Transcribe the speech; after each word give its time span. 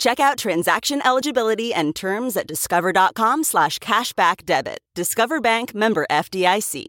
Check 0.00 0.18
out 0.18 0.38
transaction 0.38 1.02
eligibility 1.06 1.74
and 1.74 1.94
terms 1.94 2.34
at 2.34 2.46
discover.com 2.46 3.44
slash 3.44 3.78
cashback 3.80 4.46
debit. 4.46 4.78
Discover 4.94 5.42
Bank 5.42 5.74
member 5.74 6.06
FDIC. 6.10 6.86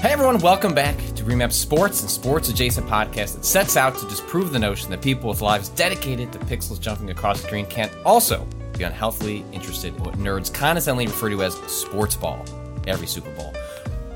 Hey 0.00 0.12
everyone, 0.12 0.38
welcome 0.38 0.72
back 0.72 0.96
Remap 1.26 1.52
Sports 1.52 2.02
and 2.02 2.10
sports 2.10 2.48
adjacent 2.48 2.86
podcast 2.86 3.34
that 3.34 3.44
sets 3.44 3.76
out 3.76 3.98
to 3.98 4.06
disprove 4.06 4.52
the 4.52 4.60
notion 4.60 4.90
that 4.90 5.02
people 5.02 5.28
with 5.28 5.40
lives 5.40 5.70
dedicated 5.70 6.32
to 6.32 6.38
pixels 6.38 6.80
jumping 6.80 7.10
across 7.10 7.40
the 7.40 7.48
screen 7.48 7.66
can't 7.66 7.90
also 8.04 8.46
be 8.78 8.84
unhealthily 8.84 9.44
interested 9.52 9.92
in 9.96 10.04
what 10.04 10.14
nerds 10.14 10.54
condescendingly 10.54 11.06
refer 11.06 11.28
to 11.30 11.42
as 11.42 11.54
sports 11.66 12.14
ball 12.14 12.44
every 12.86 13.08
Super 13.08 13.34
Bowl. 13.34 13.52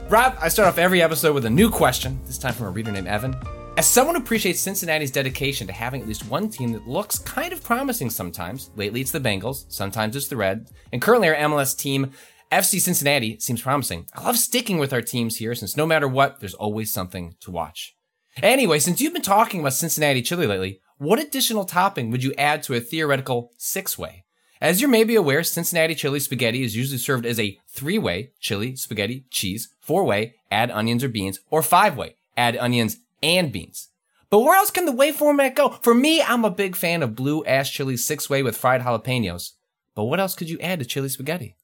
Rob, 0.09 0.37
I 0.41 0.49
start 0.49 0.69
off 0.69 0.79
every 0.79 1.03
episode 1.03 1.35
with 1.35 1.47
a 1.47 1.51
new 1.51 1.69
question, 1.69 2.21
this 2.27 2.39
time 2.39 2.55
from 2.55 2.67
a 2.67 2.71
reader 2.71 2.93
named 2.93 3.09
Evan. 3.09 3.35
As 3.77 3.89
someone 3.89 4.15
who 4.15 4.23
appreciates 4.23 4.61
Cincinnati's 4.61 5.11
dedication 5.11 5.67
to 5.67 5.73
having 5.73 6.03
at 6.03 6.07
least 6.07 6.29
one 6.29 6.49
team 6.49 6.73
that 6.75 6.87
looks 6.87 7.19
kind 7.19 7.53
of 7.53 7.65
promising 7.65 8.11
sometimes, 8.11 8.71
lately 8.77 9.01
it's 9.01 9.11
the 9.11 9.19
Bengals, 9.19 9.65
sometimes 9.69 10.15
it's 10.15 10.29
the 10.29 10.37
Reds, 10.37 10.71
and 10.93 11.03
currently 11.03 11.29
our 11.29 11.35
MLS 11.35 11.77
team 11.77 12.13
FC 12.51 12.81
Cincinnati 12.81 13.39
seems 13.39 13.63
promising. 13.63 14.07
I 14.13 14.25
love 14.25 14.37
sticking 14.37 14.79
with 14.79 14.93
our 14.93 15.03
teams 15.03 15.37
here 15.37 15.55
since 15.55 15.77
no 15.77 15.87
matter 15.87 16.09
what, 16.09 16.41
there's 16.41 16.55
always 16.55 16.93
something 16.93 17.37
to 17.41 17.51
watch. 17.53 17.95
Anyway, 18.43 18.81
since 18.81 19.01
you've 19.01 19.13
been 19.13 19.23
talking 19.23 19.61
about 19.61 19.75
Cincinnati 19.75 20.21
chili 20.21 20.49
lately, 20.49 20.81
what 20.99 21.21
additional 21.21 21.65
topping 21.65 22.11
would 22.11 22.25
you 22.25 22.35
add 22.37 22.65
to 22.65 22.75
a 22.75 22.81
theoretical 22.81 23.53
six 23.57 23.97
way? 23.97 24.25
As 24.61 24.81
you're 24.81 24.91
maybe 24.91 25.15
aware, 25.15 25.45
Cincinnati 25.45 25.95
chili 25.95 26.19
spaghetti 26.19 26.65
is 26.65 26.77
usually 26.77 26.99
served 26.99 27.25
as 27.25 27.39
a 27.39 27.57
three 27.69 27.99
way 27.99 28.33
chili, 28.41 28.75
spaghetti, 28.75 29.27
cheese, 29.31 29.69
four 29.81 30.03
way, 30.03 30.35
add 30.51 30.73
onions 30.73 31.05
or 31.05 31.09
beans, 31.09 31.39
or 31.51 31.63
five 31.63 31.97
way, 31.97 32.17
add 32.37 32.57
onions 32.57 32.97
and 33.23 33.53
beans. 33.53 33.91
But 34.29 34.41
where 34.41 34.57
else 34.57 34.73
can 34.73 34.87
the 34.87 34.93
way 34.93 35.13
format 35.13 35.55
go? 35.55 35.69
For 35.83 35.95
me, 35.95 36.21
I'm 36.21 36.45
a 36.45 36.51
big 36.51 36.75
fan 36.75 37.05
of 37.05 37.15
blue 37.15 37.45
ash 37.45 37.73
chili 37.73 37.97
six 37.97 38.29
way 38.29 38.43
with 38.43 38.57
fried 38.57 38.83
jalapenos. 38.83 39.53
But 39.95 40.05
what 40.05 40.19
else 40.19 40.35
could 40.35 40.51
you 40.51 40.59
add 40.59 40.81
to 40.81 40.85
chili 40.85 41.09
spaghetti? 41.09 41.57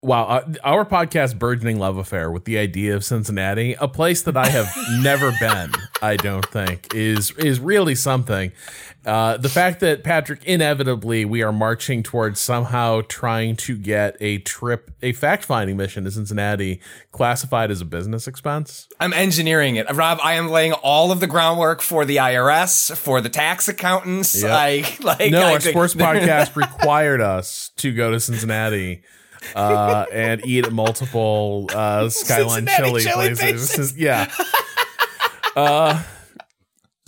Wow, 0.00 0.26
uh, 0.26 0.52
our 0.62 0.84
podcast 0.84 1.40
burgeoning 1.40 1.80
love 1.80 1.96
affair 1.96 2.30
with 2.30 2.44
the 2.44 2.56
idea 2.56 2.94
of 2.94 3.04
Cincinnati, 3.04 3.74
a 3.80 3.88
place 3.88 4.22
that 4.22 4.36
I 4.36 4.46
have 4.46 4.72
never 5.02 5.32
been, 5.40 5.72
I 6.00 6.14
don't 6.14 6.46
think, 6.46 6.94
is 6.94 7.32
is 7.32 7.58
really 7.58 7.96
something. 7.96 8.52
Uh, 9.04 9.38
the 9.38 9.48
fact 9.48 9.80
that 9.80 10.04
Patrick, 10.04 10.44
inevitably, 10.44 11.24
we 11.24 11.42
are 11.42 11.50
marching 11.50 12.04
towards 12.04 12.38
somehow 12.38 13.00
trying 13.08 13.56
to 13.56 13.76
get 13.76 14.16
a 14.20 14.38
trip, 14.38 14.92
a 15.02 15.12
fact 15.14 15.44
finding 15.44 15.76
mission 15.76 16.04
to 16.04 16.12
Cincinnati, 16.12 16.80
classified 17.10 17.72
as 17.72 17.80
a 17.80 17.84
business 17.84 18.28
expense. 18.28 18.86
I'm 19.00 19.12
engineering 19.12 19.74
it, 19.74 19.92
Rob. 19.92 20.20
I 20.22 20.34
am 20.34 20.48
laying 20.48 20.74
all 20.74 21.10
of 21.10 21.18
the 21.18 21.26
groundwork 21.26 21.80
for 21.82 22.04
the 22.04 22.18
IRS, 22.18 22.96
for 22.96 23.20
the 23.20 23.30
tax 23.30 23.66
accountants. 23.66 24.40
Yep. 24.42 24.50
I 24.52 24.96
like. 25.02 25.32
No, 25.32 25.40
I 25.40 25.54
our 25.54 25.58
think- 25.60 25.72
sports 25.72 25.94
podcast 25.96 26.54
required 26.54 27.20
us 27.20 27.72
to 27.78 27.92
go 27.92 28.12
to 28.12 28.20
Cincinnati 28.20 29.02
uh, 29.54 30.06
and 30.12 30.44
eat 30.44 30.66
at 30.66 30.72
multiple 30.72 31.68
uh, 31.74 32.08
Skyline 32.08 32.66
chili, 32.66 33.02
chili 33.02 33.34
places. 33.34 33.74
places. 33.74 33.98
Yeah. 33.98 34.30
Uh, 35.56 36.00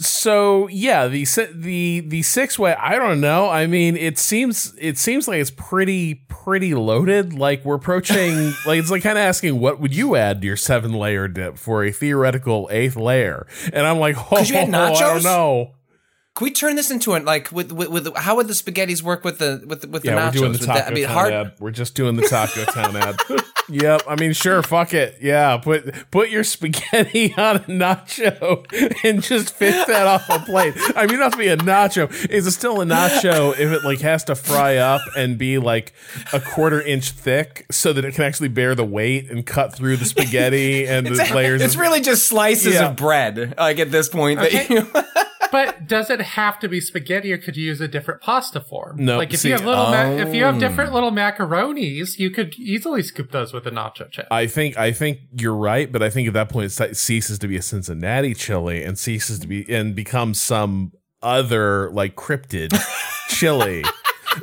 so 0.00 0.66
yeah, 0.68 1.06
the 1.08 1.24
the 1.54 2.00
the 2.00 2.22
six 2.22 2.58
way. 2.58 2.74
I 2.74 2.96
don't 2.96 3.20
know. 3.20 3.50
I 3.50 3.66
mean, 3.66 3.96
it 3.96 4.18
seems 4.18 4.74
it 4.78 4.96
seems 4.96 5.28
like 5.28 5.40
it's 5.40 5.50
pretty 5.50 6.14
pretty 6.14 6.74
loaded. 6.74 7.34
Like 7.34 7.64
we're 7.64 7.74
approaching. 7.74 8.34
like 8.66 8.78
it's 8.80 8.90
like 8.90 9.02
kind 9.02 9.18
of 9.18 9.22
asking, 9.22 9.60
what 9.60 9.78
would 9.78 9.94
you 9.94 10.16
add 10.16 10.40
to 10.40 10.46
your 10.46 10.56
seven 10.56 10.94
layer 10.94 11.28
dip 11.28 11.58
for 11.58 11.84
a 11.84 11.92
theoretical 11.92 12.68
eighth 12.72 12.96
layer? 12.96 13.46
And 13.72 13.86
I'm 13.86 13.98
like, 13.98 14.16
oh, 14.32 14.40
you 14.40 14.56
add 14.56 14.74
I 14.74 14.98
don't 14.98 15.22
know. 15.22 15.74
Can 16.40 16.46
we 16.46 16.52
turn 16.52 16.74
this 16.74 16.90
into 16.90 17.12
an 17.12 17.26
like 17.26 17.52
with 17.52 17.70
with, 17.70 17.88
with 17.90 18.16
how 18.16 18.36
would 18.36 18.48
the 18.48 18.54
spaghettis 18.54 19.02
work 19.02 19.24
with 19.24 19.40
the 19.40 19.62
with 19.66 19.82
the, 19.82 19.88
with 19.88 20.04
the 20.04 20.08
nachos? 20.12 20.24
we're 20.24 20.30
doing 20.40 20.52
the 20.52 20.58
Taco 20.60 20.72
that- 20.78 20.88
I 20.88 20.94
mean, 20.94 21.04
Town 21.04 21.12
hard. 21.14 21.32
ad. 21.34 21.52
We're 21.60 21.70
just 21.70 21.94
doing 21.94 22.16
the 22.16 22.26
Taco 22.26 22.64
Town 22.64 22.96
ad. 22.96 23.16
Yep. 23.72 24.02
I 24.08 24.16
mean, 24.16 24.32
sure. 24.32 24.64
Fuck 24.64 24.94
it. 24.94 25.18
Yeah. 25.20 25.56
Put 25.58 26.10
put 26.10 26.28
your 26.30 26.42
spaghetti 26.42 27.32
on 27.36 27.54
a 27.56 27.60
nacho 27.60 28.64
and 29.04 29.22
just 29.22 29.54
fit 29.54 29.86
that 29.86 30.08
off 30.08 30.28
a 30.28 30.40
plate. 30.40 30.74
I 30.96 31.06
mean, 31.06 31.20
not 31.20 31.30
to 31.32 31.38
be 31.38 31.46
a 31.46 31.56
nacho. 31.56 32.10
Is 32.30 32.48
it 32.48 32.50
still 32.50 32.80
a 32.80 32.84
nacho 32.84 33.52
if 33.52 33.70
it 33.70 33.84
like 33.84 34.00
has 34.00 34.24
to 34.24 34.34
fry 34.34 34.78
up 34.78 35.02
and 35.16 35.38
be 35.38 35.58
like 35.58 35.92
a 36.32 36.40
quarter 36.40 36.80
inch 36.82 37.12
thick 37.12 37.64
so 37.70 37.92
that 37.92 38.04
it 38.04 38.14
can 38.16 38.24
actually 38.24 38.48
bear 38.48 38.74
the 38.74 38.84
weight 38.84 39.30
and 39.30 39.46
cut 39.46 39.72
through 39.72 39.98
the 39.98 40.04
spaghetti 40.04 40.88
and 40.88 41.06
the 41.06 41.32
layers? 41.32 41.62
It's 41.62 41.74
of- 41.74 41.80
really 41.80 42.00
just 42.00 42.26
slices 42.26 42.74
Yeah. 42.74 42.88
of 42.88 42.96
bread. 42.96 43.54
Like 43.56 43.78
at 43.78 43.92
this 43.92 44.08
point, 44.08 44.40
that 44.40 44.68
you, 44.68 44.90
But 45.52 45.86
does 45.86 46.10
it 46.10 46.20
have 46.20 46.58
to 46.60 46.68
be 46.68 46.80
spaghetti, 46.80 47.32
or 47.32 47.38
could 47.38 47.56
you 47.56 47.64
use 47.66 47.80
a 47.80 47.88
different 47.88 48.20
pasta 48.20 48.60
form? 48.60 48.96
No, 49.04 49.16
like 49.18 49.32
if 49.34 49.40
see- 49.40 49.48
you 49.48 49.54
have 49.54 49.64
little, 49.64 49.86
ma- 49.90 50.10
if 50.10 50.34
you 50.34 50.44
have 50.44 50.56
Oh. 50.56 50.60
different 50.60 50.92
little 50.92 51.10
macaronis, 51.10 52.18
you 52.18 52.30
could 52.30 52.54
easily 52.58 53.02
scoop 53.02 53.32
those 53.32 53.52
with 53.52 53.66
a 53.66 53.70
nacho 53.70 54.10
chip. 54.10 54.26
I 54.30 54.46
think 54.46 54.78
I 54.78 54.92
think 54.92 55.18
you're 55.36 55.54
right, 55.56 55.90
but 55.90 56.02
I 56.02 56.10
think 56.10 56.28
at 56.28 56.34
that 56.34 56.48
point 56.48 56.72
it 56.80 56.96
ceases 56.96 57.38
to 57.40 57.48
be 57.48 57.56
a 57.56 57.62
Cincinnati 57.62 58.34
chili 58.34 58.84
and 58.84 58.98
ceases 58.98 59.38
to 59.40 59.46
be 59.48 59.64
and 59.72 59.94
becomes 59.94 60.40
some 60.40 60.92
other 61.22 61.90
like 61.90 62.16
cryptid 62.16 62.72
chili. 63.28 63.84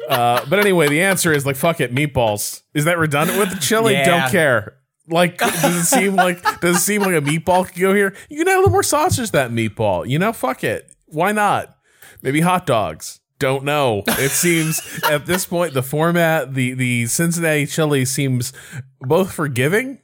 Uh, 0.09 0.45
but 0.49 0.59
anyway, 0.59 0.89
the 0.89 1.01
answer 1.01 1.31
is 1.31 1.45
like 1.45 1.55
fuck 1.55 1.79
it, 1.79 1.93
meatballs. 1.93 2.61
Is 2.73 2.85
that 2.85 2.97
redundant 2.97 3.39
with 3.39 3.49
the 3.51 3.59
chili? 3.59 3.93
Yeah. 3.93 4.05
Don't 4.23 4.31
care. 4.31 4.73
Like, 5.09 5.37
does 5.61 5.63
it 5.63 5.85
seem 5.85 6.15
like 6.15 6.43
does 6.59 6.75
it 6.77 6.79
seem 6.81 7.01
like 7.01 7.15
a 7.15 7.21
meatball 7.21 7.65
could 7.65 7.79
go 7.79 7.93
here? 7.93 8.13
You 8.29 8.39
can 8.39 8.47
add 8.49 8.55
a 8.55 8.57
little 8.57 8.71
more 8.71 8.83
sausage 8.83 9.27
to 9.27 9.31
that 9.33 9.51
meatball. 9.51 10.07
You 10.07 10.19
know, 10.19 10.33
fuck 10.33 10.63
it. 10.65 10.91
Why 11.07 11.31
not? 11.31 11.75
Maybe 12.21 12.41
hot 12.41 12.65
dogs. 12.65 13.19
Don't 13.39 13.63
know. 13.63 14.03
It 14.07 14.31
seems 14.31 14.81
at 15.09 15.25
this 15.25 15.45
point 15.45 15.73
the 15.73 15.83
format, 15.83 16.53
the 16.53 16.73
the 16.73 17.05
Cincinnati 17.07 17.65
chili 17.65 18.05
seems 18.05 18.53
both 18.99 19.31
forgiving 19.31 19.99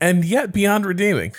and 0.00 0.24
yet 0.24 0.52
beyond 0.52 0.86
redeeming. 0.86 1.34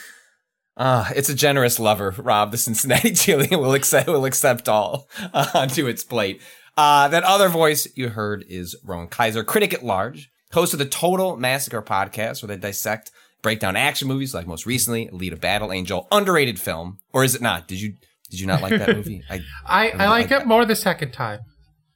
Ah, 0.78 1.12
it's 1.16 1.30
a 1.30 1.36
generous 1.36 1.80
lover, 1.80 2.14
Rob. 2.18 2.52
The 2.52 2.58
Cincinnati 2.58 3.12
chili 3.14 3.56
will 3.56 3.74
accept 3.74 4.08
will 4.08 4.26
accept 4.26 4.68
all 4.68 5.08
uh, 5.34 5.48
onto 5.54 5.88
its 5.88 6.04
plate. 6.04 6.42
Uh, 6.78 7.08
that 7.08 7.24
other 7.24 7.48
voice 7.48 7.88
you 7.96 8.10
heard 8.10 8.44
is 8.50 8.76
Rowan 8.84 9.08
Kaiser, 9.08 9.44
critic 9.46 9.74
at 9.74 9.86
large, 9.86 10.30
host 10.52 10.74
of 10.74 10.80
the 10.80 10.86
Total 10.86 11.38
Massacre 11.38 11.82
podcast, 11.82 12.44
where 12.44 12.54
they 12.54 12.60
dissect, 12.60 13.12
break 13.42 13.62
down 13.62 13.78
action 13.78 14.10
movies, 14.10 14.34
like 14.34 14.46
most 14.46 14.66
recently, 14.66 15.08
Alita 15.08 15.40
Battle 15.40 15.72
Angel, 15.72 16.06
underrated 16.12 16.60
film, 16.60 17.00
or 17.14 17.24
is 17.24 17.34
it 17.34 17.42
not? 17.42 17.68
Did 17.70 17.80
you 17.80 17.94
did 18.30 18.40
you 18.40 18.48
not 18.48 18.62
like 18.62 18.78
that 18.80 18.96
movie? 18.96 19.22
I, 19.30 19.36
I, 19.66 19.78
I 19.78 19.84
really 19.84 19.98
like 19.98 20.32
like 20.32 20.42
it 20.42 20.48
more 20.48 20.66
the 20.66 20.76
second 20.76 21.12
time. 21.12 21.40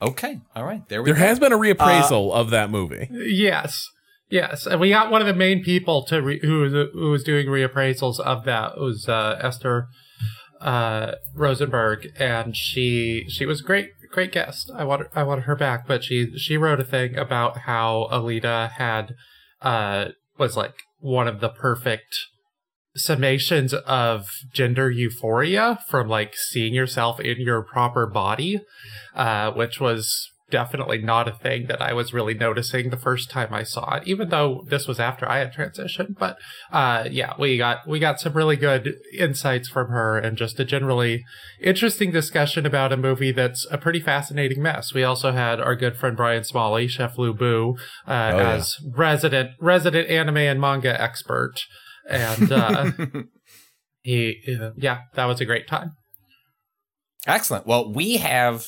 okay, 0.02 0.40
all 0.54 0.64
right, 0.64 0.88
there 0.88 1.02
we 1.02 1.10
There 1.10 1.14
go. 1.20 1.26
has 1.26 1.38
been 1.38 1.52
a 1.52 1.58
reappraisal 1.58 2.32
of 2.32 2.50
that 2.50 2.70
movie. 2.70 3.08
Yes, 3.10 3.86
yes, 4.30 4.66
and 4.66 4.80
we 4.80 4.90
got 4.90 5.10
one 5.10 5.20
of 5.20 5.26
the 5.26 5.34
main 5.34 5.62
people 5.62 6.04
to 6.06 6.20
re- 6.22 6.40
who 6.40 6.60
was 6.62 6.72
who 6.92 7.10
was 7.10 7.22
doing 7.24 7.46
reappraisals 7.46 8.18
of 8.20 8.44
that 8.44 8.72
it 8.76 8.80
was 8.80 9.08
uh, 9.08 9.38
Esther 9.42 9.88
uh, 10.60 11.12
Rosenberg, 11.34 12.08
and 12.18 12.56
she 12.56 13.24
she 13.28 13.46
was 13.46 13.60
a 13.60 13.64
great 13.64 13.90
great 14.12 14.32
guest. 14.32 14.70
I 14.74 14.84
want 14.84 15.06
I 15.14 15.22
want 15.22 15.44
her 15.44 15.56
back, 15.56 15.86
but 15.86 16.04
she 16.04 16.36
she 16.38 16.56
wrote 16.56 16.80
a 16.80 16.84
thing 16.84 17.16
about 17.16 17.58
how 17.60 18.08
Alita 18.12 18.70
had 18.72 19.14
uh 19.62 20.06
was 20.38 20.56
like 20.56 20.74
one 20.98 21.28
of 21.28 21.40
the 21.40 21.48
perfect 21.50 22.14
summations 23.06 23.72
of 23.74 24.26
gender 24.52 24.90
euphoria 24.90 25.78
from 25.88 26.08
like 26.08 26.34
seeing 26.36 26.74
yourself 26.74 27.20
in 27.20 27.40
your 27.40 27.62
proper 27.62 28.06
body, 28.06 28.60
uh, 29.14 29.50
which 29.52 29.80
was 29.80 30.30
definitely 30.50 30.98
not 30.98 31.28
a 31.28 31.32
thing 31.32 31.68
that 31.68 31.80
I 31.80 31.92
was 31.92 32.12
really 32.12 32.34
noticing 32.34 32.90
the 32.90 32.96
first 32.96 33.30
time 33.30 33.54
I 33.54 33.62
saw 33.62 33.94
it, 33.94 34.02
even 34.08 34.30
though 34.30 34.64
this 34.68 34.88
was 34.88 34.98
after 34.98 35.28
I 35.28 35.38
had 35.38 35.52
transitioned. 35.54 36.18
But 36.18 36.38
uh, 36.72 37.04
yeah, 37.08 37.34
we 37.38 37.56
got 37.56 37.86
we 37.86 38.00
got 38.00 38.18
some 38.18 38.32
really 38.32 38.56
good 38.56 38.96
insights 39.16 39.68
from 39.68 39.90
her 39.90 40.18
and 40.18 40.36
just 40.36 40.58
a 40.58 40.64
generally 40.64 41.22
interesting 41.60 42.10
discussion 42.10 42.66
about 42.66 42.92
a 42.92 42.96
movie 42.96 43.30
that's 43.30 43.64
a 43.70 43.78
pretty 43.78 44.00
fascinating 44.00 44.60
mess. 44.60 44.92
We 44.92 45.04
also 45.04 45.30
had 45.30 45.60
our 45.60 45.76
good 45.76 45.96
friend 45.96 46.16
Brian 46.16 46.42
Smalley, 46.42 46.88
Chef 46.88 47.16
Lu 47.16 47.32
Bu, 47.32 47.76
uh, 48.08 48.10
Oh, 48.10 48.36
yeah. 48.38 48.50
as 48.54 48.76
resident 48.92 49.50
resident 49.60 50.08
anime 50.10 50.38
and 50.38 50.60
manga 50.60 51.00
expert, 51.00 51.60
and 52.08 52.52
uh, 52.52 52.90
he 54.02 54.58
uh, 54.60 54.70
yeah, 54.76 55.02
that 55.14 55.24
was 55.26 55.40
a 55.40 55.44
great 55.44 55.66
time. 55.66 55.96
Excellent. 57.26 57.66
Well, 57.66 57.92
we 57.92 58.16
have 58.16 58.66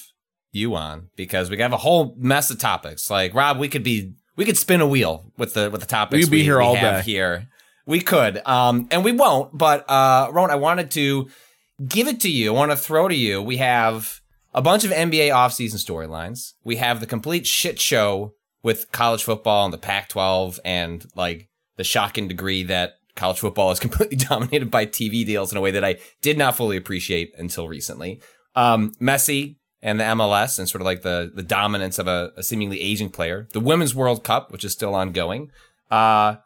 you 0.52 0.75
on 0.75 1.08
because 1.17 1.50
we 1.50 1.58
have 1.58 1.73
a 1.73 1.79
whole 1.79 2.14
mess 2.19 2.50
of 2.50 2.58
topics. 2.58 3.11
Like 3.11 3.34
Rob, 3.34 3.58
we 3.58 3.69
could 3.69 3.82
be 3.82 4.14
we 4.37 4.44
could 4.44 4.58
spin 4.58 4.81
a 4.81 4.87
wheel 4.87 5.32
with 5.37 5.55
the 5.55 5.70
with 5.70 5.81
the 5.81 5.87
topics. 5.87 6.19
We 6.19 6.23
could 6.25 6.31
be 6.31 6.43
here 6.43 6.61
all 6.61 6.75
have 6.75 7.05
day. 7.05 7.11
Here, 7.11 7.49
we 7.87 8.00
could, 8.00 8.46
um, 8.46 8.88
and 8.90 9.05
we 9.05 9.12
won't. 9.12 9.56
But 9.56 9.88
uh, 9.90 10.28
Rowan, 10.32 10.50
I 10.50 10.56
wanted 10.56 10.90
to 10.93 11.28
give 11.87 12.08
it 12.08 12.20
to 12.20 12.31
you. 12.31 12.55
I 12.55 12.56
want 12.56 12.70
to 12.70 12.76
throw 12.76 13.08
to 13.08 13.14
you. 13.14 13.43
We 13.43 13.56
have 13.58 14.20
a 14.55 14.62
bunch 14.62 14.85
of 14.85 14.90
NBA 14.90 15.31
offseason 15.31 15.76
storylines. 15.76 16.52
We 16.64 16.76
have 16.76 17.00
the 17.00 17.06
complete 17.06 17.46
shit 17.46 17.81
show 17.81 18.35
with 18.62 18.93
college 18.93 19.25
football 19.25 19.64
and 19.64 19.73
the 19.73 19.78
Pac-12, 19.78 20.58
and 20.64 21.05
like 21.17 21.49
the 21.76 21.85
shocking 21.85 22.28
degree 22.28 22.62
that 22.64 22.93
college 23.17 23.41
football 23.41 23.70
is 23.70 23.81
completely 23.87 24.17
dominated 24.17 24.70
by 24.70 24.87
TV 24.87 25.25
deals 25.25 25.53
in 25.53 25.59
a 25.59 25.61
way 25.61 25.70
that 25.70 25.85
I 25.85 25.97
did 26.20 26.38
not 26.38 26.56
fully 26.56 26.76
appreciate 26.76 27.35
until 27.37 27.69
recently. 27.69 28.20
Um, 28.55 28.93
Messi 29.00 29.56
and 29.82 29.99
the 29.99 30.05
MLS 30.05 30.59
and 30.59 30.69
sort 30.69 30.81
of 30.81 30.87
like 30.87 31.03
the 31.03 31.32
the 31.35 31.43
dominance 31.43 31.99
of 31.99 32.06
a, 32.06 32.32
a 32.37 32.43
seemingly 32.43 32.81
aging 32.81 33.11
player. 33.11 33.49
The 33.53 33.61
Women's 33.61 33.94
World 33.94 34.25
Cup, 34.25 34.53
which 34.53 34.64
is 34.64 34.73
still 34.73 34.94
ongoing. 34.94 35.50
Uh, 35.91 36.37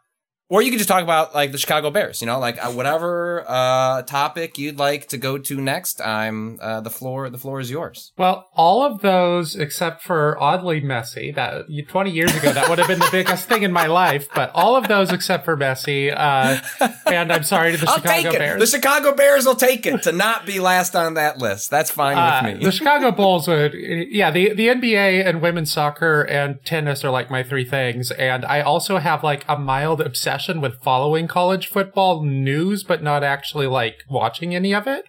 or 0.49 0.61
you 0.61 0.69
could 0.71 0.77
just 0.77 0.87
talk 0.87 1.03
about 1.03 1.35
like 1.35 1.51
the 1.51 1.57
Chicago 1.57 1.91
Bears, 1.91 2.21
you 2.21 2.25
know, 2.27 2.39
like 2.39 2.63
uh, 2.63 2.71
whatever 2.71 3.43
uh, 3.47 4.01
topic 4.03 4.57
you'd 4.57 4.79
like 4.79 5.07
to 5.09 5.17
go 5.17 5.37
to 5.37 5.59
next. 5.59 5.99
I'm 6.01 6.57
uh, 6.61 6.79
the 6.81 6.89
floor. 6.89 7.29
The 7.29 7.37
floor 7.37 7.59
is 7.59 7.69
yours. 7.69 8.13
Well, 8.17 8.47
all 8.55 8.83
of 8.83 9.01
those 9.01 9.55
except 9.57 10.03
for 10.03 10.37
oddly 10.41 10.79
Messi. 10.81 11.35
That 11.35 11.65
20 11.89 12.11
years 12.11 12.33
ago, 12.35 12.53
that 12.53 12.69
would 12.69 12.77
have 12.79 12.87
been 12.87 12.99
the 12.99 13.09
biggest 13.11 13.49
thing 13.49 13.63
in 13.63 13.71
my 13.73 13.87
life. 13.87 14.29
But 14.33 14.51
all 14.55 14.75
of 14.77 14.87
those 14.87 15.11
except 15.11 15.43
for 15.43 15.57
Messi. 15.57 16.13
Uh, 16.15 16.61
and 17.07 17.31
I'm 17.33 17.43
sorry 17.43 17.73
to 17.73 17.77
the 17.77 17.87
I'll 17.89 17.97
Chicago 17.97 18.21
take 18.23 18.33
it. 18.35 18.39
Bears. 18.39 18.59
The 18.61 18.77
Chicago 18.77 19.13
Bears 19.15 19.45
will 19.45 19.55
take 19.55 19.85
it 19.85 20.03
to 20.03 20.11
not 20.13 20.45
be 20.45 20.59
last 20.61 20.95
on 20.95 21.15
that 21.15 21.39
list. 21.39 21.69
That's 21.69 21.91
fine 21.91 22.17
Uh, 22.17 22.41
with 22.51 22.59
me. 22.59 22.63
the 22.65 22.71
Chicago 22.71 23.11
Bulls 23.11 23.47
would, 23.49 23.73
yeah, 23.73 24.31
the, 24.31 24.53
the 24.53 24.67
NBA 24.67 25.25
and 25.27 25.41
women's 25.41 25.73
soccer 25.73 26.21
and 26.21 26.63
tennis 26.63 27.03
are 27.03 27.09
like 27.11 27.29
my 27.29 27.43
three 27.43 27.65
things. 27.65 28.11
And 28.11 28.45
I 28.45 28.61
also 28.61 28.97
have 28.97 29.23
like 29.23 29.43
a 29.49 29.57
mild 29.57 29.99
obsession 29.99 30.36
with 30.61 30.81
following 30.81 31.27
college 31.27 31.67
football 31.67 32.23
news, 32.23 32.83
but 32.83 33.01
not 33.03 33.23
actually 33.23 33.67
like 33.67 34.03
watching 34.09 34.55
any 34.55 34.73
of 34.73 34.87
it. 34.87 35.05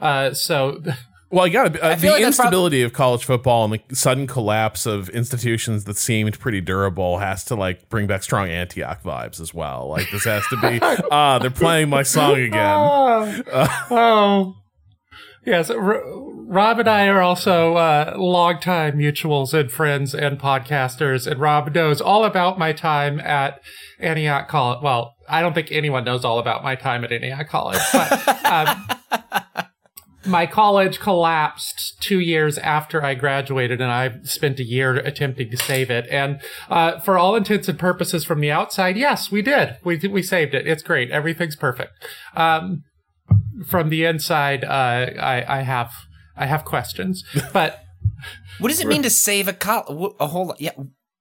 Uh, 0.00 0.32
so 0.32 0.82
Well, 1.30 1.44
I 1.44 1.50
got 1.50 1.78
uh, 1.78 1.94
the 1.94 2.08
like 2.08 2.20
prob- 2.20 2.20
instability 2.22 2.82
of 2.82 2.94
college 2.94 3.24
football 3.24 3.64
and 3.64 3.74
the 3.74 3.94
sudden 3.94 4.26
collapse 4.26 4.86
of 4.86 5.10
institutions 5.10 5.84
that 5.84 5.98
seemed 5.98 6.38
pretty 6.38 6.62
durable 6.62 7.18
has 7.18 7.44
to 7.46 7.54
like 7.54 7.88
bring 7.90 8.06
back 8.06 8.22
strong 8.22 8.48
Antioch 8.48 9.02
vibes 9.02 9.38
as 9.38 9.52
well. 9.52 9.88
Like 9.88 10.10
this 10.10 10.24
has 10.24 10.42
to 10.48 10.56
be 10.56 10.78
ah, 11.10 11.38
they're 11.38 11.50
playing 11.50 11.90
my 11.90 12.02
song 12.02 12.38
again. 12.38 12.54
Oh, 12.56 13.42
oh. 13.90 14.56
Yes. 15.48 15.70
R- 15.70 16.02
Rob 16.50 16.78
and 16.78 16.88
I 16.88 17.08
are 17.08 17.20
also 17.20 17.74
uh, 17.76 18.14
longtime 18.16 18.96
mutuals 18.96 19.52
and 19.52 19.70
friends 19.70 20.14
and 20.14 20.40
podcasters, 20.40 21.30
and 21.30 21.38
Rob 21.38 21.74
knows 21.74 22.00
all 22.00 22.24
about 22.24 22.58
my 22.58 22.72
time 22.72 23.20
at 23.20 23.60
Antioch 23.98 24.48
College. 24.48 24.82
Well, 24.82 25.14
I 25.28 25.42
don't 25.42 25.52
think 25.52 25.68
anyone 25.70 26.04
knows 26.04 26.24
all 26.24 26.38
about 26.38 26.64
my 26.64 26.74
time 26.74 27.04
at 27.04 27.12
Antioch 27.12 27.48
College, 27.48 27.82
but 27.92 28.46
um, 28.46 28.88
my 30.26 30.46
college 30.46 31.00
collapsed 31.00 32.00
two 32.00 32.18
years 32.18 32.56
after 32.56 33.04
I 33.04 33.12
graduated, 33.12 33.82
and 33.82 33.90
I 33.90 34.18
spent 34.22 34.58
a 34.58 34.64
year 34.64 34.94
attempting 34.94 35.50
to 35.50 35.56
save 35.58 35.90
it. 35.90 36.06
And 36.10 36.40
uh, 36.70 36.98
for 37.00 37.18
all 37.18 37.36
intents 37.36 37.68
and 37.68 37.78
purposes, 37.78 38.24
from 38.24 38.40
the 38.40 38.50
outside, 38.50 38.96
yes, 38.96 39.30
we 39.30 39.42
did. 39.42 39.76
We 39.84 39.98
we 39.98 40.22
saved 40.22 40.54
it. 40.54 40.66
It's 40.66 40.82
great. 40.82 41.10
Everything's 41.10 41.56
perfect. 41.56 41.92
Um, 42.34 42.84
from 43.66 43.88
the 43.90 44.04
inside, 44.04 44.64
uh, 44.64 44.68
I 45.20 45.44
I 45.48 45.60
have 45.62 45.92
I 46.36 46.46
have 46.46 46.64
questions, 46.64 47.24
but. 47.52 47.80
what 48.60 48.68
does 48.68 48.80
it 48.80 48.88
mean 48.88 49.02
to 49.02 49.10
save 49.10 49.46
a 49.48 49.52
col- 49.52 50.16
a 50.18 50.26
whole? 50.26 50.54
Yeah, 50.58 50.72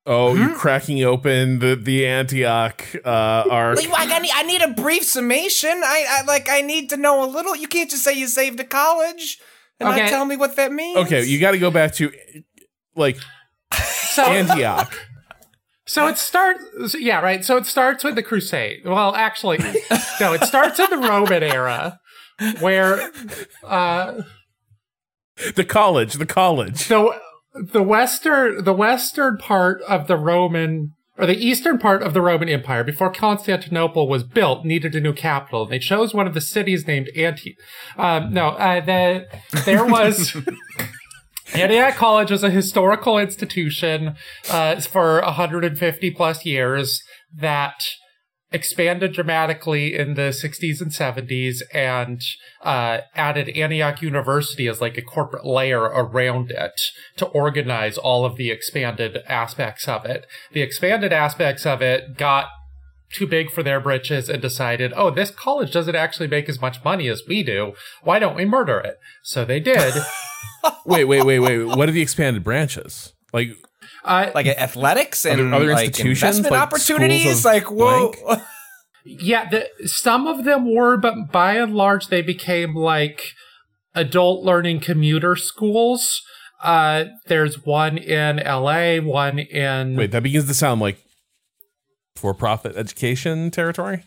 Oh, 0.09 0.35
you're 0.35 0.55
cracking 0.55 1.03
open 1.03 1.59
the 1.59 1.75
the 1.75 2.05
Antioch 2.07 2.81
uh, 3.05 3.43
arc. 3.49 3.77
Like, 3.91 4.09
I 4.09 4.19
need, 4.19 4.31
I 4.33 4.43
need 4.43 4.61
a 4.61 4.69
brief 4.69 5.03
summation. 5.03 5.69
I, 5.83 6.05
I 6.09 6.21
like, 6.23 6.47
I 6.49 6.61
need 6.61 6.89
to 6.91 6.97
know 6.97 7.23
a 7.23 7.27
little. 7.29 7.55
You 7.55 7.67
can't 7.67 7.89
just 7.89 8.03
say 8.03 8.13
you 8.13 8.27
saved 8.27 8.57
a 8.59 8.63
college 8.63 9.37
and 9.79 9.89
Okay. 9.89 10.03
not 10.03 10.09
tell 10.09 10.25
me 10.25 10.37
what 10.37 10.55
that 10.55 10.71
means. 10.71 10.97
Okay, 10.97 11.23
you 11.25 11.39
got 11.39 11.51
to 11.51 11.59
go 11.59 11.69
back 11.71 11.93
to 11.95 12.09
like 12.95 13.17
So, 14.15 14.23
Antioch. 14.39 14.97
so 15.85 16.07
it 16.07 16.17
starts, 16.17 16.63
yeah, 16.97 17.19
right. 17.19 17.43
So 17.43 17.57
it 17.57 17.65
starts 17.65 18.03
with 18.03 18.15
the 18.15 18.23
Crusade. 18.23 18.83
Well, 18.85 19.13
actually, 19.13 19.57
no, 20.21 20.33
it 20.33 20.43
starts 20.45 20.79
in 20.79 20.89
the 20.89 20.97
Roman 21.07 21.43
era, 21.43 21.99
where 22.59 23.11
uh, 23.63 24.21
the 25.55 25.65
college, 25.65 26.13
the 26.13 26.25
college. 26.25 26.77
So 26.77 27.15
the 27.53 27.83
western 27.83 28.63
the 28.63 28.73
western 28.73 29.37
part 29.37 29.81
of 29.83 30.07
the 30.07 30.17
Roman 30.17 30.93
or 31.17 31.25
the 31.25 31.37
eastern 31.37 31.79
part 31.79 32.03
of 32.03 32.13
the 32.13 32.21
Roman 32.21 32.47
Empire 32.47 32.83
before 32.83 33.11
Constantinople 33.11 34.07
was 34.07 34.23
built 34.23 34.65
needed 34.65 34.95
a 34.95 34.99
new 34.99 35.13
capital. 35.13 35.65
They 35.65 35.79
chose 35.79 36.13
one 36.13 36.27
of 36.27 36.33
the 36.33 36.41
cities 36.41 36.85
named 36.85 37.09
Anti. 37.15 37.57
Um, 37.97 38.33
no, 38.33 38.49
uh, 38.49 38.81
the, 38.81 39.27
there 39.65 39.85
was. 39.85 40.35
Antioch 41.53 41.95
College 41.95 42.29
was 42.29 42.43
a 42.43 42.49
historical 42.49 43.17
institution 43.17 44.15
uh, 44.49 44.81
for 44.81 45.21
150 45.21 46.11
plus 46.11 46.45
years 46.45 47.01
that 47.33 47.85
expanded 48.51 49.13
dramatically 49.13 49.95
in 49.95 50.13
the 50.13 50.31
60s 50.31 50.81
and 50.81 50.91
70s 50.91 51.61
and 51.73 52.21
uh, 52.61 52.99
added 53.15 53.49
Antioch 53.49 54.01
University 54.01 54.67
as 54.67 54.79
like 54.79 54.97
a 54.97 55.01
corporate 55.01 55.45
layer 55.45 55.81
around 55.81 56.51
it 56.51 56.79
to 57.17 57.25
organize 57.27 57.97
all 57.97 58.25
of 58.25 58.37
the 58.37 58.49
expanded 58.49 59.17
aspects 59.27 59.87
of 59.87 60.05
it. 60.05 60.25
The 60.53 60.61
expanded 60.61 61.11
aspects 61.11 61.65
of 61.65 61.81
it 61.81 62.17
got 62.17 62.47
too 63.11 63.27
big 63.27 63.51
for 63.51 63.63
their 63.63 63.79
britches 63.79 64.29
and 64.29 64.41
decided, 64.41 64.93
oh, 64.95 65.09
this 65.09 65.31
college 65.31 65.71
doesn't 65.71 65.95
actually 65.95 66.27
make 66.27 66.49
as 66.49 66.61
much 66.61 66.83
money 66.83 67.07
as 67.07 67.23
we 67.27 67.43
do. 67.43 67.73
Why 68.03 68.19
don't 68.19 68.35
we 68.35 68.45
murder 68.45 68.79
it? 68.79 68.97
So 69.23 69.45
they 69.45 69.59
did. 69.59 69.93
Wait, 70.85 71.05
wait, 71.05 71.23
wait, 71.23 71.39
wait. 71.39 71.63
What 71.65 71.87
are 71.87 71.91
the 71.91 72.01
expanded 72.01 72.43
branches? 72.43 73.13
Like 73.33 73.49
Uh, 74.03 74.31
Like 74.35 74.47
athletics 74.47 75.25
and 75.25 75.39
Other- 75.41 75.53
other 75.55 75.73
like 75.73 75.87
institutions, 75.87 76.37
investment 76.37 76.51
like 76.51 76.61
opportunities. 76.61 77.45
Like 77.45 77.69
whoa. 77.71 78.13
Yeah, 79.09 79.47
the, 79.49 79.69
some 79.87 80.27
of 80.27 80.43
them 80.43 80.73
were, 80.75 80.97
but 80.97 81.31
by 81.31 81.53
and 81.55 81.73
large, 81.73 82.07
they 82.07 82.21
became 82.21 82.75
like 82.75 83.21
adult 83.95 84.43
learning 84.43 84.81
commuter 84.81 85.35
schools. 85.37 86.21
Uh, 86.61 87.05
there's 87.27 87.63
one 87.65 87.97
in 87.97 88.37
LA, 88.37 88.97
one 88.97 89.39
in 89.39 89.95
wait, 89.95 90.11
that 90.11 90.23
begins 90.23 90.47
to 90.47 90.53
sound 90.53 90.81
like 90.81 90.97
for-profit 92.15 92.75
education 92.75 93.49
territory. 93.51 94.03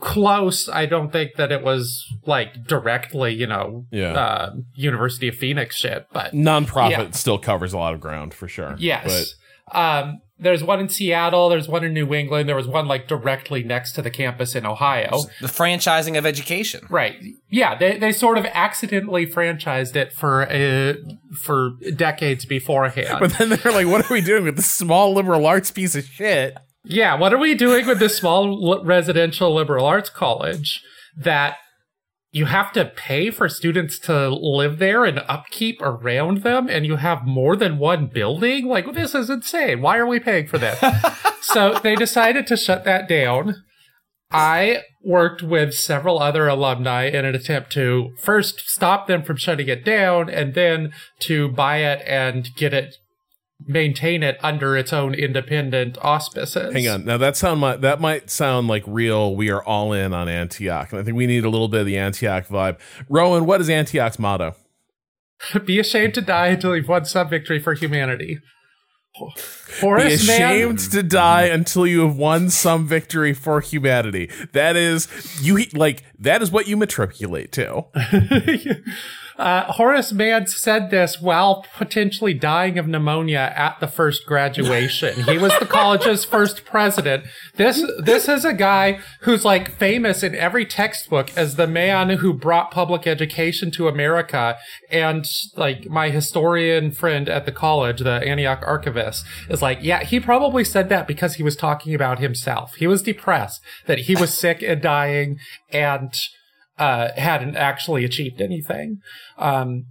Close. 0.00 0.68
I 0.68 0.86
don't 0.86 1.10
think 1.12 1.32
that 1.36 1.52
it 1.52 1.62
was 1.62 2.06
like 2.26 2.64
directly, 2.66 3.34
you 3.34 3.46
know, 3.46 3.86
Yeah. 3.90 4.12
uh, 4.12 4.50
University 4.74 5.28
of 5.28 5.34
Phoenix 5.34 5.76
shit, 5.76 6.06
but 6.12 6.32
Nonprofit 6.32 6.90
Yeah. 6.90 7.10
still 7.12 7.38
covers 7.38 7.72
a 7.72 7.78
lot 7.78 7.94
of 7.94 8.00
ground 8.00 8.34
for 8.34 8.48
sure. 8.48 8.74
yes. 8.78 9.34
Um, 9.72 10.20
there's 10.38 10.64
one 10.64 10.80
in 10.80 10.88
Seattle. 10.88 11.48
There's 11.48 11.68
one 11.68 11.84
in 11.84 11.94
New 11.94 12.12
England. 12.12 12.48
There 12.48 12.56
was 12.56 12.66
one 12.66 12.88
like 12.88 13.06
directly 13.06 13.62
next 13.62 13.92
to 13.92 14.02
the 14.02 14.10
campus 14.10 14.56
in 14.56 14.66
Ohio. 14.66 15.22
the 15.40 15.46
franchising 15.46 16.18
of 16.18 16.26
education. 16.26 16.84
Right. 16.90 17.14
Yeah, 17.48 17.76
they 17.78 17.96
they 17.96 18.10
sort 18.12 18.38
of 18.38 18.44
accidentally 18.46 19.24
franchised 19.24 19.94
it 19.94 20.12
for 20.12 20.42
uh, 20.50 20.94
for 21.40 21.70
decades 21.94 22.44
beforehand. 22.44 23.06
But, 23.12 23.20
but 23.30 23.38
then 23.38 23.48
they're 23.50 23.72
like, 23.72 23.86
"What 23.86 24.10
are 24.10 24.12
we 24.12 24.20
doing 24.20 24.42
with 24.44 24.56
this 24.56 24.66
small 24.70 25.14
liberal 25.14 25.46
arts 25.46 25.70
piece 25.70 25.94
of 25.94 26.04
shit?" 26.04 26.56
Yeah, 26.84 27.14
what 27.14 27.32
are 27.32 27.38
we 27.38 27.54
doing 27.54 27.86
with 27.86 27.98
this 27.98 28.16
small 28.16 28.82
residential 28.84 29.54
liberal 29.54 29.86
arts 29.86 30.10
college 30.10 30.82
that 31.16 31.56
you 32.32 32.46
have 32.46 32.72
to 32.72 32.86
pay 32.86 33.30
for 33.30 33.48
students 33.48 33.98
to 33.98 34.30
live 34.30 34.78
there 34.78 35.04
and 35.04 35.22
upkeep 35.28 35.80
around 35.82 36.38
them, 36.38 36.68
and 36.68 36.86
you 36.86 36.96
have 36.96 37.26
more 37.26 37.56
than 37.56 37.78
one 37.78 38.06
building. 38.06 38.66
Like 38.66 38.92
this 38.94 39.14
is 39.14 39.28
insane. 39.28 39.82
Why 39.82 39.98
are 39.98 40.06
we 40.06 40.18
paying 40.18 40.46
for 40.46 40.58
that? 40.58 41.36
so 41.42 41.78
they 41.82 41.94
decided 41.94 42.46
to 42.46 42.56
shut 42.56 42.84
that 42.84 43.06
down. 43.06 43.62
I 44.30 44.84
worked 45.04 45.42
with 45.42 45.74
several 45.74 46.18
other 46.18 46.48
alumni 46.48 47.04
in 47.04 47.26
an 47.26 47.34
attempt 47.34 47.70
to 47.72 48.14
first 48.18 48.60
stop 48.60 49.06
them 49.06 49.22
from 49.22 49.36
shutting 49.36 49.68
it 49.68 49.84
down 49.84 50.30
and 50.30 50.54
then 50.54 50.92
to 51.20 51.48
buy 51.48 51.78
it 51.78 52.02
and 52.06 52.48
get 52.56 52.72
it 52.72 52.96
maintain 53.66 54.22
it 54.22 54.38
under 54.42 54.76
its 54.76 54.92
own 54.92 55.14
independent 55.14 55.98
auspices. 56.02 56.72
Hang 56.72 56.88
on. 56.88 57.04
Now 57.04 57.16
that 57.18 57.36
sound 57.36 57.60
might 57.60 57.80
that 57.80 58.00
might 58.00 58.30
sound 58.30 58.68
like 58.68 58.84
real. 58.86 59.34
We 59.34 59.50
are 59.50 59.62
all 59.62 59.92
in 59.92 60.12
on 60.12 60.28
Antioch, 60.28 60.92
and 60.92 61.00
I 61.00 61.04
think 61.04 61.16
we 61.16 61.26
need 61.26 61.44
a 61.44 61.50
little 61.50 61.68
bit 61.68 61.80
of 61.80 61.86
the 61.86 61.98
Antioch 61.98 62.46
vibe. 62.48 62.78
Rowan, 63.08 63.46
what 63.46 63.60
is 63.60 63.70
Antioch's 63.70 64.18
motto? 64.18 64.54
Be 65.64 65.78
ashamed 65.78 66.14
to 66.14 66.20
die 66.20 66.48
until 66.48 66.76
you've 66.76 66.88
won 66.88 67.04
some 67.04 67.28
victory 67.28 67.58
for 67.58 67.74
humanity. 67.74 68.40
Be 69.82 70.14
ashamed 70.14 70.78
Mann, 70.78 70.90
to 70.90 71.02
die 71.02 71.42
until 71.42 71.86
you 71.86 72.00
have 72.00 72.16
won 72.16 72.48
some 72.48 72.88
victory 72.88 73.34
for 73.34 73.60
humanity. 73.60 74.30
That 74.52 74.74
is 74.74 75.06
you 75.42 75.66
like 75.74 76.02
that 76.18 76.40
is 76.40 76.50
what 76.50 76.66
you 76.66 76.76
matriculate 76.78 77.52
to. 77.52 77.84
uh, 79.38 79.72
Horace 79.72 80.12
Mann 80.12 80.46
said 80.46 80.90
this 80.90 81.20
while 81.20 81.64
potentially 81.76 82.34
dying 82.34 82.78
of 82.78 82.86
pneumonia 82.86 83.52
at 83.56 83.80
the 83.80 83.86
first 83.86 84.26
graduation. 84.26 85.24
he 85.24 85.38
was 85.38 85.52
the 85.58 85.66
college's 85.66 86.24
first 86.24 86.64
president. 86.64 87.24
This 87.56 87.84
this 87.98 88.28
is 88.28 88.44
a 88.44 88.52
guy 88.52 89.00
who's 89.20 89.44
like 89.44 89.70
famous 89.72 90.22
in 90.22 90.34
every 90.34 90.64
textbook 90.64 91.30
as 91.36 91.56
the 91.56 91.66
man 91.66 92.10
who 92.10 92.32
brought 92.32 92.70
public 92.70 93.06
education 93.06 93.70
to 93.72 93.88
America. 93.88 94.56
And 94.90 95.24
like 95.56 95.88
my 95.88 96.10
historian 96.10 96.92
friend 96.92 97.28
at 97.28 97.46
the 97.46 97.52
college, 97.52 98.00
the 98.00 98.22
Antioch 98.26 98.62
archivist, 98.66 99.24
is 99.48 99.62
like, 99.62 99.78
yeah, 99.82 100.02
he 100.04 100.20
probably 100.20 100.64
said 100.64 100.88
that 100.88 101.06
because 101.06 101.34
he 101.34 101.42
was 101.42 101.56
talking 101.56 101.94
about 101.94 102.18
himself. 102.18 102.74
He 102.74 102.86
was 102.86 103.02
depressed 103.02 103.60
that 103.86 104.00
he 104.00 104.14
was 104.14 104.34
sick 104.34 104.62
and 104.62 104.80
dying 104.80 105.38
and 105.70 106.12
uh, 106.78 107.08
hadn't 107.16 107.56
actually 107.56 108.04
achieved 108.04 108.40
anything. 108.40 108.98
Um, 109.38 109.84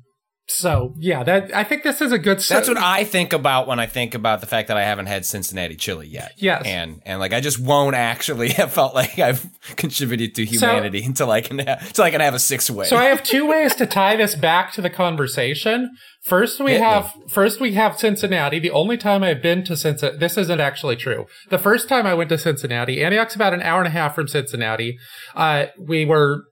so 0.47 0.93
yeah, 0.97 1.23
that 1.23 1.55
I 1.55 1.63
think 1.63 1.83
this 1.83 2.01
is 2.01 2.11
a 2.11 2.17
good. 2.17 2.39
That's 2.39 2.67
what 2.67 2.77
I 2.77 3.03
think 3.03 3.31
about 3.33 3.67
when 3.67 3.79
I 3.79 3.85
think 3.85 4.13
about 4.13 4.41
the 4.41 4.47
fact 4.47 4.67
that 4.67 4.77
I 4.77 4.83
haven't 4.83 5.05
had 5.05 5.25
Cincinnati 5.25 5.75
chili 5.75 6.07
yet. 6.07 6.33
Yes. 6.37 6.63
and 6.65 7.01
and 7.05 7.19
like 7.19 7.33
I 7.33 7.39
just 7.39 7.59
won't 7.59 7.95
actually 7.95 8.49
have 8.53 8.73
felt 8.73 8.93
like 8.93 9.17
I've 9.17 9.47
contributed 9.77 10.35
to 10.35 10.45
humanity 10.45 11.03
until 11.05 11.31
I 11.31 11.41
can 11.41 11.59
until 11.59 12.03
I 12.03 12.11
can 12.11 12.21
have 12.21 12.33
a 12.33 12.39
six 12.39 12.69
way. 12.69 12.85
So 12.85 12.97
I 12.97 13.05
have 13.05 13.23
two 13.23 13.47
ways 13.47 13.75
to 13.75 13.85
tie 13.85 14.15
this 14.15 14.35
back 14.35 14.73
to 14.73 14.81
the 14.81 14.89
conversation. 14.89 15.91
First, 16.23 16.59
we 16.59 16.71
Hit 16.71 16.81
me. 16.81 16.85
have 16.85 17.13
first 17.29 17.59
we 17.59 17.73
have 17.73 17.97
Cincinnati. 17.97 18.59
The 18.59 18.71
only 18.71 18.97
time 18.97 19.23
I've 19.23 19.41
been 19.41 19.63
to 19.65 19.77
Cincinnati, 19.77 20.17
this 20.17 20.37
isn't 20.37 20.59
actually 20.59 20.95
true. 20.95 21.27
The 21.49 21.57
first 21.59 21.87
time 21.87 22.05
I 22.05 22.13
went 22.13 22.29
to 22.29 22.37
Cincinnati, 22.37 23.03
Antioch's 23.03 23.35
about 23.35 23.53
an 23.53 23.61
hour 23.61 23.79
and 23.79 23.87
a 23.87 23.91
half 23.91 24.15
from 24.15 24.27
Cincinnati. 24.27 24.97
Uh, 25.35 25.67
we 25.79 26.05
were 26.05 26.43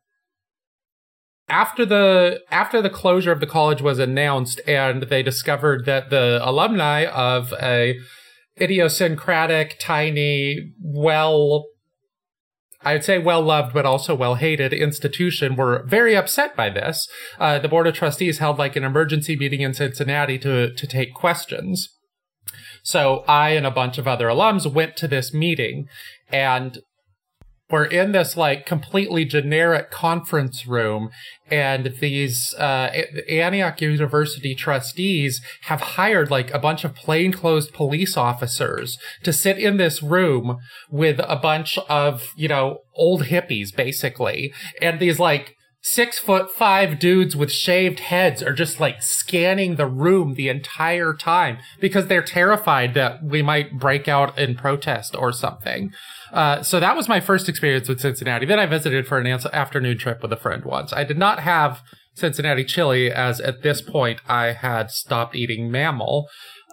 after 1.50 1.86
the 1.86 2.42
after 2.52 2.82
the 2.82 2.90
closure 2.90 3.32
of 3.32 3.40
the 3.40 3.48
college 3.48 3.82
was 3.82 4.00
announced, 4.00 4.62
and 4.68 5.04
they 5.04 5.24
discovered 5.24 5.86
that 5.86 6.10
the 6.10 6.40
alumni 6.44 7.06
of 7.06 7.54
a 7.62 7.98
idiosyncratic, 8.60 9.78
tiny, 9.80 10.74
well 10.82 11.66
I'd 12.82 13.04
say 13.04 13.18
well 13.18 13.42
loved, 13.42 13.74
but 13.74 13.86
also 13.86 14.16
well 14.16 14.36
hated 14.36 14.72
institution 14.72 15.56
were 15.56 15.84
very 15.86 16.16
upset 16.16 16.56
by 16.56 16.70
this. 16.70 17.10
Uh, 17.38 17.60
the 17.60 17.68
board 17.68 17.88
of 17.88 17.94
trustees 17.94 18.38
held 18.38 18.58
like 18.58 18.76
an 18.76 18.86
emergency 18.86 19.36
meeting 19.36 19.62
in 19.62 19.74
Cincinnati 19.74 20.38
to 20.40 20.74
to 20.74 20.88
take 20.88 21.14
questions. 21.14 21.90
So 22.82 23.26
I 23.28 23.50
and 23.52 23.66
a 23.66 23.72
bunch 23.72 23.98
of 23.98 24.08
other 24.08 24.28
alums 24.28 24.72
went 24.72 24.96
to 24.98 25.08
this 25.08 25.34
meeting, 25.34 25.88
and 26.32 26.80
we're 27.70 27.86
in 27.86 28.12
this 28.12 28.36
like 28.36 28.66
completely 28.66 29.26
generic 29.26 29.92
conference 29.92 30.66
room 30.66 31.10
and 31.52 31.94
these 32.00 32.54
uh, 32.56 32.92
Antioch 33.30 33.82
University 33.82 34.56
trustees 34.56 35.42
have 35.64 35.82
hired 35.82 36.32
like 36.32 36.52
a 36.52 36.60
bunch 36.60 36.84
of 36.84 36.96
plainclothes 36.96 37.70
police 37.70 38.18
officers 38.18 38.98
to 39.24 39.32
sit 39.32 39.58
in 39.58 39.78
this 39.78 40.02
room 40.02 40.58
with 40.90 41.20
a 41.24 41.36
bunch 41.36 41.78
of, 41.90 42.34
you 42.36 42.48
know, 42.48 42.80
old 42.96 43.26
hippies 43.26 43.76
basically. 43.76 44.54
And 44.82 45.00
these 45.00 45.20
like 45.20 45.56
six 45.82 46.20
foot 46.20 46.52
five 46.52 47.00
dudes 47.00 47.36
with 47.36 47.52
shaved 47.52 48.02
heads 48.02 48.44
are 48.44 48.54
just 48.54 48.80
like 48.80 49.02
scanning 49.02 49.76
the 49.76 49.88
room 49.88 50.34
the 50.34 50.50
entire 50.50 51.14
time 51.14 51.58
because 51.80 52.08
they're 52.08 52.22
terrified 52.22 52.94
that 52.94 53.24
we 53.24 53.42
might 53.42 53.80
break 53.80 54.08
out 54.08 54.38
in 54.38 54.56
protest 54.56 55.16
or 55.16 55.32
something. 55.32 55.92
Uh, 56.32 56.62
so 56.62 56.80
that 56.80 56.96
was 56.96 57.08
my 57.08 57.20
first 57.20 57.48
experience 57.50 57.88
with 57.88 58.02
Cincinnati. 58.02 58.46
Then 58.46 58.60
I 58.60 58.66
visited 58.66 59.08
for 59.08 59.18
an 59.18 59.28
afternoon 59.28 59.98
trip 59.98 60.22
with 60.22 60.34
a 60.34 60.38
friend 60.38 60.64
once. 60.66 60.94
I 60.94 61.04
did 61.04 61.18
not 61.18 61.40
have 61.40 61.82
Cincinnati 62.14 62.66
chili 62.66 63.12
as 63.12 63.40
at 63.40 63.62
this 63.62 63.82
point 63.82 64.20
I 64.28 64.52
had 64.52 64.92
stopped 64.92 65.36
eating 65.36 65.72
mammal. 65.72 66.28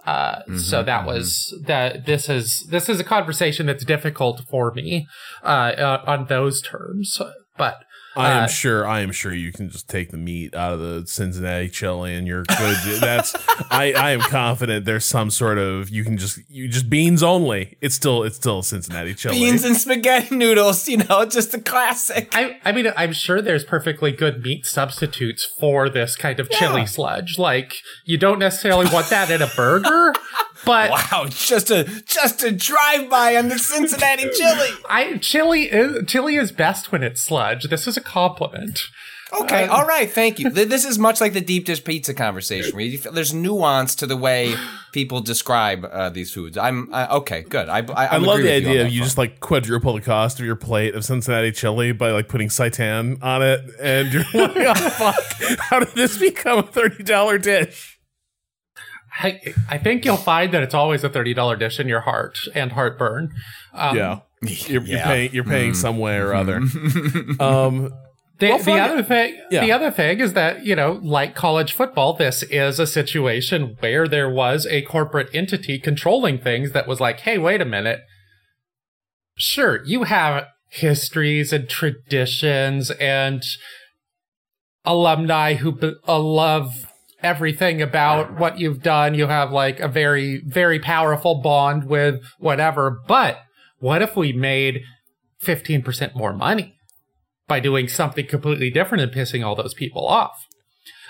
Uh, 0.05 0.41
so 0.55 0.83
that 0.83 1.05
was 1.05 1.53
that. 1.65 2.05
This 2.05 2.29
is 2.29 2.65
this 2.69 2.87
is 2.87 2.97
a 2.97 3.03
conversation 3.03 3.65
that's 3.65 3.83
difficult 3.83 4.41
for 4.49 4.71
me 4.71 5.05
uh, 5.43 5.73
uh, 5.77 6.03
on 6.07 6.27
those 6.27 6.61
terms. 6.61 7.21
But 7.57 7.83
I 8.17 8.31
am 8.31 8.43
Uh, 8.43 8.47
sure. 8.47 8.87
I 8.87 9.01
am 9.01 9.11
sure 9.11 9.33
you 9.33 9.51
can 9.51 9.69
just 9.69 9.87
take 9.87 10.11
the 10.11 10.17
meat 10.17 10.55
out 10.55 10.73
of 10.73 10.79
the 10.79 11.05
Cincinnati 11.07 11.69
chili, 11.69 12.15
and 12.15 12.27
you're 12.27 12.43
good. 12.43 12.77
That's. 12.99 13.35
I. 13.71 13.93
I 13.97 14.11
am 14.11 14.19
confident 14.21 14.85
there's 14.85 15.05
some 15.05 15.29
sort 15.29 15.57
of 15.57 15.89
you 15.89 16.03
can 16.03 16.17
just 16.17 16.39
you 16.49 16.67
just 16.67 16.89
beans 16.89 17.23
only. 17.23 17.77
It's 17.81 17.95
still 17.95 18.23
it's 18.23 18.35
still 18.35 18.61
Cincinnati 18.63 19.13
chili. 19.13 19.35
beans 19.39 19.63
and 19.63 19.75
spaghetti 19.77 20.35
noodles, 20.35 20.87
you 20.87 20.97
know, 20.97 21.25
just 21.25 21.53
a 21.53 21.59
classic. 21.59 22.29
I, 22.33 22.57
I 22.65 22.71
mean, 22.71 22.91
I'm 22.97 23.13
sure 23.13 23.41
there's 23.41 23.63
perfectly 23.63 24.11
good 24.11 24.43
meat 24.43 24.65
substitutes 24.65 25.45
for 25.45 25.89
this 25.89 26.15
kind 26.15 26.39
of 26.39 26.49
chili 26.49 26.85
sludge. 26.85 27.37
Like, 27.37 27.75
you 28.05 28.17
don't 28.17 28.39
necessarily 28.39 28.85
want 28.91 29.09
that 29.09 29.29
in 29.29 29.41
a 29.41 29.47
burger, 29.55 30.13
but 30.65 30.89
Wow, 30.91 31.25
just 31.29 31.69
a 31.71 31.83
just 32.05 32.43
a 32.43 32.51
drive 32.51 33.09
by 33.09 33.35
on 33.35 33.49
the 33.49 33.59
Cincinnati 33.59 34.29
chili. 34.35 34.69
I 34.89 35.17
chili 35.17 35.63
is 35.63 36.05
chili 36.07 36.35
is 36.35 36.51
best 36.51 36.91
when 36.91 37.03
it's 37.03 37.21
sludge. 37.21 37.65
This 37.69 37.87
is 37.87 37.97
a 37.97 38.01
compliment. 38.01 38.79
Okay, 39.41 39.65
Uh, 39.65 39.75
all 39.75 39.85
right, 39.85 40.09
thank 40.09 40.39
you. 40.39 40.49
This 40.49 40.85
is 40.85 40.97
much 40.97 41.19
like 41.19 41.33
the 41.33 41.41
deep 41.41 41.65
dish 41.65 41.83
pizza 41.83 42.13
conversation, 42.13 42.73
where 42.73 42.85
you 42.85 42.97
feel 42.97 43.11
there's 43.11 43.33
nuance 43.33 43.93
to 43.95 44.07
the 44.07 44.15
way 44.15 44.55
people 44.93 45.19
describe 45.19 45.83
uh, 45.83 46.09
these 46.09 46.31
foods. 46.33 46.57
I'm 46.57 46.87
uh, 46.93 47.07
okay, 47.11 47.41
good. 47.41 47.67
I 47.67 47.79
I, 47.79 48.05
I 48.05 48.17
love 48.17 48.37
the 48.37 48.43
with 48.43 48.63
you 48.63 48.69
idea 48.69 48.81
of 48.85 48.87
you 48.87 48.99
front. 48.99 49.03
just 49.03 49.17
like 49.17 49.39
quadruple 49.41 49.93
the 49.95 50.01
cost 50.01 50.39
of 50.39 50.45
your 50.45 50.55
plate 50.55 50.95
of 50.95 51.03
Cincinnati 51.03 51.51
chili 51.51 51.91
by 51.91 52.11
like 52.11 52.29
putting 52.29 52.47
seitan 52.47 53.21
on 53.21 53.41
it, 53.43 53.59
and 53.81 54.13
you're 54.13 54.23
like, 54.33 54.55
oh 54.55 54.73
fuck, 54.91 55.59
how 55.59 55.79
did 55.81 55.93
this 55.93 56.17
become 56.17 56.59
a 56.59 56.63
thirty 56.63 57.03
dollar 57.03 57.37
dish? 57.37 57.96
I, 59.19 59.53
I 59.69 59.77
think 59.77 60.05
you'll 60.05 60.17
find 60.17 60.53
that 60.53 60.61
it's 60.63 60.73
always 60.75 61.03
a 61.03 61.09
thirty 61.09 61.33
dollar 61.33 61.55
dish 61.55 61.79
in 61.79 61.87
your 61.87 62.01
heart 62.01 62.37
and 62.53 62.71
heartburn. 62.73 63.33
Um, 63.73 63.97
yeah, 63.97 64.19
you're, 64.41 64.83
you're 64.83 64.99
paying 65.01 65.33
you're 65.33 65.43
paying 65.43 65.73
some 65.73 65.97
way 65.97 66.17
or 66.17 66.33
other. 66.33 66.57
um, 67.39 67.91
The, 68.39 68.49
Well, 68.49 68.59
the 68.59 68.73
other 68.73 69.01
thing, 69.01 69.35
Yeah. 69.49 69.61
the 69.61 69.71
other 69.71 69.89
thing 69.89 70.19
is 70.19 70.33
that 70.33 70.63
you 70.63 70.75
know, 70.75 70.99
like 71.01 71.33
college 71.33 71.73
football, 71.73 72.13
this 72.13 72.43
is 72.43 72.79
a 72.79 72.85
situation 72.85 73.75
where 73.79 74.07
there 74.07 74.29
was 74.29 74.67
a 74.67 74.83
corporate 74.83 75.29
entity 75.33 75.79
controlling 75.79 76.37
things 76.37 76.71
that 76.73 76.87
was 76.87 76.99
like, 76.99 77.21
"Hey, 77.21 77.39
wait 77.39 77.61
a 77.61 77.65
minute. 77.65 78.01
Sure, 79.37 79.83
you 79.85 80.03
have 80.03 80.45
histories 80.69 81.51
and 81.51 81.67
traditions 81.67 82.91
and 82.91 83.41
alumni 84.85 85.55
who 85.55 85.71
be- 85.71 85.95
uh, 86.07 86.19
love 86.19 86.86
everything 87.27 87.81
about 87.81 88.39
what 88.39 88.57
you've 88.57 88.81
done. 88.81 89.13
You 89.13 89.27
have 89.27 89.51
like 89.51 89.81
a 89.81 89.87
very, 89.89 90.41
very 90.45 90.79
powerful 90.79 91.41
bond 91.41 91.83
with 91.83 92.23
whatever. 92.39 93.01
But 93.05 93.39
what 93.79 94.01
if 94.01 94.15
we 94.15 94.31
made 94.31 94.81
15% 95.43 96.15
more 96.15 96.33
money 96.33 96.75
by 97.47 97.59
doing 97.59 97.89
something 97.89 98.25
completely 98.25 98.69
different 98.69 99.03
and 99.03 99.11
pissing 99.11 99.45
all 99.45 99.55
those 99.55 99.73
people 99.73 100.07
off? 100.07 100.47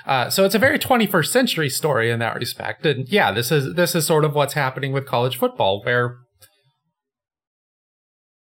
Uh, 0.08 0.30
so 0.30 0.44
it's 0.44 0.56
a 0.56 0.60
very 0.60 0.80
21st 0.80 1.28
century 1.28 1.70
story 1.70 2.10
in 2.10 2.20
that 2.20 2.36
respect. 2.36 2.86
And 2.86 3.08
yeah, 3.10 3.32
this 3.32 3.52
is, 3.52 3.76
this 3.76 3.94
is 3.94 4.08
sort 4.08 4.26
of 4.26 4.34
what's 4.34 4.54
happening 4.54 4.92
with 4.92 5.06
college 5.06 5.38
football 5.38 5.84
where 5.84 6.18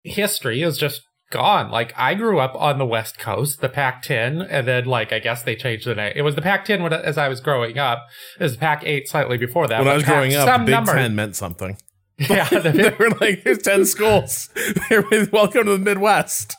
history 0.03 0.63
is 0.63 0.79
just 0.79 1.03
gone. 1.31 1.71
Like 1.71 1.93
I 1.97 2.15
grew 2.15 2.39
up 2.39 2.55
on 2.55 2.79
the 2.79 2.87
West 2.87 3.19
Coast, 3.19 3.61
the 3.61 3.69
Pac-10, 3.69 4.47
and 4.51 4.67
then 4.67 4.85
like 4.85 5.13
I 5.13 5.19
guess 5.19 5.43
they 5.43 5.57
changed 5.57 5.87
the 5.87 5.95
name. 5.95 6.13
It 6.15 6.23
was 6.23 6.35
the 6.35 6.43
Pac-10 6.43 6.83
when, 6.83 6.93
as 6.93 7.17
I 7.19 7.29
was 7.29 7.41
growing 7.41 7.79
up. 7.79 8.07
It 8.39 8.43
was 8.43 8.53
the 8.55 8.59
Pac-8 8.59 9.07
slightly 9.07 9.39
before 9.39 9.67
that. 9.69 9.79
when 9.79 9.89
I 9.89 9.95
was 9.95 10.03
Pac- 10.05 10.13
growing 10.15 10.35
up, 10.35 10.61
Big 10.67 10.71
number- 10.71 10.93
Ten 10.95 11.15
meant 11.15 11.37
something. 11.37 11.77
Yeah, 12.29 12.47
the 12.51 12.61
they 12.75 12.91
were 12.99 13.11
like, 13.19 13.45
"There's 13.45 13.63
ten 13.63 13.87
schools. 13.87 14.51
Welcome 15.33 15.65
to 15.65 15.73
the 15.73 15.79
Midwest." 15.79 16.55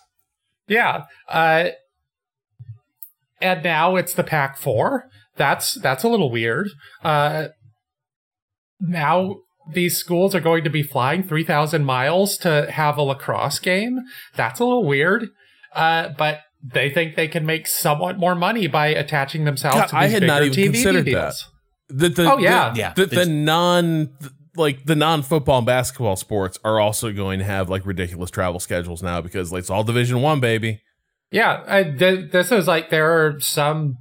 Yeah. 0.67 1.03
Uh, 1.29 1.69
and 3.39 3.63
now 3.63 3.95
it's 3.95 4.15
the 4.15 4.23
Pac 4.23 4.57
Four. 4.57 5.05
That's 5.35 5.75
that's 5.75 6.03
a 6.03 6.07
little 6.07 6.31
weird. 6.31 6.69
Uh, 7.03 7.49
now 8.79 9.35
these 9.73 9.97
schools 9.97 10.33
are 10.35 10.39
going 10.39 10.63
to 10.63 10.69
be 10.69 10.83
flying 10.83 11.23
three 11.23 11.43
thousand 11.43 11.85
miles 11.85 12.37
to 12.39 12.69
have 12.71 12.97
a 12.97 13.01
lacrosse 13.01 13.59
game. 13.59 13.99
That's 14.35 14.59
a 14.59 14.63
little 14.63 14.85
weird. 14.85 15.29
Uh, 15.75 16.09
but 16.17 16.39
they 16.63 16.89
think 16.89 17.15
they 17.15 17.27
can 17.27 17.45
make 17.45 17.65
somewhat 17.67 18.17
more 18.17 18.35
money 18.35 18.67
by 18.67 18.87
attaching 18.87 19.45
themselves 19.45 19.77
God, 19.77 19.87
to 19.87 19.97
I 19.97 20.07
these 20.07 20.13
had 20.19 20.23
not 20.27 20.43
even 20.43 20.53
TV 20.57 20.63
considered 20.73 21.05
deals. 21.05 21.47
that. 21.89 21.97
The, 21.97 22.09
the, 22.09 22.31
Oh, 22.33 22.37
yeah. 22.37 22.69
the, 22.71 22.79
Yeah. 22.79 22.93
The, 22.95 23.05
the 23.07 23.15
just- 23.15 23.29
non 23.31 24.09
like 24.57 24.83
the 24.85 24.95
non 24.95 25.21
football 25.23 25.59
and 25.59 25.65
basketball 25.65 26.17
sports 26.17 26.59
are 26.65 26.79
also 26.79 27.11
going 27.13 27.39
to 27.39 27.45
have 27.45 27.69
like 27.69 27.85
ridiculous 27.85 28.29
travel 28.29 28.59
schedules 28.59 29.01
now 29.01 29.21
because 29.21 29.51
like, 29.51 29.59
it's 29.59 29.69
all 29.69 29.83
Division 29.83 30.21
One, 30.21 30.39
baby. 30.41 30.81
Yeah, 31.31 31.63
I, 31.65 31.83
th- 31.83 32.31
this 32.31 32.51
is 32.51 32.67
like 32.67 32.89
there 32.89 33.09
are 33.25 33.39
some 33.39 33.95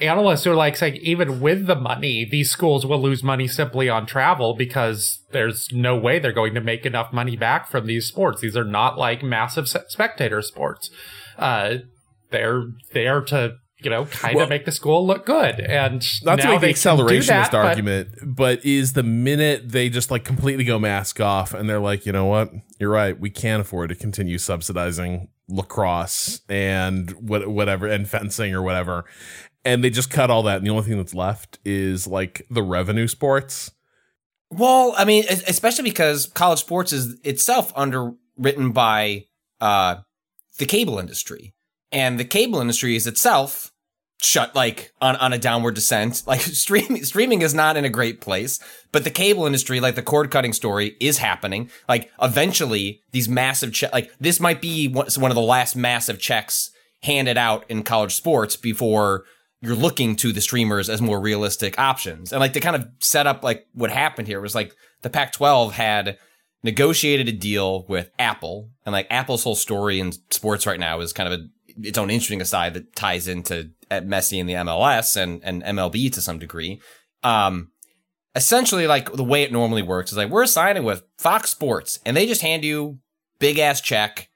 analysts 0.00 0.46
are 0.46 0.54
like 0.54 0.76
saying 0.76 0.96
even 0.96 1.40
with 1.40 1.66
the 1.66 1.74
money, 1.76 2.24
these 2.24 2.50
schools 2.50 2.84
will 2.86 3.00
lose 3.00 3.22
money 3.22 3.46
simply 3.48 3.88
on 3.88 4.06
travel 4.06 4.54
because 4.54 5.20
there's 5.32 5.68
no 5.72 5.96
way 5.96 6.18
they're 6.18 6.32
going 6.32 6.54
to 6.54 6.60
make 6.60 6.84
enough 6.86 7.12
money 7.12 7.36
back 7.36 7.68
from 7.68 7.86
these 7.86 8.06
sports. 8.06 8.40
These 8.40 8.56
are 8.56 8.64
not 8.64 8.98
like 8.98 9.22
massive 9.22 9.68
spectator 9.68 10.42
sports. 10.42 10.90
Uh, 11.38 11.76
they're 12.30 12.64
there 12.92 13.20
to 13.22 13.54
you 13.82 13.88
know 13.90 14.04
kind 14.04 14.34
Well- 14.36 14.44
of 14.44 14.50
make 14.50 14.66
the 14.66 14.72
school 14.72 15.06
look 15.06 15.24
good, 15.24 15.58
and 15.60 16.04
Not 16.22 16.38
to 16.40 16.48
make 16.48 16.60
the 16.60 16.66
they 16.66 16.72
can 16.74 16.96
do 16.96 17.02
accelerationist 17.04 17.26
that, 17.26 17.50
but- 17.52 17.66
argument, 17.66 18.08
but 18.22 18.64
is 18.64 18.92
the 18.92 19.02
minute 19.02 19.70
they 19.70 19.88
just 19.88 20.10
like 20.10 20.22
completely 20.24 20.64
go 20.64 20.78
mask 20.78 21.20
off 21.20 21.54
and 21.54 21.68
they're 21.68 21.80
like, 21.80 22.04
you 22.06 22.12
know 22.12 22.26
what, 22.26 22.50
you're 22.78 22.90
right, 22.90 23.18
we 23.18 23.30
can't 23.30 23.60
afford 23.62 23.88
to 23.88 23.94
continue 23.94 24.36
subsidizing 24.38 25.28
lacrosse 25.48 26.42
and 26.48 27.10
what 27.12 27.48
whatever 27.48 27.86
and 27.86 28.08
fencing 28.08 28.54
or 28.54 28.62
whatever, 28.62 29.04
and 29.64 29.84
they 29.84 29.90
just 29.90 30.10
cut 30.10 30.30
all 30.30 30.42
that, 30.44 30.58
and 30.58 30.66
the 30.66 30.70
only 30.70 30.84
thing 30.84 30.96
that's 30.96 31.14
left 31.14 31.58
is 31.64 32.06
like 32.06 32.46
the 32.50 32.62
revenue 32.62 33.06
sports. 33.06 33.70
Well, 34.50 34.94
I 34.96 35.04
mean, 35.04 35.24
especially 35.28 35.84
because 35.84 36.26
college 36.26 36.58
sports 36.58 36.92
is 36.92 37.18
itself 37.22 37.72
underwritten 37.76 38.72
by 38.72 39.26
uh, 39.60 39.96
the 40.58 40.66
cable 40.66 40.98
industry, 40.98 41.54
and 41.92 42.18
the 42.18 42.24
cable 42.24 42.60
industry 42.60 42.96
is 42.96 43.06
itself 43.06 43.70
shut 44.22 44.54
like 44.54 44.92
on, 45.00 45.16
on 45.16 45.32
a 45.32 45.38
downward 45.38 45.74
descent. 45.74 46.22
Like 46.30 46.40
streaming, 46.40 47.04
streaming 47.04 47.42
is 47.42 47.54
not 47.54 47.76
in 47.76 47.84
a 47.84 47.90
great 47.90 48.20
place, 48.20 48.60
but 48.92 49.04
the 49.04 49.10
cable 49.10 49.46
industry, 49.46 49.80
like 49.80 49.94
the 49.94 50.02
cord 50.02 50.30
cutting 50.30 50.52
story, 50.52 50.96
is 51.00 51.18
happening. 51.18 51.70
Like 51.88 52.10
eventually, 52.20 53.02
these 53.12 53.28
massive 53.28 53.72
che- 53.72 53.88
like 53.92 54.10
this 54.20 54.40
might 54.40 54.60
be 54.60 54.88
one 54.88 55.08
one 55.18 55.30
of 55.30 55.34
the 55.34 55.40
last 55.40 55.76
massive 55.76 56.18
checks 56.18 56.70
handed 57.02 57.38
out 57.38 57.64
in 57.68 57.82
college 57.82 58.14
sports 58.14 58.56
before 58.56 59.24
you're 59.60 59.76
looking 59.76 60.16
to 60.16 60.32
the 60.32 60.40
streamers 60.40 60.88
as 60.88 61.02
more 61.02 61.20
realistic 61.20 61.78
options. 61.78 62.32
And 62.32 62.40
like 62.40 62.54
to 62.54 62.60
kind 62.60 62.76
of 62.76 62.88
set 63.00 63.26
up 63.26 63.44
like 63.44 63.66
what 63.74 63.90
happened 63.90 64.26
here 64.26 64.40
was 64.40 64.54
like 64.54 64.74
the 65.02 65.10
Pac 65.10 65.32
12 65.32 65.72
had 65.72 66.18
negotiated 66.62 67.28
a 67.28 67.32
deal 67.32 67.84
with 67.86 68.10
Apple 68.18 68.70
and 68.84 68.92
like 68.92 69.06
Apple's 69.10 69.44
whole 69.44 69.54
story 69.54 70.00
in 70.00 70.12
sports 70.30 70.66
right 70.66 70.80
now 70.80 71.00
is 71.00 71.12
kind 71.12 71.32
of 71.32 71.40
a, 71.40 71.44
its 71.86 71.98
own 71.98 72.10
interesting 72.10 72.40
aside 72.40 72.74
that 72.74 72.94
ties 72.94 73.28
into 73.28 73.70
at 73.90 74.06
Messi 74.06 74.40
and 74.40 74.48
the 74.48 74.54
MLS 74.54 75.16
and, 75.16 75.42
and 75.44 75.62
MLB 75.62 76.12
to 76.12 76.20
some 76.20 76.38
degree. 76.38 76.80
Um, 77.22 77.70
essentially 78.34 78.86
like 78.86 79.12
the 79.12 79.24
way 79.24 79.42
it 79.42 79.52
normally 79.52 79.82
works 79.82 80.12
is 80.12 80.16
like 80.16 80.30
we're 80.30 80.46
signing 80.46 80.84
with 80.84 81.02
Fox 81.18 81.50
Sports 81.50 81.98
and 82.06 82.16
they 82.16 82.26
just 82.26 82.42
hand 82.42 82.64
you 82.64 82.98
big 83.38 83.58
ass 83.58 83.80
check 83.80 84.28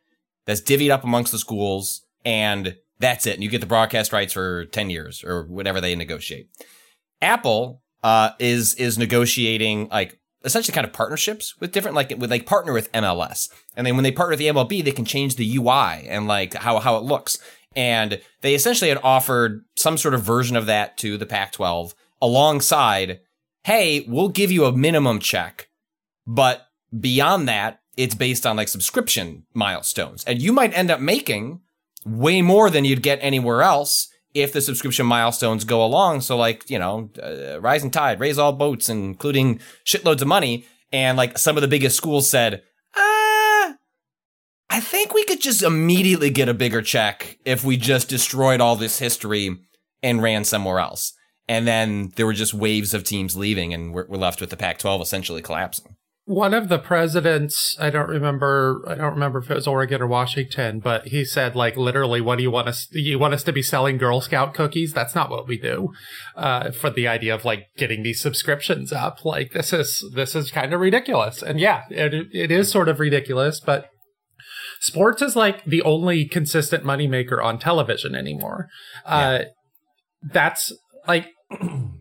that's 0.46 0.60
divvied 0.60 0.90
up 0.90 1.04
amongst 1.04 1.32
the 1.32 1.38
schools 1.38 2.04
and 2.24 2.76
that's 2.98 3.26
it. 3.26 3.34
And 3.34 3.42
you 3.42 3.50
get 3.50 3.60
the 3.60 3.66
broadcast 3.66 4.12
rights 4.12 4.32
for 4.32 4.66
10 4.66 4.90
years 4.90 5.24
or 5.24 5.44
whatever 5.44 5.80
they 5.80 5.94
negotiate. 5.94 6.48
Apple, 7.20 7.82
uh, 8.02 8.30
is, 8.38 8.74
is 8.74 8.98
negotiating 8.98 9.88
like 9.88 10.18
essentially 10.44 10.74
kind 10.74 10.86
of 10.86 10.92
partnerships 10.92 11.58
with 11.58 11.72
different, 11.72 11.94
like, 11.94 12.10
with 12.18 12.30
like 12.30 12.46
partner 12.46 12.72
with 12.72 12.92
MLS. 12.92 13.48
And 13.76 13.86
then 13.86 13.94
when 13.94 14.04
they 14.04 14.12
partner 14.12 14.32
with 14.32 14.38
the 14.38 14.48
MLB, 14.48 14.84
they 14.84 14.92
can 14.92 15.06
change 15.06 15.36
the 15.36 15.56
UI 15.56 16.06
and 16.06 16.26
like 16.26 16.54
how, 16.54 16.78
how 16.80 16.96
it 16.96 17.02
looks. 17.02 17.38
And 17.74 18.20
they 18.42 18.54
essentially 18.54 18.90
had 18.90 19.00
offered 19.02 19.64
some 19.76 19.96
sort 19.96 20.14
of 20.14 20.22
version 20.22 20.56
of 20.56 20.66
that 20.66 20.96
to 20.98 21.16
the 21.16 21.26
Pac 21.26 21.52
12 21.52 21.94
alongside, 22.20 23.20
Hey, 23.64 24.04
we'll 24.06 24.28
give 24.28 24.52
you 24.52 24.66
a 24.66 24.76
minimum 24.76 25.18
check, 25.18 25.68
but 26.26 26.66
beyond 26.98 27.48
that, 27.48 27.80
it's 27.96 28.14
based 28.14 28.46
on 28.46 28.56
like 28.56 28.68
subscription 28.68 29.46
milestones. 29.54 30.24
And 30.24 30.40
you 30.40 30.52
might 30.52 30.76
end 30.76 30.90
up 30.90 31.00
making 31.00 31.60
way 32.04 32.42
more 32.42 32.70
than 32.70 32.84
you'd 32.84 33.02
get 33.02 33.18
anywhere 33.22 33.62
else 33.62 34.08
if 34.34 34.52
the 34.52 34.60
subscription 34.60 35.06
milestones 35.06 35.64
go 35.64 35.84
along. 35.84 36.20
So 36.20 36.36
like, 36.36 36.68
you 36.68 36.78
know, 36.78 37.10
uh, 37.22 37.60
rising 37.60 37.90
tide, 37.90 38.20
raise 38.20 38.38
all 38.38 38.52
boats, 38.52 38.88
including 38.88 39.60
shitloads 39.84 40.22
of 40.22 40.28
money. 40.28 40.66
And 40.92 41.16
like 41.16 41.38
some 41.38 41.56
of 41.56 41.62
the 41.62 41.68
biggest 41.68 41.96
schools 41.96 42.28
said, 42.28 42.62
ah, 42.96 43.76
I 44.70 44.80
think 44.80 45.14
we 45.14 45.24
could 45.24 45.40
just 45.40 45.62
immediately 45.62 46.30
get 46.30 46.48
a 46.48 46.54
bigger 46.54 46.82
check 46.82 47.38
if 47.44 47.64
we 47.64 47.76
just 47.76 48.08
destroyed 48.08 48.60
all 48.60 48.76
this 48.76 48.98
history 48.98 49.56
and 50.02 50.22
ran 50.22 50.44
somewhere 50.44 50.80
else. 50.80 51.12
And 51.48 51.66
then 51.66 52.12
there 52.16 52.26
were 52.26 52.32
just 52.32 52.54
waves 52.54 52.94
of 52.94 53.04
teams 53.04 53.36
leaving 53.36 53.72
and 53.72 53.94
we're, 53.94 54.06
we're 54.08 54.18
left 54.18 54.40
with 54.40 54.50
the 54.50 54.56
Pac 54.56 54.78
12 54.78 55.00
essentially 55.00 55.42
collapsing. 55.42 55.93
One 56.26 56.54
of 56.54 56.68
the 56.68 56.78
presidents 56.78 57.76
i 57.78 57.90
don't 57.90 58.08
remember 58.08 58.82
i 58.88 58.94
don't 58.94 59.12
remember 59.12 59.40
if 59.40 59.50
it 59.50 59.54
was 59.54 59.66
oregon 59.66 60.00
or 60.00 60.06
washington 60.06 60.80
but 60.80 61.08
he 61.08 61.24
said 61.24 61.54
like 61.54 61.76
literally 61.76 62.20
what 62.20 62.36
do 62.36 62.42
you 62.42 62.50
want 62.50 62.66
us 62.66 62.88
you 62.92 63.18
want 63.18 63.34
us 63.34 63.42
to 63.42 63.52
be 63.52 63.62
selling 63.62 63.98
girl 63.98 64.20
scout 64.20 64.54
cookies? 64.54 64.92
That's 64.92 65.14
not 65.14 65.30
what 65.30 65.46
we 65.46 65.58
do 65.58 65.92
uh, 66.36 66.70
for 66.70 66.90
the 66.90 67.06
idea 67.06 67.34
of 67.34 67.44
like 67.44 67.66
getting 67.76 68.02
these 68.02 68.20
subscriptions 68.20 68.92
up. 68.92 69.24
Like 69.24 69.52
this 69.52 69.72
is 69.72 70.04
this 70.14 70.34
is 70.34 70.50
kind 70.50 70.72
of 70.72 70.80
ridiculous. 70.80 71.42
And 71.42 71.60
yeah 71.60 71.82
it, 71.90 72.28
it 72.32 72.50
is 72.50 72.70
sort 72.70 72.88
of 72.88 73.00
ridiculous 73.00 73.60
but 73.60 73.88
sports 74.80 75.22
is 75.22 75.36
like 75.36 75.64
the 75.64 75.82
only 75.82 76.26
consistent 76.26 76.84
moneymaker 76.84 77.42
on 77.42 77.58
television 77.58 78.14
anymore. 78.14 78.68
Uh, 79.04 79.44
that's 80.22 80.72
like 81.06 81.28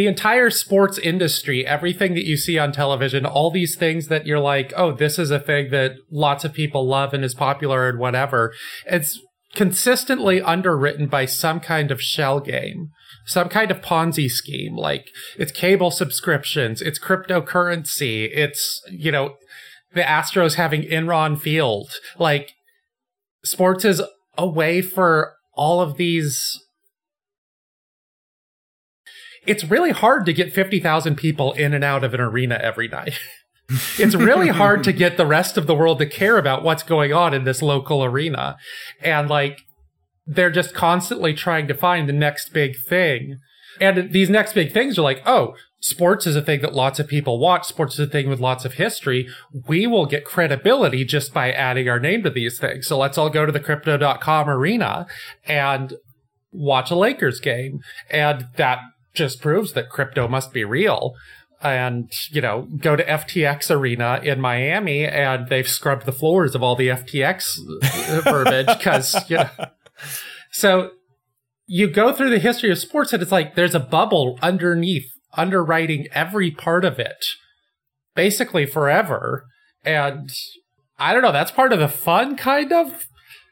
the 0.00 0.06
entire 0.06 0.48
sports 0.48 0.96
industry, 0.96 1.66
everything 1.66 2.14
that 2.14 2.24
you 2.24 2.34
see 2.34 2.58
on 2.58 2.72
television, 2.72 3.26
all 3.26 3.50
these 3.50 3.76
things 3.76 4.08
that 4.08 4.26
you're 4.26 4.40
like, 4.40 4.72
oh, 4.74 4.92
this 4.92 5.18
is 5.18 5.30
a 5.30 5.38
thing 5.38 5.70
that 5.72 5.92
lots 6.10 6.42
of 6.42 6.54
people 6.54 6.88
love 6.88 7.12
and 7.12 7.22
is 7.22 7.34
popular 7.34 7.86
and 7.86 7.98
whatever. 7.98 8.54
It's 8.86 9.20
consistently 9.54 10.40
underwritten 10.40 11.06
by 11.06 11.26
some 11.26 11.60
kind 11.60 11.90
of 11.90 12.00
shell 12.00 12.40
game, 12.40 12.88
some 13.26 13.50
kind 13.50 13.70
of 13.70 13.82
Ponzi 13.82 14.30
scheme. 14.30 14.74
Like 14.74 15.10
it's 15.36 15.52
cable 15.52 15.90
subscriptions, 15.90 16.80
it's 16.80 16.98
cryptocurrency, 16.98 18.30
it's, 18.32 18.80
you 18.90 19.12
know, 19.12 19.34
the 19.92 20.00
Astros 20.00 20.54
having 20.54 20.80
Enron 20.84 21.38
Field. 21.38 21.90
Like 22.18 22.54
sports 23.44 23.84
is 23.84 24.00
a 24.38 24.48
way 24.48 24.80
for 24.80 25.34
all 25.52 25.82
of 25.82 25.98
these 25.98 26.58
it's 29.50 29.64
really 29.64 29.90
hard 29.90 30.26
to 30.26 30.32
get 30.32 30.52
50,000 30.52 31.16
people 31.16 31.52
in 31.54 31.74
and 31.74 31.82
out 31.82 32.04
of 32.04 32.14
an 32.14 32.20
arena 32.20 32.54
every 32.62 32.86
night. 32.86 33.18
it's 33.98 34.14
really 34.14 34.46
hard 34.46 34.84
to 34.84 34.92
get 34.92 35.16
the 35.16 35.26
rest 35.26 35.58
of 35.58 35.66
the 35.66 35.74
world 35.74 35.98
to 35.98 36.06
care 36.06 36.38
about 36.38 36.62
what's 36.62 36.84
going 36.84 37.12
on 37.12 37.34
in 37.34 37.42
this 37.42 37.60
local 37.60 38.04
arena. 38.04 38.56
And 39.02 39.28
like, 39.28 39.58
they're 40.24 40.52
just 40.52 40.72
constantly 40.72 41.34
trying 41.34 41.66
to 41.66 41.74
find 41.74 42.08
the 42.08 42.12
next 42.12 42.52
big 42.52 42.76
thing. 42.88 43.38
And 43.80 44.12
these 44.12 44.30
next 44.30 44.52
big 44.52 44.72
things 44.72 44.96
are 44.96 45.02
like, 45.02 45.20
oh, 45.26 45.56
sports 45.80 46.28
is 46.28 46.36
a 46.36 46.42
thing 46.42 46.60
that 46.60 46.72
lots 46.72 47.00
of 47.00 47.08
people 47.08 47.40
watch. 47.40 47.66
Sports 47.66 47.94
is 47.94 48.06
a 48.06 48.10
thing 48.10 48.28
with 48.28 48.38
lots 48.38 48.64
of 48.64 48.74
history. 48.74 49.28
We 49.66 49.88
will 49.88 50.06
get 50.06 50.24
credibility 50.24 51.04
just 51.04 51.34
by 51.34 51.50
adding 51.50 51.88
our 51.88 51.98
name 51.98 52.22
to 52.22 52.30
these 52.30 52.56
things. 52.56 52.86
So 52.86 52.96
let's 52.96 53.18
all 53.18 53.30
go 53.30 53.46
to 53.46 53.50
the 53.50 53.58
crypto.com 53.58 54.48
arena 54.48 55.08
and 55.44 55.94
watch 56.52 56.92
a 56.92 56.94
Lakers 56.94 57.40
game. 57.40 57.80
And 58.12 58.46
that 58.56 58.78
just 59.20 59.40
proves 59.40 59.72
that 59.72 59.88
crypto 59.88 60.28
must 60.28 60.52
be 60.52 60.64
real. 60.64 61.14
And, 61.62 62.10
you 62.30 62.40
know, 62.40 62.66
go 62.78 62.96
to 62.96 63.04
FTX 63.04 63.70
Arena 63.70 64.20
in 64.22 64.40
Miami 64.40 65.04
and 65.04 65.48
they've 65.48 65.68
scrubbed 65.68 66.06
the 66.06 66.12
floors 66.12 66.54
of 66.54 66.62
all 66.62 66.74
the 66.74 66.88
FTX 66.88 67.58
verbiage 68.24 68.66
because, 68.78 69.28
you 69.28 69.36
know. 69.36 69.50
So 70.50 70.92
you 71.66 71.88
go 71.88 72.12
through 72.12 72.30
the 72.30 72.38
history 72.38 72.70
of 72.70 72.78
sports 72.78 73.12
and 73.12 73.22
it's 73.22 73.30
like 73.30 73.54
there's 73.54 73.74
a 73.74 73.80
bubble 73.80 74.38
underneath, 74.40 75.12
underwriting 75.34 76.08
every 76.12 76.50
part 76.50 76.84
of 76.84 76.98
it 76.98 77.24
basically 78.14 78.66
forever. 78.66 79.46
And 79.84 80.30
I 80.98 81.12
don't 81.12 81.22
know, 81.22 81.32
that's 81.32 81.50
part 81.50 81.72
of 81.72 81.78
the 81.78 81.88
fun, 81.88 82.36
kind 82.36 82.72
of. 82.72 83.06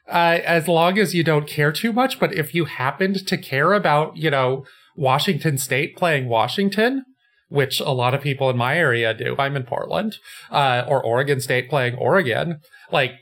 Uh, 0.06 0.40
as 0.44 0.66
long 0.66 0.98
as 0.98 1.14
you 1.14 1.22
don't 1.22 1.46
care 1.46 1.70
too 1.70 1.92
much, 1.92 2.18
but 2.18 2.34
if 2.34 2.54
you 2.54 2.64
happened 2.64 3.26
to 3.26 3.36
care 3.36 3.74
about, 3.74 4.16
you 4.16 4.30
know, 4.30 4.64
Washington 4.98 5.56
State 5.58 5.96
playing 5.96 6.28
Washington, 6.28 7.04
which 7.48 7.80
a 7.80 7.90
lot 7.92 8.12
of 8.14 8.20
people 8.20 8.50
in 8.50 8.56
my 8.56 8.76
area 8.76 9.14
do. 9.14 9.36
I'm 9.38 9.56
in 9.56 9.62
Portland, 9.62 10.16
uh, 10.50 10.84
or 10.88 11.02
Oregon 11.02 11.40
State 11.40 11.70
playing 11.70 11.94
Oregon. 11.96 12.60
Like, 12.90 13.12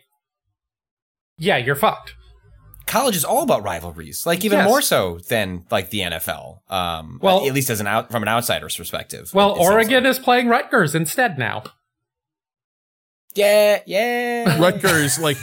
yeah, 1.39 1.59
you're 1.59 1.75
fucked. 1.77 2.15
college 2.87 3.17
is 3.17 3.25
all 3.25 3.43
about 3.43 3.65
rivalries, 3.65 4.25
like 4.27 4.45
even 4.45 4.61
Yes. 4.61 4.69
more 4.69 4.81
so 4.81 5.19
than 5.29 5.65
like 5.73 5.91
the 5.91 6.03
NFL. 6.03 6.63
Um, 6.71 7.19
Well- 7.21 7.45
at 7.45 7.53
least 7.53 7.69
as 7.69 7.81
an 7.81 7.89
out 7.89 8.13
from 8.13 8.23
an 8.23 8.29
outsider's 8.29 8.77
perspective. 8.77 9.31
Well, 9.35 9.51
it- 9.51 9.53
it 9.53 9.57
seems 9.57 9.71
Oregon 9.71 10.05
like. 10.05 10.11
is 10.13 10.19
playing 10.21 10.47
Rutgers 10.49 10.95
instead 10.95 11.37
now. 11.37 11.65
yeah, 13.35 13.81
yeah. 13.87 14.59
Rutgers 14.61 15.19
like 15.19 15.37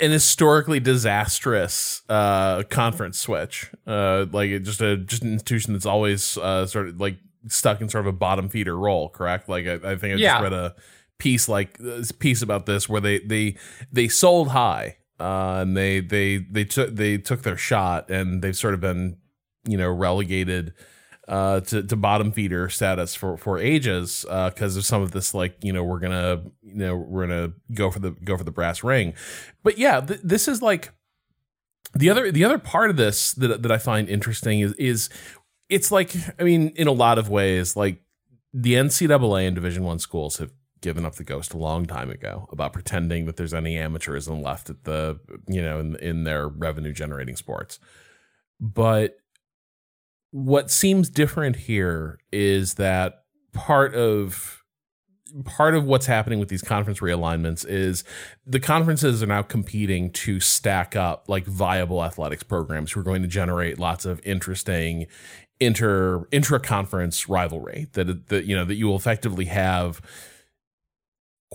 an 0.00 0.10
historically 0.10 0.80
disastrous 0.80 2.02
uh 2.08 2.62
conference 2.64 3.18
switch. 3.18 3.70
Uh 3.86 4.26
like 4.32 4.50
it 4.50 4.60
just 4.60 4.80
a 4.80 4.96
just 4.96 5.22
an 5.22 5.32
institution 5.32 5.72
that's 5.72 5.86
always 5.86 6.36
uh 6.38 6.66
sort 6.66 6.88
of 6.88 7.00
like 7.00 7.16
stuck 7.46 7.80
in 7.80 7.88
sort 7.88 8.06
of 8.06 8.14
a 8.14 8.16
bottom 8.16 8.48
feeder 8.48 8.76
role, 8.76 9.08
correct? 9.08 9.48
Like 9.48 9.66
I, 9.66 9.74
I 9.74 9.96
think 9.96 10.04
I 10.04 10.16
just 10.16 10.20
Yeah. 10.20 10.42
read 10.42 10.52
a 10.52 10.74
piece 11.18 11.48
like 11.48 11.78
this 11.78 12.12
piece 12.12 12.42
about 12.42 12.66
this 12.66 12.88
where 12.88 13.00
they 13.00 13.18
they 13.20 13.56
they 13.92 14.08
sold 14.08 14.48
high 14.48 14.96
uh 15.18 15.58
and 15.62 15.76
they 15.76 16.00
they 16.00 16.38
they 16.38 16.64
took 16.64 16.94
they 16.94 17.18
took 17.18 17.42
their 17.42 17.56
shot 17.56 18.08
and 18.10 18.40
they've 18.42 18.56
sort 18.56 18.74
of 18.74 18.80
been 18.80 19.16
you 19.66 19.76
know 19.76 19.90
relegated 19.90 20.72
uh, 21.28 21.60
to, 21.60 21.82
to 21.82 21.96
bottom 21.96 22.32
feeder 22.32 22.68
status 22.70 23.14
for, 23.14 23.36
for 23.36 23.58
ages 23.58 24.24
because 24.28 24.76
of 24.76 24.84
some 24.84 25.02
of 25.02 25.12
this 25.12 25.34
like 25.34 25.62
you 25.62 25.72
know 25.72 25.84
we're 25.84 25.98
gonna 25.98 26.42
you 26.62 26.74
know 26.74 26.96
we're 26.96 27.26
gonna 27.26 27.52
go 27.74 27.90
for 27.90 27.98
the 27.98 28.10
go 28.10 28.36
for 28.36 28.44
the 28.44 28.50
brass 28.50 28.82
ring. 28.82 29.14
But 29.62 29.76
yeah 29.78 30.00
th- 30.00 30.20
this 30.24 30.48
is 30.48 30.62
like 30.62 30.90
the 31.94 32.08
other 32.08 32.32
the 32.32 32.44
other 32.44 32.58
part 32.58 32.90
of 32.90 32.96
this 32.96 33.32
that, 33.32 33.62
that 33.62 33.70
I 33.70 33.78
find 33.78 34.08
interesting 34.08 34.60
is 34.60 34.72
is 34.74 35.10
it's 35.68 35.92
like 35.92 36.14
I 36.40 36.44
mean 36.44 36.68
in 36.76 36.88
a 36.88 36.92
lot 36.92 37.18
of 37.18 37.28
ways 37.28 37.76
like 37.76 38.02
the 38.54 38.74
NCAA 38.74 39.46
and 39.46 39.54
Division 39.54 39.84
One 39.84 39.98
schools 39.98 40.38
have 40.38 40.52
given 40.80 41.04
up 41.04 41.16
the 41.16 41.24
ghost 41.24 41.52
a 41.52 41.58
long 41.58 41.84
time 41.84 42.08
ago 42.08 42.48
about 42.52 42.72
pretending 42.72 43.26
that 43.26 43.36
there's 43.36 43.52
any 43.52 43.74
amateurism 43.74 44.42
left 44.42 44.70
at 44.70 44.84
the 44.84 45.18
you 45.46 45.60
know 45.60 45.78
in 45.78 45.96
in 45.96 46.24
their 46.24 46.48
revenue 46.48 46.92
generating 46.92 47.36
sports. 47.36 47.78
But 48.60 49.18
what 50.30 50.70
seems 50.70 51.08
different 51.08 51.56
here 51.56 52.18
is 52.32 52.74
that 52.74 53.24
part 53.52 53.94
of 53.94 54.62
part 55.44 55.74
of 55.74 55.84
what's 55.84 56.06
happening 56.06 56.38
with 56.38 56.48
these 56.48 56.62
conference 56.62 57.00
realignments 57.00 57.66
is 57.68 58.02
the 58.46 58.60
conferences 58.60 59.22
are 59.22 59.26
now 59.26 59.42
competing 59.42 60.10
to 60.10 60.40
stack 60.40 60.96
up 60.96 61.24
like 61.28 61.44
viable 61.44 62.02
athletics 62.02 62.42
programs 62.42 62.92
who 62.92 63.00
are 63.00 63.02
going 63.02 63.20
to 63.20 63.28
generate 63.28 63.78
lots 63.78 64.04
of 64.04 64.20
interesting 64.24 65.06
inter 65.60 66.26
intra 66.30 66.58
conference 66.58 67.28
rivalry 67.28 67.88
that 67.92 68.28
that 68.28 68.44
you 68.44 68.56
know 68.56 68.64
that 68.64 68.76
you 68.76 68.86
will 68.86 68.96
effectively 68.96 69.46
have 69.46 70.00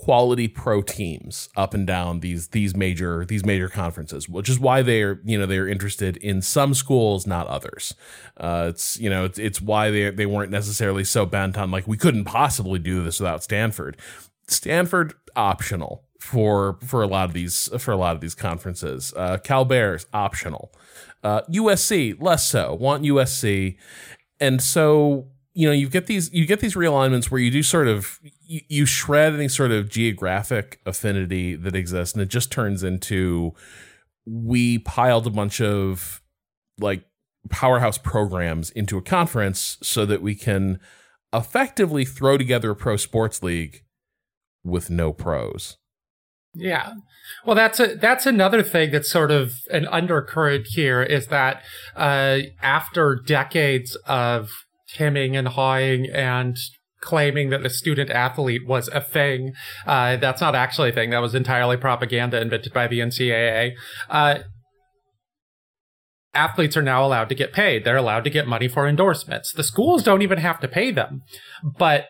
quality 0.04 0.46
pro 0.46 0.82
teams 0.82 1.48
up 1.56 1.72
and 1.72 1.86
down 1.86 2.20
these 2.20 2.48
these 2.48 2.76
major 2.76 3.24
these 3.24 3.42
major 3.42 3.70
conferences 3.70 4.28
which 4.28 4.50
is 4.50 4.60
why 4.60 4.82
they're 4.82 5.18
you 5.24 5.38
know 5.38 5.46
they're 5.46 5.66
interested 5.66 6.18
in 6.18 6.42
some 6.42 6.74
schools 6.74 7.26
not 7.26 7.46
others. 7.46 7.94
Uh 8.36 8.66
it's 8.68 9.00
you 9.00 9.08
know 9.08 9.24
it's, 9.24 9.38
it's 9.38 9.62
why 9.62 9.90
they 9.90 10.10
they 10.10 10.26
weren't 10.26 10.50
necessarily 10.50 11.04
so 11.04 11.24
bent 11.24 11.56
on 11.56 11.70
like 11.70 11.88
we 11.88 11.96
couldn't 11.96 12.26
possibly 12.26 12.78
do 12.78 13.02
this 13.02 13.18
without 13.18 13.42
Stanford. 13.42 13.96
Stanford 14.46 15.14
optional 15.36 16.04
for 16.20 16.78
for 16.84 17.02
a 17.02 17.06
lot 17.06 17.26
of 17.26 17.32
these 17.32 17.70
for 17.78 17.92
a 17.92 17.96
lot 17.96 18.14
of 18.14 18.20
these 18.20 18.34
conferences. 18.34 19.14
Uh 19.16 19.38
Cal 19.38 19.64
Bears 19.64 20.04
optional. 20.12 20.70
Uh 21.22 21.40
USC 21.50 22.20
less 22.20 22.46
so. 22.46 22.74
Want 22.74 23.04
USC 23.04 23.78
and 24.38 24.60
so 24.60 25.28
you 25.54 25.66
know 25.66 25.72
you 25.72 25.88
get 25.88 26.08
these 26.08 26.30
you 26.30 26.44
get 26.44 26.60
these 26.60 26.74
realignments 26.74 27.30
where 27.30 27.40
you 27.40 27.50
do 27.50 27.62
sort 27.62 27.88
of 27.88 28.20
you, 28.46 28.86
shred 28.86 29.34
any 29.34 29.48
sort 29.48 29.70
of 29.70 29.88
geographic 29.88 30.80
affinity 30.86 31.54
that 31.54 31.74
exists 31.74 32.14
and 32.14 32.22
it 32.22 32.28
just 32.28 32.50
turns 32.50 32.82
into 32.82 33.52
we 34.26 34.78
piled 34.78 35.26
a 35.26 35.30
bunch 35.30 35.60
of 35.60 36.22
like 36.78 37.04
powerhouse 37.50 37.98
programs 37.98 38.70
into 38.70 38.96
a 38.96 39.02
conference 39.02 39.78
so 39.82 40.06
that 40.06 40.22
we 40.22 40.34
can 40.34 40.78
effectively 41.32 42.04
throw 42.04 42.38
together 42.38 42.70
a 42.70 42.76
pro 42.76 42.96
sports 42.96 43.42
league 43.42 43.82
with 44.62 44.90
no 44.90 45.12
pros 45.12 45.76
Yeah. 46.54 46.94
Well, 47.44 47.56
that's 47.56 47.80
a, 47.80 47.96
that's 47.96 48.26
another 48.26 48.62
thing 48.62 48.92
that's 48.92 49.10
sort 49.10 49.30
of 49.30 49.54
an 49.72 49.86
undercurrent 49.88 50.68
here 50.68 51.02
is 51.02 51.26
that, 51.26 51.62
uh, 51.96 52.38
after 52.62 53.16
decades 53.16 53.96
of 54.06 54.50
hemming 54.94 55.36
and 55.36 55.48
hawing 55.48 56.08
and 56.10 56.56
claiming 57.04 57.50
that 57.50 57.62
the 57.62 57.70
student 57.70 58.10
athlete 58.10 58.66
was 58.66 58.88
a 58.88 59.00
thing, 59.00 59.52
uh, 59.86 60.16
that's 60.16 60.40
not 60.40 60.54
actually 60.54 60.90
a 60.90 60.92
thing. 60.92 61.10
That 61.10 61.20
was 61.20 61.34
entirely 61.34 61.76
propaganda 61.76 62.40
invented 62.40 62.72
by 62.72 62.88
the 62.88 63.00
NCAA. 63.00 63.72
Uh, 64.10 64.38
athletes 66.34 66.76
are 66.76 66.82
now 66.82 67.04
allowed 67.04 67.28
to 67.28 67.34
get 67.34 67.52
paid. 67.52 67.84
They're 67.84 67.96
allowed 67.96 68.24
to 68.24 68.30
get 68.30 68.48
money 68.48 68.68
for 68.68 68.88
endorsements. 68.88 69.52
The 69.52 69.62
schools 69.62 70.02
don't 70.02 70.22
even 70.22 70.38
have 70.38 70.60
to 70.60 70.68
pay 70.68 70.90
them, 70.90 71.22
but 71.78 72.06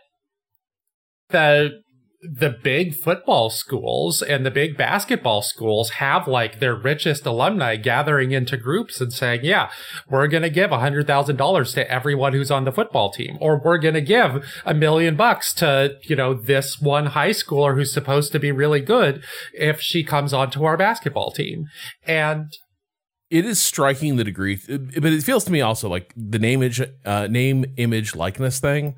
the 1.28 1.82
the 2.24 2.50
big 2.50 2.94
football 2.94 3.50
schools 3.50 4.22
and 4.22 4.46
the 4.46 4.50
big 4.50 4.76
basketball 4.76 5.42
schools 5.42 5.90
have 5.90 6.26
like 6.26 6.58
their 6.58 6.74
richest 6.74 7.26
alumni 7.26 7.76
gathering 7.76 8.32
into 8.32 8.56
groups 8.56 9.00
and 9.00 9.12
saying, 9.12 9.40
yeah, 9.42 9.70
we're 10.08 10.26
going 10.26 10.42
to 10.42 10.50
give 10.50 10.72
a 10.72 10.78
hundred 10.78 11.06
thousand 11.06 11.36
dollars 11.36 11.74
to 11.74 11.90
everyone 11.90 12.32
who's 12.32 12.50
on 12.50 12.64
the 12.64 12.72
football 12.72 13.10
team, 13.10 13.36
or 13.40 13.60
we're 13.62 13.78
going 13.78 13.94
to 13.94 14.00
give 14.00 14.44
a 14.64 14.74
million 14.74 15.16
bucks 15.16 15.52
to, 15.54 15.96
you 16.02 16.16
know, 16.16 16.34
this 16.34 16.80
one 16.80 17.06
high 17.06 17.30
schooler 17.30 17.74
who's 17.74 17.92
supposed 17.92 18.32
to 18.32 18.38
be 18.38 18.50
really 18.50 18.80
good 18.80 19.22
if 19.52 19.80
she 19.80 20.02
comes 20.02 20.32
onto 20.32 20.64
our 20.64 20.76
basketball 20.76 21.30
team. 21.30 21.66
And 22.06 22.52
it 23.30 23.44
is 23.44 23.60
striking 23.60 24.16
the 24.16 24.22
degree 24.22 24.60
but 24.68 25.12
it 25.12 25.22
feels 25.22 25.44
to 25.44 25.50
me 25.50 25.60
also 25.60 25.88
like 25.88 26.12
the 26.14 26.38
name 26.38 26.62
image 26.62 26.80
uh, 27.04 27.26
name 27.26 27.64
image 27.78 28.14
likeness 28.14 28.60
thing 28.60 28.94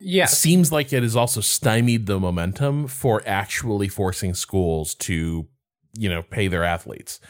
yes, 0.00 0.38
seems 0.38 0.72
like 0.72 0.92
it 0.92 1.02
has 1.02 1.16
also 1.16 1.40
stymied 1.40 2.06
the 2.06 2.18
momentum 2.18 2.86
for 2.86 3.22
actually 3.26 3.88
forcing 3.88 4.34
schools 4.34 4.94
to 4.96 5.46
you 5.96 6.08
know 6.08 6.22
pay 6.22 6.48
their 6.48 6.64
athletes. 6.64 7.20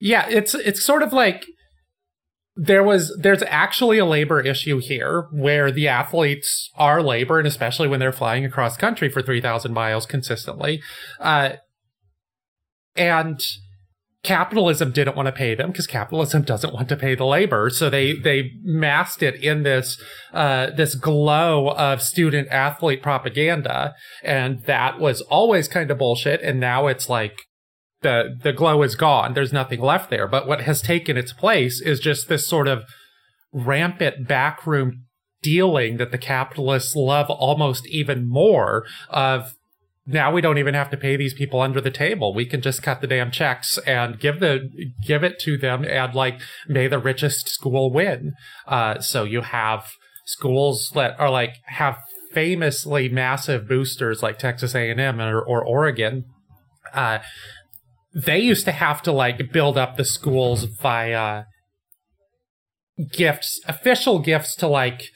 Yeah, 0.00 0.26
it's 0.28 0.54
it's 0.54 0.82
sort 0.82 1.02
of 1.02 1.12
like 1.12 1.44
there 2.54 2.82
was 2.82 3.16
there's 3.18 3.42
actually 3.44 3.98
a 3.98 4.04
labor 4.04 4.40
issue 4.40 4.78
here 4.78 5.26
where 5.32 5.72
the 5.72 5.88
athletes 5.88 6.70
are 6.76 7.02
labor 7.02 7.38
and 7.38 7.48
especially 7.48 7.88
when 7.88 7.98
they're 7.98 8.12
flying 8.12 8.44
across 8.44 8.76
country 8.76 9.08
for 9.08 9.22
3000 9.22 9.72
miles 9.72 10.04
consistently. 10.04 10.82
Uh 11.18 11.54
and 12.94 13.40
capitalism 14.22 14.92
didn't 14.92 15.16
want 15.16 15.26
to 15.26 15.32
pay 15.32 15.54
them 15.54 15.70
because 15.70 15.86
capitalism 15.86 16.42
doesn't 16.42 16.72
want 16.72 16.88
to 16.88 16.96
pay 16.96 17.16
the 17.16 17.24
labor 17.24 17.68
so 17.68 17.90
they 17.90 18.12
they 18.12 18.52
masked 18.62 19.20
it 19.20 19.34
in 19.42 19.64
this 19.64 20.00
uh 20.32 20.70
this 20.76 20.94
glow 20.94 21.70
of 21.70 22.00
student 22.00 22.46
athlete 22.48 23.02
propaganda 23.02 23.94
and 24.22 24.62
that 24.64 25.00
was 25.00 25.22
always 25.22 25.66
kind 25.66 25.90
of 25.90 25.98
bullshit 25.98 26.40
and 26.40 26.60
now 26.60 26.86
it's 26.86 27.08
like 27.08 27.34
the 28.02 28.38
the 28.42 28.52
glow 28.52 28.82
is 28.82 28.94
gone. 28.94 29.34
There's 29.34 29.52
nothing 29.52 29.80
left 29.80 30.10
there. 30.10 30.28
But 30.28 30.46
what 30.46 30.62
has 30.62 30.82
taken 30.82 31.16
its 31.16 31.32
place 31.32 31.80
is 31.80 31.98
just 31.98 32.28
this 32.28 32.46
sort 32.46 32.68
of 32.68 32.84
rampant 33.52 34.28
backroom 34.28 35.04
dealing 35.42 35.96
that 35.96 36.12
the 36.12 36.18
capitalists 36.18 36.94
love 36.94 37.28
almost 37.30 37.86
even 37.88 38.28
more 38.28 38.84
of 39.08 39.54
now 40.06 40.32
we 40.32 40.40
don't 40.40 40.58
even 40.58 40.74
have 40.74 40.90
to 40.90 40.96
pay 40.96 41.16
these 41.16 41.34
people 41.34 41.60
under 41.60 41.80
the 41.80 41.90
table. 41.90 42.34
We 42.34 42.44
can 42.44 42.60
just 42.60 42.82
cut 42.82 43.00
the 43.00 43.06
damn 43.06 43.30
checks 43.30 43.78
and 43.86 44.18
give 44.18 44.40
the 44.40 44.68
give 45.06 45.22
it 45.22 45.38
to 45.40 45.56
them 45.56 45.84
and 45.84 46.14
like 46.14 46.40
may 46.68 46.88
the 46.88 46.98
richest 46.98 47.48
school 47.48 47.92
win. 47.92 48.32
Uh 48.66 49.00
so 49.00 49.24
you 49.24 49.42
have 49.42 49.92
schools 50.26 50.90
that 50.94 51.18
are 51.20 51.30
like 51.30 51.54
have 51.66 51.98
famously 52.32 53.08
massive 53.08 53.68
boosters 53.68 54.22
like 54.22 54.38
Texas 54.38 54.74
A&M 54.74 55.20
or, 55.20 55.40
or 55.40 55.64
Oregon. 55.64 56.24
Uh 56.92 57.18
they 58.14 58.40
used 58.40 58.64
to 58.64 58.72
have 58.72 59.02
to 59.02 59.12
like 59.12 59.52
build 59.52 59.78
up 59.78 59.96
the 59.96 60.04
schools 60.04 60.64
via 60.64 61.44
gifts, 63.10 63.60
official 63.66 64.18
gifts 64.18 64.54
to 64.56 64.66
like 64.66 65.10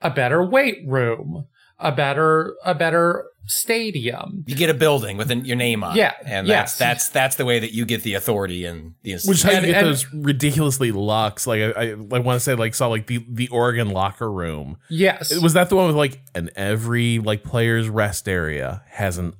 a 0.00 0.10
better 0.10 0.44
weight 0.44 0.78
room, 0.86 1.46
a 1.78 1.92
better 1.92 2.54
a 2.64 2.74
better 2.74 3.26
stadium. 3.46 4.44
You 4.46 4.54
get 4.56 4.70
a 4.70 4.74
building 4.74 5.16
with 5.16 5.30
an, 5.30 5.44
your 5.44 5.56
name 5.56 5.82
on. 5.84 5.92
it, 5.96 5.98
Yeah, 5.98 6.12
and 6.24 6.46
yes. 6.46 6.76
that's 6.76 6.78
that's 6.78 7.08
that's 7.08 7.36
the 7.36 7.44
way 7.44 7.58
that 7.58 7.72
you 7.74 7.84
get 7.84 8.02
the 8.02 8.14
authority 8.14 8.64
and 8.64 8.94
the 9.02 9.12
which 9.12 9.38
is 9.38 9.42
how 9.42 9.52
you 9.52 9.60
get 9.66 9.76
and- 9.76 9.86
those 9.86 10.12
ridiculously 10.12 10.92
lux 10.92 11.46
like 11.46 11.60
i 11.60 11.70
i, 11.70 11.90
I 11.90 11.94
want 12.18 12.36
to 12.36 12.40
say 12.40 12.54
like 12.54 12.74
saw 12.74 12.88
like 12.88 13.06
the 13.06 13.24
the 13.28 13.48
oregon 13.48 13.90
locker 13.90 14.30
room 14.30 14.76
Yes. 14.88 15.34
was 15.40 15.52
that 15.54 15.68
the 15.68 15.76
one 15.76 15.86
with 15.86 15.96
like 15.96 16.20
and 16.34 16.50
every 16.56 17.18
like 17.18 17.42
player's 17.44 17.88
rest 17.88 18.28
area 18.28 18.82
has 18.88 19.18
an 19.18 19.34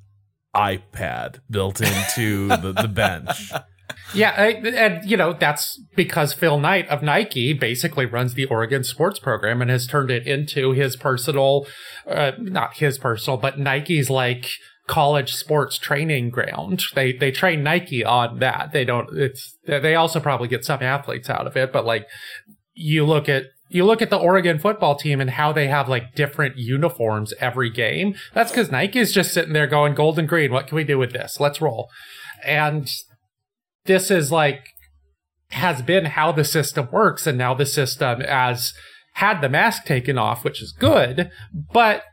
ipad 0.55 1.39
built 1.49 1.81
into 1.81 2.47
the, 2.49 2.73
the 2.73 2.87
bench 2.87 3.51
Yeah, 4.13 4.31
and 4.41 5.09
you 5.09 5.17
know 5.17 5.33
that's 5.33 5.81
because 5.95 6.33
Phil 6.33 6.59
Knight 6.59 6.87
of 6.89 7.01
Nike 7.01 7.53
basically 7.53 8.05
runs 8.05 8.33
the 8.33 8.45
Oregon 8.45 8.83
sports 8.83 9.19
program 9.19 9.61
and 9.61 9.71
has 9.71 9.87
turned 9.87 10.11
it 10.11 10.27
into 10.27 10.71
his 10.71 10.95
personal, 10.95 11.65
uh, 12.07 12.31
not 12.37 12.77
his 12.77 12.97
personal, 12.97 13.37
but 13.37 13.59
Nike's 13.59 14.09
like 14.09 14.49
college 14.87 15.33
sports 15.33 15.77
training 15.77 16.29
ground. 16.29 16.83
They 16.93 17.13
they 17.13 17.31
train 17.31 17.63
Nike 17.63 18.03
on 18.03 18.39
that. 18.39 18.71
They 18.71 18.85
don't. 18.85 19.09
It's 19.17 19.57
they 19.65 19.95
also 19.95 20.19
probably 20.19 20.47
get 20.47 20.65
some 20.65 20.81
athletes 20.81 21.29
out 21.29 21.47
of 21.47 21.55
it, 21.57 21.71
but 21.71 21.85
like 21.85 22.07
you 22.73 23.05
look 23.05 23.29
at 23.29 23.45
you 23.69 23.85
look 23.85 24.01
at 24.01 24.09
the 24.09 24.17
Oregon 24.17 24.59
football 24.59 24.95
team 24.95 25.19
and 25.19 25.31
how 25.31 25.51
they 25.51 25.67
have 25.67 25.89
like 25.89 26.13
different 26.13 26.57
uniforms 26.57 27.33
every 27.39 27.71
game. 27.71 28.13
That's 28.33 28.51
because 28.51 28.71
Nike 28.71 28.99
is 28.99 29.11
just 29.11 29.33
sitting 29.33 29.53
there 29.53 29.67
going 29.67 29.95
gold 29.95 30.19
and 30.19 30.29
green. 30.29 30.51
What 30.51 30.67
can 30.67 30.75
we 30.75 30.83
do 30.83 30.99
with 30.99 31.11
this? 31.11 31.39
Let's 31.39 31.59
roll. 31.59 31.89
And 32.45 32.87
this 33.85 34.11
is 34.11 34.31
like 34.31 34.61
has 35.51 35.81
been 35.81 36.05
how 36.05 36.31
the 36.31 36.43
system 36.43 36.87
works, 36.91 37.27
and 37.27 37.37
now 37.37 37.53
the 37.53 37.65
system 37.65 38.21
has 38.21 38.73
had 39.13 39.41
the 39.41 39.49
mask 39.49 39.85
taken 39.85 40.17
off, 40.17 40.43
which 40.43 40.61
is 40.61 40.71
good, 40.71 41.29
but 41.53 42.03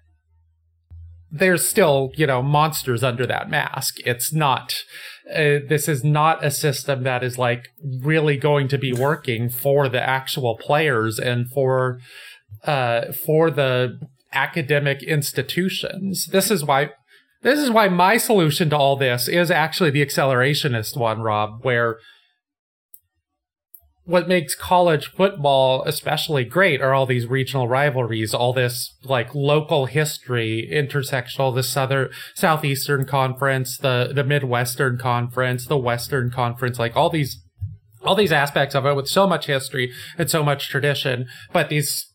there's 1.31 1.67
still, 1.67 2.11
you 2.17 2.27
know, 2.27 2.43
monsters 2.43 3.03
under 3.05 3.27
that 3.27 3.49
mask. 3.49 3.97
It's 4.05 4.33
not, 4.33 4.75
uh, 5.33 5.65
this 5.69 5.89
is 5.89 6.03
not 6.03 6.45
a 6.45 6.51
system 6.51 7.05
that 7.05 7.23
is 7.23 7.39
like 7.39 7.69
really 8.03 8.37
going 8.37 8.69
to 8.69 8.79
be 8.79 8.93
working 8.93 9.49
for 9.49 9.89
the 9.89 10.03
actual 10.03 10.57
players 10.57 11.19
and 11.19 11.49
for, 11.49 12.01
uh, 12.65 13.13
for 13.13 13.51
the 13.51 14.01
academic 14.33 15.03
institutions. 15.03 16.27
This 16.27 16.51
is 16.51 16.65
why, 16.65 16.91
this 17.42 17.59
is 17.59 17.70
why 17.70 17.88
my 17.88 18.16
solution 18.16 18.70
to 18.70 18.76
all 18.76 18.96
this 18.96 19.29
is 19.29 19.50
actually 19.50 19.90
the 19.90 20.05
accelerationist 20.05 20.96
one, 20.96 21.22
Rob, 21.22 21.64
where 21.64 21.98
what 24.05 24.29
makes 24.29 24.55
college 24.55 25.07
football 25.12 25.85
especially 25.85 26.44
great 26.44 26.83
are 26.83 26.92
all 26.92 27.07
these 27.07 27.26
regional 27.26 27.68
rivalries, 27.68 28.35
all 28.35 28.53
this 28.53 28.96
like 29.05 29.35
local 29.35 29.87
history, 29.87 30.68
intersectional, 30.70 31.55
the 31.55 31.62
southern, 31.62 32.11
southeastern 32.35 33.05
conference, 33.05 33.79
the, 33.79 34.11
the 34.12 34.24
midwestern 34.24 34.98
conference, 34.98 35.66
the 35.66 35.79
western 35.79 36.31
conference, 36.31 36.79
like 36.79 36.96
all 36.96 37.09
these, 37.09 37.40
all 38.03 38.16
these 38.16 38.33
aspects 38.33 38.74
of 38.74 38.85
it 38.85 38.96
with 38.96 39.07
so 39.07 39.26
much 39.26 39.46
history 39.46 39.92
and 40.18 40.29
so 40.29 40.42
much 40.42 40.68
tradition. 40.68 41.26
But 41.53 41.68
these 41.68 42.10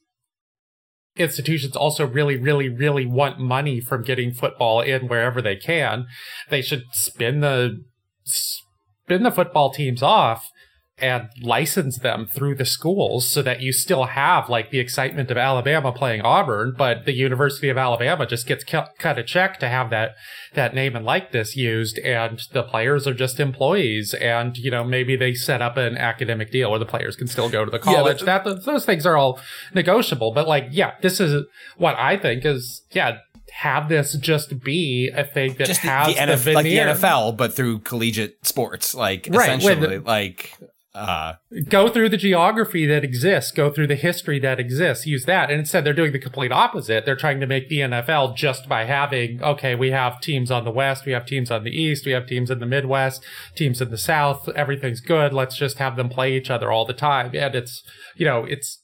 institutions 1.16 1.76
also 1.76 2.06
really, 2.06 2.38
really, 2.38 2.70
really 2.70 3.06
want 3.06 3.40
money 3.40 3.80
from 3.80 4.04
getting 4.04 4.34
football 4.34 4.82
in 4.82 5.08
wherever 5.08 5.42
they 5.42 5.56
can. 5.56 6.08
They 6.50 6.62
should 6.62 6.84
spin 6.92 7.40
the, 7.40 7.84
spin 8.24 9.24
the 9.24 9.32
football 9.32 9.72
teams 9.72 10.04
off 10.04 10.50
and 10.98 11.30
license 11.42 12.00
them 12.00 12.26
through 12.26 12.56
the 12.56 12.66
schools 12.66 13.28
so 13.28 13.42
that 13.42 13.60
you 13.60 13.74
still 13.74 14.06
have 14.06 14.50
like 14.50 14.72
the 14.72 14.80
excitement 14.80 15.30
of 15.30 15.38
Alabama 15.38 15.92
playing 15.92 16.22
Auburn, 16.22 16.74
but 16.78 17.06
the 17.06 17.12
University 17.12 17.68
of 17.68 17.78
Alabama 17.78 18.26
just 18.26 18.48
gets 18.48 18.64
cut, 18.64 18.92
cut 18.98 19.20
a 19.20 19.24
check 19.24 19.60
to 19.60 19.68
have 19.68 19.90
that 19.90 20.16
that 20.54 20.74
name 20.74 20.96
and 20.96 21.06
likeness 21.06 21.58
used, 21.58 22.00
and 22.00 22.42
the 22.54 22.64
players 22.64 23.06
are 23.06 23.14
just 23.14 23.42
employees, 23.42 24.14
and 24.14 24.58
you 24.58 24.72
know 24.72 24.86
maybe 24.86 25.18
they 25.18 25.34
set 25.34 25.62
up 25.62 25.76
an 25.76 25.98
academic 25.98 26.50
deal 26.52 26.70
where 26.70 26.80
the 26.80 26.86
players 26.86 27.18
can 27.18 27.28
still 27.28 27.50
go 27.50 27.66
to 27.66 27.72
the 27.72 27.80
college. 27.80 28.22
Yeah, 28.22 28.40
that 28.40 28.64
those 28.64 28.86
things 28.86 29.06
are 29.06 29.18
all 29.18 29.40
negotiable, 29.74 30.32
but 30.32 30.48
like 30.48 30.68
yeah, 30.72 30.94
this 31.02 31.20
is 31.20 31.44
what 31.78 31.96
I 31.98 32.16
think 32.16 32.46
is 32.46 32.84
yeah 32.92 33.18
have 33.52 33.88
this 33.90 34.14
just 34.18 34.62
be 34.64 35.10
a 35.16 35.24
thing 35.24 35.54
that 35.56 35.68
just 35.68 35.80
has 35.82 36.08
the, 36.08 36.14
the, 36.14 36.20
NFL, 36.20 36.38
veneer. 36.40 36.88
like 36.88 37.00
the 37.00 37.08
NFL, 37.08 37.38
but 37.38 37.54
through 37.54 37.80
collegiate 37.80 38.46
sports, 38.46 38.94
like 38.94 39.28
Right, 39.32 39.50
essentially, 39.50 39.98
the- 39.98 40.04
like 40.06 40.58
uh, 40.96 41.34
go 41.68 41.90
through 41.90 42.08
the 42.08 42.18
geography 42.18 42.86
that 42.86 43.04
exists, 43.04 43.52
go 43.52 43.70
through 43.70 43.88
the 43.88 43.96
history 43.96 44.40
that 44.40 44.62
exists, 44.62 45.06
use 45.06 45.26
that. 45.26 45.52
And 45.52 45.60
instead, 45.60 45.84
they're 45.84 45.94
doing 45.94 46.14
the 46.14 46.20
complete 46.20 46.54
opposite. 46.54 47.06
They're 47.06 47.18
trying 47.18 47.42
to 47.42 47.48
make 47.48 47.68
the 47.68 47.80
NFL 47.80 48.38
just 48.38 48.70
by 48.70 48.86
having, 48.86 49.44
okay, 49.44 49.76
we 49.76 49.92
have 49.92 50.22
teams 50.22 50.50
on 50.50 50.64
the 50.64 50.72
West, 50.72 51.06
we 51.06 51.12
have 51.12 51.26
teams 51.26 51.52
on 51.52 51.66
the 51.66 51.70
East, 51.70 52.06
we 52.06 52.14
have 52.14 52.28
teams 52.28 52.50
in 52.50 52.60
the 52.60 52.66
Midwest, 52.66 53.26
teams 53.56 53.82
in 53.82 53.92
the 53.92 53.98
South, 53.98 54.48
everything's 54.56 55.02
good. 55.02 55.34
Let's 55.34 55.58
just 55.58 55.80
have 55.80 55.98
them 55.98 56.08
play 56.08 56.36
each 56.36 56.50
other 56.50 56.72
all 56.72 56.86
the 56.86 56.94
time. 56.94 57.32
And 57.36 57.56
it's, 57.56 57.84
you 58.16 58.26
know, 58.26 58.46
it's, 58.46 58.82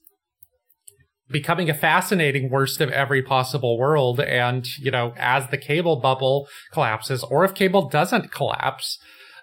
becoming 1.30 1.69
a 1.69 1.74
fascinating 1.74 2.50
worst 2.50 2.82
of 2.82 2.89
every 2.89 3.24
possible 3.24 3.78
world 3.78 4.19
and 4.19 4.67
you 4.80 4.91
know 4.91 5.13
as 5.15 5.47
the 5.47 5.58
cable 5.58 5.95
bubble 5.95 6.45
collapses 6.74 7.24
or 7.24 7.45
if 7.45 7.54
cable 7.54 7.88
doesn't 7.88 8.34
collapse 8.34 9.00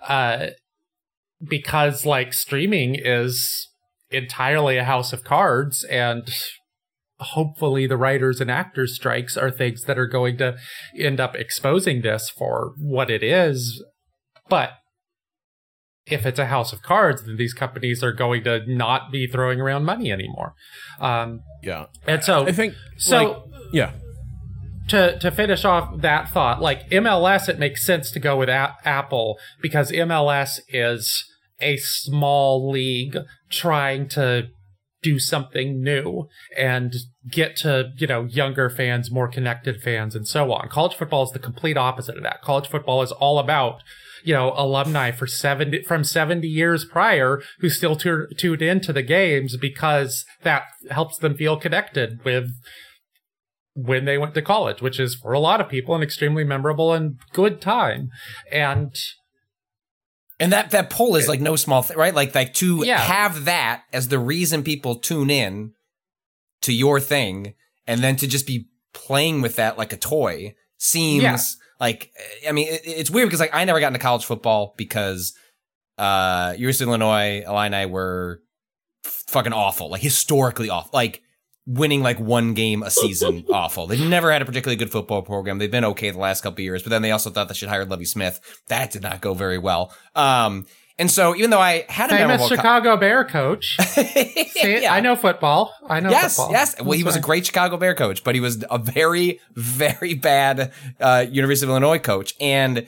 uh 0.07 0.49
because 1.47 2.05
like 2.05 2.33
streaming 2.33 2.95
is 2.97 3.69
entirely 4.11 4.77
a 4.77 4.85
house 4.85 5.13
of 5.13 5.23
cards 5.25 5.85
and 5.85 6.29
hopefully 7.21 7.87
the 7.87 7.97
writers 7.97 8.41
and 8.41 8.51
actors 8.51 8.95
strikes 8.95 9.37
are 9.37 9.51
things 9.51 9.85
that 9.85 9.99
are 9.99 10.07
going 10.07 10.37
to 10.39 10.57
end 10.99 11.21
up 11.21 11.35
exposing 11.35 12.01
this 12.03 12.31
for 12.31 12.73
what 12.79 13.11
it 13.11 13.23
is 13.23 13.85
but 14.49 14.71
if 16.07 16.25
it's 16.25 16.39
a 16.39 16.47
house 16.47 16.73
of 16.73 16.81
cards 16.83 17.25
then 17.25 17.37
these 17.37 17.53
companies 17.53 18.03
are 18.03 18.13
going 18.13 18.43
to 18.45 18.63
not 18.67 19.11
be 19.13 19.27
throwing 19.27 19.61
around 19.61 19.85
money 19.85 20.11
anymore 20.11 20.55
um 21.01 21.41
Yeah. 21.63 21.87
and 22.07 22.23
so 22.25 22.47
I 22.47 22.53
think 22.53 22.75
so 22.97 23.17
like, 23.17 23.37
yeah. 23.73 23.93
To 24.89 25.19
to 25.19 25.31
finish 25.31 25.65
off 25.65 26.01
that 26.01 26.31
thought, 26.31 26.61
like 26.61 26.89
MLS, 26.91 27.49
it 27.49 27.59
makes 27.59 27.85
sense 27.85 28.11
to 28.13 28.21
go 28.21 28.37
with 28.37 28.49
a- 28.49 28.75
Apple 28.85 29.39
because 29.61 29.91
MLS 29.93 30.61
is 30.69 31.25
a 31.61 31.77
small 31.77 32.71
league 32.71 33.17
trying 33.51 34.09
to 34.09 34.49
do 35.03 35.19
something 35.19 35.81
new 35.81 36.27
and 36.57 36.93
get 37.31 37.57
to 37.57 37.93
you 37.97 38.07
know 38.07 38.25
younger 38.25 38.69
fans, 38.69 39.11
more 39.11 39.29
connected 39.29 39.81
fans, 39.81 40.15
and 40.15 40.27
so 40.27 40.53
on. 40.53 40.69
College 40.69 40.97
football 40.97 41.25
is 41.25 41.31
the 41.33 41.39
complete 41.39 41.77
opposite 41.77 42.17
of 42.17 42.23
that. 42.23 42.43
College 42.43 42.69
football 42.69 43.03
is 43.03 43.13
all 43.13 43.39
about 43.39 43.81
you 44.25 44.35
know 44.35 44.53
alumni 44.57 45.11
for 45.11 45.27
70 45.27 45.83
from 45.83 46.03
70 46.03 46.47
years 46.47 46.85
prior 46.85 47.41
who 47.61 47.69
still 47.69 47.97
tu- 47.97 48.27
tuned 48.37 48.63
into 48.63 48.93
the 48.93 49.03
games 49.03 49.57
because 49.57 50.25
that 50.43 50.65
helps 50.91 51.19
them 51.19 51.37
feel 51.37 51.57
connected 51.57 52.25
with 52.25 52.51
when 53.87 54.05
they 54.05 54.19
went 54.19 54.35
to 54.35 54.43
college, 54.43 54.83
which 54.83 54.99
is 54.99 55.15
for 55.15 55.33
a 55.33 55.39
lot 55.39 55.61
of 55.61 55.69
people 55.69 55.95
an 55.95 56.03
extremely 56.03 56.43
memorable 56.45 56.93
and 56.93 57.19
good 57.33 57.61
time. 57.61 58.11
And 58.51 58.95
and 60.41 60.53
that 60.53 60.71
that 60.71 60.91
poll 60.91 61.17
is 61.17 61.29
like 61.29 61.41
no 61.41 61.57
small 61.57 61.83
thing, 61.83 61.97
right? 61.97 62.15
Like 62.15 62.35
like 62.35 62.55
to 62.55 62.83
Yeah. 62.85 62.99
have 62.99 63.45
that 63.45 63.85
as 63.93 64.09
the 64.09 64.19
reason 64.19 64.63
people 64.63 64.97
tune 64.97 65.31
in 65.31 65.73
to 66.63 66.73
your 66.73 66.99
thing, 67.01 67.55
and 67.87 68.01
then 68.03 68.17
to 68.17 68.27
just 68.27 68.47
be 68.47 68.67
playing 68.93 69.43
with 69.43 69.57
that 69.57 69.79
like 69.79 69.93
a 69.93 69.97
toy 69.97 70.55
seems 70.79 71.23
Yeah. 71.23 71.37
like 71.81 72.11
I 72.49 72.53
mean 72.53 72.69
it, 72.69 72.81
it's 72.85 73.11
weird 73.11 73.29
because 73.29 73.41
like 73.41 73.55
I 73.55 73.65
never 73.65 73.81
got 73.81 73.89
into 73.89 73.99
college 73.99 74.25
football 74.25 74.75
because 74.77 75.35
uh 75.99 76.55
University 76.57 76.85
of 76.85 76.89
Illinois 76.89 77.43
Illini 77.47 77.87
were 77.87 78.41
fucking 79.05 79.53
awful, 79.53 79.91
like 79.91 80.03
historically 80.03 80.71
awful, 80.71 80.91
like 80.93 81.23
winning 81.71 82.03
like 82.03 82.19
one 82.19 82.55
game 82.55 82.83
a 82.83 82.91
season 82.91 83.45
awful. 83.53 83.87
They've 83.87 84.01
never 84.01 84.33
had 84.33 84.41
a 84.41 84.47
particularly 84.47 84.77
good 84.77 84.91
football 84.91 85.21
program. 85.21 85.59
They've 85.59 85.71
been 85.71 85.85
okay 85.85 86.11
the 86.11 86.19
last 86.19 86.41
couple 86.41 86.55
of 86.55 86.65
years, 86.65 86.83
but 86.83 86.89
then 86.89 87.03
they 87.03 87.11
also 87.11 87.29
thought 87.29 87.49
they 87.49 87.55
should 87.55 87.69
hire 87.69 87.85
Lovie 87.85 88.07
Smith. 88.07 88.41
That 88.69 88.91
did 88.91 89.03
not 89.03 89.21
go 89.21 89.35
very 89.35 89.59
well. 89.59 89.93
Um, 90.17 90.65
and 90.99 91.11
so 91.11 91.37
even 91.37 91.51
though 91.51 91.61
I 91.61 91.85
had 91.91 92.07
a 92.11 92.15
famous 92.17 92.21
memorable 92.27 92.49
co- 92.49 92.55
Chicago 92.57 92.97
Bear 92.97 93.25
coach. 93.25 93.77
See, 93.83 94.83
Yeah. 94.83 94.93
I 94.95 95.01
know 95.01 95.15
football. 95.15 95.73
I 95.87 96.01
know 96.01 96.11
Yes, 96.11 96.37
football. 96.37 96.53
yes. 96.53 96.81
Well, 96.81 96.93
he 96.99 97.05
was 97.05 97.15
a 97.17 97.21
great 97.21 97.45
Chicago 97.47 97.77
Bear 97.77 97.95
coach, 97.95 98.25
but 98.25 98.35
he 98.35 98.41
was 98.41 98.65
a 98.71 98.79
very, 98.79 99.39
very 99.55 100.15
bad 100.15 100.73
uh, 100.99 101.27
University 101.31 101.67
of 101.67 101.71
Illinois 101.71 101.99
coach. 102.01 102.35
And 102.41 102.87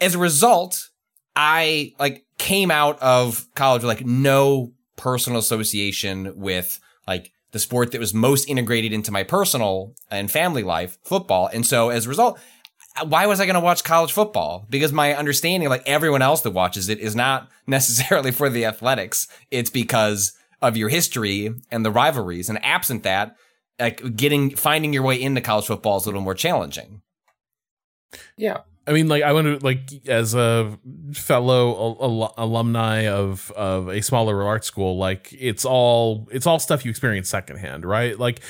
as 0.00 0.14
a 0.14 0.18
result, 0.18 0.88
I 1.36 1.94
like 1.98 2.24
came 2.38 2.70
out 2.70 2.98
of 3.02 3.46
college 3.56 3.82
with 3.82 3.88
like 3.88 4.06
no 4.06 4.72
personal 4.96 5.38
association 5.38 6.32
with 6.36 6.78
like 7.06 7.32
the 7.52 7.58
sport 7.58 7.92
that 7.92 8.00
was 8.00 8.12
most 8.12 8.48
integrated 8.48 8.92
into 8.92 9.10
my 9.10 9.22
personal 9.22 9.94
and 10.10 10.30
family 10.30 10.62
life, 10.62 10.98
football. 11.02 11.48
And 11.52 11.66
so 11.66 11.88
as 11.88 12.06
a 12.06 12.08
result, 12.08 12.38
why 13.04 13.26
was 13.26 13.40
I 13.40 13.46
going 13.46 13.54
to 13.54 13.60
watch 13.60 13.84
college 13.84 14.12
football? 14.12 14.66
Because 14.68 14.92
my 14.92 15.14
understanding, 15.14 15.68
like 15.68 15.82
everyone 15.86 16.22
else 16.22 16.42
that 16.42 16.50
watches 16.50 16.88
it, 16.88 16.98
is 16.98 17.14
not 17.14 17.48
necessarily 17.66 18.30
for 18.30 18.48
the 18.48 18.64
athletics. 18.64 19.28
It's 19.50 19.70
because 19.70 20.32
of 20.60 20.76
your 20.76 20.88
history 20.88 21.54
and 21.70 21.84
the 21.84 21.90
rivalries. 21.90 22.48
And 22.48 22.62
absent 22.64 23.02
that, 23.04 23.36
like 23.78 24.16
getting 24.16 24.56
finding 24.56 24.92
your 24.92 25.04
way 25.04 25.20
into 25.20 25.40
college 25.40 25.66
football 25.66 25.98
is 25.98 26.04
a 26.04 26.08
little 26.08 26.20
more 26.20 26.34
challenging. 26.34 27.02
Yeah. 28.36 28.58
I 28.88 28.92
mean, 28.92 29.08
like 29.08 29.22
I 29.22 29.32
want 29.32 29.60
to 29.60 29.64
like 29.64 30.06
as 30.08 30.34
a 30.34 30.78
fellow 31.12 31.70
al- 31.70 31.98
al- 32.00 32.34
alumni 32.38 33.06
of 33.06 33.50
of 33.52 33.88
a 33.88 34.02
smaller 34.02 34.42
art 34.42 34.64
school, 34.64 34.96
like 34.96 35.32
it's 35.38 35.64
all 35.64 36.26
it's 36.32 36.46
all 36.46 36.58
stuff 36.58 36.84
you 36.84 36.90
experience 36.90 37.28
secondhand, 37.28 37.84
right? 37.84 38.18
Like 38.18 38.40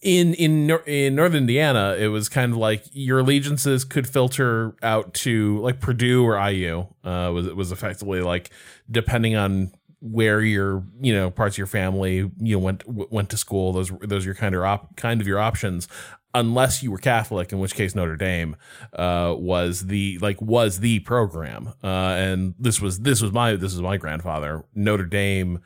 in 0.00 0.34
in 0.34 0.70
in 0.86 1.16
Northern 1.16 1.38
Indiana, 1.38 1.96
it 1.98 2.08
was 2.08 2.28
kind 2.28 2.52
of 2.52 2.58
like 2.58 2.84
your 2.92 3.18
allegiances 3.18 3.84
could 3.84 4.06
filter 4.06 4.76
out 4.82 5.14
to 5.14 5.58
like 5.60 5.80
Purdue 5.80 6.24
or 6.24 6.38
IU. 6.48 6.86
Uh, 7.02 7.32
was 7.34 7.48
was 7.48 7.72
effectively 7.72 8.20
like 8.20 8.50
depending 8.90 9.34
on 9.34 9.72
where 10.00 10.40
your 10.40 10.84
you 11.00 11.12
know 11.12 11.30
parts 11.30 11.54
of 11.54 11.58
your 11.58 11.66
family 11.66 12.30
you 12.38 12.54
know 12.54 12.58
went 12.58 12.84
went 12.86 13.30
to 13.30 13.36
school 13.36 13.72
those 13.72 13.90
those 14.00 14.24
are 14.24 14.28
your 14.28 14.34
kind 14.34 14.54
of 14.54 14.62
op- 14.62 14.96
kind 14.96 15.20
of 15.20 15.26
your 15.26 15.40
options 15.40 15.88
unless 16.34 16.82
you 16.82 16.90
were 16.90 16.98
Catholic, 16.98 17.52
in 17.52 17.58
which 17.58 17.74
case 17.74 17.94
Notre 17.94 18.16
Dame 18.16 18.56
uh, 18.92 19.34
was 19.36 19.86
the 19.86 20.18
like 20.18 20.40
was 20.40 20.80
the 20.80 21.00
program. 21.00 21.74
Uh, 21.82 21.86
and 21.86 22.54
this 22.58 22.80
was 22.80 23.00
this 23.00 23.20
was 23.22 23.32
my 23.32 23.52
this 23.52 23.72
was 23.72 23.82
my 23.82 23.96
grandfather. 23.96 24.64
Notre 24.74 25.06
Dame, 25.06 25.60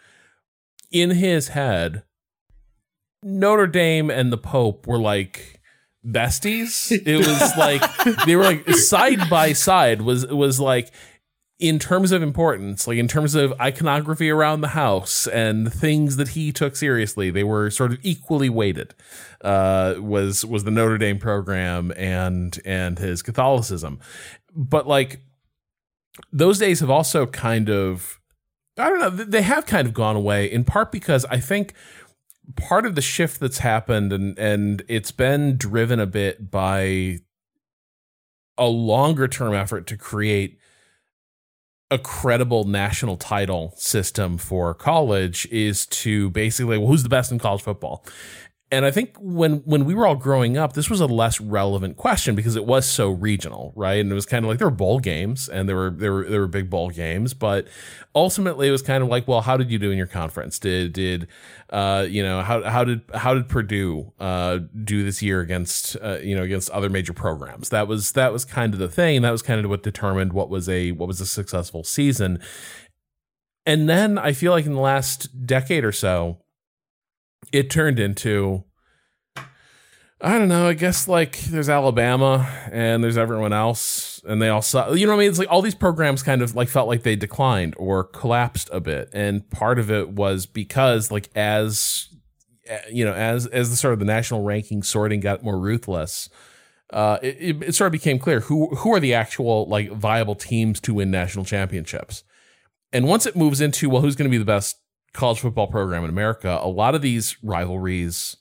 in 0.90 1.11
his 1.11 1.48
head, 1.48 2.03
Notre 3.22 3.66
Dame 3.66 4.11
and 4.11 4.33
the 4.33 4.38
Pope 4.38 4.87
were 4.87 4.98
like 4.98 5.61
besties. 6.05 6.90
It 6.90 7.18
was 7.18 7.57
like 7.57 7.83
they 8.27 8.37
were 8.37 8.44
like 8.44 8.68
side 8.70 9.29
by 9.31 9.53
side. 9.53 10.03
Was 10.03 10.27
was 10.27 10.61
like 10.61 10.90
in 11.62 11.79
terms 11.79 12.11
of 12.11 12.25
importance, 12.25 12.88
like 12.88 12.98
in 12.98 13.07
terms 13.07 13.37
of 13.37 13.55
iconography 13.61 14.29
around 14.29 14.62
the 14.62 14.68
house 14.68 15.29
and 15.29 15.72
things 15.72 16.16
that 16.16 16.31
he 16.31 16.51
took 16.51 16.75
seriously, 16.75 17.31
they 17.31 17.44
were 17.44 17.70
sort 17.70 17.92
of 17.92 18.01
equally 18.03 18.51
weighted. 18.51 18.96
Uh, 19.42 19.94
was 19.98 20.44
was 20.44 20.64
the 20.64 20.72
Notre 20.72 20.98
Dame 20.98 21.20
program 21.20 21.92
and 21.96 22.61
and 22.64 22.98
his 22.98 23.22
Catholicism, 23.22 24.01
but 24.53 24.88
like 24.88 25.20
those 26.33 26.59
days 26.59 26.81
have 26.81 26.90
also 26.90 27.27
kind 27.27 27.70
of 27.70 28.20
I 28.77 28.88
don't 28.88 28.98
know 28.98 29.11
they 29.11 29.42
have 29.42 29.64
kind 29.64 29.87
of 29.87 29.94
gone 29.94 30.16
away 30.16 30.51
in 30.51 30.64
part 30.64 30.90
because 30.90 31.25
I 31.27 31.38
think 31.38 31.75
part 32.57 32.85
of 32.87 32.96
the 32.96 33.01
shift 33.01 33.38
that's 33.38 33.59
happened 33.59 34.12
and 34.12 34.37
and 34.37 34.83
it's 34.88 35.12
been 35.12 35.57
driven 35.57 36.01
a 36.01 36.07
bit 36.07 36.51
by 36.51 37.20
a 38.59 38.66
longer 38.66 39.29
term 39.29 39.55
effort 39.55 39.87
to 39.87 39.96
create 39.96 40.59
a 41.92 41.98
credible 41.98 42.64
national 42.64 43.18
title 43.18 43.74
system 43.76 44.38
for 44.38 44.72
college 44.72 45.46
is 45.50 45.85
to 45.85 46.31
basically 46.31 46.78
well 46.78 46.88
who's 46.88 47.02
the 47.02 47.09
best 47.11 47.31
in 47.31 47.38
college 47.38 47.61
football 47.61 48.02
and 48.72 48.87
I 48.87 48.90
think 48.90 49.18
when 49.20 49.58
when 49.66 49.85
we 49.85 49.94
were 49.94 50.06
all 50.06 50.16
growing 50.16 50.56
up, 50.56 50.72
this 50.72 50.88
was 50.88 50.98
a 50.98 51.06
less 51.06 51.38
relevant 51.42 51.98
question 51.98 52.35
because 52.35 52.56
it 52.56 52.64
was 52.64 52.87
so 52.87 53.11
regional, 53.11 53.70
right? 53.76 54.00
And 54.00 54.11
it 54.11 54.14
was 54.14 54.24
kind 54.24 54.46
of 54.46 54.48
like 54.48 54.58
there 54.58 54.66
were 54.66 54.74
bowl 54.74 54.98
games 54.98 55.46
and 55.46 55.68
there 55.68 55.76
were 55.76 55.90
there 55.90 56.11
were 56.11 56.24
there 56.24 56.40
were 56.40 56.46
big 56.46 56.70
bowl 56.70 56.88
games, 56.88 57.35
but 57.35 57.68
ultimately 58.14 58.68
it 58.68 58.70
was 58.70 58.80
kind 58.80 59.04
of 59.04 59.11
like, 59.11 59.28
well, 59.28 59.42
how 59.42 59.58
did 59.58 59.70
you 59.70 59.78
do 59.78 59.90
in 59.90 59.98
your 59.98 60.06
conference? 60.06 60.58
Did 60.58 60.94
did 60.94 61.28
uh, 61.68 62.06
you 62.08 62.22
know 62.22 62.40
how 62.40 62.62
how 62.62 62.82
did 62.82 63.02
how 63.12 63.35
did 63.35 63.46
Purdue 63.46 64.11
uh, 64.18 64.61
do 64.82 65.04
this 65.04 65.20
year 65.20 65.42
against 65.42 65.98
uh, 66.02 66.20
you 66.22 66.35
know 66.35 66.42
against 66.42 66.70
other 66.70 66.88
major 66.88 67.12
programs? 67.12 67.68
That 67.68 67.87
was 67.87 68.12
that 68.12 68.32
was 68.32 68.46
kind 68.46 68.72
of 68.72 68.80
the 68.80 68.88
thing. 68.88 69.20
That 69.20 69.32
was 69.32 69.42
kind 69.42 69.62
of 69.62 69.68
what 69.68 69.82
determined 69.82 70.32
what 70.32 70.48
was 70.48 70.66
a 70.70 70.92
what 70.92 71.08
was 71.08 71.20
a 71.20 71.26
successful 71.26 71.85
season. 71.85 72.40
And 73.66 73.87
then 73.87 74.16
I 74.16 74.32
feel 74.32 74.50
like 74.50 74.64
in 74.64 74.72
the 74.72 74.80
last 74.80 75.46
decade 75.46 75.85
or 75.85 75.92
so, 75.92 76.38
it 77.50 77.70
turned 77.70 77.98
into 77.98 78.64
I 80.24 80.38
don't 80.38 80.48
know. 80.48 80.68
I 80.68 80.74
guess 80.74 81.09
like 81.09 81.40
there's 81.40 81.68
Alabama 81.68 82.48
and 82.70 83.02
there's 83.02 83.18
everyone 83.18 83.52
else, 83.52 84.22
and 84.24 84.40
they 84.40 84.48
all. 84.48 84.62
You 84.96 85.05
know 85.07 85.12
what 85.12 85.16
I 85.16 85.18
mean? 85.18 85.31
It's 85.31 85.38
like 85.40 85.50
all 85.50 85.62
these 85.62 85.74
programs 85.74 86.22
kind 86.22 86.42
of 86.42 86.55
like 86.55 86.68
felt 86.68 86.87
like 86.87 87.02
they 87.02 87.16
declined 87.16 87.74
or 87.76 88.05
collapsed 88.05 88.70
a 88.72 88.78
bit, 88.81 89.11
and 89.12 89.48
part 89.50 89.81
of 89.81 89.90
it 89.90 90.11
was 90.11 90.46
because 90.46 91.11
like 91.11 91.28
as 91.35 92.09
eh, 92.66 92.78
you 92.92 93.05
know, 93.05 93.12
as 93.12 93.48
as 93.48 93.70
the 93.70 93.76
sort 93.76 93.94
of 93.94 93.98
the 93.98 94.05
national 94.05 94.44
ranking 94.44 94.85
sorting 94.85 95.18
got 95.18 95.42
more 95.42 95.59
ruthless, 95.59 96.28
uh, 96.92 97.18
it, 97.20 97.61
it 97.61 97.74
sort 97.74 97.87
of 97.87 97.92
became 97.92 98.20
clear 98.20 98.40
who 98.40 98.68
who 98.76 98.94
are 98.94 99.00
the 99.00 99.14
actual 99.14 99.66
like 99.66 99.90
viable 99.90 100.37
teams 100.37 100.78
to 100.83 100.94
win 100.94 101.11
national 101.11 101.44
championships, 101.44 102.22
and 102.92 103.09
once 103.09 103.26
it 103.26 103.35
moves 103.35 103.61
into 103.61 103.90
well, 103.90 104.02
who's 104.02 104.14
going 104.14 104.31
to 104.31 104.33
be 104.33 104.38
the 104.38 104.44
best 104.44 104.76
college 105.12 105.40
football 105.40 105.66
program 105.66 106.05
in 106.05 106.11
America, 106.11 106.59
a 106.62 106.68
lot 106.68 106.94
of 106.94 107.03
these 107.03 107.37
rivalries 107.42 108.37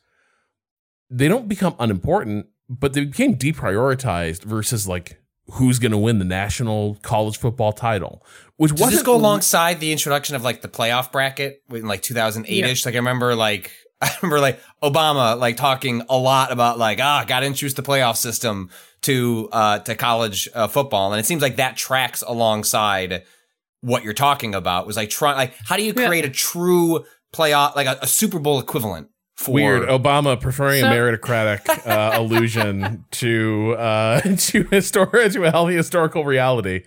they 1.11 1.27
don't 1.27 1.47
become 1.47 1.75
unimportant, 1.77 2.47
but 2.69 2.93
they 2.93 3.03
became 3.03 3.35
deprioritized 3.35 4.43
versus 4.43 4.87
like 4.87 5.21
who's 5.53 5.77
going 5.77 5.91
to 5.91 5.97
win 5.97 6.19
the 6.19 6.25
national 6.25 6.95
college 7.01 7.37
football 7.37 7.73
title. 7.73 8.25
Which 8.55 8.73
Does 8.73 8.91
this 8.91 9.03
go 9.03 9.15
alongside 9.15 9.79
the 9.79 9.91
introduction 9.91 10.35
of 10.35 10.43
like 10.43 10.61
the 10.61 10.69
playoff 10.69 11.11
bracket 11.11 11.61
in 11.69 11.85
like 11.85 12.01
2008 12.01 12.63
ish? 12.63 12.85
Yeah. 12.85 12.87
Like 12.87 12.95
I 12.95 12.97
remember 12.99 13.35
like 13.35 13.71
I 14.01 14.15
remember 14.21 14.39
like 14.39 14.59
Obama 14.81 15.37
like 15.37 15.57
talking 15.57 16.01
a 16.09 16.17
lot 16.17 16.51
about 16.51 16.79
like 16.79 16.99
ah 17.01 17.25
got 17.27 17.41
to 17.41 17.45
introduce 17.45 17.73
the 17.73 17.83
playoff 17.83 18.15
system 18.15 18.69
to 19.01 19.49
uh 19.51 19.79
to 19.79 19.95
college 19.95 20.47
uh, 20.55 20.67
football, 20.67 21.11
and 21.11 21.19
it 21.19 21.25
seems 21.25 21.41
like 21.41 21.57
that 21.57 21.75
tracks 21.75 22.23
alongside 22.25 23.23
what 23.81 24.03
you're 24.03 24.13
talking 24.13 24.55
about. 24.55 24.87
Was 24.87 24.97
like 24.97 25.09
trying 25.09 25.35
like 25.35 25.53
how 25.65 25.77
do 25.77 25.83
you 25.83 25.93
create 25.93 26.23
yeah. 26.23 26.29
a 26.29 26.33
true 26.33 27.03
playoff 27.33 27.75
like 27.75 27.87
a, 27.87 27.99
a 28.01 28.07
Super 28.07 28.39
Bowl 28.39 28.59
equivalent 28.59 29.09
for 29.35 29.53
weird 29.53 29.87
Obama 29.89 30.39
preferring 30.39 30.81
so- 30.81 30.87
a 30.87 30.91
meritocratic 30.91 31.87
uh, 31.87 32.11
allusion 32.19 33.05
to 33.11 33.75
uh, 33.77 34.21
to 34.21 34.63
histor- 34.65 35.33
to 35.33 35.43
a 35.43 35.51
healthy 35.51 35.75
historical 35.75 36.23
reality. 36.23 36.83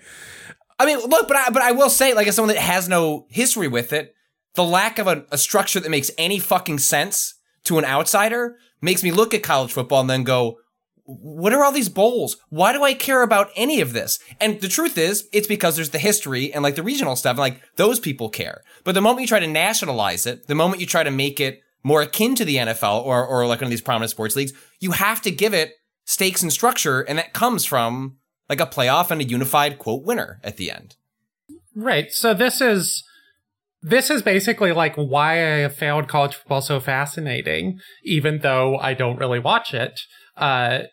I 0.79 0.87
mean, 0.87 0.99
look, 0.99 1.29
but 1.29 1.37
I, 1.37 1.51
but 1.51 1.63
I 1.63 1.73
will 1.73 1.91
say, 1.91 2.15
like, 2.15 2.27
as 2.27 2.35
someone 2.35 2.53
that 2.53 2.61
has 2.61 2.89
no 2.89 3.27
history 3.31 3.69
with 3.69 3.93
it, 3.93 4.13
the 4.55 4.65
lack 4.65 4.99
of 4.99 5.07
a, 5.07 5.25
a 5.31 5.39
structure 5.39 5.81
that 5.81 5.89
makes 5.89 6.11
any 6.19 6.39
fucking 6.39 6.79
sense 6.79 7.35
to 7.65 7.79
an 7.79 7.85
outsider 7.85 8.57
makes 8.81 9.03
me 9.03 9.11
look 9.11 9.35
at 9.35 9.43
college 9.43 9.73
football 9.73 10.01
and 10.01 10.11
then 10.11 10.25
go, 10.25 10.59
what 11.07 11.53
are 11.53 11.63
all 11.63 11.73
these 11.73 11.89
bowls? 11.89 12.39
Why 12.49 12.73
do 12.73 12.83
I 12.83 12.95
care 12.95 13.23
about 13.23 13.51
any 13.57 13.81
of 13.81 13.93
this? 13.93 14.19
And 14.41 14.61
the 14.61 14.69
truth 14.69 14.97
is, 14.97 15.29
it's 15.33 15.47
because 15.47 15.77
there's 15.77 15.91
the 15.91 15.99
history 15.99 16.53
and 16.53 16.63
like 16.63 16.77
the 16.77 16.83
regional 16.83 17.17
stuff, 17.17 17.33
and 17.33 17.41
like 17.41 17.61
those 17.77 18.01
people 18.01 18.31
care. 18.31 18.63
But 18.85 18.95
the 18.95 19.03
moment 19.03 19.21
you 19.21 19.27
try 19.27 19.41
to 19.41 19.47
nationalize 19.47 20.27
it, 20.27 20.47
the 20.47 20.55
moment 20.55 20.81
you 20.81 20.87
try 20.87 21.03
to 21.03 21.11
make 21.11 21.41
it 21.41 21.61
more 21.83 22.01
akin 22.01 22.35
to 22.37 22.45
the 22.45 22.57
NFL 22.57 23.05
or, 23.05 23.25
or 23.27 23.47
like 23.47 23.61
one 23.61 23.67
of 23.67 23.71
these 23.71 23.83
prominent 23.83 24.11
sports 24.11 24.35
leagues, 24.35 24.55
you 24.81 24.93
have 24.93 25.21
to 25.23 25.31
give 25.31 25.53
it 25.53 25.73
stakes 26.05 26.43
and 26.43 26.53
structure. 26.53 27.03
And 27.03 27.19
that 27.19 27.35
comes 27.35 27.67
from 27.67 28.17
like 28.49 28.61
a 28.61 28.67
playoff 28.67 29.11
and 29.11 29.21
a 29.21 29.25
unified 29.25 29.79
quote 29.79 30.05
winner 30.05 30.41
at 30.43 30.57
the 30.57 30.71
end. 30.71 30.97
Right. 31.77 32.11
So 32.11 32.33
this 32.33 32.63
is, 32.63 33.05
this 33.83 34.09
is 34.09 34.23
basically 34.23 34.73
like 34.73 34.95
why 34.97 35.65
I 35.65 35.69
found 35.69 36.09
college 36.09 36.35
football 36.35 36.63
so 36.63 36.81
fascinating, 36.81 37.81
even 38.03 38.39
though 38.39 38.79
I 38.79 38.95
don't 38.95 39.19
really 39.19 39.39
watch 39.39 39.75
it. 39.75 40.01
Uh, 40.37 40.85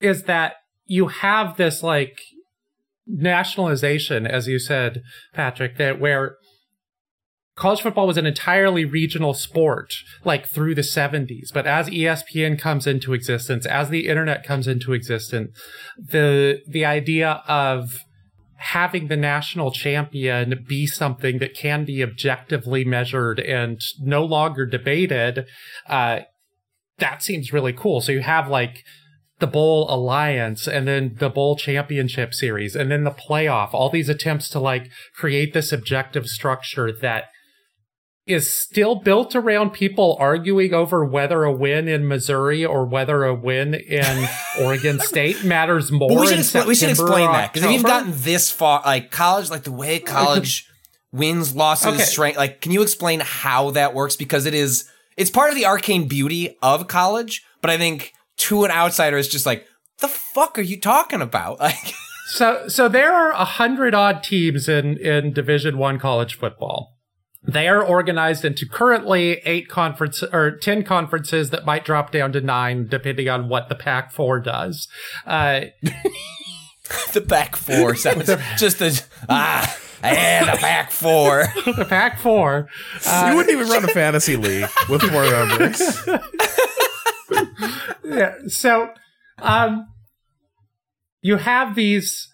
is 0.00 0.24
that 0.24 0.54
you 0.86 1.08
have 1.08 1.56
this 1.56 1.82
like 1.82 2.18
nationalization, 3.06 4.26
as 4.26 4.48
you 4.48 4.58
said, 4.58 5.02
Patrick, 5.34 5.76
that 5.76 6.00
where 6.00 6.36
college 7.56 7.82
football 7.82 8.06
was 8.06 8.16
an 8.16 8.26
entirely 8.26 8.84
regional 8.84 9.34
sport, 9.34 9.92
like 10.24 10.46
through 10.46 10.74
the 10.74 10.82
70s. 10.82 11.52
But 11.52 11.66
as 11.66 11.90
ESPN 11.90 12.58
comes 12.58 12.86
into 12.86 13.12
existence, 13.12 13.66
as 13.66 13.90
the 13.90 14.08
internet 14.08 14.44
comes 14.44 14.66
into 14.66 14.92
existence, 14.92 15.50
the, 15.98 16.60
the 16.66 16.84
idea 16.84 17.42
of 17.46 17.98
having 18.56 19.08
the 19.08 19.16
national 19.16 19.70
champion 19.72 20.64
be 20.66 20.86
something 20.86 21.38
that 21.38 21.54
can 21.54 21.84
be 21.84 22.02
objectively 22.02 22.84
measured 22.84 23.40
and 23.40 23.80
no 24.00 24.24
longer 24.24 24.66
debated, 24.66 25.46
uh, 25.86 26.20
that 26.98 27.22
seems 27.22 27.52
really 27.52 27.72
cool. 27.72 28.00
So 28.00 28.12
you 28.12 28.20
have 28.20 28.48
like 28.48 28.84
the 29.40 29.46
Bowl 29.46 29.86
Alliance 29.92 30.68
and 30.68 30.86
then 30.86 31.16
the 31.18 31.30
Bowl 31.30 31.56
Championship 31.56 32.32
Series 32.32 32.76
and 32.76 32.90
then 32.90 33.04
the 33.04 33.10
playoff, 33.10 33.70
all 33.72 33.90
these 33.90 34.08
attempts 34.08 34.48
to 34.50 34.60
like 34.60 34.90
create 35.14 35.52
this 35.52 35.72
objective 35.72 36.26
structure 36.26 36.92
that 36.92 37.24
is 38.26 38.48
still 38.48 38.96
built 38.96 39.34
around 39.34 39.70
people 39.70 40.16
arguing 40.20 40.72
over 40.72 41.04
whether 41.04 41.44
a 41.44 41.52
win 41.52 41.88
in 41.88 42.06
Missouri 42.06 42.64
or 42.64 42.84
whether 42.84 43.24
a 43.24 43.34
win 43.34 43.74
in 43.74 44.28
Oregon 44.60 45.00
State 45.00 45.42
matters 45.42 45.90
more. 45.90 46.20
we, 46.20 46.26
should 46.26 46.38
expl- 46.38 46.66
we 46.66 46.74
should 46.74 46.90
explain 46.90 47.32
that 47.32 47.52
because 47.52 47.66
we've 47.66 47.82
gotten 47.82 48.12
this 48.14 48.50
far, 48.50 48.82
like 48.84 49.10
college, 49.10 49.50
like 49.50 49.64
the 49.64 49.72
way 49.72 49.98
college 49.98 50.68
wins, 51.12 51.56
losses, 51.56 51.94
okay. 51.94 52.02
strength. 52.02 52.36
Like, 52.36 52.60
can 52.60 52.72
you 52.72 52.82
explain 52.82 53.20
how 53.20 53.70
that 53.72 53.94
works? 53.94 54.16
Because 54.16 54.46
it 54.46 54.54
is, 54.54 54.88
it's 55.16 55.30
part 55.30 55.50
of 55.50 55.56
the 55.56 55.66
arcane 55.66 56.06
beauty 56.06 56.56
of 56.62 56.86
college, 56.86 57.44
but 57.62 57.70
I 57.70 57.78
think 57.78 58.12
to 58.40 58.64
an 58.64 58.70
outsider, 58.70 59.16
is 59.16 59.28
just 59.28 59.46
like, 59.46 59.66
the 59.98 60.08
fuck 60.08 60.58
are 60.58 60.62
you 60.62 60.80
talking 60.80 61.22
about? 61.22 61.58
Like. 61.70 61.94
So, 62.32 62.68
so 62.68 62.88
there 62.88 63.12
are 63.12 63.32
a 63.32 63.44
hundred 63.44 63.92
odd 63.92 64.22
teams 64.22 64.68
in, 64.68 64.96
in 64.98 65.32
Division 65.32 65.78
One 65.78 65.98
college 65.98 66.38
football. 66.38 66.96
They 67.42 67.66
are 67.66 67.82
organized 67.82 68.44
into 68.44 68.66
currently 68.68 69.40
eight 69.44 69.68
conferences 69.68 70.28
or 70.32 70.52
10 70.52 70.84
conferences 70.84 71.50
that 71.50 71.64
might 71.64 71.84
drop 71.84 72.12
down 72.12 72.32
to 72.32 72.40
nine 72.40 72.86
depending 72.86 73.28
on 73.28 73.48
what 73.48 73.68
the 73.68 73.74
Pac 73.74 74.12
4 74.12 74.40
does. 74.40 74.86
Uh, 75.26 75.62
the 77.12 77.20
Pac 77.20 77.56
4 77.56 77.96
sounds 77.96 78.30
just 78.58 78.80
as, 78.80 79.08
ah, 79.28 79.76
and 80.02 80.48
the 80.48 80.56
Pac 80.58 80.92
4. 80.92 81.44
the 81.78 81.86
Pac 81.88 82.20
4. 82.20 82.68
Uh, 83.06 83.26
you 83.30 83.36
wouldn't 83.36 83.52
even 83.52 83.68
run 83.68 83.84
a 83.84 83.88
fantasy 83.88 84.36
league 84.36 84.68
with 84.88 85.02
four 85.02 85.22
members. 85.22 85.80
yeah. 88.04 88.34
So, 88.48 88.90
um, 89.38 89.88
you 91.22 91.36
have 91.36 91.74
these 91.74 92.28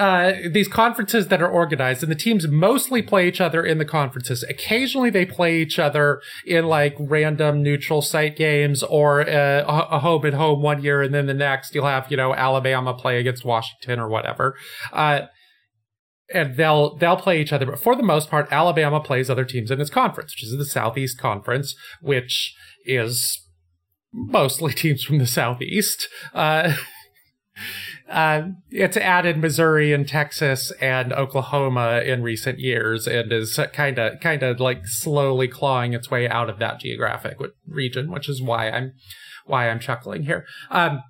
uh, 0.00 0.32
these 0.50 0.66
conferences 0.66 1.28
that 1.28 1.42
are 1.42 1.50
organized, 1.50 2.02
and 2.02 2.10
the 2.10 2.16
teams 2.16 2.48
mostly 2.48 3.02
play 3.02 3.28
each 3.28 3.38
other 3.38 3.62
in 3.62 3.76
the 3.76 3.84
conferences. 3.84 4.42
Occasionally, 4.48 5.10
they 5.10 5.26
play 5.26 5.60
each 5.60 5.78
other 5.78 6.22
in 6.46 6.64
like 6.64 6.96
random 6.98 7.62
neutral 7.62 8.00
site 8.00 8.34
games 8.34 8.82
or 8.82 9.28
uh, 9.28 9.62
a 9.66 9.98
home 9.98 10.24
and 10.24 10.34
home 10.36 10.62
one 10.62 10.82
year, 10.82 11.02
and 11.02 11.12
then 11.12 11.26
the 11.26 11.34
next 11.34 11.74
you'll 11.74 11.86
have 11.86 12.10
you 12.10 12.16
know 12.16 12.32
Alabama 12.34 12.94
play 12.94 13.20
against 13.20 13.44
Washington 13.44 14.00
or 14.00 14.08
whatever. 14.08 14.56
Uh, 14.90 15.26
and 16.32 16.56
they'll 16.56 16.96
they'll 16.96 17.16
play 17.16 17.40
each 17.40 17.52
other, 17.52 17.66
but 17.66 17.78
for 17.78 17.94
the 17.94 18.02
most 18.02 18.30
part, 18.30 18.50
Alabama 18.50 19.00
plays 19.00 19.28
other 19.28 19.44
teams 19.44 19.70
in 19.70 19.82
its 19.82 19.90
conference, 19.90 20.34
which 20.34 20.44
is 20.44 20.56
the 20.56 20.64
Southeast 20.64 21.18
Conference, 21.18 21.74
which 22.00 22.54
is 22.86 23.39
mostly 24.12 24.72
teams 24.72 25.04
from 25.04 25.18
the 25.18 25.26
Southeast. 25.26 26.08
Uh, 26.34 26.74
uh, 28.08 28.42
it's 28.70 28.96
added 28.96 29.38
Missouri 29.38 29.92
and 29.92 30.08
Texas 30.08 30.72
and 30.80 31.12
Oklahoma 31.12 32.02
in 32.04 32.22
recent 32.22 32.58
years 32.58 33.06
and 33.06 33.32
is 33.32 33.58
kind 33.72 33.98
of 33.98 34.18
kind 34.20 34.42
of 34.42 34.58
like 34.58 34.86
slowly 34.86 35.46
clawing 35.46 35.92
its 35.92 36.10
way 36.10 36.28
out 36.28 36.50
of 36.50 36.58
that 36.58 36.80
geographic 36.80 37.36
region, 37.66 38.10
which 38.10 38.28
is 38.28 38.42
why 38.42 38.68
I'm 38.70 38.92
why 39.46 39.68
I'm 39.70 39.78
chuckling 39.78 40.24
here. 40.24 40.44
Um, 40.70 41.02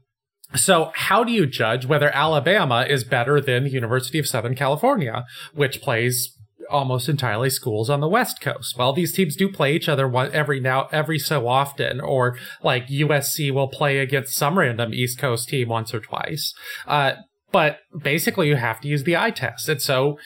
so 0.57 0.91
how 0.95 1.25
do 1.25 1.33
you 1.33 1.47
judge 1.47 1.87
whether 1.87 2.15
Alabama 2.15 2.85
is 2.89 3.05
better 3.05 3.41
than 3.41 3.65
the 3.65 3.71
University 3.71 4.19
of 4.19 4.27
Southern 4.27 4.55
California, 4.55 5.25
which 5.55 5.81
plays 5.81 6.37
almost 6.71 7.09
entirely 7.09 7.51
schools 7.51 7.91
on 7.91 8.01
the 8.01 8.09
West 8.09 8.41
Coast. 8.41 8.77
Well, 8.79 8.93
these 8.93 9.13
teams 9.13 9.37
do 9.37 9.51
play 9.51 9.75
each 9.75 9.89
other 9.89 10.15
every 10.17 10.61
now, 10.61 10.89
every 10.93 11.19
so 11.19 11.49
often, 11.49 12.01
or 12.01 12.39
like 12.63 12.89
USC 12.89 13.53
will 13.53 13.69
play 13.69 13.99
against 13.99 14.35
some 14.35 14.59
random 14.59 14.95
East 14.95 15.19
Coast 15.19 15.49
team 15.49 15.69
once 15.69 15.93
or 15.93 16.01
twice. 16.01 16.55
Uh, 16.87 17.13
but 17.53 17.79
basically 18.03 18.49
you 18.49 18.57
have 18.57 18.81
to 18.81 18.89
use 18.89 19.05
the 19.05 19.17
eye 19.17 19.31
test. 19.31 19.69
And 19.69 19.83
so 19.83 20.19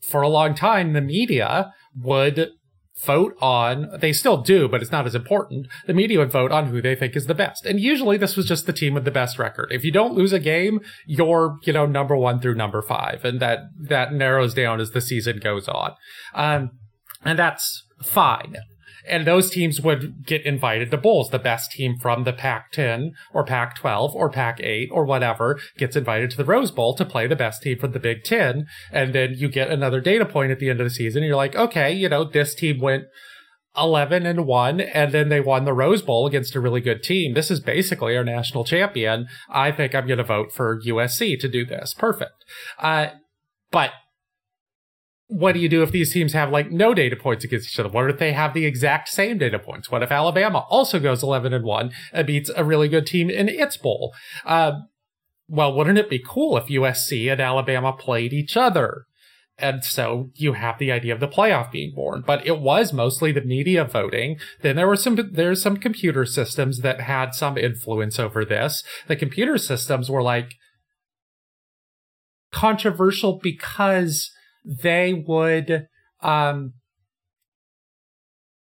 for 0.00 0.22
a 0.22 0.28
long 0.28 0.54
time, 0.54 0.92
the 0.92 1.00
media 1.00 1.72
would 1.98 2.50
vote 3.04 3.36
on, 3.40 3.88
they 4.00 4.12
still 4.12 4.38
do, 4.38 4.68
but 4.68 4.80
it's 4.82 4.90
not 4.90 5.06
as 5.06 5.14
important. 5.14 5.66
The 5.86 5.94
media 5.94 6.18
would 6.18 6.32
vote 6.32 6.50
on 6.50 6.66
who 6.66 6.80
they 6.80 6.94
think 6.94 7.14
is 7.14 7.26
the 7.26 7.34
best. 7.34 7.66
And 7.66 7.78
usually 7.78 8.16
this 8.16 8.36
was 8.36 8.46
just 8.46 8.66
the 8.66 8.72
team 8.72 8.94
with 8.94 9.04
the 9.04 9.10
best 9.10 9.38
record. 9.38 9.70
If 9.70 9.84
you 9.84 9.92
don't 9.92 10.14
lose 10.14 10.32
a 10.32 10.38
game, 10.38 10.80
you're, 11.06 11.58
you 11.62 11.72
know, 11.72 11.86
number 11.86 12.16
one 12.16 12.40
through 12.40 12.54
number 12.54 12.80
five. 12.80 13.24
And 13.24 13.40
that, 13.40 13.60
that 13.78 14.12
narrows 14.12 14.54
down 14.54 14.80
as 14.80 14.92
the 14.92 15.00
season 15.00 15.38
goes 15.38 15.68
on. 15.68 15.94
Um, 16.34 16.70
and 17.24 17.38
that's 17.38 17.84
fine 18.02 18.56
and 19.08 19.26
those 19.26 19.50
teams 19.50 19.80
would 19.80 20.24
get 20.26 20.44
invited 20.44 20.90
to 20.90 20.96
bowls. 20.96 21.30
The 21.30 21.38
best 21.38 21.72
team 21.72 21.96
from 22.00 22.24
the 22.24 22.32
Pac 22.32 22.72
10 22.72 23.12
or 23.32 23.44
Pac 23.44 23.76
12 23.76 24.14
or 24.14 24.30
Pac 24.30 24.60
8 24.60 24.88
or 24.92 25.04
whatever 25.04 25.58
gets 25.76 25.96
invited 25.96 26.30
to 26.30 26.36
the 26.36 26.44
Rose 26.44 26.70
Bowl 26.70 26.94
to 26.96 27.04
play 27.04 27.26
the 27.26 27.36
best 27.36 27.62
team 27.62 27.78
from 27.78 27.92
the 27.92 28.00
Big 28.00 28.24
Ten. 28.24 28.66
And 28.90 29.14
then 29.14 29.34
you 29.36 29.48
get 29.48 29.70
another 29.70 30.00
data 30.00 30.24
point 30.24 30.52
at 30.52 30.58
the 30.58 30.70
end 30.70 30.80
of 30.80 30.86
the 30.86 30.90
season. 30.90 31.22
You're 31.22 31.36
like, 31.36 31.54
okay, 31.54 31.92
you 31.92 32.08
know, 32.08 32.24
this 32.24 32.54
team 32.54 32.80
went 32.80 33.04
11 33.76 34.24
and 34.24 34.46
1 34.46 34.80
and 34.80 35.12
then 35.12 35.28
they 35.28 35.40
won 35.40 35.64
the 35.64 35.72
Rose 35.72 36.02
Bowl 36.02 36.26
against 36.26 36.54
a 36.54 36.60
really 36.60 36.80
good 36.80 37.02
team. 37.02 37.34
This 37.34 37.50
is 37.50 37.60
basically 37.60 38.16
our 38.16 38.24
national 38.24 38.64
champion. 38.64 39.26
I 39.50 39.72
think 39.72 39.94
I'm 39.94 40.06
going 40.06 40.18
to 40.18 40.24
vote 40.24 40.52
for 40.52 40.80
USC 40.80 41.38
to 41.40 41.48
do 41.48 41.64
this. 41.64 41.94
Perfect. 41.94 42.44
Uh, 42.78 43.08
but 43.70 43.90
what 45.28 45.52
do 45.52 45.58
you 45.58 45.68
do 45.68 45.82
if 45.82 45.90
these 45.90 46.12
teams 46.12 46.32
have 46.34 46.50
like 46.50 46.70
no 46.70 46.94
data 46.94 47.16
points 47.16 47.44
against 47.44 47.68
each 47.68 47.80
other? 47.80 47.88
What 47.88 48.08
if 48.08 48.18
they 48.18 48.32
have 48.32 48.54
the 48.54 48.64
exact 48.64 49.08
same 49.08 49.38
data 49.38 49.58
points? 49.58 49.90
What 49.90 50.02
if 50.02 50.12
Alabama 50.12 50.64
also 50.70 51.00
goes 51.00 51.22
11 51.22 51.52
and 51.52 51.64
1 51.64 51.92
and 52.12 52.26
beats 52.26 52.50
a 52.56 52.64
really 52.64 52.88
good 52.88 53.06
team 53.06 53.28
in 53.28 53.48
its 53.48 53.76
bowl? 53.76 54.14
Uh, 54.44 54.72
well, 55.48 55.74
wouldn't 55.74 55.98
it 55.98 56.10
be 56.10 56.22
cool 56.24 56.56
if 56.56 56.66
USC 56.66 57.30
and 57.30 57.40
Alabama 57.40 57.92
played 57.92 58.32
each 58.32 58.56
other? 58.56 59.04
And 59.58 59.82
so 59.82 60.30
you 60.34 60.52
have 60.52 60.78
the 60.78 60.92
idea 60.92 61.14
of 61.14 61.20
the 61.20 61.28
playoff 61.28 61.72
being 61.72 61.94
born, 61.94 62.22
but 62.26 62.46
it 62.46 62.60
was 62.60 62.92
mostly 62.92 63.32
the 63.32 63.40
media 63.40 63.84
voting. 63.84 64.38
Then 64.60 64.76
there 64.76 64.86
were 64.86 64.96
some, 64.96 65.30
there's 65.32 65.62
some 65.62 65.78
computer 65.78 66.26
systems 66.26 66.80
that 66.80 67.00
had 67.00 67.34
some 67.34 67.56
influence 67.56 68.18
over 68.18 68.44
this. 68.44 68.84
The 69.08 69.16
computer 69.16 69.56
systems 69.56 70.10
were 70.10 70.22
like 70.22 70.54
controversial 72.52 73.40
because 73.42 74.30
they 74.66 75.24
would 75.26 75.86
um, 76.22 76.74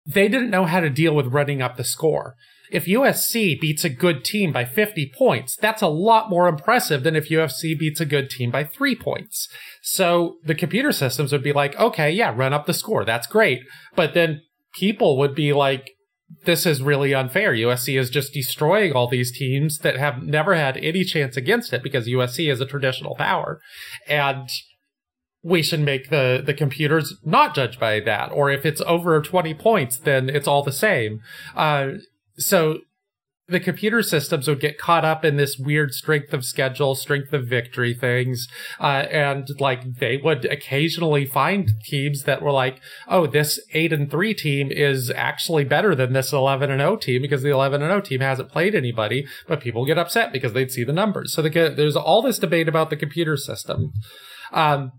they 0.07 0.28
didn't 0.28 0.51
know 0.51 0.64
how 0.64 0.80
to 0.80 0.90
deal 0.90 1.14
with 1.14 1.26
running 1.26 1.61
up 1.61 1.76
the 1.76 1.84
score. 1.84 2.36
If 2.70 2.86
USC 2.86 3.61
beats 3.61 3.84
a 3.84 3.88
good 3.88 4.24
team 4.24 4.53
by 4.53 4.64
50 4.64 5.12
points, 5.16 5.57
that's 5.57 5.82
a 5.82 5.88
lot 5.88 6.30
more 6.30 6.49
impressive 6.49 7.03
than 7.03 7.14
if 7.14 7.28
USC 7.28 7.78
beats 7.78 8.01
a 8.01 8.07
good 8.07 8.28
team 8.28 8.51
by 8.51 8.64
three 8.64 8.97
points. 8.97 9.49
So 9.82 10.36
the 10.44 10.55
computer 10.55 10.92
systems 10.92 11.32
would 11.32 11.44
be 11.44 11.53
like, 11.53 11.78
okay, 11.78 12.11
yeah, 12.11 12.34
run 12.34 12.53
up 12.53 12.66
the 12.66 12.74
score. 12.74 13.05
That's 13.05 13.26
great. 13.26 13.61
But 13.94 14.14
then 14.14 14.42
people 14.74 15.16
would 15.18 15.34
be 15.34 15.53
like, 15.53 15.92
this 16.44 16.66
is 16.66 16.82
really 16.82 17.14
unfair. 17.14 17.53
USC 17.53 17.99
is 17.99 18.11
just 18.11 18.32
destroying 18.32 18.92
all 18.92 19.09
these 19.09 19.36
teams 19.36 19.78
that 19.78 19.97
have 19.97 20.22
never 20.22 20.57
had 20.57 20.76
any 20.78 21.05
chance 21.05 21.36
against 21.36 21.72
it 21.72 21.84
because 21.84 22.09
USC 22.09 22.51
is 22.51 22.61
a 22.61 22.66
traditional 22.66 23.14
power. 23.14 23.61
And 24.09 24.49
we 25.43 25.62
should 25.62 25.80
make 25.80 26.11
the 26.11 26.43
the 26.45 26.55
computers 26.55 27.14
not 27.24 27.55
judge 27.55 27.78
by 27.78 28.01
that 28.01 28.30
or 28.32 28.51
if 28.51 28.66
it's 28.66 28.80
over 28.82 29.20
20 29.20 29.55
points 29.55 29.99
then 29.99 30.28
it's 30.28 30.49
all 30.49 30.62
the 30.62 30.72
same 30.72 31.20
uh, 31.55 31.91
so 32.37 32.78
the 33.49 33.61
computer 33.61 34.03
systems 34.03 34.49
would 34.49 34.61
get 34.61 34.78
caught 34.78 35.05
up 35.05 35.24
in 35.24 35.37
this 35.37 35.57
weird 35.57 35.93
strength 35.93 36.32
of 36.32 36.45
schedule, 36.45 36.95
strength 36.95 37.32
of 37.32 37.47
victory 37.47 37.95
things. 37.95 38.49
Uh, 38.80 39.07
and 39.11 39.49
like 39.61 39.99
they 39.99 40.16
would 40.16 40.45
occasionally 40.47 41.24
find 41.24 41.70
teams 41.84 42.24
that 42.24 42.43
were 42.43 42.51
like, 42.51 42.80
oh, 43.07 43.26
this 43.26 43.61
eight 43.72 43.93
and 43.93 44.11
three 44.11 44.34
team 44.34 44.72
is 44.72 45.11
actually 45.11 45.64
better 45.64 45.95
than 45.95 46.12
this 46.12 46.32
11 46.32 46.70
and 46.70 46.80
0 46.80 46.97
team 46.97 47.22
because 47.22 47.43
the 47.43 47.51
11 47.51 47.82
and 47.82 47.91
0 47.91 48.01
team 48.01 48.20
hasn't 48.20 48.51
played 48.51 48.74
anybody, 48.74 49.26
but 49.47 49.61
people 49.61 49.87
get 49.87 49.99
upset 49.99 50.32
because 50.32 50.53
they'd 50.53 50.72
see 50.72 50.84
the 50.84 50.93
numbers. 50.93 51.32
So 51.32 51.43
there's 51.43 51.97
all 51.97 52.22
this 52.22 52.41
debate 52.41 52.68
about 52.68 52.91
the 52.91 52.97
computer 52.97 53.37
system. 53.37 53.93
Um, 54.53 54.93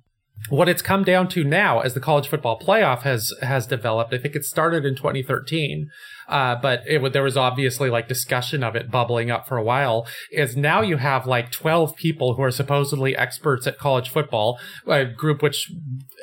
what 0.49 0.69
it's 0.69 0.81
come 0.81 1.03
down 1.03 1.27
to 1.27 1.43
now 1.43 1.79
as 1.79 1.93
the 1.93 1.99
college 1.99 2.27
football 2.27 2.59
playoff 2.59 3.01
has 3.01 3.33
has 3.41 3.67
developed 3.67 4.13
i 4.13 4.17
think 4.17 4.35
it 4.35 4.43
started 4.43 4.85
in 4.85 4.95
2013 4.95 5.89
uh, 6.29 6.55
but 6.61 6.81
it, 6.85 7.13
there 7.13 7.23
was 7.23 7.37
obviously 7.37 7.89
like 7.89 8.09
discussion 8.09 8.61
of 8.61 8.75
it 8.75 8.91
bubbling 8.91 9.31
up 9.31 9.47
for 9.47 9.55
a 9.55 9.63
while 9.63 10.05
is 10.29 10.57
now 10.57 10.81
you 10.81 10.97
have 10.97 11.25
like 11.25 11.51
12 11.51 11.95
people 11.95 12.33
who 12.33 12.43
are 12.43 12.51
supposedly 12.51 13.15
experts 13.15 13.65
at 13.65 13.77
college 13.77 14.09
football 14.09 14.59
a 14.87 15.05
group 15.05 15.41
which 15.41 15.71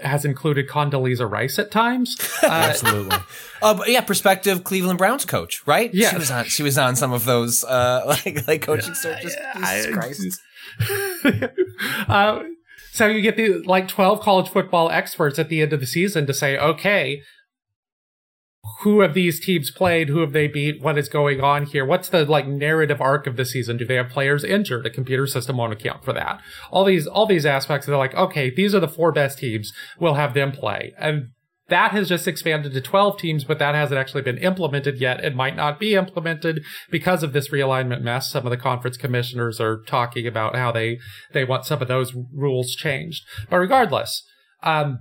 has 0.02 0.24
included 0.24 0.68
Condoleezza 0.68 1.30
Rice 1.30 1.58
at 1.58 1.70
times. 1.70 2.16
Uh, 2.44 2.66
Absolutely. 2.68 3.16
Uh, 3.62 3.82
yeah, 3.86 4.02
prospective 4.02 4.64
Cleveland 4.64 4.98
Browns 4.98 5.24
coach, 5.24 5.66
right? 5.66 5.92
Yeah. 5.94 6.10
She 6.10 6.16
was 6.16 6.30
on, 6.30 6.44
she 6.44 6.62
was 6.62 6.76
on 6.76 6.94
some 6.94 7.10
of 7.10 7.24
those, 7.24 7.64
uh, 7.64 8.02
like, 8.06 8.46
like 8.46 8.62
coaching 8.62 8.92
searches. 8.94 9.34
Jesus 9.56 9.86
Christ. 9.86 10.40
so 12.94 13.08
you 13.08 13.22
get 13.22 13.36
the 13.36 13.58
like 13.64 13.88
12 13.88 14.20
college 14.20 14.48
football 14.48 14.88
experts 14.88 15.40
at 15.40 15.48
the 15.48 15.62
end 15.62 15.72
of 15.72 15.80
the 15.80 15.86
season 15.86 16.26
to 16.26 16.32
say, 16.32 16.56
okay, 16.56 17.22
who 18.82 19.00
have 19.00 19.14
these 19.14 19.44
teams 19.44 19.72
played? 19.72 20.08
Who 20.08 20.20
have 20.20 20.32
they 20.32 20.46
beat? 20.46 20.80
What 20.80 20.96
is 20.96 21.08
going 21.08 21.40
on 21.40 21.66
here? 21.66 21.84
What's 21.84 22.08
the 22.08 22.24
like 22.24 22.46
narrative 22.46 23.00
arc 23.00 23.26
of 23.26 23.36
the 23.36 23.44
season? 23.44 23.78
Do 23.78 23.84
they 23.84 23.96
have 23.96 24.10
players 24.10 24.44
injured? 24.44 24.86
A 24.86 24.90
computer 24.90 25.26
system 25.26 25.56
won't 25.56 25.72
account 25.72 26.04
for 26.04 26.12
that. 26.12 26.40
All 26.70 26.84
these, 26.84 27.08
all 27.08 27.26
these 27.26 27.44
aspects, 27.44 27.88
they're 27.88 27.96
like, 27.96 28.14
okay, 28.14 28.48
these 28.54 28.76
are 28.76 28.80
the 28.80 28.86
four 28.86 29.10
best 29.10 29.38
teams. 29.38 29.72
We'll 29.98 30.14
have 30.14 30.32
them 30.32 30.52
play. 30.52 30.94
And 30.96 31.30
that 31.68 31.92
has 31.92 32.08
just 32.08 32.28
expanded 32.28 32.72
to 32.72 32.80
12 32.80 33.18
teams, 33.18 33.44
but 33.44 33.58
that 33.58 33.74
hasn't 33.74 33.98
actually 33.98 34.22
been 34.22 34.38
implemented 34.38 35.00
yet. 35.00 35.24
It 35.24 35.34
might 35.34 35.56
not 35.56 35.80
be 35.80 35.94
implemented 35.94 36.62
because 36.90 37.22
of 37.22 37.32
this 37.32 37.48
realignment 37.48 38.02
mess. 38.02 38.30
Some 38.30 38.44
of 38.44 38.50
the 38.50 38.56
conference 38.56 38.98
commissioners 38.98 39.60
are 39.60 39.82
talking 39.86 40.26
about 40.26 40.56
how 40.56 40.72
they, 40.72 40.98
they 41.32 41.44
want 41.44 41.64
some 41.64 41.80
of 41.80 41.88
those 41.88 42.12
rules 42.34 42.74
changed. 42.74 43.22
But 43.48 43.58
regardless, 43.58 44.22
um, 44.62 44.98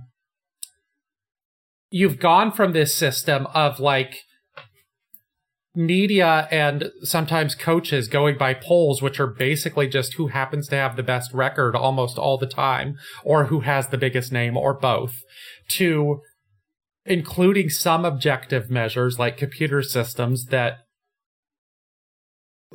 you've 1.90 2.18
gone 2.18 2.50
from 2.50 2.72
this 2.72 2.94
system 2.94 3.46
of 3.52 3.78
like, 3.78 4.16
media 5.76 6.46
and 6.50 6.92
sometimes 7.02 7.54
coaches 7.54 8.06
going 8.06 8.38
by 8.38 8.54
polls, 8.54 9.02
which 9.02 9.18
are 9.18 9.26
basically 9.26 9.88
just 9.88 10.14
who 10.14 10.28
happens 10.28 10.68
to 10.68 10.76
have 10.76 10.94
the 10.94 11.02
best 11.02 11.32
record 11.34 11.74
almost 11.74 12.16
all 12.16 12.38
the 12.38 12.46
time, 12.46 12.94
or 13.24 13.46
who 13.46 13.60
has 13.60 13.88
the 13.88 13.98
biggest 13.98 14.30
name, 14.30 14.56
or 14.56 14.72
both, 14.72 15.14
to 15.68 16.20
including 17.06 17.68
some 17.68 18.04
objective 18.04 18.70
measures 18.70 19.18
like 19.18 19.36
computer 19.36 19.82
systems 19.82 20.46
that 20.46 20.78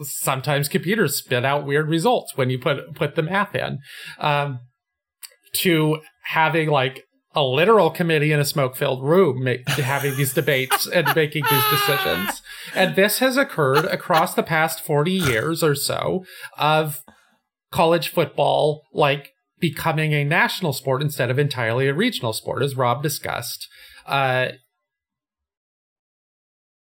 sometimes 0.01 0.69
computers 0.69 1.17
spit 1.17 1.43
out 1.43 1.65
weird 1.65 1.89
results 1.89 2.37
when 2.37 2.49
you 2.49 2.57
put 2.57 2.95
put 2.95 3.15
the 3.15 3.23
math 3.23 3.53
in 3.55 3.79
um, 4.19 4.59
to 5.53 5.99
having 6.25 6.69
like 6.69 7.03
a 7.35 7.43
literal 7.43 7.89
committee 7.91 8.31
in 8.31 8.39
a 8.39 8.45
smoke 8.45 8.75
filled 8.75 9.03
room 9.03 9.43
make, 9.43 9.67
having 9.69 10.15
these 10.15 10.33
debates 10.33 10.87
and 10.87 11.07
making 11.15 11.43
these 11.49 11.69
decisions 11.69 12.41
and 12.73 12.95
this 12.95 13.19
has 13.19 13.35
occurred 13.35 13.85
across 13.85 14.33
the 14.33 14.43
past 14.43 14.81
40 14.81 15.11
years 15.11 15.63
or 15.63 15.75
so 15.75 16.23
of 16.57 17.03
college 17.71 18.09
football 18.09 18.83
like 18.93 19.31
becoming 19.59 20.13
a 20.13 20.23
national 20.23 20.73
sport 20.73 21.01
instead 21.01 21.29
of 21.29 21.37
entirely 21.37 21.87
a 21.87 21.93
regional 21.93 22.33
sport, 22.33 22.63
as 22.63 22.75
Rob 22.75 23.03
discussed. 23.03 23.67
Uh, 24.05 24.49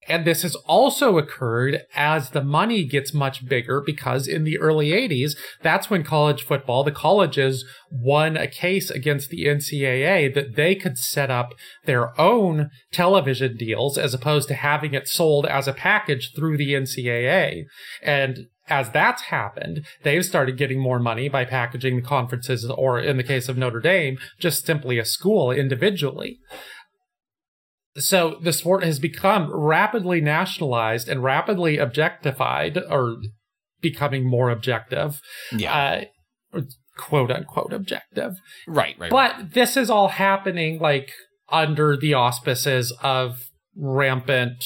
and 0.09 0.25
this 0.25 0.41
has 0.41 0.55
also 0.55 1.19
occurred 1.19 1.83
as 1.95 2.31
the 2.31 2.43
money 2.43 2.83
gets 2.83 3.13
much 3.13 3.47
bigger 3.47 3.79
because 3.79 4.27
in 4.27 4.43
the 4.43 4.57
early 4.57 4.89
80s, 4.89 5.37
that's 5.61 5.89
when 5.89 6.03
college 6.03 6.41
football, 6.41 6.83
the 6.83 6.91
colleges 6.91 7.63
won 7.91 8.35
a 8.35 8.47
case 8.47 8.89
against 8.89 9.29
the 9.29 9.45
NCAA 9.45 10.33
that 10.33 10.55
they 10.55 10.73
could 10.73 10.97
set 10.97 11.29
up 11.29 11.53
their 11.85 12.19
own 12.19 12.71
television 12.91 13.55
deals 13.55 13.99
as 13.99 14.15
opposed 14.15 14.47
to 14.47 14.55
having 14.55 14.95
it 14.95 15.07
sold 15.07 15.45
as 15.45 15.67
a 15.67 15.73
package 15.73 16.31
through 16.35 16.57
the 16.57 16.73
NCAA. 16.73 17.65
And 18.01 18.47
as 18.67 18.89
that's 18.89 19.23
happened, 19.23 19.85
they've 20.03 20.25
started 20.25 20.57
getting 20.57 20.79
more 20.79 20.99
money 20.99 21.29
by 21.29 21.45
packaging 21.45 21.97
the 21.97 22.01
conferences, 22.01 22.65
or 22.69 22.99
in 22.99 23.17
the 23.17 23.23
case 23.23 23.49
of 23.49 23.57
Notre 23.57 23.79
Dame, 23.79 24.17
just 24.39 24.65
simply 24.65 24.97
a 24.99 25.05
school 25.05 25.51
individually. 25.51 26.39
So 27.99 28.39
the 28.41 28.53
sport 28.53 28.83
has 28.83 28.99
become 28.99 29.51
rapidly 29.53 30.21
nationalized 30.21 31.07
and 31.07 31.23
rapidly 31.23 31.77
objectified, 31.77 32.77
or 32.89 33.17
becoming 33.81 34.29
more 34.29 34.49
objective. 34.49 35.21
Yeah. 35.51 36.05
Uh, 36.53 36.61
quote 36.97 37.31
unquote 37.31 37.73
objective. 37.73 38.35
Right, 38.67 38.95
right. 38.99 39.11
But 39.11 39.53
this 39.53 39.77
is 39.77 39.89
all 39.89 40.09
happening 40.09 40.79
like 40.79 41.11
under 41.49 41.95
the 41.97 42.13
auspices 42.13 42.93
of 43.01 43.49
rampant 43.75 44.63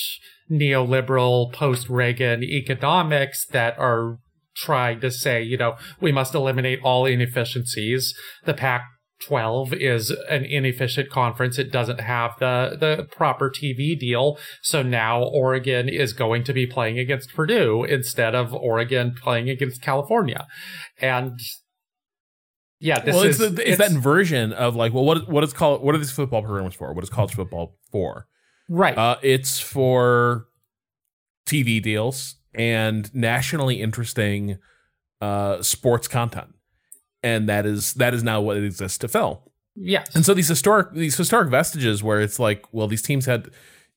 neoliberal 0.49 1.53
post 1.53 1.89
Reagan 1.89 2.43
economics 2.43 3.45
that 3.47 3.77
are 3.77 4.17
trying 4.55 4.99
to 5.01 5.09
say, 5.09 5.41
you 5.41 5.57
know, 5.57 5.75
we 5.99 6.11
must 6.11 6.35
eliminate 6.35 6.79
all 6.83 7.05
inefficiencies. 7.05 8.13
The 8.45 8.53
Pac 8.53 8.83
12 9.21 9.73
is 9.73 10.11
an 10.29 10.43
inefficient 10.43 11.09
conference. 11.09 11.57
It 11.57 11.71
doesn't 11.71 12.01
have 12.01 12.37
the, 12.39 12.77
the 12.79 13.07
proper 13.11 13.49
TV 13.49 13.97
deal. 13.97 14.37
So 14.61 14.83
now 14.83 15.23
Oregon 15.23 15.87
is 15.87 16.13
going 16.13 16.43
to 16.45 16.53
be 16.53 16.65
playing 16.65 16.99
against 16.99 17.33
Purdue 17.33 17.85
instead 17.85 18.35
of 18.35 18.53
Oregon 18.53 19.15
playing 19.21 19.49
against 19.49 19.81
California. 19.81 20.47
And 20.99 21.39
yeah, 22.79 22.99
this 22.99 23.15
well, 23.15 23.23
is 23.23 23.39
it's, 23.39 23.55
the, 23.55 23.69
it's, 23.69 23.77
that 23.77 23.91
inversion 23.91 24.51
of 24.51 24.75
like, 24.75 24.93
well, 24.93 25.05
what 25.05 25.29
what 25.29 25.43
is 25.45 25.53
called 25.53 25.81
what 25.81 25.95
are 25.95 25.97
these 25.97 26.11
football 26.11 26.41
programs 26.41 26.75
for? 26.75 26.91
What 26.93 27.03
is 27.03 27.09
college 27.09 27.33
football 27.33 27.77
for? 27.91 28.27
right. 28.69 28.97
Uh, 28.97 29.17
it's 29.21 29.59
for 29.59 30.47
TV 31.45 31.81
deals 31.81 32.35
and 32.53 33.13
nationally 33.13 33.81
interesting 33.81 34.57
uh, 35.21 35.61
sports 35.61 36.07
content, 36.07 36.52
and 37.23 37.47
that 37.49 37.65
is 37.65 37.93
that 37.93 38.13
is 38.13 38.23
now 38.23 38.41
what 38.41 38.57
it 38.57 38.63
exists 38.63 38.97
to 38.99 39.07
fill. 39.07 39.51
Yeah. 39.75 40.03
And 40.13 40.25
so 40.25 40.33
these 40.33 40.47
historic 40.47 40.93
these 40.93 41.17
historic 41.17 41.49
vestiges 41.49 42.03
where 42.03 42.21
it's 42.21 42.39
like, 42.39 42.65
well, 42.71 42.87
these 42.87 43.01
teams 43.01 43.25
had 43.25 43.49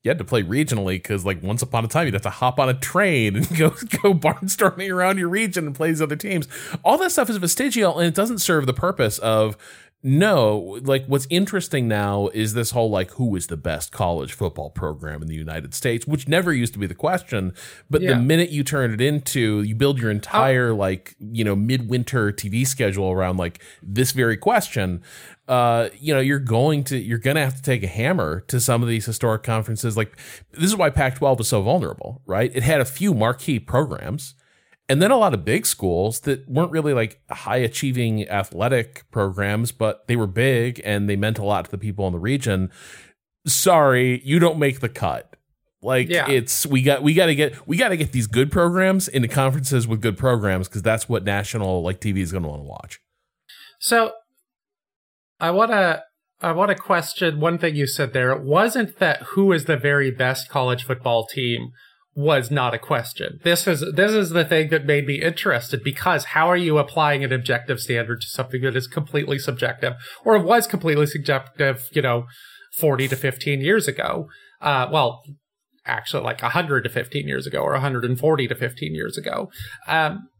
you 0.02 0.10
had 0.10 0.18
to 0.18 0.24
play 0.24 0.42
regionally 0.42 0.96
because 0.96 1.24
like 1.24 1.42
once 1.42 1.62
upon 1.62 1.84
a 1.84 1.88
time 1.88 2.06
you'd 2.06 2.14
have 2.14 2.22
to 2.22 2.30
hop 2.30 2.60
on 2.60 2.68
a 2.68 2.74
train 2.74 3.36
and 3.36 3.48
go 3.58 3.70
go 3.70 4.14
barnstorming 4.14 4.90
around 4.92 5.18
your 5.18 5.28
region 5.28 5.66
and 5.66 5.74
play 5.74 5.88
these 5.88 6.00
other 6.00 6.16
teams. 6.16 6.48
All 6.84 6.96
that 6.98 7.10
stuff 7.10 7.28
is 7.28 7.36
vestigial 7.36 7.98
and 7.98 8.06
it 8.06 8.14
doesn't 8.14 8.38
serve 8.38 8.66
the 8.66 8.72
purpose 8.72 9.18
of 9.18 9.56
no, 10.08 10.78
like 10.84 11.04
what's 11.06 11.26
interesting 11.30 11.88
now 11.88 12.28
is 12.32 12.54
this 12.54 12.70
whole 12.70 12.90
like 12.90 13.10
who 13.12 13.34
is 13.34 13.48
the 13.48 13.56
best 13.56 13.90
college 13.90 14.34
football 14.34 14.70
program 14.70 15.20
in 15.20 15.26
the 15.26 15.34
United 15.34 15.74
States, 15.74 16.06
which 16.06 16.28
never 16.28 16.52
used 16.52 16.72
to 16.74 16.78
be 16.78 16.86
the 16.86 16.94
question. 16.94 17.52
But 17.90 18.02
Yeah. 18.02 18.10
the 18.14 18.20
minute 18.20 18.50
you 18.50 18.62
turn 18.62 18.92
it 18.92 19.00
into, 19.00 19.62
you 19.62 19.74
build 19.74 19.98
your 19.98 20.12
entire 20.12 20.72
like 20.72 21.16
you 21.18 21.42
know 21.42 21.56
midwinter 21.56 22.30
TV 22.30 22.64
schedule 22.64 23.10
around 23.10 23.36
like 23.36 23.60
this 23.82 24.12
very 24.12 24.36
question. 24.36 25.02
Uh, 25.48 25.88
you 25.98 26.14
know, 26.14 26.20
you're 26.20 26.38
going 26.38 26.84
to 26.84 26.98
you're 26.98 27.18
gonna 27.18 27.44
have 27.44 27.56
to 27.56 27.62
take 27.62 27.82
a 27.82 27.88
hammer 27.88 28.42
to 28.46 28.60
some 28.60 28.82
of 28.84 28.88
these 28.88 29.06
historic 29.06 29.42
conferences. 29.42 29.96
Like 29.96 30.16
this 30.52 30.64
is 30.70 30.76
why 30.76 30.88
Pac-12 30.90 31.40
is 31.40 31.48
so 31.48 31.62
vulnerable, 31.62 32.22
right? 32.26 32.52
It 32.54 32.62
had 32.62 32.80
a 32.80 32.84
few 32.84 33.12
marquee 33.12 33.58
programs 33.58 34.36
and 34.88 35.02
then 35.02 35.10
a 35.10 35.16
lot 35.16 35.34
of 35.34 35.44
big 35.44 35.66
schools 35.66 36.20
that 36.20 36.48
weren't 36.48 36.70
really 36.70 36.92
like 36.94 37.20
high 37.30 37.56
achieving 37.56 38.28
athletic 38.28 39.04
programs, 39.10 39.72
but 39.72 40.06
they 40.06 40.16
were 40.16 40.26
big 40.26 40.80
and 40.84 41.08
they 41.08 41.16
meant 41.16 41.38
a 41.38 41.44
lot 41.44 41.64
to 41.64 41.70
the 41.70 41.78
people 41.78 42.06
in 42.06 42.12
the 42.12 42.18
region. 42.18 42.70
Sorry, 43.46 44.20
you 44.24 44.38
don't 44.38 44.58
make 44.58 44.80
the 44.80 44.88
cut. 44.88 45.36
Like 45.82 46.08
Yeah. 46.08 46.28
it's 46.28 46.66
we 46.66 46.82
got 46.82 47.02
we 47.02 47.14
got 47.14 47.26
to 47.26 47.34
get 47.34 47.66
we 47.66 47.76
got 47.76 47.88
to 47.88 47.96
get 47.96 48.12
these 48.12 48.26
good 48.26 48.50
programs 48.50 49.08
into 49.08 49.28
conferences 49.28 49.86
with 49.86 50.00
good 50.00 50.16
programs 50.16 50.68
because 50.68 50.82
that's 50.82 51.08
what 51.08 51.24
national 51.24 51.82
like 51.82 52.00
TV 52.00 52.18
is 52.18 52.32
going 52.32 52.42
to 52.44 52.48
want 52.48 52.60
to 52.62 52.68
watch. 52.68 53.00
So 53.80 54.12
I 55.38 55.50
want 55.50 55.70
to 55.72 56.02
I 56.40 56.52
want 56.52 56.70
to 56.70 56.74
question 56.74 57.40
one 57.40 57.58
thing 57.58 57.76
you 57.76 57.86
said 57.86 58.12
there. 58.12 58.30
It 58.30 58.42
wasn't 58.42 58.98
that 58.98 59.22
who 59.34 59.52
is 59.52 59.64
the 59.66 59.76
very 59.76 60.10
best 60.10 60.48
college 60.48 60.84
football 60.84 61.26
team 61.26 61.70
was 62.16 62.50
not 62.50 62.72
a 62.72 62.78
question. 62.78 63.38
This 63.44 63.66
is 63.66 63.84
this 63.94 64.12
is 64.12 64.30
the 64.30 64.44
thing 64.44 64.70
that 64.70 64.86
made 64.86 65.06
me 65.06 65.20
interested 65.20 65.84
because 65.84 66.24
how 66.24 66.48
are 66.48 66.56
you 66.56 66.78
applying 66.78 67.22
an 67.22 67.32
objective 67.32 67.78
standard 67.78 68.22
to 68.22 68.26
something 68.26 68.62
that 68.62 68.74
is 68.74 68.86
completely 68.86 69.38
subjective 69.38 69.92
or 70.24 70.38
was 70.38 70.66
completely 70.66 71.06
subjective, 71.06 71.88
you 71.92 72.00
know, 72.00 72.24
40 72.78 73.08
to 73.08 73.16
15 73.16 73.60
years 73.60 73.86
ago. 73.86 74.28
Uh 74.62 74.88
well, 74.90 75.22
actually 75.84 76.24
like 76.24 76.40
100 76.40 76.84
to 76.84 76.88
15 76.88 77.28
years 77.28 77.46
ago 77.46 77.60
or 77.60 77.72
140 77.72 78.48
to 78.48 78.54
15 78.54 78.94
years 78.94 79.18
ago. 79.18 79.50
Um 79.86 80.30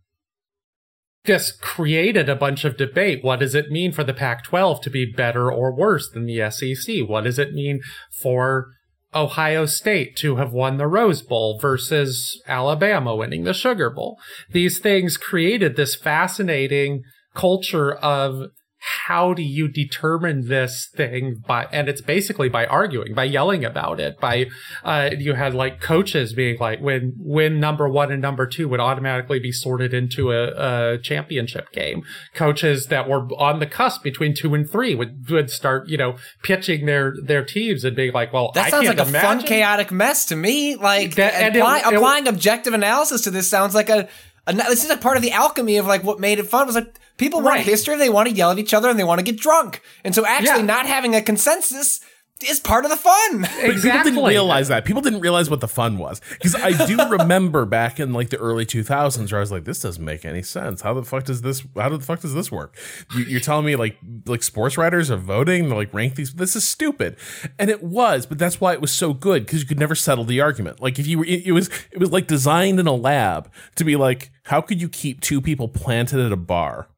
this 1.27 1.53
created 1.53 2.29
a 2.29 2.37
bunch 2.37 2.65
of 2.65 2.79
debate. 2.79 3.23
What 3.23 3.41
does 3.41 3.55
it 3.55 3.71
mean 3.71 3.93
for 3.93 4.05
the 4.05 4.15
Pac 4.15 4.45
12 4.45 4.81
to 4.83 4.91
be 4.91 5.13
better 5.13 5.53
or 5.53 5.77
worse 5.77 6.09
than 6.09 6.25
the 6.25 6.51
SEC? 6.51 7.07
What 7.07 7.25
does 7.25 7.39
it 7.39 7.53
mean 7.53 7.81
for 8.23 8.69
Ohio 9.17 9.67
State 9.67 10.17
to 10.17 10.37
have 10.37 10.53
won 10.53 10.77
the 10.77 10.87
Rose 10.87 11.23
Bowl 11.23 11.59
versus 11.59 12.41
Alabama 12.47 13.17
winning 13.17 13.45
the 13.45 13.55
Sugar 13.55 13.91
Bowl? 13.91 14.19
These 14.51 14.79
things 14.79 15.17
created 15.17 15.77
this 15.77 15.95
fascinating 15.95 17.03
culture 17.35 17.95
of 17.95 18.51
how 18.89 19.35
do 19.35 19.43
you 19.43 19.67
determine 19.67 20.47
this 20.47 20.89
thing 20.95 21.43
by 21.47 21.67
and 21.73 21.89
it's 21.89 22.01
basically 22.01 22.49
by 22.49 22.65
arguing 22.67 23.13
by 23.15 23.25
yelling 23.25 23.65
about 23.65 23.99
it 23.99 24.19
by 24.21 24.47
uh 24.85 25.11
you 25.19 25.35
had 25.35 25.53
like 25.55 25.81
coaches 25.81 26.33
being 26.33 26.57
like 26.61 26.81
when 26.81 27.13
when 27.19 27.59
number 27.59 27.89
one 27.89 28.13
and 28.13 28.23
number 28.23 28.47
two 28.47 28.69
would 28.69 28.79
automatically 28.79 29.41
be 29.41 29.51
sorted 29.51 29.93
into 29.93 30.31
a, 30.31 30.95
a 30.95 30.99
championship 30.99 31.73
game 31.73 32.03
coaches 32.35 32.87
that 32.87 33.09
were 33.09 33.27
on 33.39 33.59
the 33.59 33.67
cusp 33.67 34.05
between 34.05 34.33
two 34.33 34.55
and 34.55 34.71
three 34.71 34.95
would 34.95 35.29
would 35.31 35.51
start 35.51 35.89
you 35.89 35.97
know 35.97 36.15
pitching 36.45 36.87
their 36.87 37.15
their 37.25 37.45
teams 37.45 37.83
and 37.85 37.97
being 37.97 38.13
like 38.13 38.33
well 38.33 38.53
That 38.55 38.67
I 38.67 38.71
sounds 38.71 38.87
like 38.87 38.99
a 38.99 39.05
fun, 39.07 39.43
chaotic 39.43 39.91
mess 39.91 40.27
to 40.27 40.37
me. 40.37 40.77
Like 40.77 41.17
That- 41.17 41.35
and 41.35 41.57
apply- 41.57 41.79
it- 41.81 41.95
applying 41.95 42.29
objective 42.29 42.73
analysis 42.75 43.23
to 43.23 43.31
this 43.33 43.49
sounds 43.51 43.75
like 43.75 43.89
a, 43.89 44.09
a. 44.47 44.53
This 44.53 44.85
is 44.85 44.91
a 44.91 44.97
part 44.97 45.17
of 45.17 45.23
the 45.25 45.33
alchemy 45.33 45.77
of 45.79 45.87
like 45.87 46.05
what 46.05 46.21
made 46.21 46.39
it 46.39 46.47
fun 46.47 46.67
was 46.67 46.77
like 46.77 46.95
people 47.17 47.41
want 47.41 47.61
history, 47.61 47.97
they 47.97 48.11
want 48.11 48.29
to 48.29 48.35
yell 48.35 48.51
at 48.51 48.59
each 48.59 48.75
other, 48.75 48.89
and 48.89 48.99
they 48.99 49.05
want 49.05 49.19
to 49.19 49.25
get 49.25 49.39
drunk, 49.41 49.83
and 50.05 50.15
so 50.15 50.27
actually 50.27 50.61
Yeah. 50.61 50.67
not 50.67 50.87
having 50.87 51.15
a 51.15 51.23
consensus 51.23 52.01
is 52.47 52.61
part 52.61 52.85
of 52.85 52.91
the 52.91 52.99
fun. 52.99 53.41
But 53.41 53.77
people 53.77 54.03
didn't 54.03 54.23
realize 54.25 54.69
that. 54.69 54.85
People 54.85 55.01
didn't 55.01 55.21
realize 55.21 55.49
what 55.49 55.63
the 55.63 55.69
fun 55.69 55.97
was. 55.97 56.21
Because 56.33 56.55
I 56.55 56.73
do 56.87 56.99
remember 57.09 57.65
back 57.65 57.99
in 57.99 58.13
like 58.13 58.29
the 58.29 58.37
early 58.37 58.67
2000s 58.67 59.33
where 59.33 59.39
I 59.39 59.41
was 59.41 59.51
like, 59.51 59.65
this 59.65 59.81
doesn't 59.81 60.05
make 60.05 60.27
any 60.27 60.43
sense. 60.43 60.83
How 60.83 60.93
the 60.93 61.03
fuck 61.03 61.25
does 61.25 61.41
this, 61.41 61.67
how 61.77 61.89
the 61.89 61.99
fuck 61.99 62.21
does 62.21 62.35
this 62.35 62.53
work? 62.53 62.77
You, 63.17 63.25
you're 63.25 63.41
telling 63.41 63.65
me 63.65 63.75
like, 63.75 63.97
like 64.27 64.43
sports 64.43 64.77
writers 64.77 65.11
are 65.11 65.17
voting 65.17 65.71
to 65.71 65.75
like 65.75 65.95
rank 65.95 66.17
these. 66.17 66.35
This 66.35 66.55
is 66.55 66.69
stupid. 66.69 67.17
And 67.59 67.71
it 67.71 67.83
was, 67.83 68.27
but 68.27 68.39
that's 68.39 68.61
why 68.61 68.75
it 68.75 68.83
was 68.83 68.93
so 68.93 69.15
good 69.15 69.47
because 69.47 69.63
you 69.63 69.67
could 69.67 69.79
never 69.81 69.95
settle 69.95 70.25
the 70.25 70.43
argument. 70.43 70.79
Like 70.83 70.99
if 70.99 71.07
you 71.07 71.21
were, 71.21 71.25
it, 71.25 71.47
it 71.47 71.53
was, 71.53 71.71
it 71.91 71.99
was 71.99 72.13
like 72.13 72.27
designed 72.27 72.79
in 72.79 72.87
a 72.87 72.95
lab 72.95 73.51
to 73.77 73.85
be 73.85 73.97
like, 73.97 74.31
how 74.43 74.61
could 74.61 74.83
you 74.83 74.91
keep 74.91 75.23
two 75.23 75.41
people 75.41 75.69
planted 75.69 76.21
at 76.21 76.33
a 76.33 76.37
bar 76.37 76.89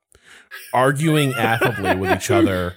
arguing 0.72 1.34
affably 1.34 1.96
with 1.96 2.10
each 2.12 2.30
other? 2.30 2.76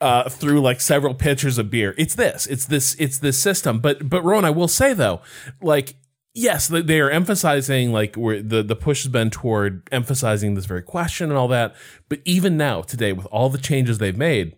uh, 0.00 0.28
through 0.28 0.60
like 0.60 0.80
several 0.80 1.14
pitchers 1.14 1.58
of 1.58 1.70
beer. 1.70 1.94
It's 1.98 2.14
this. 2.14 2.46
It's 2.46 2.66
this. 2.66 2.94
It's 3.00 3.18
this 3.18 3.38
system. 3.38 3.80
But 3.80 4.08
but 4.08 4.22
Rowan, 4.22 4.44
I 4.44 4.50
will 4.50 4.68
say 4.68 4.92
though, 4.94 5.20
like 5.60 5.96
yes, 6.34 6.68
they- 6.68 7.00
are 7.00 7.10
emphasizing 7.10 7.92
like 7.92 8.14
where 8.14 8.40
the 8.40 8.62
the 8.62 8.76
push 8.76 9.02
has 9.02 9.10
been 9.10 9.30
toward 9.30 9.88
emphasizing 9.90 10.54
this 10.54 10.66
very 10.66 10.82
question 10.82 11.30
and 11.30 11.36
all 11.38 11.48
that. 11.48 11.74
But 12.08 12.20
even 12.24 12.56
now 12.56 12.82
today, 12.82 13.12
with 13.12 13.26
all 13.26 13.48
the 13.50 13.58
changes 13.58 13.98
they've 13.98 14.16
made. 14.16 14.54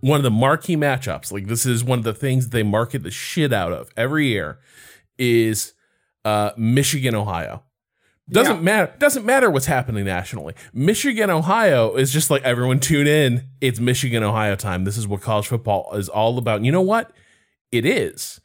One 0.00 0.18
of 0.18 0.22
the 0.24 0.30
marquee 0.30 0.76
matchups, 0.76 1.32
like 1.32 1.46
this 1.46 1.64
is 1.64 1.82
one 1.82 1.98
of 1.98 2.04
the 2.04 2.12
things 2.12 2.50
they 2.50 2.62
market 2.62 3.02
the 3.04 3.10
shit 3.10 3.54
out 3.54 3.72
of 3.72 3.88
every 3.96 4.26
year, 4.28 4.58
is 5.16 5.72
uh, 6.26 6.50
Michigan, 6.58 7.14
Ohio. 7.14 7.62
Doesn't 8.30 8.56
Yeah. 8.56 8.62
matter. 8.62 8.92
Doesn't 8.98 9.26
matter 9.26 9.50
what's 9.50 9.66
happening 9.66 10.04
nationally. 10.04 10.54
Michigan, 10.72 11.28
Ohio 11.30 11.94
is 11.96 12.12
just 12.12 12.30
like 12.30 12.42
everyone 12.42 12.80
tune 12.80 13.06
in. 13.06 13.42
It's 13.60 13.78
Michigan, 13.80 14.22
Ohio 14.22 14.56
time. 14.56 14.84
This 14.84 14.96
is 14.96 15.06
what 15.06 15.20
college 15.20 15.46
football 15.48 15.90
is 15.94 16.08
all 16.08 16.38
about. 16.38 16.56
And 16.56 16.66
you 16.66 16.72
know 16.72 16.80
what? 16.80 17.12
It 17.70 17.84
is. 17.84 18.40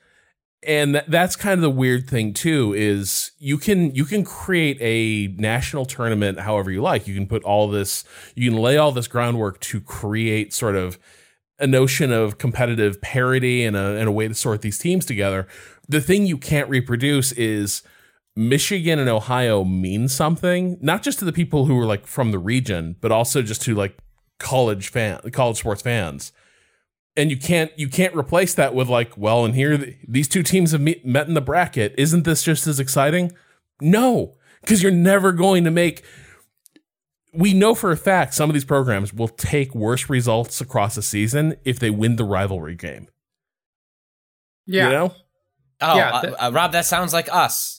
and 0.67 0.95
th- 0.95 1.05
that's 1.07 1.37
kind 1.37 1.53
of 1.53 1.61
the 1.61 1.69
weird 1.69 2.09
thing 2.09 2.33
too 2.33 2.73
is 2.75 3.31
you 3.39 3.57
can 3.57 3.95
you 3.95 4.03
can 4.03 4.25
create 4.25 4.77
a 4.81 5.33
national 5.41 5.85
tournament 5.85 6.37
however 6.41 6.69
you 6.69 6.81
like 6.81 7.07
you 7.07 7.15
can 7.15 7.25
put 7.25 7.41
all 7.45 7.69
this 7.69 8.03
you 8.35 8.49
can 8.51 8.59
lay 8.59 8.75
all 8.75 8.91
this 8.91 9.07
groundwork 9.07 9.57
to 9.61 9.79
create 9.79 10.53
sort 10.53 10.75
of 10.75 10.99
a 11.59 11.65
notion 11.65 12.11
of 12.11 12.37
competitive 12.37 12.99
parity 13.01 13.63
and 13.63 13.77
a, 13.77 13.95
and 13.95 14.09
a 14.09 14.11
way 14.11 14.27
to 14.27 14.33
sort 14.33 14.61
these 14.61 14.77
teams 14.77 15.05
together 15.05 15.47
the 15.87 16.01
thing 16.01 16.25
you 16.25 16.37
can't 16.37 16.67
reproduce 16.69 17.31
is 17.31 17.81
michigan 18.39 18.99
and 18.99 19.09
ohio 19.09 19.63
mean 19.63 20.07
something 20.07 20.77
not 20.81 21.03
just 21.03 21.19
to 21.19 21.25
the 21.25 21.33
people 21.33 21.65
who 21.65 21.77
are 21.77 21.85
like 21.85 22.07
from 22.07 22.31
the 22.31 22.39
region 22.39 22.95
but 23.01 23.11
also 23.11 23.41
just 23.41 23.61
to 23.61 23.75
like 23.75 23.97
college 24.39 24.89
fan 24.89 25.19
college 25.31 25.57
sports 25.57 25.81
fans. 25.81 26.31
And 27.17 27.29
you 27.29 27.37
can't 27.37 27.71
you 27.77 27.89
can't 27.89 28.15
replace 28.15 28.53
that 28.53 28.73
with 28.73 28.87
like 28.87 29.17
well 29.17 29.43
and 29.43 29.53
here 29.53 29.77
th- 29.77 29.97
these 30.07 30.27
two 30.27 30.41
teams 30.41 30.71
have 30.71 30.79
me- 30.79 31.01
met 31.03 31.27
in 31.27 31.33
the 31.33 31.41
bracket. 31.41 31.93
Isn't 31.97 32.23
this 32.23 32.43
just 32.43 32.65
as 32.65 32.79
exciting? 32.79 33.33
No 33.81 34.35
because 34.61 34.81
you're 34.81 34.91
never 34.91 35.31
going 35.33 35.65
to 35.65 35.71
make 35.71 36.03
we 37.33 37.53
know 37.53 37.75
for 37.75 37.91
a 37.91 37.97
fact 37.97 38.33
some 38.33 38.49
of 38.49 38.53
these 38.53 38.65
programs 38.65 39.13
will 39.13 39.27
take 39.27 39.75
worse 39.75 40.09
results 40.09 40.61
across 40.61 40.95
a 40.97 41.01
season 41.01 41.55
if 41.65 41.77
they 41.77 41.89
win 41.89 42.15
the 42.15 42.23
rivalry 42.23 42.75
game. 42.75 43.07
Yeah. 44.65 44.85
you 44.85 44.91
know? 44.91 45.13
Oh, 45.81 45.97
Yeah, 45.97 46.09
uh, 46.09 46.35
uh, 46.39 46.51
Rob, 46.53 46.71
that 46.71 46.85
sounds 46.85 47.13
like 47.13 47.27
us. 47.33 47.78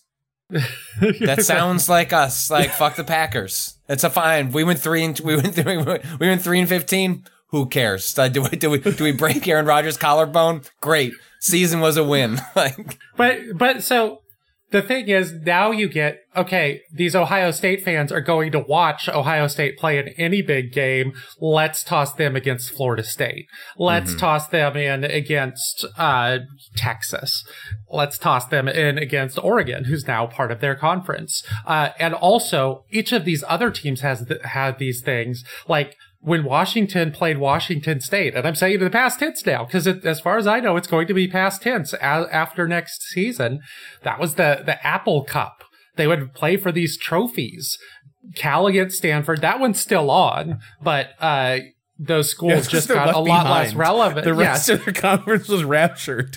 That 1.20 1.44
sounds 1.44 1.88
like 1.88 2.12
us. 2.12 2.50
Like 2.50 2.70
fuck 2.70 2.96
the 2.96 3.04
Packers. 3.04 3.74
It's 3.88 4.04
a 4.04 4.10
fine. 4.10 4.52
We 4.52 4.64
went 4.64 4.78
three 4.78 5.04
and 5.04 5.18
we 5.20 5.36
went 5.36 5.54
three, 5.54 5.76
we 5.76 6.28
went 6.28 6.42
three 6.42 6.60
and 6.60 6.68
fifteen. 6.68 7.24
Who 7.48 7.66
cares? 7.66 8.16
Uh, 8.18 8.28
do 8.28 8.42
we 8.42 8.50
do 8.50 8.70
we 8.70 8.78
do 8.78 9.04
we 9.04 9.12
break 9.12 9.46
Aaron 9.48 9.66
Rodgers' 9.66 9.96
collarbone? 9.96 10.62
Great. 10.80 11.14
Season 11.40 11.80
was 11.80 11.96
a 11.96 12.04
win. 12.04 12.40
like 12.56 12.98
But 13.16 13.38
but 13.54 13.82
so 13.82 14.22
the 14.70 14.82
thing 14.82 15.08
is 15.08 15.32
now 15.32 15.70
you 15.70 15.88
get 15.88 16.18
okay, 16.36 16.82
these 16.92 17.16
Ohio 17.16 17.50
State 17.50 17.82
fans 17.82 18.12
are 18.12 18.20
going 18.20 18.52
to 18.52 18.60
watch 18.60 19.08
Ohio 19.08 19.48
State 19.48 19.76
play 19.76 19.98
in 19.98 20.08
any 20.10 20.42
big 20.42 20.72
game. 20.72 21.12
Let's 21.40 21.82
toss 21.82 22.12
them 22.12 22.36
against 22.36 22.70
Florida 22.70 23.02
State. 23.02 23.46
Let's 23.76 24.14
toss 24.14 24.46
them 24.46 24.76
in 24.76 25.04
against 25.04 25.84
uh 25.98 26.38
Texas. 26.76 27.44
Let's 27.90 28.18
toss 28.18 28.46
them 28.46 28.68
in 28.68 28.98
against 28.98 29.42
Oregon, 29.42 29.84
who's 29.84 30.06
now 30.06 30.26
part 30.26 30.52
of 30.52 30.60
their 30.60 30.76
conference. 30.76 31.42
Uh 31.66 31.90
and 31.98 32.14
also 32.14 32.84
each 32.90 33.12
of 33.12 33.24
these 33.24 33.44
other 33.48 33.70
teams 33.70 34.00
has 34.02 34.24
th- 34.26 34.42
had 34.42 34.78
these 34.78 35.02
things 35.02 35.44
like 35.66 35.96
when 36.20 36.44
Washington 36.44 37.12
played 37.12 37.38
Washington 37.38 38.00
State, 38.00 38.34
and 38.34 38.46
I'm 38.46 38.54
saying 38.54 38.74
in 38.74 38.80
the 38.84 38.90
past 38.90 39.18
tense 39.18 39.44
now 39.46 39.64
because 39.64 39.86
as 39.86 40.20
far 40.20 40.36
as 40.38 40.46
I 40.46 40.60
know, 40.60 40.76
it's 40.76 40.86
going 40.88 41.06
to 41.06 41.14
be 41.14 41.26
past 41.28 41.62
tense 41.62 41.92
a- 41.94 42.02
after 42.02 42.68
next 42.68 43.02
season. 43.04 43.60
That 44.02 44.18
was 44.20 44.34
the 44.34 44.62
the 44.64 44.84
Apple 44.86 45.24
Cup. 45.24 45.64
They 45.96 46.06
would 46.06 46.34
play 46.34 46.56
for 46.56 46.70
these 46.72 46.96
trophies. 46.98 47.78
Cal 48.36 48.66
against 48.66 48.98
Stanford. 48.98 49.40
That 49.40 49.60
one's 49.60 49.80
still 49.80 50.10
on, 50.10 50.60
but 50.82 51.10
uh, 51.20 51.60
those 51.98 52.30
schools 52.30 52.52
Yeah, 52.52 52.60
just 52.70 52.88
got 52.88 53.14
a 53.14 53.18
lot 53.18 53.46
less 53.50 53.74
relevant. 53.74 54.24
the 54.24 54.34
Yeah, 54.34 54.50
rest 54.50 54.68
of 54.68 54.84
their 54.84 54.92
conference 54.94 55.48
was 55.48 55.64
raptured 55.64 56.36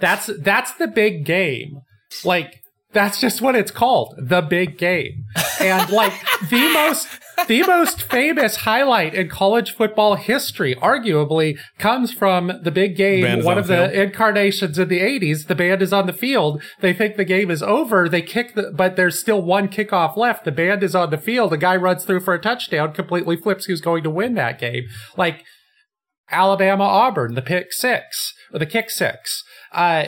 that's 0.00 0.30
that's 0.40 0.72
the 0.74 0.86
big 0.86 1.24
game. 1.24 1.80
Like 2.24 2.60
that's 2.92 3.20
just 3.20 3.40
what 3.40 3.54
it's 3.56 3.70
called, 3.72 4.14
the 4.16 4.40
big 4.40 4.78
game. 4.78 5.24
And 5.60 5.90
like 5.90 6.12
the 6.50 6.72
most 6.72 7.08
the 7.46 7.62
most 7.64 8.02
famous 8.02 8.56
highlight 8.56 9.14
in 9.14 9.28
college 9.28 9.74
football 9.74 10.16
history, 10.16 10.74
arguably, 10.76 11.58
comes 11.78 12.12
from 12.12 12.52
the 12.62 12.70
big 12.70 12.96
game, 12.96 13.24
is 13.24 13.44
one 13.44 13.54
on 13.54 13.60
of 13.60 13.66
the 13.66 13.76
the 13.76 14.02
incarnations 14.02 14.78
in 14.78 14.88
the 14.88 15.00
80s. 15.00 15.46
The 15.46 15.54
band 15.54 15.82
is 15.82 15.92
on 15.92 16.06
the 16.06 16.12
field. 16.12 16.62
They 16.80 16.92
think 16.92 17.16
the 17.16 17.24
game 17.24 17.50
is 17.50 17.62
over. 17.62 18.08
They 18.08 18.22
kick 18.22 18.54
the, 18.54 18.72
but 18.74 18.96
there's 18.96 19.18
still 19.18 19.42
one 19.42 19.68
kickoff 19.68 20.16
left. 20.16 20.44
The 20.44 20.52
band 20.52 20.82
is 20.82 20.94
on 20.94 21.10
the 21.10 21.18
field. 21.18 21.52
A 21.52 21.56
guy 21.56 21.76
runs 21.76 22.04
through 22.04 22.20
for 22.20 22.34
a 22.34 22.40
touchdown, 22.40 22.92
completely 22.92 23.36
flips 23.36 23.66
who's 23.66 23.80
going 23.80 24.02
to 24.02 24.10
win 24.10 24.34
that 24.34 24.58
game. 24.58 24.84
Like 25.16 25.44
Alabama 26.30 26.84
Auburn, 26.84 27.34
the 27.34 27.42
pick 27.42 27.72
six, 27.72 28.34
or 28.52 28.58
the 28.58 28.66
kick 28.66 28.90
six. 28.90 29.44
Uh, 29.72 30.06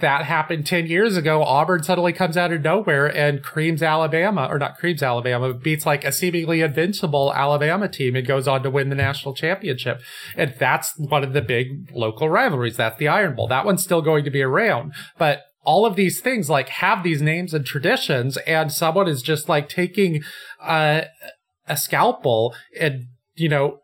that 0.00 0.26
happened 0.26 0.66
10 0.66 0.86
years 0.86 1.16
ago. 1.16 1.42
Auburn 1.42 1.82
suddenly 1.82 2.12
comes 2.12 2.36
out 2.36 2.52
of 2.52 2.62
nowhere 2.62 3.06
and 3.06 3.42
creams 3.42 3.82
Alabama, 3.82 4.46
or 4.50 4.58
not 4.58 4.76
creams 4.76 5.02
Alabama, 5.02 5.54
beats 5.54 5.86
like 5.86 6.04
a 6.04 6.12
seemingly 6.12 6.60
invincible 6.60 7.32
Alabama 7.32 7.88
team 7.88 8.14
and 8.14 8.26
goes 8.26 8.46
on 8.46 8.62
to 8.62 8.70
win 8.70 8.90
the 8.90 8.94
national 8.94 9.34
championship. 9.34 10.02
And 10.36 10.54
that's 10.58 10.96
one 10.98 11.24
of 11.24 11.32
the 11.32 11.40
big 11.40 11.90
local 11.94 12.28
rivalries. 12.28 12.76
That's 12.76 12.98
the 12.98 13.08
Iron 13.08 13.34
Bowl. 13.34 13.48
That 13.48 13.64
one's 13.64 13.82
still 13.82 14.02
going 14.02 14.24
to 14.24 14.30
be 14.30 14.42
around. 14.42 14.92
But 15.16 15.42
all 15.64 15.86
of 15.86 15.96
these 15.96 16.20
things 16.20 16.50
like 16.50 16.68
have 16.68 17.02
these 17.02 17.22
names 17.22 17.54
and 17.54 17.64
traditions 17.64 18.36
and 18.46 18.70
someone 18.70 19.08
is 19.08 19.22
just 19.22 19.48
like 19.48 19.68
taking 19.68 20.22
a 20.60 21.06
scalpel 21.74 22.54
and, 22.78 23.06
you 23.34 23.48
know, 23.48 23.78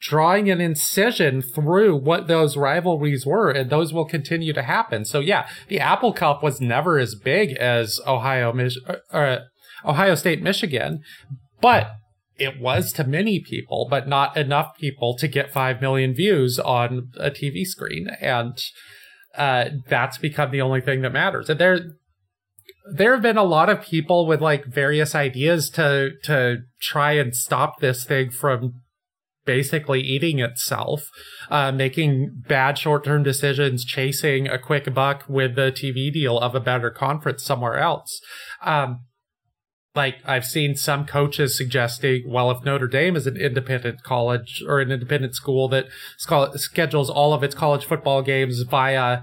drawing 0.00 0.50
an 0.50 0.60
incision 0.60 1.42
through 1.42 1.96
what 1.96 2.28
those 2.28 2.56
rivalries 2.56 3.26
were, 3.26 3.50
and 3.50 3.70
those 3.70 3.92
will 3.92 4.04
continue 4.04 4.52
to 4.52 4.62
happen. 4.62 5.04
So 5.04 5.20
yeah, 5.20 5.48
the 5.68 5.80
Apple 5.80 6.12
Cup 6.12 6.42
was 6.42 6.60
never 6.60 6.98
as 6.98 7.14
big 7.14 7.52
as 7.56 8.00
Ohio, 8.06 8.52
Mich- 8.52 8.78
uh, 9.12 9.38
Ohio 9.84 10.14
State, 10.14 10.42
Michigan, 10.42 11.00
but 11.60 11.90
it 12.38 12.60
was 12.60 12.92
to 12.92 13.04
many 13.04 13.40
people, 13.40 13.86
but 13.90 14.08
not 14.08 14.36
enough 14.36 14.76
people 14.78 15.16
to 15.18 15.26
get 15.26 15.52
five 15.52 15.80
million 15.80 16.14
views 16.14 16.58
on 16.60 17.10
a 17.18 17.30
TV 17.30 17.64
screen, 17.64 18.10
and 18.20 18.56
uh, 19.36 19.70
that's 19.88 20.18
become 20.18 20.50
the 20.50 20.60
only 20.60 20.80
thing 20.80 21.02
that 21.02 21.12
matters. 21.12 21.50
And 21.50 21.58
there, 21.58 21.80
there 22.92 23.12
have 23.12 23.22
been 23.22 23.36
a 23.36 23.42
lot 23.42 23.68
of 23.68 23.82
people 23.82 24.26
with 24.26 24.40
like 24.40 24.64
various 24.66 25.14
ideas 25.14 25.68
to 25.70 26.10
to 26.24 26.58
try 26.80 27.12
and 27.12 27.34
stop 27.34 27.80
this 27.80 28.04
thing 28.04 28.30
from 28.30 28.74
basically 29.48 30.02
eating 30.02 30.40
itself, 30.40 31.08
uh, 31.50 31.72
making 31.72 32.42
bad 32.46 32.76
short 32.76 33.02
term 33.02 33.22
decisions, 33.22 33.82
chasing 33.82 34.46
a 34.46 34.58
quick 34.58 34.92
buck 34.92 35.24
with 35.26 35.54
the 35.54 35.72
TV 35.72 36.12
deal 36.12 36.38
of 36.38 36.54
a 36.54 36.60
better 36.60 36.90
conference 36.90 37.42
somewhere 37.42 37.78
else. 37.78 38.20
Um, 38.62 39.06
like 39.94 40.16
I've 40.26 40.44
seen 40.44 40.76
some 40.76 41.06
coaches 41.06 41.56
suggesting, 41.56 42.24
well, 42.26 42.50
if 42.50 42.62
Notre 42.62 42.88
Dame 42.88 43.16
is 43.16 43.26
an 43.26 43.38
independent 43.38 44.02
college 44.02 44.62
or 44.68 44.80
an 44.80 44.92
independent 44.92 45.34
school 45.34 45.66
that 45.68 45.86
schedules 46.18 47.08
all 47.08 47.32
of 47.32 47.42
its 47.42 47.54
college 47.54 47.86
football 47.86 48.20
games 48.20 48.60
via 48.70 49.22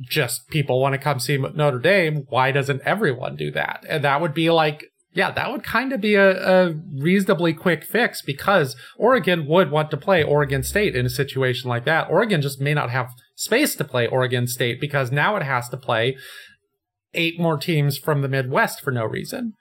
just 0.00 0.48
people 0.48 0.80
want 0.80 0.94
to 0.94 0.98
come 0.98 1.20
see 1.20 1.38
Notre 1.38 1.78
Dame, 1.78 2.24
why 2.28 2.50
doesn't 2.50 2.82
everyone 2.82 3.36
do 3.36 3.52
that? 3.52 3.84
And 3.88 4.02
that 4.02 4.20
would 4.20 4.34
be 4.34 4.50
like 4.50 4.86
yeah, 5.16 5.30
that 5.30 5.50
would 5.50 5.64
kind 5.64 5.94
of 5.94 6.00
be 6.02 6.14
a, 6.14 6.68
a, 6.68 6.74
reasonably 6.94 7.54
quick 7.54 7.84
fix 7.84 8.20
because 8.20 8.76
Oregon 8.98 9.46
would 9.46 9.70
want 9.70 9.90
to 9.90 9.96
play 9.96 10.22
Oregon 10.22 10.62
State 10.62 10.94
in 10.94 11.06
a 11.06 11.10
situation 11.10 11.70
like 11.70 11.86
that. 11.86 12.10
Oregon 12.10 12.42
just 12.42 12.60
may 12.60 12.74
not 12.74 12.90
have 12.90 13.08
space 13.34 13.74
to 13.76 13.84
play 13.84 14.06
Oregon 14.06 14.46
State 14.46 14.78
because 14.78 15.10
now 15.10 15.34
it 15.36 15.42
has 15.42 15.70
to 15.70 15.78
play 15.78 16.18
eight 17.14 17.40
more 17.40 17.56
teams 17.56 17.96
from 17.96 18.20
the 18.20 18.28
Midwest 18.28 18.82
for 18.82 18.90
no 18.90 19.06
reason. 19.06 19.54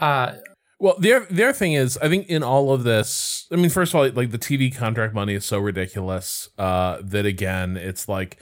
Uh, 0.00 0.36
well, 0.80 0.96
the 0.98 1.26
the 1.30 1.44
other 1.44 1.52
thing 1.52 1.74
is, 1.74 1.98
I 1.98 2.08
think 2.08 2.26
in 2.28 2.42
all 2.42 2.72
of 2.72 2.84
this, 2.84 3.46
I 3.52 3.56
mean, 3.56 3.68
first 3.68 3.92
of 3.92 4.00
all, 4.00 4.08
like 4.10 4.30
the 4.30 4.38
TV 4.38 4.74
contract 4.74 5.12
money 5.12 5.34
is 5.34 5.44
so 5.44 5.58
ridiculous 5.58 6.48
uh, 6.56 6.98
that 7.02 7.26
again, 7.26 7.76
it's 7.76 8.08
like 8.08 8.38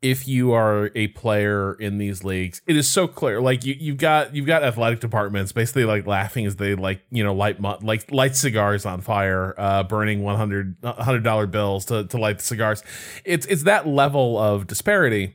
if 0.00 0.28
you 0.28 0.52
are 0.52 0.90
a 0.94 1.08
player 1.08 1.74
in 1.74 1.98
these 1.98 2.22
leagues, 2.22 2.62
it 2.66 2.76
is 2.76 2.88
so 2.88 3.08
clear. 3.08 3.40
Like 3.40 3.64
you, 3.64 3.74
you've 3.78 3.96
got 3.96 4.34
you've 4.34 4.46
got 4.46 4.62
athletic 4.62 5.00
departments 5.00 5.50
basically 5.50 5.84
like 5.84 6.06
laughing 6.06 6.46
as 6.46 6.56
they 6.56 6.74
like 6.74 7.02
you 7.10 7.24
know 7.24 7.34
light 7.34 7.60
like 7.60 8.10
light 8.12 8.36
cigars 8.36 8.86
on 8.86 9.00
fire, 9.00 9.54
uh, 9.58 9.82
burning 9.82 10.22
100 10.22 10.76
hundred 10.84 11.24
dollar 11.24 11.46
bills 11.46 11.84
to 11.86 12.04
to 12.04 12.18
light 12.18 12.38
the 12.38 12.44
cigars. 12.44 12.82
It's 13.24 13.46
it's 13.46 13.64
that 13.64 13.88
level 13.88 14.38
of 14.38 14.66
disparity, 14.68 15.34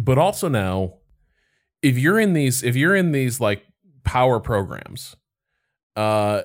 but 0.00 0.18
also 0.18 0.48
now, 0.48 0.94
if 1.82 1.96
you're 1.96 2.20
in 2.20 2.34
these 2.34 2.62
if 2.62 2.76
you're 2.76 2.96
in 2.96 3.12
these 3.12 3.40
like 3.40 3.64
power 4.04 4.40
programs, 4.40 5.16
uh, 5.96 6.42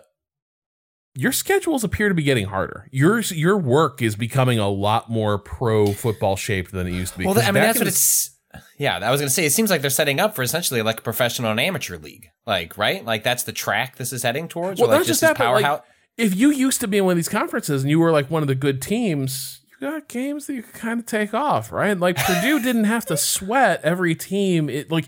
your 1.16 1.32
schedules 1.32 1.84
appear 1.84 2.10
to 2.10 2.16
be 2.16 2.24
getting 2.24 2.46
harder. 2.46 2.88
Your 2.92 3.20
your 3.22 3.58
work 3.58 4.02
is 4.02 4.16
becoming 4.16 4.60
a 4.60 4.70
lot 4.70 5.10
more 5.10 5.38
pro 5.38 5.88
football 5.94 6.36
shaped 6.36 6.72
than 6.72 6.88
it 6.88 6.92
used 6.92 7.14
to 7.14 7.20
be. 7.20 7.26
Well, 7.26 7.40
I 7.40 7.52
mean, 7.52 7.64
that's 7.64 7.80
what 7.80 7.88
it's. 7.88 8.32
Yeah, 8.78 8.98
I 8.98 9.12
was 9.12 9.22
gonna 9.22 9.30
say. 9.30 9.46
It 9.46 9.52
seems 9.52 9.70
like 9.70 9.82
they're 9.82 9.90
setting 9.90 10.20
up 10.20 10.36
for 10.36 10.42
essentially 10.42 10.82
like 10.82 11.00
a 11.00 11.02
professional 11.02 11.52
and 11.52 11.60
amateur 11.60 11.98
league, 11.98 12.30
like 12.46 12.78
right, 12.78 13.04
like 13.04 13.24
that's 13.24 13.44
the 13.44 13.54
track 13.54 13.96
this 13.96 14.14
is 14.14 14.24
heading 14.24 14.48
towards. 14.48 14.80
Well, 14.80 14.92
or 14.92 14.98
like 14.98 15.08
just 15.08 15.22
that, 15.22 15.38
but 15.38 15.52
like, 15.52 15.64
powerhouse. 15.64 15.82
if 16.18 16.36
you 16.36 16.52
used 16.52 16.82
to 16.82 16.88
be 16.88 16.98
in 16.98 17.06
one 17.06 17.14
of 17.14 17.18
these 17.18 17.30
conferences 17.30 17.84
and 17.84 17.90
you 17.90 18.00
were 18.00 18.12
like 18.12 18.30
one 18.30 18.42
of 18.42 18.48
the 18.48 18.56
good 18.56 18.82
teams, 18.82 19.62
you 19.82 19.90
got 19.90 20.08
games 20.08 20.48
that 20.48 20.54
you 20.54 20.64
can 20.64 20.72
kind 20.74 21.00
of 21.00 21.06
take 21.06 21.34
off, 21.34 21.72
right? 21.72 21.98
Like 21.98 22.16
Purdue 22.18 22.60
didn't 22.64 22.86
have 22.86 23.06
to 23.08 23.18
sweat 23.18 23.82
every 23.84 24.16
team. 24.16 24.70
It 24.70 24.90
like 24.92 25.06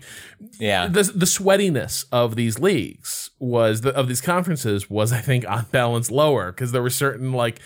Yeah. 0.58 0.86
the 0.88 1.02
the 1.04 1.26
sweatiness 1.26 2.04
of 2.12 2.36
these 2.36 2.58
leagues 2.58 3.30
was 3.38 3.80
the, 3.82 3.94
of 3.94 4.08
these 4.08 4.20
conferences 4.20 4.90
was 4.90 5.12
I 5.12 5.20
think 5.20 5.48
on 5.48 5.66
balance 5.70 6.10
lower 6.10 6.52
because 6.52 6.72
there 6.72 6.82
were 6.82 6.90
certain 6.90 7.32
like 7.32 7.60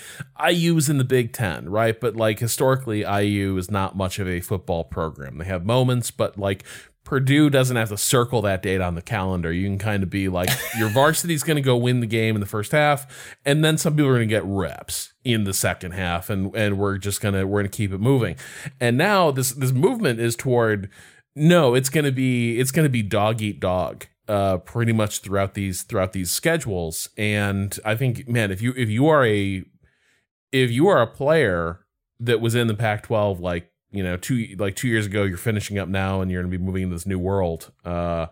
IU's 0.48 0.88
in 0.88 0.98
the 0.98 1.05
Big 1.05 1.32
Ten, 1.32 1.68
right? 1.68 1.98
But 1.98 2.14
like 2.16 2.38
historically, 2.38 3.00
IU 3.00 3.57
is 3.57 3.70
not 3.70 3.96
much 3.96 4.18
of 4.18 4.28
a 4.28 4.40
football 4.40 4.84
program. 4.84 5.38
They 5.38 5.44
have 5.46 5.64
moments, 5.64 6.11
but 6.11 6.38
like 6.38 6.64
Purdue 7.05 7.50
doesn't 7.50 7.76
have 7.76 7.88
to 7.88 7.96
circle 7.96 8.42
that 8.42 8.62
date 8.62 8.80
on 8.80 8.94
the 8.94 9.03
calendar. 9.03 9.53
You 9.53 9.66
can 9.66 9.78
kind 9.78 10.03
of 10.03 10.11
be 10.11 10.28
like 10.28 10.48
your 10.78 10.88
varsity's 10.88 11.42
going 11.42 11.57
to 11.57 11.62
go 11.62 11.76
win 11.76 12.00
the 12.00 12.07
game 12.07 12.36
in 12.36 12.40
the 12.40 12.46
first 12.46 12.72
half, 12.72 13.36
and 13.44 13.64
then 13.64 13.76
some 13.76 13.94
people 13.94 14.09
are 14.09 14.14
going 14.14 14.28
to 14.28 14.34
get 14.34 14.44
reps 14.44 15.12
in 15.24 15.44
the 15.44 15.55
second 15.55 15.92
half, 15.92 16.30
and 16.30 16.55
and 16.55 16.78
we're 16.78 16.98
just 16.98 17.20
gonna 17.20 17.46
we're 17.46 17.61
gonna 17.61 17.68
keep 17.68 17.92
it 17.92 17.98
moving. 17.98 18.36
And 18.80 18.96
now 18.96 19.30
this 19.30 19.50
this 19.53 19.72
movement 19.72 20.20
is 20.20 20.36
toward 20.36 20.88
no, 21.34 21.74
it's 21.74 21.88
gonna 21.88 22.12
be 22.12 22.59
it's 22.59 22.70
gonna 22.70 22.88
be 22.88 23.03
dog 23.03 23.42
eat 23.42 23.61
dog. 23.61 24.07
Uh, 24.28 24.57
pretty 24.57 24.92
much 24.92 25.18
throughout 25.18 25.55
these 25.55 25.82
throughout 25.82 26.12
these 26.12 26.30
schedules, 26.30 27.11
and 27.18 27.78
I 27.84 27.96
think, 27.96 28.28
man, 28.28 28.53
if 28.53 28.62
you 28.62 28.72
if 28.76 28.88
you 28.88 29.09
are 29.09 29.26
a 29.26 29.64
if 30.53 30.70
you 30.70 30.86
are 30.86 31.03
a 31.03 31.09
player 31.09 31.80
that 32.20 32.40
was 32.40 32.55
in 32.55 32.68
the 32.68 32.74
Pac-12 32.74 33.40
like 33.40 33.71
you 33.93 34.03
know 34.03 34.16
two 34.16 34.57
like 34.59 34.74
two 34.76 34.88
years 34.88 35.07
ago, 35.07 35.22
you're 35.24 35.36
finishing 35.36 35.78
up 35.78 35.88
now, 35.88 36.20
and 36.20 36.30
you're 36.30 36.43
going 36.43 36.51
to 36.53 36.59
be 36.59 36.64
moving 36.64 36.82
into 36.84 36.95
this 36.97 37.07
new 37.07 37.18
world. 37.18 37.70
Uh, 37.84 38.26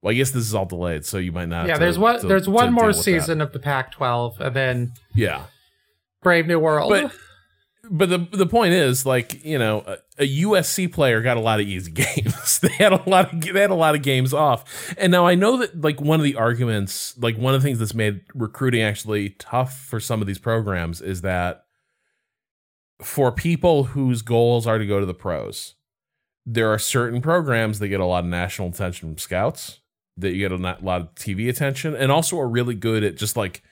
well, 0.00 0.12
I 0.12 0.14
guess 0.14 0.30
this 0.30 0.44
is 0.44 0.54
all 0.54 0.66
delayed, 0.66 1.04
so 1.04 1.18
you 1.18 1.32
might 1.32 1.48
not. 1.48 1.66
yeah, 1.66 1.74
to- 1.74 1.80
there's 1.80 1.98
one. 1.98 2.20
to- 2.20 2.26
there's 2.26 2.44
to 2.44 2.50
one 2.50 2.72
more 2.72 2.86
with 2.88 2.96
that. 2.96 3.02
season 3.02 3.40
of 3.40 3.52
the 3.52 3.58
Pac-12, 3.58 4.38
and 4.40 4.54
then 4.54 4.92
Yeah, 5.14 5.44
Brave 6.22 6.46
New 6.46 6.58
World. 6.60 6.90
but 6.90 7.12
but 7.90 8.08
the 8.10 8.18
the 8.36 8.46
point 8.46 8.74
is 8.74 9.06
like 9.06 9.42
you 9.44 9.58
know 9.58 9.82
a, 9.86 9.96
a 10.22 10.42
USC 10.42 10.92
player 10.92 11.22
got 11.22 11.36
a 11.36 11.40
lot 11.40 11.58
of 11.58 11.66
easy 11.66 11.90
games. 11.92 12.58
they 12.60 12.68
had 12.68 12.92
a 12.92 13.08
lot 13.08 13.32
of 13.32 13.40
they 13.40 13.60
had 13.60 13.70
a 13.70 13.74
lot 13.74 13.94
of 13.94 14.02
games 14.02 14.34
off. 14.34 14.94
And 14.98 15.10
now 15.10 15.26
I 15.26 15.34
know 15.34 15.56
that 15.58 15.80
like 15.80 16.00
one 16.00 16.20
of 16.20 16.24
the 16.24 16.36
arguments, 16.36 17.16
like 17.18 17.36
one 17.38 17.54
of 17.54 17.62
the 17.62 17.66
things 17.66 17.78
that's 17.78 17.94
made 17.94 18.20
recruiting 18.34 18.82
actually 18.82 19.30
tough 19.38 19.78
for 19.78 20.00
some 20.00 20.20
of 20.20 20.26
these 20.26 20.38
programs 20.38 21.00
is 21.00 21.22
that 21.22 21.64
for 23.00 23.30
people 23.30 23.84
whose 23.84 24.22
goals 24.22 24.66
are 24.66 24.78
to 24.78 24.86
go 24.86 25.00
to 25.00 25.06
the 25.06 25.14
pros, 25.14 25.74
there 26.44 26.72
are 26.72 26.78
certain 26.78 27.20
programs 27.20 27.78
that 27.78 27.88
get 27.88 28.00
a 28.00 28.04
lot 28.04 28.24
of 28.24 28.30
national 28.30 28.68
attention 28.68 29.10
from 29.10 29.18
scouts, 29.18 29.80
that 30.16 30.32
you 30.32 30.48
get 30.48 30.52
a 30.52 30.56
lot 30.56 31.00
of 31.00 31.14
TV 31.14 31.48
attention, 31.48 31.94
and 31.94 32.10
also 32.10 32.38
are 32.38 32.48
really 32.48 32.74
good 32.74 33.04
at 33.04 33.16
just 33.16 33.36
like 33.36 33.62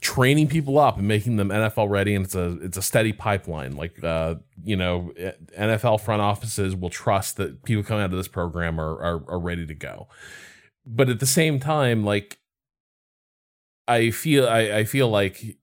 training 0.00 0.48
people 0.48 0.78
up 0.78 0.98
and 0.98 1.06
making 1.06 1.36
them 1.36 1.50
NFL 1.50 1.88
ready 1.88 2.14
and 2.14 2.24
it's 2.24 2.34
a 2.34 2.58
it's 2.62 2.76
a 2.76 2.82
steady 2.82 3.12
pipeline. 3.12 3.76
Like 3.76 4.02
uh 4.02 4.36
you 4.62 4.76
know 4.76 5.12
NFL 5.58 6.00
front 6.00 6.20
offices 6.20 6.74
will 6.74 6.90
trust 6.90 7.36
that 7.36 7.62
people 7.64 7.84
coming 7.84 8.02
out 8.02 8.10
of 8.10 8.16
this 8.16 8.28
program 8.28 8.80
are 8.80 8.94
are, 8.94 9.24
are 9.28 9.38
ready 9.38 9.66
to 9.66 9.74
go. 9.74 10.08
But 10.86 11.08
at 11.08 11.20
the 11.20 11.26
same 11.26 11.60
time 11.60 12.04
like 12.04 12.38
I 13.86 14.10
feel 14.10 14.48
I, 14.48 14.78
I 14.78 14.84
feel 14.84 15.08
like 15.08 15.58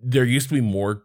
there 0.00 0.24
used 0.24 0.48
to 0.48 0.54
be 0.54 0.60
more 0.60 1.04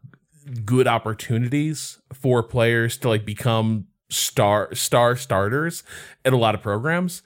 good 0.66 0.88
opportunities 0.88 2.00
for 2.14 2.42
players 2.44 2.98
to 2.98 3.10
like 3.10 3.26
become 3.26 3.86
star 4.10 4.74
star 4.74 5.16
starters 5.16 5.84
at 6.26 6.34
a 6.34 6.38
lot 6.38 6.56
of 6.56 6.62
programs 6.62 7.22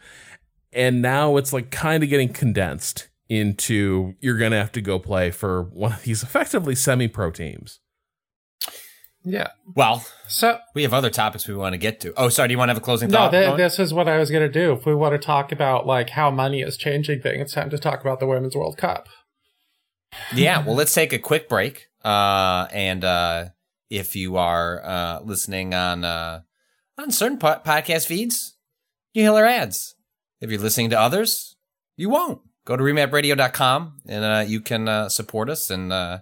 and 0.74 1.02
now 1.02 1.38
it's 1.38 1.54
like 1.54 1.72
kind 1.72 2.04
of 2.04 2.10
getting 2.10 2.28
condensed 2.30 3.08
into 3.30 4.16
you're 4.20 4.38
gonna 4.38 4.58
have 4.58 4.72
to 4.74 4.82
go 4.82 5.00
play 5.00 5.32
for 5.32 5.64
one 5.64 5.94
of 5.94 6.04
these 6.04 6.24
effectively 6.24 6.76
semi-pro 6.76 7.32
teams. 7.32 7.80
yeah. 9.24 9.48
Well, 9.76 10.06
So 10.28 10.60
we 10.76 10.84
have 10.84 10.94
other 10.94 11.10
topics 11.10 11.48
we 11.48 11.56
want 11.56 11.74
to 11.74 11.78
get 11.78 12.02
to. 12.02 12.14
Oh, 12.18 12.28
sorry. 12.30 12.50
Do 12.50 12.52
you 12.54 12.58
want 12.58 12.68
to 12.70 12.74
have 12.74 12.82
a 12.82 12.86
closing 12.86 13.10
no, 13.10 13.18
thought? 13.20 13.32
th- 13.32 13.46
Rowan? 13.46 13.58
this 13.58 13.80
is 13.80 13.94
what 13.94 14.10
I 14.10 14.18
was 14.18 14.30
gonna 14.30 14.50
do. 14.50 14.74
If 14.74 14.86
we 14.86 14.94
want 14.94 15.14
to 15.14 15.26
talk 15.26 15.52
about 15.54 15.88
like 15.88 16.10
how 16.12 16.30
money 16.32 16.62
is 16.62 16.76
changing 16.76 17.22
things, 17.22 17.42
it's 17.42 17.54
time 17.54 17.70
to 17.70 17.78
talk 17.78 18.02
about 18.02 18.20
the 18.20 18.28
Women's 18.28 18.56
World 18.56 18.78
Cup. 18.78 19.08
yeah. 20.36 20.64
Well, 20.66 20.76
let's 20.76 20.94
take 20.94 21.14
a 21.14 21.20
quick 21.20 21.48
break. 21.48 21.88
Uh, 22.04 22.68
and 22.72 23.04
uh, 23.04 23.46
if 23.90 24.16
you 24.16 24.38
are 24.38 24.84
uh, 24.84 25.20
listening 25.22 25.74
on 25.74 26.04
uh, 26.04 26.42
on 26.98 27.12
certain 27.12 27.38
po- 27.38 27.62
podcast 27.66 28.08
feeds, 28.08 28.56
you 29.14 29.24
hear 29.24 29.34
our 29.34 29.46
ads. 29.46 29.96
If 30.42 30.52
you're 30.52 30.60
listening 30.60 30.90
to 30.90 31.00
others, 31.00 31.56
you 31.96 32.10
won't. 32.10 32.42
Go 32.66 32.78
to 32.78 32.84
remapradio.com 32.84 34.02
and 34.08 34.24
uh, 34.24 34.44
you 34.46 34.62
can 34.62 34.88
uh, 34.88 35.10
support 35.10 35.50
us. 35.50 35.70
And 35.70 35.92
uh, 35.92 36.20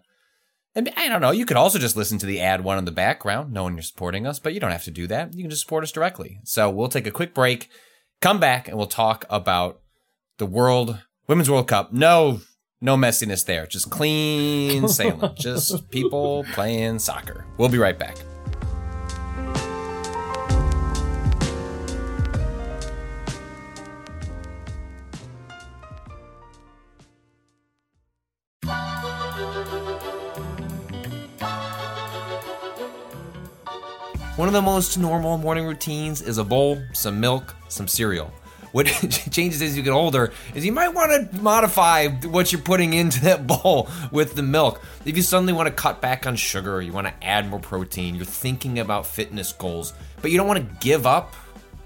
and 0.73 0.91
I 0.95 1.09
don't 1.09 1.21
know, 1.21 1.31
you 1.31 1.45
could 1.45 1.57
also 1.57 1.79
just 1.79 1.97
listen 1.97 2.17
to 2.19 2.25
the 2.25 2.39
ad 2.39 2.63
one 2.63 2.77
in 2.77 2.85
the 2.85 2.91
background, 2.91 3.51
knowing 3.51 3.75
you're 3.75 3.83
supporting 3.83 4.25
us, 4.25 4.39
but 4.39 4.53
you 4.53 4.59
don't 4.59 4.71
have 4.71 4.85
to 4.85 4.91
do 4.91 5.05
that. 5.07 5.33
You 5.33 5.43
can 5.43 5.49
just 5.49 5.63
support 5.63 5.83
us 5.83 5.91
directly. 5.91 6.39
So 6.43 6.69
we'll 6.69 6.87
take 6.87 7.07
a 7.07 7.11
quick 7.11 7.33
break, 7.33 7.69
come 8.21 8.39
back, 8.39 8.67
and 8.67 8.77
we'll 8.77 8.87
talk 8.87 9.25
about 9.29 9.81
the 10.37 10.45
World 10.45 10.99
Women's 11.27 11.49
World 11.49 11.67
Cup. 11.67 11.91
No, 11.91 12.41
no 12.81 12.97
messiness 12.97 13.45
there. 13.45 13.67
Just 13.67 13.89
clean 13.89 14.87
sailing. 14.87 15.35
just 15.35 15.89
people 15.91 16.43
playing 16.53 16.99
soccer. 16.99 17.45
We'll 17.57 17.69
be 17.69 17.77
right 17.77 17.97
back. 17.97 18.17
One 34.37 34.47
of 34.47 34.53
the 34.53 34.61
most 34.61 34.97
normal 34.97 35.37
morning 35.37 35.65
routines 35.67 36.23
is 36.23 36.39
a 36.39 36.43
bowl, 36.43 36.81
some 36.93 37.19
milk, 37.19 37.55
some 37.67 37.87
cereal. 37.87 38.33
What 38.71 38.85
changes 39.31 39.61
as 39.61 39.75
you 39.75 39.83
get 39.83 39.91
older 39.91 40.31
is 40.55 40.65
you 40.65 40.71
might 40.71 40.93
want 40.93 41.31
to 41.31 41.41
modify 41.41 42.07
what 42.07 42.51
you're 42.51 42.61
putting 42.61 42.93
into 42.93 43.21
that 43.21 43.47
bowl 43.63 43.89
with 44.11 44.35
the 44.35 44.43
milk. 44.43 44.81
If 45.05 45.17
you 45.17 45.23
suddenly 45.23 45.53
want 45.53 45.67
to 45.67 45.73
cut 45.73 46.01
back 46.01 46.25
on 46.25 46.35
sugar, 46.35 46.75
or 46.75 46.81
you 46.81 46.93
want 46.93 47.07
to 47.07 47.23
add 47.23 47.49
more 47.49 47.59
protein, 47.59 48.15
you're 48.15 48.25
thinking 48.25 48.79
about 48.79 49.05
fitness 49.05 49.51
goals, 49.51 49.93
but 50.21 50.31
you 50.31 50.37
don't 50.37 50.47
want 50.47 50.59
to 50.59 50.75
give 50.79 51.05
up 51.05 51.33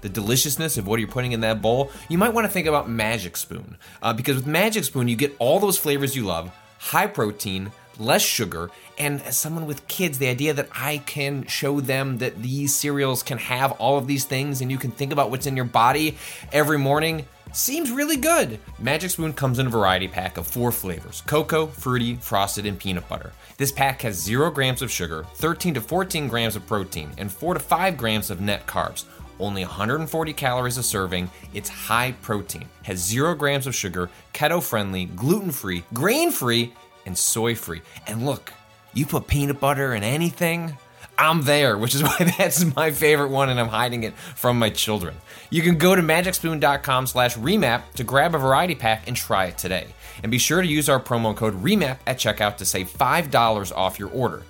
the 0.02 0.08
deliciousness 0.08 0.78
of 0.78 0.86
what 0.86 1.00
you're 1.00 1.08
putting 1.08 1.32
in 1.32 1.40
that 1.40 1.60
bowl, 1.60 1.90
you 2.08 2.18
might 2.18 2.32
want 2.32 2.46
to 2.46 2.52
think 2.52 2.66
about 2.66 2.88
Magic 2.88 3.36
Spoon. 3.36 3.76
Uh, 4.02 4.12
because 4.12 4.36
with 4.36 4.46
Magic 4.46 4.84
Spoon, 4.84 5.08
you 5.08 5.16
get 5.16 5.34
all 5.38 5.58
those 5.58 5.78
flavors 5.78 6.14
you 6.14 6.24
love, 6.24 6.52
high 6.78 7.06
protein, 7.06 7.72
less 7.98 8.22
sugar, 8.22 8.70
and 8.98 9.22
as 9.22 9.36
someone 9.36 9.66
with 9.66 9.86
kids, 9.88 10.18
the 10.18 10.28
idea 10.28 10.54
that 10.54 10.68
I 10.72 10.98
can 10.98 11.46
show 11.46 11.80
them 11.80 12.18
that 12.18 12.42
these 12.42 12.74
cereals 12.74 13.22
can 13.22 13.38
have 13.38 13.72
all 13.72 13.98
of 13.98 14.06
these 14.06 14.24
things 14.24 14.60
and 14.60 14.70
you 14.70 14.78
can 14.78 14.90
think 14.90 15.12
about 15.12 15.30
what's 15.30 15.46
in 15.46 15.56
your 15.56 15.64
body 15.64 16.16
every 16.52 16.78
morning 16.78 17.26
seems 17.52 17.90
really 17.90 18.16
good. 18.16 18.58
Magic 18.78 19.10
Spoon 19.10 19.32
comes 19.32 19.58
in 19.58 19.66
a 19.66 19.70
variety 19.70 20.08
pack 20.08 20.36
of 20.36 20.46
four 20.46 20.72
flavors 20.72 21.22
cocoa, 21.26 21.66
fruity, 21.66 22.16
frosted, 22.16 22.66
and 22.66 22.78
peanut 22.78 23.08
butter. 23.08 23.32
This 23.56 23.72
pack 23.72 24.02
has 24.02 24.20
0 24.20 24.50
grams 24.50 24.82
of 24.82 24.90
sugar, 24.90 25.24
13 25.36 25.74
to 25.74 25.80
14 25.80 26.28
grams 26.28 26.56
of 26.56 26.66
protein, 26.66 27.10
and 27.18 27.32
4 27.32 27.54
to 27.54 27.60
5 27.60 27.96
grams 27.96 28.30
of 28.30 28.40
net 28.40 28.66
carbs. 28.66 29.04
Only 29.38 29.62
140 29.62 30.32
calories 30.32 30.78
a 30.78 30.82
serving. 30.82 31.30
It's 31.52 31.68
high 31.68 32.12
protein, 32.22 32.66
has 32.84 32.98
0 32.98 33.34
grams 33.34 33.66
of 33.66 33.74
sugar, 33.74 34.08
keto 34.32 34.62
friendly, 34.62 35.06
gluten 35.06 35.50
free, 35.50 35.84
grain 35.92 36.30
free, 36.30 36.72
and 37.06 37.16
soy 37.16 37.54
free. 37.54 37.80
And 38.06 38.26
look, 38.26 38.52
you 38.92 39.06
put 39.06 39.26
peanut 39.26 39.60
butter 39.60 39.94
in 39.94 40.02
anything, 40.02 40.76
I'm 41.18 41.42
there, 41.42 41.78
which 41.78 41.94
is 41.94 42.02
why 42.02 42.34
that's 42.38 42.74
my 42.74 42.90
favorite 42.90 43.30
one, 43.30 43.48
and 43.48 43.58
I'm 43.58 43.68
hiding 43.68 44.02
it 44.02 44.14
from 44.14 44.58
my 44.58 44.70
children. 44.70 45.14
You 45.50 45.62
can 45.62 45.78
go 45.78 45.94
to 45.94 46.02
magicspoon.com 46.02 47.06
slash 47.06 47.36
remap 47.36 47.82
to 47.94 48.04
grab 48.04 48.34
a 48.34 48.38
variety 48.38 48.74
pack 48.74 49.06
and 49.06 49.16
try 49.16 49.46
it 49.46 49.58
today. 49.58 49.86
And 50.22 50.30
be 50.30 50.38
sure 50.38 50.60
to 50.60 50.66
use 50.66 50.88
our 50.88 51.00
promo 51.00 51.36
code 51.36 51.62
REMAP 51.62 51.98
at 52.06 52.18
checkout 52.18 52.56
to 52.58 52.64
save 52.64 52.90
$5 52.90 53.76
off 53.76 53.98
your 53.98 54.10
order. 54.10 54.42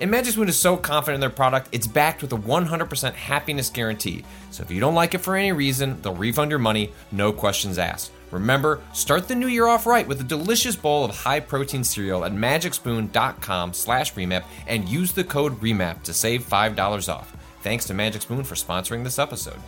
And 0.00 0.10
Magic 0.10 0.32
Spoon 0.32 0.48
is 0.48 0.58
so 0.58 0.76
confident 0.76 1.16
in 1.16 1.20
their 1.20 1.30
product, 1.30 1.68
it's 1.72 1.86
backed 1.86 2.20
with 2.20 2.32
a 2.32 2.36
100% 2.36 3.12
happiness 3.14 3.70
guarantee. 3.70 4.24
So 4.50 4.62
if 4.62 4.70
you 4.70 4.80
don't 4.80 4.94
like 4.94 5.14
it 5.14 5.18
for 5.18 5.36
any 5.36 5.52
reason, 5.52 6.00
they'll 6.02 6.14
refund 6.14 6.50
your 6.50 6.58
money, 6.58 6.92
no 7.12 7.32
questions 7.32 7.78
asked. 7.78 8.10
Remember, 8.34 8.80
start 8.92 9.28
the 9.28 9.34
new 9.36 9.46
year 9.46 9.68
off 9.68 9.86
right 9.86 10.08
with 10.08 10.20
a 10.20 10.24
delicious 10.24 10.74
bowl 10.74 11.04
of 11.04 11.14
high-protein 11.14 11.84
cereal 11.84 12.24
at 12.24 12.32
magicspoon.com 12.32 13.72
slash 13.72 14.12
remap 14.14 14.42
and 14.66 14.88
use 14.88 15.12
the 15.12 15.22
code 15.22 15.60
REMAP 15.60 16.02
to 16.02 16.12
save 16.12 16.44
$5 16.44 17.08
off. 17.08 17.36
Thanks 17.62 17.84
to 17.86 17.94
Magic 17.94 18.22
Spoon 18.22 18.42
for 18.42 18.56
sponsoring 18.56 19.04
this 19.04 19.20
episode. 19.20 19.58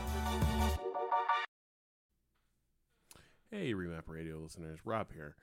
Hey, 3.52 3.72
Remap 3.72 4.08
Radio 4.08 4.38
listeners, 4.38 4.80
Rob 4.84 5.12
here. 5.14 5.36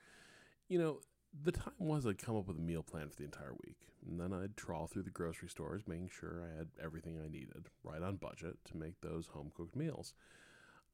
You 0.68 0.78
know, 0.78 0.98
the 1.42 1.52
time 1.52 1.72
was 1.78 2.06
I'd 2.06 2.18
come 2.18 2.36
up 2.36 2.46
with 2.46 2.58
a 2.58 2.60
meal 2.60 2.82
plan 2.82 3.08
for 3.08 3.16
the 3.16 3.24
entire 3.24 3.54
week, 3.64 3.78
and 4.06 4.20
then 4.20 4.34
I'd 4.34 4.54
trawl 4.54 4.86
through 4.86 5.04
the 5.04 5.10
grocery 5.10 5.48
stores, 5.48 5.84
making 5.88 6.10
sure 6.10 6.42
I 6.44 6.58
had 6.58 6.68
everything 6.80 7.18
I 7.18 7.28
needed, 7.28 7.70
right 7.82 8.02
on 8.02 8.16
budget, 8.16 8.58
to 8.66 8.76
make 8.76 9.00
those 9.00 9.28
home 9.28 9.50
cooked 9.56 9.74
meals. 9.74 10.12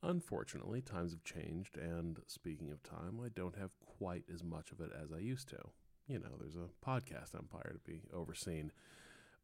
Unfortunately, 0.03 0.81
times 0.81 1.13
have 1.13 1.25
changed, 1.25 1.77
and 1.77 2.21
speaking 2.27 2.71
of 2.71 2.83
time, 2.83 3.21
I 3.23 3.29
don't 3.29 3.59
have 3.59 3.71
quite 3.99 4.25
as 4.33 4.43
much 4.43 4.73
of 4.73 4.81
it 4.81 4.91
as 5.01 5.13
I 5.13 5.19
used 5.19 5.49
to. 5.51 5.59
You 6.07 6.19
know, 6.19 6.37
there's 6.39 6.57
a 6.57 6.71
podcast 6.85 7.35
empire 7.37 7.75
to 7.75 7.91
be 7.91 8.03
overseen. 8.13 8.73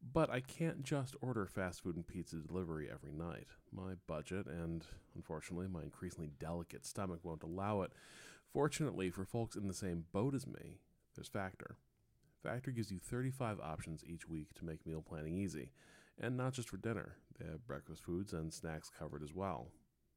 But 0.01 0.29
I 0.29 0.39
can't 0.41 0.83
just 0.83 1.15
order 1.21 1.45
fast 1.45 1.81
food 1.81 1.95
and 1.95 2.07
pizza 2.07 2.37
delivery 2.37 2.87
every 2.91 3.11
night. 3.11 3.47
My 3.71 3.93
budget 4.07 4.47
and, 4.47 4.85
unfortunately, 5.15 5.67
my 5.67 5.83
increasingly 5.83 6.31
delicate 6.39 6.85
stomach 6.85 7.19
won't 7.23 7.43
allow 7.43 7.81
it. 7.81 7.93
Fortunately, 8.51 9.09
for 9.09 9.25
folks 9.25 9.55
in 9.55 9.67
the 9.67 9.73
same 9.73 10.05
boat 10.11 10.33
as 10.33 10.47
me, 10.47 10.79
there's 11.15 11.27
Factor. 11.27 11.77
Factor 12.43 12.71
gives 12.71 12.91
you 12.91 12.99
35 12.99 13.59
options 13.59 14.03
each 14.05 14.27
week 14.27 14.53
to 14.55 14.65
make 14.65 14.85
meal 14.85 15.01
planning 15.01 15.37
easy. 15.37 15.71
And 16.19 16.37
not 16.37 16.53
just 16.53 16.69
for 16.69 16.77
dinner, 16.77 17.15
they 17.39 17.45
have 17.45 17.67
breakfast 17.67 18.03
foods 18.03 18.33
and 18.33 18.53
snacks 18.53 18.89
covered 18.97 19.23
as 19.23 19.33
well. 19.33 19.67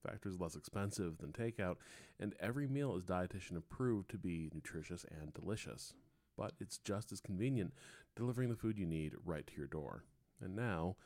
Factor 0.02 0.28
is 0.28 0.40
less 0.40 0.56
expensive 0.56 1.18
than 1.18 1.32
takeout, 1.32 1.76
and 2.18 2.34
every 2.40 2.66
meal 2.66 2.96
is 2.96 3.04
dietitian 3.04 3.56
approved 3.56 4.10
to 4.10 4.18
be 4.18 4.50
nutritious 4.54 5.04
and 5.20 5.34
delicious. 5.34 5.94
But 6.36 6.52
it's 6.60 6.78
just 6.78 7.12
as 7.12 7.20
convenient, 7.20 7.74
delivering 8.16 8.48
the 8.48 8.56
food 8.56 8.78
you 8.78 8.86
need 8.86 9.14
right 9.24 9.46
to 9.46 9.56
your 9.56 9.66
door. 9.66 10.04
And 10.40 10.56
now, 10.56 10.96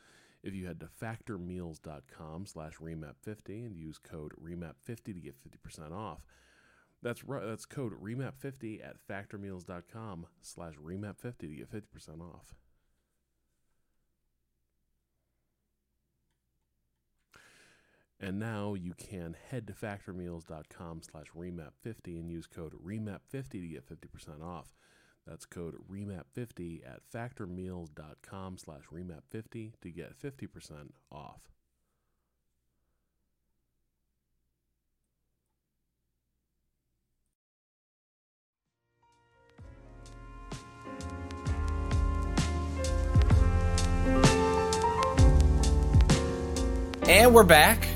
if 0.43 0.53
you 0.53 0.67
head 0.67 0.79
to 0.79 0.87
factormeals.com 0.87 2.45
slash 2.45 2.77
remap50 2.77 3.65
and 3.65 3.75
use 3.75 3.97
code 3.97 4.31
remap50 4.41 5.03
to 5.05 5.13
get 5.13 5.35
50% 5.37 5.91
off, 5.91 6.19
that's 7.01 7.23
that's 7.27 7.65
code 7.65 7.93
remap50 8.01 8.87
at 8.87 8.95
factormeals.com 9.07 10.27
slash 10.41 10.73
remap50 10.75 11.37
to 11.39 11.47
get 11.47 11.71
50% 11.71 12.21
off. 12.21 12.55
And 18.25 18.39
now 18.39 18.73
you 18.73 18.95
can 18.95 19.35
head 19.51 19.67
to 19.67 19.73
factormeals.com 19.73 21.03
slash 21.03 21.27
remap50 21.37 22.19
and 22.19 22.27
use 22.27 22.47
code 22.47 22.73
remap50 22.83 23.51
to 23.51 23.67
get 23.67 23.87
50% 23.87 24.43
off. 24.43 24.73
That's 25.27 25.45
code 25.45 25.75
remap50 25.87 26.81
at 26.87 27.01
factormeals.com 27.13 28.57
slash 28.57 28.81
remap50 28.91 29.73
to 29.79 29.91
get 29.91 30.19
50% 30.19 30.89
off. 31.11 31.41
And 47.07 47.35
we're 47.35 47.43
back 47.43 47.94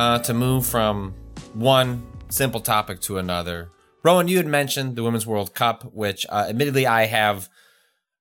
uh, 0.00 0.18
to 0.18 0.32
move 0.32 0.66
from 0.66 1.14
one 1.52 2.02
simple 2.30 2.60
topic 2.60 3.00
to 3.02 3.18
another. 3.18 3.68
Rowan, 4.02 4.28
you 4.28 4.38
had 4.38 4.46
mentioned 4.46 4.96
the 4.96 5.02
Women's 5.02 5.26
World 5.26 5.54
Cup, 5.54 5.92
which 5.92 6.24
uh, 6.30 6.46
admittedly 6.48 6.86
I 6.86 7.04
have 7.04 7.50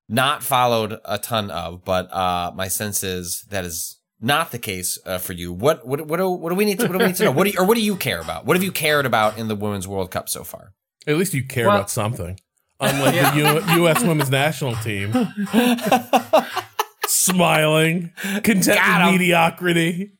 not 0.10 0.44
followed 0.44 1.00
a 1.06 1.18
ton 1.18 1.50
of, 1.50 1.86
but 1.86 2.14
uh, 2.14 2.52
my 2.54 2.68
sense 2.68 3.02
is 3.02 3.46
that 3.50 3.64
is 3.64 3.98
not 4.20 4.52
the 4.52 4.60
case 4.60 5.00
uh, 5.06 5.20
for 5.20 5.32
you. 5.32 5.54
What 5.54 5.88
what 5.88 6.06
what 6.06 6.18
do, 6.18 6.30
what 6.30 6.50
do 6.50 6.56
we 6.56 6.66
need 6.66 6.80
to 6.80 6.88
what 6.88 6.92
do 6.92 6.98
we 7.00 7.06
need 7.06 7.16
to 7.16 7.24
know? 7.26 7.32
What 7.32 7.46
do 7.46 7.52
you, 7.52 7.60
or 7.60 7.66
what 7.66 7.76
do 7.76 7.82
you 7.82 7.96
care 7.96 8.20
about? 8.20 8.46
What 8.46 8.58
have 8.58 8.64
you 8.64 8.74
cared 8.74 9.06
about 9.06 9.38
in 9.38 9.48
the 9.48 9.56
Women's 9.56 9.88
World 9.88 10.12
Cup 10.12 10.28
so 10.28 10.44
far? 10.44 10.74
At 11.08 11.16
least 11.16 11.34
you 11.34 11.46
care 11.46 11.68
Well- 11.68 11.78
about 11.78 11.90
something. 11.90 12.38
Unlike 12.82 13.34
the 13.34 13.40
U- 13.40 13.76
U.S. 13.84 14.04
women's 14.04 14.30
national 14.30 14.74
team. 14.78 15.12
Smiling, 17.08 18.12
content 18.44 18.68
with 18.80 19.12
mediocrity. 19.12 20.12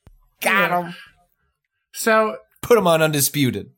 Got 0.42 0.72
him. 0.86 0.94
So 2.00 2.38
Put 2.62 2.78
him 2.78 2.88
on 2.88 3.02
undisputed. 3.02 3.72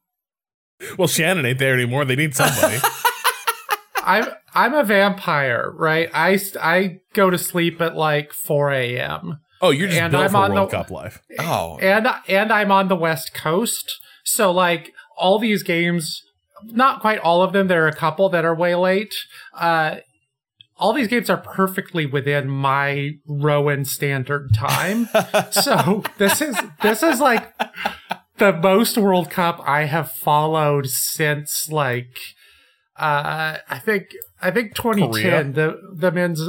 Well, 0.97 1.07
Shannon 1.07 1.45
ain't 1.45 1.59
there 1.59 1.73
anymore. 1.73 2.05
They 2.05 2.15
need 2.15 2.35
somebody. 2.35 2.77
I'm 4.03 4.25
I'm 4.53 4.73
a 4.73 4.83
vampire, 4.83 5.71
right? 5.75 6.09
I 6.13 6.39
I 6.61 6.99
go 7.13 7.29
to 7.29 7.37
sleep 7.37 7.79
at 7.81 7.95
like 7.95 8.33
4 8.33 8.71
a.m. 8.71 9.39
oh, 9.61 9.69
you're 9.69 9.87
just 9.87 9.99
And 9.99 10.11
built 10.11 10.23
I'm 10.25 10.31
for 10.31 10.37
on 10.37 10.53
World 10.53 10.69
the- 10.71 10.77
Cup 10.77 10.91
life. 10.91 11.21
Oh, 11.39 11.77
and 11.81 12.07
and 12.27 12.51
I'm 12.51 12.71
on 12.71 12.87
the 12.87 12.95
West 12.95 13.33
Coast, 13.33 13.99
so 14.23 14.51
like 14.51 14.91
all 15.17 15.37
these 15.39 15.61
games, 15.63 16.21
not 16.63 16.99
quite 17.01 17.19
all 17.19 17.43
of 17.43 17.53
them. 17.53 17.67
There 17.67 17.83
are 17.85 17.87
a 17.89 17.95
couple 17.95 18.29
that 18.29 18.43
are 18.45 18.55
way 18.55 18.73
late. 18.75 19.13
Uh, 19.55 19.97
all 20.77 20.93
these 20.93 21.07
games 21.07 21.29
are 21.29 21.37
perfectly 21.37 22.07
within 22.07 22.49
my 22.49 23.11
Rowan 23.27 23.85
standard 23.85 24.51
time. 24.55 25.09
so 25.51 26.03
this 26.17 26.41
is 26.41 26.57
this 26.81 27.03
is 27.03 27.19
like 27.19 27.53
the 28.41 28.51
most 28.51 28.97
World 28.97 29.29
Cup 29.29 29.61
I 29.67 29.83
have 29.83 30.11
followed 30.11 30.87
since 30.89 31.69
like 31.69 32.17
uh 32.97 33.57
I 33.69 33.77
think 33.77 34.15
I 34.41 34.49
think 34.49 34.73
2010 34.73 35.53
the 35.53 35.77
the 35.93 36.11
men's 36.11 36.41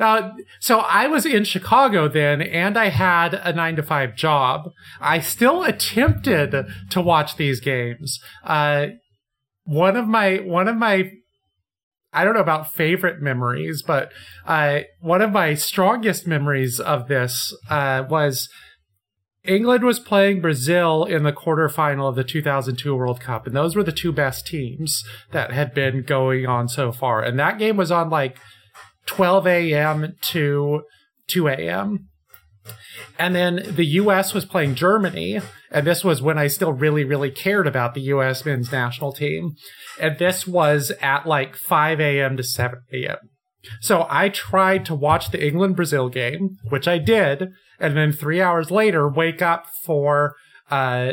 uh, 0.00 0.30
so 0.58 0.80
I 0.80 1.06
was 1.06 1.24
in 1.24 1.44
Chicago 1.44 2.08
then 2.08 2.42
and 2.42 2.76
I 2.76 2.88
had 2.88 3.34
a 3.34 3.52
9 3.52 3.76
to 3.76 3.82
5 3.84 4.16
job. 4.16 4.72
I 5.00 5.20
still 5.20 5.62
attempted 5.62 6.66
to 6.90 7.00
watch 7.00 7.36
these 7.36 7.60
games. 7.60 8.18
Uh 8.42 8.88
one 9.62 9.96
of 9.96 10.08
my 10.08 10.38
one 10.38 10.66
of 10.66 10.74
my 10.74 11.12
I 12.12 12.24
don't 12.24 12.34
know 12.34 12.40
about 12.40 12.72
favorite 12.72 13.20
memories, 13.20 13.82
but 13.82 14.10
uh, 14.46 14.80
one 15.00 15.20
of 15.20 15.30
my 15.30 15.52
strongest 15.52 16.26
memories 16.26 16.80
of 16.80 17.06
this 17.06 17.54
uh, 17.68 18.04
was 18.08 18.48
England 19.48 19.82
was 19.82 19.98
playing 19.98 20.42
Brazil 20.42 21.04
in 21.04 21.22
the 21.22 21.32
quarterfinal 21.32 22.08
of 22.08 22.16
the 22.16 22.22
2002 22.22 22.94
World 22.94 23.20
Cup, 23.20 23.46
and 23.46 23.56
those 23.56 23.74
were 23.74 23.82
the 23.82 23.90
two 23.90 24.12
best 24.12 24.46
teams 24.46 25.02
that 25.32 25.52
had 25.52 25.72
been 25.72 26.02
going 26.02 26.46
on 26.46 26.68
so 26.68 26.92
far. 26.92 27.22
And 27.22 27.38
that 27.38 27.58
game 27.58 27.78
was 27.78 27.90
on 27.90 28.10
like 28.10 28.36
12 29.06 29.46
a.m. 29.46 30.16
to 30.20 30.82
2 31.28 31.48
a.m. 31.48 32.08
And 33.18 33.34
then 33.34 33.62
the 33.66 33.86
U.S. 33.86 34.34
was 34.34 34.44
playing 34.44 34.74
Germany, 34.74 35.40
and 35.70 35.86
this 35.86 36.04
was 36.04 36.20
when 36.20 36.36
I 36.36 36.48
still 36.48 36.74
really, 36.74 37.04
really 37.04 37.30
cared 37.30 37.66
about 37.66 37.94
the 37.94 38.02
U.S. 38.02 38.44
men's 38.44 38.70
national 38.70 39.12
team. 39.12 39.56
And 39.98 40.18
this 40.18 40.46
was 40.46 40.92
at 41.00 41.26
like 41.26 41.56
5 41.56 42.00
a.m. 42.00 42.36
to 42.36 42.42
7 42.42 42.80
a.m. 42.92 43.16
So 43.80 44.06
I 44.10 44.28
tried 44.28 44.84
to 44.86 44.94
watch 44.94 45.30
the 45.30 45.44
England 45.44 45.76
Brazil 45.76 46.10
game, 46.10 46.58
which 46.68 46.86
I 46.86 46.98
did, 46.98 47.48
and 47.78 47.96
then 47.96 48.12
three 48.12 48.40
hours 48.40 48.70
later 48.70 49.08
wake 49.08 49.40
up 49.42 49.66
for 49.84 50.34
uh, 50.70 51.12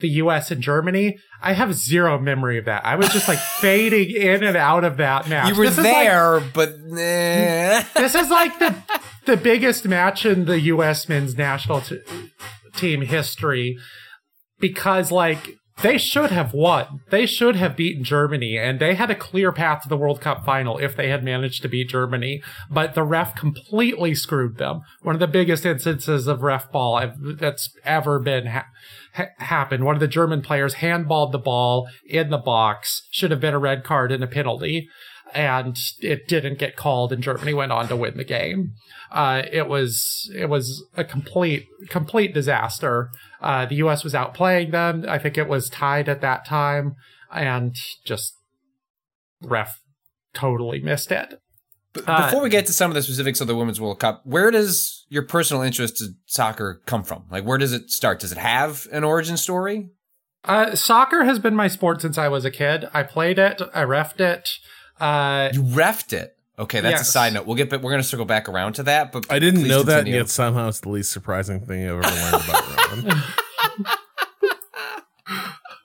the 0.00 0.08
U.S. 0.08 0.50
and 0.50 0.60
Germany. 0.62 1.16
I 1.42 1.52
have 1.52 1.74
zero 1.74 2.18
memory 2.18 2.58
of 2.58 2.64
that. 2.66 2.84
I 2.84 2.96
was 2.96 3.08
just 3.10 3.28
like 3.28 3.38
fading 3.60 4.10
in 4.10 4.42
and 4.44 4.56
out 4.56 4.84
of 4.84 4.96
that 4.98 5.28
match. 5.28 5.48
you 5.48 5.54
were 5.56 5.64
This 5.66 5.78
is 5.78 5.84
like- 5.84 5.94
there, 5.94 6.40
but 6.54 6.74
this 6.90 8.14
is 8.14 8.30
like 8.30 8.58
the 8.58 8.74
the 9.26 9.36
biggest 9.36 9.86
match 9.86 10.24
in 10.24 10.44
the 10.44 10.60
U.S. 10.60 11.08
men's 11.08 11.36
national 11.36 11.80
t- 11.80 12.00
team 12.76 13.00
history 13.02 13.76
because 14.60 15.10
like 15.10 15.56
they 15.82 15.98
should 15.98 16.30
have 16.30 16.54
won. 16.54 17.00
They 17.10 17.26
should 17.26 17.56
have 17.56 17.76
beaten 17.76 18.02
Germany, 18.02 18.56
and 18.56 18.80
they 18.80 18.94
had 18.94 19.10
a 19.10 19.14
clear 19.14 19.52
path 19.52 19.82
to 19.82 19.88
the 19.88 19.96
World 19.96 20.22
Cup 20.22 20.44
final 20.44 20.78
if 20.78 20.96
they 20.96 21.08
had 21.08 21.22
managed 21.22 21.60
to 21.62 21.68
beat 21.68 21.90
Germany. 21.90 22.42
But 22.70 22.94
the 22.94 23.02
ref 23.02 23.34
completely 23.34 24.14
screwed 24.14 24.56
them. 24.56 24.80
One 25.02 25.14
of 25.14 25.20
the 25.20 25.26
biggest 25.26 25.66
instances 25.66 26.26
of 26.26 26.42
ref 26.42 26.72
ball 26.72 27.12
that's 27.18 27.70
ever 27.84 28.18
been 28.18 28.46
ha- 28.46 28.68
ha- 29.14 29.28
happened. 29.38 29.84
One 29.84 29.96
of 29.96 30.00
the 30.00 30.08
German 30.08 30.40
players 30.40 30.76
handballed 30.76 31.32
the 31.32 31.38
ball 31.38 31.88
in 32.06 32.30
the 32.30 32.38
box. 32.38 33.06
Should 33.10 33.30
have 33.30 33.40
been 33.40 33.54
a 33.54 33.58
red 33.58 33.84
card 33.84 34.12
and 34.12 34.24
a 34.24 34.28
penalty 34.28 34.88
and 35.34 35.76
it 36.00 36.28
didn't 36.28 36.58
get 36.58 36.76
called 36.76 37.12
and 37.12 37.22
Germany 37.22 37.52
went 37.52 37.72
on 37.72 37.88
to 37.88 37.96
win 37.96 38.16
the 38.16 38.24
game. 38.24 38.72
Uh, 39.10 39.42
it 39.52 39.68
was 39.68 40.30
it 40.34 40.48
was 40.48 40.84
a 40.96 41.04
complete 41.04 41.66
complete 41.88 42.34
disaster. 42.34 43.10
Uh, 43.40 43.66
the 43.66 43.76
US 43.76 44.02
was 44.04 44.14
outplaying 44.14 44.72
them. 44.72 45.04
I 45.08 45.18
think 45.18 45.36
it 45.38 45.48
was 45.48 45.68
tied 45.68 46.08
at 46.08 46.20
that 46.22 46.44
time 46.44 46.96
and 47.32 47.74
just 48.04 48.34
ref 49.42 49.80
totally 50.34 50.80
missed 50.80 51.12
it. 51.12 51.40
Uh, 52.06 52.26
Before 52.26 52.42
we 52.42 52.50
get 52.50 52.66
to 52.66 52.72
some 52.72 52.90
of 52.90 52.94
the 52.94 53.02
specifics 53.02 53.40
of 53.40 53.46
the 53.46 53.56
Women's 53.56 53.80
World 53.80 53.98
Cup, 54.00 54.20
where 54.24 54.50
does 54.50 55.06
your 55.08 55.22
personal 55.22 55.62
interest 55.62 56.02
in 56.02 56.16
soccer 56.26 56.82
come 56.86 57.02
from? 57.02 57.24
Like, 57.30 57.44
where 57.44 57.56
does 57.56 57.72
it 57.72 57.90
start? 57.90 58.20
Does 58.20 58.32
it 58.32 58.38
have 58.38 58.86
an 58.92 59.02
origin 59.04 59.36
story? 59.38 59.88
Uh, 60.44 60.74
soccer 60.74 61.24
has 61.24 61.38
been 61.38 61.56
my 61.56 61.68
sport 61.68 62.02
since 62.02 62.18
I 62.18 62.28
was 62.28 62.44
a 62.44 62.50
kid. 62.50 62.86
I 62.92 63.02
played 63.02 63.38
it, 63.38 63.62
I 63.74 63.82
refed 63.84 64.20
it. 64.20 64.48
Uh, 65.00 65.48
You 65.52 65.62
refed 65.62 66.12
it. 66.12 66.35
Okay, 66.58 66.80
that's 66.80 67.02
a 67.02 67.04
side 67.04 67.34
note. 67.34 67.46
We'll 67.46 67.56
get, 67.56 67.70
we're 67.70 67.78
going 67.90 68.00
to 68.00 68.02
circle 68.02 68.24
back 68.24 68.48
around 68.48 68.74
to 68.74 68.82
that. 68.84 69.12
But 69.12 69.26
I 69.30 69.38
didn't 69.38 69.60
please 69.60 69.68
know 69.68 69.82
that, 69.82 70.06
yet 70.06 70.30
somehow 70.30 70.68
it's 70.68 70.80
the 70.80 70.88
least 70.88 71.10
surprising 71.12 71.60
thing 71.60 71.84
I've 71.88 72.02
ever 72.02 72.14
learned 72.14 72.44
about 72.44 73.06
Rowan. 73.06 73.22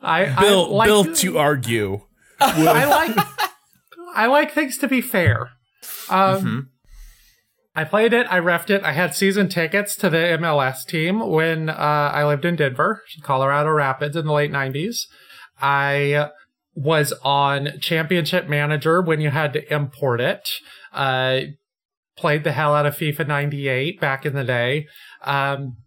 I, 0.02 0.26
I 0.36 0.40
Bill, 0.42 0.74
like, 0.74 0.88
Bill 0.88 1.14
to 1.16 1.38
argue. 1.38 2.02
I 2.40 2.86
like 2.86 3.28
I 4.16 4.26
like 4.28 4.52
things 4.54 4.78
to 4.80 4.88
be 4.88 5.02
fair. 5.02 5.52
Um, 6.10 6.42
Mhm. 6.44 6.68
I 7.74 7.84
played 7.86 8.12
it. 8.14 8.28
I 8.30 8.40
refed 8.40 8.70
it. 8.70 8.84
I 8.84 8.92
had 8.92 9.16
season 9.16 9.48
tickets 9.48 9.96
to 9.98 10.10
the 10.10 10.18
MLS 10.18 10.86
team 10.86 11.20
when 11.30 11.70
uh, 11.70 11.74
I 12.14 12.26
lived 12.26 12.44
in 12.44 12.58
Denver, 12.58 13.02
Colorado 13.24 13.70
Rapids, 13.70 14.18
in 14.18 14.26
the 14.26 14.34
late 14.34 14.52
'90s. 14.52 15.06
I 15.62 16.30
was 16.74 17.14
on 17.24 17.80
Championship 17.80 18.48
Manager 18.48 19.02
when 19.02 19.22
you 19.22 19.30
had 19.30 19.54
to 19.54 19.74
import 19.74 20.22
it. 20.22 20.50
Uh, 20.94 21.42
played 22.18 22.44
the 22.44 22.52
hell 22.52 22.74
out 22.74 22.86
of 22.86 22.96
FIFA 22.96 23.28
98 23.28 24.00
back 24.00 24.26
in 24.26 24.34
the 24.34 24.44
day. 24.44 24.88
Um, 25.24 25.78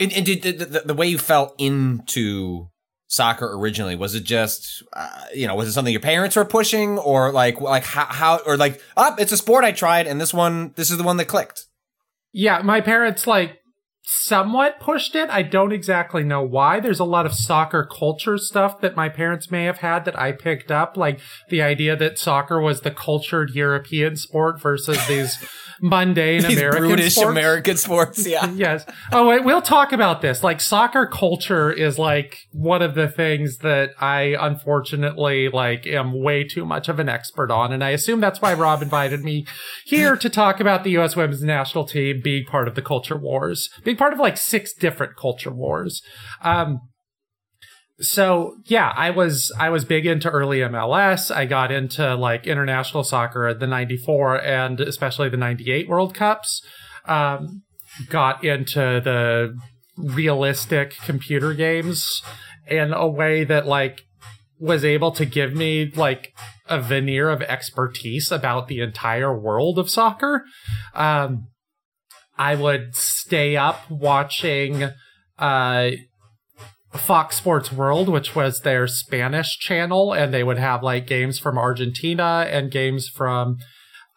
and, 0.00 0.12
and 0.12 0.26
did 0.26 0.42
the, 0.42 0.64
the, 0.64 0.80
the 0.80 0.94
way 0.94 1.06
you 1.06 1.18
fell 1.18 1.54
into 1.58 2.68
soccer 3.06 3.54
originally 3.54 3.94
was 3.94 4.14
it 4.14 4.24
just 4.24 4.82
uh, 4.94 5.26
you 5.32 5.46
know 5.46 5.54
was 5.54 5.68
it 5.68 5.72
something 5.72 5.92
your 5.92 6.00
parents 6.00 6.34
were 6.34 6.44
pushing 6.44 6.98
or 6.98 7.30
like 7.30 7.60
like 7.60 7.84
how, 7.84 8.06
how 8.06 8.40
or 8.44 8.56
like 8.56 8.80
oh 8.96 9.14
it's 9.18 9.30
a 9.30 9.36
sport 9.36 9.62
i 9.62 9.70
tried 9.70 10.06
and 10.06 10.20
this 10.20 10.34
one 10.34 10.72
this 10.76 10.90
is 10.90 10.96
the 10.96 11.04
one 11.04 11.16
that 11.16 11.26
clicked 11.26 11.66
yeah 12.32 12.60
my 12.62 12.80
parents 12.80 13.26
like 13.26 13.60
somewhat 14.04 14.80
pushed 14.80 15.14
it. 15.14 15.30
I 15.30 15.42
don't 15.42 15.72
exactly 15.72 16.22
know 16.22 16.42
why. 16.42 16.78
There's 16.78 17.00
a 17.00 17.04
lot 17.04 17.24
of 17.24 17.32
soccer 17.32 17.84
culture 17.84 18.36
stuff 18.36 18.80
that 18.82 18.96
my 18.96 19.08
parents 19.08 19.50
may 19.50 19.64
have 19.64 19.78
had 19.78 20.04
that 20.04 20.18
I 20.18 20.32
picked 20.32 20.70
up, 20.70 20.96
like 20.96 21.20
the 21.48 21.62
idea 21.62 21.96
that 21.96 22.18
soccer 22.18 22.60
was 22.60 22.82
the 22.82 22.90
cultured 22.90 23.50
European 23.50 24.16
sport 24.16 24.60
versus 24.60 25.06
these 25.06 25.38
mundane 25.80 26.42
these 26.42 26.56
American 26.56 26.86
brutish 26.86 27.14
sports. 27.14 27.30
American 27.30 27.76
sports. 27.76 28.26
Yeah. 28.26 28.50
yes. 28.54 28.86
Oh, 29.12 29.26
wait, 29.28 29.44
we'll 29.44 29.62
talk 29.62 29.92
about 29.92 30.22
this. 30.22 30.42
Like 30.42 30.60
soccer 30.60 31.06
culture 31.06 31.70
is 31.70 31.98
like 31.98 32.38
one 32.52 32.82
of 32.82 32.94
the 32.94 33.08
things 33.08 33.58
that 33.58 33.90
I 34.00 34.36
unfortunately 34.38 35.48
like 35.48 35.86
am 35.86 36.22
way 36.22 36.44
too 36.44 36.64
much 36.64 36.88
of 36.88 36.98
an 36.98 37.08
expert 37.08 37.50
on, 37.50 37.72
and 37.72 37.82
I 37.82 37.90
assume 37.90 38.20
that's 38.20 38.40
why 38.40 38.54
Rob 38.54 38.82
invited 38.82 39.22
me 39.22 39.46
here 39.84 40.16
to 40.16 40.28
talk 40.28 40.60
about 40.60 40.84
the 40.84 40.90
U.S. 40.92 41.16
Women's 41.16 41.42
National 41.42 41.84
Team 41.84 42.20
being 42.22 42.44
part 42.44 42.68
of 42.68 42.74
the 42.74 42.82
culture 42.82 43.16
wars, 43.16 43.70
part 43.96 44.12
of 44.12 44.18
like 44.18 44.36
six 44.36 44.72
different 44.74 45.16
culture 45.16 45.52
wars. 45.52 46.02
Um, 46.42 46.80
so 48.00 48.56
yeah, 48.64 48.92
I 48.96 49.10
was 49.10 49.52
I 49.58 49.70
was 49.70 49.84
big 49.84 50.06
into 50.06 50.28
early 50.28 50.58
MLS. 50.58 51.34
I 51.34 51.46
got 51.46 51.70
into 51.70 52.14
like 52.14 52.46
international 52.46 53.04
soccer 53.04 53.46
at 53.46 53.60
the 53.60 53.66
'94 53.66 54.42
and 54.42 54.80
especially 54.80 55.28
the 55.28 55.36
'98 55.36 55.88
World 55.88 56.14
Cups. 56.14 56.60
Um, 57.06 57.62
got 58.08 58.42
into 58.42 59.00
the 59.02 59.56
realistic 59.96 60.96
computer 61.04 61.54
games 61.54 62.22
in 62.66 62.92
a 62.92 63.06
way 63.06 63.44
that 63.44 63.66
like 63.66 64.02
was 64.58 64.84
able 64.84 65.12
to 65.12 65.24
give 65.24 65.54
me 65.54 65.92
like 65.94 66.32
a 66.68 66.80
veneer 66.80 67.28
of 67.28 67.42
expertise 67.42 68.32
about 68.32 68.68
the 68.68 68.80
entire 68.80 69.38
world 69.38 69.78
of 69.78 69.90
soccer. 69.90 70.44
Um, 70.94 71.48
I 72.36 72.54
would 72.54 72.94
stay 72.94 73.56
up 73.56 73.90
watching 73.90 74.90
uh, 75.38 75.90
Fox 76.92 77.36
Sports 77.36 77.72
World, 77.72 78.08
which 78.08 78.34
was 78.34 78.60
their 78.60 78.86
Spanish 78.86 79.58
channel, 79.58 80.12
and 80.12 80.32
they 80.32 80.44
would 80.44 80.58
have 80.58 80.82
like 80.82 81.06
games 81.06 81.38
from 81.38 81.58
Argentina 81.58 82.46
and 82.48 82.70
games 82.70 83.08
from, 83.08 83.58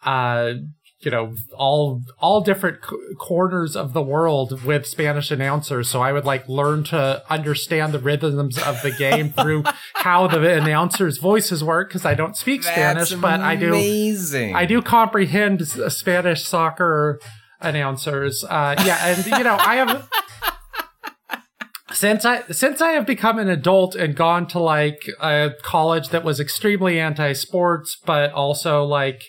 uh, 0.04 0.52
you 1.00 1.10
know, 1.10 1.34
all 1.56 2.02
all 2.18 2.40
different 2.40 2.78
c- 2.88 2.96
corners 3.18 3.76
of 3.76 3.92
the 3.92 4.02
world 4.02 4.64
with 4.64 4.86
Spanish 4.86 5.30
announcers. 5.30 5.88
So 5.88 6.02
I 6.02 6.12
would 6.12 6.24
like 6.24 6.48
learn 6.48 6.84
to 6.84 7.22
understand 7.30 7.92
the 7.92 7.98
rhythms 8.00 8.58
of 8.58 8.82
the 8.82 8.90
game 8.90 9.30
through 9.30 9.64
how 9.94 10.26
the 10.26 10.54
announcers' 10.54 11.18
voices 11.18 11.62
work 11.62 11.88
because 11.88 12.04
I 12.04 12.14
don't 12.14 12.36
speak 12.36 12.62
Spanish, 12.62 13.12
but 13.14 13.40
I 13.40 13.54
do. 13.56 13.68
Amazing. 13.68 14.54
I 14.54 14.66
do 14.66 14.82
comprehend 14.82 15.66
Spanish 15.68 16.44
soccer 16.44 17.20
announcers. 17.60 18.44
Uh, 18.44 18.74
yeah, 18.84 19.06
and 19.06 19.26
you 19.26 19.44
know, 19.44 19.56
I 19.58 19.76
have 19.76 20.08
since 21.92 22.24
I 22.24 22.42
since 22.50 22.80
I 22.80 22.92
have 22.92 23.06
become 23.06 23.38
an 23.38 23.48
adult 23.48 23.94
and 23.94 24.14
gone 24.14 24.46
to 24.48 24.58
like 24.58 25.08
a 25.20 25.50
college 25.62 26.10
that 26.10 26.24
was 26.24 26.38
extremely 26.38 27.00
anti-sports, 27.00 27.96
but 28.04 28.32
also 28.32 28.84
like 28.84 29.22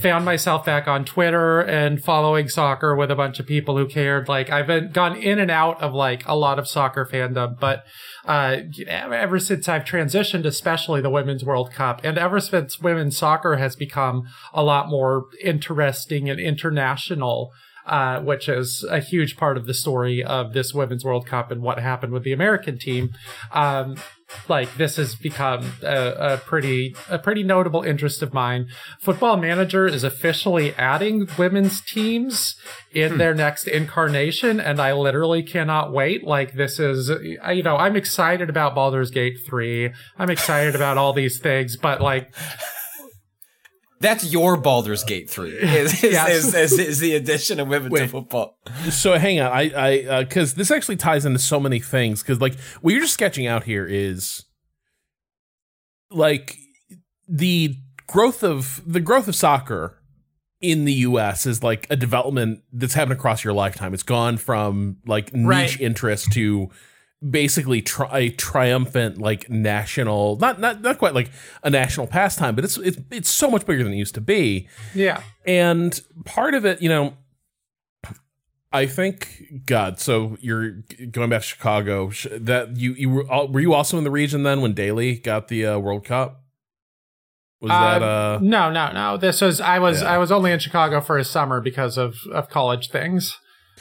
found 0.00 0.24
myself 0.24 0.64
back 0.64 0.86
on 0.86 1.04
Twitter 1.04 1.60
and 1.60 2.02
following 2.02 2.48
soccer 2.48 2.94
with 2.94 3.10
a 3.10 3.16
bunch 3.16 3.40
of 3.40 3.46
people 3.46 3.76
who 3.76 3.86
cared. 3.86 4.28
Like 4.28 4.50
I've 4.50 4.66
been 4.66 4.92
gone 4.92 5.16
in 5.16 5.38
and 5.38 5.50
out 5.50 5.82
of 5.82 5.94
like 5.94 6.26
a 6.26 6.36
lot 6.36 6.58
of 6.58 6.68
soccer 6.68 7.08
fandom, 7.10 7.58
but 7.58 7.84
uh, 8.24 8.58
ever 8.88 9.38
since 9.38 9.68
I've 9.68 9.84
transitioned, 9.84 10.44
especially 10.44 11.00
the 11.00 11.10
Women's 11.10 11.44
World 11.44 11.72
Cup, 11.72 12.00
and 12.04 12.18
ever 12.18 12.40
since 12.40 12.78
women's 12.78 13.16
soccer 13.16 13.56
has 13.56 13.74
become 13.74 14.24
a 14.52 14.62
lot 14.62 14.88
more 14.88 15.26
interesting 15.42 16.28
and 16.28 16.38
international 16.38 17.50
uh, 17.86 18.20
which 18.20 18.48
is 18.48 18.84
a 18.90 19.00
huge 19.00 19.36
part 19.36 19.56
of 19.56 19.66
the 19.66 19.74
story 19.74 20.22
of 20.22 20.52
this 20.52 20.74
Women's 20.74 21.04
World 21.04 21.26
Cup 21.26 21.50
and 21.50 21.62
what 21.62 21.78
happened 21.78 22.12
with 22.12 22.24
the 22.24 22.32
American 22.32 22.78
team. 22.78 23.10
Um, 23.52 23.96
like 24.48 24.76
this 24.76 24.96
has 24.96 25.14
become 25.14 25.74
a, 25.82 26.34
a, 26.34 26.36
pretty 26.38 26.96
a 27.08 27.18
pretty 27.18 27.44
notable 27.44 27.82
interest 27.82 28.22
of 28.22 28.34
mine. 28.34 28.68
Football 29.00 29.36
Manager 29.36 29.86
is 29.86 30.02
officially 30.02 30.74
adding 30.74 31.28
women's 31.38 31.80
teams 31.80 32.56
in 32.92 33.12
hmm. 33.12 33.18
their 33.18 33.34
next 33.34 33.68
incarnation, 33.68 34.58
and 34.58 34.80
I 34.80 34.92
literally 34.92 35.44
cannot 35.44 35.92
wait. 35.92 36.24
Like 36.24 36.54
this 36.54 36.80
is 36.80 37.08
you 37.54 37.62
know 37.62 37.76
I'm 37.76 37.94
excited 37.94 38.50
about 38.50 38.74
Baldur's 38.74 39.12
Gate 39.12 39.38
three. 39.46 39.92
I'm 40.18 40.30
excited 40.30 40.74
about 40.74 40.98
all 40.98 41.12
these 41.12 41.38
things, 41.38 41.76
but 41.76 42.00
like 42.00 42.34
that's 44.00 44.30
your 44.30 44.56
Baldur's 44.56 45.04
Gate 45.04 45.30
three. 45.30 45.50
Is, 45.58 46.04
is, 46.04 46.54
is, 46.54 46.78
is, 46.78 46.98
the 46.98 47.14
addition 47.14 47.60
of 47.60 47.68
women 47.68 47.90
Wait, 47.90 48.00
to 48.00 48.08
football. 48.08 48.58
So 48.90 49.18
hang 49.18 49.40
on, 49.40 49.50
I 49.50 49.72
I 49.74 50.24
because 50.24 50.52
uh, 50.52 50.56
this 50.58 50.70
actually 50.70 50.96
ties 50.96 51.24
into 51.24 51.38
so 51.38 51.58
many 51.58 51.80
things. 51.80 52.22
Because 52.22 52.40
like 52.40 52.58
what 52.80 52.92
you're 52.92 53.00
just 53.00 53.14
sketching 53.14 53.46
out 53.46 53.64
here 53.64 53.86
is 53.86 54.44
like 56.10 56.56
the 57.28 57.76
growth 58.06 58.42
of 58.42 58.82
the 58.86 59.00
growth 59.00 59.28
of 59.28 59.34
soccer 59.34 60.00
in 60.60 60.84
the 60.84 60.92
US 60.92 61.46
is 61.46 61.62
like 61.62 61.86
a 61.90 61.96
development 61.96 62.62
that's 62.72 62.94
happened 62.94 63.12
across 63.12 63.44
your 63.44 63.52
lifetime. 63.52 63.94
It's 63.94 64.02
gone 64.02 64.36
from 64.36 64.98
like 65.06 65.32
niche 65.34 65.46
right. 65.46 65.80
interest 65.80 66.32
to 66.32 66.70
basically 67.28 67.80
tri- 67.80 68.18
a 68.18 68.30
triumphant 68.30 69.18
like 69.18 69.48
national 69.48 70.36
not 70.36 70.60
not 70.60 70.82
not 70.82 70.98
quite 70.98 71.14
like 71.14 71.30
a 71.62 71.70
national 71.70 72.06
pastime 72.06 72.54
but 72.54 72.62
it's 72.62 72.76
it's 72.78 72.98
it's 73.10 73.30
so 73.30 73.50
much 73.50 73.64
bigger 73.66 73.82
than 73.82 73.92
it 73.92 73.96
used 73.96 74.14
to 74.14 74.20
be. 74.20 74.68
Yeah. 74.94 75.22
And 75.46 75.98
part 76.24 76.54
of 76.54 76.64
it 76.64 76.82
you 76.82 76.88
know 76.88 77.14
i 78.72 78.86
think 78.86 79.62
god. 79.64 79.98
So 79.98 80.36
you're 80.40 80.82
going 81.10 81.30
back 81.30 81.40
to 81.40 81.46
chicago. 81.46 82.10
That 82.32 82.76
you 82.76 82.92
you 82.92 83.10
were 83.10 83.46
were 83.46 83.60
you 83.60 83.72
also 83.72 83.96
in 83.96 84.04
the 84.04 84.10
region 84.10 84.42
then 84.42 84.60
when 84.60 84.74
Daley 84.74 85.16
got 85.18 85.48
the 85.48 85.66
uh, 85.66 85.78
world 85.78 86.04
cup? 86.04 86.42
Was 87.60 87.70
uh, 87.70 87.98
that 87.98 88.02
uh 88.02 88.38
no 88.42 88.70
no 88.70 88.92
no. 88.92 89.16
This 89.16 89.40
was 89.40 89.60
i 89.62 89.78
was 89.78 90.02
yeah. 90.02 90.12
i 90.12 90.18
was 90.18 90.30
only 90.30 90.52
in 90.52 90.58
chicago 90.58 91.00
for 91.00 91.16
a 91.16 91.24
summer 91.24 91.62
because 91.62 91.96
of 91.96 92.16
of 92.30 92.50
college 92.50 92.90
things. 92.90 93.38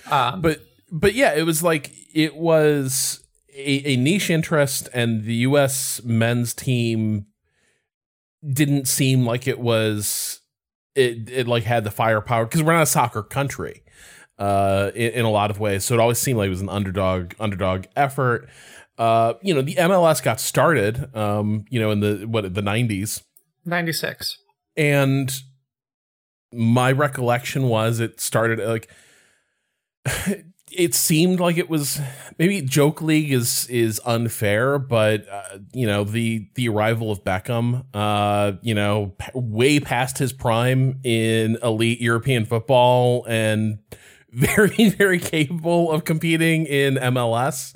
Um, 0.09 0.41
but 0.41 0.61
but 0.91 1.13
yeah 1.13 1.33
it 1.33 1.43
was 1.43 1.61
like 1.61 1.91
it 2.13 2.35
was 2.35 3.24
a, 3.55 3.93
a 3.93 3.95
niche 3.95 4.29
interest, 4.29 4.89
and 4.93 5.23
the 5.23 5.35
U.S. 5.35 6.01
men's 6.03 6.53
team 6.53 7.27
didn't 8.47 8.87
seem 8.87 9.25
like 9.25 9.47
it 9.47 9.59
was 9.59 10.41
it, 10.93 11.29
it 11.29 11.47
like 11.47 11.63
had 11.63 11.83
the 11.83 11.91
firepower 11.91 12.45
because 12.45 12.61
we're 12.61 12.73
not 12.73 12.83
a 12.83 12.87
soccer 12.87 13.23
country 13.23 13.83
uh 14.37 14.91
in, 14.93 15.11
in, 15.13 15.25
a 15.25 15.31
lot 15.31 15.49
of 15.49 15.59
ways. 15.59 15.85
So 15.85 15.93
it 15.93 15.99
always 15.99 16.19
seemed 16.19 16.37
like 16.37 16.47
it 16.47 16.51
was 16.51 16.61
an 16.61 16.69
underdog 16.69 17.33
underdog 17.39 17.85
effort. 17.95 18.49
Uh 18.97 19.33
you 19.41 19.53
know 19.53 19.61
the 19.61 19.75
mls 19.75 20.23
got 20.23 20.39
started 20.39 21.13
um 21.15 21.65
you 21.69 21.79
know 21.79 21.91
in 21.91 21.99
the 21.99 22.25
what 22.27 22.53
the 22.53 22.61
90s 22.61 23.23
96 23.65 24.37
and 24.77 25.41
my 26.53 26.91
recollection 26.91 27.67
was 27.67 27.99
it 27.99 28.21
started 28.21 28.59
like 28.59 28.89
it 30.75 30.93
seemed 30.93 31.39
like 31.39 31.57
it 31.57 31.69
was 31.69 31.99
maybe 32.37 32.61
joke 32.61 33.01
league 33.01 33.31
is 33.31 33.67
is 33.69 34.01
unfair 34.05 34.77
but 34.77 35.27
uh, 35.29 35.57
you 35.73 35.87
know 35.87 36.03
the 36.03 36.47
the 36.55 36.67
arrival 36.69 37.11
of 37.11 37.23
Beckham 37.23 37.85
uh 37.93 38.53
you 38.61 38.73
know 38.73 39.13
p- 39.17 39.31
way 39.33 39.79
past 39.79 40.17
his 40.17 40.33
prime 40.33 40.99
in 41.03 41.57
elite 41.63 42.01
European 42.01 42.45
football 42.45 43.25
and 43.27 43.79
very 44.31 44.89
very 44.89 45.19
capable 45.19 45.91
of 45.91 46.03
competing 46.03 46.65
in 46.65 46.95
MLS 46.95 47.73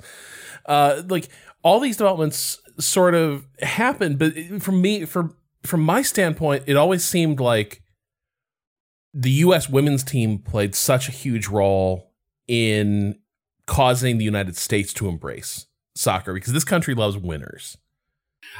uh 0.66 1.02
like 1.08 1.28
all 1.62 1.80
these 1.80 1.96
developments 1.96 2.60
sort 2.78 3.14
of 3.14 3.46
happened 3.62 4.18
but 4.18 4.34
from 4.62 4.80
me 4.80 5.04
for 5.04 5.34
from 5.62 5.80
my 5.80 6.02
standpoint 6.02 6.64
it 6.66 6.76
always 6.76 7.04
seemed 7.04 7.40
like 7.40 7.82
the 9.12 9.30
US 9.30 9.68
women's 9.68 10.04
team 10.04 10.38
played 10.38 10.74
such 10.74 11.08
a 11.08 11.12
huge 11.12 11.48
role 11.48 12.09
in 12.50 13.14
causing 13.66 14.18
the 14.18 14.24
United 14.24 14.56
States 14.56 14.92
to 14.92 15.06
embrace 15.06 15.66
soccer 15.94 16.34
because 16.34 16.52
this 16.52 16.64
country 16.64 16.94
loves 16.94 17.16
winners. 17.16 17.78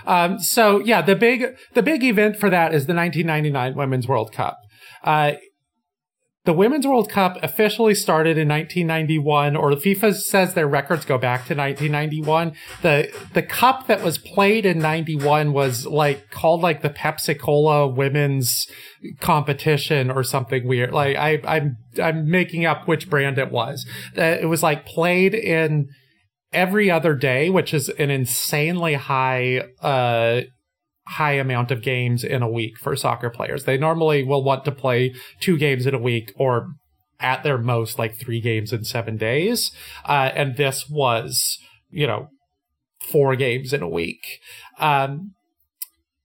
Um, 0.06 0.38
so 0.38 0.78
yeah, 0.78 1.02
the 1.02 1.16
big 1.16 1.56
the 1.74 1.82
big 1.82 2.04
event 2.04 2.36
for 2.36 2.48
that 2.50 2.72
is 2.72 2.86
the 2.86 2.94
1999 2.94 3.74
Women's 3.74 4.06
World 4.06 4.32
Cup. 4.32 4.58
Uh, 5.02 5.32
the 6.44 6.54
Women's 6.54 6.86
World 6.86 7.10
Cup 7.10 7.36
officially 7.42 7.94
started 7.94 8.38
in 8.38 8.48
1991, 8.48 9.56
or 9.56 9.72
FIFA 9.72 10.14
says 10.14 10.54
their 10.54 10.66
records 10.66 11.04
go 11.04 11.18
back 11.18 11.46
to 11.46 11.54
1991. 11.54 12.54
The 12.80 13.12
the 13.34 13.42
cup 13.42 13.86
that 13.88 14.02
was 14.02 14.16
played 14.16 14.64
in 14.64 14.78
91 14.78 15.52
was 15.52 15.84
like 15.84 16.30
called 16.30 16.62
like 16.62 16.80
the 16.80 16.88
Pepsi 16.88 17.38
Cola 17.38 17.86
Women's 17.86 18.66
Competition 19.20 20.10
or 20.10 20.22
something 20.22 20.66
weird. 20.66 20.92
Like 20.92 21.16
I 21.16 21.40
I'm 21.44 21.76
I'm 22.02 22.30
making 22.30 22.64
up 22.64 22.88
which 22.88 23.10
brand 23.10 23.36
it 23.36 23.50
was. 23.50 23.86
It 24.14 24.48
was 24.48 24.62
like 24.62 24.86
played 24.86 25.34
in 25.34 25.88
every 26.54 26.90
other 26.90 27.14
day, 27.14 27.50
which 27.50 27.74
is 27.74 27.90
an 27.90 28.08
insanely 28.08 28.94
high 28.94 29.58
uh 29.82 30.40
high 31.10 31.32
amount 31.32 31.70
of 31.70 31.82
games 31.82 32.22
in 32.22 32.42
a 32.42 32.48
week 32.48 32.78
for 32.78 32.94
soccer 32.94 33.30
players. 33.30 33.64
They 33.64 33.76
normally 33.76 34.22
will 34.22 34.44
want 34.44 34.64
to 34.64 34.72
play 34.72 35.14
two 35.40 35.58
games 35.58 35.86
in 35.86 35.94
a 35.94 35.98
week 35.98 36.32
or 36.36 36.68
at 37.18 37.42
their 37.42 37.58
most 37.58 37.98
like 37.98 38.18
three 38.18 38.40
games 38.40 38.72
in 38.72 38.84
seven 38.84 39.16
days. 39.16 39.72
Uh, 40.04 40.30
and 40.34 40.56
this 40.56 40.88
was, 40.88 41.58
you 41.90 42.06
know, 42.06 42.28
four 43.10 43.34
games 43.36 43.72
in 43.72 43.82
a 43.82 43.88
week. 43.88 44.40
Um, 44.78 45.32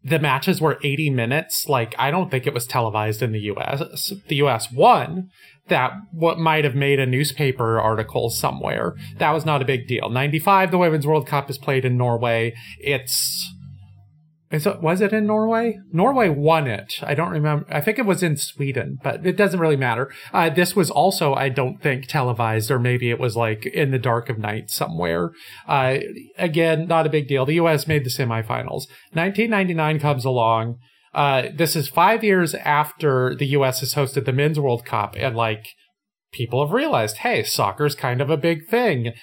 the 0.03 0.19
matches 0.19 0.61
were 0.61 0.77
80 0.83 1.09
minutes. 1.09 1.65
Like, 1.67 1.95
I 1.97 2.11
don't 2.11 2.29
think 2.29 2.45
it 2.45 2.53
was 2.53 2.67
televised 2.67 3.23
in 3.23 3.31
the 3.31 3.39
US. 3.39 4.13
The 4.27 4.35
US 4.35 4.71
won. 4.71 5.29
That 5.67 5.93
what 6.11 6.37
might 6.37 6.63
have 6.63 6.75
made 6.75 6.99
a 6.99 7.07
newspaper 7.07 7.79
article 7.79 8.29
somewhere. 8.29 8.93
That 9.17 9.31
was 9.31 9.45
not 9.45 9.63
a 9.63 9.65
big 9.65 9.87
deal. 9.87 10.11
95, 10.11 10.69
the 10.69 10.77
Women's 10.77 11.07
World 11.07 11.25
Cup 11.25 11.49
is 11.49 11.57
played 11.57 11.85
in 11.85 11.97
Norway. 11.97 12.53
It's 12.79 13.51
is 14.51 14.67
it, 14.67 14.81
was 14.81 15.01
it 15.01 15.11
in 15.11 15.25
Norway? 15.25 15.79
Norway 15.91 16.29
won 16.29 16.67
it. 16.67 16.99
I 17.01 17.15
don't 17.15 17.31
remember. 17.31 17.65
I 17.69 17.81
think 17.81 17.97
it 17.97 18.05
was 18.05 18.21
in 18.21 18.37
Sweden, 18.37 18.99
but 19.03 19.25
it 19.25 19.37
doesn't 19.37 19.59
really 19.59 19.75
matter. 19.75 20.11
Uh, 20.31 20.49
this 20.49 20.75
was 20.75 20.91
also, 20.91 21.33
I 21.33 21.49
don't 21.49 21.81
think, 21.81 22.05
televised, 22.05 22.69
or 22.69 22.77
maybe 22.77 23.09
it 23.09 23.19
was 23.19 23.35
like 23.35 23.65
in 23.65 23.91
the 23.91 23.97
dark 23.97 24.29
of 24.29 24.37
night 24.37 24.69
somewhere. 24.69 25.31
Uh, 25.67 25.97
again, 26.37 26.87
not 26.87 27.07
a 27.07 27.09
big 27.09 27.27
deal. 27.27 27.45
The 27.45 27.55
U.S. 27.55 27.87
made 27.87 28.05
the 28.05 28.09
semifinals. 28.11 28.87
1999 29.13 29.99
comes 29.99 30.25
along. 30.25 30.77
Uh, 31.13 31.47
this 31.55 31.75
is 31.75 31.87
five 31.87 32.23
years 32.23 32.53
after 32.55 33.35
the 33.35 33.47
U.S. 33.47 33.79
has 33.79 33.95
hosted 33.95 34.25
the 34.25 34.33
Men's 34.33 34.59
World 34.59 34.85
Cup, 34.85 35.15
and 35.17 35.35
like 35.35 35.65
people 36.33 36.63
have 36.63 36.73
realized, 36.73 37.17
hey, 37.17 37.41
soccer's 37.41 37.95
kind 37.95 38.21
of 38.21 38.29
a 38.29 38.37
big 38.37 38.67
thing. 38.67 39.13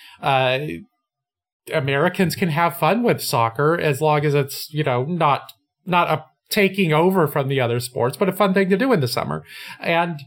Americans 1.72 2.34
can 2.34 2.48
have 2.48 2.76
fun 2.76 3.02
with 3.02 3.22
soccer 3.22 3.78
as 3.78 4.00
long 4.00 4.24
as 4.24 4.34
it's, 4.34 4.72
you 4.72 4.84
know, 4.84 5.04
not 5.04 5.52
not 5.84 6.10
a 6.10 6.24
taking 6.50 6.92
over 6.92 7.26
from 7.26 7.48
the 7.48 7.60
other 7.60 7.80
sports, 7.80 8.16
but 8.16 8.28
a 8.28 8.32
fun 8.32 8.54
thing 8.54 8.68
to 8.68 8.76
do 8.76 8.92
in 8.92 9.00
the 9.00 9.08
summer. 9.08 9.44
And 9.80 10.20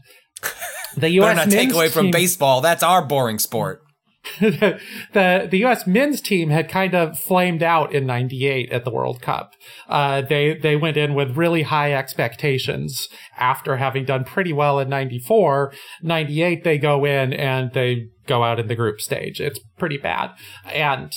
the 0.96 1.10
U.S. 1.10 1.36
not 1.36 1.50
take 1.50 1.72
away 1.72 1.88
from 1.88 2.10
baseball. 2.10 2.60
That's 2.60 2.82
our 2.82 3.02
boring 3.02 3.38
sport. 3.38 3.82
the 4.40 4.78
the 5.12 5.58
U.S. 5.58 5.86
men's 5.86 6.20
team 6.20 6.50
had 6.50 6.68
kind 6.68 6.94
of 6.94 7.18
flamed 7.18 7.62
out 7.62 7.94
in 7.94 8.06
'98 8.06 8.70
at 8.70 8.84
the 8.84 8.90
World 8.90 9.20
Cup. 9.22 9.54
Uh, 9.88 10.22
they 10.22 10.54
they 10.54 10.76
went 10.76 10.96
in 10.96 11.14
with 11.14 11.36
really 11.36 11.62
high 11.62 11.92
expectations 11.92 13.08
after 13.36 13.76
having 13.76 14.04
done 14.04 14.24
pretty 14.24 14.52
well 14.52 14.78
in 14.78 14.88
'94. 14.88 15.72
'98 16.02 16.64
they 16.64 16.78
go 16.78 17.04
in 17.04 17.32
and 17.32 17.72
they 17.72 18.08
go 18.26 18.42
out 18.42 18.58
in 18.58 18.68
the 18.68 18.74
group 18.74 19.00
stage. 19.00 19.40
It's 19.40 19.60
pretty 19.78 19.98
bad, 19.98 20.30
and 20.72 21.12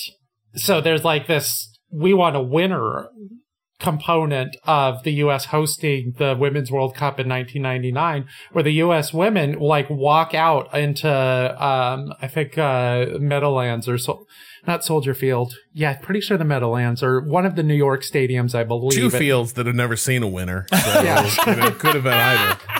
so 0.56 0.82
there's 0.82 1.04
like 1.04 1.28
this. 1.28 1.78
We 1.92 2.14
want 2.14 2.36
a 2.36 2.42
winner 2.42 3.10
component 3.80 4.58
of 4.66 5.04
the 5.04 5.14
U.S. 5.14 5.46
hosting 5.46 6.14
the 6.18 6.36
Women's 6.38 6.72
World 6.72 6.96
Cup 6.96 7.20
in 7.20 7.30
1999, 7.30 8.28
where 8.52 8.64
the 8.64 8.74
U.S. 8.74 9.14
women 9.14 9.58
like 9.58 9.90
walk 9.90 10.34
out 10.34 10.76
into, 10.78 11.10
um, 11.10 12.14
I 12.22 12.28
think, 12.28 12.58
uh, 12.58 13.06
Meadowlands 13.20 13.88
or 13.88 13.98
so, 13.98 14.26
not 14.68 14.84
Soldier 14.84 15.14
Field. 15.14 15.56
Yeah, 15.74 15.96
pretty 15.98 16.22
sure 16.22 16.38
the 16.38 16.46
Meadowlands 16.46 17.02
or 17.02 17.22
one 17.22 17.46
of 17.46 17.56
the 17.56 17.64
New 17.64 17.76
York 17.76 18.04
stadiums, 18.04 18.54
I 18.54 18.64
believe. 18.64 18.94
Two 18.94 19.10
fields 19.10 19.54
that 19.54 19.66
have 19.66 19.76
never 19.76 19.96
seen 19.96 20.24
a 20.24 20.28
winner. 20.28 20.66
So 20.70 20.78
yeah. 21.02 21.22
have, 21.22 21.80
could 21.80 21.96
have 21.96 22.04
been 22.04 22.14
either 22.14 22.79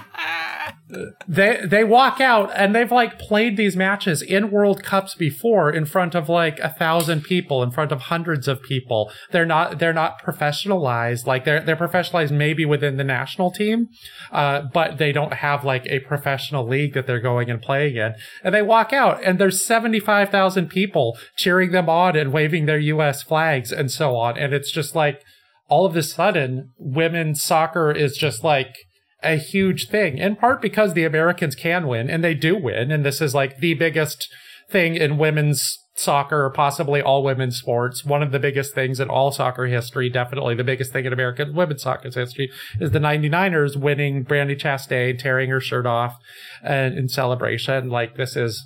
they 1.28 1.62
they 1.66 1.84
walk 1.84 2.20
out 2.20 2.52
and 2.56 2.74
they've 2.74 2.92
like 2.92 3.20
played 3.20 3.58
these 3.58 3.76
matches 3.76 4.22
in 4.24 4.50
World 4.50 4.84
Cups 4.84 5.14
before 5.14 5.70
in 5.70 5.86
front 5.86 6.16
of 6.16 6.30
like 6.30 6.60
a 6.60 6.70
thousand 6.70 7.22
people, 7.24 7.62
in 7.62 7.70
front 7.70 7.92
of 7.92 8.02
hundreds 8.02 8.48
of 8.48 8.64
people. 8.64 9.12
They're 9.32 9.46
not 9.46 9.78
they're 9.78 9.94
not 9.94 10.24
professionalized. 10.24 11.28
Like 11.28 11.46
they're 11.46 11.62
they're 11.62 11.76
professionalized 11.76 12.32
maybe 12.32 12.66
within 12.66 12.98
the 12.98 13.04
national 13.04 13.52
team, 13.52 13.88
uh, 14.32 14.64
but 14.74 14.98
they 14.98 15.12
don't 15.12 15.34
have 15.34 15.64
like 15.64 15.86
a 15.86 16.00
professional 16.00 16.68
league 16.68 16.96
that 16.96 17.06
they're 17.06 17.22
going 17.22 17.52
and 17.52 17.62
playing 17.62 17.98
in. 17.98 18.16
And 18.44 18.56
they 18.56 18.64
walk 18.64 18.92
out 18.92 19.24
and 19.24 19.38
there's 19.38 19.64
seventy 19.64 20.00
five 20.00 20.30
thousand 20.30 20.70
people 20.70 21.18
cheering 21.36 21.72
them 21.72 21.88
on 21.88 22.16
and 22.16 22.34
waving 22.34 22.66
their 22.66 22.80
U.S. 22.80 23.22
flags 23.22 23.72
and 23.72 23.92
so 23.92 24.16
on. 24.16 24.38
And 24.38 24.54
it's 24.54 24.72
just 24.72 24.96
like 24.96 25.22
all 25.68 25.86
of 25.86 25.96
a 25.96 26.02
sudden, 26.02 26.72
women's 26.80 27.44
soccer 27.44 27.92
is 27.92 28.18
just 28.18 28.44
like 28.44 28.76
a 29.24 29.36
huge 29.36 29.90
thing, 29.90 30.18
in 30.18 30.36
part 30.36 30.62
because 30.62 30.94
the 30.94 31.04
Americans 31.04 31.56
can 31.56 31.88
win 31.88 32.10
and 32.10 32.24
they 32.24 32.34
do 32.34 32.56
win. 32.56 32.92
And 32.92 33.06
this 33.06 33.22
is 33.22 33.36
like 33.36 33.58
the 33.58 33.74
biggest 33.74 34.30
thing 34.70 34.96
in 34.96 35.18
women's 35.18 35.78
soccer, 35.96 36.50
possibly 36.50 37.02
all 37.02 37.24
women's 37.24 37.58
sports. 37.58 38.06
One 38.06 38.24
of 38.24 38.32
the 38.32 38.40
biggest 38.40 38.74
things 38.74 39.00
in 39.00 39.10
all 39.10 39.32
soccer 39.32 39.66
history, 39.66 40.10
definitely 40.10 40.56
the 40.56 40.64
biggest 40.64 40.94
thing 40.94 41.06
in 41.06 41.14
American 41.14 41.54
women's 41.54 41.84
soccer 41.84 42.10
history, 42.10 42.50
is 42.80 42.92
the 42.92 43.00
99ers 43.00 43.76
winning 43.76 44.24
Brandi 44.24 44.58
Chastain, 44.60 45.20
tearing 45.20 45.50
her 45.50 45.60
shirt 45.60 45.86
off 45.86 46.18
and 46.64 46.98
in 46.98 47.10
celebration. 47.10 47.90
Like 47.90 48.16
this 48.16 48.36
is 48.36 48.66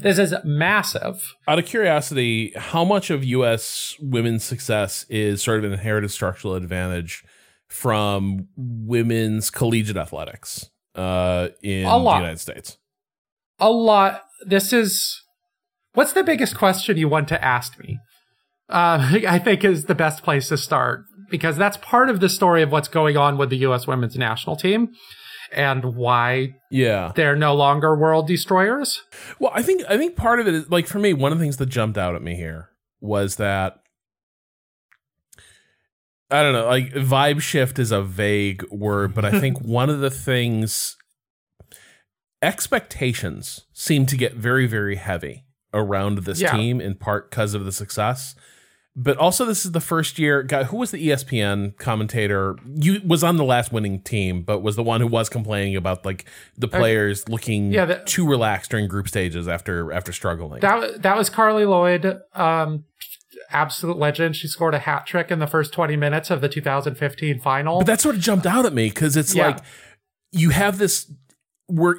this 0.00 0.18
is 0.18 0.34
massive. 0.44 1.34
Out 1.48 1.58
of 1.58 1.66
curiosity, 1.66 2.52
how 2.56 2.84
much 2.84 3.10
of 3.10 3.24
U.S. 3.24 3.96
women's 4.00 4.44
success 4.44 5.04
is 5.08 5.42
sort 5.42 5.58
of 5.58 5.64
an 5.64 5.72
inherited 5.72 6.10
structural 6.10 6.54
advantage 6.54 7.24
from 7.68 8.48
women's 8.56 9.50
collegiate 9.50 9.96
athletics 9.96 10.70
uh, 10.94 11.48
in 11.62 11.84
the 11.84 11.88
United 11.88 12.40
States? 12.40 12.78
A 13.58 13.70
lot. 13.70 14.22
This 14.46 14.72
is 14.72 15.22
what's 15.94 16.12
the 16.12 16.24
biggest 16.24 16.56
question 16.56 16.96
you 16.96 17.08
want 17.08 17.28
to 17.28 17.44
ask 17.44 17.78
me? 17.78 17.98
Uh, 18.68 19.18
I 19.28 19.38
think 19.38 19.64
is 19.64 19.84
the 19.84 19.94
best 19.94 20.22
place 20.22 20.48
to 20.48 20.56
start 20.56 21.04
because 21.30 21.56
that's 21.56 21.76
part 21.78 22.10
of 22.10 22.20
the 22.20 22.28
story 22.28 22.62
of 22.62 22.70
what's 22.70 22.88
going 22.88 23.16
on 23.16 23.38
with 23.38 23.50
the 23.50 23.58
U.S. 23.58 23.86
women's 23.86 24.16
national 24.16 24.56
team 24.56 24.92
and 25.52 25.94
why 25.94 26.54
yeah 26.70 27.12
they're 27.14 27.36
no 27.36 27.54
longer 27.54 27.96
world 27.96 28.26
destroyers. 28.26 29.02
Well, 29.38 29.52
I 29.54 29.62
think 29.62 29.82
I 29.88 29.96
think 29.96 30.16
part 30.16 30.40
of 30.40 30.48
it 30.48 30.54
is 30.54 30.70
like 30.70 30.86
for 30.86 30.98
me 30.98 31.12
one 31.12 31.32
of 31.32 31.38
the 31.38 31.44
things 31.44 31.56
that 31.58 31.66
jumped 31.66 31.98
out 31.98 32.14
at 32.14 32.22
me 32.22 32.34
here 32.34 32.70
was 33.00 33.36
that 33.36 33.83
I 36.34 36.42
don't 36.42 36.52
know, 36.52 36.66
like 36.66 36.92
vibe 36.92 37.40
shift 37.40 37.78
is 37.78 37.92
a 37.92 38.02
vague 38.02 38.64
word, 38.70 39.14
but 39.14 39.24
I 39.24 39.38
think 39.40 39.60
one 39.60 39.88
of 39.88 40.00
the 40.00 40.10
things 40.10 40.96
expectations 42.42 43.66
seem 43.72 44.04
to 44.06 44.16
get 44.16 44.34
very, 44.34 44.66
very 44.66 44.96
heavy 44.96 45.44
around 45.72 46.18
this 46.18 46.40
yeah. 46.40 46.56
team 46.56 46.80
in 46.80 46.96
part 46.96 47.30
because 47.30 47.54
of 47.54 47.64
the 47.64 47.72
success. 47.72 48.34
But 48.96 49.16
also, 49.16 49.44
this 49.44 49.64
is 49.64 49.72
the 49.72 49.80
first 49.80 50.20
year. 50.20 50.44
Guy 50.44 50.64
who 50.64 50.76
was 50.76 50.92
the 50.92 51.08
ESPN 51.08 51.76
commentator? 51.78 52.56
You 52.64 53.00
was 53.04 53.24
on 53.24 53.36
the 53.36 53.44
last 53.44 53.72
winning 53.72 54.00
team, 54.00 54.42
but 54.42 54.60
was 54.60 54.76
the 54.76 54.84
one 54.84 55.00
who 55.00 55.08
was 55.08 55.28
complaining 55.28 55.74
about 55.74 56.04
like 56.04 56.26
the 56.56 56.68
players 56.68 57.22
uh, 57.22 57.32
looking 57.32 57.72
yeah, 57.72 57.86
the, 57.86 58.02
too 58.06 58.24
relaxed 58.24 58.70
during 58.70 58.86
group 58.86 59.08
stages 59.08 59.48
after 59.48 59.92
after 59.92 60.12
struggling. 60.12 60.60
That 60.60 61.02
that 61.02 61.16
was 61.16 61.28
Carli 61.28 61.68
Lloyd. 61.68 62.20
Um, 62.34 62.84
absolute 63.50 63.96
legend. 63.96 64.36
She 64.36 64.48
scored 64.48 64.74
a 64.74 64.78
hat 64.78 65.06
trick 65.06 65.30
in 65.30 65.38
the 65.38 65.46
first 65.46 65.72
20 65.72 65.96
minutes 65.96 66.30
of 66.30 66.40
the 66.40 66.48
2015 66.48 67.40
final. 67.40 67.78
But 67.78 67.86
that 67.86 68.00
sort 68.00 68.14
of 68.14 68.20
jumped 68.20 68.46
out 68.46 68.66
at 68.66 68.72
me 68.72 68.88
because 68.88 69.16
it's 69.16 69.34
yeah. 69.34 69.46
like 69.46 69.58
you 70.32 70.50
have 70.50 70.78
this, 70.78 71.10
we're 71.68 71.96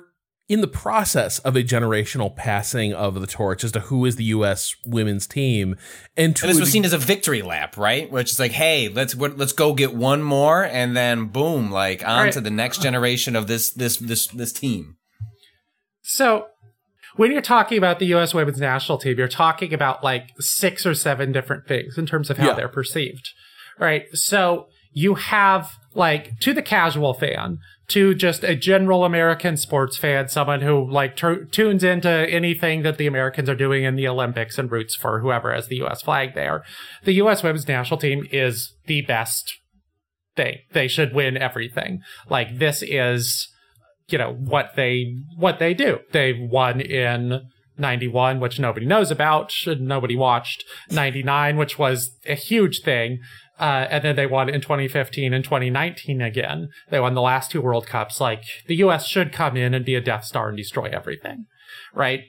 in 0.48 0.62
the 0.62 0.68
process 0.68 1.40
of 1.40 1.56
a 1.56 1.64
generational 1.64 2.36
passing 2.36 2.94
of 2.94 3.20
the 3.20 3.28
torch 3.28 3.64
as 3.64 3.72
to 3.72 3.80
who 3.82 4.06
is 4.06 4.16
the 4.16 4.26
U.S. 4.26 4.76
women's 4.86 5.26
team, 5.26 5.76
and, 6.16 6.40
and 6.40 6.52
this 6.52 6.60
was 6.60 6.72
seen 6.72 6.86
as 6.86 6.94
a 6.94 6.98
victory 6.98 7.42
lap, 7.42 7.78
right? 7.78 8.12
Which 8.12 8.32
is 8.32 8.40
like, 8.40 8.52
hey, 8.52 8.90
let's 8.90 9.16
let's 9.16 9.54
go 9.54 9.74
get 9.74 9.96
one 9.96 10.22
more, 10.22 10.64
and 10.64 10.96
then 10.96 11.28
boom, 11.28 11.72
like 11.72 12.08
on 12.08 12.26
right. 12.26 12.34
to 12.34 12.42
the 12.42 12.52
next 12.52 12.82
generation 12.82 13.36
of 13.36 13.48
this 13.48 13.72
this 13.72 13.98
this 13.98 14.28
this 14.28 14.54
team. 14.54 14.98
So 16.04 16.48
when 17.16 17.32
you're 17.32 17.42
talking 17.42 17.78
about 17.78 18.00
the 18.00 18.08
U.S. 18.08 18.34
women's 18.34 18.60
national 18.60 18.98
team, 18.98 19.18
you're 19.18 19.28
talking 19.28 19.74
about 19.74 20.04
like 20.04 20.32
six 20.40 20.86
or 20.86 20.94
seven 20.94 21.32
different 21.32 21.68
things 21.68 21.98
in 21.98 22.06
terms 22.06 22.30
of 22.30 22.38
how 22.38 22.48
yeah. 22.48 22.54
they're 22.54 22.68
perceived, 22.68 23.30
right? 23.80 24.06
So 24.14 24.68
you 24.92 25.16
have 25.16 25.78
like 25.94 26.40
to 26.42 26.54
the 26.54 26.62
casual 26.62 27.14
fan, 27.14 27.60
to 27.88 28.16
just 28.16 28.44
a 28.44 28.56
general 28.56 29.06
American 29.06 29.58
sports 29.58 29.98
fan, 29.98 30.28
someone 30.28 30.62
who 30.62 30.90
like 30.90 31.16
t- 31.16 31.46
tunes 31.52 31.84
into 31.84 32.10
anything 32.10 32.82
that 32.82 32.98
the 32.98 33.08
Americans 33.08 33.48
are 33.48 33.56
doing 33.56 33.84
in 33.84 33.96
the 33.96 34.08
Olympics 34.08 34.58
and 34.58 34.72
roots 34.72 34.96
for 34.96 35.20
whoever 35.20 35.54
has 35.54 35.68
the 35.68 35.78
U.S. 35.78 36.02
flag 36.02 36.34
there. 36.34 36.64
The 37.04 37.14
U.S. 37.14 37.44
women's 37.44 37.68
national 37.68 38.00
team 38.00 38.28
is 38.32 38.74
the 38.88 39.02
best 39.04 39.54
thing. 40.36 40.58
They 40.74 40.88
should 40.88 41.14
win 41.14 41.38
everything. 41.38 42.02
Like 42.30 42.58
this 42.58 42.82
is 42.82 43.50
you 44.08 44.18
know, 44.18 44.34
what 44.34 44.72
they, 44.76 45.16
what 45.38 45.60
they 45.60 45.74
do. 45.74 46.00
They 46.12 46.34
won 46.34 46.82
in 46.82 47.42
91, 47.78 48.40
which 48.40 48.60
nobody 48.60 48.86
knows 48.86 49.12
about, 49.12 49.54
nobody 49.80 50.16
watched. 50.16 50.64
99, 50.92 51.58
which 51.58 51.78
was 51.78 52.16
a 52.26 52.36
huge 52.36 52.82
thing. 52.82 53.20
Uh, 53.60 53.88
and 53.90 54.04
then 54.04 54.16
they 54.16 54.28
won 54.28 54.50
in 54.50 54.62
2015 54.62 55.34
and 55.34 55.44
2019 55.44 56.22
again. 56.22 56.70
They 56.90 57.00
won 57.00 57.14
the 57.14 57.22
last 57.22 57.52
two 57.52 57.62
World 57.62 57.88
Cups. 57.88 58.20
Like, 58.20 58.44
the 58.68 58.76
US 58.78 59.08
should 59.08 59.32
come 59.32 59.56
in 59.56 59.74
and 59.74 59.86
be 59.86 59.96
a 59.96 60.02
Death 60.02 60.26
Star 60.26 60.50
and 60.50 60.58
destroy 60.58 60.90
everything, 60.92 61.46
right? 61.94 62.22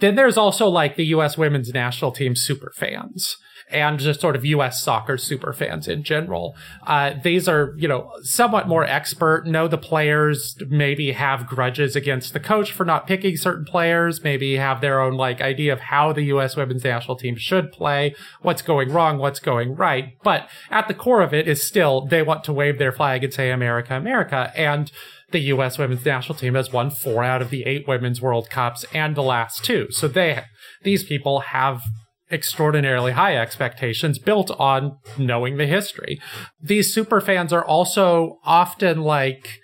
Then 0.00 0.16
there's 0.16 0.36
also 0.36 0.66
like 0.66 0.96
the 0.96 1.06
US 1.06 1.38
women's 1.38 1.72
national 1.72 2.10
team 2.10 2.34
super 2.34 2.72
fans 2.74 3.36
and 3.70 3.98
just 3.98 4.20
sort 4.20 4.36
of 4.36 4.44
US 4.44 4.82
soccer 4.82 5.16
super 5.16 5.52
fans 5.52 5.88
in 5.88 6.02
general. 6.02 6.56
Uh, 6.86 7.14
these 7.22 7.48
are, 7.48 7.74
you 7.76 7.88
know, 7.88 8.10
somewhat 8.22 8.68
more 8.68 8.84
expert, 8.84 9.46
know 9.46 9.68
the 9.68 9.78
players, 9.78 10.56
maybe 10.68 11.12
have 11.12 11.46
grudges 11.46 11.96
against 11.96 12.32
the 12.32 12.40
coach 12.40 12.72
for 12.72 12.84
not 12.84 13.06
picking 13.06 13.36
certain 13.36 13.64
players, 13.64 14.22
maybe 14.22 14.56
have 14.56 14.80
their 14.80 15.00
own 15.00 15.14
like 15.14 15.40
idea 15.40 15.72
of 15.72 15.80
how 15.80 16.12
the 16.12 16.24
US 16.24 16.56
women's 16.56 16.84
national 16.84 17.16
team 17.16 17.36
should 17.36 17.72
play, 17.72 18.14
what's 18.42 18.62
going 18.62 18.92
wrong, 18.92 19.18
what's 19.18 19.40
going 19.40 19.74
right. 19.74 20.16
But 20.22 20.48
at 20.70 20.88
the 20.88 20.94
core 20.94 21.22
of 21.22 21.34
it 21.34 21.48
is 21.48 21.66
still 21.66 22.06
they 22.06 22.22
want 22.22 22.44
to 22.44 22.52
wave 22.52 22.78
their 22.78 22.92
flag 22.92 23.24
and 23.24 23.32
say 23.32 23.50
America, 23.50 23.96
America. 23.96 24.52
And 24.56 24.90
the 25.30 25.40
U.S. 25.40 25.78
women's 25.78 26.04
national 26.04 26.38
team 26.38 26.54
has 26.54 26.72
won 26.72 26.90
four 26.90 27.22
out 27.22 27.42
of 27.42 27.50
the 27.50 27.64
eight 27.64 27.86
women's 27.86 28.20
World 28.20 28.50
Cups 28.50 28.84
and 28.92 29.14
the 29.14 29.22
last 29.22 29.64
two. 29.64 29.88
So 29.90 30.08
they, 30.08 30.44
these 30.82 31.04
people 31.04 31.40
have 31.40 31.82
extraordinarily 32.30 33.12
high 33.12 33.36
expectations 33.36 34.18
built 34.18 34.50
on 34.52 34.98
knowing 35.18 35.56
the 35.56 35.66
history. 35.66 36.20
These 36.60 36.94
super 36.94 37.20
fans 37.20 37.52
are 37.52 37.64
also 37.64 38.38
often 38.44 39.02
like 39.02 39.58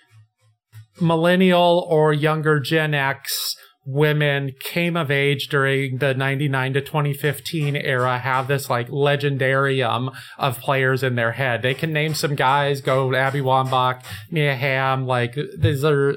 millennial 1.00 1.86
or 1.88 2.12
younger 2.12 2.60
Gen 2.60 2.94
X 2.94 3.56
women 3.86 4.50
came 4.58 4.96
of 4.96 5.12
age 5.12 5.46
during 5.48 5.98
the 5.98 6.12
99 6.12 6.74
to 6.74 6.80
2015 6.80 7.76
era 7.76 8.18
have 8.18 8.48
this 8.48 8.68
like 8.68 8.88
legendarium 8.88 10.12
of 10.38 10.58
players 10.58 11.04
in 11.04 11.14
their 11.14 11.32
head. 11.32 11.62
They 11.62 11.74
can 11.74 11.92
name 11.92 12.12
some 12.12 12.34
guys, 12.34 12.80
go 12.80 13.14
Abby 13.14 13.40
Wambach, 13.40 14.04
Mia 14.28 14.56
Hamm, 14.56 15.06
like 15.06 15.38
these 15.56 15.84
are, 15.84 16.16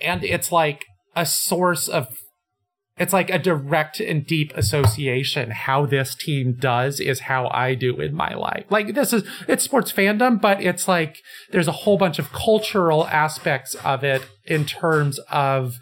and 0.00 0.24
it's 0.24 0.50
like 0.50 0.86
a 1.14 1.26
source 1.26 1.86
of 1.86 2.08
it's 2.98 3.12
like 3.12 3.30
a 3.30 3.38
direct 3.38 4.00
and 4.00 4.26
deep 4.26 4.52
association. 4.56 5.50
How 5.50 5.86
this 5.86 6.14
team 6.14 6.56
does 6.58 7.00
is 7.00 7.20
how 7.20 7.48
I 7.48 7.74
do 7.74 8.00
in 8.00 8.14
my 8.14 8.34
life. 8.34 8.64
Like 8.70 8.94
this 8.94 9.12
is, 9.12 9.24
it's 9.46 9.64
sports 9.64 9.92
fandom, 9.92 10.40
but 10.40 10.62
it's 10.62 10.88
like 10.88 11.18
there's 11.50 11.68
a 11.68 11.72
whole 11.72 11.98
bunch 11.98 12.18
of 12.18 12.32
cultural 12.32 13.06
aspects 13.06 13.74
of 13.76 14.04
it 14.04 14.22
in 14.44 14.64
terms 14.64 15.18
of, 15.30 15.74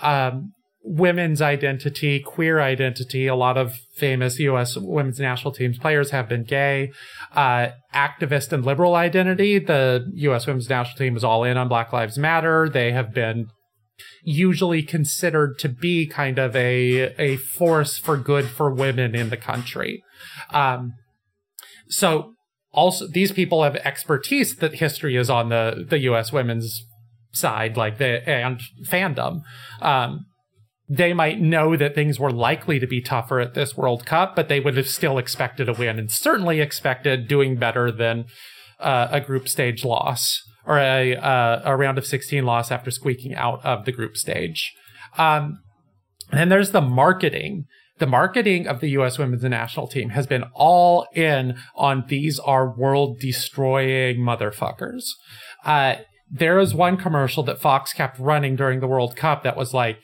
um, 0.00 0.52
women's 0.82 1.42
identity, 1.42 2.20
queer 2.20 2.60
identity. 2.60 3.26
A 3.26 3.34
lot 3.34 3.56
of 3.56 3.74
famous 3.96 4.38
U.S. 4.38 4.76
women's 4.76 5.20
national 5.20 5.52
teams 5.52 5.78
players 5.78 6.10
have 6.10 6.28
been 6.28 6.44
gay. 6.44 6.90
Uh, 7.34 7.68
activist 7.94 8.52
and 8.52 8.64
liberal 8.64 8.94
identity. 8.94 9.58
The 9.58 10.10
U.S. 10.14 10.46
women's 10.46 10.68
national 10.68 10.96
team 10.96 11.16
is 11.16 11.24
all 11.24 11.44
in 11.44 11.56
on 11.56 11.68
Black 11.68 11.92
Lives 11.92 12.18
Matter. 12.18 12.68
They 12.68 12.92
have 12.92 13.12
been 13.12 13.48
usually 14.22 14.82
considered 14.82 15.58
to 15.58 15.68
be 15.68 16.06
kind 16.06 16.38
of 16.38 16.54
a 16.54 17.14
a 17.18 17.36
force 17.36 17.98
for 17.98 18.16
good 18.16 18.46
for 18.46 18.70
women 18.70 19.14
in 19.14 19.30
the 19.30 19.36
country. 19.36 20.02
Um, 20.50 20.94
so 21.88 22.34
also 22.72 23.06
these 23.06 23.32
people 23.32 23.62
have 23.62 23.76
expertise 23.76 24.56
that 24.56 24.74
history 24.74 25.16
is 25.16 25.30
on 25.30 25.48
the 25.48 25.86
the 25.88 25.98
U.S. 26.00 26.32
women's 26.32 26.84
side, 27.32 27.76
like 27.76 27.98
the 27.98 28.28
and 28.28 28.60
fandom. 28.86 29.42
Um, 29.80 30.26
they 30.88 31.12
might 31.12 31.40
know 31.40 31.76
that 31.76 31.94
things 31.94 32.18
were 32.18 32.32
likely 32.32 32.80
to 32.80 32.86
be 32.86 33.00
tougher 33.00 33.38
at 33.38 33.54
this 33.54 33.76
World 33.76 34.04
Cup, 34.04 34.34
but 34.34 34.48
they 34.48 34.58
would 34.58 34.76
have 34.76 34.88
still 34.88 35.18
expected 35.18 35.68
a 35.68 35.72
win 35.72 36.00
and 36.00 36.10
certainly 36.10 36.60
expected 36.60 37.28
doing 37.28 37.56
better 37.56 37.92
than 37.92 38.24
uh, 38.80 39.06
a 39.12 39.20
group 39.20 39.48
stage 39.48 39.84
loss 39.84 40.42
or 40.66 40.78
a 40.78 41.16
uh, 41.16 41.62
a 41.64 41.76
round 41.76 41.98
of 41.98 42.06
16 42.06 42.44
loss 42.44 42.70
after 42.70 42.90
squeaking 42.90 43.34
out 43.34 43.64
of 43.64 43.84
the 43.84 43.92
group 43.92 44.16
stage. 44.16 44.74
Um, 45.18 45.60
and 46.32 46.50
there's 46.50 46.70
the 46.70 46.80
marketing. 46.80 47.66
The 47.98 48.06
marketing 48.06 48.66
of 48.66 48.80
the 48.80 48.90
U.S. 48.90 49.18
women's 49.18 49.42
national 49.42 49.86
team 49.86 50.10
has 50.10 50.26
been 50.26 50.44
all 50.54 51.06
in 51.14 51.58
on 51.74 52.04
these 52.08 52.38
are 52.38 52.70
world 52.70 53.18
destroying 53.20 54.18
motherfuckers. 54.18 55.02
Uh, 55.64 55.96
there 56.30 56.56
was 56.56 56.74
one 56.74 56.96
commercial 56.96 57.42
that 57.42 57.60
Fox 57.60 57.92
kept 57.92 58.18
running 58.18 58.56
during 58.56 58.80
the 58.80 58.86
World 58.86 59.16
Cup 59.16 59.42
that 59.42 59.56
was 59.56 59.74
like, 59.74 60.02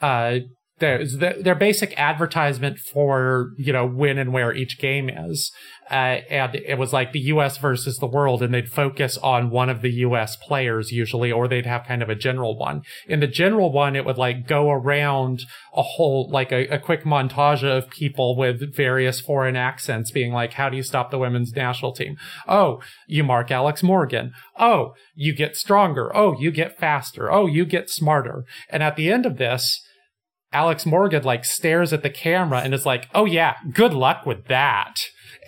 uh, 0.00 0.40
there's 0.78 1.18
their 1.18 1.54
basic 1.54 1.98
advertisement 1.98 2.78
for 2.78 3.50
you 3.56 3.72
know 3.72 3.86
when 3.86 4.18
and 4.18 4.32
where 4.32 4.52
each 4.52 4.78
game 4.78 5.08
is. 5.08 5.52
Uh, 5.90 6.20
and 6.30 6.54
it 6.54 6.78
was 6.78 6.92
like 6.92 7.12
the 7.12 7.20
us 7.20 7.58
versus 7.58 7.98
the 7.98 8.06
world 8.06 8.42
and 8.42 8.54
they'd 8.54 8.68
focus 8.68 9.18
on 9.18 9.50
one 9.50 9.68
of 9.68 9.82
the 9.82 9.90
us 9.90 10.36
players 10.36 10.90
usually 10.90 11.30
or 11.30 11.46
they'd 11.46 11.66
have 11.66 11.84
kind 11.84 12.02
of 12.02 12.08
a 12.08 12.14
general 12.14 12.56
one. 12.56 12.82
In 13.06 13.20
the 13.20 13.26
general 13.26 13.70
one 13.70 13.94
it 13.94 14.04
would 14.04 14.16
like 14.16 14.46
go 14.46 14.70
around 14.70 15.42
a 15.74 15.82
whole 15.82 16.30
like 16.30 16.50
a, 16.50 16.66
a 16.68 16.78
quick 16.78 17.04
montage 17.04 17.62
of 17.62 17.90
people 17.90 18.36
with 18.36 18.74
various 18.74 19.20
foreign 19.20 19.56
accents 19.56 20.10
being 20.10 20.32
like 20.32 20.54
how 20.54 20.68
do 20.68 20.76
you 20.76 20.82
stop 20.82 21.10
the 21.10 21.18
women's 21.18 21.52
national 21.52 21.92
team? 21.92 22.16
Oh 22.48 22.80
you 23.06 23.22
mark 23.22 23.50
alex 23.50 23.82
morgan. 23.82 24.32
Oh 24.58 24.94
you 25.14 25.34
get 25.34 25.56
stronger. 25.56 26.14
Oh 26.16 26.34
you 26.40 26.50
get 26.50 26.78
faster. 26.78 27.30
Oh 27.30 27.46
you 27.46 27.66
get 27.66 27.90
smarter. 27.90 28.44
And 28.70 28.82
at 28.82 28.96
the 28.96 29.12
end 29.12 29.26
of 29.26 29.36
this 29.36 29.80
Alex 30.52 30.84
Morgan 30.86 31.22
like 31.22 31.44
stares 31.44 31.92
at 31.92 32.02
the 32.02 32.10
camera 32.10 32.60
and 32.60 32.74
is 32.74 32.86
like, 32.86 33.08
"Oh 33.14 33.24
yeah, 33.24 33.56
good 33.72 33.94
luck 33.94 34.26
with 34.26 34.46
that," 34.46 34.96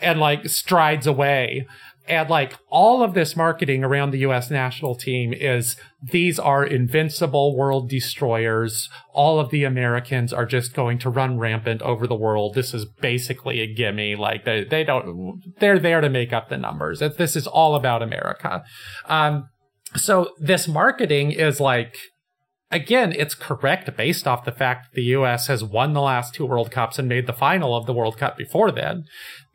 and 0.01 0.21
like 0.21 0.49
strides 0.49 1.07
away. 1.07 1.67
And 2.07 2.29
like 2.29 2.59
all 2.69 3.03
of 3.03 3.15
this 3.15 3.35
marketing 3.35 3.83
around 3.83 4.11
the 4.11 4.19
US 4.19 4.51
national 4.51 4.95
team 4.95 5.33
is 5.33 5.77
these 6.03 6.39
are 6.39 6.65
invincible 6.65 7.57
world 7.57 7.89
destroyers. 7.89 8.91
All 9.15 9.41
of 9.41 9.51
the 9.51 9.65
Americans 9.65 10.33
are 10.33 10.45
just 10.45 10.75
going 10.75 10.99
to 10.99 11.11
run 11.11 11.39
rampant 11.39 11.81
over 11.81 12.07
the 12.07 12.15
world. 12.15 12.55
This 12.55 12.75
is 12.75 12.85
basically 12.85 13.61
a 13.61 13.73
gimme. 13.73 14.17
Like 14.17 14.45
they, 14.45 14.65
they 14.65 14.85
don't, 14.85 15.41
they're 15.61 15.79
there 15.79 16.03
to 16.03 16.11
make 16.11 16.33
up 16.33 16.51
the 16.51 16.59
numbers. 16.59 17.01
This 17.17 17.37
is 17.37 17.47
all 17.47 17.75
about 17.75 18.03
America. 18.03 18.63
Um, 19.07 19.49
so 19.97 20.33
this 20.39 20.69
marketing 20.69 21.33
is 21.33 21.59
like, 21.59 21.97
again, 22.75 23.15
it's 23.17 23.35
correct 23.35 23.97
based 23.97 24.27
off 24.27 24.45
the 24.45 24.53
fact 24.53 24.87
that 24.87 24.97
the 24.97 25.05
US 25.17 25.47
has 25.47 25.63
won 25.63 25.93
the 25.95 26.01
last 26.01 26.35
two 26.35 26.45
World 26.45 26.71
Cups 26.71 26.99
and 26.99 27.09
made 27.09 27.27
the 27.27 27.33
final 27.33 27.75
of 27.77 27.87
the 27.87 27.95
World 27.95 28.19
Cup 28.19 28.37
before 28.37 28.71
then. 28.71 29.05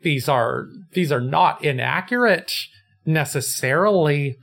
These 0.00 0.28
are 0.28 0.66
these 0.92 1.12
are 1.12 1.20
not 1.20 1.62
inaccurate 1.62 2.52
necessarily, 3.04 4.36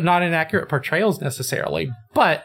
not 0.00 0.22
inaccurate 0.22 0.68
portrayals 0.68 1.20
necessarily, 1.20 1.90
but 2.14 2.44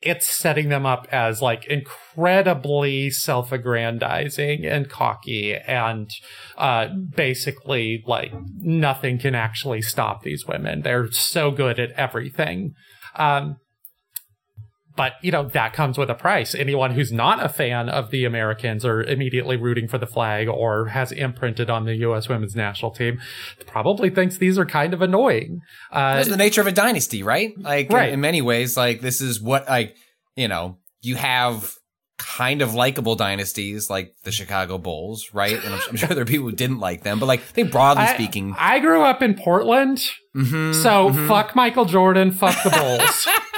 it's 0.00 0.26
setting 0.26 0.70
them 0.70 0.86
up 0.86 1.06
as 1.12 1.42
like 1.42 1.66
incredibly 1.66 3.10
self-aggrandizing 3.10 4.64
and 4.64 4.88
cocky 4.88 5.54
and 5.54 6.08
uh, 6.56 6.88
basically 7.14 8.02
like 8.06 8.32
nothing 8.60 9.18
can 9.18 9.34
actually 9.34 9.82
stop 9.82 10.22
these 10.22 10.46
women. 10.46 10.80
They're 10.80 11.12
so 11.12 11.50
good 11.50 11.78
at 11.78 11.90
everything. 11.92 12.72
Um, 13.16 13.56
but 14.96 15.12
you 15.22 15.30
know 15.30 15.44
that 15.44 15.72
comes 15.72 15.96
with 15.96 16.10
a 16.10 16.14
price 16.14 16.54
anyone 16.54 16.92
who's 16.92 17.12
not 17.12 17.44
a 17.44 17.48
fan 17.48 17.88
of 17.88 18.10
the 18.10 18.24
americans 18.24 18.84
or 18.84 19.02
immediately 19.02 19.56
rooting 19.56 19.88
for 19.88 19.98
the 19.98 20.06
flag 20.06 20.48
or 20.48 20.86
has 20.86 21.12
imprinted 21.12 21.70
on 21.70 21.84
the 21.84 21.94
us 21.94 22.28
women's 22.28 22.56
national 22.56 22.90
team 22.90 23.20
probably 23.66 24.10
thinks 24.10 24.38
these 24.38 24.58
are 24.58 24.66
kind 24.66 24.92
of 24.94 25.02
annoying 25.02 25.60
uh, 25.92 26.16
that's 26.16 26.28
the 26.28 26.36
nature 26.36 26.60
of 26.60 26.66
a 26.66 26.72
dynasty 26.72 27.22
right 27.22 27.52
like 27.58 27.90
right. 27.90 28.08
In, 28.08 28.14
in 28.14 28.20
many 28.20 28.42
ways 28.42 28.76
like 28.76 29.00
this 29.00 29.20
is 29.20 29.40
what 29.40 29.68
like 29.68 29.96
you 30.36 30.48
know 30.48 30.78
you 31.02 31.16
have 31.16 31.74
kind 32.20 32.60
of 32.60 32.74
likable 32.74 33.16
dynasties 33.16 33.88
like 33.88 34.14
the 34.24 34.30
Chicago 34.30 34.76
Bulls, 34.76 35.32
right? 35.32 35.54
And 35.64 35.74
I'm, 35.74 35.80
I'm, 35.88 35.96
sure 35.96 36.08
there 36.08 36.20
are 36.20 36.26
people 36.26 36.50
who 36.50 36.54
didn't 36.54 36.78
like 36.78 37.02
them, 37.02 37.18
but 37.18 37.26
like 37.26 37.40
I 37.40 37.44
think 37.44 37.72
broadly 37.72 38.04
I, 38.04 38.14
speaking, 38.14 38.54
I 38.58 38.78
grew 38.78 39.02
up 39.02 39.22
in 39.22 39.34
Portland, 39.34 39.98
mm-hmm, 40.36 40.72
so 40.72 41.08
mm-hmm. 41.08 41.28
fuck 41.28 41.56
Michael 41.56 41.86
Jordan, 41.86 42.30
fuck 42.30 42.62
the 42.62 42.70
Bulls. 42.70 43.28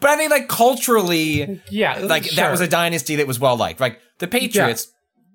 But 0.00 0.10
I 0.10 0.16
mean, 0.16 0.30
like 0.30 0.48
culturally, 0.48 1.60
yeah, 1.70 1.98
like 1.98 2.24
sure. 2.24 2.36
that 2.36 2.50
was 2.50 2.60
a 2.60 2.68
dynasty 2.68 3.16
that 3.16 3.26
was 3.26 3.38
well 3.38 3.56
liked. 3.56 3.80
Like 3.80 4.00
the 4.18 4.28
Patriots, 4.28 4.88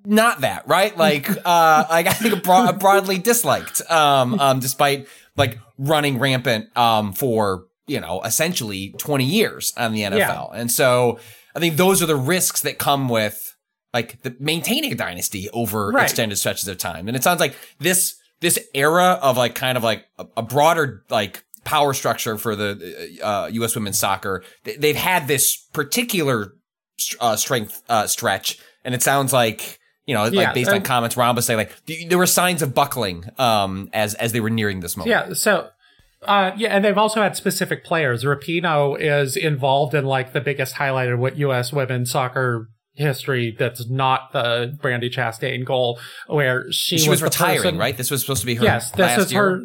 yeah. 0.06 0.14
not 0.14 0.42
that, 0.42 0.68
right? 0.68 0.96
Like, 0.98 1.30
uh, 1.46 1.86
like 1.90 2.08
I 2.08 2.14
think 2.14 2.44
broad, 2.44 2.80
broadly 2.80 3.18
disliked, 3.18 3.82
um, 3.90 4.40
um, 4.40 4.60
despite 4.60 5.08
like 5.36 5.60
running 5.78 6.20
rampant, 6.20 6.76
um, 6.78 7.14
for 7.14 7.66
you 7.88 8.00
know 8.00 8.22
essentially 8.24 8.94
twenty 8.98 9.26
years 9.26 9.74
on 9.78 9.94
the 9.94 10.02
NFL, 10.02 10.18
yeah. 10.18 10.48
and 10.54 10.72
so 10.72 11.20
I 11.56 11.60
think 11.60 11.78
those 11.78 12.02
are 12.02 12.06
the 12.06 12.16
risks 12.16 12.62
that 12.62 12.78
come 12.78 13.10
with 13.10 13.56
like 13.94 14.22
the, 14.22 14.36
maintaining 14.40 14.92
a 14.92 14.96
dynasty 14.96 15.50
over 15.52 15.90
right. 15.90 16.04
extended 16.04 16.38
stretches 16.38 16.68
of 16.68 16.78
time. 16.78 17.08
And 17.08 17.18
it 17.18 17.24
sounds 17.24 17.40
like 17.40 17.56
this 17.80 18.16
this 18.42 18.60
era 18.74 19.20
of 19.22 19.38
like 19.38 19.56
kind 19.56 19.78
of 19.78 19.84
like 19.84 20.06
a, 20.18 20.26
a 20.38 20.42
broader 20.42 21.04
like 21.10 21.44
power 21.70 21.94
structure 21.94 22.36
for 22.40 22.56
the 22.56 23.20
uh, 23.22 23.48
U.S. 23.54 23.76
women's 23.76 24.00
soccer. 24.00 24.44
They've 24.64 24.96
had 24.96 25.28
this 25.28 25.56
particular 25.72 26.54
uh, 27.20 27.36
strength 27.36 27.84
uh, 27.88 28.08
stretch, 28.08 28.58
and 28.84 28.96
it 28.96 29.04
sounds 29.04 29.32
like 29.32 29.78
you 30.08 30.16
know, 30.16 30.26
yeah, 30.26 30.46
like 30.46 30.56
based 30.56 30.72
on 30.72 30.82
comments, 30.82 31.16
Ramba 31.16 31.44
saying 31.44 31.58
like 31.58 32.08
there 32.10 32.18
were 32.18 32.26
signs 32.26 32.64
of 32.64 32.74
buckling 32.74 33.26
um, 33.38 33.88
as 33.94 34.16
as 34.16 34.32
they 34.32 34.40
were 34.40 34.50
nearing 34.50 34.80
this 34.80 34.98
moment. 34.98 35.12
Yeah, 35.12 35.34
so 35.36 35.70
uh, 36.24 36.52
yeah, 36.58 36.70
and 36.70 36.84
they've 36.84 36.98
also 36.98 37.22
had 37.22 37.36
specific 37.36 37.86
players. 37.86 38.24
Rapinoe 38.24 39.00
is 39.00 39.38
involved 39.38 39.94
in 39.94 40.06
like 40.06 40.34
the 40.34 40.42
biggest 40.42 40.74
highlight 40.74 41.10
of 41.10 41.20
what 41.20 41.38
U.S. 41.38 41.72
women's 41.72 42.10
soccer 42.10 42.68
history 42.96 43.56
that's 43.58 43.88
not 43.90 44.34
the 44.34 44.76
Brandi 44.82 45.14
Chastain 45.14 45.64
goal, 45.64 46.00
where 46.26 46.66
she, 46.72 46.98
she 46.98 47.10
was, 47.10 47.22
was 47.22 47.32
retiring, 47.32 47.58
person, 47.58 47.78
right? 47.78 47.96
This 47.96 48.10
was 48.10 48.22
supposed 48.22 48.42
to 48.42 48.48
be 48.48 48.56
her. 48.56 48.64
Yes, 48.64 48.90
this 48.90 49.20
is 49.20 49.32
year. 49.32 49.44
her. 49.44 49.62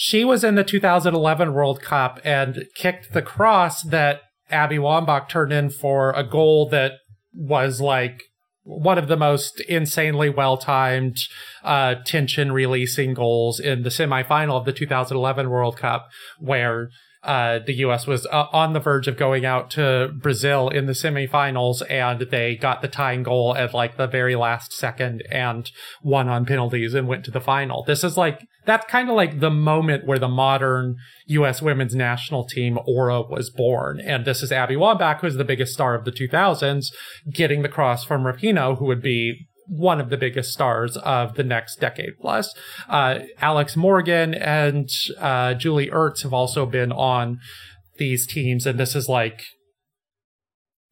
She 0.00 0.24
was 0.24 0.44
in 0.44 0.54
the 0.54 0.62
2011 0.62 1.52
World 1.52 1.82
Cup 1.82 2.20
and 2.22 2.66
kicked 2.76 3.12
the 3.12 3.20
cross 3.20 3.82
that 3.82 4.20
Abby 4.48 4.76
Wambach 4.76 5.28
turned 5.28 5.52
in 5.52 5.70
for 5.70 6.12
a 6.12 6.22
goal 6.22 6.68
that 6.68 6.92
was 7.34 7.80
like 7.80 8.22
one 8.62 8.96
of 8.96 9.08
the 9.08 9.16
most 9.16 9.60
insanely 9.62 10.30
well 10.30 10.56
timed 10.56 11.16
uh, 11.64 11.96
tension 12.06 12.52
releasing 12.52 13.12
goals 13.12 13.58
in 13.58 13.82
the 13.82 13.88
semifinal 13.88 14.56
of 14.56 14.66
the 14.66 14.72
2011 14.72 15.50
World 15.50 15.76
Cup, 15.76 16.06
where 16.38 16.90
uh, 17.24 17.58
the 17.58 17.74
U.S. 17.78 18.06
was 18.06 18.24
uh, 18.26 18.46
on 18.52 18.74
the 18.74 18.80
verge 18.80 19.08
of 19.08 19.16
going 19.16 19.44
out 19.44 19.68
to 19.72 20.12
Brazil 20.14 20.68
in 20.68 20.86
the 20.86 20.92
semifinals, 20.92 21.82
and 21.90 22.20
they 22.30 22.54
got 22.54 22.82
the 22.82 22.88
tying 22.88 23.24
goal 23.24 23.56
at 23.56 23.74
like 23.74 23.96
the 23.96 24.06
very 24.06 24.36
last 24.36 24.72
second 24.72 25.24
and 25.28 25.72
won 26.04 26.28
on 26.28 26.46
penalties 26.46 26.94
and 26.94 27.08
went 27.08 27.24
to 27.24 27.32
the 27.32 27.40
final. 27.40 27.82
This 27.82 28.04
is 28.04 28.16
like 28.16 28.46
that's 28.68 28.84
kind 28.90 29.08
of 29.08 29.16
like 29.16 29.40
the 29.40 29.50
moment 29.50 30.06
where 30.06 30.18
the 30.18 30.28
modern 30.28 30.96
U.S. 31.28 31.62
women's 31.62 31.94
national 31.94 32.44
team 32.44 32.78
aura 32.86 33.22
was 33.22 33.48
born, 33.48 33.98
and 33.98 34.26
this 34.26 34.42
is 34.42 34.52
Abby 34.52 34.74
Wambach, 34.74 35.20
who's 35.20 35.36
the 35.36 35.44
biggest 35.44 35.72
star 35.72 35.94
of 35.94 36.04
the 36.04 36.12
2000s, 36.12 36.84
getting 37.32 37.62
the 37.62 37.70
cross 37.70 38.04
from 38.04 38.24
Rapinoe, 38.24 38.78
who 38.78 38.84
would 38.84 39.00
be 39.00 39.48
one 39.66 40.02
of 40.02 40.10
the 40.10 40.18
biggest 40.18 40.52
stars 40.52 40.98
of 40.98 41.34
the 41.34 41.44
next 41.44 41.80
decade 41.80 42.18
plus. 42.20 42.54
Uh, 42.90 43.20
Alex 43.40 43.74
Morgan 43.74 44.34
and 44.34 44.90
uh, 45.18 45.54
Julie 45.54 45.88
Ertz 45.88 46.22
have 46.22 46.34
also 46.34 46.66
been 46.66 46.92
on 46.92 47.38
these 47.96 48.26
teams, 48.26 48.66
and 48.66 48.78
this 48.78 48.94
is 48.94 49.08
like 49.08 49.44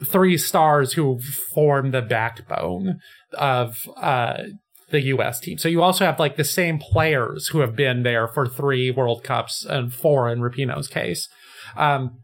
three 0.03 0.37
stars 0.37 0.93
who 0.93 1.19
form 1.53 1.91
the 1.91 2.01
backbone 2.01 2.99
of 3.33 3.77
uh, 3.97 4.43
the 4.89 5.01
U.S. 5.01 5.39
team. 5.39 5.57
So 5.57 5.67
you 5.67 5.81
also 5.81 6.05
have 6.05 6.19
like 6.19 6.37
the 6.37 6.43
same 6.43 6.79
players 6.79 7.47
who 7.49 7.59
have 7.59 7.75
been 7.75 8.03
there 8.03 8.27
for 8.27 8.47
three 8.47 8.91
World 8.91 9.23
Cups 9.23 9.65
and 9.65 9.93
four 9.93 10.29
in 10.29 10.39
Rapinoe's 10.39 10.87
case. 10.87 11.27
Um, 11.75 12.19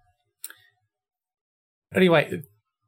anyway, 1.93 2.41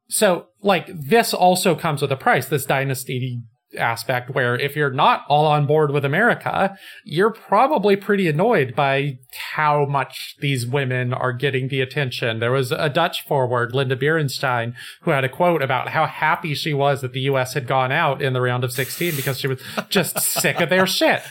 so 0.09 0.47
like 0.61 0.87
this 0.87 1.33
also 1.33 1.75
comes 1.75 2.01
with 2.01 2.11
a 2.11 2.17
price. 2.17 2.47
This 2.47 2.65
dynasty 2.65 3.41
aspect 3.75 4.29
where 4.31 4.55
if 4.55 4.75
you're 4.75 4.91
not 4.91 5.23
all 5.27 5.45
on 5.45 5.65
board 5.65 5.91
with 5.91 6.05
America, 6.05 6.77
you're 7.03 7.31
probably 7.31 7.95
pretty 7.95 8.27
annoyed 8.27 8.75
by 8.75 9.19
how 9.53 9.85
much 9.85 10.35
these 10.39 10.65
women 10.65 11.13
are 11.13 11.33
getting 11.33 11.67
the 11.67 11.81
attention. 11.81 12.39
There 12.39 12.51
was 12.51 12.71
a 12.71 12.89
Dutch 12.89 13.25
forward, 13.25 13.73
Lineth 13.73 14.01
Beerensteyn, 14.01 14.73
who 15.01 15.11
had 15.11 15.23
a 15.23 15.29
quote 15.29 15.61
about 15.61 15.89
how 15.89 16.05
happy 16.05 16.53
she 16.53 16.73
was 16.73 17.01
that 17.01 17.13
the 17.13 17.21
US 17.21 17.53
had 17.53 17.67
gone 17.67 17.91
out 17.91 18.21
in 18.21 18.33
the 18.33 18.41
round 18.41 18.63
of 18.63 18.71
16 18.71 19.15
because 19.15 19.39
she 19.39 19.47
was 19.47 19.61
just 19.89 20.19
sick 20.19 20.59
of 20.59 20.69
their 20.69 20.87
shit. 20.87 21.21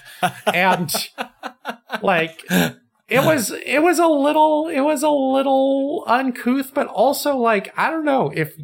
And 0.47 0.93
like 2.03 2.43
it 3.09 3.25
was 3.25 3.51
it 3.51 3.83
was 3.83 3.99
a 3.99 4.07
little 4.07 4.69
it 4.69 4.81
was 4.81 5.03
a 5.03 5.11
little 5.11 6.05
uncouth 6.07 6.73
but 6.75 6.87
also 6.87 7.37
like 7.37 7.73
I 7.77 7.91
don't 7.91 8.05
know 8.05 8.33
if 8.35 8.55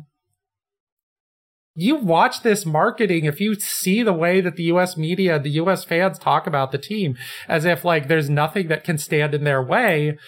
you 1.80 1.96
watch 1.96 2.42
this 2.42 2.66
marketing, 2.66 3.24
if 3.24 3.40
you 3.40 3.54
see 3.54 4.02
the 4.02 4.12
way 4.12 4.40
that 4.40 4.56
the 4.56 4.64
US 4.64 4.96
media, 4.96 5.38
the 5.38 5.50
US 5.50 5.84
fans 5.84 6.18
talk 6.18 6.46
about 6.46 6.72
the 6.72 6.78
team 6.78 7.16
as 7.48 7.64
if 7.64 7.84
like 7.84 8.08
there's 8.08 8.28
nothing 8.30 8.68
that 8.68 8.84
can 8.84 8.98
stand 8.98 9.34
in 9.34 9.44
their 9.44 9.62
way, 9.62 10.18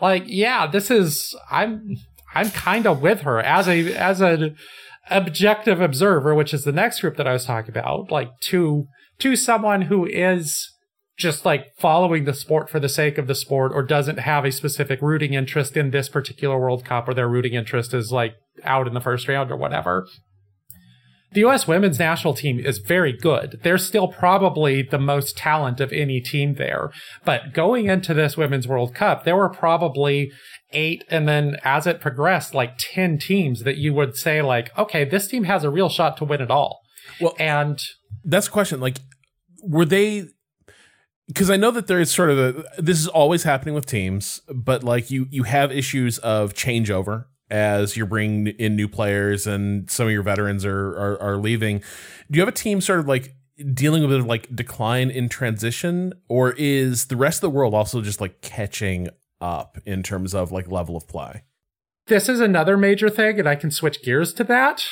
like, 0.00 0.24
yeah, 0.26 0.66
this 0.66 0.90
is, 0.90 1.36
I'm, 1.50 1.96
I'm 2.34 2.50
kind 2.50 2.86
of 2.86 3.00
with 3.00 3.22
her 3.22 3.40
as 3.40 3.68
a, 3.68 3.94
as 3.94 4.20
an 4.20 4.56
objective 5.10 5.80
observer, 5.80 6.34
which 6.34 6.52
is 6.52 6.64
the 6.64 6.72
next 6.72 7.00
group 7.00 7.16
that 7.16 7.28
I 7.28 7.32
was 7.32 7.44
talking 7.44 7.70
about, 7.70 8.10
like 8.10 8.30
to, 8.42 8.86
to 9.20 9.36
someone 9.36 9.82
who 9.82 10.04
is 10.06 10.74
just 11.16 11.44
like 11.44 11.66
following 11.78 12.24
the 12.24 12.34
sport 12.34 12.70
for 12.70 12.78
the 12.78 12.88
sake 12.88 13.18
of 13.18 13.26
the 13.26 13.34
sport 13.34 13.72
or 13.74 13.82
doesn't 13.82 14.20
have 14.20 14.44
a 14.44 14.52
specific 14.52 15.02
rooting 15.02 15.34
interest 15.34 15.76
in 15.76 15.90
this 15.90 16.08
particular 16.08 16.58
World 16.58 16.84
Cup 16.84 17.08
or 17.08 17.14
their 17.14 17.28
rooting 17.28 17.54
interest 17.54 17.92
is 17.92 18.12
like 18.12 18.34
out 18.62 18.86
in 18.86 18.94
the 18.94 19.00
first 19.00 19.26
round 19.26 19.50
or 19.50 19.56
whatever 19.56 20.06
the 21.32 21.44
US 21.44 21.68
women's 21.68 21.98
national 21.98 22.34
team 22.34 22.58
is 22.58 22.78
very 22.78 23.12
good. 23.12 23.60
They're 23.62 23.78
still 23.78 24.08
probably 24.08 24.82
the 24.82 24.98
most 24.98 25.36
talent 25.36 25.80
of 25.80 25.92
any 25.92 26.20
team 26.20 26.54
there. 26.54 26.90
But 27.24 27.52
going 27.52 27.86
into 27.86 28.14
this 28.14 28.36
women's 28.36 28.66
World 28.66 28.94
Cup, 28.94 29.24
there 29.24 29.36
were 29.36 29.48
probably 29.48 30.30
eight 30.70 31.04
and 31.08 31.28
then 31.28 31.56
as 31.64 31.86
it 31.86 32.00
progressed, 32.00 32.54
like 32.54 32.74
10 32.78 33.18
teams 33.18 33.62
that 33.64 33.76
you 33.76 33.92
would 33.94 34.16
say 34.16 34.42
like, 34.42 34.76
okay, 34.78 35.04
this 35.04 35.28
team 35.28 35.44
has 35.44 35.64
a 35.64 35.70
real 35.70 35.88
shot 35.88 36.16
to 36.18 36.24
win 36.24 36.40
it 36.40 36.50
all. 36.50 36.80
Well, 37.20 37.34
and 37.38 37.78
that's 38.24 38.48
a 38.48 38.50
question. 38.50 38.80
Like, 38.80 38.98
were 39.62 39.84
they 39.84 40.28
because 41.26 41.50
I 41.50 41.56
know 41.56 41.70
that 41.72 41.88
there 41.88 42.00
is 42.00 42.10
sort 42.10 42.30
of 42.30 42.38
a 42.38 42.64
this 42.78 42.98
is 42.98 43.06
always 43.06 43.42
happening 43.42 43.74
with 43.74 43.86
teams, 43.86 44.40
but 44.54 44.82
like 44.82 45.10
you 45.10 45.26
you 45.30 45.42
have 45.42 45.70
issues 45.70 46.18
of 46.18 46.54
changeover 46.54 47.26
as 47.50 47.96
you're 47.96 48.06
bringing 48.06 48.48
in 48.58 48.76
new 48.76 48.88
players 48.88 49.46
and 49.46 49.90
some 49.90 50.06
of 50.06 50.12
your 50.12 50.22
veterans 50.22 50.64
are, 50.64 50.88
are, 50.88 51.22
are 51.22 51.36
leaving. 51.36 51.78
Do 52.30 52.36
you 52.36 52.40
have 52.40 52.48
a 52.48 52.52
team 52.52 52.80
sort 52.80 53.00
of 53.00 53.08
like 53.08 53.34
dealing 53.74 54.06
with 54.06 54.12
a 54.12 54.22
like 54.22 54.54
decline 54.54 55.10
in 55.10 55.28
transition, 55.28 56.12
or 56.28 56.52
is 56.52 57.06
the 57.06 57.16
rest 57.16 57.38
of 57.38 57.50
the 57.50 57.56
world 57.56 57.74
also 57.74 58.00
just 58.00 58.20
like 58.20 58.40
catching 58.40 59.08
up 59.40 59.78
in 59.84 60.02
terms 60.02 60.34
of 60.34 60.52
like 60.52 60.70
level 60.70 60.96
of 60.96 61.06
play? 61.08 61.42
This 62.06 62.28
is 62.28 62.40
another 62.40 62.76
major 62.76 63.10
thing, 63.10 63.38
and 63.38 63.48
I 63.48 63.54
can 63.54 63.70
switch 63.70 64.02
gears 64.02 64.32
to 64.34 64.44
that. 64.44 64.84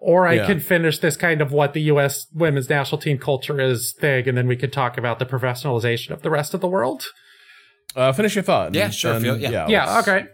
Or 0.00 0.28
I 0.28 0.34
yeah. 0.34 0.46
can 0.46 0.60
finish 0.60 1.00
this 1.00 1.16
kind 1.16 1.40
of 1.40 1.50
what 1.50 1.72
the 1.72 1.80
U.S. 1.82 2.28
women's 2.32 2.70
national 2.70 3.00
team 3.00 3.18
culture 3.18 3.60
is 3.60 3.92
thing, 3.98 4.28
and 4.28 4.38
then 4.38 4.46
we 4.46 4.54
could 4.54 4.72
talk 4.72 4.96
about 4.96 5.18
the 5.18 5.26
professionalization 5.26 6.10
of 6.10 6.22
the 6.22 6.30
rest 6.30 6.54
of 6.54 6.60
the 6.60 6.68
world. 6.68 7.06
Uh, 7.96 8.12
finish 8.12 8.36
your 8.36 8.44
thought. 8.44 8.74
Yeah, 8.74 8.90
sure. 8.90 9.14
And, 9.14 9.24
yeah, 9.24 9.50
yeah, 9.50 9.66
yeah 9.68 9.98
okay 9.98 10.28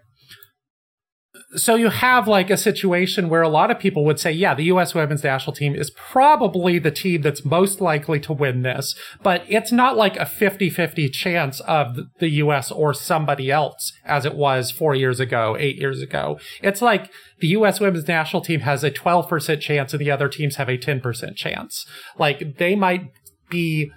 so 1.57 1.75
you 1.75 1.89
have 1.89 2.27
like 2.27 2.51
a 2.51 2.57
situation 2.57 3.29
where 3.29 3.43
a 3.43 3.49
lot 3.49 3.71
of 3.71 3.79
people 3.79 4.05
would 4.05 4.19
say, 4.19 4.33
yeah, 4.33 4.55
the 4.55 4.65
U.S. 4.65 4.95
women's 4.95 5.23
national 5.23 5.55
team 5.55 5.75
is 5.75 5.91
probably 5.91 6.79
the 6.79 6.91
team 6.91 7.23
that's 7.23 7.45
most 7.45 7.81
likely 7.81 8.19
to 8.21 8.33
win 8.33 8.63
this, 8.63 8.95
but 9.23 9.45
it's 9.49 9.71
not 9.71 9.97
like 9.97 10.17
a 10.17 10.25
50-50 10.25 11.13
chance 11.13 11.61
of 11.61 11.97
the 12.19 12.29
U.S. 12.29 12.71
or 12.71 12.93
somebody 12.93 13.51
else 13.51 13.93
as 14.05 14.25
it 14.25 14.35
was 14.35 14.71
four 14.71 14.95
years 14.95 15.21
ago, 15.21 15.57
eight 15.59 15.77
years 15.77 16.03
ago. 16.03 16.39
It's 16.63 16.83
like 16.83 17.11
the 17.39 17.49
U.S. 17.49 17.81
women's 17.81 18.09
national 18.09 18.43
team 18.43 18.61
has 18.61 18.83
a 18.83 18.91
12% 18.91 19.61
chance 19.61 19.93
and 19.93 20.01
the 20.01 20.11
other 20.11 20.29
teams 20.29 20.57
have 20.57 20.69
a 20.69 20.79
10% 20.79 21.37
chance. 21.37 21.87
Like 22.19 22.59
they 22.59 22.75
might 22.75 23.11
be, 23.49 23.91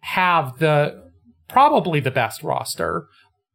have 0.00 0.58
the, 0.58 1.02
probably 1.48 2.00
the 2.00 2.10
best 2.10 2.42
roster, 2.42 3.06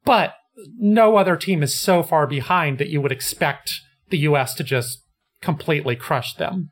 but 0.04 0.34
no 0.78 1.18
other 1.18 1.36
team 1.36 1.64
is 1.64 1.80
so 1.80 2.04
far 2.04 2.28
behind 2.28 2.78
that 2.78 2.90
you 2.90 3.02
would 3.02 3.12
expect 3.12 3.82
the 4.10 4.20
US 4.20 4.54
to 4.56 4.64
just 4.64 5.04
completely 5.42 5.96
crush 5.96 6.34
them. 6.36 6.70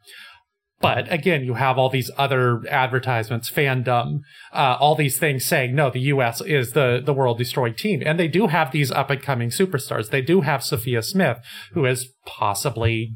But 0.80 1.12
again, 1.12 1.44
you 1.44 1.56
have 1.56 1.80
all 1.80 1.90
these 1.90 2.12
other 2.18 2.62
advertisements, 2.70 3.50
fandom, 3.50 4.20
uh, 4.54 4.78
all 4.80 4.94
these 4.94 5.18
things 5.18 5.44
saying, 5.44 5.74
no, 5.74 5.90
the 5.90 6.02
US 6.02 6.40
is 6.42 6.72
the, 6.72 7.02
the 7.04 7.14
world 7.14 7.40
destroying 7.40 7.74
team. 7.74 8.04
And 8.06 8.20
they 8.20 8.28
do 8.28 8.48
have 8.48 8.72
these 8.72 8.92
up 8.92 9.10
and 9.10 9.22
coming 9.22 9.50
superstars. 9.50 10.12
They 10.12 10.22
do 10.22 10.42
have 10.42 10.64
Sophia 10.64 11.02
Smith, 11.02 11.40
who 11.74 11.86
is 11.86 12.14
possibly, 12.28 13.16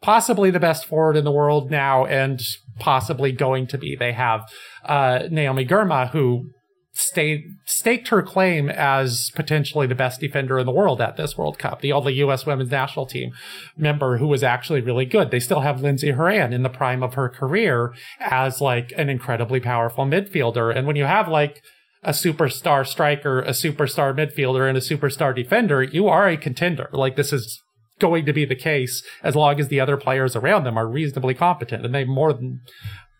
possibly 0.00 0.50
the 0.50 0.60
best 0.60 0.86
forward 0.86 1.16
in 1.16 1.24
the 1.24 1.32
world 1.32 1.70
now 1.70 2.06
and 2.06 2.40
possibly 2.78 3.32
going 3.32 3.66
to 3.66 3.76
be. 3.76 3.96
They 3.96 4.12
have, 4.12 4.40
uh, 4.86 5.24
Naomi 5.30 5.66
Girma, 5.66 6.08
who 6.10 6.52
stayed, 6.94 7.56
staked 7.66 8.08
her 8.08 8.22
claim 8.22 8.70
as 8.70 9.30
potentially 9.34 9.86
the 9.86 9.94
best 9.94 10.20
defender 10.20 10.58
in 10.58 10.66
the 10.66 10.72
world 10.72 11.00
at 11.00 11.16
this 11.16 11.36
World 11.36 11.58
Cup, 11.58 11.80
the 11.80 11.92
only 11.92 12.14
U.S. 12.14 12.46
women's 12.46 12.70
national 12.70 13.06
team 13.06 13.32
member 13.76 14.18
who 14.18 14.28
was 14.28 14.42
actually 14.42 14.80
really 14.80 15.04
good. 15.04 15.30
They 15.30 15.40
still 15.40 15.60
have 15.60 15.82
Lindsey 15.82 16.12
Horan 16.12 16.52
in 16.52 16.62
the 16.62 16.68
prime 16.68 17.02
of 17.02 17.14
her 17.14 17.28
career 17.28 17.92
as 18.20 18.60
like 18.60 18.92
an 18.96 19.10
incredibly 19.10 19.60
powerful 19.60 20.06
midfielder. 20.06 20.74
And 20.74 20.86
when 20.86 20.96
you 20.96 21.04
have 21.04 21.28
like 21.28 21.62
a 22.04 22.10
superstar 22.10 22.86
striker, 22.86 23.40
a 23.40 23.50
superstar 23.50 24.14
midfielder, 24.14 24.68
and 24.68 24.78
a 24.78 24.80
superstar 24.80 25.34
defender, 25.34 25.82
you 25.82 26.06
are 26.06 26.28
a 26.28 26.36
contender. 26.36 26.88
Like 26.92 27.16
this 27.16 27.32
is 27.32 27.60
going 27.98 28.26
to 28.26 28.32
be 28.32 28.44
the 28.44 28.56
case 28.56 29.02
as 29.22 29.34
long 29.34 29.58
as 29.58 29.68
the 29.68 29.80
other 29.80 29.96
players 29.96 30.36
around 30.36 30.64
them 30.64 30.78
are 30.78 30.88
reasonably 30.88 31.34
competent, 31.34 31.84
and 31.84 31.94
they 31.94 32.04
more 32.04 32.32
than 32.32 32.60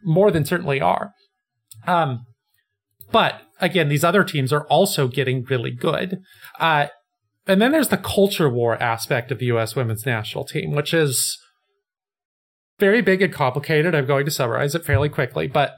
more 0.05 0.31
than 0.31 0.45
certainly 0.45 0.81
are. 0.81 1.13
Um, 1.87 2.25
but 3.15 3.43
again, 3.61 3.89
these 3.89 4.03
other 4.03 4.25
teams 4.25 4.53
are 4.53 4.67
also 4.67 5.07
getting 5.07 5.45
really 5.45 5.71
good. 5.71 6.19
Uh, 6.59 6.89
and 7.47 7.63
then 7.63 7.71
there's 7.71 7.87
the 7.87 7.97
culture 7.97 8.51
war 8.51 8.75
aspect 8.83 9.31
of 9.31 9.39
the 9.39 9.47
U.S. 9.47 9.77
women's 9.77 10.05
national 10.05 10.45
team, 10.45 10.73
which 10.73 10.93
is 10.93 11.39
very 12.81 13.03
big 13.03 13.23
and 13.23 13.33
complicated. 13.33 13.95
I'm 13.95 14.07
going 14.07 14.25
to 14.25 14.33
summarize 14.33 14.75
it 14.75 14.85
fairly 14.85 15.09
quickly, 15.09 15.47
but 15.47 15.77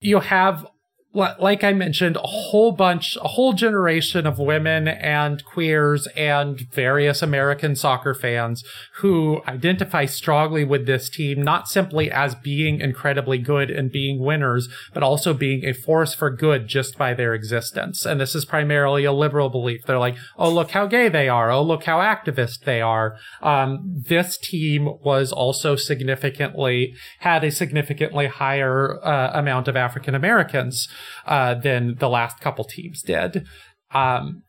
you 0.00 0.20
have 0.20 0.66
like 1.14 1.62
I 1.62 1.72
mentioned, 1.72 2.16
a 2.16 2.26
whole 2.26 2.72
bunch, 2.72 3.16
a 3.22 3.28
whole 3.28 3.52
generation 3.52 4.26
of 4.26 4.38
women 4.38 4.88
and 4.88 5.44
queers 5.44 6.08
and 6.16 6.60
various 6.72 7.22
American 7.22 7.76
soccer 7.76 8.14
fans 8.14 8.64
who 8.96 9.40
identify 9.46 10.06
strongly 10.06 10.64
with 10.64 10.86
this 10.86 11.08
team, 11.08 11.42
not 11.42 11.68
simply 11.68 12.10
as 12.10 12.34
being 12.34 12.80
incredibly 12.80 13.38
good 13.38 13.70
and 13.70 13.92
being 13.92 14.18
winners, 14.18 14.68
but 14.92 15.04
also 15.04 15.32
being 15.32 15.64
a 15.64 15.72
force 15.72 16.14
for 16.14 16.30
good 16.30 16.66
just 16.66 16.98
by 16.98 17.14
their 17.14 17.32
existence. 17.32 18.04
And 18.04 18.20
this 18.20 18.34
is 18.34 18.44
primarily 18.44 19.04
a 19.04 19.12
liberal 19.12 19.48
belief. 19.48 19.84
They're 19.86 19.98
like, 19.98 20.16
oh, 20.36 20.50
look 20.50 20.72
how 20.72 20.86
gay 20.86 21.08
they 21.08 21.28
are. 21.28 21.50
Oh, 21.50 21.62
look 21.62 21.84
how 21.84 21.98
activist 21.98 22.64
they 22.64 22.80
are. 22.80 23.16
Um, 23.40 24.02
this 24.08 24.36
team 24.36 24.88
was 25.04 25.30
also 25.30 25.76
significantly, 25.76 26.94
had 27.20 27.44
a 27.44 27.52
significantly 27.52 28.26
higher 28.26 29.00
uh, 29.04 29.30
amount 29.32 29.68
of 29.68 29.76
African 29.76 30.16
Americans 30.16 30.88
uh, 31.26 31.54
than 31.54 31.96
the 31.96 32.08
last 32.08 32.40
couple 32.40 32.64
teams 32.64 33.02
did. 33.02 33.46
Um, 33.92 34.42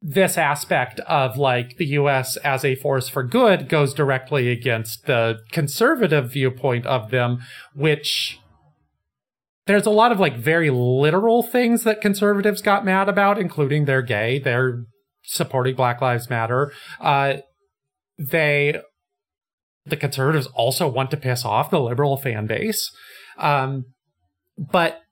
this 0.00 0.38
aspect 0.38 1.00
of 1.00 1.36
like 1.36 1.76
the 1.76 1.86
US 1.86 2.36
as 2.38 2.64
a 2.64 2.76
force 2.76 3.08
for 3.08 3.24
good 3.24 3.68
goes 3.68 3.92
directly 3.92 4.50
against 4.50 5.06
the 5.06 5.40
conservative 5.50 6.32
viewpoint 6.32 6.86
of 6.86 7.10
them, 7.10 7.40
which 7.74 8.38
there's 9.66 9.86
a 9.86 9.90
lot 9.90 10.12
of 10.12 10.20
like 10.20 10.36
very 10.36 10.70
literal 10.70 11.42
things 11.42 11.84
that 11.84 12.00
conservatives 12.00 12.62
got 12.62 12.84
mad 12.84 13.08
about, 13.08 13.38
including 13.38 13.84
they're 13.84 14.02
gay, 14.02 14.38
they're 14.38 14.84
supporting 15.24 15.74
Black 15.74 16.00
Lives 16.00 16.30
Matter. 16.30 16.72
Uh, 17.00 17.34
they, 18.18 18.80
the 19.84 19.96
conservatives 19.96 20.46
also 20.54 20.88
want 20.88 21.10
to 21.10 21.16
piss 21.16 21.44
off 21.44 21.70
the 21.70 21.80
liberal 21.80 22.16
fan 22.16 22.46
base. 22.46 22.90
Um, 23.36 23.84
but 24.56 25.02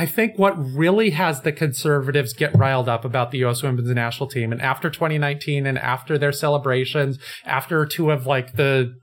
I 0.00 0.06
think 0.06 0.38
what 0.38 0.54
really 0.56 1.10
has 1.10 1.42
the 1.42 1.52
conservatives 1.52 2.32
get 2.32 2.56
riled 2.56 2.88
up 2.88 3.04
about 3.04 3.32
the 3.32 3.38
U.S. 3.40 3.62
women's 3.62 3.90
national 3.90 4.30
team, 4.30 4.50
and 4.50 4.62
after 4.62 4.88
2019 4.88 5.66
and 5.66 5.76
after 5.76 6.16
their 6.16 6.32
celebrations, 6.32 7.18
after 7.44 7.84
two 7.84 8.10
of 8.10 8.26
like 8.26 8.54
the, 8.54 8.94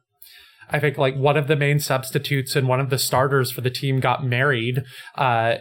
I 0.71 0.79
think 0.79 0.97
like 0.97 1.15
one 1.15 1.37
of 1.37 1.47
the 1.47 1.55
main 1.55 1.79
substitutes 1.79 2.55
and 2.55 2.67
one 2.67 2.79
of 2.79 2.89
the 2.89 2.97
starters 2.97 3.51
for 3.51 3.61
the 3.61 3.69
team 3.69 3.99
got 3.99 4.25
married, 4.25 4.85
uh, 5.13 5.57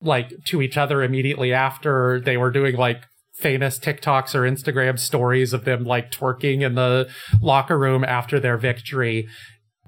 like 0.00 0.30
to 0.44 0.62
each 0.62 0.76
other 0.76 1.02
immediately 1.02 1.52
after 1.52 2.20
they 2.20 2.36
were 2.36 2.52
doing 2.52 2.76
like 2.76 3.02
famous 3.34 3.80
TikToks 3.80 4.36
or 4.36 4.42
Instagram 4.42 4.96
stories 4.96 5.52
of 5.52 5.64
them 5.64 5.82
like 5.82 6.12
twerking 6.12 6.60
in 6.60 6.76
the 6.76 7.10
locker 7.40 7.76
room 7.76 8.04
after 8.04 8.38
their 8.38 8.58
victory 8.58 9.26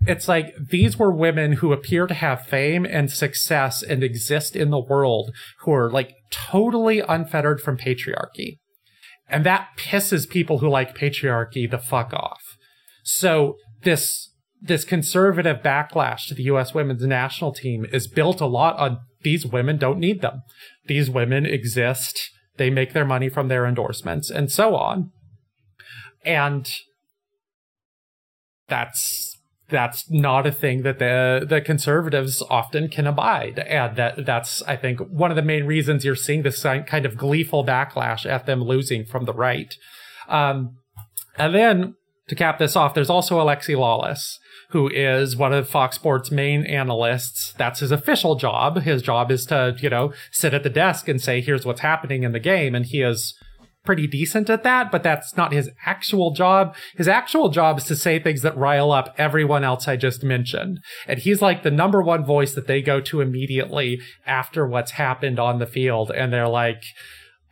it's 0.06 0.28
like 0.28 0.54
these 0.58 0.98
were 0.98 1.12
women 1.12 1.54
who 1.54 1.72
appear 1.72 2.06
to 2.06 2.14
have 2.14 2.46
fame 2.46 2.84
and 2.84 3.10
success 3.10 3.82
and 3.82 4.02
exist 4.02 4.54
in 4.54 4.70
the 4.70 4.80
world 4.80 5.30
who 5.60 5.72
are 5.72 5.90
like 5.90 6.14
totally 6.30 7.00
unfettered 7.00 7.60
from 7.60 7.78
patriarchy. 7.78 8.58
And 9.28 9.46
that 9.46 9.68
pisses 9.78 10.28
people 10.28 10.58
who 10.58 10.68
like 10.68 10.96
patriarchy 10.96 11.70
the 11.70 11.78
fuck 11.78 12.12
off. 12.12 12.56
So 13.02 13.56
this 13.82 14.30
this 14.60 14.84
conservative 14.84 15.58
backlash 15.58 16.26
to 16.26 16.34
the 16.34 16.44
US 16.44 16.72
women's 16.74 17.04
national 17.04 17.52
team 17.52 17.86
is 17.92 18.06
built 18.06 18.40
a 18.40 18.46
lot 18.46 18.78
on 18.78 18.98
these 19.22 19.46
women 19.46 19.76
don't 19.78 19.98
need 19.98 20.22
them. 20.22 20.42
These 20.86 21.10
women 21.10 21.44
exist. 21.46 22.30
They 22.56 22.70
make 22.70 22.92
their 22.92 23.04
money 23.04 23.28
from 23.28 23.48
their 23.48 23.66
endorsements 23.66 24.30
and 24.30 24.50
so 24.50 24.74
on. 24.74 25.10
And 26.24 26.70
that's 28.68 29.34
that's 29.74 30.09
not 30.09 30.46
a 30.46 30.52
thing 30.52 30.82
that 30.82 30.98
the 30.98 31.44
the 31.46 31.60
conservatives 31.60 32.42
often 32.48 32.88
can 32.88 33.06
abide. 33.06 33.59
And 33.59 33.96
that 33.96 34.24
that's 34.24 34.62
i 34.62 34.76
think 34.76 35.01
one 35.01 35.30
of 35.30 35.36
the 35.36 35.42
main 35.42 35.64
reasons 35.64 36.05
you're 36.05 36.14
seeing 36.14 36.42
this 36.42 36.62
kind 36.62 37.05
of 37.05 37.16
gleeful 37.16 37.64
backlash 37.64 38.24
at 38.24 38.46
them 38.46 38.62
losing 38.62 39.05
from 39.05 39.24
the 39.24 39.34
right. 39.34 39.74
Um, 40.28 40.76
and 41.36 41.55
then 41.55 41.96
to 42.28 42.34
cap 42.34 42.59
this 42.59 42.76
off 42.76 42.94
there's 42.94 43.10
also 43.10 43.38
alexi 43.38 43.76
lalas 43.76 44.38
who 44.70 44.88
is 44.88 45.36
one 45.36 45.52
of 45.52 45.68
fox 45.68 45.94
sports 45.94 46.32
main 46.32 46.64
analysts. 46.66 47.52
That's 47.56 47.78
his 47.78 47.92
official 47.92 48.34
job. 48.34 48.82
His 48.82 49.02
job 49.02 49.30
is 49.30 49.46
to 49.46 49.76
you 49.78 49.90
know 49.90 50.12
sit 50.30 50.55
at 50.55 50.62
the 50.62 50.70
desk 50.70 51.09
and 51.09 51.20
say 51.20 51.40
here's 51.40 51.64
what's 51.64 51.80
happening 51.80 52.24
in 52.24 52.32
the 52.32 52.40
game. 52.40 52.74
And 52.74 52.84
he 52.86 53.02
is 53.02 53.34
pretty 53.85 54.06
decent 54.06 54.48
at 54.51 54.62
that, 54.65 54.90
but 54.90 55.02
that's 55.02 55.36
not 55.36 55.52
his 55.52 55.70
actual 55.85 56.32
job. 56.32 56.74
His 56.97 57.06
actual 57.09 57.51
job 57.51 57.78
is 57.78 57.85
to 57.85 57.97
say 57.97 58.19
things 58.19 58.43
that 58.43 58.56
rile 58.56 58.90
up 58.90 59.15
everyone 59.19 59.62
else 59.62 59.86
I 59.86 59.97
just 59.97 60.24
mentioned. 60.24 60.81
And 61.06 61.19
he's 61.19 61.43
like 61.43 61.62
the 61.62 61.70
number 61.70 62.02
one 62.02 62.24
voice 62.24 62.55
that 62.55 62.66
they 62.66 62.82
go 62.82 63.01
to 63.02 63.20
immediately 63.20 64.01
after 64.27 64.66
what's 64.66 64.93
happened 64.93 65.39
on 65.39 65.59
the 65.59 65.66
field. 65.66 66.11
And 66.11 66.32
they're 66.32 66.48
like, 66.48 66.82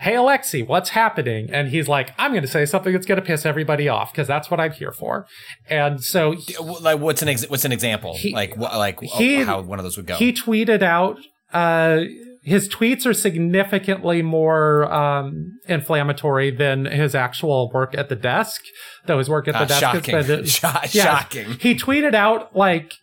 Hey, 0.00 0.14
Alexi, 0.14 0.66
what's 0.66 0.90
happening? 0.90 1.48
And 1.52 1.68
he's 1.68 1.86
like, 1.86 2.12
I'm 2.18 2.32
going 2.32 2.42
to 2.42 2.48
say 2.48 2.66
something 2.66 2.92
that's 2.92 3.06
going 3.06 3.20
to 3.20 3.24
piss 3.24 3.46
everybody 3.46 3.88
off 3.88 4.12
because 4.12 4.26
that's 4.26 4.50
what 4.50 4.58
I'm 4.58 4.72
here 4.72 4.90
for. 4.90 5.28
And 5.68 6.02
so, 6.02 6.34
like, 6.80 6.98
what's 6.98 7.22
an 7.22 7.28
ex- 7.28 7.48
what's 7.48 7.64
an 7.64 7.70
example? 7.70 8.16
He, 8.16 8.32
like, 8.32 8.56
wh- 8.56 8.76
like 8.76 9.00
he, 9.00 9.44
how 9.44 9.60
one 9.60 9.78
of 9.78 9.84
those 9.84 9.96
would 9.96 10.06
go? 10.06 10.16
He 10.16 10.32
tweeted 10.32 10.82
out, 10.82 11.20
uh, 11.52 12.00
his 12.42 12.68
tweets 12.68 13.06
are 13.06 13.14
significantly 13.14 14.20
more 14.20 14.92
um, 14.92 15.58
inflammatory 15.68 16.50
than 16.50 16.86
his 16.86 17.14
actual 17.14 17.70
work 17.72 17.96
at 17.96 18.08
the 18.08 18.16
desk. 18.16 18.60
Though 19.06 19.18
his 19.18 19.28
work 19.28 19.46
at 19.46 19.54
the 19.54 19.60
uh, 19.60 19.64
desk 19.66 19.80
shocking. 19.80 20.14
has 20.14 20.26
been 20.26 20.44
Sh- 20.46 20.62
yeah, 20.94 21.04
shocking. 21.04 21.56
He 21.60 21.76
tweeted 21.76 22.14
out 22.14 22.56
like 22.56 22.94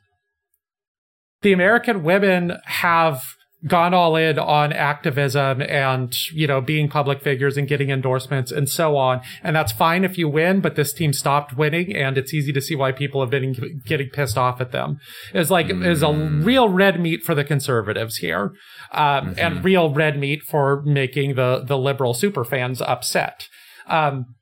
the 1.41 1.53
American 1.53 2.03
women 2.03 2.57
have 2.65 3.23
gone 3.67 3.93
all 3.93 4.15
in 4.15 4.39
on 4.39 4.71
activism 4.71 5.61
and, 5.61 6.15
you 6.31 6.47
know, 6.47 6.61
being 6.61 6.87
public 6.87 7.21
figures 7.21 7.57
and 7.57 7.67
getting 7.67 7.89
endorsements 7.89 8.51
and 8.51 8.69
so 8.69 8.95
on. 8.95 9.21
And 9.43 9.55
that's 9.55 9.73
fine 9.73 10.05
if 10.05 10.17
you 10.17 10.29
win, 10.29 10.61
but 10.61 10.75
this 10.75 10.93
team 10.93 11.11
stopped 11.11 11.57
winning 11.57 11.93
and 11.93 12.17
it's 12.17 12.33
easy 12.33 12.53
to 12.53 12.61
see 12.61 12.75
why 12.75 12.93
people 12.93 13.19
have 13.19 13.29
been 13.29 13.81
getting 13.85 14.09
pissed 14.09 14.37
off 14.37 14.61
at 14.61 14.71
them. 14.71 14.99
It's 15.33 15.49
like, 15.49 15.67
mm. 15.67 15.85
is 15.85 16.03
a 16.03 16.11
real 16.11 16.69
red 16.69 17.01
meat 17.01 17.23
for 17.23 17.35
the 17.35 17.43
conservatives 17.43 18.17
here. 18.17 18.53
Um, 18.91 19.31
mm-hmm. 19.31 19.39
and 19.39 19.63
real 19.63 19.93
red 19.93 20.17
meat 20.17 20.41
for 20.43 20.81
making 20.83 21.35
the, 21.35 21.63
the 21.65 21.77
liberal 21.77 22.13
super 22.13 22.43
fans 22.43 22.81
upset. 22.81 23.47
Um, 23.87 24.35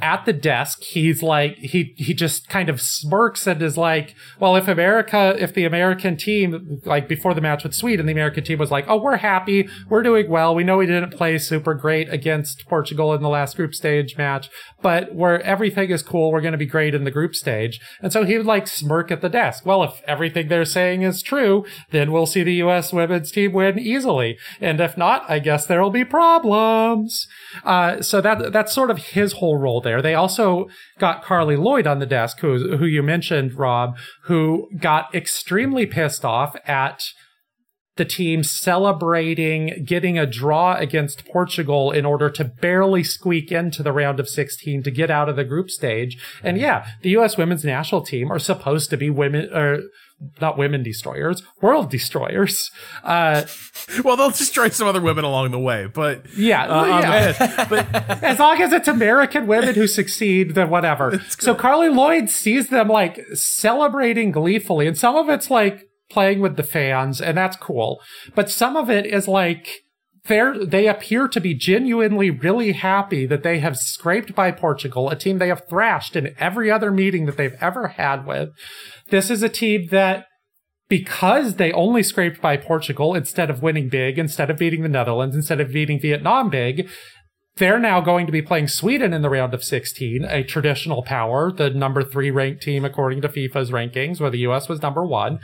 at 0.00 0.24
the 0.24 0.32
desk, 0.32 0.82
he's 0.82 1.22
like, 1.22 1.56
he, 1.56 1.94
he 1.96 2.14
just 2.14 2.48
kind 2.48 2.68
of 2.68 2.80
smirks 2.80 3.46
and 3.46 3.62
is 3.62 3.76
like, 3.76 4.14
well, 4.40 4.56
if 4.56 4.68
America, 4.68 5.36
if 5.38 5.54
the 5.54 5.64
American 5.64 6.16
team, 6.16 6.80
like 6.84 7.08
before 7.08 7.34
the 7.34 7.40
match 7.40 7.62
with 7.62 7.74
Sweden, 7.74 8.06
the 8.06 8.12
American 8.12 8.44
team 8.44 8.58
was 8.58 8.70
like, 8.70 8.84
oh, 8.88 9.00
we're 9.00 9.16
happy. 9.16 9.68
We're 9.88 10.02
doing 10.02 10.28
well. 10.28 10.54
We 10.54 10.64
know 10.64 10.78
we 10.78 10.86
didn't 10.86 11.14
play 11.14 11.38
super 11.38 11.74
great 11.74 12.12
against 12.12 12.66
Portugal 12.66 13.14
in 13.14 13.22
the 13.22 13.28
last 13.28 13.56
group 13.56 13.74
stage 13.74 14.16
match, 14.16 14.50
but 14.82 15.14
where 15.14 15.40
everything 15.42 15.90
is 15.90 16.02
cool. 16.02 16.32
We're 16.32 16.40
going 16.40 16.52
to 16.52 16.58
be 16.58 16.66
great 16.66 16.94
in 16.94 17.04
the 17.04 17.10
group 17.10 17.34
stage. 17.34 17.80
And 18.00 18.12
so 18.12 18.24
he 18.24 18.36
would 18.36 18.46
like 18.46 18.66
smirk 18.66 19.10
at 19.10 19.20
the 19.20 19.28
desk. 19.28 19.64
Well, 19.64 19.84
if 19.84 20.02
everything 20.06 20.48
they're 20.48 20.64
saying 20.64 21.02
is 21.02 21.22
true, 21.22 21.64
then 21.90 22.12
we'll 22.12 22.26
see 22.26 22.42
the 22.42 22.54
U.S. 22.54 22.92
women's 22.92 23.30
team 23.30 23.52
win 23.52 23.78
easily. 23.78 24.38
And 24.60 24.80
if 24.80 24.96
not, 24.96 25.28
I 25.28 25.38
guess 25.38 25.66
there'll 25.66 25.90
be 25.90 26.04
problems. 26.04 27.26
Uh, 27.64 28.02
so 28.02 28.20
that, 28.20 28.52
that's 28.52 28.72
sort 28.72 28.90
of 28.90 28.98
his 28.98 29.34
whole 29.34 29.56
role 29.56 29.80
there. 29.84 30.02
They 30.02 30.14
also 30.14 30.66
got 30.98 31.22
Carli 31.22 31.56
Lloyd 31.56 31.86
on 31.86 32.00
the 32.00 32.06
desk, 32.06 32.40
who, 32.40 32.76
who 32.76 32.86
you 32.86 33.02
mentioned, 33.02 33.54
Rob, 33.54 33.96
who 34.24 34.68
got 34.78 35.14
extremely 35.14 35.86
pissed 35.86 36.24
off 36.24 36.56
at 36.66 37.04
the 37.96 38.04
team 38.04 38.42
celebrating 38.42 39.84
getting 39.84 40.18
a 40.18 40.26
draw 40.26 40.74
against 40.74 41.24
Portugal 41.26 41.92
in 41.92 42.04
order 42.04 42.28
to 42.28 42.44
barely 42.44 43.04
squeak 43.04 43.52
into 43.52 43.82
the 43.82 43.92
round 43.92 44.18
of 44.18 44.28
16 44.28 44.82
to 44.82 44.90
get 44.90 45.10
out 45.10 45.28
of 45.28 45.36
the 45.36 45.44
group 45.44 45.70
stage. 45.70 46.18
And 46.42 46.56
mm-hmm. 46.56 46.64
yeah, 46.64 46.86
the 47.02 47.10
U.S. 47.10 47.36
women's 47.36 47.64
national 47.64 48.02
team 48.02 48.32
are 48.32 48.38
supposed 48.38 48.90
to 48.90 48.96
be 48.96 49.10
women, 49.10 49.48
or 49.52 49.82
not 50.40 50.56
women 50.56 50.82
destroyers, 50.82 51.42
world 51.60 51.90
destroyers. 51.90 52.70
Uh, 53.02 53.44
well, 54.04 54.16
they'll 54.16 54.30
destroy 54.30 54.68
some 54.68 54.88
other 54.88 55.00
women 55.00 55.24
along 55.24 55.50
the 55.50 55.58
way, 55.58 55.86
but 55.86 56.26
yeah, 56.36 56.64
uh, 56.64 56.86
yeah. 56.86 57.66
but 57.68 57.94
as 58.22 58.38
long 58.38 58.60
as 58.60 58.72
it's 58.72 58.88
American 58.88 59.46
women 59.46 59.74
who 59.74 59.86
succeed, 59.86 60.54
then 60.54 60.70
whatever. 60.70 61.20
So 61.38 61.54
Carli 61.54 61.94
Lloyd 61.94 62.30
sees 62.30 62.68
them 62.68 62.88
like 62.88 63.20
celebrating 63.34 64.30
gleefully, 64.30 64.86
and 64.86 64.96
some 64.96 65.16
of 65.16 65.28
it's 65.28 65.50
like 65.50 65.88
playing 66.10 66.40
with 66.40 66.56
the 66.56 66.62
fans, 66.62 67.20
and 67.20 67.36
that's 67.36 67.56
cool. 67.56 68.00
But 68.34 68.50
some 68.50 68.76
of 68.76 68.90
it 68.90 69.06
is 69.06 69.28
like 69.28 69.83
they 70.26 70.88
appear 70.88 71.28
to 71.28 71.40
be 71.40 71.54
genuinely 71.54 72.30
really 72.30 72.72
happy 72.72 73.26
that 73.26 73.42
they 73.42 73.58
have 73.58 73.76
scraped 73.76 74.34
by 74.34 74.50
Portugal, 74.50 75.10
a 75.10 75.16
team 75.16 75.38
they 75.38 75.48
have 75.48 75.68
thrashed 75.68 76.16
in 76.16 76.34
every 76.38 76.70
other 76.70 76.90
meeting 76.90 77.26
that 77.26 77.36
they've 77.36 77.56
ever 77.60 77.88
had 77.88 78.26
with. 78.26 78.50
This 79.10 79.30
is 79.30 79.42
a 79.42 79.48
team 79.50 79.88
that 79.90 80.26
because 80.88 81.56
they 81.56 81.72
only 81.72 82.02
scraped 82.02 82.40
by 82.40 82.56
Portugal 82.56 83.14
instead 83.14 83.50
of 83.50 83.62
winning 83.62 83.88
big, 83.88 84.18
instead 84.18 84.50
of 84.50 84.58
beating 84.58 84.82
the 84.82 84.88
Netherlands, 84.88 85.36
instead 85.36 85.60
of 85.60 85.72
beating 85.72 86.00
Vietnam 86.00 86.50
big, 86.50 86.88
they're 87.56 87.78
now 87.78 88.00
going 88.00 88.26
to 88.26 88.32
be 88.32 88.42
playing 88.42 88.68
Sweden 88.68 89.12
in 89.12 89.22
the 89.22 89.30
round 89.30 89.54
of 89.54 89.62
16, 89.62 90.24
a 90.24 90.42
traditional 90.42 91.02
power, 91.02 91.52
the 91.52 91.70
number 91.70 92.02
three 92.02 92.30
ranked 92.30 92.62
team 92.62 92.84
according 92.84 93.20
to 93.22 93.28
FIFA's 93.28 93.70
rankings, 93.70 94.20
where 94.20 94.30
the 94.30 94.38
US 94.38 94.68
was 94.68 94.82
number 94.82 95.04
one. 95.04 95.38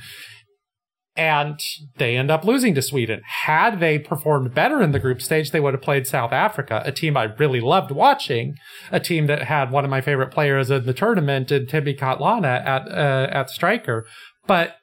And 1.16 1.60
they 1.96 2.16
end 2.16 2.30
up 2.30 2.44
losing 2.44 2.74
to 2.76 2.82
Sweden. 2.82 3.20
Had 3.26 3.80
they 3.80 3.98
performed 3.98 4.54
better 4.54 4.80
in 4.80 4.92
the 4.92 5.00
group 5.00 5.20
stage, 5.20 5.50
they 5.50 5.60
would 5.60 5.74
have 5.74 5.82
played 5.82 6.06
South 6.06 6.32
Africa, 6.32 6.82
a 6.84 6.92
team 6.92 7.16
I 7.16 7.24
really 7.24 7.60
loved 7.60 7.90
watching, 7.90 8.54
a 8.92 9.00
team 9.00 9.26
that 9.26 9.42
had 9.42 9.72
one 9.72 9.84
of 9.84 9.90
my 9.90 10.00
favorite 10.00 10.30
players 10.30 10.70
in 10.70 10.86
the 10.86 10.94
tournament 10.94 11.50
in 11.50 11.66
Thembi 11.66 11.98
Kgatlana 11.98 12.64
at, 12.64 12.88
uh, 12.88 13.28
at 13.32 13.50
striker. 13.50 14.06
But 14.46 14.76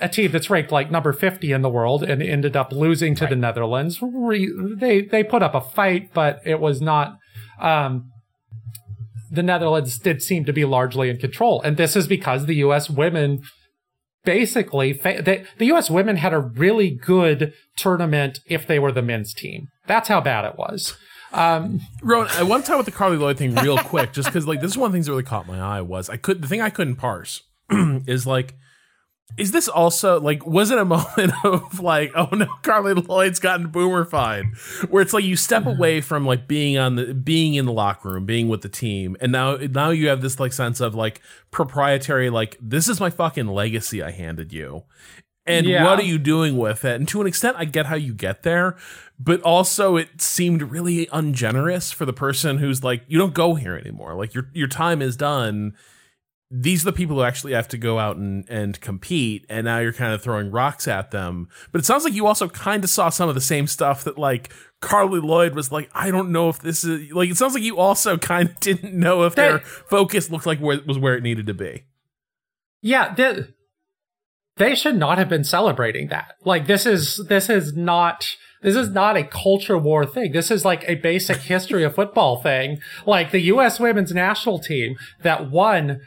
a 0.00 0.08
team 0.08 0.30
that's 0.32 0.50
ranked 0.50 0.72
like 0.72 0.90
number 0.90 1.12
50 1.12 1.52
in 1.52 1.62
the 1.62 1.68
world 1.68 2.02
and 2.02 2.22
ended 2.22 2.56
up 2.56 2.72
losing 2.72 3.14
to 3.16 3.24
right. 3.24 3.30
the 3.30 3.36
Netherlands. 3.36 4.00
Re- 4.02 4.52
they 4.76 5.02
they 5.02 5.24
put 5.24 5.42
up 5.42 5.54
a 5.54 5.60
fight, 5.60 6.12
but 6.14 6.40
it 6.44 6.60
was 6.60 6.80
not. 6.80 7.16
Um, 7.60 8.10
the 9.30 9.42
Netherlands 9.42 9.98
did 9.98 10.22
seem 10.22 10.44
to 10.46 10.52
be 10.52 10.64
largely 10.64 11.10
in 11.10 11.18
control, 11.18 11.60
and 11.62 11.76
this 11.76 11.96
is 11.96 12.06
because 12.06 12.46
the 12.46 12.56
U.S. 12.56 12.88
women 12.88 13.42
basically 14.28 14.92
they, 14.92 15.46
the 15.56 15.66
U.S. 15.66 15.88
women 15.88 16.16
had 16.16 16.34
a 16.34 16.38
really 16.38 16.90
good 16.90 17.54
tournament 17.76 18.40
if 18.44 18.66
they 18.66 18.78
were 18.78 18.92
the 18.92 19.00
men's 19.00 19.32
team. 19.32 19.68
That's 19.86 20.06
how 20.06 20.20
bad 20.20 20.44
it 20.44 20.58
was. 20.58 20.98
Um, 21.32 21.80
Rowan, 22.02 22.28
I 22.32 22.42
want 22.42 22.62
to 22.62 22.68
talk 22.68 22.74
about 22.74 22.84
the 22.84 22.92
Carli 22.92 23.18
Lloyd 23.18 23.38
thing 23.38 23.54
real 23.54 23.78
quick, 23.78 24.12
just 24.12 24.28
because 24.28 24.46
like 24.46 24.60
this 24.60 24.72
is 24.72 24.76
one 24.76 24.88
of 24.88 24.92
the 24.92 24.96
things 24.96 25.06
that 25.06 25.12
really 25.12 25.22
caught 25.22 25.46
my 25.46 25.58
eye 25.58 25.80
was 25.80 26.10
I 26.10 26.18
could 26.18 26.42
the 26.42 26.48
thing 26.48 26.60
I 26.60 26.68
couldn't 26.68 26.96
parse 26.96 27.40
is 27.70 28.26
like 28.26 28.54
is 29.36 29.52
this 29.52 29.68
also 29.68 30.20
like 30.20 30.46
was 30.46 30.70
it 30.70 30.78
a 30.78 30.84
moment 30.86 31.32
of 31.44 31.80
like 31.80 32.12
oh 32.14 32.28
no 32.32 32.46
Carli 32.62 32.94
lloyd's 33.06 33.38
gotten 33.38 33.68
boomerfied 33.68 34.56
where 34.90 35.02
it's 35.02 35.12
like 35.12 35.24
you 35.24 35.36
step 35.36 35.62
mm-hmm. 35.62 35.78
away 35.78 36.00
from 36.00 36.26
like 36.26 36.48
being 36.48 36.78
on 36.78 36.96
the 36.96 37.14
being 37.14 37.54
in 37.54 37.66
the 37.66 37.72
locker 37.72 38.10
room 38.10 38.24
being 38.24 38.48
with 38.48 38.62
the 38.62 38.68
team 38.68 39.16
and 39.20 39.32
now 39.32 39.56
now 39.56 39.90
you 39.90 40.08
have 40.08 40.22
this 40.22 40.40
like 40.40 40.52
sense 40.52 40.80
of 40.80 40.94
like 40.94 41.20
proprietary 41.50 42.30
like 42.30 42.56
this 42.60 42.88
is 42.88 43.00
my 43.00 43.10
fucking 43.10 43.46
legacy 43.46 44.02
i 44.02 44.10
handed 44.10 44.52
you. 44.52 44.84
And 45.46 45.66
yeah. 45.66 45.82
what 45.82 45.98
are 45.98 46.04
you 46.04 46.18
doing 46.18 46.58
with 46.58 46.84
it? 46.84 46.96
And 46.96 47.08
to 47.08 47.20
an 47.22 47.26
extent 47.26 47.56
i 47.58 47.64
get 47.64 47.86
how 47.86 47.96
you 47.96 48.12
get 48.12 48.42
there 48.42 48.76
but 49.20 49.40
also 49.42 49.96
it 49.96 50.20
seemed 50.20 50.62
really 50.62 51.08
ungenerous 51.12 51.90
for 51.90 52.04
the 52.04 52.12
person 52.12 52.58
who's 52.58 52.84
like 52.84 53.02
you 53.08 53.18
don't 53.18 53.34
go 53.34 53.54
here 53.54 53.76
anymore. 53.76 54.14
Like 54.14 54.34
your 54.34 54.50
your 54.52 54.68
time 54.68 55.00
is 55.02 55.16
done 55.16 55.74
these 56.50 56.82
are 56.82 56.86
the 56.86 56.96
people 56.96 57.16
who 57.16 57.22
actually 57.22 57.52
have 57.52 57.68
to 57.68 57.76
go 57.76 57.98
out 57.98 58.16
and, 58.16 58.48
and 58.48 58.80
compete 58.80 59.44
and 59.48 59.66
now 59.66 59.78
you're 59.78 59.92
kind 59.92 60.14
of 60.14 60.22
throwing 60.22 60.50
rocks 60.50 60.88
at 60.88 61.10
them 61.10 61.48
but 61.72 61.80
it 61.80 61.84
sounds 61.84 62.04
like 62.04 62.14
you 62.14 62.26
also 62.26 62.48
kind 62.48 62.82
of 62.82 62.90
saw 62.90 63.08
some 63.08 63.28
of 63.28 63.34
the 63.34 63.40
same 63.40 63.66
stuff 63.66 64.04
that 64.04 64.16
like 64.16 64.50
carli 64.80 65.22
lloyd 65.22 65.54
was 65.54 65.70
like 65.70 65.90
i 65.94 66.10
don't 66.10 66.30
know 66.30 66.48
if 66.48 66.60
this 66.60 66.84
is 66.84 67.12
like 67.12 67.28
it 67.28 67.36
sounds 67.36 67.54
like 67.54 67.62
you 67.62 67.76
also 67.76 68.16
kind 68.18 68.48
of 68.48 68.60
didn't 68.60 68.94
know 68.94 69.24
if 69.24 69.34
their 69.34 69.58
focus 69.58 70.30
looked 70.30 70.46
like 70.46 70.58
where 70.58 70.80
was 70.86 70.98
where 70.98 71.16
it 71.16 71.22
needed 71.22 71.46
to 71.46 71.54
be 71.54 71.84
yeah 72.80 73.12
they, 73.14 73.44
they 74.56 74.74
should 74.74 74.96
not 74.96 75.18
have 75.18 75.28
been 75.28 75.44
celebrating 75.44 76.08
that 76.08 76.34
like 76.44 76.66
this 76.66 76.86
is 76.86 77.24
this 77.28 77.50
is 77.50 77.74
not 77.76 78.36
this 78.60 78.74
is 78.74 78.90
not 78.90 79.16
a 79.16 79.22
culture 79.22 79.78
war 79.78 80.04
thing. 80.04 80.32
This 80.32 80.50
is 80.50 80.64
like 80.64 80.82
a 80.88 80.96
basic 80.96 81.36
history 81.36 81.84
of 81.84 81.94
football 81.94 82.42
thing. 82.42 82.80
Like 83.06 83.30
the 83.30 83.42
U.S. 83.42 83.78
women's 83.78 84.12
national 84.12 84.58
team 84.58 84.96
that 85.22 85.48
won 85.48 86.00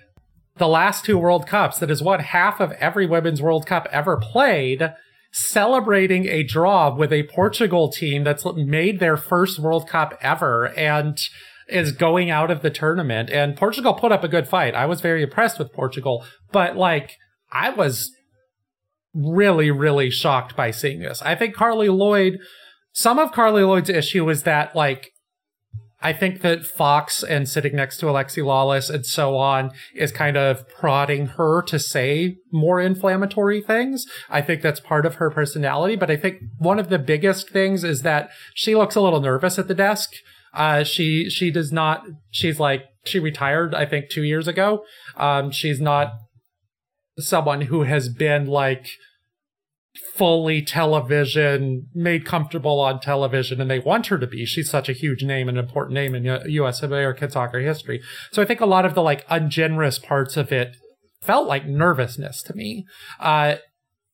the 0.58 0.68
last 0.68 1.06
two 1.06 1.18
World 1.18 1.48
Cups, 1.48 1.80
that 1.80 1.92
is 1.92 2.04
what 2.04 2.22
half 2.22 2.60
of 2.60 2.72
every 2.74 3.06
Women's 3.06 3.42
World 3.42 3.66
Cup 3.66 3.88
ever 3.92 4.18
played, 4.18 4.94
celebrating 5.32 6.28
a 6.28 6.44
draw 6.44 6.94
with 6.94 7.14
a 7.14 7.24
Portugal 7.24 7.90
team 7.90 8.24
that's 8.24 8.46
made 8.56 9.00
their 9.00 9.18
first 9.18 9.60
World 9.60 9.88
Cup 9.88 10.18
ever 10.22 10.68
and 10.78 11.18
is 11.68 11.94
going 11.94 12.30
out 12.30 12.52
of 12.52 12.62
the 12.62 12.70
tournament. 12.70 13.30
And 13.30 13.56
Portugal 13.56 13.94
put 13.94 14.12
up 14.12 14.24
a 14.24 14.28
good 14.28 14.48
fight. 14.48 14.76
I 14.76 14.86
was 14.86 15.00
very 15.00 15.24
impressed 15.24 15.58
with 15.58 15.72
Portugal, 15.72 16.26
but 16.52 16.76
like, 16.76 17.18
I 17.52 17.70
was 17.70 18.12
really, 19.14 19.72
really 19.72 20.10
shocked 20.10 20.56
by 20.56 20.72
seeing 20.72 21.00
this. 21.00 21.22
I 21.22 21.36
think 21.36 21.56
Carli 21.56 21.90
Lloyd, 21.90 22.40
some 22.94 23.20
of 23.20 23.32
Carli 23.32 23.66
Lloyd's 23.66 23.90
issue 23.90 24.30
is 24.30 24.44
that 24.44 24.76
like 24.76 25.12
I 26.02 26.14
think 26.14 26.42
that 26.42 26.66
Fox 26.66 27.24
and 27.24 27.48
sitting 27.48 27.76
next 27.76 27.98
to 27.98 28.08
Alexi 28.08 28.44
Lalas 28.44 28.90
and 28.90 29.06
so 29.06 29.38
on 29.38 29.72
is 29.94 30.12
kind 30.12 30.36
of 30.36 30.68
prodding 30.68 31.28
her 31.28 31.62
to 31.64 31.78
say 31.78 32.38
more 32.52 32.82
inflammatory 32.82 33.62
things. 33.62 34.06
I 34.30 34.42
think 34.42 34.62
that's 34.62 34.80
part 34.80 35.06
of 35.06 35.16
her 35.16 35.30
personality, 35.30 35.96
but 35.96 36.10
I 36.10 36.18
think 36.18 36.38
one 36.58 36.80
of 36.80 36.90
the 36.90 37.00
biggest 37.00 37.50
things 37.50 37.84
is 37.84 38.02
that 38.02 38.30
she 38.56 38.76
looks 38.76 38.96
a 38.96 39.02
little 39.02 39.22
nervous 39.22 39.60
at 39.60 39.68
the 39.68 39.76
desk. 39.76 40.12
Uh, 40.54 40.84
she, 40.84 41.30
she 41.30 41.52
does 41.52 41.72
not, 41.72 42.04
she's 42.32 42.60
like, 42.60 42.86
she 43.06 43.20
retired, 43.20 43.74
I 43.74 43.86
think, 43.86 44.10
two 44.10 44.24
years 44.24 44.48
ago. 44.48 44.84
Um, 45.16 45.52
she's 45.52 45.80
not 45.80 46.14
someone 47.18 47.62
who 47.62 47.84
has 47.84 48.10
been 48.10 48.48
like, 48.48 48.88
fully 50.22 50.62
television, 50.62 51.88
made 51.96 52.26
comfortable 52.26 52.80
on 52.80 53.00
television, 53.00 53.60
and 53.60 53.72
they 53.72 53.80
want 53.80 54.06
her 54.06 54.20
to 54.20 54.28
be. 54.28 54.46
She's 54.46 54.70
such 54.70 54.88
a 54.88 54.94
huge 54.94 55.24
name, 55.24 55.50
an 55.50 55.58
important 55.58 55.96
name 55.96 56.14
in 56.14 56.26
U.S. 56.26 56.84
American 56.84 57.32
soccer 57.32 57.60
history. 57.60 58.04
So 58.32 58.40
I 58.40 58.46
think 58.46 58.62
a 58.62 58.68
lot 58.68 58.86
of 58.86 58.94
the 58.94 59.02
like 59.02 59.26
ungenerous 59.32 59.98
parts 59.98 60.38
of 60.38 60.52
it 60.52 60.76
felt 61.22 61.48
like 61.48 61.66
nervousness 61.66 62.44
to 62.44 62.56
me. 62.56 62.86
Uh, 63.20 63.56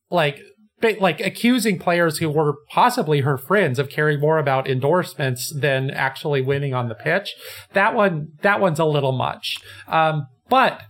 like, 0.09 0.39
like 0.81 1.19
accusing 1.19 1.77
players 1.77 2.19
who 2.19 2.29
were 2.29 2.55
possibly 2.69 3.19
her 3.19 3.37
friends 3.37 3.77
of 3.77 3.89
caring 3.89 4.21
more 4.21 4.37
about 4.37 4.65
endorsements 4.65 5.53
than 5.53 5.91
actually 5.91 6.41
winning 6.41 6.73
on 6.73 6.87
the 6.87 6.95
pitch. 6.95 7.35
That 7.73 7.93
one, 7.93 8.29
that 8.43 8.61
one's 8.61 8.79
a 8.79 8.85
little 8.85 9.11
much. 9.11 9.57
Um, 9.89 10.27
but 10.47 10.83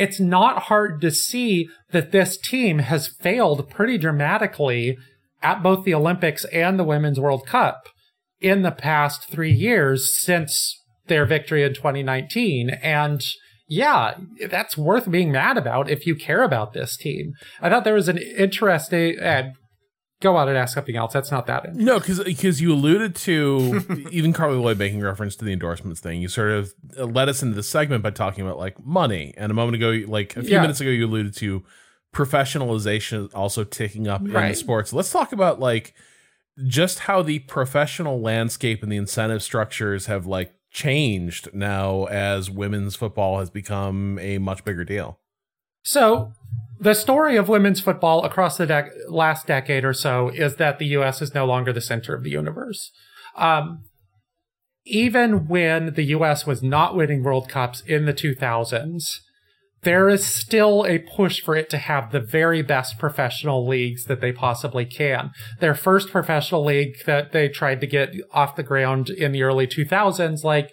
it's 0.00 0.18
not 0.18 0.62
hard 0.62 1.02
to 1.02 1.10
see 1.10 1.68
that 1.92 2.10
this 2.10 2.38
team 2.38 2.78
has 2.78 3.06
failed 3.06 3.68
pretty 3.68 3.98
dramatically 3.98 4.96
at 5.42 5.62
both 5.62 5.84
the 5.84 5.92
Olympics 5.92 6.46
and 6.46 6.78
the 6.78 6.84
Women's 6.84 7.20
World 7.20 7.46
Cup 7.46 7.86
in 8.40 8.62
the 8.62 8.70
past 8.70 9.28
three 9.30 9.52
years 9.52 10.18
since 10.18 10.82
their 11.08 11.26
victory 11.26 11.62
in 11.62 11.74
2019. 11.74 12.70
And 12.70 13.22
yeah, 13.68 14.14
that's 14.48 14.74
worth 14.74 15.10
being 15.10 15.30
mad 15.30 15.58
about 15.58 15.90
if 15.90 16.06
you 16.06 16.14
care 16.14 16.44
about 16.44 16.72
this 16.72 16.96
team. 16.96 17.34
I 17.60 17.68
thought 17.68 17.84
there 17.84 17.92
was 17.92 18.08
an 18.08 18.16
interesting, 18.16 19.20
uh, 19.20 19.50
go 20.20 20.36
out 20.36 20.48
and 20.48 20.56
ask 20.56 20.74
something 20.74 20.96
else. 20.96 21.12
That's 21.12 21.30
not 21.30 21.46
that. 21.46 21.74
No, 21.74 21.98
because 21.98 22.22
because 22.22 22.60
you 22.60 22.72
alluded 22.72 23.14
to 23.16 24.06
even 24.10 24.32
Carli 24.32 24.60
Lloyd 24.60 24.78
making 24.78 25.00
reference 25.00 25.36
to 25.36 25.44
the 25.44 25.52
endorsements 25.52 26.00
thing. 26.00 26.20
You 26.20 26.28
sort 26.28 26.50
of 26.50 26.74
uh, 26.98 27.06
led 27.06 27.28
us 27.28 27.42
into 27.42 27.54
the 27.54 27.62
segment 27.62 28.02
by 28.02 28.10
talking 28.10 28.44
about 28.44 28.58
like 28.58 28.84
money, 28.84 29.34
and 29.36 29.50
a 29.50 29.54
moment 29.54 29.76
ago, 29.76 30.04
like 30.06 30.36
a 30.36 30.42
few 30.42 30.52
yeah. 30.52 30.60
minutes 30.60 30.80
ago, 30.80 30.90
you 30.90 31.06
alluded 31.06 31.34
to 31.36 31.64
professionalization 32.14 33.32
also 33.34 33.64
ticking 33.64 34.08
up 34.08 34.20
right. 34.24 34.44
in 34.44 34.48
the 34.50 34.56
sports. 34.56 34.92
Let's 34.92 35.10
talk 35.10 35.32
about 35.32 35.60
like 35.60 35.94
just 36.66 37.00
how 37.00 37.22
the 37.22 37.40
professional 37.40 38.20
landscape 38.20 38.82
and 38.82 38.92
the 38.92 38.96
incentive 38.96 39.42
structures 39.42 40.06
have 40.06 40.26
like 40.26 40.54
changed 40.70 41.52
now 41.52 42.04
as 42.04 42.50
women's 42.50 42.94
football 42.94 43.38
has 43.38 43.50
become 43.50 44.18
a 44.20 44.38
much 44.38 44.64
bigger 44.64 44.84
deal. 44.84 45.18
So 45.82 46.32
the 46.80 46.94
story 46.94 47.36
of 47.36 47.48
women's 47.48 47.80
football 47.80 48.24
across 48.24 48.56
the 48.56 48.90
last 49.08 49.46
decade 49.46 49.84
or 49.84 49.92
so 49.92 50.30
is 50.30 50.56
that 50.56 50.78
the 50.78 50.86
U.S. 50.86 51.20
is 51.20 51.34
no 51.34 51.44
longer 51.44 51.72
the 51.72 51.80
center 51.80 52.14
of 52.14 52.24
the 52.24 52.30
universe. 52.30 52.90
Um, 53.36 53.84
even 54.86 55.46
when 55.46 55.92
the 55.92 56.04
U.S. 56.04 56.46
was 56.46 56.62
not 56.62 56.96
winning 56.96 57.22
World 57.22 57.50
Cups 57.50 57.82
in 57.86 58.06
the 58.06 58.14
2000s, 58.14 59.18
there 59.82 60.08
is 60.08 60.26
still 60.26 60.86
a 60.86 60.98
push 60.98 61.40
for 61.40 61.54
it 61.54 61.68
to 61.70 61.78
have 61.78 62.12
the 62.12 62.20
very 62.20 62.62
best 62.62 62.98
professional 62.98 63.66
leagues 63.66 64.04
that 64.04 64.22
they 64.22 64.32
possibly 64.32 64.86
can. 64.86 65.32
Their 65.58 65.74
first 65.74 66.10
professional 66.10 66.64
league 66.64 66.96
that 67.06 67.32
they 67.32 67.48
tried 67.48 67.80
to 67.82 67.86
get 67.86 68.14
off 68.32 68.56
the 68.56 68.62
ground 68.62 69.10
in 69.10 69.32
the 69.32 69.42
early 69.42 69.66
2000s, 69.66 70.44
like, 70.44 70.70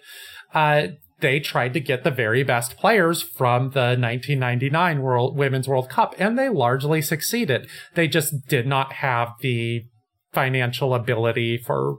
uh, 0.54 0.88
they 1.20 1.40
tried 1.40 1.74
to 1.74 1.80
get 1.80 2.04
the 2.04 2.10
very 2.10 2.42
best 2.42 2.76
players 2.76 3.22
from 3.22 3.70
the 3.70 3.96
1999 3.98 5.02
World 5.02 5.36
Women's 5.36 5.68
World 5.68 5.88
Cup, 5.88 6.14
and 6.18 6.38
they 6.38 6.48
largely 6.48 7.02
succeeded. 7.02 7.68
They 7.94 8.08
just 8.08 8.46
did 8.46 8.66
not 8.66 8.94
have 8.94 9.32
the 9.40 9.84
financial 10.32 10.94
ability 10.94 11.58
for 11.58 11.96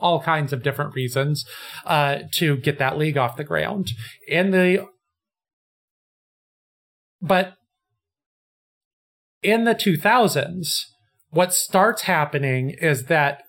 all 0.00 0.22
kinds 0.22 0.52
of 0.52 0.62
different 0.62 0.94
reasons 0.94 1.44
uh, 1.84 2.18
to 2.32 2.56
get 2.56 2.78
that 2.78 2.98
league 2.98 3.18
off 3.18 3.36
the 3.36 3.44
ground. 3.44 3.90
In 4.26 4.50
the 4.50 4.86
but 7.22 7.54
in 9.42 9.64
the 9.64 9.74
2000s, 9.74 10.86
what 11.28 11.52
starts 11.52 12.02
happening 12.02 12.70
is 12.70 13.04
that 13.04 13.42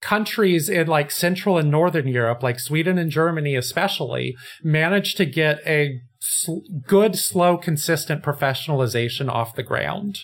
countries 0.00 0.68
in 0.68 0.86
like 0.86 1.10
Central 1.10 1.58
and 1.58 1.70
Northern 1.70 2.08
Europe, 2.08 2.42
like 2.42 2.58
Sweden 2.58 2.98
and 2.98 3.10
Germany 3.10 3.54
especially, 3.54 4.36
managed 4.62 5.16
to 5.18 5.26
get 5.26 5.60
a 5.66 6.00
sl- 6.20 6.60
good, 6.86 7.16
slow, 7.16 7.56
consistent 7.56 8.22
professionalization 8.22 9.28
off 9.28 9.56
the 9.56 9.62
ground. 9.62 10.20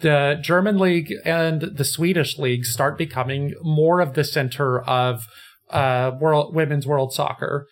The 0.00 0.38
German 0.40 0.78
league 0.78 1.12
and 1.24 1.60
the 1.62 1.84
Swedish 1.84 2.38
league 2.38 2.64
start 2.64 2.96
becoming 2.96 3.54
more 3.62 4.00
of 4.00 4.14
the 4.14 4.24
center 4.24 4.80
of 4.82 5.26
uh, 5.70 6.12
world 6.20 6.54
women's 6.54 6.86
world 6.86 7.12
soccer, 7.12 7.66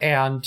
and 0.00 0.44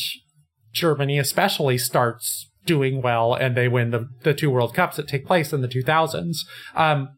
Germany 0.72 1.20
especially 1.20 1.78
starts 1.78 2.50
doing 2.66 3.02
well, 3.02 3.34
and 3.34 3.58
they 3.58 3.68
win 3.68 3.92
the 3.92 4.08
the 4.24 4.34
two 4.34 4.50
World 4.50 4.74
Cups 4.74 4.98
that 4.98 5.08
take 5.08 5.26
place 5.26 5.52
in 5.52 5.62
the 5.62 5.68
2000s. 5.68 6.38
Um, 6.76 7.10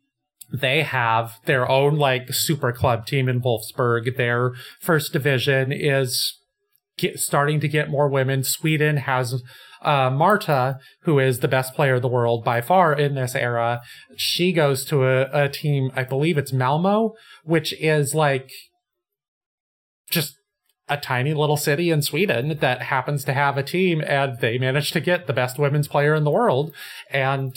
they 0.54 0.84
have 0.84 1.40
their 1.46 1.70
own 1.70 1.98
like 1.98 2.32
super 2.32 2.72
club 2.72 3.08
team 3.08 3.28
in 3.28 3.42
Wolfsburg. 3.42 4.18
Their 4.18 4.54
first 4.80 5.12
division 5.12 5.72
is 5.72 6.40
get, 6.98 7.20
starting 7.20 7.60
to 7.60 7.68
get 7.68 7.90
more 7.90 8.08
women. 8.08 8.44
Sweden 8.44 8.98
has 8.98 9.42
uh, 9.82 10.12
Marta, 10.12 10.78
who 11.02 11.20
is 11.20 11.40
the 11.40 11.48
best 11.48 11.74
player 11.74 11.96
of 11.96 12.04
the 12.04 12.08
world 12.08 12.46
by 12.46 12.62
far 12.62 12.94
in 12.94 13.16
this 13.16 13.36
era. 13.36 13.82
She 14.16 14.54
goes 14.54 14.86
to 14.86 15.04
a, 15.04 15.46
a 15.46 15.50
team, 15.50 15.92
I 15.96 16.04
believe 16.04 16.38
it's 16.38 16.54
Malmo, 16.54 17.14
which 17.44 17.74
is 17.82 18.14
like 18.14 18.52
just 20.10 20.36
a 20.88 20.98
tiny 20.98 21.34
little 21.34 21.58
city 21.58 21.90
in 21.90 22.02
Sweden 22.02 22.58
that 22.60 22.84
happens 22.84 23.24
to 23.26 23.34
have 23.34 23.58
a 23.58 23.64
team 23.64 24.02
and 24.06 24.40
they 24.40 24.58
managed 24.58 24.94
to 24.94 25.00
get 25.00 25.26
the 25.26 25.34
best 25.34 25.58
women's 25.58 25.88
player 25.88 26.14
in 26.14 26.24
the 26.24 26.32
world. 26.32 26.74
And 27.10 27.56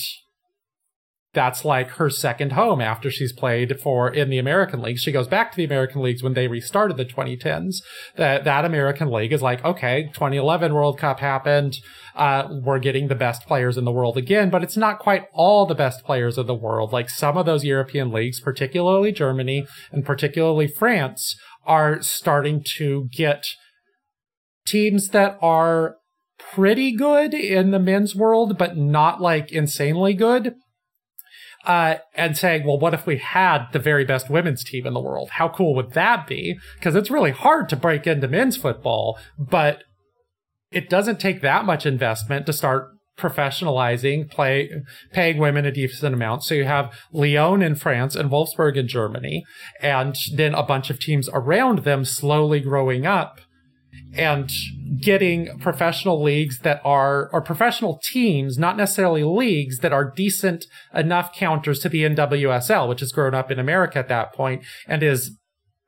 that's 1.36 1.66
like 1.66 1.90
her 1.90 2.08
second 2.08 2.52
home 2.52 2.80
after 2.80 3.10
she's 3.10 3.30
played 3.30 3.78
for 3.78 4.08
in 4.08 4.30
the 4.30 4.38
American 4.38 4.80
League. 4.80 4.96
She 4.98 5.12
goes 5.12 5.28
back 5.28 5.52
to 5.52 5.56
the 5.58 5.64
American 5.64 6.00
Leagues 6.00 6.22
when 6.22 6.32
they 6.32 6.48
restarted 6.48 6.96
the 6.96 7.04
2010s. 7.04 7.82
That 8.16 8.44
that 8.44 8.64
American 8.64 9.10
League 9.12 9.34
is 9.34 9.42
like, 9.42 9.62
okay, 9.62 10.04
2011 10.14 10.72
World 10.72 10.98
Cup 10.98 11.20
happened. 11.20 11.76
Uh, 12.14 12.48
we're 12.64 12.78
getting 12.78 13.08
the 13.08 13.14
best 13.14 13.46
players 13.46 13.76
in 13.76 13.84
the 13.84 13.92
world 13.92 14.16
again, 14.16 14.48
but 14.48 14.62
it's 14.62 14.78
not 14.78 14.98
quite 14.98 15.26
all 15.34 15.66
the 15.66 15.74
best 15.74 16.04
players 16.04 16.38
of 16.38 16.46
the 16.46 16.54
world. 16.54 16.90
Like 16.90 17.10
some 17.10 17.36
of 17.36 17.44
those 17.44 17.64
European 17.64 18.10
leagues, 18.10 18.40
particularly 18.40 19.12
Germany 19.12 19.66
and 19.92 20.06
particularly 20.06 20.66
France, 20.66 21.36
are 21.66 22.00
starting 22.00 22.64
to 22.78 23.10
get 23.12 23.46
teams 24.66 25.08
that 25.10 25.36
are 25.42 25.96
pretty 26.38 26.92
good 26.92 27.34
in 27.34 27.72
the 27.72 27.78
men's 27.78 28.16
world, 28.16 28.56
but 28.56 28.74
not 28.74 29.20
like 29.20 29.52
insanely 29.52 30.14
good 30.14 30.54
uh, 31.66 31.96
and 32.14 32.36
saying, 32.36 32.64
well, 32.64 32.78
what 32.78 32.94
if 32.94 33.06
we 33.06 33.18
had 33.18 33.66
the 33.72 33.78
very 33.78 34.04
best 34.04 34.30
women's 34.30 34.62
team 34.62 34.86
in 34.86 34.94
the 34.94 35.00
world? 35.00 35.30
How 35.30 35.48
cool 35.48 35.74
would 35.74 35.92
that 35.92 36.26
be? 36.26 36.58
Because 36.74 36.94
it's 36.94 37.10
really 37.10 37.32
hard 37.32 37.68
to 37.70 37.76
break 37.76 38.06
into 38.06 38.28
men's 38.28 38.56
football, 38.56 39.18
but 39.38 39.82
it 40.70 40.88
doesn't 40.88 41.20
take 41.20 41.40
that 41.42 41.64
much 41.64 41.84
investment 41.84 42.46
to 42.46 42.52
start 42.52 42.90
professionalizing, 43.18 44.30
play, 44.30 44.70
paying 45.12 45.38
women 45.38 45.64
a 45.64 45.72
decent 45.72 46.14
amount. 46.14 46.44
So 46.44 46.54
you 46.54 46.64
have 46.64 46.92
Lyon 47.12 47.62
in 47.62 47.74
France 47.74 48.14
and 48.14 48.30
Wolfsburg 48.30 48.76
in 48.76 48.86
Germany, 48.86 49.44
and 49.80 50.16
then 50.34 50.54
a 50.54 50.62
bunch 50.62 50.90
of 50.90 51.00
teams 51.00 51.28
around 51.32 51.80
them 51.80 52.04
slowly 52.04 52.60
growing 52.60 53.06
up 53.06 53.40
and 54.14 54.50
getting 55.00 55.58
professional 55.58 56.22
leagues 56.22 56.60
that 56.60 56.80
are, 56.84 57.28
or 57.32 57.42
professional 57.42 58.00
teams, 58.02 58.56
not 58.56 58.76
necessarily 58.76 59.22
leagues 59.22 59.78
that 59.78 59.92
are 59.92 60.10
decent 60.10 60.64
enough 60.94 61.34
counters 61.34 61.80
to 61.80 61.88
the 61.88 62.02
NWSL, 62.04 62.88
which 62.88 63.00
has 63.00 63.12
grown 63.12 63.34
up 63.34 63.50
in 63.50 63.58
America 63.58 63.98
at 63.98 64.08
that 64.08 64.32
point 64.32 64.64
and 64.86 65.02
is 65.02 65.36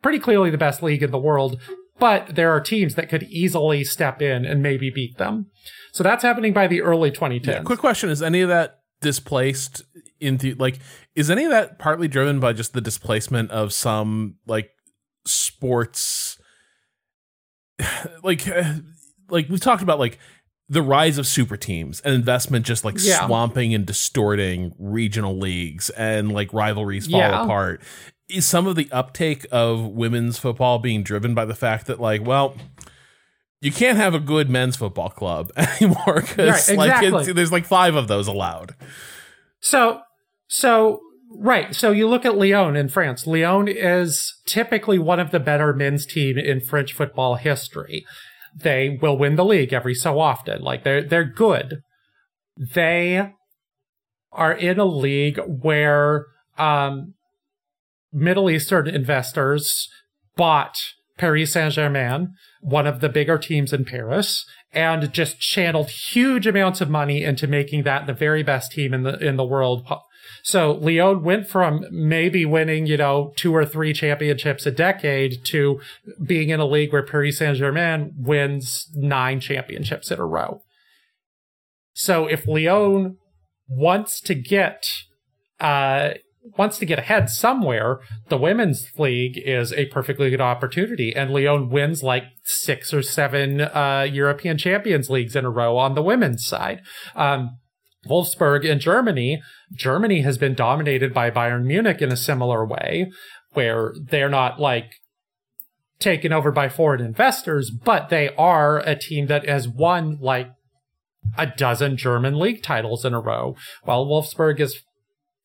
pretty 0.02 0.18
clearly 0.18 0.50
the 0.50 0.58
best 0.58 0.82
league 0.82 1.02
in 1.02 1.10
the 1.10 1.18
world. 1.18 1.60
But 1.98 2.36
there 2.36 2.50
are 2.52 2.60
teams 2.60 2.94
that 2.94 3.08
could 3.08 3.24
easily 3.24 3.82
step 3.82 4.22
in 4.22 4.44
and 4.44 4.62
maybe 4.62 4.90
beat 4.90 5.16
them. 5.16 5.46
So 5.92 6.04
that's 6.04 6.22
happening 6.22 6.52
by 6.52 6.66
the 6.66 6.82
early 6.82 7.10
2010s. 7.10 7.46
Yeah, 7.46 7.62
quick 7.62 7.80
question. 7.80 8.10
Is 8.10 8.22
any 8.22 8.40
of 8.40 8.48
that 8.48 8.80
displaced 9.00 9.82
into, 10.20 10.54
like, 10.56 10.78
is 11.14 11.30
any 11.30 11.44
of 11.44 11.50
that 11.50 11.78
partly 11.78 12.08
driven 12.08 12.40
by 12.40 12.52
just 12.52 12.72
the 12.72 12.80
displacement 12.80 13.50
of 13.50 13.72
some, 13.72 14.36
like, 14.46 14.70
sports 15.24 16.27
like 18.22 18.46
like 19.30 19.48
we've 19.48 19.60
talked 19.60 19.82
about 19.82 19.98
like 19.98 20.18
the 20.68 20.82
rise 20.82 21.16
of 21.18 21.26
super 21.26 21.56
teams 21.56 22.00
and 22.00 22.14
investment 22.14 22.66
just 22.66 22.84
like 22.84 22.96
yeah. 22.98 23.26
swamping 23.26 23.74
and 23.74 23.86
distorting 23.86 24.74
regional 24.78 25.38
leagues 25.38 25.88
and 25.90 26.32
like 26.32 26.52
rivalries 26.52 27.06
fall 27.06 27.20
yeah. 27.20 27.44
apart 27.44 27.80
is 28.28 28.46
some 28.46 28.66
of 28.66 28.76
the 28.76 28.88
uptake 28.92 29.46
of 29.50 29.80
women's 29.80 30.38
football 30.38 30.78
being 30.78 31.02
driven 31.02 31.34
by 31.34 31.44
the 31.44 31.54
fact 31.54 31.86
that 31.86 32.00
like 32.00 32.24
well 32.24 32.54
you 33.60 33.72
can't 33.72 33.96
have 33.96 34.14
a 34.14 34.20
good 34.20 34.48
men's 34.48 34.76
football 34.76 35.08
club 35.08 35.50
anymore 35.56 36.20
because 36.20 36.68
right, 36.68 36.86
exactly. 36.86 37.10
like 37.10 37.26
there's 37.34 37.52
like 37.52 37.64
five 37.64 37.94
of 37.94 38.08
those 38.08 38.26
allowed 38.28 38.74
so 39.60 40.00
so 40.48 41.00
Right. 41.30 41.74
So 41.74 41.90
you 41.90 42.08
look 42.08 42.24
at 42.24 42.36
Lyon 42.36 42.74
in 42.74 42.88
France. 42.88 43.26
Lyon 43.26 43.68
is 43.68 44.34
typically 44.46 44.98
one 44.98 45.20
of 45.20 45.30
the 45.30 45.40
better 45.40 45.72
men's 45.72 46.06
team 46.06 46.38
in 46.38 46.60
French 46.60 46.92
football 46.92 47.36
history. 47.36 48.04
They 48.56 48.98
will 49.00 49.18
win 49.18 49.36
the 49.36 49.44
league 49.44 49.72
every 49.72 49.94
so 49.94 50.18
often. 50.18 50.62
Like 50.62 50.84
they're 50.84 51.02
they're 51.02 51.24
good. 51.24 51.82
They 52.56 53.32
are 54.32 54.52
in 54.52 54.78
a 54.78 54.84
league 54.84 55.38
where 55.46 56.26
um, 56.56 57.14
Middle 58.12 58.50
Eastern 58.50 58.88
investors 58.88 59.88
bought 60.36 60.78
Paris 61.18 61.52
Saint 61.52 61.74
Germain, 61.74 62.34
one 62.60 62.86
of 62.86 63.00
the 63.00 63.08
bigger 63.08 63.38
teams 63.38 63.72
in 63.72 63.84
Paris, 63.84 64.44
and 64.72 65.12
just 65.12 65.40
channeled 65.40 65.90
huge 65.90 66.46
amounts 66.46 66.80
of 66.80 66.88
money 66.88 67.22
into 67.22 67.46
making 67.46 67.82
that 67.82 68.06
the 68.06 68.12
very 68.14 68.42
best 68.42 68.72
team 68.72 68.94
in 68.94 69.02
the 69.02 69.18
in 69.18 69.36
the 69.36 69.44
world 69.44 69.86
so 70.42 70.72
Lyon 70.72 71.22
went 71.22 71.48
from 71.48 71.84
maybe 71.90 72.44
winning, 72.44 72.86
you 72.86 72.96
know, 72.96 73.32
two 73.36 73.54
or 73.54 73.64
three 73.64 73.92
championships 73.92 74.66
a 74.66 74.70
decade 74.70 75.44
to 75.46 75.80
being 76.24 76.50
in 76.50 76.60
a 76.60 76.66
league 76.66 76.92
where 76.92 77.02
Paris 77.02 77.38
Saint 77.38 77.56
Germain 77.56 78.14
wins 78.16 78.88
nine 78.94 79.40
championships 79.40 80.10
in 80.10 80.18
a 80.18 80.26
row. 80.26 80.62
So 81.92 82.26
if 82.26 82.46
Lyon 82.46 83.16
wants 83.68 84.20
to 84.22 84.34
get, 84.34 84.88
uh, 85.60 86.10
wants 86.56 86.78
to 86.78 86.86
get 86.86 86.98
ahead 86.98 87.28
somewhere, 87.28 88.00
the 88.28 88.38
women's 88.38 88.90
league 88.96 89.36
is 89.36 89.72
a 89.72 89.86
perfectly 89.86 90.30
good 90.30 90.40
opportunity. 90.40 91.14
And 91.14 91.30
Lyon 91.30 91.68
wins 91.68 92.02
like 92.02 92.24
six 92.44 92.94
or 92.94 93.02
seven 93.02 93.60
uh, 93.60 94.06
European 94.10 94.56
Champions 94.58 95.10
Leagues 95.10 95.36
in 95.36 95.44
a 95.44 95.50
row 95.50 95.76
on 95.76 95.94
the 95.94 96.02
women's 96.02 96.46
side. 96.46 96.80
Um, 97.14 97.58
Wolfsburg 98.08 98.64
in 98.64 98.80
Germany, 98.80 99.42
Germany 99.72 100.22
has 100.22 100.38
been 100.38 100.54
dominated 100.54 101.12
by 101.12 101.30
Bayern 101.30 101.64
Munich 101.64 102.02
in 102.02 102.12
a 102.12 102.16
similar 102.16 102.64
way, 102.64 103.10
where 103.52 103.94
they're 104.00 104.28
not 104.28 104.60
like 104.60 104.94
taken 105.98 106.32
over 106.32 106.52
by 106.52 106.68
foreign 106.68 107.00
investors, 107.00 107.70
but 107.70 108.08
they 108.08 108.30
are 108.36 108.78
a 108.78 108.96
team 108.96 109.26
that 109.26 109.48
has 109.48 109.68
won 109.68 110.18
like 110.20 110.50
a 111.36 111.46
dozen 111.46 111.96
German 111.96 112.38
league 112.38 112.62
titles 112.62 113.04
in 113.04 113.14
a 113.14 113.20
row, 113.20 113.56
while 113.82 114.06
Wolfsburg 114.06 114.60
is 114.60 114.82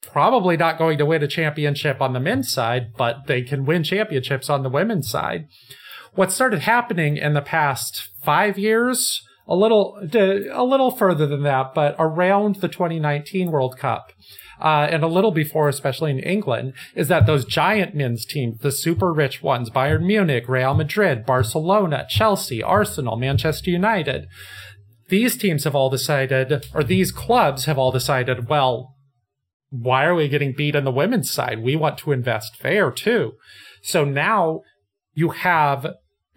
probably 0.01 0.57
not 0.57 0.77
going 0.77 0.97
to 0.97 1.05
win 1.05 1.23
a 1.23 1.27
championship 1.27 2.01
on 2.01 2.13
the 2.13 2.19
men's 2.19 2.51
side, 2.51 2.93
but 2.97 3.27
they 3.27 3.41
can 3.41 3.65
win 3.65 3.83
championships 3.83 4.49
on 4.49 4.63
the 4.63 4.69
women's 4.69 5.09
side. 5.09 5.47
What 6.13 6.31
started 6.31 6.61
happening 6.61 7.17
in 7.17 7.33
the 7.33 7.41
past 7.41 8.09
five 8.21 8.59
years 8.59 9.21
a 9.47 9.55
little 9.55 9.97
a 10.13 10.63
little 10.63 10.91
further 10.91 11.25
than 11.27 11.43
that, 11.43 11.73
but 11.73 11.95
around 11.99 12.57
the 12.57 12.67
2019 12.67 13.51
World 13.51 13.77
Cup. 13.77 14.11
Uh, 14.61 14.87
and 14.89 15.03
a 15.03 15.07
little 15.07 15.31
before, 15.31 15.67
especially 15.67 16.11
in 16.11 16.19
England, 16.19 16.73
is 16.95 17.09
that 17.09 17.25
those 17.25 17.43
giant 17.43 17.95
men's 17.95 18.23
teams, 18.23 18.59
the 18.59 18.71
super 18.71 19.11
rich 19.11 19.43
ones, 19.43 19.69
Bayern 19.69 20.05
Munich, 20.05 20.47
Real 20.47 20.73
Madrid, 20.73 21.25
Barcelona, 21.25 22.05
Chelsea, 22.07 22.63
Arsenal, 22.63 23.17
Manchester 23.17 23.71
United, 23.71 24.27
these 25.09 25.35
teams 25.35 25.65
have 25.65 25.75
all 25.75 25.89
decided, 25.89 26.65
or 26.73 26.83
these 26.83 27.11
clubs 27.11 27.65
have 27.65 27.77
all 27.77 27.91
decided, 27.91 28.47
well, 28.47 28.95
why 29.69 30.05
are 30.05 30.15
we 30.15 30.29
getting 30.29 30.53
beat 30.55 30.75
on 30.75 30.85
the 30.85 30.91
women's 30.91 31.29
side? 31.29 31.61
We 31.61 31.75
want 31.75 31.97
to 31.99 32.11
invest 32.11 32.61
there 32.61 32.91
too. 32.91 33.33
So 33.81 34.05
now 34.05 34.61
you 35.13 35.29
have 35.29 35.87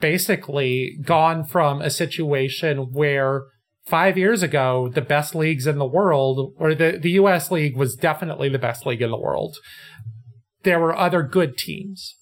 basically 0.00 0.98
gone 1.02 1.44
from 1.44 1.80
a 1.80 1.90
situation 1.90 2.92
where 2.92 3.44
five 3.86 4.18
years 4.18 4.42
ago, 4.42 4.90
the 4.92 5.00
best 5.00 5.34
leagues 5.34 5.66
in 5.66 5.78
the 5.78 5.86
world, 5.86 6.52
or 6.58 6.74
the, 6.74 6.98
the 7.00 7.12
US 7.12 7.50
league 7.50 7.76
was 7.76 7.94
definitely 7.94 8.48
the 8.48 8.58
best 8.58 8.84
league 8.84 9.02
in 9.02 9.10
the 9.10 9.18
world. 9.18 9.56
There 10.62 10.80
were 10.80 10.96
other 10.96 11.22
good 11.22 11.56
teams. 11.56 12.16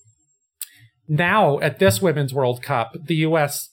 Now, 1.08 1.58
at 1.60 1.78
this 1.78 2.00
Women's 2.00 2.34
World 2.34 2.62
Cup, 2.62 2.92
the 3.02 3.16
US 3.16 3.70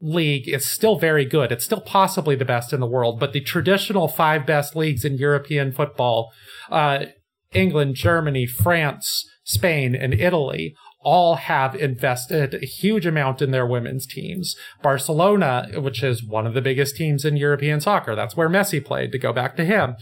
league 0.00 0.48
is 0.48 0.64
still 0.64 0.98
very 0.98 1.24
good. 1.24 1.52
It's 1.52 1.64
still 1.64 1.80
possibly 1.80 2.34
the 2.34 2.44
best 2.44 2.72
in 2.72 2.80
the 2.80 2.86
world, 2.86 3.20
but 3.20 3.32
the 3.32 3.40
traditional 3.40 4.08
five 4.08 4.46
best 4.46 4.74
leagues 4.74 5.04
in 5.04 5.16
European 5.16 5.72
football, 5.72 6.32
uh, 6.70 7.06
England, 7.52 7.96
Germany, 7.96 8.46
France, 8.46 9.28
Spain, 9.44 9.94
and 9.94 10.14
Italy 10.14 10.74
all 11.02 11.36
have 11.36 11.74
invested 11.74 12.54
a 12.54 12.66
huge 12.66 13.06
amount 13.06 13.40
in 13.40 13.50
their 13.50 13.66
women's 13.66 14.06
teams. 14.06 14.54
Barcelona, 14.82 15.68
which 15.76 16.02
is 16.02 16.24
one 16.24 16.46
of 16.46 16.54
the 16.54 16.60
biggest 16.60 16.96
teams 16.96 17.24
in 17.24 17.36
European 17.36 17.80
soccer, 17.80 18.14
that's 18.14 18.36
where 18.36 18.48
Messi 18.48 18.84
played, 18.84 19.12
to 19.12 19.18
go 19.18 19.32
back 19.32 19.56
to 19.56 19.64
him. 19.64 19.96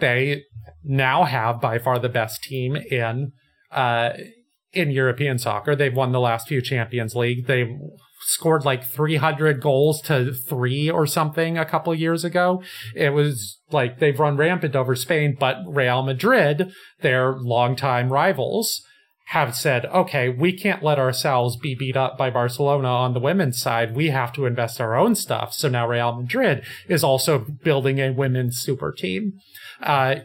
They 0.00 0.44
now 0.84 1.24
have 1.24 1.60
by 1.60 1.78
far 1.78 1.98
the 1.98 2.08
best 2.08 2.42
team 2.42 2.76
in 2.76 3.32
uh, 3.72 4.10
in 4.72 4.90
European 4.90 5.38
soccer. 5.38 5.74
They've 5.74 5.94
won 5.94 6.12
the 6.12 6.20
last 6.20 6.48
few 6.48 6.60
Champions 6.60 7.14
League. 7.14 7.46
They 7.46 7.76
scored 8.26 8.64
like 8.64 8.84
300 8.84 9.60
goals 9.60 10.00
to 10.02 10.32
three 10.32 10.90
or 10.90 11.06
something 11.06 11.58
a 11.58 11.64
couple 11.64 11.94
years 11.94 12.24
ago. 12.24 12.62
It 12.94 13.10
was 13.10 13.60
like 13.70 13.98
they've 13.98 14.18
run 14.18 14.36
rampant 14.36 14.74
over 14.74 14.96
Spain, 14.96 15.36
but 15.38 15.56
Real 15.66 16.02
Madrid, 16.02 16.72
their 17.00 17.34
longtime 17.34 18.10
rivals, 18.10 18.82
have 19.28 19.56
said, 19.56 19.86
okay, 19.86 20.28
we 20.28 20.52
can't 20.52 20.82
let 20.82 20.98
ourselves 20.98 21.56
be 21.56 21.74
beat 21.74 21.96
up 21.96 22.18
by 22.18 22.30
Barcelona 22.30 22.88
on 22.88 23.14
the 23.14 23.20
women's 23.20 23.60
side. 23.60 23.96
We 23.96 24.08
have 24.10 24.32
to 24.34 24.46
invest 24.46 24.80
our 24.80 24.94
own 24.94 25.14
stuff. 25.14 25.54
So 25.54 25.68
now 25.68 25.88
Real 25.88 26.14
Madrid 26.14 26.62
is 26.88 27.02
also 27.02 27.38
building 27.38 27.98
a 27.98 28.10
women's 28.10 28.58
super 28.58 28.92
team. 28.92 29.40
Uh, 29.82 30.16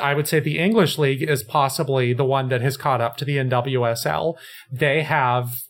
I 0.00 0.14
would 0.14 0.28
say 0.28 0.40
the 0.40 0.58
English 0.58 0.98
league 0.98 1.22
is 1.22 1.42
possibly 1.42 2.12
the 2.12 2.24
one 2.24 2.48
that 2.48 2.62
has 2.62 2.76
caught 2.76 3.00
up 3.00 3.16
to 3.18 3.24
the 3.24 3.36
NWSL. 3.36 4.36
They 4.70 5.02
have 5.02 5.62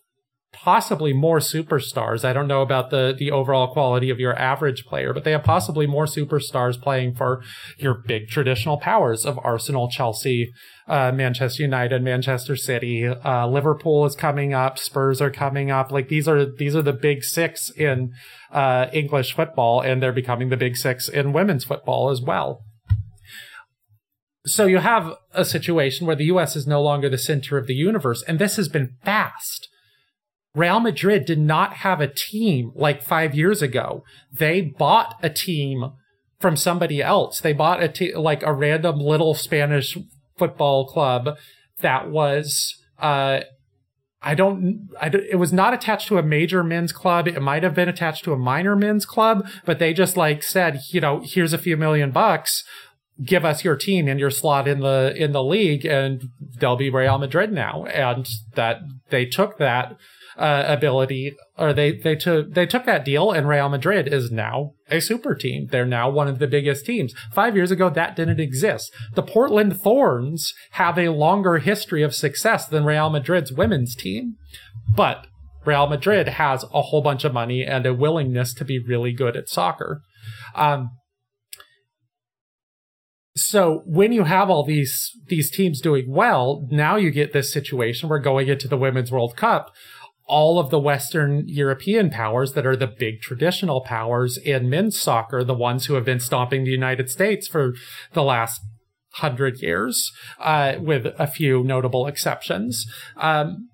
possibly 0.63 1.13
more 1.13 1.41
superstars. 1.41 2.25
I 2.25 2.33
don't 2.33 2.47
know 2.47 2.63
about 2.63 2.91
the 2.91 3.15
the 3.17 3.33
overall 3.33 3.73
quality 3.73 4.11
of 4.11 4.21
your 4.21 4.39
average 4.39 4.85
player, 4.85 5.13
but 5.13 5.25
they 5.25 5.33
have 5.33 5.43
possibly 5.43 5.89
more 5.89 6.07
superstars 6.07 6.81
playing 6.81 7.17
for 7.17 7.43
your 7.79 7.95
big 8.07 8.29
traditional 8.29 8.79
powers 8.79 9.27
of 9.27 9.41
Arsenal, 9.43 9.91
Chelsea, 9.91 10.53
uh, 10.87 11.11
Manchester 11.11 11.65
United, 11.65 12.03
Manchester 12.03 12.55
City, 12.55 13.07
uh, 13.07 13.49
Liverpool 13.49 14.05
is 14.05 14.15
coming 14.15 14.55
up, 14.55 14.79
Spurs 14.79 15.21
are 15.21 15.33
coming 15.33 15.71
up. 15.71 15.91
Like 15.91 16.09
these 16.09 16.29
are 16.29 16.47
these 16.47 16.77
are 16.77 16.83
the 16.83 16.93
big 16.93 17.25
six 17.25 17.69
in 17.71 18.13
uh, 18.53 18.87
English 18.93 19.35
football, 19.35 19.81
and 19.81 20.01
they're 20.01 20.13
becoming 20.13 20.49
the 20.49 20.57
big 20.57 20.77
six 20.77 21.09
in 21.09 21.33
women's 21.33 21.65
football 21.65 22.11
as 22.11 22.21
well. 22.21 22.63
So 24.47 24.67
you 24.67 24.79
have 24.79 25.15
a 25.33 25.45
situation 25.45 26.07
where 26.07 26.17
the 26.17 26.25
US 26.27 26.55
is 26.55 26.67
no 26.69 26.81
longer 26.83 27.09
the 27.09 27.19
center 27.19 27.59
of 27.59 27.67
the 27.67 27.75
universe, 27.75 28.23
and 28.29 28.39
this 28.39 28.55
has 28.57 28.69
been 28.69 28.97
fast. 29.05 29.69
Real 30.55 30.81
Madrid 30.81 31.25
did 31.25 31.39
not 31.39 31.75
have 31.75 32.01
a 32.01 32.13
team 32.13 32.73
like 32.75 33.03
five 33.03 33.35
years 33.35 33.63
ago. 33.63 34.05
They 34.31 34.61
bought 34.61 35.19
a 35.23 35.31
team 35.31 35.93
from 36.41 36.57
somebody 36.57 37.03
else. 37.03 37.41
They 37.41 37.53
bought 37.53 37.83
a 37.83 37.89
te- 37.89 38.15
like 38.15 38.43
a 38.43 38.53
random 38.53 38.99
little 38.99 39.35
Spanish 39.35 39.97
football 40.37 40.87
club 40.87 41.37
that 41.81 42.11
was 42.11 42.77
uh 42.99 43.41
I 44.25 44.35
don't, 44.35 44.89
I 45.01 45.09
don't, 45.09 45.25
it 45.25 45.37
was 45.37 45.53
not 45.53 45.75
attached 45.75 46.07
to 46.09 46.19
a 46.19 46.23
major 46.23 46.63
men's 46.63 46.93
club. 46.93 47.27
It 47.27 47.43
might 47.43 47.65
have 47.65 47.75
been 47.75 47.89
attached 47.89 48.25
to 48.25 48.33
a 48.33 48.39
minor 48.39 48.77
men's 48.77 49.05
club, 49.05 49.49
but 49.65 49.81
they 49.81 49.93
just 49.93 50.17
like 50.17 50.45
said, 50.45 50.81
you 50.91 51.01
know, 51.01 51.23
here's 51.25 51.53
a 51.53 51.59
few 51.59 51.77
million 51.77 52.13
bucks. 52.13 52.63
Give 53.25 53.45
us 53.45 53.65
your 53.65 53.77
team 53.77 54.07
and 54.07 54.21
your 54.21 54.31
slot 54.31 54.69
in 54.69 54.79
the, 54.79 55.13
in 55.17 55.33
the 55.33 55.43
league 55.43 55.85
and 55.85 56.23
they'll 56.59 56.77
be 56.77 56.89
Real 56.89 57.19
Madrid 57.19 57.53
now. 57.53 57.85
And 57.87 58.29
that 58.55 58.83
they 59.11 59.27
took 59.27 59.59
that 59.59 59.97
uh, 60.43 60.65
ability, 60.67 61.37
or 61.57 61.73
they 61.73 61.93
they 61.93 62.17
took 62.17 62.53
they 62.53 62.67
took 62.67 62.85
that 62.85 63.05
deal, 63.05 63.31
and 63.31 63.47
Real 63.47 63.69
Madrid 63.69 64.13
is 64.13 64.33
now 64.33 64.73
a 64.91 65.01
super 65.01 65.37
team. 65.37 65.69
They're 65.71 65.87
now 65.87 66.11
one 66.11 66.27
of 66.27 66.41
the 66.41 66.49
biggest 66.49 66.85
teams. 66.85 67.15
Five 67.33 67.55
years 67.55 67.71
ago, 67.71 67.89
that 67.89 68.17
didn't 68.17 68.41
exist. 68.41 68.93
The 69.15 69.23
Portland 69.23 69.81
Thorns 69.81 70.53
have 70.73 70.99
a 70.99 71.11
longer 71.11 71.59
history 71.59 72.03
of 72.03 72.13
success 72.13 72.67
than 72.67 72.85
Real 72.85 73.09
Madrid's 73.09 73.53
women's 73.53 73.95
team, 73.95 74.35
but 74.97 75.29
Real 75.65 75.87
Madrid 75.87 76.27
has 76.27 76.65
a 76.75 76.83
whole 76.83 77.03
bunch 77.03 77.23
of 77.23 77.33
money 77.33 77.65
and 77.65 77.87
a 77.87 77.95
willingness 77.95 78.53
to 78.55 78.65
be 78.65 78.81
really 78.81 79.13
good 79.13 79.37
at 79.37 79.49
soccer. 79.49 80.03
Um, 80.57 80.91
so 83.37 83.83
when 83.87 84.13
you 84.13 84.25
have 84.25 84.51
all 84.51 84.65
these 84.65 85.11
these 85.29 85.51
teams 85.51 85.81
doing 85.81 86.07
well, 86.09 86.67
now 86.71 86.97
you 86.97 87.11
get 87.11 87.33
this 87.33 87.53
situation 87.53 88.09
where 88.09 88.19
going 88.19 88.49
into 88.49 88.69
the 88.69 88.77
Women's 88.77 89.11
World 89.11 89.37
Cup, 89.37 89.71
all 90.27 90.59
of 90.59 90.71
the 90.71 90.79
Western 90.79 91.45
European 91.47 92.11
powers 92.11 92.53
that 92.53 92.67
are 92.67 92.77
the 92.77 92.87
big 92.87 93.21
traditional 93.21 93.83
powers 93.83 94.39
in 94.39 94.71
men's 94.71 94.99
soccer, 94.99 95.45
the 95.45 95.55
ones 95.55 95.87
who 95.87 95.95
have 95.95 96.05
been 96.05 96.21
stomping 96.21 96.65
the 96.65 96.71
United 96.71 97.11
States 97.11 97.49
for 97.49 97.75
the 98.13 98.23
last 98.23 98.61
hundred 99.15 99.61
years, 99.61 100.11
uh, 100.39 100.75
with 100.79 101.07
a 101.19 101.27
few 101.27 101.63
notable 101.63 102.07
exceptions. 102.07 102.87
Um, 103.17 103.69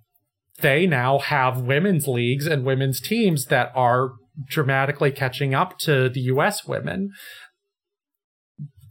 they 0.60 0.86
now 0.86 1.18
have 1.18 1.60
women's 1.60 2.08
leagues 2.08 2.46
and 2.46 2.64
women's 2.64 3.00
teams 3.00 3.46
that 3.46 3.70
are 3.74 4.12
dramatically 4.46 5.10
catching 5.10 5.54
up 5.54 5.78
to 5.78 6.08
the 6.08 6.20
US 6.22 6.64
women. 6.64 7.10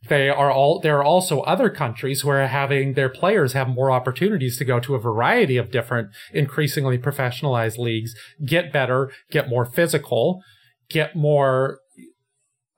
They 0.07 0.29
are 0.29 0.51
all, 0.51 0.79
there 0.79 0.97
are 0.97 1.03
also 1.03 1.41
other 1.41 1.69
countries 1.69 2.21
who 2.21 2.29
are 2.29 2.47
having 2.47 2.93
their 2.93 3.09
players 3.09 3.53
have 3.53 3.67
more 3.67 3.91
opportunities 3.91 4.57
to 4.57 4.65
go 4.65 4.79
to 4.79 4.95
a 4.95 4.99
variety 4.99 5.57
of 5.57 5.71
different, 5.71 6.09
increasingly 6.34 6.97
professionalized 6.97 7.77
leagues, 7.77 8.13
get 8.45 8.71
better, 8.71 9.11
get 9.31 9.49
more 9.49 9.65
physical, 9.65 10.41
get 10.89 11.15
more, 11.15 11.79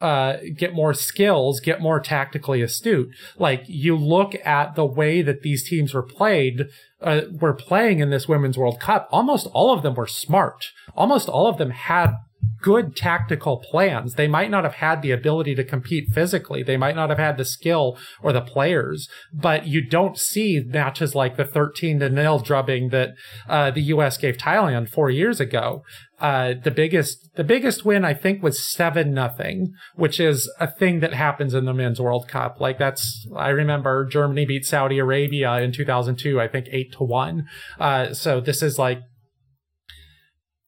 uh, 0.01 0.37
get 0.55 0.73
more 0.73 0.93
skills, 0.93 1.59
get 1.59 1.81
more 1.81 1.99
tactically 1.99 2.61
astute. 2.61 3.09
Like 3.37 3.63
you 3.67 3.95
look 3.95 4.33
at 4.45 4.75
the 4.75 4.85
way 4.85 5.21
that 5.21 5.41
these 5.41 5.67
teams 5.67 5.93
were 5.93 6.03
played, 6.03 6.67
uh, 7.01 7.21
were 7.31 7.53
playing 7.53 7.99
in 7.99 8.09
this 8.09 8.27
Women's 8.27 8.57
World 8.57 8.79
Cup. 8.79 9.07
Almost 9.11 9.47
all 9.53 9.73
of 9.73 9.83
them 9.83 9.95
were 9.95 10.07
smart. 10.07 10.67
Almost 10.95 11.27
all 11.27 11.47
of 11.47 11.57
them 11.57 11.71
had 11.71 12.13
good 12.61 12.95
tactical 12.95 13.57
plans. 13.57 14.15
They 14.15 14.27
might 14.27 14.51
not 14.51 14.63
have 14.63 14.75
had 14.75 15.01
the 15.01 15.11
ability 15.11 15.55
to 15.55 15.63
compete 15.63 16.09
physically. 16.13 16.63
They 16.63 16.77
might 16.77 16.95
not 16.95 17.09
have 17.09 17.19
had 17.19 17.37
the 17.37 17.45
skill 17.45 17.97
or 18.21 18.33
the 18.33 18.41
players, 18.41 19.07
but 19.33 19.67
you 19.67 19.81
don't 19.81 20.17
see 20.17 20.61
matches 20.65 21.15
like 21.15 21.37
the 21.37 21.45
13 21.45 21.99
to 21.99 22.09
nil 22.09 22.39
drubbing 22.39 22.89
that 22.89 23.11
uh, 23.47 23.71
the 23.71 23.81
U.S. 23.83 24.17
gave 24.17 24.37
Thailand 24.37 24.89
four 24.89 25.09
years 25.09 25.39
ago. 25.39 25.83
Uh, 26.19 26.53
the 26.61 26.71
biggest, 26.71 27.29
the 27.35 27.45
biggest 27.45 27.85
win 27.85 28.03
I 28.03 28.13
think 28.13 28.43
was 28.43 28.61
seven 28.61 29.13
nothing, 29.13 29.73
which 29.95 30.19
is 30.19 30.51
a 30.59 30.69
thing 30.69 30.99
that 30.99 31.13
happens 31.13 31.53
in 31.53 31.63
the 31.63 31.73
men's 31.73 32.01
World 32.01 32.27
Cup. 32.27 32.59
Like 32.59 32.77
that's, 32.77 33.25
I 33.33 33.49
remember 33.49 34.05
Germany 34.05 34.45
beat 34.45 34.65
Saudi 34.65 34.99
Arabia 34.99 35.59
in 35.59 35.71
2002, 35.71 36.41
I 36.41 36.49
think 36.49 36.67
eight 36.71 36.91
to 36.97 37.03
one. 37.05 37.47
Uh, 37.79 38.13
so 38.13 38.41
this 38.41 38.61
is 38.61 38.77
like 38.77 38.99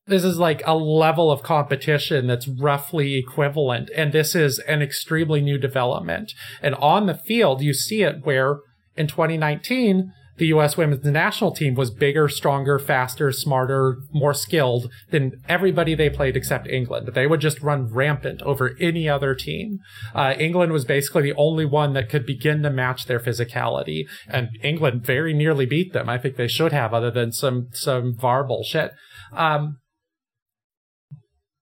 this 0.07 0.23
is 0.23 0.38
like 0.38 0.61
a 0.65 0.76
level 0.76 1.32
of 1.32 1.44
competition 1.44 2.28
that's 2.28 2.48
roughly 2.48 3.18
equivalent. 3.18 3.90
And 3.95 4.11
this 4.11 4.36
is 4.36 4.60
an 4.60 4.82
extremely 4.82 5.41
new 5.41 5.57
development. 5.57 6.34
And 6.61 6.76
on 6.76 7.06
the 7.06 7.14
field, 7.14 7.61
you 7.61 7.73
see 7.73 8.03
it 8.03 8.26
where 8.26 8.60
in 8.95 9.07
2019, 9.07 10.11
the 10.38 10.48
U.S. 10.48 10.76
women's 10.76 11.06
national 11.06 11.52
team 11.52 11.76
was 11.76 11.91
bigger, 11.91 12.28
stronger, 12.28 12.80
faster, 12.80 13.32
smarter, 13.32 13.98
more 14.11 14.34
skilled 14.34 14.90
than 15.11 15.34
everybody 15.48 15.94
they 15.94 16.10
played 16.10 16.36
except 16.36 16.68
England. 16.68 17.11
They 17.14 17.28
would 17.28 17.41
just 17.41 17.61
run 17.61 17.94
rampant 17.94 18.41
over 18.41 18.76
any 18.80 19.07
other 19.07 19.36
team. 19.36 19.78
Uh, 20.15 20.34
England 20.40 20.72
was 20.72 20.84
basically 20.84 21.22
the 21.22 21.36
only 21.38 21.65
one 21.65 21.94
that 21.94 22.10
could 22.10 22.26
begin 22.26 22.64
to 22.64 22.72
match 22.72 23.06
their 23.06 23.19
physicality, 23.19 24.06
and 24.28 24.49
England 24.64 25.06
very 25.06 25.34
nearly 25.34 25.68
beat 25.68 25.94
them. 25.94 26.10
I 26.10 26.18
think 26.18 26.38
they 26.38 26.48
should 26.48 26.72
have, 26.72 26.91
other 26.91 27.11
than 27.11 27.32
some 27.32 27.68
some 27.73 28.15
VAR 28.15 28.44
bullshit. 28.44 28.94
Um, 29.34 29.78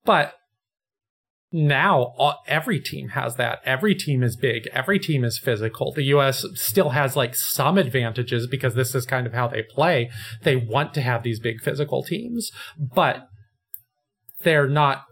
but 0.09 0.33
now 1.51 2.15
all, 2.17 2.39
every 2.47 2.79
team 2.79 3.09
has 3.09 3.35
that. 3.35 3.59
Every 3.63 3.93
team 3.93 4.23
is 4.23 4.35
big. 4.35 4.67
Every 4.73 4.97
team 4.97 5.23
is 5.23 5.37
physical. 5.37 5.93
The 5.93 6.05
U.S. 6.05 6.43
still 6.55 6.89
has 6.89 7.15
like 7.15 7.35
some 7.35 7.77
advantages 7.77 8.47
because 8.47 8.73
this 8.73 8.95
is 8.95 9.05
kind 9.05 9.27
of 9.27 9.33
how 9.33 9.47
they 9.47 9.61
play. 9.61 10.09
They 10.41 10.55
want 10.55 10.95
to 10.95 11.01
have 11.01 11.21
these 11.21 11.39
big 11.39 11.61
physical 11.61 12.01
teams, 12.01 12.49
but 12.75 13.27
they're 14.41 14.67
not, 14.67 15.03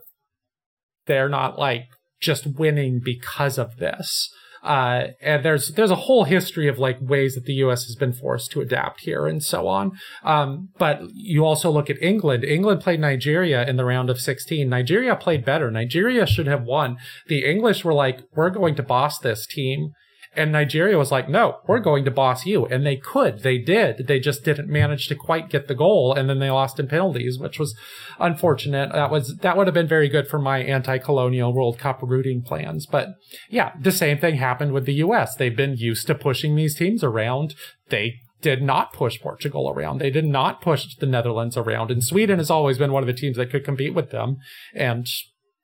they're 1.06 1.30
not 1.30 1.60
like 1.60 1.84
just 2.19 2.48
winning 2.57 2.99
because 2.99 3.60
of 3.60 3.78
this. 3.78 4.34
Uh, 4.68 5.11
and 5.22 5.45
there's 5.45 5.69
there's 5.69 5.91
a 5.91 5.95
whole 5.95 6.26
history 6.26 6.68
of 6.68 6.77
like 6.77 6.98
ways 6.99 7.35
that 7.35 7.45
the 7.45 7.53
U.S. 7.53 7.85
has 7.85 7.95
been 7.95 8.11
forced 8.11 8.52
to 8.52 8.60
adapt 8.60 8.99
here 9.02 9.26
and 9.26 9.41
so 9.41 9.65
on. 9.65 9.94
Um, 10.26 10.69
but 10.77 10.99
you 11.14 11.45
also 11.45 11.72
look 11.72 11.89
at 11.89 12.02
England. 12.02 12.44
England 12.44 12.81
played 12.81 12.99
Nigeria 12.99 13.65
in 13.65 13.77
the 13.77 13.85
round 13.85 14.10
of 14.10 14.19
16. 14.19 14.68
Nigeria 14.68 15.15
played 15.15 15.45
better. 15.45 15.72
Nigeria 15.72 16.26
should 16.26 16.48
have 16.48 16.64
won. 16.64 16.98
The 17.27 17.45
English 17.45 17.85
were 17.85 17.94
like, 17.94 18.19
we're 18.35 18.49
going 18.49 18.76
to 18.76 18.84
boss 18.84 19.19
this 19.19 19.48
team 19.48 19.94
And 20.38 20.51
Nigeria 20.51 20.97
was 20.97 21.11
like, 21.11 21.27
no, 21.27 21.59
we're 21.68 21.77
mm-hmm. 21.77 21.84
going 21.84 22.05
to 22.05 22.11
boss 22.11 22.45
you. 22.45 22.65
And 22.68 22.85
they 22.85 22.95
could. 22.95 23.39
They 23.39 23.57
did. 23.57 24.07
They 24.07 24.19
just 24.19 24.43
didn't 24.43 24.69
manage 24.69 25.07
to 25.07 25.15
quite 25.15 25.49
get 25.49 25.68
the 25.68 25.76
goal. 25.76 26.14
And 26.14 26.30
then 26.30 26.39
they 26.39 26.49
lost 26.49 26.80
in 26.80 26.88
penalties, 26.88 27.39
which 27.39 27.59
was 27.59 27.76
unfortunate. 28.19 28.91
That 28.93 29.11
was, 29.11 29.38
that 29.38 29.57
would 29.57 29.68
have 29.68 29.73
been 29.73 29.88
very 29.88 30.09
good 30.09 30.27
for 30.27 30.39
my 30.39 30.59
anti-colonial 30.59 31.53
World 31.53 31.80
Cup 31.80 31.99
rooting 32.01 32.43
plans. 32.43 32.85
But 32.85 33.09
yeah, 33.49 33.72
the 33.80 33.91
same 33.91 34.19
thing 34.19 34.35
happened 34.35 34.73
with 34.73 34.85
the 34.85 34.95
US. 34.95 35.35
They've 35.35 35.55
been 35.55 35.76
used 35.76 36.07
to 36.07 36.15
pushing 36.15 36.55
these 36.55 36.76
teams 36.76 37.03
around. 37.03 37.55
They 37.89 38.15
did 38.41 38.61
not 38.61 38.93
push 38.93 39.19
Portugal 39.19 39.69
around. 39.69 39.97
They 39.97 40.11
did 40.11 40.26
not 40.26 40.61
push 40.61 40.95
the 40.95 41.07
Netherlands 41.07 41.57
around. 41.57 41.89
And 41.89 42.03
Sweden 42.03 42.38
has 42.38 42.51
always 42.51 42.77
been 42.77 42.91
one 42.91 43.01
of 43.01 43.07
the 43.07 43.14
teams 43.14 43.38
that 43.38 43.49
could 43.49 43.65
compete 43.65 43.95
with 43.95 44.11
them. 44.11 44.38
And 44.76 45.07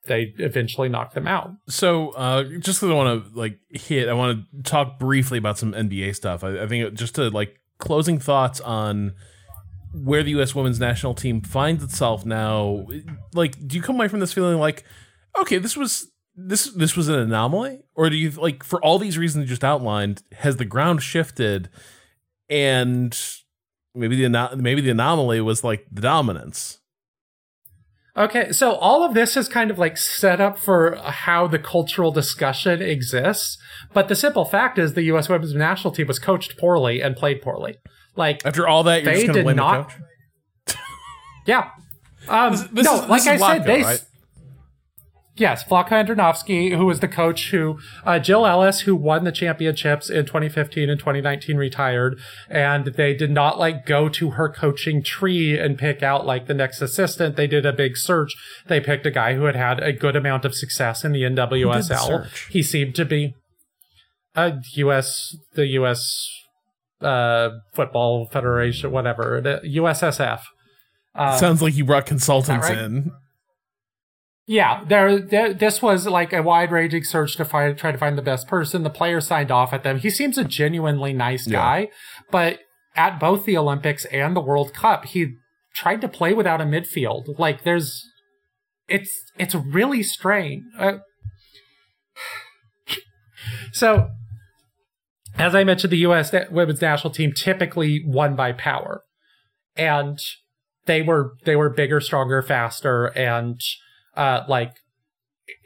they 0.06 0.34
eventually 0.38 0.90
knocked 0.90 1.14
them 1.16 1.28
out. 1.28 1.52
So, 1.68 2.10
uh, 2.12 2.44
just 2.44 2.80
because 2.80 2.92
I 2.92 2.94
want 2.94 3.26
to 3.26 3.38
like 3.40 3.60
hit, 3.70 4.10
I 4.10 4.14
want 4.14 4.46
to 4.54 4.64
talk 4.64 5.00
briefly 5.00 5.38
about 5.38 5.58
some 5.58 5.74
NBA 5.74 6.16
stuff. 6.16 6.44
I, 6.44 6.64
I 6.64 6.68
think 6.68 6.94
just 6.96 7.16
to 7.16 7.30
like 7.30 7.60
closing 7.78 8.20
thoughts 8.20 8.60
on 8.62 9.14
where 9.94 10.24
the 10.24 10.32
U.S. 10.32 10.56
women's 10.56 10.80
national 10.80 11.14
team 11.14 11.42
finds 11.42 11.84
itself 11.84 12.26
now. 12.26 12.86
Like, 13.34 13.56
do 13.68 13.78
you 13.78 13.84
come 13.84 13.96
away 13.96 14.08
from 14.08 14.20
this 14.20 14.34
feeling 14.34 14.58
like, 14.58 14.84
okay, 15.40 15.58
this 15.58 15.78
was 15.78 16.12
this 16.36 16.66
this 16.74 16.98
was 16.98 17.10
an 17.10 17.20
anomaly, 17.20 17.80
or 17.96 18.10
do 18.10 18.16
you 18.16 18.32
like 18.32 18.64
for 18.64 18.84
all 18.84 19.00
these 19.00 19.18
reasons 19.18 19.44
you 19.44 19.50
just 19.50 19.64
outlined, 19.64 20.24
has 20.34 20.58
the 20.58 20.66
ground 20.66 21.04
shifted, 21.04 21.70
and 22.50 23.18
maybe 23.96 24.16
the 24.16 24.56
maybe 24.58 24.82
the 24.82 24.90
anomaly 24.90 25.42
was 25.42 25.64
like 25.64 25.86
the 25.92 26.02
dominance. 26.02 26.80
Okay, 28.16 28.52
so 28.52 28.74
all 28.76 29.04
of 29.04 29.16
this 29.16 29.36
is 29.36 29.48
kind 29.50 29.72
of 29.72 29.80
like 29.80 29.98
set 29.98 30.40
up 30.40 30.60
for 30.60 30.96
how 30.98 31.48
the 31.48 31.58
cultural 31.58 32.12
discussion 32.12 32.80
exists, 32.80 33.58
but 33.92 34.08
the 34.08 34.16
simple 34.16 34.46
fact 34.46 34.78
is 34.78 34.94
the 34.94 35.02
U.S. 35.04 35.30
women's 35.30 35.56
national 35.56 35.92
team 35.96 36.06
was 36.06 36.20
coached 36.20 36.56
poorly 36.60 37.02
and 37.02 37.16
played 37.16 37.42
poorly. 37.42 37.78
Like 38.16 38.46
after 38.46 38.68
all 38.68 38.84
that, 38.84 39.04
you're 39.04 39.14
they 39.14 39.22
just 39.24 39.34
did 39.34 39.44
blame 39.44 39.56
not. 39.56 39.90
the 40.68 40.74
coach. 40.74 40.78
yeah, 41.48 41.70
um, 42.28 42.52
This- 42.52 42.62
this 42.72 42.86
no, 42.86 43.02
is- 43.04 43.10
like 43.10 43.22
is 43.22 43.28
I 43.28 43.38
said, 43.38 43.62
Vlatko, 43.64 43.66
they. 43.66 43.82
right? 43.84 44.06
Yes, 45.36 45.64
Vlatko 45.64 46.06
Andonovski, 46.06 46.78
who 46.78 46.86
was 46.86 47.00
the 47.00 47.08
coach 47.08 47.50
who, 47.50 47.80
uh, 48.06 48.20
Jill 48.20 48.46
Ellis, 48.46 48.82
who 48.82 48.96
won 48.96 49.24
the 49.24 49.32
championships 49.32 50.08
in 50.08 50.28
2015 50.28 50.92
and 50.92 51.00
2019, 51.00 51.58
retired, 51.58 52.20
and 52.50 52.86
they 52.86 53.16
did 53.16 53.32
not 53.32 53.58
like 53.58 53.88
go 53.88 54.10
to 54.10 54.32
her 54.32 54.48
coaching 54.48 55.02
tree 55.02 55.58
and 55.58 55.80
pick 55.80 56.04
out 56.04 56.28
like 56.28 56.46
the 56.46 56.54
next 56.54 56.84
assistant. 56.84 57.36
They 57.36 57.48
did 57.48 57.66
a 57.66 57.74
big 57.74 57.98
search. 57.98 58.36
They 58.68 58.80
picked 58.80 59.08
a 59.08 59.12
guy 59.12 59.34
who 59.34 59.46
had 59.46 59.56
had 59.56 59.82
a 59.82 59.92
good 59.92 60.16
amount 60.16 60.46
of 60.46 60.54
success 60.54 61.04
in 61.04 61.14
the 61.14 61.24
NWSL. 61.24 62.28
He 62.52 62.62
seemed 62.62 62.94
to 62.96 63.06
be 63.06 63.34
a 64.36 64.54
U.S. 64.76 65.36
the 65.56 65.66
U.S. 65.68 66.30
Uh, 67.02 67.50
football 67.74 68.28
federation, 68.32 68.92
whatever, 68.92 69.42
the 69.42 69.62
USSF. 69.80 70.42
Uh, 71.16 71.38
Sounds 71.38 71.62
like 71.62 71.76
you 71.76 71.86
brought 71.86 72.06
consultants 72.06 72.70
right? 72.70 72.78
in. 72.78 73.12
Yeah, 74.46 74.84
there, 74.86 75.20
there. 75.20 75.54
This 75.54 75.82
was 75.82 76.06
like 76.06 76.34
a 76.34 76.44
wide-ranging 76.44 77.06
search 77.06 77.38
to 77.38 77.46
find, 77.46 77.78
try 77.78 77.92
to 77.94 77.98
find 77.98 78.18
the 78.18 78.22
best 78.22 78.48
person. 78.48 78.84
The 78.84 78.90
player 78.90 79.22
signed 79.22 79.52
off 79.52 79.72
at 79.72 79.84
them. 79.84 80.00
He 80.00 80.10
seems 80.10 80.38
a 80.38 80.44
genuinely 80.44 81.14
nice 81.14 81.48
Yeah. 81.48 81.60
guy, 81.60 81.88
but 82.30 82.60
at 82.96 83.20
both 83.20 83.46
the 83.46 83.58
Olympics 83.58 84.06
and 84.06 84.36
the 84.36 84.42
World 84.42 84.74
Cup, 84.74 85.06
he 85.06 85.36
tried 85.74 86.02
to 86.02 86.08
play 86.10 86.34
without 86.34 86.60
a 86.60 86.66
midfield. 86.66 87.40
Like, 87.40 87.64
there's, 87.64 88.04
it's, 88.90 89.10
it's 89.38 89.56
really 89.56 90.04
strange. 90.04 90.64
Uh, 90.78 90.98
so, 93.72 94.10
as 95.38 95.56
I 95.56 95.64
mentioned, 95.64 95.92
the 95.92 95.98
U.S. 96.00 96.34
women's 96.52 96.82
national 96.82 97.14
team 97.14 97.32
typically 97.34 98.04
won 98.06 98.36
by 98.36 98.52
power, 98.52 99.02
and 99.76 100.20
they 100.86 101.02
were 101.02 101.34
they 101.46 101.56
were 101.56 101.70
bigger, 101.70 102.00
stronger, 102.00 102.42
faster, 102.42 103.06
and 103.18 103.60
uh, 104.16 104.42
like 104.48 104.74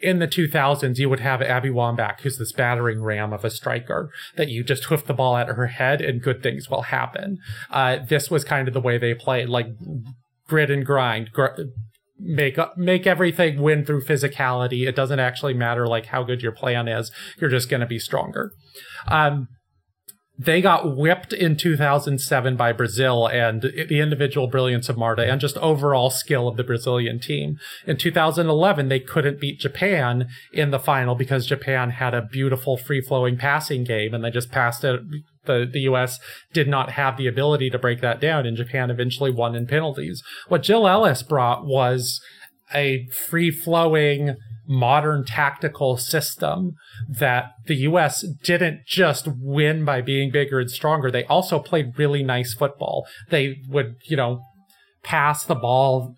in 0.01 0.19
the 0.19 0.27
2000s, 0.27 0.97
you 0.97 1.09
would 1.09 1.19
have 1.19 1.41
Abby 1.41 1.69
Wambach, 1.69 2.21
who's 2.21 2.37
this 2.37 2.51
battering 2.51 3.01
ram 3.01 3.33
of 3.33 3.45
a 3.45 3.49
striker 3.49 4.11
that 4.35 4.49
you 4.49 4.63
just 4.63 4.85
hoof 4.85 5.05
the 5.05 5.13
ball 5.13 5.37
at 5.37 5.47
her 5.47 5.67
head 5.67 6.01
and 6.01 6.21
good 6.21 6.41
things 6.41 6.69
will 6.69 6.83
happen. 6.83 7.37
Uh, 7.69 7.97
this 8.07 8.31
was 8.31 8.43
kind 8.43 8.67
of 8.67 8.73
the 8.73 8.81
way 8.81 8.97
they 8.97 9.13
played, 9.13 9.49
like 9.49 9.67
grit 10.47 10.71
and 10.71 10.85
grind, 10.85 11.31
gr- 11.31 11.61
make 12.19 12.57
make 12.75 13.05
everything 13.05 13.61
win 13.61 13.85
through 13.85 14.03
physicality. 14.03 14.87
It 14.87 14.95
doesn't 14.95 15.19
actually 15.19 15.53
matter 15.53 15.87
like 15.87 16.07
how 16.07 16.23
good 16.23 16.41
your 16.41 16.51
plan 16.51 16.87
is. 16.87 17.11
You're 17.39 17.49
just 17.49 17.69
going 17.69 17.81
to 17.81 17.87
be 17.87 17.99
stronger. 17.99 18.51
Um, 19.07 19.47
they 20.37 20.61
got 20.61 20.95
whipped 20.95 21.33
in 21.33 21.57
2007 21.57 22.55
by 22.55 22.71
Brazil 22.71 23.27
and 23.27 23.61
the 23.61 23.99
individual 23.99 24.47
brilliance 24.47 24.87
of 24.87 24.97
Marta 24.97 25.23
and 25.23 25.41
just 25.41 25.57
overall 25.57 26.11
skill 26.11 26.47
of 26.47 26.57
the 26.57 26.63
Brazilian 26.63 27.19
team. 27.19 27.57
In 27.87 27.97
2011, 27.97 28.87
they 28.87 28.99
couldn't 28.99 29.39
beat 29.39 29.59
Japan 29.59 30.27
in 30.53 30.69
the 30.69 30.79
final 30.79 31.15
because 31.15 31.47
Japan 31.47 31.89
had 31.89 32.13
a 32.13 32.21
beautiful 32.21 32.77
free 32.77 33.01
flowing 33.01 33.37
passing 33.37 33.83
game 33.83 34.13
and 34.13 34.23
they 34.23 34.29
just 34.29 34.51
passed 34.51 34.83
it. 34.83 35.01
The, 35.45 35.67
the 35.71 35.81
US 35.81 36.19
did 36.53 36.67
not 36.67 36.91
have 36.91 37.17
the 37.17 37.27
ability 37.27 37.71
to 37.71 37.79
break 37.79 38.01
that 38.01 38.21
down 38.21 38.45
and 38.45 38.55
Japan 38.55 38.91
eventually 38.91 39.31
won 39.31 39.55
in 39.55 39.65
penalties. 39.65 40.21
What 40.49 40.61
Jill 40.61 40.87
Ellis 40.87 41.23
brought 41.23 41.65
was 41.65 42.21
a 42.75 43.07
free 43.07 43.49
flowing 43.49 44.35
modern 44.67 45.23
tactical 45.23 45.97
system 45.97 46.73
that 47.07 47.51
the 47.65 47.75
US 47.75 48.25
didn't 48.43 48.85
just 48.85 49.27
win 49.39 49.85
by 49.85 50.01
being 50.01 50.31
bigger 50.31 50.59
and 50.59 50.69
stronger. 50.69 51.09
They 51.09 51.23
also 51.25 51.59
played 51.59 51.97
really 51.97 52.23
nice 52.23 52.53
football. 52.53 53.07
They 53.29 53.57
would, 53.69 53.95
you 54.05 54.17
know, 54.17 54.41
pass 55.03 55.45
the 55.45 55.55
ball. 55.55 56.15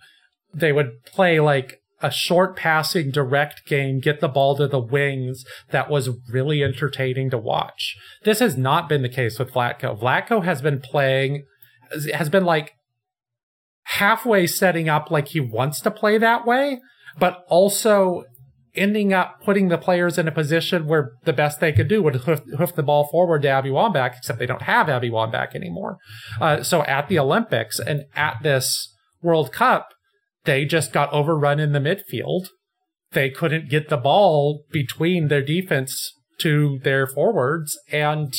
They 0.53 0.71
would 0.71 1.03
play 1.05 1.39
like 1.39 1.79
a 2.01 2.09
short 2.09 2.55
passing 2.55 3.11
direct 3.11 3.65
game, 3.65 3.99
get 3.99 4.21
the 4.21 4.27
ball 4.27 4.55
to 4.55 4.67
the 4.67 4.79
wings 4.79 5.45
that 5.71 5.89
was 5.89 6.09
really 6.29 6.63
entertaining 6.63 7.29
to 7.29 7.37
watch. 7.37 7.95
This 8.23 8.39
has 8.39 8.57
not 8.57 8.87
been 8.87 9.01
the 9.01 9.09
case 9.09 9.37
with 9.37 9.51
Vlatko. 9.51 9.99
Vlatko 9.99 10.43
has 10.43 10.61
been 10.61 10.79
playing, 10.79 11.43
has 12.13 12.29
been 12.29 12.45
like 12.45 12.73
halfway 13.83 14.47
setting 14.47 14.87
up 14.87 15.11
like 15.11 15.29
he 15.29 15.39
wants 15.39 15.81
to 15.81 15.91
play 15.91 16.17
that 16.17 16.45
way, 16.45 16.79
but 17.19 17.43
also 17.49 18.23
ending 18.75 19.13
up 19.13 19.41
putting 19.43 19.69
the 19.69 19.77
players 19.77 20.17
in 20.17 20.27
a 20.27 20.31
position 20.31 20.85
where 20.85 21.13
the 21.25 21.33
best 21.33 21.59
they 21.59 21.71
could 21.71 21.87
do 21.87 22.03
would 22.03 22.15
hoof, 22.15 22.41
hoof 22.57 22.75
the 22.75 22.83
ball 22.83 23.07
forward 23.07 23.41
to 23.41 23.49
Abby 23.49 23.69
Wambach, 23.69 24.17
except 24.17 24.39
they 24.39 24.45
don't 24.45 24.63
have 24.63 24.89
Abby 24.89 25.09
Wambach 25.09 25.55
anymore. 25.55 25.97
Uh, 26.39 26.63
so 26.63 26.83
at 26.83 27.07
the 27.07 27.19
Olympics 27.19 27.79
and 27.79 28.05
at 28.15 28.37
this 28.43 28.95
World 29.21 29.51
Cup, 29.51 29.89
they 30.45 30.65
just 30.65 30.93
got 30.93 31.11
overrun 31.11 31.59
in 31.59 31.71
the 31.71 31.79
midfield. 31.79 32.47
They 33.11 33.29
couldn't 33.29 33.69
get 33.69 33.89
the 33.89 33.97
ball 33.97 34.63
between 34.71 35.27
their 35.27 35.41
defense 35.41 36.13
to 36.39 36.79
their 36.83 37.07
forwards. 37.07 37.77
And 37.91 38.33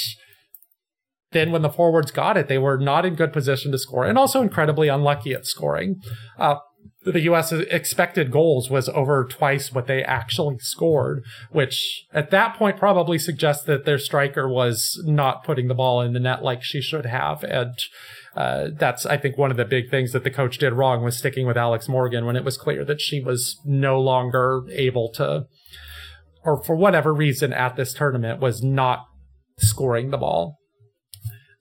then 1.33 1.53
when 1.53 1.63
the 1.63 1.71
forwards 1.71 2.11
got 2.11 2.37
it, 2.37 2.49
they 2.49 2.59
were 2.59 2.79
not 2.79 3.05
in 3.05 3.15
good 3.15 3.33
position 3.33 3.73
to 3.73 3.79
score 3.79 4.05
and 4.05 4.17
also 4.17 4.43
incredibly 4.43 4.89
unlucky 4.89 5.33
at 5.33 5.47
scoring. 5.47 6.01
Uh, 6.39 6.57
the 7.03 7.21
U.S. 7.21 7.51
expected 7.53 8.31
goals 8.31 8.69
was 8.71 8.89
over 8.91 9.25
twice 9.25 9.73
what 9.73 9.87
they 9.87 10.03
actually 10.03 10.59
scored, 10.59 11.25
which 11.51 12.05
at 12.13 12.31
that 12.31 12.57
point 12.57 12.77
probably 12.77 13.19
suggests 13.19 13.65
that 13.65 13.87
their 13.87 13.99
striker 13.99 14.47
was 14.47 15.03
not 15.07 15.43
putting 15.43 15.69
the 15.69 15.75
ball 15.75 16.03
in 16.03 16.13
the 16.13 16.21
net 16.21 16.43
like 16.43 16.63
she 16.63 16.83
should 16.83 17.07
have. 17.07 17.43
And 17.43 17.75
uh, 18.37 18.69
that's, 18.75 19.07
I 19.07 19.17
think, 19.17 19.39
one 19.39 19.51
of 19.51 19.57
the 19.57 19.65
big 19.65 19.91
things 19.91 20.13
that 20.13 20.25
the 20.25 20.31
coach 20.31 20.59
did 20.59 20.75
wrong 20.75 21.03
was 21.03 21.17
sticking 21.17 21.47
with 21.47 21.57
Alex 21.57 21.89
Morgan 21.89 22.27
when 22.27 22.37
it 22.37 22.45
was 22.45 22.59
clear 22.59 22.85
that 22.85 23.01
she 23.01 23.21
was 23.23 23.59
no 23.65 23.99
longer 23.99 24.63
able 24.71 25.11
to, 25.13 25.47
or 26.45 26.63
for 26.63 26.77
whatever 26.77 27.15
reason 27.15 27.55
at 27.55 27.77
this 27.77 27.95
tournament, 27.95 28.41
was 28.41 28.63
not 28.63 29.07
scoring 29.59 30.11
the 30.11 30.19
ball. 30.19 30.59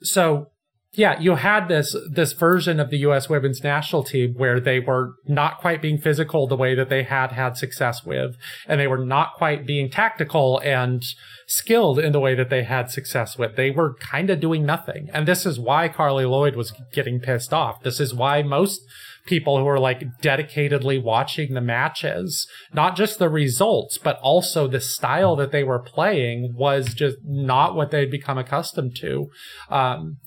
So 0.02 0.48
yeah, 0.94 1.20
you 1.20 1.36
had 1.36 1.68
this 1.68 1.96
this 2.12 2.34
version 2.34 2.80
of 2.80 2.90
the 2.90 2.98
U.S. 3.00 3.30
women's 3.30 3.64
national 3.64 4.04
team 4.04 4.34
where 4.36 4.60
they 4.60 4.80
were 4.80 5.14
not 5.28 5.60
quite 5.60 5.84
being 5.84 6.00
physical 6.00 6.48
the 6.48 6.58
way 6.58 6.74
that 6.74 6.90
they 6.90 7.04
had 7.04 7.32
had 7.32 7.58
success 7.58 8.04
with, 8.04 8.36
and 8.68 8.80
they 8.80 8.88
were 8.88 9.06
not 9.06 9.36
quite 9.36 9.68
being 9.68 9.92
tactical 9.92 10.60
and 10.64 11.04
skilled 11.48 12.00
in 12.00 12.12
the 12.12 12.20
way 12.20 12.34
that 12.34 12.50
they 12.50 12.64
had 12.64 12.90
success 12.90 13.38
with. 13.38 13.56
They 13.56 13.70
were 13.70 13.96
kind 13.96 14.32
of 14.32 14.40
doing 14.40 14.66
nothing, 14.66 15.10
and 15.14 15.28
this 15.28 15.46
is 15.46 15.60
why 15.60 15.90
Carli 15.90 16.28
Lloyd 16.28 16.56
was 16.56 16.74
getting 16.92 17.20
pissed 17.20 17.54
off. 17.54 17.84
This 17.84 18.00
is 18.00 18.16
why 18.16 18.42
most 18.42 18.82
people 19.28 19.60
who 19.60 19.68
are 19.68 19.80
like 19.80 20.04
dedicatedly 20.24 21.02
watching 21.02 21.54
the 21.54 21.62
matches, 21.62 22.48
not 22.74 22.96
just 22.96 23.20
the 23.20 23.30
results, 23.30 24.00
but 24.00 24.18
also 24.24 24.68
the 24.68 24.80
style 24.80 25.36
that 25.36 25.52
they 25.52 25.64
were 25.64 25.80
playing 25.80 26.56
was 26.56 26.96
just 26.96 27.18
not 27.24 27.76
what 27.76 27.92
they'd 27.92 28.10
become 28.10 28.40
accustomed 28.40 28.96
to. 28.96 29.28
Um, 29.70 30.18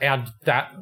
and 0.00 0.28
that 0.44 0.72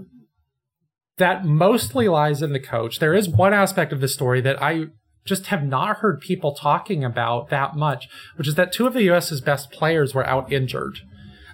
that 1.18 1.44
mostly 1.44 2.08
lies 2.08 2.42
in 2.42 2.52
the 2.52 2.60
coach. 2.60 2.98
There 2.98 3.14
is 3.14 3.28
one 3.28 3.54
aspect 3.54 3.92
of 3.92 4.00
the 4.00 4.08
story 4.08 4.40
that 4.40 4.62
I 4.62 4.86
just 5.24 5.46
have 5.46 5.62
not 5.62 5.98
heard 5.98 6.20
people 6.20 6.54
talking 6.54 7.04
about 7.04 7.48
that 7.50 7.76
much, 7.76 8.08
which 8.36 8.48
is 8.48 8.54
that 8.56 8.72
two 8.72 8.86
of 8.86 8.94
the 8.94 9.02
US's 9.04 9.40
best 9.40 9.70
players 9.70 10.14
were 10.14 10.26
out 10.26 10.52
injured. 10.52 10.98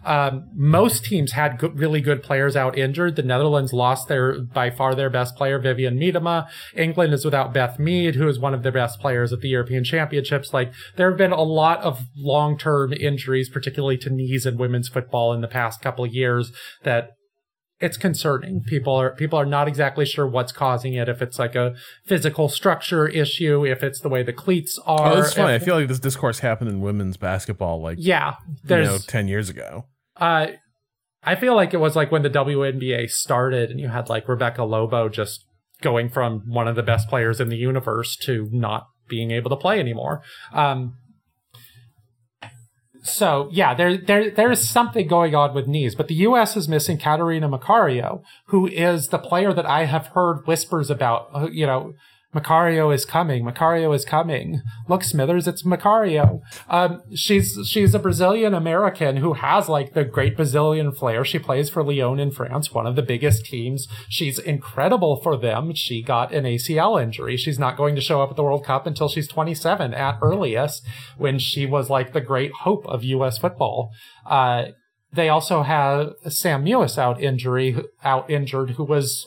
Um, 0.05 0.49
most 0.55 1.05
teams 1.05 1.33
had 1.33 1.59
good, 1.59 1.79
really 1.79 2.01
good 2.01 2.23
players 2.23 2.57
out 2.57 2.79
injured. 2.79 3.17
The 3.17 3.23
Netherlands 3.23 3.73
lost 3.73 4.09
their 4.09 4.41
by 4.41 4.71
far 4.71 4.95
their 4.95 5.11
best 5.11 5.37
player, 5.37 5.61
Vivianne 5.61 5.99
Miedema. 5.99 6.49
England 6.75 7.13
is 7.13 7.25
without 7.25 7.53
Beth 7.53 7.79
Mead, 7.79 8.15
who 8.15 8.29
is 8.29 8.39
one 8.39 8.55
of 8.55 8.63
their 8.63 8.73
best 8.73 9.01
players 9.01 9.33
at 9.33 9.41
the 9.41 9.49
European 9.49 9.85
Championships. 9.85 10.55
Like 10.55 10.73
there 10.97 11.11
have 11.11 11.19
been 11.19 11.33
a 11.33 11.43
lot 11.43 11.81
of 11.83 12.07
long 12.17 12.57
term 12.57 12.93
injuries, 12.93 13.51
particularly 13.51 13.99
to 13.99 14.11
knees 14.11 14.47
in 14.47 14.57
women's 14.57 14.89
football 14.89 15.33
in 15.33 15.41
the 15.41 15.49
past 15.49 15.83
couple 15.83 16.05
of 16.05 16.15
years 16.15 16.53
that 16.85 17.11
it's 17.81 17.97
concerning. 17.97 18.63
People 18.65 18.95
are 18.95 19.15
people 19.15 19.39
are 19.39 19.47
not 19.47 19.69
exactly 19.69 20.05
sure 20.05 20.27
what's 20.27 20.53
causing 20.53 20.95
it. 20.95 21.09
If 21.09 21.23
it's 21.23 21.39
like 21.39 21.55
a 21.55 21.75
physical 22.07 22.49
structure 22.49 23.07
issue, 23.09 23.65
if 23.65 23.83
it's 23.83 24.01
the 24.01 24.09
way 24.09 24.23
the 24.23 24.33
cleats 24.33 24.79
are. 24.85 25.13
Oh, 25.13 25.17
that's 25.17 25.35
funny. 25.35 25.55
if- 25.55 25.63
I 25.63 25.65
feel 25.65 25.77
like 25.77 25.89
this 25.89 26.01
discourse 26.01 26.41
happened 26.41 26.71
in 26.71 26.81
women's 26.81 27.17
basketball 27.17 27.81
like 27.81 27.99
yeah, 28.01 28.35
you 28.49 28.55
there's 28.65 28.89
know, 28.89 28.99
ten 29.07 29.29
years 29.29 29.49
ago. 29.49 29.87
uh, 30.17 30.49
I 31.23 31.35
feel 31.35 31.55
like 31.57 31.75
it 31.75 31.79
was 31.79 31.95
like 31.97 32.11
when 32.13 32.23
the 32.23 32.31
WNBA 32.31 33.11
started 33.11 33.71
and 33.71 33.81
you 33.81 33.89
had 33.89 34.09
like 34.09 34.29
Rebecca 34.29 34.63
Lobo 34.65 35.09
just 35.09 35.45
going 35.83 36.09
from 36.09 36.43
one 36.49 36.67
of 36.69 36.77
the 36.77 36.83
best 36.83 37.09
players 37.09 37.41
in 37.41 37.49
the 37.49 37.57
universe 37.57 38.17
to 38.17 38.49
not 38.53 38.87
being 39.09 39.31
able 39.31 39.51
to 39.51 39.57
play 39.57 39.79
anymore. 39.81 40.23
Um, 40.53 40.95
so 43.09 43.49
yeah, 43.53 43.75
there 43.75 43.97
there 43.97 44.31
there 44.31 44.51
is 44.51 44.69
something 44.69 45.07
going 45.07 45.35
on 45.35 45.55
with 45.55 45.67
knees, 45.67 45.95
but 45.95 46.09
the 46.09 46.15
U.S. 46.15 46.57
is 46.57 46.69
missing 46.69 46.99
Catarina 46.99 47.49
Macario, 47.49 48.23
who 48.47 48.67
is 48.67 49.09
the 49.09 49.19
player 49.19 49.53
that 49.53 49.67
I 49.67 49.85
have 49.85 50.09
heard 50.09 50.47
whispers 50.47 50.91
about. 50.91 51.31
Uh, 51.35 51.49
you 51.51 51.67
know, 51.67 51.95
Macario 52.35 52.95
is 52.95 53.07
coming. 53.07 53.43
Macario 53.43 53.95
is 53.95 54.05
coming. 54.05 54.61
Look, 54.87 55.03
Smithers, 55.03 55.49
it's 55.49 55.63
Macario. 55.63 56.43
Um, 56.69 57.03
she's 57.15 57.59
she's 57.65 57.95
a 57.95 57.99
Brazilian 57.99 58.53
American 58.53 59.17
who 59.17 59.33
has 59.33 59.69
like 59.69 59.95
the 59.95 60.05
great 60.05 60.37
Brazilian 60.37 60.93
flair. 60.93 61.25
She 61.25 61.39
plays 61.39 61.71
for 61.71 61.83
Lyon 61.83 62.21
in 62.21 62.31
France, 62.31 62.71
one 62.71 62.87
of 62.87 62.97
the 62.97 63.03
biggest 63.03 63.47
teams. 63.47 63.89
She's 64.11 64.39
incredible 64.39 65.17
for 65.23 65.39
them. 65.39 65.75
She 65.75 66.03
got 66.03 66.33
an 66.35 66.45
ACL 66.45 67.03
injury. 67.03 67.39
She's 67.39 67.59
not 67.59 67.79
going 67.79 67.95
to 67.95 68.03
show 68.03 68.21
up 68.21 68.31
at 68.31 68.37
the 68.37 68.43
World 68.43 68.65
Cup 68.65 68.87
until 68.87 69.09
she's 69.09 69.29
27 69.29 69.95
at 69.95 70.19
earliest, 70.21 70.85
when 71.17 71.39
she 71.39 71.65
was 71.65 71.89
like 71.89 72.13
the 72.13 72.21
great 72.21 72.53
hope 72.61 72.87
of 72.87 73.05
U.S. 73.05 73.39
football. 73.39 73.91
Uh, 74.27 74.67
they 75.11 75.31
also 75.31 75.63
have 75.63 76.13
Sam 76.29 76.67
Mewis 76.67 76.99
out 76.99 77.23
injury, 77.23 77.77
out 78.05 78.31
injured, 78.31 78.73
who 78.73 78.85
was 78.85 79.27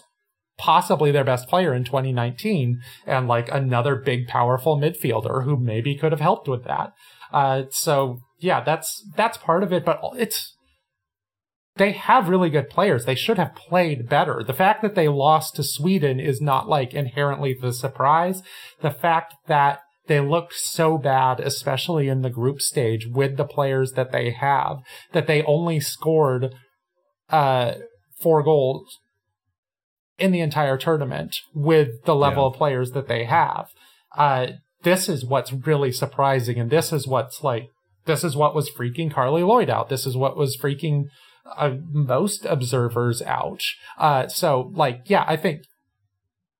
possibly 0.61 1.11
their 1.11 1.23
best 1.23 1.49
player 1.49 1.73
in 1.73 1.83
2019 1.83 2.79
and 3.07 3.27
like 3.27 3.49
another 3.51 3.95
big 3.95 4.27
powerful 4.27 4.77
midfielder 4.77 5.43
who 5.43 5.57
maybe 5.57 5.95
could 5.95 6.11
have 6.11 6.21
helped 6.21 6.47
with 6.47 6.63
that. 6.65 6.93
Uh 7.33 7.63
so 7.71 8.19
yeah 8.39 8.63
that's 8.63 9.03
that's 9.17 9.37
part 9.37 9.63
of 9.63 9.73
it 9.73 9.83
but 9.83 9.99
it's 10.17 10.55
they 11.77 11.93
have 11.93 12.29
really 12.29 12.49
good 12.49 12.69
players. 12.69 13.05
They 13.05 13.15
should 13.15 13.37
have 13.37 13.55
played 13.55 14.09
better. 14.09 14.43
The 14.45 14.53
fact 14.53 14.81
that 14.81 14.93
they 14.93 15.07
lost 15.07 15.55
to 15.55 15.63
sweden 15.63 16.19
is 16.19 16.41
not 16.41 16.67
like 16.67 16.93
inherently 16.93 17.55
the 17.59 17.73
surprise. 17.73 18.43
The 18.81 18.91
fact 18.91 19.33
that 19.47 19.79
they 20.07 20.19
looked 20.19 20.53
so 20.53 20.97
bad, 20.97 21.39
especially 21.39 22.07
in 22.09 22.21
the 22.21 22.29
group 22.29 22.61
stage 22.61 23.07
with 23.07 23.37
the 23.37 23.45
players 23.45 23.93
that 23.93 24.11
they 24.11 24.31
have, 24.31 24.79
that 25.13 25.27
they 25.27 25.43
only 25.43 25.79
scored 25.79 26.53
uh, 27.29 27.75
four 28.21 28.43
goals 28.43 28.99
in 30.21 30.31
the 30.31 30.39
entire 30.39 30.77
tournament 30.77 31.35
with 31.53 32.03
the 32.05 32.15
level 32.15 32.43
Yeah. 32.43 32.47
of 32.49 32.53
players 32.55 32.91
that 32.91 33.07
they 33.07 33.25
have. 33.25 33.67
Uh, 34.17 34.47
this 34.83 35.09
is 35.09 35.25
what's 35.25 35.51
really 35.51 35.91
surprising, 35.91 36.57
and 36.59 36.69
this 36.69 36.91
is 36.93 37.07
what's 37.07 37.43
like, 37.43 37.69
this 38.05 38.23
is 38.23 38.35
what 38.35 38.55
was 38.55 38.69
freaking 38.69 39.11
Carli 39.11 39.43
Lloyd 39.45 39.69
out. 39.69 39.89
This 39.89 40.05
is 40.05 40.15
what 40.17 40.35
was 40.37 40.57
freaking 40.57 41.05
uh, 41.57 41.75
most 41.91 42.45
observers 42.45 43.21
out. 43.21 43.61
Uh, 43.97 44.27
so, 44.27 44.71
like, 44.73 45.01
yeah, 45.05 45.23
I 45.27 45.37
think 45.37 45.61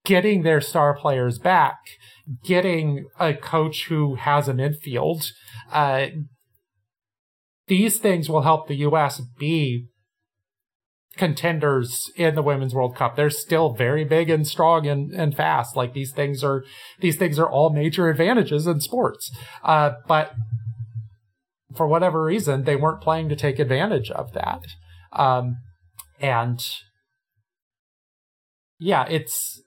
getting 0.06 0.44
their 0.44 0.62
star 0.62 0.96
players 0.96 1.40
back, 1.40 1.78
getting 2.44 3.06
a 3.20 3.34
coach 3.34 3.86
who 3.90 4.16
has 4.16 4.48
a 4.48 4.54
midfield, 4.54 5.26
uh, 5.72 6.08
these 7.68 8.00
things 8.00 8.30
will 8.30 8.42
help 8.42 8.68
the 8.68 8.76
U.S. 8.78 9.22
be 9.40 9.88
contenders 11.18 12.10
in 12.16 12.36
the 12.36 12.42
women's 12.42 12.74
world 12.74 12.96
cup. 12.96 13.16
They're 13.16 13.30
still 13.30 13.74
very 13.74 14.04
big 14.04 14.30
and 14.30 14.48
strong 14.48 14.88
and, 14.88 15.12
and 15.12 15.36
fast. 15.36 15.76
Like 15.76 15.94
these 15.94 16.12
things 16.12 16.44
are 16.44 16.64
these 17.00 17.18
things 17.18 17.38
are 17.38 17.50
all 17.50 17.70
major 17.70 18.10
advantages 18.10 18.66
in 18.66 18.80
sports. 18.80 19.32
Uh, 19.64 19.92
but 20.08 20.34
for 21.76 21.88
whatever 21.88 22.24
reason 22.24 22.64
they 22.64 22.76
weren't 22.76 23.02
playing 23.02 23.30
to 23.30 23.36
take 23.36 23.60
advantage 23.60 24.10
of 24.12 24.34
that. 24.34 24.62
Um, 25.14 25.58
and 26.20 26.64
yeah 28.80 29.06
it's 29.10 29.62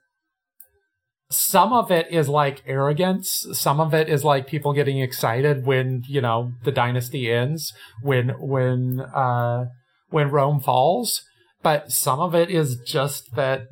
some 1.31 1.73
of 1.73 1.91
it 1.91 2.07
is 2.11 2.29
like 2.29 2.63
arrogance. 2.67 3.47
Some 3.53 3.81
of 3.81 3.93
it 3.93 4.09
is 4.09 4.25
like 4.25 4.47
people 4.47 4.73
getting 4.73 5.01
excited 5.01 5.67
when 5.67 6.03
you 6.07 6.21
know 6.21 6.53
the 6.63 6.71
dynasty 6.71 7.31
ends 7.31 7.73
when 8.03 8.29
when 8.39 9.01
uh 9.01 9.65
when 10.11 10.31
rome 10.31 10.61
falls 10.61 11.23
but 11.65 11.91
some 11.91 12.21
of 12.21 12.35
it 12.35 12.51
is 12.51 12.77
just 12.87 13.35
that 13.35 13.67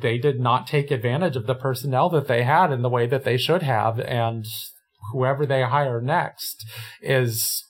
they 0.00 0.18
did 0.18 0.38
not 0.38 0.68
take 0.68 0.92
advantage 0.92 1.34
of 1.34 1.46
the 1.46 1.54
personnel 1.56 2.08
that 2.10 2.28
they 2.28 2.44
had 2.44 2.70
in 2.70 2.82
the 2.82 2.88
way 2.88 3.08
that 3.08 3.24
they 3.24 3.36
should 3.36 3.62
have 3.62 3.98
and 3.98 4.46
whoever 5.12 5.44
they 5.44 5.62
hire 5.62 6.00
next 6.00 6.64
is 7.02 7.64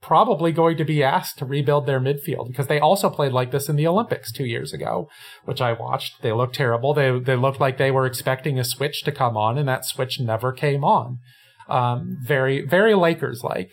probably 0.00 0.52
going 0.52 0.76
to 0.76 0.84
be 0.84 1.02
asked 1.02 1.38
to 1.38 1.46
rebuild 1.46 1.86
their 1.86 1.98
midfield 1.98 2.48
because 2.48 2.66
they 2.66 2.78
also 2.78 3.08
played 3.08 3.32
like 3.32 3.50
this 3.50 3.70
in 3.70 3.76
the 3.76 3.86
Olympics 3.86 4.30
two 4.30 4.44
years 4.44 4.72
ago, 4.72 5.08
which 5.46 5.62
I 5.62 5.72
watched. 5.72 6.20
They 6.20 6.32
looked 6.32 6.54
terrible. 6.54 6.92
They 6.92 7.18
they 7.18 7.36
looked 7.36 7.58
like 7.58 7.78
they 7.78 7.90
were 7.90 8.04
expecting 8.04 8.58
a 8.58 8.64
switch 8.64 9.02
to 9.04 9.12
come 9.12 9.34
on, 9.36 9.56
and 9.56 9.66
that 9.66 9.86
switch 9.86 10.20
never 10.20 10.52
came 10.52 10.84
on. 10.84 11.20
Um, 11.68 12.18
very 12.22 12.66
very 12.66 12.94
Lakers 12.94 13.42
like. 13.42 13.72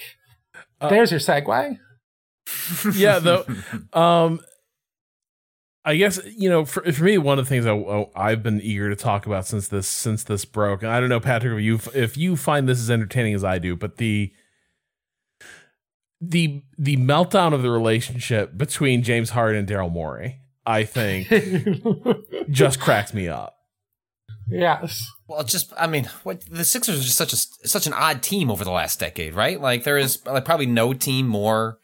There's 0.80 1.11
your 1.11 1.19
segue. 1.19 1.78
yeah 2.95 3.19
though 3.19 3.45
um 3.94 4.40
i 5.86 5.95
guess 5.95 6.20
you 6.38 6.49
know 6.49 6.66
for, 6.66 6.90
for 6.91 7.03
me 7.03 7.18
one 7.18 7.40
of 7.40 7.45
the 7.45 7.49
things 7.49 7.66
I, 7.66 7.72
oh, 7.72 8.12
i've 8.16 8.44
been 8.44 8.62
eager 8.62 8.90
to 8.90 8.95
talk 8.95 9.26
about 9.26 9.48
since 9.48 9.68
this 9.68 9.88
since 9.88 10.24
this 10.24 10.45
broke 10.45 10.84
and 10.84 10.91
i 10.91 10.99
don't 10.99 11.10
know 11.10 11.20
patrick 11.20 11.53
if 11.53 11.62
you 11.62 11.80
if 11.94 12.18
you 12.18 12.36
find 12.36 12.68
this 12.68 12.80
as 12.80 12.90
entertaining 12.90 13.34
as 13.34 13.44
i 13.44 13.58
do 13.58 13.76
but 13.76 13.98
the 13.98 14.32
the 16.20 16.62
the 16.78 16.98
meltdown 16.98 17.53
of 17.53 17.62
the 17.62 17.72
relationship 17.72 18.58
between 18.58 19.03
james 19.03 19.32
harden 19.32 19.60
and 19.60 19.68
daryl 19.68 19.91
morey 19.91 20.41
i 20.66 20.84
think 20.84 21.28
just 22.49 22.80
cracked 22.80 23.14
me 23.14 23.28
up 23.28 23.58
yes. 24.52 25.10
Well, 25.28 25.44
just 25.44 25.72
I 25.78 25.88
mean, 25.88 26.06
what 26.24 26.41
the 26.49 26.66
Sixers 26.66 26.99
are 26.99 27.03
just 27.03 27.18
such 27.18 27.34
a 27.34 27.38
such 27.68 27.88
an 27.88 27.94
odd 27.94 28.22
team 28.22 28.52
over 28.52 28.64
the 28.64 28.72
last 28.72 28.99
decade, 28.99 29.34
right? 29.34 29.60
Like 29.60 29.86
there 29.86 29.98
is 29.98 30.24
like 30.26 30.45
probably 30.45 30.66
no 30.66 30.94
team 30.94 31.28
more 31.28 31.80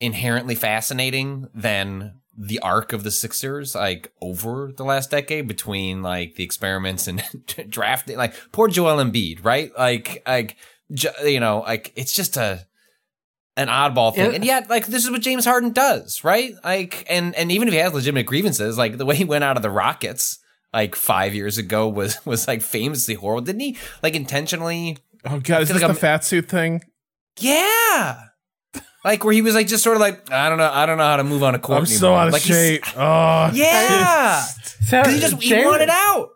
inherently 0.00 0.54
fascinating 0.54 1.48
than 1.54 2.14
the 2.36 2.58
arc 2.60 2.92
of 2.92 3.04
the 3.04 3.10
Sixers, 3.10 3.74
like 3.74 4.12
over 4.20 4.72
the 4.76 4.84
last 4.84 5.10
decade 5.10 5.46
between 5.46 6.02
like 6.02 6.36
the 6.36 6.44
experiments 6.44 7.06
and 7.06 7.22
drafting, 7.68 8.16
like 8.16 8.34
poor 8.52 8.68
Joel 8.68 9.04
Embiid, 9.04 9.44
right? 9.44 9.70
Like, 9.78 10.22
like 10.26 10.56
ju- 10.92 11.10
you 11.24 11.40
know, 11.40 11.60
like 11.60 11.92
it's 11.96 12.14
just 12.14 12.36
a 12.36 12.66
an 13.56 13.68
oddball 13.68 14.14
thing, 14.14 14.30
It- 14.30 14.34
and 14.36 14.44
yet 14.44 14.70
like 14.70 14.86
this 14.86 15.04
is 15.04 15.10
what 15.10 15.20
James 15.20 15.44
Harden 15.44 15.72
does, 15.72 16.24
right? 16.24 16.54
Like, 16.64 17.04
and 17.10 17.34
and 17.34 17.52
even 17.52 17.68
if 17.68 17.74
he 17.74 17.80
has 17.80 17.92
legitimate 17.92 18.24
grievances, 18.26 18.78
like 18.78 18.96
the 18.96 19.04
way 19.04 19.14
he 19.16 19.24
went 19.24 19.44
out 19.44 19.56
of 19.58 19.62
the 19.62 19.70
Rockets 19.70 20.38
like 20.72 20.94
five 20.96 21.34
years 21.34 21.58
ago 21.58 21.86
was 21.86 22.16
was 22.26 22.48
like 22.48 22.62
famously 22.62 23.14
horrible. 23.14 23.44
Didn't 23.44 23.60
he 23.60 23.76
like 24.02 24.14
intentionally? 24.14 24.96
oh 25.26 25.38
god 25.38 25.62
is 25.62 25.68
feel 25.68 25.74
this 25.74 25.74
like 25.74 25.80
the 25.82 25.86
I'm- 25.88 25.94
fat 25.96 26.24
suit 26.24 26.48
thing 26.48 26.80
Yeah. 27.40 28.22
Like 29.04 29.24
where 29.24 29.32
he 29.32 29.42
was 29.42 29.54
like 29.54 29.66
just 29.66 29.82
sort 29.82 29.96
of 29.96 30.00
like 30.00 30.30
I 30.30 30.48
don't 30.48 30.58
know 30.58 30.70
I 30.72 30.86
don't 30.86 30.96
know 30.98 31.04
how 31.04 31.16
to 31.16 31.24
move 31.24 31.42
on 31.42 31.54
a 31.54 31.58
court 31.58 31.78
i'm 31.78 31.84
anymore. 31.84 31.98
so 31.98 32.14
out 32.14 32.26
of 32.28 32.32
like 32.32 32.42
he's- 32.42 32.56
shape 32.58 32.84
oh 32.96 33.50
Yeah, 33.52 34.42
So, 34.86 35.02
'Cause 35.02 35.12
he 35.14 35.20
just 35.20 35.42
he 35.42 35.48
James- 35.50 35.66
wanted 35.66 35.88
out. 35.90 36.28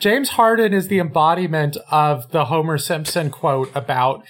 James 0.00 0.30
Harden 0.30 0.74
is 0.74 0.88
the 0.88 0.98
embodiment 0.98 1.76
of 1.90 2.30
the 2.30 2.46
Homer 2.46 2.76
Simpson 2.78 3.30
quote 3.30 3.70
about 3.74 4.22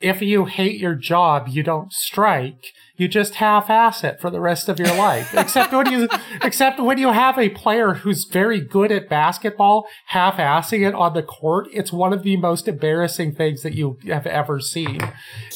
if 0.00 0.20
you 0.22 0.44
hate 0.44 0.78
your 0.78 0.94
job, 0.94 1.48
you 1.48 1.62
don't 1.62 1.92
strike. 1.92 2.72
You 2.96 3.08
just 3.08 3.36
half-ass 3.36 4.04
it 4.04 4.20
for 4.20 4.30
the 4.30 4.40
rest 4.40 4.68
of 4.68 4.78
your 4.78 4.94
life. 4.94 5.34
except 5.36 5.72
when 5.72 5.90
you, 5.90 6.08
except 6.42 6.78
when 6.78 6.98
you 6.98 7.12
have 7.12 7.38
a 7.38 7.48
player 7.48 7.94
who's 7.94 8.24
very 8.24 8.60
good 8.60 8.92
at 8.92 9.08
basketball, 9.08 9.86
half-assing 10.06 10.86
it 10.86 10.94
on 10.94 11.12
the 11.14 11.22
court. 11.22 11.66
It's 11.72 11.92
one 11.92 12.12
of 12.12 12.22
the 12.22 12.36
most 12.36 12.68
embarrassing 12.68 13.34
things 13.34 13.62
that 13.62 13.74
you 13.74 13.98
have 14.06 14.26
ever 14.26 14.60
seen. 14.60 15.00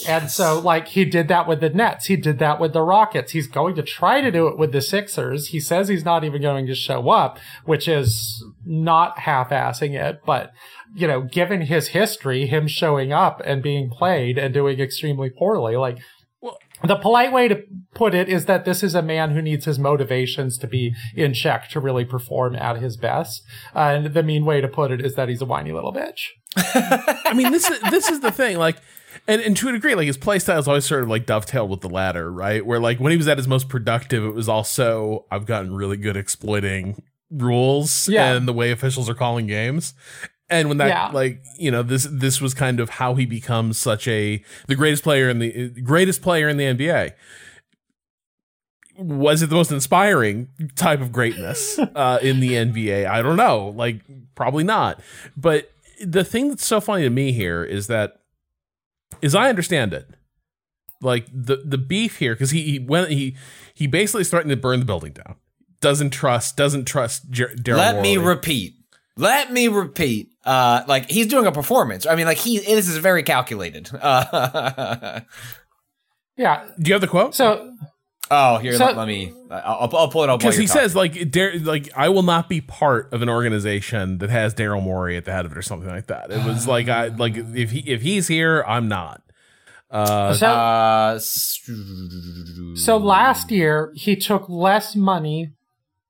And 0.08 0.30
so, 0.30 0.58
like, 0.58 0.88
he 0.88 1.04
did 1.04 1.28
that 1.28 1.46
with 1.46 1.60
the 1.60 1.70
Nets. 1.70 2.06
He 2.06 2.16
did 2.16 2.40
that 2.40 2.58
with 2.58 2.72
the 2.72 2.82
Rockets. 2.82 3.32
He's 3.32 3.46
going 3.46 3.76
to 3.76 3.82
try 3.82 4.20
to 4.20 4.30
do 4.32 4.48
it 4.48 4.58
with 4.58 4.72
the 4.72 4.80
Sixers. 4.80 5.48
He 5.48 5.60
says 5.60 5.88
he's 5.88 6.04
not 6.04 6.24
even 6.24 6.42
going 6.42 6.66
to 6.66 6.74
show 6.74 7.08
up, 7.08 7.38
which 7.64 7.86
is 7.86 8.44
not 8.64 9.20
half-assing 9.20 9.94
it, 9.94 10.22
but 10.26 10.52
you 10.94 11.06
know, 11.06 11.22
given 11.22 11.62
his 11.62 11.88
history, 11.88 12.46
him 12.46 12.66
showing 12.66 13.12
up 13.12 13.42
and 13.44 13.62
being 13.62 13.90
played 13.90 14.38
and 14.38 14.54
doing 14.54 14.80
extremely 14.80 15.30
poorly, 15.30 15.76
like 15.76 15.98
the 16.84 16.96
polite 16.96 17.32
way 17.32 17.48
to 17.48 17.62
put 17.94 18.14
it 18.14 18.28
is 18.28 18.44
that 18.46 18.64
this 18.64 18.82
is 18.82 18.94
a 18.94 19.02
man 19.02 19.30
who 19.30 19.42
needs 19.42 19.64
his 19.64 19.78
motivations 19.78 20.56
to 20.58 20.66
be 20.66 20.94
in 21.14 21.34
check 21.34 21.68
to 21.70 21.80
really 21.80 22.04
perform 22.04 22.54
at 22.56 22.76
his 22.78 22.96
best. 22.96 23.42
Uh, 23.74 23.78
and 23.80 24.06
the 24.14 24.22
mean 24.22 24.44
way 24.44 24.60
to 24.60 24.68
put 24.68 24.90
it 24.90 25.04
is 25.04 25.14
that 25.14 25.28
he's 25.28 25.42
a 25.42 25.44
whiny 25.46 25.72
little 25.72 25.92
bitch. 25.92 26.28
I 26.56 27.32
mean, 27.34 27.52
this 27.52 27.68
is 27.68 27.80
this 27.90 28.08
is 28.08 28.20
the 28.20 28.30
thing, 28.30 28.58
like, 28.58 28.76
and, 29.26 29.40
and 29.42 29.56
to 29.56 29.68
a 29.68 29.72
degree, 29.72 29.94
like 29.94 30.06
his 30.06 30.16
play 30.16 30.38
style 30.38 30.58
is 30.58 30.68
always 30.68 30.84
sort 30.86 31.02
of 31.02 31.08
like 31.08 31.26
dovetailed 31.26 31.68
with 31.70 31.80
the 31.80 31.88
latter, 31.88 32.30
right? 32.32 32.64
Where 32.64 32.80
like 32.80 32.98
when 33.00 33.10
he 33.10 33.16
was 33.16 33.28
at 33.28 33.38
his 33.38 33.48
most 33.48 33.68
productive, 33.68 34.24
it 34.24 34.34
was 34.34 34.48
also 34.48 35.26
I've 35.30 35.46
gotten 35.46 35.74
really 35.74 35.96
good 35.96 36.16
exploiting 36.16 37.02
rules 37.30 38.08
Yeah. 38.08 38.32
and 38.32 38.48
the 38.48 38.52
way 38.54 38.70
officials 38.70 39.08
are 39.10 39.14
calling 39.14 39.46
games. 39.46 39.94
And 40.50 40.68
when 40.68 40.78
that 40.78 40.88
Yeah. 40.88 41.08
like 41.12 41.42
you 41.58 41.70
know 41.70 41.82
this 41.82 42.06
this 42.10 42.40
was 42.40 42.54
kind 42.54 42.80
of 42.80 42.88
how 42.90 43.14
he 43.14 43.26
becomes 43.26 43.78
such 43.78 44.08
a 44.08 44.42
the 44.66 44.74
greatest 44.74 45.02
player 45.02 45.28
in 45.28 45.38
the 45.40 45.68
greatest 45.82 46.22
player 46.22 46.48
in 46.48 46.56
the 46.56 46.64
NBA. 46.64 47.12
Was 48.96 49.42
it 49.42 49.48
the 49.50 49.54
most 49.54 49.70
inspiring 49.70 50.48
type 50.74 51.00
of 51.00 51.12
greatness 51.12 51.78
uh, 51.94 52.18
in 52.20 52.40
the 52.40 52.52
NBA? 52.54 53.06
I 53.06 53.22
don't 53.22 53.36
know. 53.36 53.68
Like 53.68 54.00
probably 54.34 54.64
not. 54.64 55.00
But 55.36 55.70
the 56.04 56.24
thing 56.24 56.48
that's 56.48 56.66
so 56.66 56.80
funny 56.80 57.04
to 57.04 57.10
me 57.10 57.30
here 57.32 57.62
is 57.62 57.86
that, 57.86 58.20
as 59.22 59.34
I 59.36 59.48
understand 59.50 59.92
it, 59.92 60.08
like 61.00 61.26
the 61.32 61.62
the 61.64 61.78
beef 61.78 62.16
here 62.18 62.34
because 62.34 62.50
he, 62.50 62.62
he 62.62 62.78
went 62.80 63.10
he 63.10 63.36
he 63.72 63.86
basically 63.86 64.22
is 64.22 64.30
threatening 64.30 64.56
to 64.56 64.60
burn 64.60 64.80
the 64.80 64.86
building 64.86 65.12
down. 65.12 65.36
Doesn't 65.80 66.10
trust 66.10 66.56
doesn't 66.56 66.86
trust 66.86 67.30
Jer- 67.30 67.54
Daryl. 67.56 67.76
Let 67.76 68.00
me 68.02 68.16
repeat. 68.16 68.74
Let 69.16 69.52
me 69.52 69.68
repeat. 69.68 70.30
Uh, 70.48 70.82
like 70.88 71.10
he's 71.10 71.26
doing 71.26 71.44
a 71.46 71.52
performance. 71.52 72.06
I 72.06 72.14
mean, 72.16 72.24
like 72.26 72.38
he 72.38 72.58
this 72.58 72.88
is 72.88 72.96
very 72.96 73.22
calculated. 73.22 73.90
Uh, 73.94 75.20
Yeah. 76.36 76.68
Do 76.80 76.88
you 76.88 76.94
have 76.94 77.00
the 77.00 77.08
quote? 77.08 77.34
So 77.34 77.74
oh, 78.30 78.58
here, 78.58 78.74
So- 78.76 78.86
let, 78.86 78.96
let 78.96 79.08
me. 79.08 79.34
I'll, 79.50 79.90
I'll 79.96 80.08
pull 80.08 80.22
it 80.24 80.30
up 80.30 80.38
because 80.40 80.56
he 80.56 80.66
says 80.66 80.94
like 80.94 81.30
Dar- 81.30 81.58
like 81.58 81.88
I 81.96 82.10
will 82.10 82.22
not 82.22 82.48
be 82.48 82.60
part 82.60 83.12
of 83.12 83.22
an 83.22 83.28
organization 83.28 84.18
that 84.18 84.30
has 84.30 84.54
Daryl 84.54 84.82
Morey 84.82 85.16
at 85.16 85.24
the 85.24 85.32
head 85.32 85.46
of 85.46 85.52
it 85.52 85.58
or 85.58 85.62
something 85.62 85.88
like 85.88 86.06
that. 86.08 86.30
It 86.30 86.44
was 86.44 86.68
like 86.68 86.88
I 86.88 87.08
like 87.08 87.34
if 87.36 87.70
he 87.72 87.80
if 87.80 88.02
he's 88.02 88.28
here, 88.28 88.62
I'm 88.68 88.88
not. 88.88 89.22
Uh, 89.90 90.34
so 90.34 90.46
Uh, 90.46 91.18
So 92.76 92.96
last 92.98 93.50
year, 93.50 93.90
he 93.96 94.16
took 94.16 94.48
less 94.48 94.94
money 94.94 95.50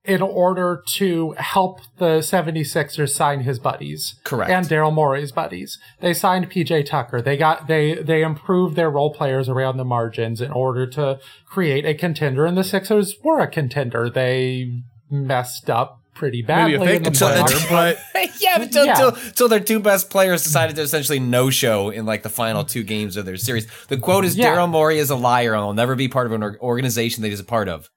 in 0.08 0.22
order 0.22 0.82
to 0.94 1.32
help 1.36 1.80
the 1.98 2.18
76ers 2.20 3.10
sign 3.10 3.40
his 3.40 3.58
buddies. 3.58 4.14
Correct. 4.24 4.50
And 4.50 4.66
Daryl 4.66 4.92
Morey's 4.92 5.32
buddies. 5.32 5.78
They 6.00 6.14
signed 6.14 6.50
PJ 6.50 6.86
Tucker. 6.86 7.20
They 7.20 7.36
got 7.36 7.68
they 7.68 7.94
they 7.96 8.22
improved 8.22 8.74
their 8.74 8.90
role 8.90 9.12
players 9.12 9.48
around 9.48 9.76
the 9.76 9.84
margins 9.84 10.40
in 10.40 10.50
order 10.50 10.86
to 10.88 11.20
create 11.46 11.84
a 11.84 11.94
contender 11.94 12.46
and 12.46 12.56
the 12.56 12.64
Sixers 12.64 13.16
were 13.22 13.40
a 13.40 13.46
contender. 13.46 14.08
They 14.08 14.82
messed 15.10 15.68
up 15.70 16.00
pretty 16.14 16.42
badly 16.42 16.76
maybe 16.76 16.78
a 16.78 16.80
in 16.82 16.88
fake 16.88 17.04
the 17.04 17.10
contender, 17.18 17.52
playoffs. 17.52 17.70
but 18.14 18.30
yeah, 18.40 18.60
until, 18.60 18.84
Yeah. 18.86 18.94
Till, 18.94 19.12
till 19.12 19.48
their 19.48 19.60
two 19.60 19.78
best 19.78 20.10
players 20.10 20.42
decided 20.42 20.74
to 20.76 20.82
essentially 20.82 21.20
no 21.20 21.48
show 21.50 21.90
in 21.90 22.06
like 22.06 22.22
the 22.24 22.28
final 22.28 22.64
two 22.64 22.82
games 22.82 23.16
of 23.16 23.24
their 23.24 23.36
series. 23.36 23.68
The 23.86 23.98
quote 23.98 24.24
is 24.24 24.36
Yeah. 24.36 24.56
Daryl 24.56 24.68
Morey 24.68 24.98
is 24.98 25.10
a 25.10 25.16
liar 25.16 25.54
and 25.54 25.62
will 25.64 25.74
never 25.74 25.94
be 25.94 26.08
part 26.08 26.26
of 26.26 26.32
an 26.32 26.56
organization 26.60 27.22
that 27.22 27.28
he's 27.28 27.38
a 27.40 27.44
part 27.44 27.68
of. 27.68 27.88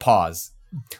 Pause. 0.00 0.52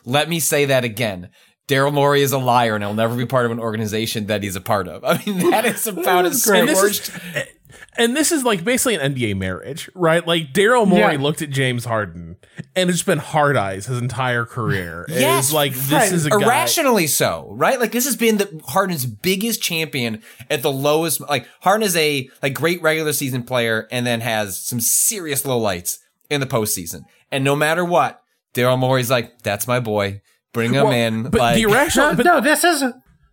Let 0.05 0.29
me 0.29 0.41
say 0.41 0.65
that 0.67 0.85
again. 0.85 1.31
Daryl 1.69 1.93
Morey 1.93 2.23
is 2.23 2.33
a 2.33 2.39
liar 2.39 2.77
and 2.77 2.85
he'll 2.85 2.95
never 2.95 3.17
be 3.17 3.27
part 3.27 3.45
of 3.45 3.51
an 3.51 3.59
organization 3.59 4.27
that 4.27 4.43
he's 4.43 4.55
a 4.57 4.61
part 4.61 4.87
of. 4.87 5.05
I 5.05 5.21
mean, 5.27 5.51
that 5.51 5.65
is 5.65 5.87
about 5.87 6.25
as 6.25 6.45
great. 6.45 6.61
And 6.61 6.69
this 6.69 6.81
worst. 6.81 7.09
is, 7.09 7.45
and 7.99 8.17
this 8.17 8.31
is 8.31 8.45
like 8.45 8.63
basically 8.63 8.95
an 8.95 9.15
NBA 9.15 9.37
marriage, 9.37 9.91
right? 9.95 10.25
Like 10.25 10.53
Daryl 10.53 10.87
Morey 10.87 11.15
Yeah. 11.15 11.21
looked 11.21 11.43
at 11.43 11.51
James 11.51 11.85
Harden 11.85 12.37
and 12.77 12.89
it's 12.89 13.03
been 13.03 13.19
hard 13.19 13.57
eyes 13.57 13.87
his 13.87 13.99
entire 13.99 14.45
career. 14.45 15.07
Yes, 15.17 15.47
it's 15.47 15.53
like 15.53 15.73
this 15.73 15.91
right. 15.93 16.13
is 16.13 16.27
a 16.27 16.31
guy. 16.31 16.37
irrationally 16.45 17.09
so, 17.09 17.49
right? 17.51 17.81
Like 17.81 17.91
this 17.91 18.05
has 18.05 18.15
been 18.17 18.37
the 18.37 18.61
Harden's 18.69 19.05
biggest 19.07 19.61
champion 19.61 20.23
at 20.49 20.63
the 20.63 20.71
lowest. 20.71 21.21
Like 21.23 21.49
Harden 21.63 21.83
is 21.85 21.97
a 21.97 22.31
like 22.45 22.55
great 22.55 22.81
regular 22.81 23.13
season 23.13 23.43
player, 23.43 23.89
and 23.91 24.07
then 24.07 24.21
has 24.21 24.61
some 24.65 24.79
serious 24.79 25.43
lowlights 25.43 25.99
in 26.31 26.41
the 26.41 26.47
postseason. 26.47 27.01
And 27.33 27.43
no 27.43 27.57
matter 27.57 27.85
what, 27.85 28.23
Daryl 28.57 28.79
Morey's 28.79 29.11
like, 29.11 29.43
"That's 29.43 29.69
my 29.69 29.79
boy. 29.79 30.23
Bring 30.53 30.73
him 30.73 30.85
Well, 30.85 30.93
in." 30.93 31.23
but 31.25 31.35
like, 31.41 31.57
the 31.57 31.63
irrational, 31.63 32.11
No, 32.11 32.17
but 32.17 32.27
no, 32.27 32.41
this 32.41 32.65
is 32.65 32.83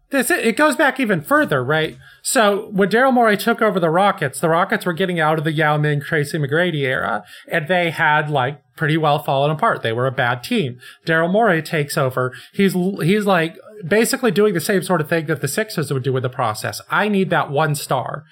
this. 0.09 0.29
It 0.29 0.57
goes 0.57 0.75
back 0.75 0.99
even 0.99 1.21
further, 1.21 1.63
right? 1.63 1.97
So 2.21 2.69
when 2.71 2.89
Daryl 2.89 3.13
Morey 3.13 3.37
took 3.37 3.61
over 3.61 3.79
the 3.79 3.89
Rockets, 3.89 4.39
the 4.39 4.49
Rockets 4.49 4.85
were 4.85 4.93
getting 4.93 5.19
out 5.19 5.37
of 5.37 5.45
the 5.45 5.53
Yao 5.53 5.77
Ming, 5.77 6.01
Tracy 6.01 6.37
McGrady 6.37 6.81
era, 6.81 7.23
and 7.47 7.67
they 7.67 7.89
had 7.89 8.29
like 8.29 8.61
pretty 8.75 8.97
well 8.97 9.19
fallen 9.19 9.49
apart. 9.49 9.81
They 9.81 9.93
were 9.93 10.07
a 10.07 10.11
bad 10.11 10.43
team. 10.43 10.79
Daryl 11.05 11.31
Morey 11.31 11.61
takes 11.63 11.97
over. 11.97 12.33
He's 12.53 12.73
he's 12.73 13.25
like 13.25 13.57
basically 13.87 14.31
doing 14.31 14.53
the 14.53 14.61
same 14.61 14.83
sort 14.83 15.01
of 15.01 15.07
thing 15.07 15.25
that 15.27 15.41
the 15.41 15.47
Sixers 15.47 15.91
would 15.91 16.03
do 16.03 16.13
with 16.13 16.23
the 16.23 16.29
process. 16.29 16.81
I 16.89 17.07
need 17.07 17.29
that 17.29 17.49
one 17.49 17.75
star. 17.75 18.25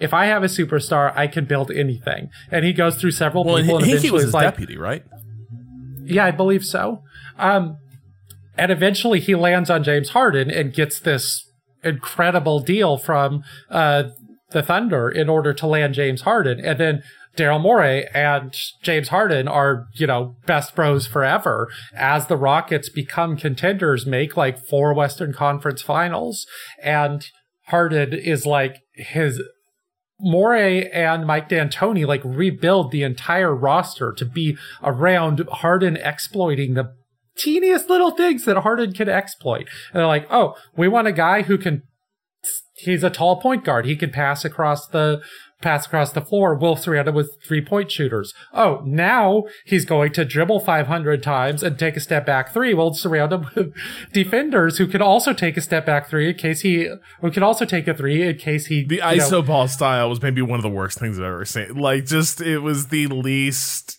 If 0.00 0.14
I 0.14 0.26
have 0.26 0.44
a 0.44 0.46
superstar, 0.46 1.12
I 1.16 1.26
can 1.26 1.44
build 1.44 1.72
anything. 1.72 2.30
And 2.52 2.64
he 2.64 2.72
goes 2.72 2.96
through 2.96 3.10
several 3.10 3.44
well, 3.44 3.56
people 3.56 3.78
and 3.78 3.84
Hinkie 3.84 3.88
eventually 3.90 4.10
was 4.12 4.22
his 4.24 4.34
like, 4.34 4.44
deputy, 4.44 4.78
right? 4.78 5.04
Yeah, 6.08 6.24
I 6.24 6.30
believe 6.30 6.64
so. 6.64 7.02
Um, 7.38 7.78
and 8.56 8.72
eventually 8.72 9.20
he 9.20 9.34
lands 9.34 9.70
on 9.70 9.84
James 9.84 10.10
Harden 10.10 10.50
and 10.50 10.72
gets 10.72 10.98
this 10.98 11.44
incredible 11.84 12.60
deal 12.60 12.96
from 12.96 13.44
uh, 13.70 14.04
the 14.50 14.62
Thunder 14.62 15.08
in 15.08 15.28
order 15.28 15.52
to 15.54 15.66
land 15.66 15.94
James 15.94 16.22
Harden. 16.22 16.64
And 16.64 16.78
then 16.80 17.02
Daryl 17.36 17.60
Morey 17.60 18.08
and 18.12 18.52
James 18.82 19.08
Harden 19.08 19.46
are, 19.46 19.86
you 19.94 20.06
know, 20.06 20.34
best 20.46 20.74
bros 20.74 21.06
forever 21.06 21.68
as 21.94 22.26
the 22.26 22.36
Rockets 22.36 22.88
become 22.88 23.36
contenders, 23.36 24.06
make 24.06 24.36
like 24.36 24.58
four 24.58 24.92
Western 24.92 25.32
Conference 25.32 25.80
finals. 25.80 26.46
And 26.82 27.24
Harden 27.66 28.12
is 28.12 28.44
like 28.44 28.78
his 28.94 29.40
Morey 30.20 30.90
and 30.90 31.26
Mike 31.26 31.48
D'Antoni 31.48 32.06
like 32.06 32.22
rebuild 32.24 32.90
the 32.90 33.02
entire 33.02 33.54
roster 33.54 34.12
to 34.12 34.24
be 34.24 34.56
around 34.82 35.46
Harden 35.50 35.96
exploiting 35.96 36.74
the 36.74 36.94
teeniest 37.36 37.88
little 37.88 38.10
things 38.10 38.44
that 38.44 38.58
Harden 38.58 38.92
can 38.92 39.08
exploit. 39.08 39.68
And 39.92 40.00
they're 40.00 40.06
like, 40.06 40.26
oh, 40.30 40.56
we 40.76 40.88
want 40.88 41.08
a 41.08 41.12
guy 41.12 41.42
who 41.42 41.56
can. 41.56 41.82
He's 42.76 43.02
a 43.02 43.10
tall 43.10 43.40
point 43.40 43.64
guard. 43.64 43.86
He 43.86 43.96
can 43.96 44.10
pass 44.10 44.44
across 44.44 44.86
the 44.86 45.20
pass 45.60 45.86
across 45.86 46.12
the 46.12 46.20
floor. 46.20 46.54
We'll 46.54 46.76
surround 46.76 47.08
him 47.08 47.14
with 47.14 47.36
three 47.42 47.60
point 47.60 47.90
shooters. 47.90 48.32
Oh, 48.52 48.82
now 48.84 49.44
he's 49.64 49.84
going 49.84 50.12
to 50.12 50.24
dribble 50.24 50.60
500 50.60 51.22
times 51.22 51.62
and 51.62 51.78
take 51.78 51.96
a 51.96 52.00
step 52.00 52.24
back 52.26 52.52
three. 52.52 52.74
We'll 52.74 52.94
surround 52.94 53.32
him 53.32 53.46
with 53.54 53.74
defenders 54.12 54.78
who 54.78 54.86
can 54.86 55.02
also 55.02 55.32
take 55.32 55.56
a 55.56 55.60
step 55.60 55.86
back 55.86 56.08
three 56.08 56.30
in 56.30 56.36
case 56.36 56.60
he, 56.60 56.88
who 57.20 57.30
can 57.30 57.42
also 57.42 57.64
take 57.64 57.88
a 57.88 57.94
three 57.94 58.22
in 58.22 58.38
case 58.38 58.66
he, 58.66 58.84
The 58.84 58.96
you 58.96 59.00
know, 59.00 59.08
ISO 59.08 59.46
ball 59.46 59.68
style 59.68 60.08
was 60.08 60.22
maybe 60.22 60.42
one 60.42 60.58
of 60.58 60.62
the 60.62 60.68
worst 60.68 60.98
things 60.98 61.18
I've 61.18 61.24
ever 61.24 61.44
seen. 61.44 61.76
Like, 61.76 62.06
just 62.06 62.40
it 62.40 62.58
was 62.58 62.88
the 62.88 63.06
least. 63.08 63.98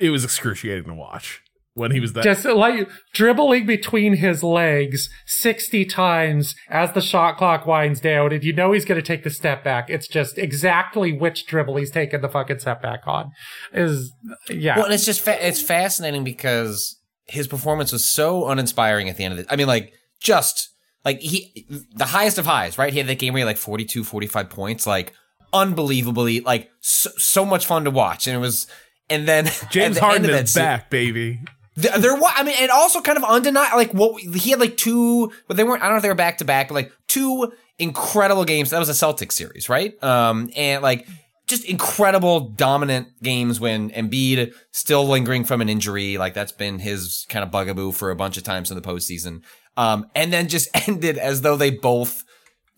It 0.00 0.10
was 0.10 0.24
excruciating 0.24 0.84
to 0.84 0.94
watch 0.94 1.43
when 1.74 1.90
he 1.90 2.00
was 2.00 2.12
that. 2.12 2.24
just 2.24 2.44
like 2.44 2.88
dribbling 3.12 3.66
between 3.66 4.14
his 4.16 4.42
legs 4.42 5.08
60 5.26 5.84
times 5.84 6.54
as 6.68 6.92
the 6.92 7.00
shot 7.00 7.36
clock 7.36 7.66
winds 7.66 8.00
down 8.00 8.32
and 8.32 8.44
you 8.44 8.52
know 8.52 8.72
he's 8.72 8.84
going 8.84 9.00
to 9.00 9.06
take 9.06 9.24
the 9.24 9.30
step 9.30 9.64
back 9.64 9.90
it's 9.90 10.06
just 10.08 10.38
exactly 10.38 11.12
which 11.12 11.46
dribble 11.46 11.76
he's 11.76 11.90
taking 11.90 12.20
the 12.20 12.28
fucking 12.28 12.58
step 12.60 12.80
back 12.80 13.00
on 13.06 13.30
is 13.72 14.12
yeah 14.48 14.76
Well, 14.76 14.84
and 14.86 14.94
it's 14.94 15.04
just 15.04 15.20
fa- 15.20 15.44
it's 15.46 15.60
fascinating 15.60 16.24
because 16.24 16.96
his 17.26 17.48
performance 17.48 17.90
was 17.90 18.08
so 18.08 18.46
uninspiring 18.48 19.08
at 19.08 19.16
the 19.16 19.24
end 19.24 19.32
of 19.32 19.38
it. 19.40 19.46
I 19.48 19.56
mean, 19.56 19.66
like 19.66 19.92
just 20.20 20.68
like 21.04 21.20
he 21.20 21.66
the 21.94 22.04
highest 22.04 22.38
of 22.38 22.46
highs, 22.46 22.76
right? 22.78 22.92
He 22.92 22.98
had 22.98 23.08
that 23.08 23.18
game 23.18 23.32
where 23.32 23.38
he 23.38 23.42
had 23.42 23.46
like 23.46 23.56
42, 23.56 24.04
45 24.04 24.50
points, 24.50 24.86
like 24.86 25.12
unbelievably, 25.52 26.40
like 26.40 26.70
so, 26.80 27.10
so 27.16 27.44
much 27.44 27.66
fun 27.66 27.84
to 27.84 27.90
watch. 27.90 28.26
And 28.26 28.36
it 28.36 28.40
was, 28.40 28.66
and 29.08 29.26
then 29.26 29.46
James 29.70 29.96
the 29.96 30.02
Harden 30.02 30.28
end 30.28 30.44
is 30.44 30.54
back, 30.54 30.90
baby. 30.90 31.40
Th- 31.80 31.94
There 31.94 32.14
was, 32.14 32.32
I 32.36 32.42
mean, 32.44 32.56
and 32.58 32.70
also 32.70 33.00
kind 33.00 33.18
of 33.18 33.24
undeniable. 33.24 33.76
Like 33.76 33.92
what 33.92 34.20
he 34.22 34.50
had, 34.50 34.60
like 34.60 34.76
two, 34.76 35.32
but 35.48 35.56
they 35.56 35.64
weren't. 35.64 35.82
I 35.82 35.86
don't 35.86 35.94
know 35.94 35.96
if 35.98 36.02
they 36.02 36.08
were 36.08 36.14
back 36.14 36.38
to 36.38 36.44
back, 36.44 36.68
but 36.68 36.74
like 36.74 36.92
two 37.08 37.52
incredible 37.78 38.44
games. 38.44 38.70
That 38.70 38.78
was 38.78 38.88
a 38.88 38.92
Celtics 38.92 39.32
series, 39.32 39.68
right? 39.68 40.00
Um, 40.02 40.50
and 40.56 40.82
like 40.82 41.06
just 41.46 41.64
incredible 41.64 42.40
dominant 42.40 43.08
games 43.22 43.60
when 43.60 43.90
Embiid 43.90 44.54
still 44.70 45.06
lingering 45.06 45.44
from 45.44 45.60
an 45.60 45.68
injury. 45.68 46.16
Like 46.16 46.34
that's 46.34 46.52
been 46.52 46.78
his 46.78 47.26
kind 47.28 47.42
of 47.42 47.50
bugaboo 47.50 47.92
for 47.92 48.10
a 48.10 48.16
bunch 48.16 48.36
of 48.36 48.44
times 48.44 48.70
in 48.70 48.76
the 48.76 48.82
postseason. 48.82 49.42
Um, 49.76 50.06
and 50.14 50.32
then 50.32 50.48
just 50.48 50.68
ended 50.88 51.18
as 51.18 51.42
though 51.42 51.56
they 51.56 51.70
both 51.70 52.24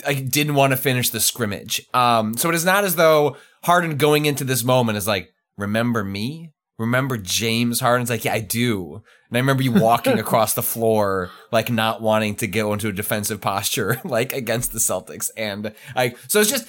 like 0.04 0.28
didn't 0.30 0.54
want 0.54 0.72
to 0.72 0.76
finish 0.76 1.10
the 1.10 1.20
scrimmage. 1.20 1.86
Um, 1.94 2.36
so 2.36 2.48
it 2.48 2.54
is 2.54 2.64
not 2.64 2.84
as 2.84 2.96
though 2.96 3.36
Harden 3.64 3.96
going 3.96 4.26
into 4.26 4.44
this 4.44 4.64
moment 4.64 4.98
is 4.98 5.06
like, 5.06 5.32
remember 5.56 6.04
me? 6.04 6.52
Remember 6.78 7.16
James 7.16 7.80
Harden's 7.80 8.10
like, 8.10 8.24
yeah, 8.24 8.34
I 8.34 8.40
do. 8.40 9.02
And 9.28 9.36
I 9.36 9.40
remember 9.40 9.62
you 9.62 9.72
walking 9.72 10.18
across 10.18 10.54
the 10.54 10.62
floor, 10.62 11.30
like 11.50 11.70
not 11.70 12.02
wanting 12.02 12.36
to 12.36 12.46
go 12.46 12.72
into 12.72 12.88
a 12.88 12.92
defensive 12.92 13.40
posture, 13.40 14.00
like 14.04 14.32
against 14.32 14.72
the 14.72 14.78
Celtics. 14.78 15.30
And 15.36 15.72
I, 15.94 16.14
so 16.28 16.40
it's 16.40 16.50
just, 16.50 16.68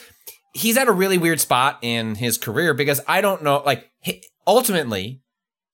he's 0.53 0.77
at 0.77 0.87
a 0.87 0.93
really 0.93 1.17
weird 1.17 1.39
spot 1.39 1.79
in 1.81 2.15
his 2.15 2.37
career 2.37 2.73
because 2.73 3.01
I 3.07 3.21
don't 3.21 3.43
know, 3.43 3.61
like, 3.65 3.89
he, 4.01 4.23
ultimately, 4.45 5.21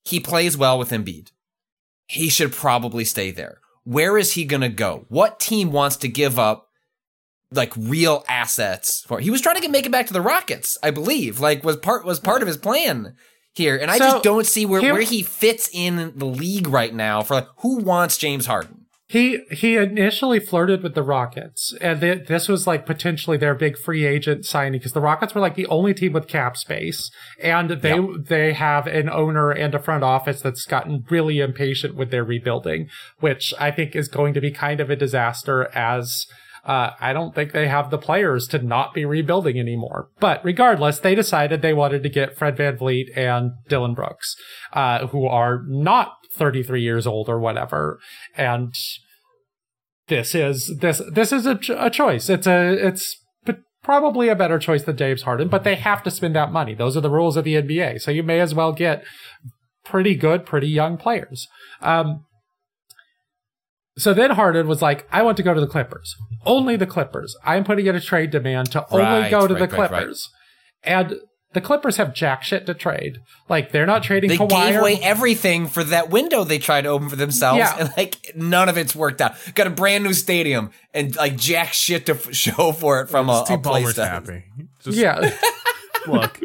he 0.02 0.20
plays 0.20 0.56
well 0.56 0.78
with 0.78 0.90
Embiid. 0.90 1.30
He 2.06 2.28
should 2.28 2.52
probably 2.52 3.04
stay 3.04 3.30
there. 3.30 3.58
Where 3.84 4.18
is 4.18 4.32
he 4.32 4.44
going 4.44 4.60
to 4.62 4.68
go? 4.68 5.06
What 5.08 5.40
team 5.40 5.72
wants 5.72 5.96
to 5.98 6.08
give 6.08 6.38
up 6.38 6.68
like 7.50 7.72
real 7.76 8.24
assets 8.28 9.04
for? 9.06 9.20
He 9.20 9.30
was 9.30 9.40
trying 9.40 9.54
to 9.56 9.60
get, 9.60 9.70
make 9.70 9.86
it 9.86 9.92
back 9.92 10.06
to 10.06 10.12
the 10.12 10.20
Rockets, 10.20 10.76
I 10.82 10.90
believe. 10.90 11.40
Like 11.40 11.64
was 11.64 11.76
part 11.76 12.04
was 12.04 12.20
part 12.20 12.42
of 12.42 12.48
his 12.48 12.56
plan 12.56 13.14
here, 13.54 13.76
and 13.76 13.90
I 13.90 13.98
So, 13.98 14.04
just 14.04 14.24
don't 14.24 14.46
see 14.46 14.66
where, 14.66 14.80
here- 14.80 14.92
where 14.92 15.02
he 15.02 15.22
fits 15.22 15.68
in 15.72 16.12
the 16.16 16.26
league 16.26 16.66
right 16.68 16.94
now. 16.94 17.22
For 17.22 17.34
like, 17.34 17.48
who 17.58 17.78
wants 17.78 18.18
James 18.18 18.46
Harden? 18.46 18.80
He 19.06 19.40
he 19.50 19.76
initially 19.76 20.40
flirted 20.40 20.82
with 20.82 20.94
the 20.94 21.02
Rockets, 21.02 21.74
and 21.80 22.00
th- 22.00 22.26
this 22.26 22.48
was 22.48 22.66
like 22.66 22.86
potentially 22.86 23.36
their 23.36 23.54
big 23.54 23.76
free 23.78 24.04
agent 24.06 24.46
signing 24.46 24.80
because 24.80 24.94
the 24.94 25.00
Rockets 25.00 25.34
were 25.34 25.42
like 25.42 25.56
the 25.56 25.66
only 25.66 25.92
team 25.92 26.14
with 26.14 26.26
cap 26.26 26.56
space, 26.56 27.10
and 27.40 27.68
they 27.70 28.00
they 28.18 28.54
have 28.54 28.86
an 28.86 29.10
owner 29.10 29.50
and 29.50 29.74
a 29.74 29.78
front 29.78 30.02
office 30.04 30.40
that's 30.40 30.64
gotten 30.64 31.04
really 31.10 31.40
impatient 31.40 31.94
with 31.94 32.10
their 32.10 32.24
rebuilding, 32.24 32.88
which 33.20 33.52
I 33.60 33.70
think 33.70 33.94
is 33.94 34.08
going 34.08 34.32
to 34.34 34.40
be 34.40 34.50
kind 34.50 34.80
of 34.80 34.88
a 34.88 34.96
disaster. 34.96 35.68
As 35.74 36.26
uh, 36.64 36.90
I 37.00 37.12
don't 37.12 37.34
think 37.34 37.52
they 37.52 37.68
have 37.68 37.90
the 37.90 37.98
players 37.98 38.46
to 38.48 38.58
not 38.58 38.94
be 38.94 39.04
rebuilding 39.04 39.58
anymore. 39.58 40.08
But 40.20 40.44
regardless, 40.44 40.98
they 40.98 41.14
decided 41.14 41.60
they 41.60 41.74
wanted 41.74 42.02
to 42.02 42.08
get 42.08 42.36
Fred 42.36 42.56
VanVleet 42.56 43.16
and 43.16 43.52
Dillon 43.68 43.94
Brooks, 43.94 44.36
uh, 44.72 45.08
who 45.08 45.26
are 45.26 45.62
not 45.66 46.14
33 46.32 46.82
years 46.82 47.06
old 47.06 47.28
or 47.28 47.38
whatever, 47.38 48.00
and 48.36 48.74
this 50.08 50.34
is 50.34 50.76
this 50.80 51.00
this 51.10 51.32
is 51.32 51.46
a, 51.46 51.58
a 51.78 51.90
choice. 51.90 52.28
It's 52.28 52.46
a 52.46 52.72
it's 52.86 53.16
probably 53.84 54.28
a 54.28 54.34
better 54.34 54.58
choice 54.58 54.82
than 54.82 54.96
James 54.96 55.22
Harden, 55.22 55.48
but 55.48 55.62
they 55.62 55.76
have 55.76 56.02
to 56.02 56.10
spend 56.10 56.34
that 56.34 56.50
money. 56.50 56.74
Those 56.74 56.96
are 56.96 57.02
the 57.02 57.10
rules 57.10 57.36
of 57.36 57.44
the 57.44 57.54
NBA. 57.54 58.00
So 58.00 58.10
you 58.10 58.22
may 58.24 58.40
as 58.40 58.54
well 58.54 58.72
get 58.72 59.04
pretty 59.84 60.16
good, 60.16 60.46
pretty 60.46 60.68
young 60.68 60.96
players. 60.96 61.46
Um, 61.82 62.24
so 63.98 64.12
then 64.14 64.30
Harden 64.32 64.66
was 64.66 64.82
like, 64.82 65.06
I 65.12 65.22
want 65.22 65.36
to 65.36 65.42
go 65.42 65.54
to 65.54 65.60
the 65.60 65.66
Clippers. 65.66 66.14
Only 66.44 66.76
the 66.76 66.86
Clippers. 66.86 67.36
I'm 67.44 67.64
putting 67.64 67.86
in 67.86 67.94
a 67.94 68.00
trade 68.00 68.30
demand 68.30 68.70
to 68.72 68.84
only 68.90 69.04
Right, 69.04 69.30
go 69.30 69.46
to 69.46 69.54
right, 69.54 69.58
the 69.70 69.76
right, 69.76 69.90
right. 69.90 69.90
Clippers. 69.90 70.28
And 70.82 71.20
the 71.52 71.60
Clippers 71.60 71.96
have 71.98 72.12
jack 72.12 72.42
shit 72.42 72.66
to 72.66 72.74
trade. 72.74 73.18
Like 73.48 73.70
they're 73.70 73.86
not 73.86 74.02
trading 74.02 74.28
They 74.30 74.36
Kawhi 74.38 74.48
gave 74.48 74.74
or- 74.76 74.80
away 74.80 74.98
everything 75.00 75.68
for 75.68 75.84
that 75.84 76.10
window 76.10 76.42
they 76.42 76.58
tried 76.58 76.82
to 76.82 76.88
open 76.88 77.08
for 77.08 77.14
themselves, 77.16 77.58
Yeah. 77.58 77.76
and 77.78 77.90
like 77.96 78.16
none 78.34 78.68
of 78.68 78.76
it's 78.76 78.94
worked 78.96 79.20
out. 79.20 79.34
Got 79.54 79.68
a 79.68 79.70
brand 79.70 80.02
new 80.02 80.12
stadium 80.14 80.70
and 80.92 81.14
like 81.14 81.36
jack 81.36 81.72
shit 81.72 82.06
to 82.06 82.14
f- 82.14 82.34
show 82.34 82.72
for 82.72 83.00
it 83.02 83.08
from 83.08 83.28
a, 83.30 83.44
Steve 83.46 83.60
a 83.60 83.62
place. 83.62 83.84
Ballmer's 83.84 83.96
happy. 83.96 84.44
Just 84.82 84.98
Yeah. 84.98 85.20
look, 86.06 86.40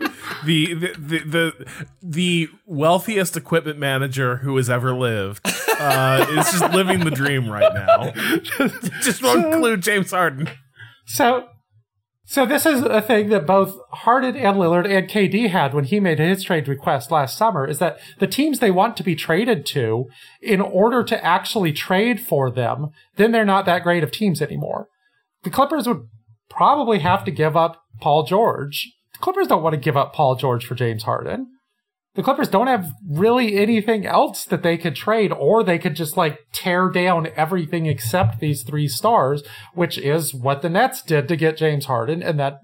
the, 0.45 0.73
the 0.73 0.93
the 0.97 1.19
the 1.19 1.67
the 2.01 2.49
wealthiest 2.65 3.35
equipment 3.37 3.79
manager 3.79 4.37
who 4.37 4.57
has 4.57 4.69
ever 4.69 4.93
lived 4.93 5.45
uh, 5.79 6.25
is 6.29 6.51
just 6.51 6.73
living 6.73 7.01
the 7.01 7.11
dream 7.11 7.49
right 7.49 7.73
now. 7.73 8.11
just 9.01 9.23
won't 9.23 9.53
include 9.53 9.81
James 9.81 10.11
Harden. 10.11 10.49
So, 11.05 11.47
so 12.25 12.45
this 12.45 12.65
is 12.65 12.83
a 12.83 13.01
thing 13.01 13.29
that 13.29 13.47
both 13.47 13.75
Harden 13.91 14.35
and 14.35 14.57
Lillard 14.57 14.87
and 14.87 15.09
KD 15.09 15.49
had 15.49 15.73
when 15.73 15.85
he 15.85 15.99
made 15.99 16.19
his 16.19 16.43
trade 16.43 16.67
request 16.67 17.09
last 17.09 17.37
summer 17.37 17.65
is 17.65 17.79
that 17.79 17.99
the 18.19 18.27
teams 18.27 18.59
they 18.59 18.69
want 18.69 18.95
to 18.97 19.03
be 19.03 19.15
traded 19.15 19.65
to, 19.67 20.05
in 20.41 20.61
order 20.61 21.03
to 21.03 21.25
actually 21.25 21.73
trade 21.73 22.19
for 22.19 22.51
them, 22.51 22.89
then 23.15 23.31
they're 23.31 23.45
not 23.45 23.65
that 23.65 23.83
great 23.83 24.03
of 24.03 24.11
teams 24.11 24.41
anymore. 24.41 24.87
The 25.43 25.49
Clippers 25.49 25.87
would 25.87 26.07
probably 26.49 26.99
have 26.99 27.23
to 27.25 27.31
give 27.31 27.55
up 27.55 27.81
Paul 28.01 28.23
George. 28.23 28.93
Clippers 29.19 29.47
don't 29.47 29.63
want 29.63 29.73
to 29.73 29.79
give 29.79 29.97
up 29.97 30.13
Paul 30.13 30.35
George 30.35 30.65
for 30.65 30.75
James 30.75 31.03
Harden. 31.03 31.47
The 32.15 32.23
Clippers 32.23 32.49
don't 32.49 32.67
have 32.67 32.91
really 33.07 33.57
anything 33.57 34.05
else 34.05 34.43
that 34.45 34.63
they 34.63 34.77
could 34.77 34.95
trade, 34.95 35.31
or 35.31 35.63
they 35.63 35.77
could 35.77 35.95
just 35.95 36.17
like 36.17 36.39
tear 36.51 36.89
down 36.89 37.27
everything 37.35 37.85
except 37.85 38.39
these 38.39 38.63
three 38.63 38.87
stars, 38.87 39.43
which 39.73 39.97
is 39.97 40.33
what 40.33 40.61
the 40.61 40.69
Nets 40.69 41.01
did 41.01 41.27
to 41.27 41.35
get 41.35 41.57
James 41.57 41.85
Harden, 41.85 42.23
and 42.23 42.39
that 42.39 42.59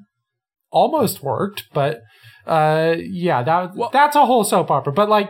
almost 0.71 1.21
worked. 1.23 1.65
But 1.73 2.01
uh, 2.47 2.95
yeah, 2.99 3.43
that 3.43 3.75
Well- 3.75 3.91
that's 3.93 4.15
a 4.15 4.25
whole 4.25 4.43
soap 4.43 4.71
opera. 4.71 4.93
But 4.93 5.09
like, 5.09 5.29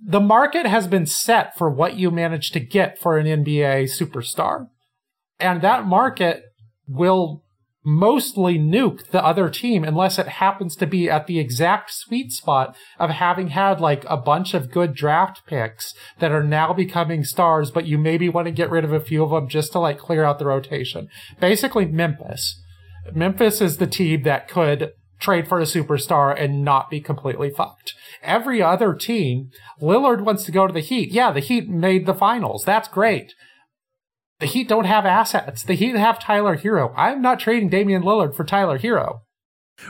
the 0.00 0.20
market 0.20 0.66
has 0.66 0.86
been 0.86 1.06
set 1.06 1.56
for 1.58 1.68
what 1.68 1.96
you 1.96 2.10
manage 2.10 2.50
to 2.52 2.60
get 2.60 2.98
for 2.98 3.18
an 3.18 3.26
NBA 3.26 3.84
superstar, 3.84 4.68
and 5.38 5.60
that 5.62 5.84
market 5.84 6.42
will 6.86 7.42
mostly 7.88 8.58
nuke 8.58 9.10
the 9.12 9.24
other 9.24 9.48
team 9.48 9.84
unless 9.84 10.18
it 10.18 10.26
happens 10.26 10.74
to 10.74 10.86
be 10.88 11.08
at 11.08 11.28
the 11.28 11.38
exact 11.38 11.92
sweet 11.92 12.32
spot 12.32 12.76
of 12.98 13.10
having 13.10 13.48
had 13.48 13.80
like 13.80 14.04
a 14.08 14.16
bunch 14.16 14.54
of 14.54 14.72
good 14.72 14.92
draft 14.92 15.46
picks 15.46 15.94
that 16.18 16.32
are 16.32 16.42
now 16.42 16.72
becoming 16.72 17.22
stars, 17.22 17.70
but 17.70 17.86
you 17.86 17.96
maybe 17.96 18.28
want 18.28 18.46
to 18.46 18.50
get 18.50 18.70
rid 18.70 18.84
of 18.84 18.92
a 18.92 18.98
few 18.98 19.22
of 19.22 19.30
them 19.30 19.48
just 19.48 19.70
to 19.70 19.78
like 19.78 19.98
clear 19.98 20.24
out 20.24 20.40
the 20.40 20.44
rotation. 20.44 21.08
Basically, 21.38 21.84
Memphis. 21.84 22.60
Memphis 23.14 23.60
is 23.60 23.76
the 23.76 23.86
team 23.86 24.24
that 24.24 24.48
could 24.48 24.90
trade 25.20 25.46
for 25.46 25.60
a 25.60 25.64
superstar 25.64 26.34
and 26.36 26.64
not 26.64 26.90
be 26.90 27.00
completely 27.00 27.50
fucked. 27.50 27.94
Every 28.20 28.60
other 28.60 28.94
team, 28.94 29.50
Lillard 29.80 30.22
wants 30.22 30.42
to 30.44 30.52
go 30.52 30.66
to 30.66 30.72
the 30.72 30.80
Heat. 30.80 31.12
Yeah, 31.12 31.30
the 31.30 31.38
Heat 31.38 31.68
made 31.68 32.04
the 32.04 32.14
finals. 32.14 32.64
That's 32.64 32.88
great. 32.88 33.32
The 34.40 34.46
Heat 34.46 34.68
don't 34.68 34.84
have 34.84 35.06
assets. 35.06 35.62
The 35.62 35.74
Heat 35.74 35.96
have 35.96 36.20
Tyler 36.20 36.56
Herro. 36.58 36.92
I'm 36.96 37.22
not 37.22 37.40
trading 37.40 37.68
Damian 37.68 38.02
Lillard 38.02 38.34
for 38.34 38.44
Tyler 38.44 38.78
Herro. 38.78 39.20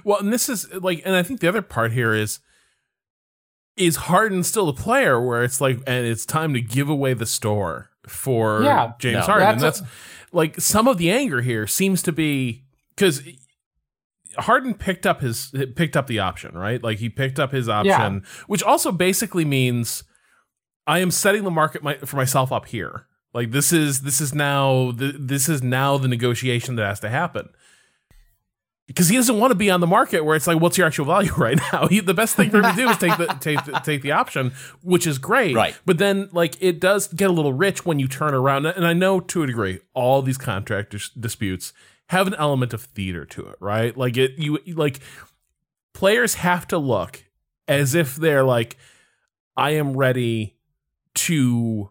Well, 0.04 0.18
and 0.20 0.32
this 0.32 0.48
is 0.48 0.72
like, 0.74 1.02
and 1.04 1.14
I 1.14 1.22
think 1.22 1.40
the 1.40 1.48
other 1.48 1.62
part 1.62 1.92
here 1.92 2.14
is, 2.14 2.38
is 3.76 3.96
Harden 3.96 4.42
still 4.42 4.66
the 4.66 4.72
player 4.72 5.20
where 5.20 5.42
it's 5.44 5.60
like, 5.60 5.78
and 5.86 6.06
it's 6.06 6.24
time 6.24 6.54
to 6.54 6.60
give 6.60 6.88
away 6.88 7.12
the 7.14 7.26
store 7.26 7.90
for 8.06 8.62
Yeah. 8.62 8.92
James 8.98 9.26
No. 9.26 9.32
Harden. 9.32 9.48
And 9.48 9.60
That's 9.60 9.80
that's 9.80 9.92
like 10.32 10.60
some 10.60 10.88
of 10.88 10.98
the 10.98 11.10
anger 11.10 11.40
here 11.42 11.66
seems 11.66 12.02
to 12.02 12.12
be 12.12 12.64
because 12.90 13.22
Harden 14.38 14.74
picked 14.74 15.06
up 15.06 15.20
his 15.20 15.52
picked 15.74 15.96
up 15.96 16.06
the 16.06 16.18
option, 16.20 16.56
right? 16.56 16.82
Like 16.82 16.98
he 16.98 17.08
picked 17.08 17.38
up 17.38 17.52
his 17.52 17.68
option, 17.68 18.22
which 18.46 18.62
also 18.62 18.92
basically 18.92 19.44
means 19.44 20.04
I 20.86 21.00
am 21.00 21.10
setting 21.10 21.42
the 21.44 21.50
market 21.50 21.82
my, 21.82 21.96
for 21.98 22.16
myself 22.16 22.52
up 22.52 22.66
here. 22.66 23.06
Like 23.36 23.52
this 23.52 23.70
is 23.70 24.00
this 24.00 24.20
is 24.20 24.34
now 24.34 24.92
the, 24.92 25.14
this 25.16 25.48
is 25.48 25.62
now 25.62 25.98
the 25.98 26.08
negotiation 26.08 26.76
that 26.76 26.86
has 26.86 27.00
to 27.00 27.10
happen 27.10 27.50
because 28.86 29.08
he 29.08 29.16
doesn't 29.16 29.38
want 29.38 29.50
to 29.50 29.54
be 29.54 29.68
on 29.68 29.80
the 29.80 29.86
market 29.86 30.24
where 30.24 30.36
it's 30.36 30.46
like, 30.46 30.58
what's 30.58 30.78
your 30.78 30.86
actual 30.86 31.04
value 31.04 31.32
right 31.36 31.58
now? 31.70 31.86
He, 31.86 32.00
the 32.00 32.14
best 32.14 32.34
thing 32.34 32.48
for 32.48 32.62
him 32.62 32.74
to 32.74 32.76
do 32.76 32.88
is 32.88 32.96
take 32.96 33.18
the 33.18 33.26
take 33.40 33.62
the, 33.64 33.72
take 33.84 34.00
the 34.00 34.12
option, 34.12 34.52
which 34.82 35.06
is 35.06 35.18
great. 35.18 35.54
Right. 35.54 35.78
But 35.84 35.98
then, 35.98 36.30
like, 36.32 36.56
it 36.60 36.80
does 36.80 37.08
get 37.08 37.28
a 37.28 37.32
little 37.32 37.52
rich 37.52 37.84
when 37.84 37.98
you 37.98 38.08
turn 38.08 38.32
around, 38.32 38.64
and 38.64 38.86
I 38.86 38.94
know 38.94 39.20
to 39.20 39.42
a 39.42 39.46
degree, 39.46 39.80
all 39.92 40.22
these 40.22 40.38
contract 40.38 40.92
dis- 40.92 41.10
disputes 41.10 41.74
have 42.08 42.26
an 42.26 42.34
element 42.36 42.72
of 42.72 42.82
theater 42.82 43.26
to 43.26 43.46
it, 43.48 43.56
right? 43.60 43.96
Like 43.96 44.16
it, 44.16 44.38
you 44.38 44.60
like 44.68 45.00
players 45.92 46.36
have 46.36 46.66
to 46.68 46.78
look 46.78 47.24
as 47.68 47.94
if 47.94 48.16
they're 48.16 48.44
like, 48.44 48.76
I 49.56 49.72
am 49.72 49.96
ready 49.96 50.56
to 51.14 51.90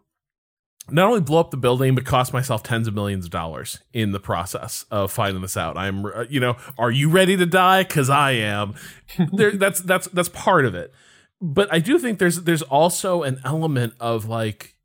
not 0.90 1.08
only 1.08 1.20
blow 1.20 1.40
up 1.40 1.50
the 1.50 1.56
building 1.56 1.94
but 1.94 2.04
cost 2.04 2.32
myself 2.32 2.62
tens 2.62 2.86
of 2.86 2.94
millions 2.94 3.24
of 3.24 3.30
dollars 3.30 3.80
in 3.92 4.12
the 4.12 4.20
process 4.20 4.84
of 4.90 5.10
finding 5.10 5.42
this 5.42 5.56
out. 5.56 5.76
I'm, 5.76 6.04
uh, 6.06 6.24
you 6.28 6.40
know, 6.40 6.56
are 6.78 6.90
you 6.90 7.10
ready 7.10 7.36
to 7.36 7.46
die? 7.46 7.82
Because 7.82 8.08
I 8.10 8.32
am. 8.32 8.74
there, 9.32 9.52
that's 9.52 9.80
that's 9.80 10.06
that's 10.08 10.28
part 10.28 10.64
of 10.64 10.74
it. 10.74 10.92
But 11.40 11.72
I 11.72 11.80
do 11.80 11.98
think 11.98 12.18
there's 12.18 12.42
there's 12.42 12.62
also 12.62 13.22
an 13.22 13.40
element 13.44 13.94
of 14.00 14.26
like, 14.26 14.76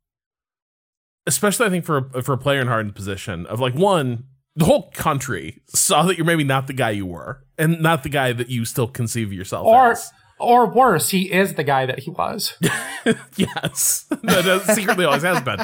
especially 1.26 1.66
I 1.66 1.70
think 1.70 1.84
for 1.84 2.10
a, 2.14 2.22
for 2.22 2.32
a 2.32 2.38
player 2.38 2.60
in 2.60 2.66
Harden's 2.66 2.94
position 2.94 3.46
of 3.46 3.60
like 3.60 3.74
one, 3.74 4.24
the 4.54 4.64
whole 4.66 4.90
country 4.90 5.62
saw 5.66 6.02
that 6.04 6.16
you're 6.16 6.26
maybe 6.26 6.44
not 6.44 6.66
the 6.66 6.72
guy 6.72 6.90
you 6.90 7.06
were, 7.06 7.44
and 7.56 7.80
not 7.80 8.02
the 8.02 8.08
guy 8.08 8.32
that 8.32 8.48
you 8.48 8.64
still 8.64 8.86
conceive 8.86 9.32
yourself 9.32 9.66
Or 9.66 9.92
as. 9.92 10.10
Or 10.42 10.66
worse, 10.66 11.10
he 11.10 11.32
is 11.32 11.54
the 11.54 11.64
guy 11.64 11.86
that 11.86 12.00
he 12.00 12.10
was. 12.10 12.54
yes, 13.36 14.04
that 14.22 14.72
secretly 14.74 15.04
always 15.04 15.22
has 15.22 15.40
been. 15.40 15.58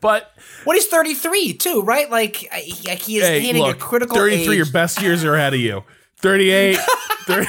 But 0.00 0.30
What 0.64 0.76
he's 0.76 0.86
33 0.86 1.54
too, 1.54 1.82
right? 1.82 2.10
Like 2.10 2.46
I- 2.52 2.60
he, 2.60 2.94
he 2.96 3.16
is 3.18 3.24
hey, 3.24 3.40
hitting 3.40 3.62
look, 3.62 3.76
a 3.76 3.78
critical 3.78 4.16
33, 4.16 4.56
your 4.56 4.66
best 4.70 5.00
years 5.00 5.24
are 5.24 5.34
ahead 5.34 5.54
of 5.54 5.60
you. 5.60 5.82
38, 6.18 6.78
30, 7.26 7.48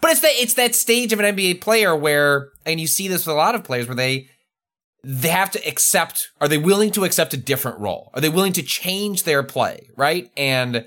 But 0.00 0.10
it's 0.10 0.20
that 0.20 0.32
it's 0.34 0.54
that 0.54 0.74
stage 0.74 1.12
of 1.12 1.20
an 1.20 1.36
NBA 1.36 1.60
player 1.60 1.94
where, 1.96 2.50
and 2.66 2.80
you 2.80 2.86
see 2.86 3.08
this 3.08 3.26
with 3.26 3.34
a 3.34 3.36
lot 3.38 3.54
of 3.54 3.64
players 3.64 3.86
where 3.86 3.94
they 3.96 4.28
they 5.04 5.28
have 5.28 5.50
to 5.52 5.66
accept. 5.68 6.30
Are 6.40 6.48
they 6.48 6.58
willing 6.58 6.90
to 6.92 7.04
accept 7.04 7.32
a 7.34 7.36
different 7.36 7.78
role? 7.78 8.10
Are 8.14 8.20
they 8.20 8.28
willing 8.28 8.52
to 8.54 8.62
change 8.62 9.24
their 9.24 9.42
play? 9.42 9.88
Right? 9.96 10.30
And 10.36 10.84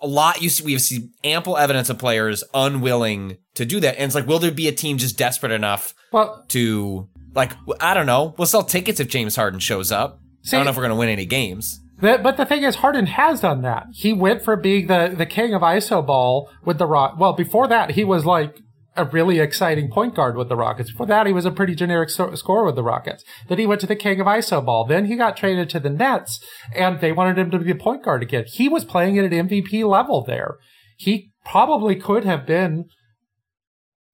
a 0.00 0.06
lot 0.06 0.42
you 0.42 0.48
see 0.48 0.64
we 0.64 0.72
have 0.72 0.80
seen 0.82 1.12
ample 1.24 1.56
evidence 1.56 1.88
of 1.90 1.98
players 1.98 2.42
unwilling 2.52 3.36
to 3.54 3.64
do 3.64 3.80
that 3.80 3.94
and 3.96 4.04
it's 4.04 4.14
like 4.14 4.26
will 4.26 4.38
there 4.38 4.50
be 4.50 4.68
a 4.68 4.72
team 4.72 4.98
just 4.98 5.16
desperate 5.18 5.52
enough 5.52 5.94
Well, 6.12 6.44
to 6.48 7.08
like 7.34 7.52
i 7.80 7.94
don't 7.94 8.06
know 8.06 8.34
we'll 8.38 8.46
sell 8.46 8.62
tickets 8.64 9.00
if 9.00 9.08
james 9.08 9.36
harden 9.36 9.60
shows 9.60 9.92
up 9.92 10.20
See- 10.42 10.56
i 10.56 10.58
don't 10.58 10.64
know 10.66 10.70
if 10.70 10.76
we're 10.76 10.82
going 10.82 10.90
to 10.90 10.98
win 10.98 11.08
any 11.08 11.26
games 11.26 11.80
But, 12.00 12.22
but 12.22 12.36
the 12.36 12.44
thing 12.44 12.64
is, 12.64 12.74
Harden 12.76 13.06
has 13.06 13.40
done 13.40 13.62
that. 13.62 13.86
He 13.92 14.12
went 14.12 14.42
for 14.42 14.56
being 14.56 14.88
the, 14.88 15.14
the 15.16 15.24
king 15.26 15.54
of 15.54 15.62
iso 15.62 16.04
ball 16.04 16.50
with 16.64 16.78
the 16.78 16.86
Rock. 16.86 17.14
Well, 17.20 17.32
before 17.34 17.68
that, 17.68 17.92
he 17.92 18.04
was 18.04 18.26
like 18.26 18.58
a 18.96 19.04
really 19.04 19.40
exciting 19.40 19.90
point 19.90 20.14
guard 20.14 20.36
with 20.36 20.48
the 20.48 20.56
Rockets. 20.56 20.92
Before 20.92 21.06
that, 21.06 21.26
he 21.26 21.32
was 21.32 21.44
a 21.44 21.50
pretty 21.50 21.74
generic 21.74 22.10
so- 22.10 22.34
scorer 22.34 22.64
with 22.64 22.76
the 22.76 22.82
Rockets. 22.82 23.24
Then 23.48 23.58
he 23.58 23.66
went 23.66 23.80
to 23.80 23.86
the 23.86 23.96
king 23.96 24.20
of 24.20 24.26
iso 24.26 24.64
ball. 24.64 24.84
Then 24.84 25.06
he 25.06 25.16
got 25.16 25.36
traded 25.36 25.68
to 25.70 25.80
the 25.80 25.90
Nets, 25.90 26.40
and 26.74 27.00
they 27.00 27.12
wanted 27.12 27.38
him 27.38 27.50
to 27.50 27.58
be 27.58 27.70
a 27.70 27.76
point 27.76 28.04
guard 28.04 28.22
again. 28.22 28.44
He 28.46 28.68
was 28.68 28.84
playing 28.84 29.18
at 29.18 29.24
an 29.24 29.48
MVP 29.48 29.84
level 29.88 30.22
there. 30.22 30.56
He 30.96 31.32
probably 31.44 31.96
could 31.96 32.24
have 32.24 32.46
been 32.46 32.86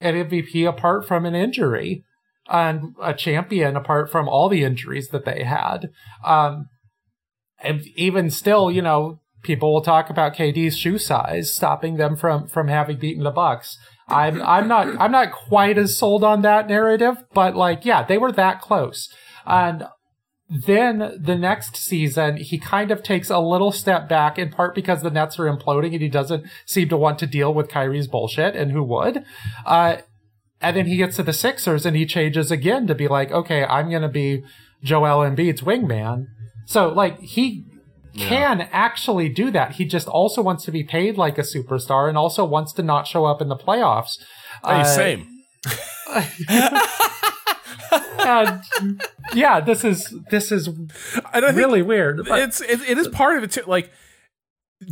an 0.01 0.15
MVP 0.15 0.67
apart 0.67 1.07
from 1.07 1.27
an 1.27 1.35
injury 1.35 2.05
and 2.49 2.95
a 3.01 3.15
champion 3.15 3.77
apart 3.77 4.11
from 4.11 4.29
all 4.29 4.49
the 4.49 4.65
injuries 4.65 5.09
that 5.09 5.25
they 5.25 5.45
had. 5.45 5.91
Um, 6.25 6.69
and 7.63 7.83
even 7.97 8.31
still, 8.31 8.71
you 8.71 8.81
know, 8.81 9.21
people 9.43 9.73
will 9.73 9.83
talk 9.83 10.11
about 10.11 10.35
KD's 10.35 10.77
shoe 10.77 10.99
size 10.99 11.55
stopping 11.55 11.97
them 11.97 12.17
from 12.17 12.47
from 12.49 12.69
having 12.69 12.99
beaten 12.99 13.25
the 13.25 13.31
Bucks. 13.31 13.79
I'm 14.11 14.43
I'm 14.43 14.69
not 14.69 15.01
I'm 15.01 15.13
not 15.13 15.33
quite 15.33 15.79
as 15.79 15.97
sold 15.97 16.25
on 16.25 16.43
that 16.43 16.69
narrative, 16.69 17.17
but 17.33 17.57
like 17.57 17.85
yeah, 17.85 18.05
they 18.05 18.19
were 18.19 18.33
that 18.33 18.61
close. 18.61 19.09
And 19.47 19.85
then 20.51 21.17
the 21.21 21.37
next 21.37 21.77
season, 21.77 22.37
he 22.37 22.59
kind 22.59 22.91
of 22.91 23.05
takes 23.05 23.31
a 23.31 23.39
little 23.39 23.71
step 23.71 24.09
back, 24.09 24.37
in 24.37 24.51
part 24.51 24.75
because 24.75 25.03
the 25.03 25.11
Nets 25.11 25.39
are 25.39 25.45
imploding 25.45 25.93
and 25.93 26.03
he 26.03 26.09
doesn't 26.09 26.45
seem 26.67 26.89
to 26.89 26.97
want 26.97 27.21
to 27.21 27.27
deal 27.27 27.55
with 27.55 27.69
Kyrie's 27.69 28.09
bullshit, 28.09 28.57
and 28.57 28.73
who 28.73 28.83
would? 28.83 29.25
Uh, 29.65 29.99
and 30.61 30.77
then 30.77 30.87
he 30.87 30.97
gets 30.97 31.17
to 31.17 31.23
the 31.23 31.33
Sixers 31.33 31.87
and 31.87 31.97
he 31.97 32.05
changes 32.05 32.51
again 32.51 32.87
to 32.87 32.95
be 32.95 33.09
like, 33.09 33.31
okay, 33.31 33.65
I'm 33.65 33.89
going 33.91 34.03
to 34.03 34.09
be 34.09 34.43
Joel 34.83 35.25
Embiid's 35.25 35.63
wingman. 35.63 36.27
So 36.67 36.89
like 36.89 37.21
he 37.21 37.65
can 38.19 38.69
actually 38.73 39.29
do 39.29 39.51
that. 39.51 39.73
He 39.73 39.85
just 39.85 40.09
also 40.09 40.43
wants 40.43 40.65
to 40.65 40.71
be 40.73 40.83
paid 40.85 41.17
like 41.17 41.39
a 41.39 41.43
superstar 41.43 42.09
and 42.09 42.17
also 42.19 42.45
wants 42.45 42.73
to 42.75 42.83
not 42.83 43.07
show 43.07 43.25
up 43.25 43.41
in 43.41 43.49
the 43.49 43.57
playoffs. 43.57 44.19
Hey, 44.65 44.81
Uh, 44.81 44.85
same. 44.85 45.27
and 48.19 48.63
yeah, 49.35 49.61
this 49.61 49.85
is 49.85 50.15
this 50.31 50.53
is 50.53 50.69
And 50.69 50.91
I 51.33 51.41
think 51.41 51.57
really 51.57 51.83
weird. 51.83 52.25
but- 52.29 52.41
it's 52.41 52.61
it, 52.61 52.81
it 52.89 52.99
is 52.99 53.09
part 53.09 53.37
of 53.39 53.45
it 53.45 53.53
too. 53.53 53.63
Like, 53.67 53.91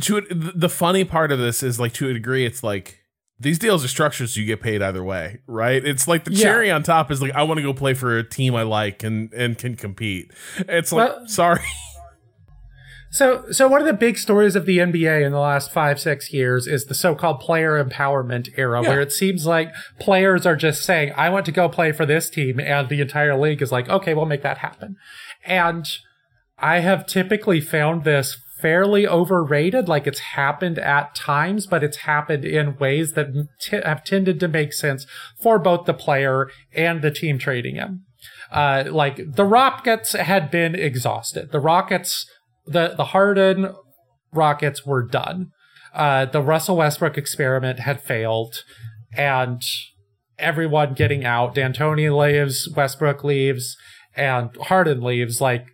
to 0.01 0.21
the 0.29 0.69
funny 0.69 1.03
part 1.03 1.31
of 1.31 1.39
this 1.39 1.63
is 1.63 1.79
like 1.79 1.93
to 1.93 2.09
a 2.09 2.13
degree, 2.13 2.45
it's 2.45 2.63
like 2.63 2.97
these 3.39 3.57
deals 3.57 3.83
are 3.85 3.87
structured 3.87 4.29
so 4.29 4.39
you 4.39 4.45
get 4.45 4.61
paid 4.61 4.81
either 4.81 5.03
way, 5.03 5.39
right? 5.47 5.83
It's 5.83 6.07
like 6.07 6.25
the 6.25 6.31
Yeah. 6.33 6.43
cherry 6.43 6.69
on 6.71 6.83
top 6.83 7.09
is 7.11 7.21
like 7.21 7.31
I 7.33 7.43
want 7.43 7.57
to 7.57 7.63
go 7.63 7.73
play 7.73 7.93
for 7.93 8.17
a 8.17 8.23
team 8.23 8.55
I 8.55 8.63
like 8.63 9.03
and 9.03 9.33
and 9.33 9.57
can 9.57 9.75
compete. 9.75 10.31
It's 10.57 10.91
like 10.91 11.09
Well- 11.09 11.27
sorry, 11.27 11.63
So, 13.11 13.45
so 13.51 13.67
one 13.67 13.81
of 13.81 13.87
the 13.87 13.93
big 13.93 14.17
stories 14.17 14.55
of 14.55 14.65
the 14.65 14.77
NBA 14.77 15.25
in 15.25 15.31
the 15.31 15.39
last 15.39 15.71
five, 15.71 15.99
six 15.99 16.31
years 16.31 16.67
is 16.67 16.85
the 16.85 16.93
so-called 16.93 17.39
player 17.39 17.83
empowerment 17.83 18.49
era, 18.55 18.81
where 18.81 19.01
it 19.01 19.11
seems 19.11 19.45
like 19.45 19.71
players 19.99 20.45
are 20.45 20.55
just 20.55 20.83
saying, 20.83 21.13
I 21.17 21.29
want 21.29 21.45
to 21.47 21.51
go 21.51 21.69
play 21.69 21.91
for 21.91 22.05
this 22.05 22.29
team. 22.29 22.59
And 22.59 22.87
the 22.87 23.01
entire 23.01 23.35
league 23.35 23.61
is 23.61 23.71
like, 23.71 23.89
okay, 23.89 24.13
we'll 24.13 24.27
make 24.27 24.43
that 24.43 24.59
happen. 24.59 24.95
And 25.43 25.87
I 26.59 26.79
have 26.79 27.07
typically 27.07 27.61
found 27.61 28.03
this 28.03 28.37
fairly 28.59 29.07
overrated. 29.07 29.87
Like 29.87 30.05
it's 30.05 30.19
happened 30.19 30.77
at 30.77 31.15
times, 31.15 31.65
but 31.65 31.83
it's 31.83 31.97
happened 31.97 32.45
in 32.45 32.77
ways 32.77 33.13
that 33.13 33.27
t- 33.59 33.81
have 33.83 34.03
tended 34.03 34.39
to 34.41 34.47
make 34.47 34.73
sense 34.73 35.05
for 35.41 35.57
both 35.57 35.85
the 35.85 35.93
player 35.93 36.49
and 36.73 37.01
the 37.01 37.11
team 37.11 37.39
trading 37.39 37.75
him. 37.75 38.05
Uh, 38.51 38.83
like 38.89 39.35
the 39.35 39.45
Rockets 39.45 40.13
had 40.13 40.51
been 40.51 40.75
exhausted. 40.75 41.51
The 41.51 41.59
Rockets, 41.59 42.25
the, 42.69 42.93
the 42.95 43.05
Harden 43.05 43.73
Rockets 44.31 44.85
were 44.85 45.03
done. 45.03 45.51
Uh, 45.93 46.25
the 46.25 46.41
Russell 46.41 46.77
Westbrook 46.77 47.17
experiment 47.17 47.79
had 47.79 48.01
failed 48.01 48.63
and 49.15 49.61
everyone 50.37 50.93
getting 50.93 51.25
out. 51.25 51.55
D'Antoni 51.55 52.15
leaves, 52.15 52.69
Westbrook 52.75 53.23
leaves, 53.23 53.75
and 54.15 54.55
Harden 54.57 55.01
leaves. 55.01 55.41
Like 55.41 55.65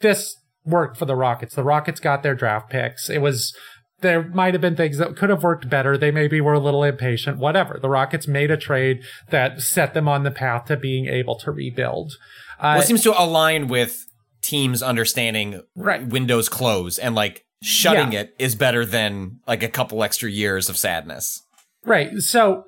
this 0.00 0.36
worked 0.64 0.96
for 0.96 1.04
the 1.04 1.16
Rockets. 1.16 1.54
The 1.54 1.64
Rockets 1.64 2.00
got 2.00 2.22
their 2.22 2.34
draft 2.34 2.70
picks. 2.70 3.08
It 3.08 3.18
was 3.18 3.54
there 4.00 4.22
might 4.28 4.54
have 4.54 4.60
been 4.60 4.76
things 4.76 4.98
that 4.98 5.16
could 5.16 5.30
have 5.30 5.42
worked 5.42 5.68
better. 5.68 5.96
They 5.96 6.10
maybe 6.10 6.40
were 6.40 6.54
a 6.54 6.60
little 6.60 6.82
impatient, 6.82 7.38
whatever. 7.38 7.78
The 7.80 7.90
Rockets 7.90 8.26
made 8.26 8.50
a 8.50 8.56
trade 8.56 9.02
that 9.28 9.60
set 9.60 9.94
them 9.94 10.08
on 10.08 10.22
the 10.22 10.30
path 10.30 10.66
to 10.66 10.76
being 10.76 11.06
able 11.06 11.38
to 11.40 11.50
rebuild. 11.50 12.14
Uh, 12.58 12.74
well, 12.74 12.80
it 12.80 12.86
seems 12.86 13.02
to 13.02 13.20
align 13.20 13.68
with 13.68 14.06
teams 14.50 14.82
understanding 14.82 15.62
Right. 15.76 16.06
windows 16.06 16.48
close 16.48 16.98
and 16.98 17.14
like 17.14 17.44
shutting 17.62 18.12
Yeah. 18.12 18.20
it 18.20 18.34
is 18.38 18.54
better 18.54 18.84
than 18.84 19.38
like 19.46 19.62
a 19.62 19.68
couple 19.68 20.02
extra 20.02 20.30
years 20.30 20.68
of 20.68 20.76
sadness. 20.76 21.42
Right. 21.84 22.10
So 22.18 22.64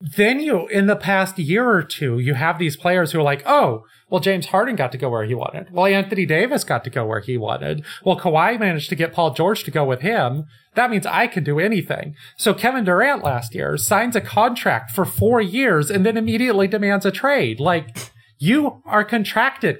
then 0.00 0.38
you, 0.38 0.68
in 0.68 0.86
the 0.86 0.94
past 0.94 1.38
year 1.40 1.68
or 1.68 1.82
two, 1.82 2.20
you 2.20 2.34
have 2.34 2.58
these 2.58 2.76
players 2.76 3.10
who 3.10 3.18
are 3.18 3.22
like, 3.24 3.42
oh, 3.46 3.82
well, 4.08 4.20
James 4.20 4.46
Harden 4.46 4.76
got 4.76 4.92
to 4.92 4.98
go 4.98 5.10
where 5.10 5.24
he 5.24 5.34
wanted. 5.34 5.72
Well, 5.72 5.86
Anthony 5.86 6.24
Davis 6.24 6.62
got 6.62 6.84
to 6.84 6.90
go 6.90 7.04
where 7.04 7.18
he 7.20 7.36
wanted. 7.36 7.84
Well, 8.04 8.18
Kawhi 8.18 8.58
managed 8.60 8.88
to 8.90 8.94
get 8.96 9.12
Paul 9.12 9.34
George 9.34 9.64
to 9.64 9.70
go 9.72 9.84
with 9.84 10.00
him. 10.00 10.44
That 10.76 10.90
means 10.90 11.04
I 11.04 11.26
can 11.26 11.42
do 11.42 11.58
anything. 11.58 12.14
So 12.36 12.54
Kevin 12.54 12.84
Durant 12.84 13.24
last 13.24 13.54
year 13.56 13.76
signs 13.76 14.14
a 14.14 14.20
contract 14.20 14.92
for 14.92 15.04
four 15.04 15.40
years 15.40 15.90
and 15.90 16.06
then 16.06 16.16
immediately 16.16 16.68
demands 16.68 17.04
a 17.04 17.10
trade. 17.10 17.58
Like, 17.58 18.12
you 18.38 18.80
are 18.86 19.04
contracted. 19.04 19.78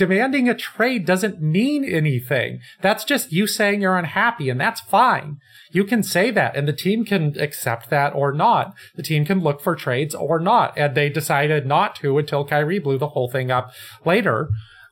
Demanding 0.00 0.48
a 0.48 0.54
trade 0.54 1.04
doesn't 1.04 1.42
mean 1.42 1.84
anything. 1.84 2.60
That's 2.80 3.04
just 3.04 3.32
you 3.32 3.46
saying 3.46 3.82
you're 3.82 3.98
unhappy, 3.98 4.48
and 4.48 4.58
that's 4.58 4.80
fine. 4.80 5.36
You 5.72 5.84
can 5.84 6.02
say 6.02 6.30
that, 6.30 6.56
and 6.56 6.66
the 6.66 6.72
team 6.72 7.04
can 7.04 7.38
accept 7.38 7.90
that 7.90 8.14
or 8.14 8.32
not. 8.32 8.72
The 8.94 9.02
team 9.02 9.26
can 9.26 9.40
look 9.40 9.60
for 9.60 9.76
trades 9.76 10.14
or 10.14 10.40
not, 10.40 10.72
and 10.78 10.94
they 10.94 11.10
decided 11.10 11.66
not 11.66 11.96
to 11.96 12.16
until 12.16 12.46
Kyrie 12.46 12.78
blew 12.78 12.96
the 12.96 13.08
whole 13.08 13.30
thing 13.30 13.50
up 13.50 13.72
later. 14.02 14.48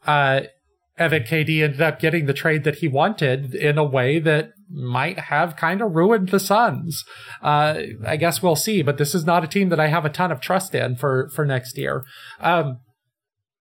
Uh, 0.06 0.42
and 0.98 1.10
then 1.10 1.22
KD 1.22 1.62
ended 1.62 1.80
up 1.80 2.00
getting 2.00 2.26
the 2.26 2.34
trade 2.34 2.64
that 2.64 2.80
he 2.80 2.86
wanted 2.88 3.54
in 3.54 3.78
a 3.78 3.84
way 3.84 4.18
that 4.18 4.50
might 4.68 5.18
have 5.18 5.56
kind 5.56 5.80
of 5.80 5.96
ruined 5.96 6.28
the 6.28 6.38
Suns. 6.38 7.06
Uh, 7.40 7.80
I 8.06 8.18
guess 8.18 8.42
we'll 8.42 8.56
see, 8.56 8.82
but 8.82 8.98
this 8.98 9.14
is 9.14 9.24
not 9.24 9.42
a 9.42 9.48
team 9.48 9.70
that 9.70 9.80
I 9.80 9.86
have 9.86 10.04
a 10.04 10.10
ton 10.10 10.30
of 10.30 10.42
trust 10.42 10.74
in 10.74 10.96
for, 10.96 11.30
for 11.30 11.46
next 11.46 11.78
year. 11.78 12.04
Um, 12.40 12.80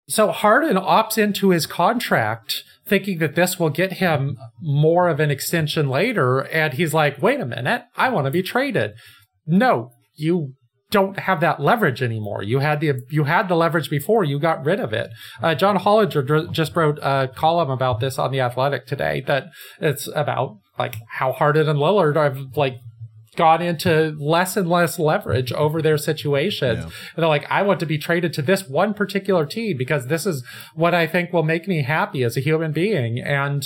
so 0.08 0.32
Harden 0.32 0.78
opts 0.78 1.18
into 1.18 1.50
his 1.50 1.66
contract 1.66 2.64
thinking 2.88 3.20
that 3.20 3.36
this 3.36 3.60
will 3.60 3.70
get 3.70 3.94
him 3.94 4.38
more 4.62 5.10
of 5.10 5.20
an 5.20 5.30
extension 5.30 5.90
later. 5.90 6.40
And 6.40 6.74
he's 6.74 6.94
like, 6.94 7.22
wait 7.22 7.42
a 7.42 7.46
minute, 7.46 7.84
I 7.96 8.10
want 8.10 8.26
to 8.26 8.32
be 8.32 8.42
traded. 8.42 8.94
No, 9.46 9.92
you 10.16 10.54
don't 10.90 11.20
have 11.20 11.42
that 11.42 11.60
leverage 11.60 12.02
anymore. 12.02 12.44
You 12.44 12.60
had 12.60 12.80
the 12.80 12.94
you 13.10 13.26
had 13.26 13.50
the 13.50 13.56
leverage 13.56 13.90
before. 13.90 14.24
You 14.24 14.40
got 14.40 14.64
rid 14.64 14.80
of 14.80 14.94
it. 14.94 15.10
Uh, 15.42 15.54
John 15.54 15.78
Hollinger 15.78 16.52
just 16.52 16.76
wrote 16.76 16.98
a 17.02 17.30
column 17.36 17.70
about 17.70 18.00
this 18.00 18.18
on 18.18 18.32
the 18.32 18.40
Athletic 18.40 18.88
today. 18.88 19.22
That 19.28 19.48
it's 19.82 20.08
about 20.16 20.60
like 20.80 20.96
how 21.10 21.34
Harden 21.34 21.68
and 21.68 21.80
Lillard 21.80 22.16
have 22.16 22.56
like 22.56 22.78
gone 23.38 23.62
into 23.62 24.16
less 24.20 24.58
and 24.58 24.70
less 24.70 25.00
leverage 25.00 25.54
over 25.54 25.82
their 25.82 25.98
situations. 25.98 26.84
And 26.84 26.92
they're 27.16 27.28
like, 27.28 27.50
I 27.50 27.62
want 27.62 27.80
to 27.80 27.86
be 27.86 27.98
traded 27.98 28.34
to 28.34 28.42
this 28.42 28.68
one 28.68 28.94
particular 28.94 29.46
team 29.46 29.78
because 29.78 30.08
this 30.08 30.26
is 30.26 30.44
what 30.76 30.94
I 30.94 31.08
think 31.08 31.32
will 31.32 31.44
make 31.44 31.68
me 31.68 31.84
happy 31.84 32.24
as 32.24 32.36
a 32.36 32.42
human 32.42 32.74
being. 32.74 33.20
And 33.20 33.66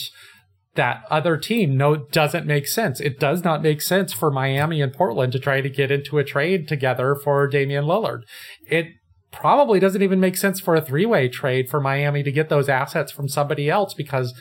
that 0.76 1.03
other 1.10 1.38
team 1.38 1.76
no 1.76 1.95
doesn't 1.95 2.45
make 2.45 2.68
sense. 2.68 2.99
It 2.99 3.19
does 3.19 3.43
not 3.43 3.61
make 3.61 3.81
sense 3.81 4.14
for 4.14 4.30
Miami 4.30 4.81
and 4.81 4.93
Portland 4.93 5.34
to 5.34 5.39
try 5.39 5.61
to 5.61 5.69
get 5.69 5.91
into 5.91 6.18
a 6.18 6.23
trade 6.23 6.68
together 6.68 7.15
for 7.15 7.48
Damian 7.48 7.85
Lillard. 7.85 8.22
It 8.69 8.88
probably 9.31 9.80
doesn't 9.80 10.02
even 10.02 10.19
make 10.19 10.38
sense 10.38 10.60
for 10.60 10.76
a 10.76 10.81
three-way 10.81 11.30
trade 11.30 11.69
for 11.69 11.80
Miami 11.80 12.23
to 12.23 12.31
get 12.31 12.49
those 12.49 12.69
assets 12.69 13.11
from 13.11 13.27
somebody 13.27 13.69
else 13.69 13.93
because 13.93 14.34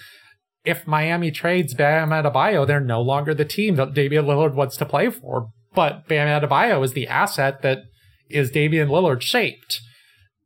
if 0.65 0.87
Miami 0.87 1.31
trades 1.31 1.75
Bam 1.75 2.11
Adebayo, 2.11 2.67
they're 2.67 2.81
no 2.81 3.01
longer 3.01 3.35
the 3.35 3.45
team 3.45 3.77
that 3.77 3.95
Damian 3.95 4.27
Lillard 4.27 4.55
wants 4.55 4.77
to 4.79 4.85
play 4.85 5.11
for. 5.11 5.51
But 5.75 6.07
Bam 6.09 6.29
Adebayo 6.29 6.85
is 6.85 6.93
the 6.93 7.09
asset 7.09 7.63
that 7.63 7.79
is 8.29 8.51
Damian 8.51 8.89
Lillard 8.89 9.23
shaped. 9.23 9.81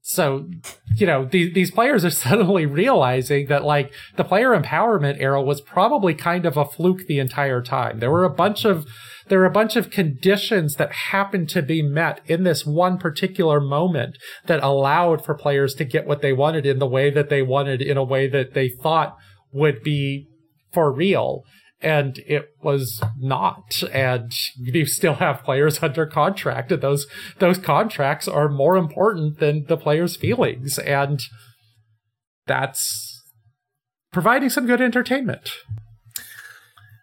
So, 0.06 0.50
you 0.96 1.06
know, 1.06 1.24
these 1.24 1.54
these 1.54 1.70
players 1.70 2.04
are 2.04 2.10
suddenly 2.26 2.66
realizing 2.66 3.46
that 3.46 3.64
like 3.64 3.92
the 4.16 4.24
player 4.24 4.50
empowerment 4.50 5.16
era 5.18 5.42
was 5.42 5.60
probably 5.60 6.14
kind 6.14 6.44
of 6.44 6.56
a 6.56 6.66
fluke 6.66 7.06
the 7.06 7.18
entire 7.18 7.62
time. 7.62 8.00
There 8.00 8.10
were 8.10 8.24
a 8.24 8.30
bunch 8.30 8.64
of 8.64 8.86
there 9.28 9.38
were 9.38 9.46
a 9.46 9.50
bunch 9.50 9.76
of 9.76 9.90
conditions 9.90 10.76
that 10.76 10.92
happened 10.92 11.48
to 11.48 11.62
be 11.62 11.80
met 11.80 12.20
in 12.26 12.44
this 12.44 12.66
one 12.66 12.98
particular 12.98 13.60
moment 13.60 14.18
that 14.44 14.62
allowed 14.62 15.24
for 15.24 15.34
players 15.34 15.74
to 15.76 15.86
get 15.86 16.06
what 16.06 16.20
they 16.20 16.34
wanted 16.34 16.66
in 16.66 16.78
the 16.78 16.86
way 16.86 17.08
that 17.08 17.30
they 17.30 17.40
wanted 17.40 17.80
in 17.80 17.96
a 17.96 18.04
way 18.04 18.28
that 18.28 18.52
they 18.52 18.68
thought 18.68 19.16
would 19.54 19.82
be 19.82 20.26
for 20.72 20.92
real. 20.92 21.42
and 21.80 22.18
it 22.26 22.46
was 22.62 23.02
not. 23.18 23.82
And 23.92 24.32
you 24.56 24.86
still 24.86 25.14
have 25.14 25.42
players 25.44 25.82
under 25.86 26.06
contract, 26.06 26.72
and 26.72 26.82
those 26.82 27.06
those 27.38 27.58
contracts 27.58 28.26
are 28.28 28.48
more 28.48 28.76
important 28.76 29.38
than 29.38 29.64
the 29.66 29.76
players' 29.76 30.16
feelings, 30.16 30.78
and 30.78 31.20
that's 32.46 33.22
providing 34.12 34.48
some 34.50 34.66
good 34.66 34.80
entertainment. 34.80 35.50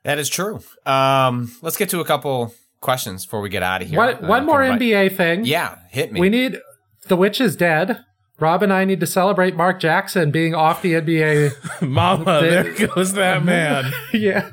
That 0.03 0.17
is 0.17 0.29
true. 0.29 0.61
Um, 0.85 1.51
let's 1.61 1.77
get 1.77 1.89
to 1.89 1.99
a 1.99 2.05
couple 2.05 2.53
questions 2.79 3.25
before 3.25 3.41
we 3.41 3.49
get 3.49 3.61
out 3.63 3.83
of 3.83 3.89
here. 3.89 3.97
One, 3.97 4.41
Uh, 4.41 4.41
more 4.45 4.61
NBA 4.63 5.15
thing. 5.15 5.45
Yeah, 5.45 5.77
hit 5.89 6.11
me. 6.11 6.19
We 6.19 6.29
need 6.29 6.57
The 7.07 7.15
Witch 7.15 7.39
is 7.39 7.55
dead. 7.55 8.03
Rob 8.41 8.63
and 8.63 8.73
I 8.73 8.83
need 8.85 8.99
to 8.99 9.05
celebrate 9.07 9.55
Mark 9.55 9.79
Jackson 9.79 10.31
being 10.31 10.55
off 10.55 10.81
the 10.81 10.93
NBA. 10.93 11.81
Mama, 11.87 12.39
there 12.41 12.87
goes 12.87 13.13
that 13.13 13.45
man. 13.45 13.91
yeah. 14.13 14.51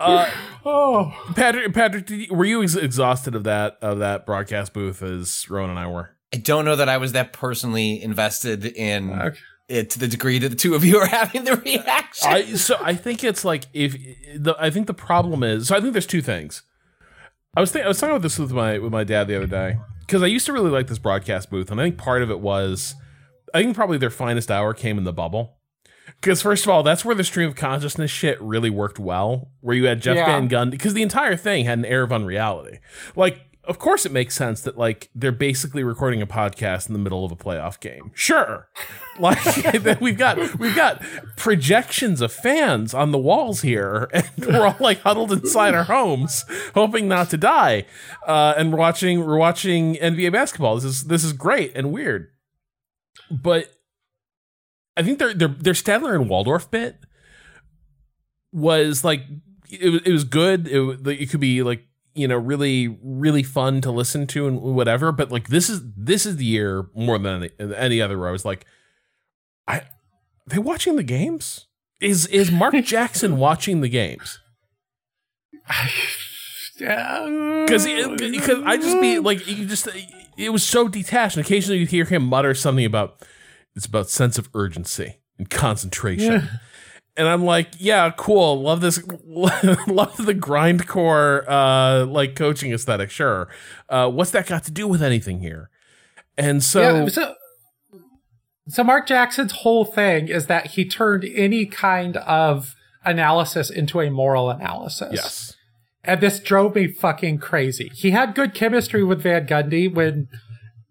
Uh, 0.00 0.28
Oh. 0.68 1.12
Patrick, 1.36 1.72
Patrick, 1.72 2.06
did 2.06 2.22
you, 2.28 2.34
were 2.34 2.44
you 2.44 2.60
ex- 2.60 2.74
exhausted 2.74 3.36
of 3.36 3.44
that 3.44 3.76
of 3.82 4.00
that 4.00 4.26
broadcast 4.26 4.72
booth 4.72 5.00
as 5.00 5.48
Rowan 5.48 5.70
and 5.70 5.78
I 5.78 5.86
were? 5.86 6.10
I 6.34 6.38
don't 6.38 6.64
know 6.64 6.74
that 6.74 6.88
I 6.88 6.96
was 6.96 7.12
that 7.12 7.32
personally 7.32 8.02
invested 8.02 8.64
in 8.64 9.12
Okay. 9.12 9.38
it 9.68 9.90
to 9.90 10.00
the 10.00 10.08
degree 10.08 10.40
that 10.40 10.48
the 10.48 10.56
two 10.56 10.74
of 10.74 10.84
you 10.84 10.98
are 10.98 11.06
having 11.20 11.44
the 11.44 11.54
reaction. 11.58 12.28
I 12.32 12.42
so 12.54 12.76
I 12.82 12.94
think 12.94 13.22
it's 13.22 13.44
like 13.44 13.66
if 13.74 13.92
the 14.36 14.56
I 14.58 14.70
think 14.70 14.88
the 14.88 14.94
problem 14.94 15.44
is 15.44 15.68
so 15.68 15.76
I 15.76 15.80
think 15.80 15.92
there's 15.92 16.04
two 16.04 16.22
things. 16.22 16.62
I 17.56 17.60
was 17.60 17.70
think, 17.70 17.84
I 17.84 17.88
was 17.88 18.00
talking 18.00 18.16
about 18.16 18.22
this 18.22 18.36
with 18.36 18.50
my 18.50 18.78
with 18.78 18.90
my 18.90 19.04
dad 19.04 19.28
the 19.28 19.36
other 19.36 19.46
day 19.46 19.76
because 20.06 20.22
I 20.22 20.26
used 20.26 20.46
to 20.46 20.52
really 20.52 20.70
like 20.70 20.86
this 20.86 20.98
broadcast 20.98 21.50
booth 21.50 21.70
and 21.70 21.80
I 21.80 21.84
think 21.84 21.98
part 21.98 22.22
of 22.22 22.30
it 22.30 22.40
was 22.40 22.94
I 23.54 23.62
think 23.62 23.74
probably 23.74 23.98
their 23.98 24.10
finest 24.10 24.50
hour 24.50 24.74
came 24.74 24.98
in 24.98 25.04
the 25.04 25.12
bubble. 25.12 25.54
Because 26.20 26.40
first 26.40 26.64
of 26.64 26.70
all, 26.70 26.82
that's 26.82 27.04
where 27.04 27.14
the 27.16 27.24
stream 27.24 27.48
of 27.48 27.56
consciousness 27.56 28.10
shit 28.10 28.40
really 28.40 28.70
worked 28.70 28.98
well, 28.98 29.50
where 29.60 29.74
you 29.74 29.86
had 29.86 30.00
Jeff 30.00 30.16
Yeah. 30.16 30.26
Van 30.26 30.48
Gundy. 30.48 30.70
Because 30.72 30.94
the 30.94 31.02
entire 31.02 31.36
thing 31.36 31.64
had 31.64 31.78
an 31.78 31.84
air 31.84 32.02
of 32.02 32.12
unreality. 32.12 32.78
Like, 33.16 33.40
of 33.66 33.78
course, 33.78 34.06
it 34.06 34.12
makes 34.12 34.34
sense 34.34 34.60
that 34.62 34.78
like 34.78 35.10
they're 35.14 35.32
basically 35.32 35.82
recording 35.82 36.22
a 36.22 36.26
podcast 36.26 36.88
in 36.88 36.92
the 36.92 36.98
middle 36.98 37.24
of 37.24 37.32
a 37.32 37.36
playoff 37.36 37.80
game. 37.80 38.10
Sure, 38.14 38.68
like 39.18 39.38
we've 40.00 40.16
got 40.18 40.58
we've 40.58 40.76
got 40.76 41.02
projections 41.36 42.20
of 42.20 42.32
fans 42.32 42.94
on 42.94 43.10
the 43.12 43.18
walls 43.18 43.62
here, 43.62 44.08
and 44.14 44.30
we're 44.38 44.66
all 44.66 44.76
like 44.80 45.00
huddled 45.00 45.32
inside 45.32 45.74
our 45.74 45.84
homes, 45.84 46.44
hoping 46.74 47.08
not 47.08 47.30
to 47.30 47.36
die, 47.36 47.86
uh, 48.26 48.54
and 48.56 48.72
we're 48.72 48.78
watching 48.78 49.24
we're 49.26 49.38
watching 49.38 49.94
NBA 49.96 50.32
basketball. 50.32 50.76
This 50.76 50.84
is 50.84 51.04
this 51.04 51.24
is 51.24 51.32
great 51.32 51.72
and 51.74 51.92
weird, 51.92 52.28
but 53.30 53.72
I 54.96 55.02
think 55.02 55.18
their 55.18 55.34
their 55.34 55.48
their 55.48 55.74
Statler 55.74 56.14
and 56.14 56.28
Waldorf 56.28 56.70
bit 56.70 56.98
was 58.52 59.04
like 59.04 59.22
it, 59.70 59.90
was- 59.90 60.02
it 60.02 60.12
was 60.12 60.24
good. 60.24 60.68
It, 60.68 61.06
it 61.06 61.30
could 61.30 61.40
be 61.40 61.62
like 61.62 61.85
you 62.16 62.26
know 62.26 62.36
really 62.36 62.98
really 63.02 63.42
fun 63.42 63.80
to 63.82 63.90
listen 63.90 64.26
to 64.28 64.46
and 64.46 64.60
whatever. 64.60 65.12
But 65.12 65.30
like 65.30 65.48
this 65.48 65.68
is 65.68 65.82
this 65.96 66.26
is 66.26 66.36
the 66.36 66.44
year 66.44 66.86
more 66.94 67.18
than 67.18 67.50
any, 67.58 67.74
any 67.74 68.00
other. 68.00 68.18
Where 68.18 68.28
I 68.28 68.32
was 68.32 68.44
like, 68.44 68.66
I 69.68 69.82
they 70.46 70.58
watching 70.58 70.96
the 70.96 71.02
games. 71.02 71.66
Is 72.00 72.26
is 72.26 72.50
Mark 72.50 72.74
Jackson 72.84 73.38
watching 73.38 73.80
the 73.80 73.88
games? 73.88 74.38
Because 76.78 77.86
because 77.86 78.62
I 78.64 78.76
just 78.76 79.00
be 79.00 79.18
like 79.18 79.46
you 79.46 79.66
just 79.66 79.88
it 80.36 80.52
was 80.52 80.62
so 80.62 80.88
detached. 80.88 81.36
And 81.36 81.44
occasionally 81.44 81.78
you'd 81.78 81.90
hear 81.90 82.04
him 82.04 82.24
mutter 82.24 82.54
something 82.54 82.84
about 82.84 83.22
it's 83.74 83.86
about 83.86 84.08
sense 84.08 84.38
of 84.38 84.48
urgency 84.54 85.18
and 85.38 85.48
concentration. 85.50 86.48
And 87.16 87.26
I'm 87.26 87.44
like, 87.44 87.68
yeah, 87.78 88.10
cool. 88.16 88.60
Love 88.62 88.80
this. 88.80 89.02
love 89.24 90.16
the 90.18 90.34
grindcore, 90.34 91.44
uh, 91.48 92.06
like 92.06 92.36
coaching 92.36 92.72
aesthetic. 92.72 93.10
Sure. 93.10 93.48
Uh, 93.88 94.10
what's 94.10 94.30
that 94.32 94.46
got 94.46 94.64
to 94.64 94.70
do 94.70 94.86
with 94.86 95.02
anything 95.02 95.40
here? 95.40 95.70
And 96.36 96.62
so, 96.62 96.80
yeah, 96.80 97.08
so, 97.08 97.34
so 98.68 98.84
Mark 98.84 99.06
Jackson's 99.06 99.52
whole 99.52 99.86
thing 99.86 100.28
is 100.28 100.46
that 100.46 100.68
he 100.72 100.86
turned 100.86 101.24
any 101.24 101.64
kind 101.64 102.18
of 102.18 102.74
analysis 103.04 103.70
into 103.70 104.00
a 104.00 104.10
moral 104.10 104.50
analysis. 104.50 105.12
yes, 105.14 105.54
And 106.04 106.20
this 106.20 106.40
drove 106.40 106.74
me 106.74 106.88
fucking 106.88 107.38
crazy. 107.38 107.90
He 107.94 108.10
had 108.10 108.34
good 108.34 108.52
chemistry 108.52 109.02
with 109.02 109.22
Van 109.22 109.46
Gundy 109.46 109.92
when 109.92 110.28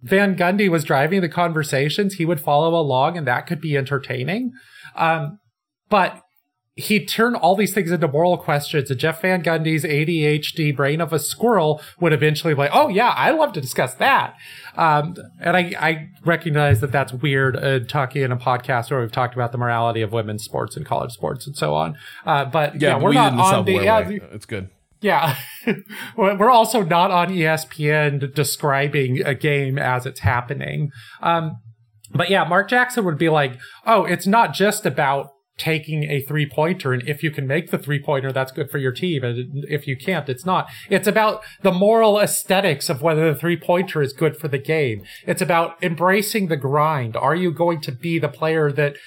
Van 0.01 0.35
Gundy 0.35 0.69
was 0.69 0.83
driving 0.83 1.21
the 1.21 1.29
conversations. 1.29 2.15
He 2.15 2.25
would 2.25 2.39
follow 2.39 2.73
along 2.73 3.17
and 3.17 3.27
that 3.27 3.45
could 3.45 3.61
be 3.61 3.77
entertaining. 3.77 4.51
Um, 4.95 5.39
but 5.89 6.21
he 6.77 7.05
turned 7.05 7.37
all 7.37 7.55
these 7.55 7.73
things 7.73 7.89
into 7.89 8.07
moral 8.07 8.37
questions 8.37 8.91
and 8.91 8.99
Jeff 8.99 9.21
Van 9.21 9.41
Gundy's 9.41 9.85
ADHD 9.85 10.75
brain 10.75 10.99
of 10.99 11.13
a 11.13 11.19
squirrel 11.19 11.81
would 12.01 12.11
eventually 12.11 12.53
be 12.53 12.57
like, 12.57 12.71
oh 12.73 12.89
yeah, 12.89 13.09
I 13.11 13.31
love 13.31 13.53
to 13.53 13.61
discuss 13.61 13.93
that. 13.95 14.35
Um, 14.75 15.15
and 15.39 15.55
I, 15.55 15.73
I 15.79 16.09
recognize 16.25 16.81
that 16.81 16.91
that's 16.91 17.13
weird 17.13 17.55
uh, 17.55 17.79
talking 17.79 18.23
in 18.23 18.31
a 18.33 18.37
podcast 18.37 18.91
where 18.91 18.99
we've 18.99 19.11
talked 19.11 19.35
about 19.35 19.53
the 19.53 19.57
morality 19.57 20.01
of 20.01 20.11
women's 20.11 20.43
sports 20.43 20.75
and 20.75 20.85
college 20.85 21.13
sports 21.13 21.47
and 21.47 21.55
so 21.55 21.73
on. 21.73 21.95
Uh, 22.25 22.43
but 22.43 22.81
yeah, 22.81 22.89
yeah, 22.89 23.01
we're 23.01 23.09
we 23.11 23.15
not 23.15 23.29
did 23.29 23.31
in 23.31 23.37
the 23.37 23.43
on 23.43 23.65
the, 23.65 23.73
yeah, 23.73 24.07
way. 24.09 24.19
It's 24.33 24.45
good. 24.45 24.69
yeah. 24.99 25.37
We're 26.17 26.49
also 26.49 26.83
not 26.83 27.09
on 27.09 27.29
ESPN 27.29 28.33
describing 28.33 29.21
a 29.21 29.33
game 29.33 29.79
as 29.79 30.05
it's 30.05 30.19
happening. 30.19 30.91
Um, 31.21 31.57
but 32.11 32.29
yeah, 32.29 32.43
Mark 32.43 32.69
Jackson 32.69 33.05
would 33.05 33.17
be 33.17 33.29
like, 33.29 33.57
oh, 33.85 34.03
it's 34.03 34.27
not 34.27 34.53
just 34.53 34.85
about 34.85 35.31
taking 35.57 36.03
a 36.03 36.21
three 36.21 36.49
pointer. 36.49 36.93
And 36.93 37.07
if 37.07 37.23
you 37.23 37.31
can 37.31 37.47
make 37.47 37.71
the 37.71 37.77
three 37.77 38.01
pointer, 38.01 38.31
that's 38.31 38.51
good 38.51 38.69
for 38.69 38.77
your 38.77 38.91
team. 38.91 39.23
And 39.23 39.65
if 39.69 39.87
you 39.87 39.95
can't, 39.95 40.27
it's 40.27 40.45
not. 40.45 40.67
It's 40.89 41.07
about 41.07 41.43
the 41.61 41.71
moral 41.71 42.19
aesthetics 42.19 42.89
of 42.89 43.01
whether 43.01 43.31
the 43.31 43.39
three 43.39 43.57
pointer 43.57 44.01
is 44.01 44.13
good 44.13 44.35
for 44.37 44.47
the 44.47 44.57
game. 44.57 45.03
It's 45.25 45.41
about 45.41 45.81
embracing 45.81 46.47
the 46.47 46.57
grind. 46.57 47.15
Are 47.15 47.35
you 47.35 47.51
going 47.51 47.81
to 47.81 47.91
be 47.91 48.19
the 48.19 48.27
player 48.27 48.71
that 48.73 48.97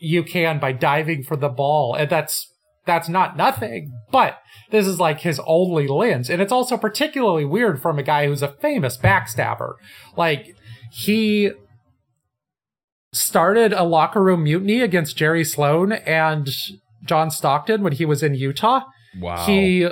you 0.00 0.24
can 0.24 0.58
by 0.58 0.72
diving 0.72 1.22
for 1.22 1.36
the 1.36 1.48
ball? 1.48 1.94
And 1.94 2.10
that's, 2.10 2.52
that's 2.84 3.08
not 3.08 3.36
nothing, 3.36 3.92
but 4.10 4.40
this 4.72 4.86
is 4.88 4.98
like 4.98 5.20
his 5.20 5.40
only 5.46 5.86
lens. 5.86 6.28
And 6.28 6.42
it's 6.42 6.50
also 6.52 6.76
particularly 6.76 7.44
weird 7.44 7.80
from 7.80 7.98
a 7.98 8.02
guy 8.02 8.26
who's 8.26 8.42
a 8.42 8.48
famous 8.48 8.96
backstabber. 8.96 9.74
Like, 10.16 10.56
he 10.90 11.52
started 13.12 13.72
a 13.72 13.84
locker 13.84 14.22
room 14.22 14.44
mutiny 14.44 14.80
against 14.80 15.16
Jerry 15.16 15.44
Sloan 15.44 15.92
and 15.92 16.48
John 17.04 17.30
Stockton 17.30 17.82
when 17.82 17.92
he 17.92 18.04
was 18.04 18.22
in 18.22 18.34
Utah. 18.34 18.82
Wow. 19.18 19.44
He 19.44 19.88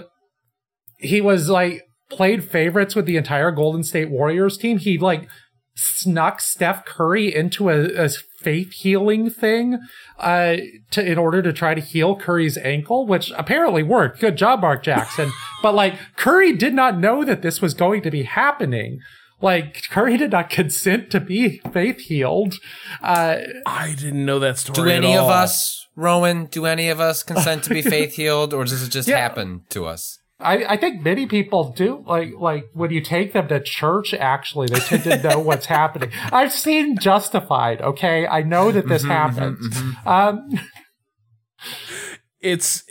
he 0.96 1.20
was 1.20 1.48
like 1.48 1.82
played 2.08 2.44
favorites 2.44 2.94
with 2.94 3.06
the 3.06 3.16
entire 3.16 3.50
Golden 3.50 3.82
State 3.82 4.10
Warriors 4.10 4.56
team. 4.56 4.78
He 4.78 4.98
like 4.98 5.28
snuck 5.76 6.40
Steph 6.40 6.84
Curry 6.84 7.34
into 7.34 7.70
a, 7.70 8.04
a 8.04 8.08
faith 8.08 8.72
healing 8.72 9.30
thing 9.30 9.78
uh 10.18 10.56
to 10.90 11.04
in 11.04 11.16
order 11.16 11.40
to 11.42 11.52
try 11.52 11.74
to 11.74 11.80
heal 11.80 12.16
Curry's 12.16 12.56
ankle, 12.58 13.06
which 13.06 13.30
apparently 13.36 13.82
worked. 13.82 14.20
Good 14.20 14.36
job, 14.36 14.60
Mark 14.60 14.82
Jackson. 14.82 15.30
but 15.62 15.74
like 15.74 15.94
Curry 16.16 16.52
did 16.54 16.74
not 16.74 16.98
know 16.98 17.24
that 17.24 17.42
this 17.42 17.60
was 17.60 17.74
going 17.74 18.02
to 18.02 18.10
be 18.10 18.22
happening. 18.22 19.00
Like 19.40 19.82
Curry 19.90 20.16
did 20.16 20.32
not 20.32 20.50
consent 20.50 21.10
to 21.12 21.20
be 21.20 21.58
faith 21.72 22.00
healed. 22.00 22.54
Uh 23.02 23.36
I 23.66 23.94
didn't 23.98 24.24
know 24.24 24.38
that 24.38 24.58
story. 24.58 24.74
do 24.74 24.88
at 24.90 24.96
any 24.96 25.16
of 25.16 25.28
us, 25.28 25.88
Rowan, 25.96 26.46
do 26.46 26.66
any 26.66 26.88
of 26.88 27.00
us 27.00 27.22
consent 27.22 27.64
to 27.64 27.70
be 27.70 27.82
faith 27.96 28.14
healed, 28.14 28.52
or 28.54 28.64
does 28.64 28.82
it 28.82 28.90
just 28.90 29.08
Yeah. 29.08 29.18
happen 29.18 29.62
to 29.70 29.86
us? 29.86 30.18
I, 30.42 30.64
I 30.64 30.76
think 30.78 31.02
many 31.02 31.26
people 31.26 31.70
do. 31.72 32.02
Like 32.06 32.32
like 32.38 32.64
when 32.72 32.90
you 32.90 33.02
take 33.02 33.34
them 33.34 33.48
to 33.48 33.60
church, 33.60 34.14
actually, 34.14 34.68
they 34.68 34.80
tend 34.80 35.04
to 35.04 35.22
know 35.22 35.38
what's 35.38 35.66
happening. 35.80 36.10
I've 36.32 36.52
seen 36.52 36.96
Justified. 36.98 37.82
Okay, 37.82 38.26
I 38.26 38.42
know 38.42 38.72
that 38.72 38.88
this 38.88 39.04
happens. 39.04 39.76
Um, 40.06 40.48
it's 42.40 42.84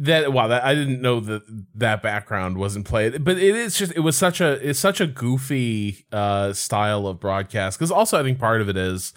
that 0.00 0.32
wow 0.32 0.48
that 0.48 0.64
I 0.64 0.74
didn't 0.74 1.02
know 1.02 1.20
that 1.20 1.42
that 1.74 2.02
background 2.02 2.56
wasn't 2.56 2.86
played 2.86 3.22
but 3.22 3.36
it 3.36 3.54
is 3.54 3.76
just 3.76 3.92
it 3.94 4.00
was 4.00 4.16
such 4.16 4.40
a 4.40 4.52
it's 4.66 4.78
such 4.78 5.00
a 5.00 5.06
goofy 5.06 6.06
uh 6.10 6.54
style 6.54 7.06
of 7.06 7.20
broadcast 7.20 7.78
because 7.78 7.90
also 7.90 8.18
I 8.18 8.22
think 8.22 8.38
part 8.38 8.62
of 8.62 8.68
it 8.70 8.78
is 8.78 9.12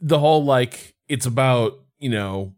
the 0.00 0.20
whole 0.20 0.44
like 0.44 0.94
it's 1.08 1.26
about 1.26 1.80
you 1.98 2.10
know 2.10 2.54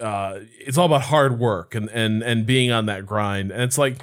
uh 0.00 0.40
it's 0.58 0.76
all 0.76 0.86
about 0.86 1.02
hard 1.02 1.38
work 1.38 1.76
and 1.76 1.88
and 1.90 2.20
and 2.22 2.44
being 2.44 2.72
on 2.72 2.86
that 2.86 3.06
grind 3.06 3.52
and 3.52 3.62
it's 3.62 3.78
like 3.78 3.98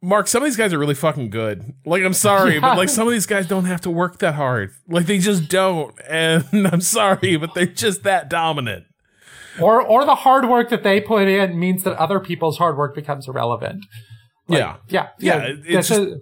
Mark, 0.00 0.28
some 0.28 0.42
of 0.42 0.46
these 0.46 0.56
guys 0.58 0.74
are 0.74 0.78
really 0.78 0.94
fucking 0.94 1.30
good. 1.30 1.72
Like, 1.86 2.02
I'm 2.02 2.12
sorry, 2.12 2.58
but 2.60 2.76
like 2.76 2.90
some 2.90 3.06
of 3.06 3.12
these 3.14 3.24
guys 3.24 3.46
don't 3.46 3.64
have 3.64 3.80
to 3.82 3.90
work 3.90 4.18
that 4.18 4.34
hard. 4.34 4.70
Like, 4.86 5.06
they 5.06 5.16
just 5.16 5.48
don't. 5.48 5.94
And 6.06 6.44
I'm 6.70 6.82
sorry, 6.82 7.38
but 7.38 7.54
they're 7.54 7.64
just 7.64 8.02
that 8.02 8.28
dominant. 8.28 8.84
Or 9.60 9.80
or 9.82 10.04
the 10.04 10.14
hard 10.16 10.48
work 10.48 10.70
that 10.70 10.82
they 10.82 11.00
put 11.00 11.28
in 11.28 11.58
means 11.58 11.82
that 11.84 11.96
other 11.98 12.20
people's 12.20 12.58
hard 12.58 12.76
work 12.76 12.94
becomes 12.94 13.28
irrelevant. 13.28 13.84
yeah. 14.48 14.76
Yeah, 14.88 15.08
Yeah, 15.18 15.36
yeah. 15.36 15.42
it- 15.44 15.58
it's 15.66 15.88
this 15.88 15.98
is- 15.98 16.14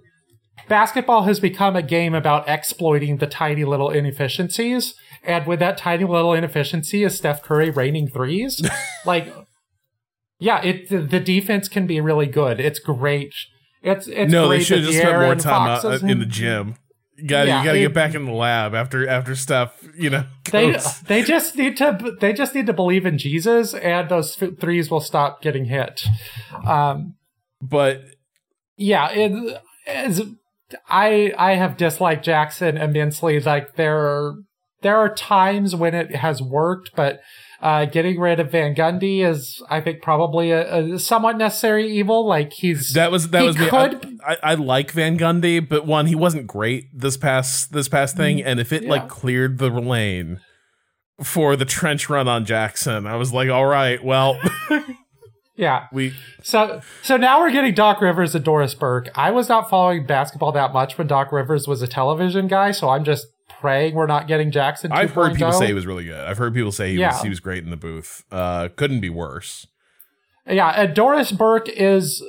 basketball 0.69 1.23
has 1.23 1.39
become 1.39 1.75
a 1.75 1.81
game 1.81 2.13
about 2.13 2.47
exploiting 2.47 3.17
the 3.17 3.27
tiny 3.27 3.65
little 3.65 3.89
inefficiencies, 3.89 4.93
and 5.23 5.45
with 5.45 5.59
that 5.59 5.77
tiny 5.77 6.05
little 6.05 6.33
inefficiency 6.33 7.03
is 7.03 7.17
Steph 7.17 7.41
Curry 7.43 7.69
raining 7.69 8.07
threes. 8.07 8.61
like, 9.05 9.33
Yeah, 10.39 10.61
it 10.63 10.89
the, 10.89 10.99
the 10.99 11.19
defense 11.19 11.67
can 11.67 11.85
be 11.87 11.99
really 12.01 12.27
good. 12.27 12.59
It's 12.59 12.79
great. 12.79 13.33
It's 13.81 14.07
it's 14.07 14.31
no, 14.31 14.47
great 14.47 14.59
they 14.59 14.63
should 14.63 14.77
have 14.79 14.87
just 14.87 14.99
spent 14.99 15.19
more 15.19 15.35
time 15.35 15.67
out, 15.69 15.81
Foxes 15.81 16.03
in 16.03 16.19
the 16.19 16.25
gym. 16.25 16.75
You 17.23 17.29
got 17.29 17.47
Yeah, 17.47 17.59
you 17.59 17.65
got 17.65 17.71
to 17.71 17.79
get 17.79 17.93
back 17.93 18.15
in 18.15 18.25
the 18.25 18.33
lab 18.33 18.75
after 18.75 19.07
after 19.07 19.33
stuff. 19.33 19.81
You 19.97 20.09
know, 20.09 20.25
They 20.51 20.73
goes. 20.73 20.99
they 21.03 21.23
just 21.23 21.55
need 21.55 21.77
to 21.77 22.17
they 22.19 22.33
just 22.33 22.53
need 22.53 22.65
to 22.65 22.73
believe 22.73 23.05
in 23.05 23.17
Jesus, 23.17 23.73
and 23.73 24.09
those 24.09 24.35
threes 24.35 24.91
will 24.91 24.99
stop 24.99 25.41
getting 25.41 25.63
hit. 25.63 26.03
Um, 26.67 27.15
but 27.61 28.01
yeah, 28.75 29.09
it, 29.11 29.61
it's, 29.87 30.19
I 30.89 31.33
I 31.37 31.55
have 31.55 31.77
disliked 31.77 32.25
Jackson 32.25 32.75
immensely. 32.75 33.39
Like 33.39 33.75
there 33.75 34.33
there 34.81 34.97
are 34.97 35.15
times 35.15 35.77
when 35.77 35.95
it 35.95 36.17
has 36.17 36.41
worked, 36.41 36.91
but 36.93 37.21
uh, 37.63 37.85
getting 37.85 38.19
rid 38.19 38.41
of 38.41 38.51
Van 38.51 38.75
Gundy 38.75 39.25
is, 39.25 39.63
I 39.69 39.79
think, 39.79 40.01
probably 40.01 40.51
a, 40.51 40.95
a 40.95 40.99
somewhat 40.99 41.37
necessary 41.37 41.89
evil. 41.97 42.27
Like 42.27 42.51
he's 42.51 42.91
that 42.91 43.09
was 43.09 43.29
that 43.29 43.43
was 43.43 43.57
me. 43.57 43.69
I, 43.71 43.95
I, 44.27 44.37
I 44.43 44.53
like 44.55 44.91
Van 44.91 45.17
Gundy, 45.17 45.65
but 45.67 45.85
one, 45.87 46.07
he 46.07 46.13
wasn't 46.15 46.45
great 46.45 46.87
this 46.93 47.15
past 47.15 47.71
this 47.71 47.87
past 47.87 48.17
thing, 48.17 48.43
and 48.43 48.59
if 48.59 48.73
it 48.73 48.83
Yeah. 48.83 48.89
like 48.89 49.07
cleared 49.07 49.59
the 49.59 49.69
lane 49.69 50.41
for 51.23 51.55
the 51.55 51.63
trench 51.63 52.09
run 52.09 52.27
on 52.27 52.43
Jackson, 52.43 53.07
I 53.07 53.15
was 53.15 53.31
like, 53.31 53.49
all 53.49 53.65
right, 53.65 54.03
well, 54.03 54.37
yeah. 55.55 55.85
we 55.93 56.13
So 56.41 56.81
so 57.01 57.17
now 57.17 57.39
we're 57.39 57.51
getting 57.51 57.73
Doc 57.73 58.01
Rivers 58.01 58.35
and 58.35 58.43
Doris 58.43 58.73
Burke. 58.75 59.09
I 59.15 59.31
was 59.31 59.47
not 59.47 59.69
following 59.69 60.05
basketball 60.05 60.51
that 60.51 60.73
much 60.73 60.97
when 60.97 61.07
Doc 61.07 61.31
Rivers 61.31 61.67
was 61.67 61.81
a 61.81 61.87
television 61.87 62.47
guy, 62.47 62.71
so 62.71 62.89
I'm 62.89 63.03
just 63.03 63.27
praying 63.63 63.95
we're 63.95 64.05
not 64.07 64.27
getting 64.27 64.51
Jackson. 64.51 64.91
I've 64.91 65.11
heard 65.13 65.33
people 65.35 65.53
say 65.53 65.67
he 65.67 65.73
was 65.73 65.87
really 65.87 66.03
good. 66.03 66.19
I've 66.19 66.37
heard 66.37 66.53
people 66.53 66.73
say 66.73 66.91
he 66.91 66.99
Yeah. 66.99 67.13
was 67.13 67.21
he 67.21 67.29
was 67.29 67.39
great 67.39 67.63
in 67.63 67.69
the 67.69 67.77
booth. 67.77 68.23
Uh, 68.29 68.67
couldn't 68.75 68.99
be 68.99 69.09
worse. 69.09 69.65
Yeah, 70.45 70.67
and 70.75 70.93
Doris 70.93 71.31
Burke 71.31 71.69
is 71.69 72.21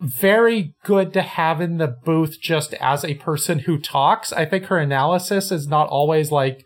very 0.00 0.74
good 0.82 1.12
to 1.12 1.22
have 1.22 1.60
in 1.60 1.76
the 1.78 1.86
booth 1.86 2.40
just 2.40 2.74
as 2.74 3.04
a 3.04 3.14
person 3.14 3.60
who 3.60 3.78
talks. 3.78 4.32
I 4.32 4.44
think 4.44 4.64
her 4.64 4.78
analysis 4.78 5.52
is 5.52 5.68
not 5.68 5.88
always 5.88 6.32
like 6.32 6.64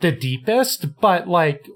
the 0.00 0.12
deepest, 0.12 1.00
but 1.00 1.26
like 1.26 1.66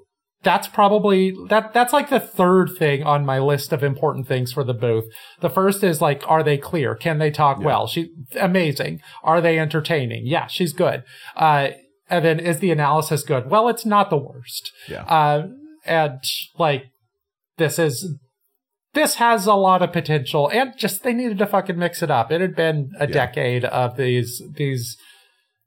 that's 0.43 0.67
probably 0.69 1.35
that 1.49 1.73
that's 1.73 1.93
like 1.93 2.11
the 2.11 2.21
third 2.21 2.71
thing 2.79 3.03
on 3.03 3.25
my 3.25 3.39
list 3.39 3.73
of 3.73 3.83
important 3.83 4.27
things 4.27 4.53
for 4.53 4.65
the 4.65 4.75
booth. 4.75 5.05
The 5.41 5.51
first 5.51 5.85
is 5.85 6.01
like 6.01 6.23
are 6.29 6.43
they 6.43 6.59
clear? 6.59 6.95
Can 6.95 7.19
they 7.19 7.31
talk 7.31 7.61
well? 7.61 7.87
She 7.87 8.11
amazing. 8.39 9.01
Are 9.23 9.41
they 9.41 9.59
entertaining? 9.59 10.27
Yeah, 10.27 10.47
she's 10.49 10.73
good. 10.73 11.05
Uh 11.37 11.69
and 12.11 12.25
then 12.25 12.41
is 12.41 12.59
the 12.59 12.71
analysis 12.71 13.23
good? 13.23 13.49
Well, 13.49 13.69
it's 13.69 13.87
not 13.87 14.11
the 14.11 14.19
worst. 14.19 14.73
Yeah. 14.89 15.05
Uh 15.05 15.49
and 15.85 16.21
like 16.59 16.87
this 17.59 17.79
is 17.79 18.17
this 18.95 19.15
has 19.17 19.47
a 19.47 19.55
lot 19.55 19.81
of 19.83 19.93
potential 19.93 20.51
and 20.53 20.77
just 20.77 21.03
they 21.03 21.15
needed 21.15 21.39
to 21.39 21.47
fucking 21.47 21.79
mix 21.79 22.03
it 22.03 22.11
up. 22.11 22.33
It 22.33 22.41
had 22.41 22.57
been 22.57 22.91
a 22.99 23.07
decade 23.07 23.65
of 23.65 23.97
these 23.97 24.43
these 24.57 24.97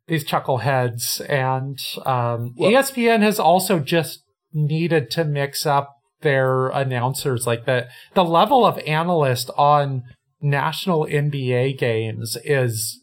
these 0.08 0.26
chuckleheads 0.26 1.28
and 1.30 1.80
um 2.06 2.54
Well- 2.58 2.72
ESPN 2.72 3.22
has 3.22 3.40
also 3.40 3.80
just 3.80 4.22
needed 4.56 5.12
to 5.12 5.24
mix 5.24 5.66
up 5.66 5.98
their 6.22 6.70
announcers 6.70 7.46
like 7.46 7.66
the 7.66 7.88
the 8.16 8.24
level 8.24 8.66
of 8.66 8.80
analyst 8.80 9.52
on 9.58 10.02
national 10.42 11.06
NBA 11.06 11.78
games 11.78 12.38
is 12.44 13.02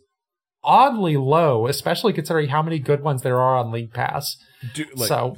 oddly 0.64 1.16
low, 1.16 1.66
especially 1.66 2.12
considering 2.12 2.48
how 2.48 2.62
many 2.62 2.78
good 2.78 3.02
ones 3.02 3.22
there 3.22 3.40
are 3.40 3.56
on 3.56 3.70
League 3.70 3.92
Pass. 3.92 4.36
Do, 4.74 4.86
like, 4.94 5.08
so 5.08 5.36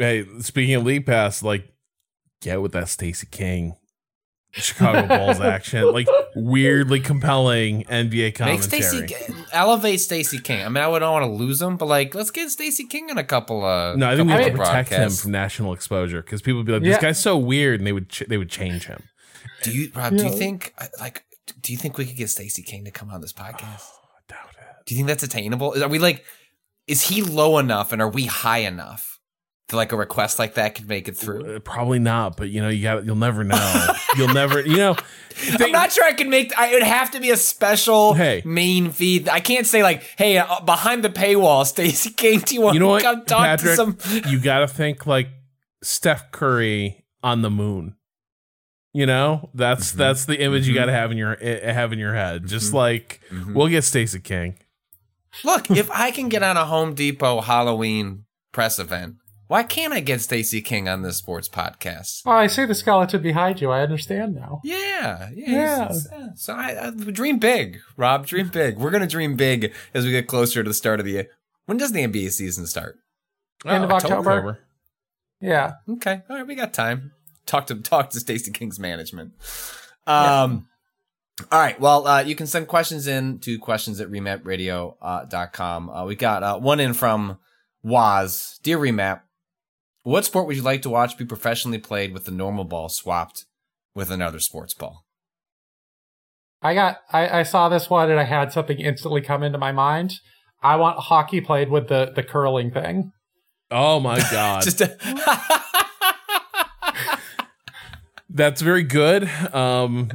hey, 0.00 0.26
speaking 0.40 0.74
of 0.74 0.84
league 0.84 1.06
pass, 1.06 1.42
like 1.42 1.72
get 2.40 2.60
with 2.60 2.72
that 2.72 2.88
Stacey 2.88 3.28
King 3.30 3.74
Chicago 4.52 5.06
Bulls 5.06 5.40
action, 5.40 5.92
like 5.92 6.08
weirdly 6.34 7.00
compelling 7.00 7.84
NBA 7.84 8.10
Make 8.12 8.34
commentary. 8.36 8.82
Stacey 8.82 9.34
elevate 9.52 10.00
Stacey 10.00 10.38
King. 10.38 10.64
I 10.64 10.68
mean, 10.68 10.82
I 10.82 10.88
would 10.88 10.98
don't 11.00 11.12
want 11.12 11.24
to 11.24 11.30
lose 11.30 11.60
him, 11.62 11.76
but 11.76 11.86
like, 11.86 12.14
let's 12.14 12.30
get 12.30 12.50
Stacey 12.50 12.84
King 12.86 13.10
in 13.10 13.18
a 13.18 13.24
couple. 13.24 13.64
of. 13.64 13.96
no, 13.96 14.08
I 14.10 14.16
think 14.16 14.26
we 14.26 14.32
have 14.32 14.46
to 14.46 14.56
protect 14.58 14.90
him 14.90 15.10
from 15.10 15.30
national 15.30 15.72
exposure 15.72 16.22
because 16.22 16.42
people 16.42 16.58
would 16.58 16.66
be 16.66 16.72
like, 16.72 16.82
"This 16.82 16.96
Yeah. 16.96 17.00
guy's 17.00 17.20
so 17.20 17.36
weird," 17.38 17.80
and 17.80 17.86
they 17.86 17.92
would 17.92 18.08
ch- 18.08 18.24
they 18.28 18.38
would 18.38 18.50
change 18.50 18.86
him. 18.86 19.02
Do 19.62 19.70
you, 19.72 19.90
Rob? 19.94 20.16
Do 20.16 20.24
you 20.24 20.30
think 20.36 20.74
uh, 20.78 20.86
like? 20.98 21.24
Do 21.60 21.72
you 21.72 21.78
think 21.78 21.98
we 21.98 22.06
could 22.06 22.16
get 22.16 22.30
Stacey 22.30 22.62
King 22.62 22.84
to 22.86 22.90
come 22.90 23.10
on 23.10 23.20
this 23.20 23.32
podcast? 23.32 23.60
I 23.84 24.20
doubt 24.28 24.50
it. 24.58 24.86
Do 24.86 24.94
you 24.94 24.98
think 24.98 25.08
that's 25.08 25.22
attainable? 25.22 25.80
Are 25.82 25.88
we 25.88 25.98
like? 25.98 26.24
Is 26.86 27.02
he 27.02 27.22
low 27.22 27.58
enough, 27.58 27.92
and 27.92 28.00
are 28.02 28.08
we 28.10 28.24
high 28.26 28.58
enough 28.58 29.06
to 29.06 29.19
like 29.72 29.92
a 29.92 29.96
request 29.96 30.38
like 30.38 30.54
that 30.54 30.74
could 30.74 30.88
make 30.88 31.08
it 31.08 31.16
through? 31.16 31.60
Probably 31.60 31.98
not, 31.98 32.36
but 32.36 32.48
you 32.50 32.60
know, 32.60 32.68
you 32.68 32.82
got 32.82 33.04
you'll 33.04 33.16
never 33.16 33.44
know. 33.44 33.86
you'll 34.16 34.32
never, 34.34 34.60
you 34.60 34.76
know. 34.76 34.96
I'm 35.58 35.72
not 35.72 35.90
sure 35.92 36.04
I 36.04 36.12
can 36.12 36.28
make. 36.28 36.56
I, 36.58 36.68
it 36.70 36.74
would 36.74 36.82
have 36.82 37.12
to 37.12 37.20
be 37.20 37.30
a 37.30 37.36
special 37.36 38.12
Hey. 38.14 38.42
main 38.44 38.90
feed. 38.90 39.28
I 39.28 39.40
can't 39.40 39.66
say 39.66 39.82
like, 39.82 40.02
"Hey, 40.18 40.36
uh, 40.38 40.60
behind 40.60 41.02
the 41.02 41.08
paywall, 41.08 41.64
Stacey 41.66 42.10
King, 42.10 42.40
do 42.44 42.54
you 42.54 42.60
want 42.60 42.74
you 42.74 42.80
know 42.80 42.86
to 42.86 42.90
what, 42.92 43.02
come 43.02 43.24
talk 43.24 43.44
Patrick? 43.46 43.70
to 43.70 43.76
some?" 43.76 43.98
you 44.30 44.38
got 44.40 44.58
to 44.60 44.68
think 44.68 45.06
like 45.06 45.28
Steph 45.82 46.30
Curry 46.32 47.04
on 47.22 47.42
the 47.42 47.50
moon. 47.50 47.96
You 48.92 49.06
know, 49.06 49.50
that's 49.54 49.92
Mhm. 49.92 49.96
that's 49.96 50.24
the 50.24 50.40
image 50.40 50.66
you 50.66 50.72
Mhm. 50.74 50.78
got 50.78 50.86
to 50.86 50.92
have 50.92 51.12
in 51.12 51.16
your 51.16 51.38
eh, 51.40 51.72
have 51.72 51.92
in 51.92 51.98
your 52.00 52.12
head. 52.14 52.46
Just 52.48 52.72
Mhm. 52.72 52.74
like 52.74 53.20
Mhm. 53.30 53.54
we'll 53.54 53.68
get 53.68 53.84
Stacey 53.84 54.18
King. 54.20 54.58
Look, 55.44 55.70
if 55.70 55.88
I 55.92 56.10
can 56.10 56.28
get 56.28 56.42
on 56.42 56.56
a 56.56 56.64
Home 56.64 56.92
Depot 56.94 57.40
Halloween 57.40 58.24
press 58.52 58.80
event, 58.80 59.14
why 59.50 59.64
can't 59.64 59.92
I 59.92 59.98
get 59.98 60.20
Stacey 60.20 60.60
King 60.60 60.88
on 60.88 61.02
this 61.02 61.16
sports 61.16 61.48
podcast? 61.48 62.22
Oh, 62.24 62.30
I 62.30 62.46
see 62.46 62.64
the 62.66 62.74
skeleton 62.74 63.20
behind 63.20 63.60
you. 63.60 63.72
I 63.72 63.82
understand 63.82 64.36
now. 64.36 64.60
Yeah, 64.62 65.28
yeah. 65.34 65.50
Yeah. 65.92 65.92
So 66.36 66.54
I, 66.54 66.86
I 66.86 66.90
dream 66.92 67.40
big, 67.40 67.80
Rob. 67.96 68.26
Dream 68.26 68.46
big. 68.48 68.78
We're 68.78 68.92
gonna 68.92 69.08
dream 69.08 69.34
big 69.34 69.72
as 69.92 70.04
we 70.04 70.12
get 70.12 70.28
closer 70.28 70.62
to 70.62 70.70
the 70.70 70.74
start 70.74 71.00
of 71.00 71.06
the. 71.06 71.26
When 71.66 71.78
does 71.78 71.90
the 71.90 72.06
NBA 72.06 72.30
season 72.30 72.66
start? 72.68 72.98
End 73.66 73.82
of 73.82 73.90
Oh, 73.90 73.94
October. 73.96 74.60
Yeah. 75.40 75.72
Okay, 75.88 76.22
all 76.30 76.36
right, 76.36 76.46
we 76.46 76.54
got 76.54 76.72
time. 76.72 77.10
Talk 77.44 77.66
to 77.66 77.74
talk 77.74 78.10
to 78.10 78.20
Stacey 78.20 78.52
King's 78.52 78.78
management. 78.78 79.32
Um, 80.06 80.68
all 81.50 81.58
right. 81.58 81.80
Well, 81.80 82.06
uh, 82.06 82.20
you 82.22 82.36
can 82.36 82.46
send 82.46 82.68
questions 82.68 83.08
in 83.08 83.40
to 83.40 83.58
questions 83.58 84.00
at 84.00 84.08
remapradio.com. 84.08 84.94
Uh, 85.02 85.24
dot 85.24 85.52
com. 85.52 85.90
uh, 85.90 86.04
we 86.04 86.14
got 86.14 86.44
uh, 86.44 86.56
one 86.58 86.78
in 86.78 86.92
from 86.94 87.38
Waz. 87.82 88.60
Dear 88.62 88.78
Remap, 88.78 89.22
what 90.02 90.24
sport 90.24 90.46
would 90.46 90.56
you 90.56 90.62
like 90.62 90.82
to 90.82 90.90
watch 90.90 91.18
be 91.18 91.24
professionally 91.24 91.78
played 91.78 92.12
with 92.12 92.24
the 92.24 92.30
normal 92.30 92.64
ball 92.64 92.88
swapped 92.88 93.44
with 93.94 94.10
another 94.10 94.40
sports 94.40 94.74
ball? 94.74 95.04
I 96.62 96.74
got 96.74 96.98
I, 97.12 97.40
I 97.40 97.42
saw 97.42 97.68
this 97.68 97.88
one 97.88 98.10
and 98.10 98.20
I 98.20 98.24
had 98.24 98.52
something 98.52 98.78
instantly 98.78 99.22
come 99.22 99.42
into 99.42 99.58
my 99.58 99.72
mind. 99.72 100.14
I 100.62 100.76
want 100.76 100.98
hockey 100.98 101.40
played 101.40 101.70
with 101.70 101.88
the 101.88 102.12
the 102.14 102.22
curling 102.22 102.70
thing. 102.70 103.12
Oh 103.70 104.00
my 104.00 104.20
god, 104.30 104.66
a- 104.80 105.60
that's 108.28 108.60
very 108.60 108.82
good. 108.82 109.24
Um, 109.54 110.10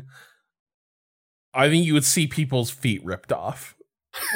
I 1.54 1.70
think 1.70 1.86
you 1.86 1.94
would 1.94 2.06
see 2.06 2.28
people's 2.28 2.70
feet 2.70 3.04
ripped 3.04 3.32
off. 3.32 3.76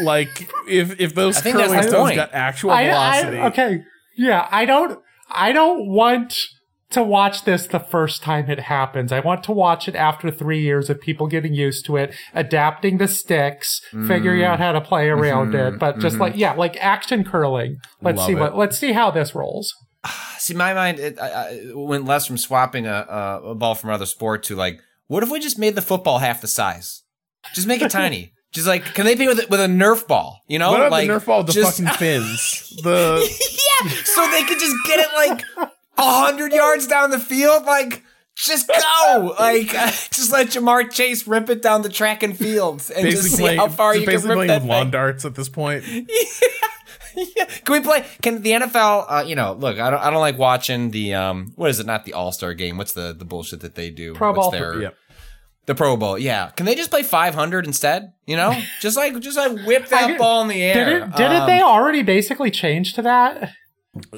Like 0.01 0.49
if 0.67 0.99
if 0.99 1.15
those 1.15 1.37
I 1.37 1.41
think 1.41 1.57
that's 1.57 1.71
curling 1.71 1.87
stones 1.87 2.09
point. 2.09 2.15
got 2.15 2.33
actual 2.33 2.71
I, 2.71 2.83
I, 2.83 2.87
velocity. 2.87 3.37
okay. 3.37 3.83
Yeah, 4.17 4.47
I 4.51 4.65
don't 4.65 4.99
I 5.31 5.51
don't 5.51 5.87
want 5.87 6.35
to 6.91 7.03
watch 7.03 7.43
this 7.43 7.67
the 7.67 7.79
first 7.79 8.23
time 8.23 8.49
it 8.49 8.59
happens. 8.61 9.11
I 9.11 9.19
want 9.19 9.43
to 9.43 9.51
watch 9.51 9.87
it 9.87 9.95
after 9.95 10.31
three 10.31 10.59
years 10.61 10.89
of 10.89 10.99
people 10.99 11.27
getting 11.27 11.53
used 11.53 11.85
to 11.85 11.97
it, 11.97 12.15
adapting 12.33 12.97
the 12.97 13.07
sticks, 13.07 13.79
figuring 14.07 14.41
Mm. 14.41 14.45
out 14.45 14.59
how 14.59 14.71
to 14.71 14.81
play 14.81 15.07
around 15.07 15.53
Mhm, 15.53 15.73
it. 15.75 15.79
But 15.79 15.99
just 15.99 16.15
mhm. 16.15 16.21
like 16.21 16.33
yeah, 16.35 16.53
like 16.53 16.75
action 16.83 17.23
curling. 17.23 17.77
Let's 18.01 18.17
Love 18.17 18.25
see 18.27 18.33
it. 18.33 18.39
what 18.39 18.57
let's 18.57 18.77
see 18.79 18.93
how 18.93 19.11
this 19.11 19.35
rolls. 19.35 19.71
See, 20.39 20.53
my 20.55 20.73
mind 20.73 20.99
it, 20.99 21.19
I, 21.19 21.27
I, 21.27 21.61
went 21.73 22.05
less 22.05 22.25
from 22.25 22.37
swapping 22.37 22.87
a, 22.87 23.05
a, 23.09 23.41
a 23.51 23.55
ball 23.55 23.75
from 23.75 23.89
another 23.89 24.05
sport 24.07 24.41
to 24.43 24.55
like, 24.55 24.79
what 25.07 25.21
if 25.21 25.29
we 25.29 25.39
just 25.39 25.59
made 25.59 25.75
the 25.75 25.81
football 25.81 26.19
half 26.19 26.39
the 26.41 26.47
size? 26.47 27.03
Just 27.53 27.67
make 27.67 27.81
it 27.81 27.91
tiny. 28.01 28.31
Just 28.51 28.67
like, 28.67 28.83
can 28.95 29.05
they 29.05 29.15
play 29.15 29.27
with 29.27 29.39
it 29.39 29.49
with 29.49 29.59
a 29.59 29.67
Nerf 29.67 30.07
ball? 30.07 30.43
You 30.47 30.57
know, 30.59 30.71
what 30.71 30.91
like 30.91 31.07
the 31.07 31.13
Nerf 31.13 31.25
ball 31.25 31.43
the 31.43 31.53
just- 31.53 31.79
fucking 31.79 31.93
fins? 31.97 32.73
The 32.83 33.19
yeah, 33.81 33.89
so 34.05 34.29
they 34.31 34.43
could 34.43 34.59
just 34.59 34.75
get 34.85 34.99
it 34.99 35.07
like 35.15 35.43
a 35.57 35.69
hundred 36.21 36.53
yards 36.53 36.87
down 36.87 37.09
the 37.11 37.19
field. 37.19 37.65
Like, 37.65 38.03
just 38.35 38.67
go. 38.67 39.35
Like, 39.37 39.67
just 40.11 40.31
let 40.31 40.47
Ja'Marr 40.47 40.91
Chase 40.91 41.27
rip 41.27 41.49
it 41.49 41.61
down 41.61 41.81
the 41.81 41.89
track 41.89 42.23
and 42.23 42.37
fields, 42.37 42.89
and 42.89 43.09
just 43.09 43.31
see 43.35 43.43
playing, 43.43 43.59
how 43.59 43.67
far 43.67 43.93
just 43.95 44.05
you 44.05 44.07
can 44.19 44.27
rip 44.29 44.35
playing 44.37 44.47
that 44.47 44.61
with 44.61 44.69
lawn 44.69 44.91
darts 44.91 45.25
at 45.25 45.35
this 45.35 45.49
point. 45.49 45.83
Yeah. 47.35 47.45
Can 47.65 47.73
we 47.73 47.79
play? 47.81 48.05
Can 48.21 48.41
the 48.43 48.51
NFL? 48.51 49.05
Uh, 49.09 49.23
you 49.25 49.35
know, 49.35 49.53
look, 49.53 49.77
I 49.79 49.89
don't. 49.89 49.99
I 49.99 50.09
don't 50.09 50.21
like 50.21 50.37
watching 50.37 50.91
the 50.91 51.15
um. 51.15 51.51
What 51.55 51.69
is 51.69 51.79
it? 51.79 51.85
Not 51.85 52.05
the 52.05 52.13
All 52.13 52.31
Star 52.31 52.53
game. 52.53 52.77
What's 52.77 52.93
the 52.93 53.13
the 53.17 53.25
bullshit 53.25 53.61
that 53.61 53.75
they 53.75 53.89
do? 53.89 54.13
Pro 54.13 54.29
What's 54.31 54.39
Bowl. 54.39 54.51
Their, 54.51 54.81
Yep. 54.81 54.95
The 55.65 55.75
Pro 55.75 55.95
Bowl. 55.97 56.17
Yeah. 56.17 56.49
Can 56.55 56.65
they 56.65 56.75
just 56.75 56.89
play 56.89 57.03
500 57.03 57.65
instead? 57.67 58.13
You 58.25 58.35
know, 58.37 58.59
just 58.81 58.97
like 58.97 59.19
just 59.19 59.37
like 59.37 59.65
whip 59.65 59.87
that 59.89 60.07
did- 60.07 60.17
ball 60.17 60.41
in 60.41 60.47
the 60.47 60.61
air. 60.61 60.73
Didn't 60.99 61.15
didn't 61.15 61.41
Um, 61.41 61.47
they 61.47 61.61
already 61.61 62.01
basically 62.01 62.51
change 62.51 62.93
to 62.93 63.01
that? 63.03 63.51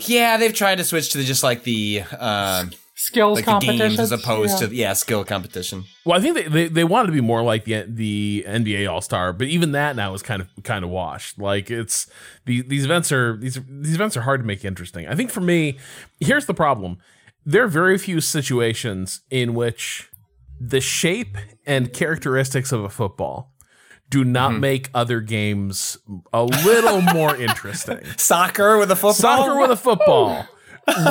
Yeah, 0.05 0.37
they've 0.37 0.53
tried 0.53 0.77
to 0.77 0.83
switch 0.83 1.11
to 1.11 1.17
the, 1.17 1.23
just 1.23 1.43
like 1.43 1.63
the 1.63 2.03
um 2.19 2.71
skills 2.95 3.37
like 3.39 3.45
competition 3.45 3.99
as 3.99 4.11
opposed 4.11 4.59
to 4.59 4.67
yeah 4.75 4.93
skill 4.93 5.23
competition. 5.23 5.85
Well, 6.05 6.19
I 6.19 6.21
think 6.21 6.35
they, 6.35 6.43
they, 6.43 6.67
they 6.67 6.83
wanted 6.83 7.07
to 7.07 7.13
be 7.13 7.21
more 7.21 7.41
like 7.41 7.63
the 7.65 7.85
the 7.87 8.45
NBA 8.47 8.89
All 8.91 9.01
Star, 9.01 9.33
but 9.33 9.47
even 9.47 9.71
that 9.71 9.95
now 9.95 10.13
is 10.13 10.21
kind 10.21 10.41
of 10.41 10.49
kind 10.63 10.83
of 10.85 10.91
washed. 10.91 11.39
Like 11.39 11.71
it's 11.71 12.07
the, 12.45 12.61
these 12.61 12.85
events 12.85 13.11
are 13.11 13.37
these 13.37 13.59
these 13.67 13.95
events 13.95 14.15
are 14.17 14.21
hard 14.21 14.41
to 14.41 14.45
make 14.45 14.63
interesting. 14.63 15.07
I 15.07 15.15
think 15.15 15.31
for 15.31 15.41
me, 15.41 15.79
here's 16.19 16.45
the 16.45 16.53
problem: 16.53 16.97
there 17.45 17.63
are 17.63 17.67
very 17.67 17.97
few 17.97 18.21
situations 18.21 19.21
in 19.31 19.53
which 19.55 20.09
the 20.63 20.79
shape 20.79 21.37
and 21.65 21.91
characteristics 21.91 22.71
of 22.71 22.83
a 22.83 22.89
football 22.89 23.51
do 24.09 24.23
not 24.23 24.53
hmm. 24.53 24.59
make 24.59 24.89
other 24.93 25.19
games 25.19 25.97
a 26.31 26.43
little 26.43 27.01
more 27.01 27.35
interesting. 27.47 27.99
Soccer 28.17 28.77
with 28.77 28.91
a 28.91 28.95
football. 28.95 29.13
Soccer 29.13 29.59
with 29.59 29.71
a 29.71 29.75
football. 29.75 30.45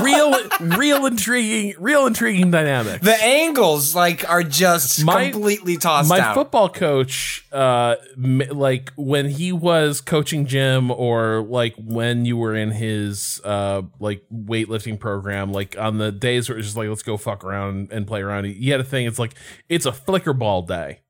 Real 0.02 0.34
real 0.60 1.06
intriguing 1.06 1.74
real 1.78 2.06
intriguing 2.06 2.50
dynamics. 2.50 3.04
the 3.04 3.14
angles 3.24 3.94
like 3.94 4.28
are 4.28 4.42
just 4.42 5.04
My- 5.04 5.30
completely 5.30 5.76
tossed 5.76 6.08
my 6.08 6.20
out. 6.20 6.34
football 6.34 6.68
coach 6.68 7.46
uh 7.52 7.96
m- 8.16 8.42
like 8.50 8.92
when 8.96 9.28
he 9.30 9.52
was 9.52 10.00
coaching 10.00 10.44
Jim, 10.46 10.90
or 10.90 11.42
like 11.48 11.74
when 11.78 12.24
you 12.24 12.36
were 12.36 12.54
in 12.54 12.72
his 12.72 13.40
uh 13.44 13.82
like 14.00 14.24
weightlifting 14.32 14.98
program 14.98 15.52
like 15.52 15.78
on 15.78 15.98
the 15.98 16.10
days 16.12 16.48
where 16.48 16.58
it's 16.58 16.66
just 16.66 16.76
like 16.76 16.88
let's 16.88 17.02
go 17.02 17.16
fuck 17.16 17.44
around 17.44 17.90
and 17.92 18.06
play 18.06 18.20
around 18.22 18.44
he 18.44 18.70
had 18.70 18.80
a 18.80 18.84
thing 18.84 19.06
it's 19.06 19.18
like 19.18 19.34
it's 19.68 19.86
a 19.86 19.92
flicker 19.92 20.32
ball 20.32 20.62
day 20.62 21.00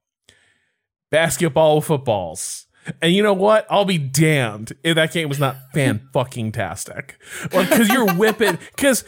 basketball 1.11 1.81
footballs 1.81 2.67
and 3.01 3.13
you 3.13 3.23
know 3.23 3.35
what? 3.35 3.67
I'll 3.71 3.85
be 3.85 3.99
damned 3.99 4.73
if 4.83 4.95
that 4.95 5.13
game 5.13 5.29
was 5.29 5.39
not 5.39 5.57
fan 5.75 6.09
fucking 6.13 6.53
tastic. 6.53 7.19
Because 7.45 7.89
you're 7.89 8.15
whipping, 8.15 8.59
because 8.75 9.05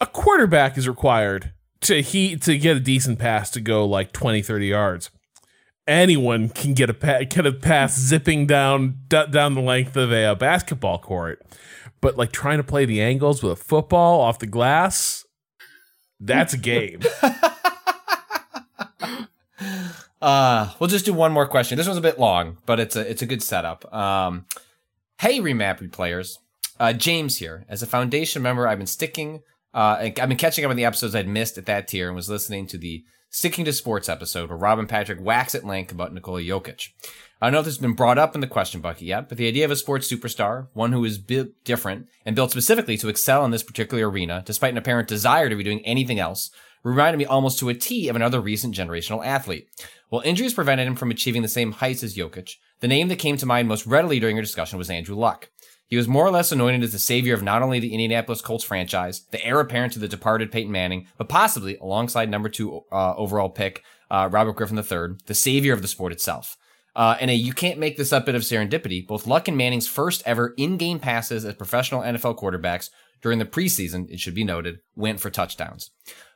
a 0.00 0.06
quarterback 0.06 0.76
is 0.76 0.88
required 0.88 1.52
to 1.82 2.02
he 2.02 2.36
to 2.36 2.58
get 2.58 2.76
a 2.76 2.80
decent 2.80 3.18
pass 3.18 3.50
to 3.50 3.60
go 3.60 3.84
like 3.84 4.12
20, 4.12 4.42
30 4.42 4.66
yards. 4.66 5.10
Anyone 5.86 6.48
can 6.48 6.74
get 6.74 6.90
a 6.90 6.94
pa- 6.94 7.24
get 7.28 7.44
a 7.44 7.52
pass 7.52 7.98
zipping 7.98 8.46
down 8.46 8.98
d- 9.08 9.26
down 9.30 9.54
the 9.54 9.60
length 9.60 9.96
of 9.96 10.12
a, 10.12 10.26
uh 10.26 10.34
basketball 10.34 10.98
court, 10.98 11.42
but 12.00 12.16
like 12.16 12.30
trying 12.32 12.58
to 12.58 12.64
play 12.64 12.84
the 12.84 13.00
angles 13.00 13.42
with 13.42 13.52
a 13.52 13.56
football 13.56 14.20
off 14.20 14.38
the 14.38 14.46
glass, 14.46 15.24
that's 16.20 16.54
a 16.54 16.58
game. 16.58 17.00
Uh, 20.22 20.70
we'll 20.78 20.88
just 20.88 21.04
do 21.04 21.12
one 21.12 21.32
more 21.32 21.48
question. 21.48 21.76
This 21.76 21.88
one's 21.88 21.98
a 21.98 22.02
bit 22.02 22.18
long, 22.18 22.58
but 22.64 22.78
it's 22.78 22.94
a 22.94 23.10
it's 23.10 23.22
a 23.22 23.26
good 23.26 23.42
setup. 23.42 23.92
Um, 23.92 24.46
hey, 25.18 25.40
Remap 25.40 25.90
players, 25.90 26.38
uh, 26.78 26.92
James 26.92 27.38
here. 27.38 27.66
As 27.68 27.82
a 27.82 27.86
foundation 27.86 28.40
member, 28.40 28.68
I've 28.68 28.78
been 28.78 28.86
sticking. 28.86 29.40
Uh, 29.74 30.10
I've 30.16 30.28
been 30.28 30.36
catching 30.36 30.64
up 30.64 30.70
on 30.70 30.76
the 30.76 30.84
episodes 30.84 31.16
I'd 31.16 31.26
missed 31.26 31.58
at 31.58 31.66
that 31.66 31.88
tier, 31.88 32.06
and 32.06 32.14
was 32.14 32.30
listening 32.30 32.68
to 32.68 32.78
the 32.78 33.02
sticking 33.30 33.64
to 33.64 33.72
sports 33.72 34.08
episode 34.08 34.48
where 34.48 34.58
Rob 34.58 34.78
and 34.78 34.88
Patrick 34.88 35.18
wax 35.20 35.56
at 35.56 35.64
length 35.64 35.90
about 35.90 36.14
Nikola 36.14 36.42
Jokic. 36.42 36.90
I 37.40 37.46
don't 37.46 37.54
know 37.54 37.58
if 37.60 37.64
this 37.64 37.74
has 37.74 37.82
been 37.82 37.94
brought 37.94 38.18
up 38.18 38.36
in 38.36 38.40
the 38.40 38.46
question 38.46 38.80
bucket 38.80 39.02
yet, 39.02 39.28
but 39.28 39.38
the 39.38 39.48
idea 39.48 39.64
of 39.64 39.72
a 39.72 39.76
sports 39.76 40.12
superstar, 40.12 40.68
one 40.74 40.92
who 40.92 41.04
is 41.04 41.18
built 41.18 41.48
different 41.64 42.06
and 42.24 42.36
built 42.36 42.52
specifically 42.52 42.96
to 42.98 43.08
excel 43.08 43.44
in 43.44 43.50
this 43.50 43.64
particular 43.64 44.08
arena, 44.08 44.44
despite 44.46 44.70
an 44.70 44.78
apparent 44.78 45.08
desire 45.08 45.48
to 45.48 45.56
be 45.56 45.64
doing 45.64 45.84
anything 45.84 46.20
else, 46.20 46.50
reminded 46.82 47.18
me 47.18 47.24
almost 47.24 47.58
to 47.58 47.68
a 47.68 47.74
T 47.74 48.08
of 48.08 48.16
another 48.16 48.40
recent 48.40 48.74
generational 48.74 49.24
athlete. 49.24 49.68
While 50.08 50.22
injuries 50.22 50.54
prevented 50.54 50.86
him 50.86 50.96
from 50.96 51.10
achieving 51.10 51.42
the 51.42 51.48
same 51.48 51.72
heights 51.72 52.02
as 52.02 52.16
Jokic, 52.16 52.56
the 52.80 52.88
name 52.88 53.08
that 53.08 53.18
came 53.18 53.36
to 53.36 53.46
mind 53.46 53.68
most 53.68 53.86
readily 53.86 54.20
during 54.20 54.36
our 54.36 54.42
discussion 54.42 54.78
was 54.78 54.90
Andrew 54.90 55.16
Luck. 55.16 55.48
He 55.86 55.96
was 55.96 56.08
more 56.08 56.26
or 56.26 56.30
less 56.30 56.52
anointed 56.52 56.82
as 56.82 56.92
the 56.92 56.98
savior 56.98 57.34
of 57.34 57.42
not 57.42 57.62
only 57.62 57.78
the 57.78 57.92
Indianapolis 57.92 58.40
Colts 58.40 58.64
franchise, 58.64 59.26
the 59.30 59.44
heir 59.44 59.60
apparent 59.60 59.92
to 59.92 59.98
the 59.98 60.08
departed 60.08 60.50
Peyton 60.50 60.72
Manning, 60.72 61.06
but 61.18 61.28
possibly, 61.28 61.76
alongside 61.76 62.30
number 62.30 62.48
two 62.48 62.80
uh, 62.90 63.14
overall 63.14 63.50
pick 63.50 63.84
uh, 64.10 64.28
Robert 64.32 64.56
Griffin 64.56 64.78
III, 64.78 65.18
the 65.26 65.34
savior 65.34 65.74
of 65.74 65.82
the 65.82 65.88
sport 65.88 66.12
itself. 66.12 66.56
Uh, 66.94 67.16
in 67.20 67.30
a 67.30 67.34
you 67.34 67.52
can't 67.52 67.78
make 67.78 67.96
this 67.96 68.12
up 68.12 68.26
bit 68.26 68.34
of 68.34 68.42
serendipity, 68.42 69.06
both 69.06 69.26
Luck 69.26 69.48
and 69.48 69.56
Manning's 69.56 69.88
first 69.88 70.22
ever 70.26 70.54
in-game 70.56 70.98
passes 70.98 71.44
as 71.44 71.54
professional 71.54 72.02
NFL 72.02 72.38
quarterbacks 72.38 72.90
during 73.22 73.38
the 73.38 73.44
preseason, 73.44 74.10
it 74.10 74.18
should 74.18 74.34
be 74.34 74.44
noted, 74.44 74.80
went 74.96 75.20
for 75.20 75.30
touchdowns. 75.30 75.90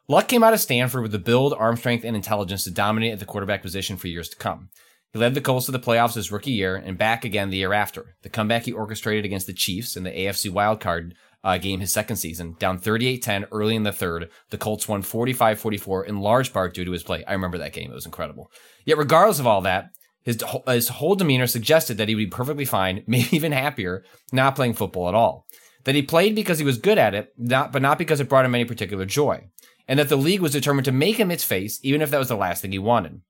Luck 0.08 0.28
came 0.28 0.44
out 0.44 0.54
of 0.54 0.60
Stanford 0.60 1.02
with 1.02 1.10
the 1.10 1.18
build, 1.18 1.52
arm 1.52 1.76
strength, 1.76 2.04
and 2.04 2.14
intelligence 2.14 2.62
to 2.62 2.70
dominate 2.70 3.12
at 3.12 3.18
the 3.18 3.24
quarterback 3.24 3.60
position 3.60 3.96
for 3.96 4.06
years 4.06 4.28
to 4.28 4.36
come. 4.36 4.68
He 5.12 5.18
led 5.18 5.34
the 5.34 5.40
Colts 5.40 5.66
to 5.66 5.72
the 5.72 5.80
playoffs 5.80 6.14
his 6.14 6.30
rookie 6.30 6.52
year 6.52 6.76
and 6.76 6.96
back 6.96 7.24
again 7.24 7.50
the 7.50 7.56
year 7.56 7.72
after. 7.72 8.14
The 8.22 8.28
comeback 8.28 8.64
he 8.64 8.72
orchestrated 8.72 9.24
against 9.24 9.48
the 9.48 9.52
Chiefs 9.52 9.96
in 9.96 10.04
the 10.04 10.12
AFC 10.12 10.48
wildcard 10.48 11.14
uh, 11.42 11.58
game 11.58 11.80
his 11.80 11.92
second 11.92 12.16
season, 12.16 12.54
down 12.60 12.78
38-10 12.78 13.48
early 13.50 13.74
in 13.74 13.82
the 13.82 13.90
third. 13.90 14.30
The 14.50 14.58
Colts 14.58 14.86
won 14.86 15.02
45-44 15.02 16.06
in 16.06 16.20
large 16.20 16.52
part 16.52 16.74
due 16.74 16.84
to 16.84 16.92
his 16.92 17.02
play. 17.02 17.24
I 17.24 17.32
remember 17.32 17.58
that 17.58 17.72
game. 17.72 17.90
It 17.90 17.94
was 17.94 18.06
incredible. 18.06 18.52
Yet 18.84 18.98
regardless 18.98 19.40
of 19.40 19.46
all 19.48 19.62
that, 19.62 19.86
his, 20.22 20.40
his 20.68 20.88
whole 20.88 21.16
demeanor 21.16 21.48
suggested 21.48 21.96
that 21.96 22.08
he 22.08 22.14
would 22.14 22.20
be 22.20 22.26
perfectly 22.26 22.64
fine, 22.64 23.02
maybe 23.08 23.34
even 23.34 23.50
happier, 23.50 24.04
not 24.32 24.54
playing 24.54 24.74
football 24.74 25.08
at 25.08 25.14
all. 25.14 25.46
That 25.82 25.96
he 25.96 26.02
played 26.02 26.36
because 26.36 26.60
he 26.60 26.64
was 26.64 26.78
good 26.78 26.98
at 26.98 27.14
it, 27.14 27.32
not, 27.36 27.72
but 27.72 27.82
not 27.82 27.98
because 27.98 28.20
it 28.20 28.28
brought 28.28 28.44
him 28.44 28.54
any 28.54 28.64
particular 28.64 29.04
joy 29.04 29.48
and 29.88 29.98
that 29.98 30.08
the 30.08 30.16
league 30.16 30.40
was 30.40 30.52
determined 30.52 30.84
to 30.86 30.92
make 30.92 31.16
him 31.16 31.30
its 31.30 31.44
face, 31.44 31.78
even 31.82 32.02
if 32.02 32.10
that 32.10 32.18
was 32.18 32.28
the 32.28 32.36
last 32.36 32.62
thing 32.62 32.72
he 32.72 32.78
wanted. 32.78 33.20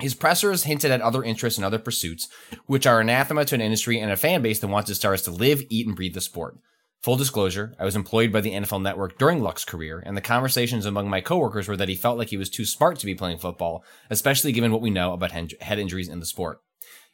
His 0.00 0.14
pressers 0.14 0.64
hinted 0.64 0.92
at 0.92 1.00
other 1.00 1.24
interests 1.24 1.58
and 1.58 1.64
other 1.64 1.78
pursuits, 1.78 2.28
which 2.66 2.86
are 2.86 3.00
anathema 3.00 3.44
to 3.46 3.54
an 3.54 3.60
industry 3.60 3.98
and 3.98 4.12
a 4.12 4.16
fan 4.16 4.42
base 4.42 4.60
that 4.60 4.68
wants 4.68 4.88
its 4.90 5.00
stars 5.00 5.22
to 5.22 5.30
live, 5.30 5.62
eat, 5.70 5.86
and 5.86 5.96
breathe 5.96 6.14
the 6.14 6.20
sport. 6.20 6.58
Full 7.02 7.16
disclosure, 7.16 7.74
I 7.78 7.84
was 7.84 7.94
employed 7.94 8.32
by 8.32 8.40
the 8.40 8.52
NFL 8.52 8.82
Network 8.82 9.18
during 9.18 9.40
Luck's 9.40 9.64
career, 9.64 10.02
and 10.04 10.16
the 10.16 10.20
conversations 10.20 10.84
among 10.84 11.08
my 11.08 11.20
coworkers 11.20 11.68
were 11.68 11.76
that 11.76 11.88
he 11.88 11.94
felt 11.94 12.18
like 12.18 12.28
he 12.28 12.36
was 12.36 12.50
too 12.50 12.64
smart 12.64 12.98
to 12.98 13.06
be 13.06 13.14
playing 13.14 13.38
football, 13.38 13.84
especially 14.10 14.50
given 14.52 14.72
what 14.72 14.80
we 14.80 14.90
know 14.90 15.12
about 15.12 15.30
head 15.30 15.78
injuries 15.78 16.08
in 16.08 16.18
the 16.18 16.26
sport. 16.26 16.60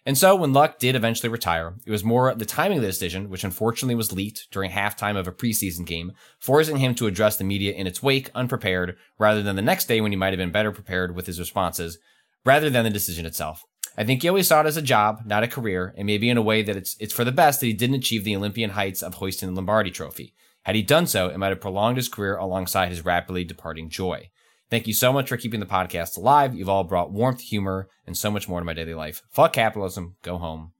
And 0.06 0.18
so, 0.18 0.36
when 0.36 0.52
Luck 0.52 0.78
did 0.78 0.96
eventually 0.96 1.30
retire, 1.30 1.74
it 1.86 1.90
was 1.90 2.04
more 2.04 2.34
the 2.34 2.44
timing 2.44 2.78
of 2.78 2.82
the 2.82 2.88
decision, 2.88 3.30
which 3.30 3.42
unfortunately 3.42 3.94
was 3.94 4.12
leaked 4.12 4.48
during 4.50 4.70
halftime 4.70 5.16
of 5.16 5.26
a 5.26 5.32
preseason 5.32 5.86
game, 5.86 6.12
forcing 6.38 6.76
him 6.76 6.94
to 6.96 7.06
address 7.06 7.38
the 7.38 7.44
media 7.44 7.72
in 7.72 7.86
its 7.86 8.02
wake 8.02 8.30
unprepared, 8.34 8.98
rather 9.18 9.42
than 9.42 9.56
the 9.56 9.62
next 9.62 9.86
day 9.86 10.02
when 10.02 10.12
he 10.12 10.16
might 10.16 10.32
have 10.32 10.38
been 10.38 10.52
better 10.52 10.72
prepared 10.72 11.14
with 11.14 11.26
his 11.26 11.40
responses, 11.40 11.98
rather 12.44 12.68
than 12.68 12.84
the 12.84 12.90
decision 12.90 13.24
itself. 13.24 13.64
I 13.96 14.04
think 14.04 14.20
he 14.20 14.28
always 14.28 14.48
saw 14.48 14.60
it 14.60 14.66
as 14.66 14.76
a 14.76 14.82
job, 14.82 15.22
not 15.24 15.44
a 15.44 15.48
career, 15.48 15.94
and 15.96 16.04
maybe 16.04 16.28
in 16.28 16.36
a 16.36 16.42
way 16.42 16.62
that 16.62 16.76
it's 16.76 16.96
it's 17.00 17.14
for 17.14 17.24
the 17.24 17.32
best 17.32 17.60
that 17.60 17.66
he 17.66 17.72
didn't 17.72 17.96
achieve 17.96 18.24
the 18.24 18.36
Olympian 18.36 18.70
heights 18.70 19.02
of 19.02 19.14
hoisting 19.14 19.48
the 19.48 19.54
Lombardi 19.54 19.90
Trophy. 19.90 20.34
Had 20.64 20.74
he 20.74 20.82
done 20.82 21.06
so, 21.06 21.28
it 21.28 21.38
might 21.38 21.50
have 21.50 21.60
prolonged 21.60 21.96
his 21.96 22.08
career 22.08 22.36
alongside 22.36 22.88
his 22.88 23.04
rapidly 23.04 23.44
departing 23.44 23.88
joy. 23.88 24.30
Thank 24.70 24.86
you 24.86 24.94
so 24.94 25.12
much 25.12 25.28
for 25.28 25.36
keeping 25.36 25.60
the 25.60 25.66
podcast 25.66 26.16
alive. 26.16 26.54
You've 26.54 26.68
all 26.68 26.84
brought 26.84 27.12
warmth, 27.12 27.40
humor, 27.40 27.88
and 28.06 28.16
so 28.16 28.30
much 28.30 28.48
more 28.48 28.60
to 28.60 28.64
my 28.64 28.72
daily 28.72 28.94
life. 28.94 29.22
Fuck 29.30 29.52
capitalism. 29.52 30.16
Go 30.22 30.38
home. 30.38 30.72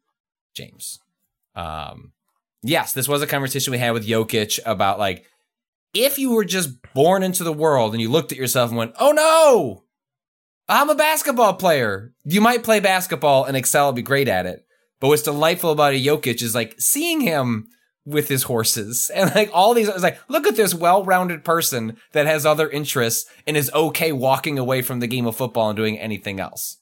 James. 0.55 1.01
Um, 1.55 2.13
yes, 2.63 2.93
this 2.93 3.09
was 3.09 3.23
a 3.23 3.27
conversation 3.27 3.71
we 3.71 3.79
had 3.79 3.93
with 3.93 4.07
Jokic 4.07 4.59
about 4.65 4.99
like, 4.99 5.27
if 5.93 6.19
you 6.19 6.33
were 6.33 6.45
just 6.45 6.71
born 6.93 7.23
into 7.23 7.45
the 7.45 7.53
world 7.53 7.93
and 7.93 8.01
you 8.01 8.11
looked 8.11 8.33
at 8.33 8.39
yourself 8.39 8.71
and 8.71 8.79
went, 8.79 8.95
oh 8.99 9.13
no, 9.13 9.85
I'm 10.69 10.91
a 10.91 10.95
basketball 10.95 11.55
player. 11.55 12.13
You 12.25 12.41
might 12.41 12.65
play 12.65 12.81
basketball 12.81 13.45
and 13.45 13.57
excel 13.57 13.89
and 13.91 13.97
be 13.97 14.03
great 14.03 14.29
at 14.29 14.47
it. 14.47 14.65
But 14.99 15.09
what's 15.09 15.23
delightful 15.23 15.71
about 15.71 15.93
a 15.93 16.03
Jokic 16.03 16.43
is 16.43 16.55
like 16.55 16.75
seeing 16.79 17.21
him 17.21 17.69
with 18.07 18.29
his 18.29 18.45
horses 18.45 19.11
and 19.15 19.35
like 19.35 19.51
all 19.53 19.75
these. 19.75 19.89
It's 19.89 20.03
like, 20.03 20.19
look 20.29 20.47
at 20.47 20.57
this 20.57 20.75
well-rounded 20.75 21.45
person 21.45 21.97
that 22.13 22.27
has 22.27 22.47
other 22.47 22.69
interests 22.69 23.29
and 23.47 23.57
is 23.57 23.71
okay 23.75 24.13
walking 24.13 24.59
away 24.59 24.83
from 24.83 25.01
the 25.01 25.07
game 25.07 25.27
of 25.27 25.37
football 25.37 25.71
and 25.71 25.77
doing 25.77 25.99
anything 25.99 26.41
else. 26.41 26.79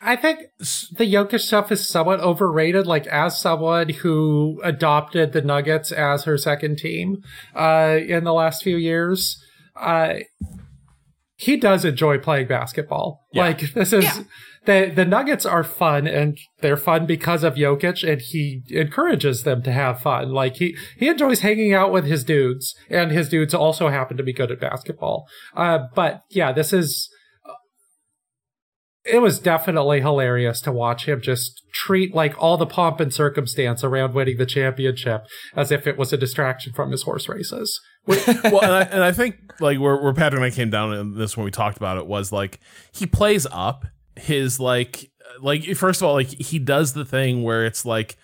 I 0.00 0.16
think 0.16 0.40
the 0.58 1.12
Jokic 1.12 1.40
stuff 1.40 1.72
is 1.72 1.86
somewhat 1.86 2.20
overrated. 2.20 2.86
Like 2.86 3.06
as 3.08 3.38
someone 3.38 3.88
who 3.88 4.60
adopted 4.62 5.32
the 5.32 5.42
Nuggets 5.42 5.92
as 5.92 6.24
her 6.24 6.38
second 6.38 6.78
team 6.78 7.22
uh, 7.54 7.98
in 8.06 8.24
the 8.24 8.32
last 8.32 8.62
few 8.62 8.76
years, 8.76 9.42
uh, 9.74 10.14
he 11.36 11.56
does 11.56 11.84
enjoy 11.84 12.18
playing 12.18 12.46
basketball. 12.46 13.26
Yeah. 13.32 13.42
Like 13.42 13.72
this 13.72 13.92
is 13.92 14.04
Yeah. 14.04 14.22
The 14.66 14.92
the 14.94 15.04
Nuggets 15.04 15.46
are 15.46 15.64
fun 15.64 16.06
and 16.06 16.38
they're 16.60 16.76
fun 16.76 17.06
because 17.06 17.42
of 17.42 17.54
Jokic 17.54 18.08
and 18.08 18.20
he 18.20 18.62
encourages 18.70 19.42
them 19.44 19.62
to 19.62 19.72
have 19.72 20.00
fun. 20.00 20.32
Like 20.32 20.56
he 20.56 20.76
he 20.96 21.08
enjoys 21.08 21.40
hanging 21.40 21.72
out 21.72 21.92
with 21.92 22.04
his 22.04 22.24
dudes 22.24 22.74
and 22.90 23.10
his 23.10 23.28
dudes 23.28 23.54
also 23.54 23.88
happen 23.88 24.16
to 24.16 24.22
be 24.22 24.32
good 24.32 24.50
at 24.50 24.60
basketball. 24.60 25.26
Uh, 25.56 25.80
but 25.94 26.22
yeah, 26.30 26.52
this 26.52 26.72
is 26.72 27.08
it 29.04 29.22
was 29.22 29.38
definitely 29.38 30.00
hilarious 30.00 30.60
to 30.60 30.72
watch 30.72 31.06
him 31.06 31.20
just 31.20 31.62
treat 31.72 32.14
like 32.14 32.34
all 32.42 32.56
the 32.56 32.66
pomp 32.66 32.98
and 32.98 33.14
circumstance 33.14 33.84
around 33.84 34.14
winning 34.14 34.36
the 34.36 34.46
championship 34.46 35.26
as 35.54 35.70
if 35.70 35.86
it 35.86 35.96
was 35.96 36.12
a 36.12 36.16
distraction 36.16 36.72
from 36.72 36.90
his 36.90 37.04
horse 37.04 37.28
races. 37.28 37.80
well, 38.06 38.62
and 38.62 38.72
I, 38.72 38.82
and 38.82 39.04
I 39.04 39.12
think 39.12 39.36
like 39.60 39.78
where, 39.78 39.96
where 39.96 40.12
Patrick 40.12 40.38
and 40.38 40.44
I 40.44 40.50
came 40.50 40.70
down 40.70 40.92
in 40.92 41.14
this 41.14 41.36
when 41.36 41.44
we 41.44 41.50
talked 41.50 41.76
about 41.76 41.98
it 41.98 42.06
was 42.06 42.32
like 42.32 42.60
he 42.92 43.06
plays 43.06 43.46
up 43.50 43.86
his 44.18 44.58
like 44.60 45.10
like 45.40 45.64
first 45.76 46.00
of 46.02 46.08
all 46.08 46.14
like 46.14 46.28
he 46.28 46.58
does 46.58 46.92
the 46.94 47.04
thing 47.04 47.42
where 47.42 47.64
it's 47.66 47.84
like 47.84 48.16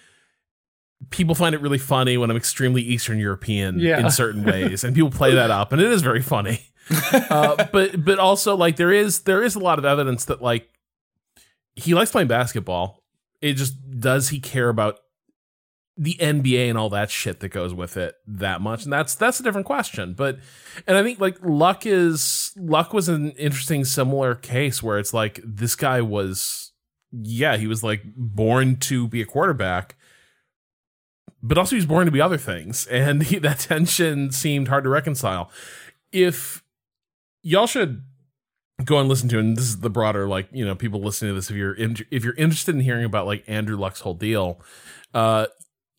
people 1.11 1.35
find 1.35 1.55
it 1.55 1.61
really 1.61 1.79
funny 1.79 2.17
when 2.17 2.31
I'm 2.31 2.37
extremely 2.37 2.81
Eastern 2.83 3.19
European 3.19 3.79
Yeah. 3.79 3.99
in 4.01 4.11
certain 4.11 4.45
ways, 4.45 4.85
and 4.85 4.95
people 4.95 5.11
play 5.11 5.35
that 5.35 5.51
up, 5.51 5.73
and 5.73 5.83
it 5.83 5.91
is 5.91 6.01
very 6.03 6.23
funny. 6.23 6.61
uh, 7.13 7.67
but 7.73 8.05
but 8.05 8.19
also 8.19 8.57
like 8.57 8.77
there 8.77 8.93
is 8.93 9.23
there 9.23 9.43
is 9.43 9.55
a 9.55 9.59
lot 9.59 9.79
of 9.79 9.85
evidence 9.85 10.25
that 10.27 10.43
like 10.43 10.69
he 11.75 11.95
likes 11.95 12.11
playing 12.11 12.29
basketball. 12.29 13.03
It 13.41 13.55
just 13.55 13.75
does 14.01 14.29
he 14.29 14.41
care 14.41 14.69
about 14.69 14.99
the 16.03 16.17
NBA 16.21 16.69
and 16.69 16.77
all 16.77 16.91
that 16.91 17.11
shit 17.11 17.41
that 17.41 17.51
goes 17.51 17.73
with 17.73 17.97
it 17.97 18.17
that 18.27 18.61
much, 18.61 18.85
and 18.85 18.93
that's 18.93 19.15
that's 19.15 19.39
a 19.39 19.43
different 19.43 19.67
question. 19.67 20.15
But 20.15 20.39
and 20.87 20.97
I 20.97 21.03
think 21.03 21.21
like 21.21 21.37
Luck 21.43 21.87
is 21.87 22.53
Luck 22.57 22.93
was 22.93 23.09
an 23.09 23.31
interesting 23.33 23.85
similar 23.85 24.35
case 24.35 24.83
where 24.83 24.99
it's 24.99 25.15
like 25.15 25.41
this 25.45 25.77
guy 25.77 26.01
was 26.01 26.73
yeah 27.13 27.57
he 27.57 27.67
was 27.67 27.83
like 27.83 28.03
born 28.17 28.77
to 28.77 29.07
be 29.07 29.21
a 29.21 29.27
quarterback 29.27 29.97
but 31.43 31.59
also 31.59 31.77
he's 31.77 31.87
born 31.87 32.07
to 32.07 32.13
be 32.13 32.21
other 32.21 32.39
things 32.39 32.87
and 32.91 33.25
he, 33.25 33.39
that 33.39 33.59
tension 33.59 34.33
seemed 34.33 34.69
hard 34.69 34.85
to 34.85 34.91
reconcile 34.91 35.51
if 36.11 36.63
y'all 37.43 37.67
should 37.67 38.03
go 38.85 38.99
and 38.99 39.09
listen 39.09 39.29
to 39.29 39.39
and 39.39 39.57
this 39.57 39.65
is 39.65 39.81
the 39.81 39.91
broader 39.91 40.27
like 40.27 40.49
you 40.53 40.65
know 40.65 40.75
people 40.75 41.01
listening 41.01 41.31
to 41.31 41.35
this 41.35 41.51
if 41.51 41.57
you're 41.57 41.75
in, 41.75 41.97
if 42.11 42.25
you're 42.25 42.35
interested 42.35 42.75
in 42.75 42.81
hearing 42.81 43.05
about 43.05 43.27
like 43.27 43.45
andrew 43.47 43.77
luck's 43.77 44.01
whole 44.01 44.15
deal 44.15 44.61
uh 45.15 45.47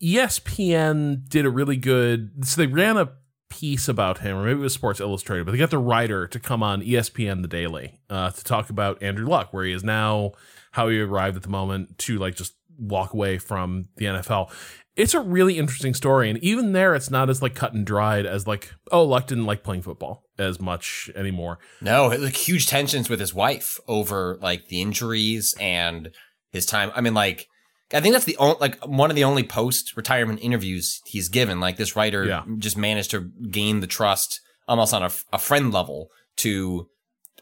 espn 0.03 1.27
did 1.30 1.45
a 1.45 1.49
really 1.49 1.77
good 1.77 2.45
so 2.45 2.59
they 2.61 2.67
ran 2.67 2.98
a 2.98 3.09
piece 3.49 3.88
about 3.88 4.19
him 4.19 4.35
or 4.38 4.43
maybe 4.43 4.59
it 4.59 4.64
was 4.64 4.73
sports 4.73 4.99
illustrated 4.99 5.45
but 5.45 5.51
they 5.51 5.57
got 5.57 5.69
the 5.69 5.77
writer 5.77 6.27
to 6.27 6.40
come 6.40 6.64
on 6.64 6.82
espn 6.82 7.41
the 7.41 7.48
daily 7.48 7.99
uh, 8.09 8.30
to 8.32 8.43
talk 8.43 8.69
about 8.69 9.01
andrew 9.01 9.27
luck 9.27 9.53
where 9.53 9.64
he 9.64 9.72
is 9.72 9.83
now 9.83 10.32
how 10.72 10.90
he 10.90 10.99
arrived 10.99 11.35
at 11.38 11.43
the 11.43 11.49
moment 11.49 11.98
to 11.98 12.17
like 12.17 12.35
just 12.35 12.53
walk 12.80 13.14
away 13.14 13.38
from 13.38 13.85
the 13.98 14.06
nfl 14.06 14.51
it's 14.95 15.14
a 15.14 15.19
really 15.19 15.57
interesting 15.57 15.93
story 15.93 16.30
and 16.30 16.40
even 16.40 16.72
there 16.72 16.95
it's 16.95 17.11
not 17.11 17.30
as 17.30 17.41
like 17.43 17.53
cut 17.53 17.73
and 17.73 17.85
dried 17.85 18.25
as 18.25 18.48
like 18.48 18.73
oh 18.91 19.03
luck 19.03 19.27
didn't 19.27 19.45
like 19.45 19.64
playing 19.64 19.83
football 19.83 20.23
as 20.40 20.59
much 20.59 21.11
anymore 21.15 21.59
No, 21.82 22.07
like 22.07 22.35
huge 22.35 22.65
tensions 22.65 23.07
with 23.07 23.19
his 23.19 23.35
wife 23.35 23.80
over 23.88 24.40
like 24.41 24.67
the 24.67 24.82
injuries 24.82 25.53
and 25.59 26.09
his 26.49 26.65
time. 26.65 26.91
I 26.95 27.01
mean, 27.01 27.14
like 27.14 27.48
I 27.93 28.01
think 28.01 28.13
that's 28.13 28.25
the 28.25 28.38
only 28.38 28.57
like 28.59 28.77
one 28.85 29.09
of 29.09 29.15
the 29.15 29.23
only 29.23 29.43
post 29.43 29.95
retirement 29.95 30.39
interviews 30.41 30.99
he's 31.05 31.30
given. 31.30 31.59
Like 31.59 31.77
this 31.77 31.95
writer 31.95 32.25
Yeah. 32.25 32.43
just 32.57 32.77
managed 32.77 33.11
to 33.11 33.30
gain 33.51 33.80
the 33.81 33.88
trust 33.88 34.41
almost 34.67 34.93
on 34.93 35.03
a, 35.03 35.11
a 35.31 35.38
friend 35.38 35.72
level 35.73 36.09
to 36.38 36.88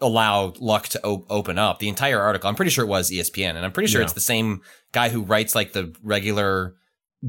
allow 0.02 0.52
Luck 0.60 0.88
to 0.90 1.04
op- 1.06 1.26
open 1.30 1.58
up 1.60 1.80
the 1.80 1.88
entire 1.90 2.20
article. 2.20 2.50
I'm 2.50 2.56
pretty 2.56 2.72
sure 2.72 2.84
it 2.84 2.88
was 2.88 3.12
ESPN, 3.12 3.52
and 3.56 3.60
I'm 3.60 3.72
pretty 3.72 3.88
sure 3.92 4.02
Yeah. 4.02 4.06
it's 4.06 4.14
the 4.14 4.20
same 4.22 4.62
guy 4.92 5.10
who 5.10 5.22
writes 5.24 5.54
like 5.56 5.74
the 5.74 5.94
regular 6.04 6.74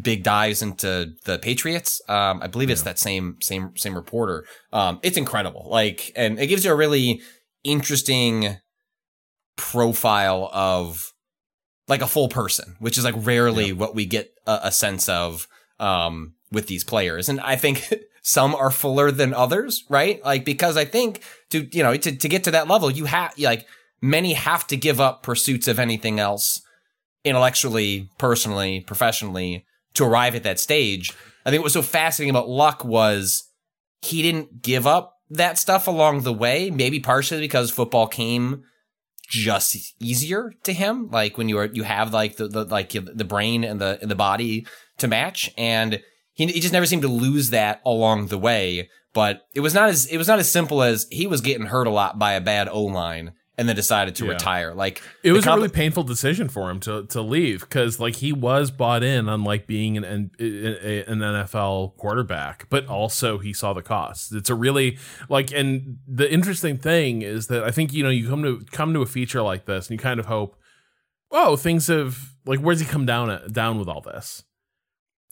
big 0.01 0.23
dives 0.23 0.63
into 0.63 1.13
the 1.27 1.39
Patriots. 1.39 2.01
Um, 2.09 2.41
I 2.43 2.47
believe 2.47 2.71
it's 2.71 2.83
that 2.83 2.99
same 2.99 3.37
same 3.43 3.77
same 3.77 3.95
reporter. 3.95 4.47
Um, 4.73 4.99
it's 5.03 5.19
incredible. 5.19 5.67
Like, 5.71 6.11
and 6.17 6.41
it 6.41 6.47
gives 6.47 6.65
you 6.65 6.73
a 6.73 6.75
really 6.75 7.21
interesting 7.63 8.57
profile 9.57 10.49
of 10.53 11.12
like 11.89 12.03
a 12.03 12.07
full 12.07 12.29
person, 12.29 12.77
which 12.79 12.99
is 12.99 13.05
like 13.05 13.15
rarely 13.19 13.73
what 13.73 13.95
we 13.95 14.07
get 14.07 14.33
a, 14.47 14.61
a 14.65 14.73
sense 14.73 15.09
of 15.09 15.49
um, 15.79 16.35
with 16.51 16.67
these 16.67 16.85
players. 16.85 17.29
And 17.29 17.41
I 17.41 17.57
think 17.57 17.93
some 18.23 18.55
are 18.55 18.71
fuller 18.71 19.11
than 19.11 19.35
others, 19.35 19.85
right? 19.89 20.25
Like 20.25 20.45
because 20.45 20.77
I 20.77 20.85
think 20.85 21.23
to 21.51 21.69
you 21.73 21.83
know 21.83 21.97
to 21.97 22.17
to 22.17 22.29
get 22.29 22.45
to 22.45 22.53
that 22.53 22.69
level, 22.69 22.91
you 22.91 23.07
have 23.07 23.37
like 23.39 23.67
many 24.01 24.35
have 24.35 24.67
to 24.69 24.77
give 24.77 25.01
up 25.01 25.23
pursuits 25.23 25.69
of 25.69 25.79
anything 25.79 26.19
else 26.21 26.63
intellectually, 27.25 28.09
personally, 28.19 28.81
professionally 28.81 29.65
to 29.95 30.05
arrive 30.05 30.35
at 30.35 30.43
that 30.43 30.59
stage. 30.59 31.13
I 31.45 31.51
think 31.51 31.61
what 31.61 31.65
was 31.65 31.73
so 31.73 31.83
fascinating 31.83 32.31
about 32.31 32.49
Luck 32.49 32.85
was 32.85 33.49
he 34.01 34.23
didn't 34.23 34.63
give 34.63 34.87
up 34.87 35.19
that 35.31 35.59
stuff 35.59 35.87
along 35.87 36.23
the 36.23 36.33
way, 36.33 36.71
maybe 36.71 37.01
partially 37.01 37.41
because 37.41 37.71
football 37.71 38.07
came 38.07 38.65
just 39.33 39.95
easier 39.99 40.53
to 40.63 40.75
him 40.75 41.11
like 41.11 41.39
when 41.39 41.49
you 41.49 41.57
are 41.57 41.65
you 41.65 41.85
have 41.85 42.13
like 42.13 42.37
the, 42.37 42.47
the 42.49 42.65
like 42.65 42.91
the 42.91 43.25
brain 43.25 43.65
and 43.65 43.81
the 43.81 43.99
and 44.03 44.11
the 44.11 44.15
body 44.15 44.67
to 44.99 45.09
match. 45.09 45.51
And 45.57 46.03
he, 46.35 46.47
he 46.47 46.61
just 46.61 46.73
never 46.73 46.85
seemed 46.85 47.03
to 47.03 47.09
lose 47.09 47.49
that 47.51 47.81
along 47.87 48.27
the 48.27 48.39
way. 48.39 48.91
But 49.15 49.47
it 49.55 49.61
was 49.61 49.73
not 49.73 49.89
as 49.89 50.07
it 50.07 50.19
was 50.19 50.29
not 50.29 50.39
as 50.39 50.53
simple 50.53 50.83
as 50.83 51.07
he 51.11 51.27
was 51.27 51.41
getting 51.41 51.67
hurt 51.67 51.87
a 51.87 51.91
lot 51.91 52.19
by 52.19 52.35
a 52.35 52.43
bad 52.43 52.69
O-line 52.69 53.33
and 53.59 53.69
then 53.69 53.77
decided 53.77 54.15
to 54.17 54.25
Yeah. 54.25 54.33
retire 54.33 54.73
like 54.75 55.03
it 55.23 55.33
was 55.33 55.47
a 55.47 55.55
really 55.55 55.69
painful 55.69 56.05
decision 56.05 56.49
for 56.49 56.71
him 56.71 56.81
to 56.81 57.05
to 57.07 57.21
leave 57.21 57.61
because 57.61 58.01
like 58.01 58.17
he 58.17 58.33
was 58.33 58.71
bought 58.71 59.03
in 59.03 59.29
on 59.29 59.45
like 59.45 59.67
being 59.67 59.97
an 59.99 60.05
an, 60.05 60.31
an 60.39 61.19
NFL 61.21 61.97
quarterback, 61.99 62.67
but 62.71 62.87
also 62.87 63.39
he 63.39 63.53
saw 63.53 63.73
the 63.75 63.83
costs. 63.83 64.33
It's 64.33 64.49
a 64.49 64.55
really 64.55 64.99
like, 65.29 65.53
and 65.53 65.99
the 66.09 66.33
interesting 66.33 66.79
thing 66.79 67.21
is 67.23 67.49
that 67.49 67.63
I 67.63 67.71
think 67.71 67.93
you 67.93 68.03
know 68.03 68.09
you 68.11 68.29
come 68.29 68.43
to 68.43 68.65
come 68.71 68.95
to 68.95 69.03
a 69.03 69.07
feature 69.07 69.43
like 69.43 69.67
this 69.67 69.89
and 69.91 69.99
you 69.99 70.03
kind 70.03 70.19
of 70.19 70.27
hope, 70.27 70.57
oh, 71.31 71.57
things 71.57 71.89
have 71.89 72.35
like 72.47 72.61
where's 72.61 72.81
he 72.81 72.87
come 72.87 73.05
down 73.05 73.31
at, 73.31 73.53
down 73.53 73.79
with 73.79 73.89
all 73.89 74.01
this, 74.01 74.45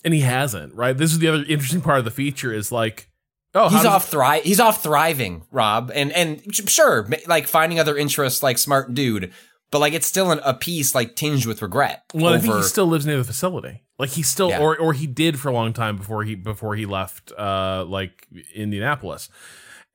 and 0.04 0.12
he 0.12 0.20
hasn't. 0.20 0.74
Right. 0.74 0.96
This 0.96 1.10
is 1.12 1.20
the 1.20 1.28
other 1.28 1.44
interesting 1.48 1.80
part 1.80 1.98
of 1.98 2.04
the 2.04 2.10
feature 2.10 2.52
is 2.52 2.70
like. 2.70 3.09
Oh, 3.54 3.68
He's 3.68 3.84
off 3.84 4.08
thri- 4.08 4.42
He's 4.42 4.60
off 4.60 4.82
thriving, 4.82 5.42
Rob, 5.50 5.90
and 5.94 6.12
and 6.12 6.42
sure, 6.68 7.08
like 7.26 7.46
finding 7.48 7.80
other 7.80 7.96
interests, 7.96 8.42
like 8.42 8.58
smart 8.58 8.94
dude, 8.94 9.32
but 9.72 9.80
like 9.80 9.92
it's 9.92 10.06
still 10.06 10.30
an, 10.30 10.40
a 10.44 10.54
piece 10.54 10.94
like 10.94 11.16
tinged 11.16 11.46
with 11.46 11.60
regret. 11.62 12.04
Well, 12.14 12.32
I 12.34 12.38
think 12.38 12.54
he 12.54 12.62
still 12.62 12.86
lives 12.86 13.06
near 13.06 13.16
the 13.18 13.24
facility. 13.24 13.82
Like 13.98 14.10
he 14.10 14.22
still, 14.22 14.50
Yeah. 14.50 14.60
or 14.60 14.78
or 14.78 14.92
he 14.92 15.06
did 15.06 15.38
for 15.40 15.48
a 15.48 15.52
long 15.52 15.72
time 15.72 15.96
before 15.96 16.22
he 16.24 16.34
before 16.36 16.76
he 16.76 16.86
left, 16.86 17.32
uh, 17.36 17.84
like 17.88 18.26
Indianapolis. 18.54 19.28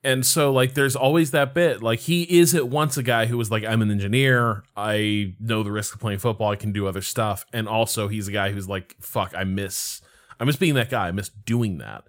And 0.04 0.24
so, 0.24 0.52
like, 0.54 0.76
there's 0.76 0.96
always 0.96 1.32
that 1.32 1.56
bit. 1.56 1.82
Like, 1.82 1.98
he 2.02 2.22
is 2.24 2.54
at 2.54 2.68
once 2.68 2.96
a 2.96 3.02
guy 3.02 3.26
who 3.26 3.40
was 3.40 3.50
like, 3.50 3.64
I'm 3.64 3.82
an 3.82 3.90
engineer. 3.90 4.62
I 4.78 5.34
know 5.40 5.64
the 5.64 5.72
risk 5.72 5.96
of 5.96 6.00
playing 6.00 6.20
football. 6.20 6.52
I 6.52 6.58
can 6.58 6.72
do 6.72 6.86
other 6.86 7.02
stuff. 7.02 7.44
And 7.52 7.68
also, 7.68 8.08
he's 8.08 8.28
a 8.28 8.32
guy 8.32 8.52
who's 8.52 8.70
like, 8.70 8.96
fuck, 9.02 9.34
I 9.36 9.46
miss, 9.46 10.02
I 10.40 10.44
miss 10.44 10.56
being 10.56 10.74
that 10.76 10.90
guy. 10.90 11.08
I 11.08 11.12
miss 11.12 11.30
doing 11.30 11.78
that. 11.80 12.04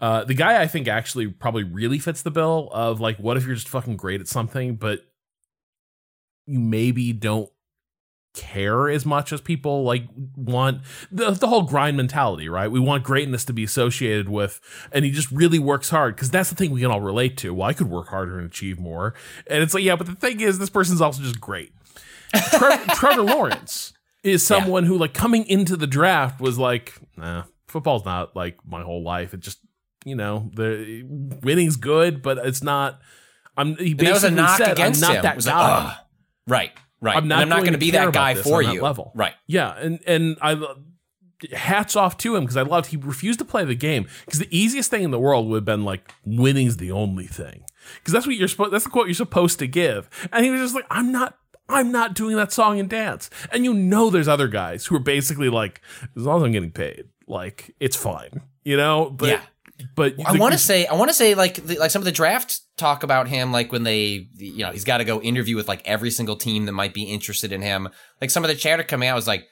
Uh, 0.00 0.24
the 0.24 0.34
guy 0.34 0.60
I 0.60 0.66
think 0.66 0.88
actually 0.88 1.28
probably 1.28 1.64
really 1.64 1.98
fits 1.98 2.22
the 2.22 2.30
bill 2.30 2.68
of 2.72 3.00
like, 3.00 3.18
what 3.18 3.36
if 3.36 3.46
you're 3.46 3.54
just 3.54 3.68
fucking 3.68 3.96
great 3.96 4.20
at 4.20 4.28
something, 4.28 4.76
but 4.76 5.00
you 6.46 6.58
maybe 6.58 7.12
don't 7.12 7.50
care 8.32 8.88
as 8.88 9.04
much 9.04 9.32
as 9.32 9.40
people 9.40 9.82
like 9.82 10.04
want 10.36 10.82
the, 11.10 11.30
the 11.32 11.48
whole 11.48 11.62
grind 11.62 11.96
mentality 11.96 12.48
right? 12.48 12.70
We 12.70 12.78
want 12.78 13.02
greatness 13.02 13.44
to 13.46 13.52
be 13.52 13.64
associated 13.64 14.28
with 14.28 14.60
and 14.92 15.04
he 15.04 15.10
just 15.10 15.30
really 15.32 15.58
works 15.58 15.90
hard 15.90 16.14
because 16.14 16.30
that's 16.30 16.48
the 16.48 16.54
thing 16.54 16.70
we 16.70 16.80
can 16.80 16.90
all 16.90 17.00
relate 17.00 17.36
to. 17.38 17.52
Well 17.52 17.68
i 17.68 17.72
could 17.72 17.88
work 17.88 18.08
harder 18.08 18.38
and 18.38 18.46
achieve 18.46 18.78
more. 18.78 19.14
And 19.46 19.62
it's 19.62 19.74
like 19.74 19.82
yeah 19.82 19.96
but 19.96 20.06
the 20.06 20.14
thing 20.14 20.40
is 20.40 20.58
this 20.58 20.70
person's 20.70 21.00
also 21.00 21.22
just 21.22 21.40
great. 21.40 21.72
Trevor, 22.50 22.84
trevor 22.94 23.22
lawrence 23.22 23.92
is 24.22 24.46
someone 24.46 24.84
who 24.84 24.96
like 24.96 25.14
coming 25.14 25.44
into 25.46 25.76
the 25.76 25.86
draft 25.86 26.40
was 26.40 26.58
like 26.58 26.94
nah 27.16 27.44
football's 27.70 28.04
not 28.04 28.34
like 28.36 28.56
my 28.66 28.82
whole 28.82 29.02
life 29.02 29.32
it 29.34 29.40
just 29.40 29.58
you 30.04 30.14
know 30.14 30.50
the 30.54 31.02
winning's 31.42 31.76
good 31.76 32.22
but 32.22 32.38
it's 32.38 32.62
not 32.62 33.00
i'm 33.56 33.76
he 33.76 33.90
And 33.92 34.00
that 34.00 34.12
was 34.12 34.24
a 34.24 34.28
basically 34.28 34.36
knock 34.36 34.58
said, 34.58 34.72
against 34.72 35.02
i'm 35.04 35.08
not 35.08 35.16
him. 35.16 35.22
that 35.22 35.36
like, 35.36 35.44
guy 35.46 35.86
"Ugh." 35.90 35.96
right, 36.46 36.72
right. 37.00 37.16
I'm 37.16 37.22
And 37.24 37.28
not 37.28 37.38
I'm 37.42 37.48
not 37.48 37.60
going 37.60 37.72
to 37.72 37.78
be 37.78 37.90
that 37.92 38.12
guy 38.12 38.34
for 38.34 38.62
you. 38.62 38.82
level. 38.82 39.12
Right. 39.14 39.34
Yeah, 39.46 39.76
and 39.76 40.00
and 40.06 40.36
I 40.42 40.56
hats 41.52 41.96
off 41.96 42.18
to 42.18 42.36
him 42.36 42.42
because 42.42 42.56
I 42.58 42.62
loved 42.62 42.88
he 42.90 42.96
refused 42.98 43.38
to 43.38 43.44
play 43.46 43.64
the 43.64 43.74
game 43.74 44.06
because 44.26 44.38
the 44.40 44.48
easiest 44.56 44.90
thing 44.90 45.02
in 45.04 45.10
the 45.10 45.18
world 45.18 45.48
would 45.48 45.56
have 45.56 45.64
been 45.64 45.84
like 45.84 46.12
winning's 46.26 46.76
the 46.76 46.92
only 46.92 47.26
thing 47.26 47.64
because 47.96 48.12
that's 48.12 48.26
what 48.26 48.36
you're 48.36 48.46
supposed 48.48 48.72
that's 48.72 48.84
the 48.84 48.90
quote 48.90 49.06
you're 49.06 49.14
supposed 49.14 49.58
to 49.58 49.66
give 49.66 50.10
and 50.32 50.44
he 50.44 50.50
was 50.50 50.60
just 50.60 50.74
like 50.74 50.84
I'm 50.90 51.10
not 51.10 51.38
I'm 51.66 51.90
not 51.90 52.14
doing 52.14 52.36
that 52.36 52.52
song 52.52 52.78
and 52.78 52.90
dance 52.90 53.30
and 53.50 53.64
you 53.64 53.72
know 53.72 54.10
there's 54.10 54.28
other 54.28 54.48
guys 54.48 54.84
who 54.86 54.96
are 54.96 55.00
basically 55.00 55.48
like 55.48 55.80
as 56.14 56.24
long 56.24 56.38
as 56.38 56.42
I'm 56.44 56.52
getting 56.52 56.72
paid 56.72 57.04
like 57.30 57.74
it's 57.80 57.96
fine 57.96 58.42
you 58.64 58.76
know 58.76 59.08
but 59.10 59.28
Yeah. 59.28 59.40
but 59.96 60.14
I 60.26 60.36
want 60.36 60.52
to 60.52 60.58
say, 60.58 60.84
I 60.86 60.92
want 60.94 61.08
to 61.08 61.14
say, 61.14 61.34
like, 61.34 61.54
the, 61.54 61.78
like 61.78 61.90
some 61.90 62.02
of 62.02 62.04
the 62.04 62.12
draft 62.12 62.60
talk 62.76 63.02
about 63.02 63.28
him, 63.28 63.50
like 63.50 63.72
when 63.72 63.82
they, 63.82 64.28
you 64.36 64.58
know, 64.58 64.72
he's 64.72 64.84
got 64.84 64.98
to 64.98 65.04
go 65.04 65.22
interview 65.22 65.56
with 65.56 65.68
like 65.68 65.80
every 65.86 66.10
single 66.10 66.36
team 66.36 66.66
that 66.66 66.72
might 66.72 66.92
be 66.92 67.04
interested 67.04 67.50
in 67.50 67.62
him. 67.62 67.88
Like 68.20 68.28
some 68.30 68.44
of 68.44 68.48
the 68.48 68.54
chatter 68.56 68.82
coming 68.82 69.08
out 69.08 69.14
was 69.14 69.26
like, 69.26 69.46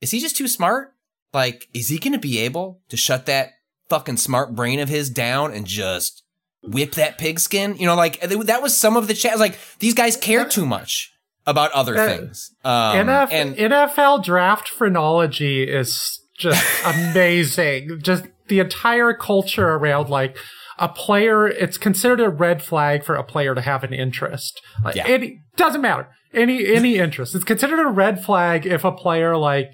is 0.00 0.10
he 0.10 0.18
just 0.18 0.36
too 0.36 0.48
smart? 0.48 0.88
Like, 1.32 1.68
is 1.72 1.88
he 1.88 1.98
going 2.00 2.14
to 2.14 2.18
be 2.18 2.38
able 2.40 2.80
to 2.88 2.96
shut 2.96 3.26
that 3.26 3.50
fucking 3.88 4.16
smart 4.16 4.56
brain 4.56 4.80
of 4.80 4.88
his 4.88 5.08
down 5.08 5.52
and 5.52 5.64
just 5.64 6.24
whip 6.64 6.92
that 6.94 7.16
pigskin? 7.18 7.76
You 7.76 7.86
know, 7.86 7.94
like 7.94 8.18
that 8.22 8.62
was 8.62 8.76
some 8.76 8.96
of 8.96 9.06
the 9.06 9.14
chat. 9.14 9.38
Like 9.38 9.56
these 9.78 9.94
guys 9.94 10.16
care 10.16 10.44
too 10.44 10.66
much 10.66 11.12
about 11.46 11.70
other 11.70 11.96
Uh, 11.96 12.08
things. 12.08 12.50
Um, 12.64 13.06
NF- 13.06 13.30
and 13.30 13.56
NFL 13.56 14.24
draft 14.24 14.68
phrenology 14.68 15.62
is 15.62 16.19
just 16.40 16.84
amazing. 16.84 18.00
just 18.02 18.24
the 18.48 18.58
entire 18.60 19.12
culture 19.14 19.68
around 19.68 20.08
like 20.08 20.36
a 20.78 20.88
player, 20.88 21.46
it's 21.46 21.76
considered 21.78 22.20
a 22.20 22.28
red 22.30 22.62
flag 22.62 23.04
for 23.04 23.14
a 23.14 23.22
player 23.22 23.54
to 23.54 23.60
have 23.60 23.84
an 23.84 23.92
interest. 23.92 24.60
Like, 24.84 24.96
Yeah. 24.96 25.06
It 25.08 25.34
doesn't 25.56 25.80
matter. 25.82 26.08
Any 26.32 26.66
any 26.74 26.96
interest. 26.96 27.34
It's 27.34 27.44
considered 27.44 27.80
a 27.80 27.88
red 27.90 28.24
flag 28.24 28.64
if 28.66 28.84
a 28.84 28.92
player 28.92 29.36
like 29.36 29.68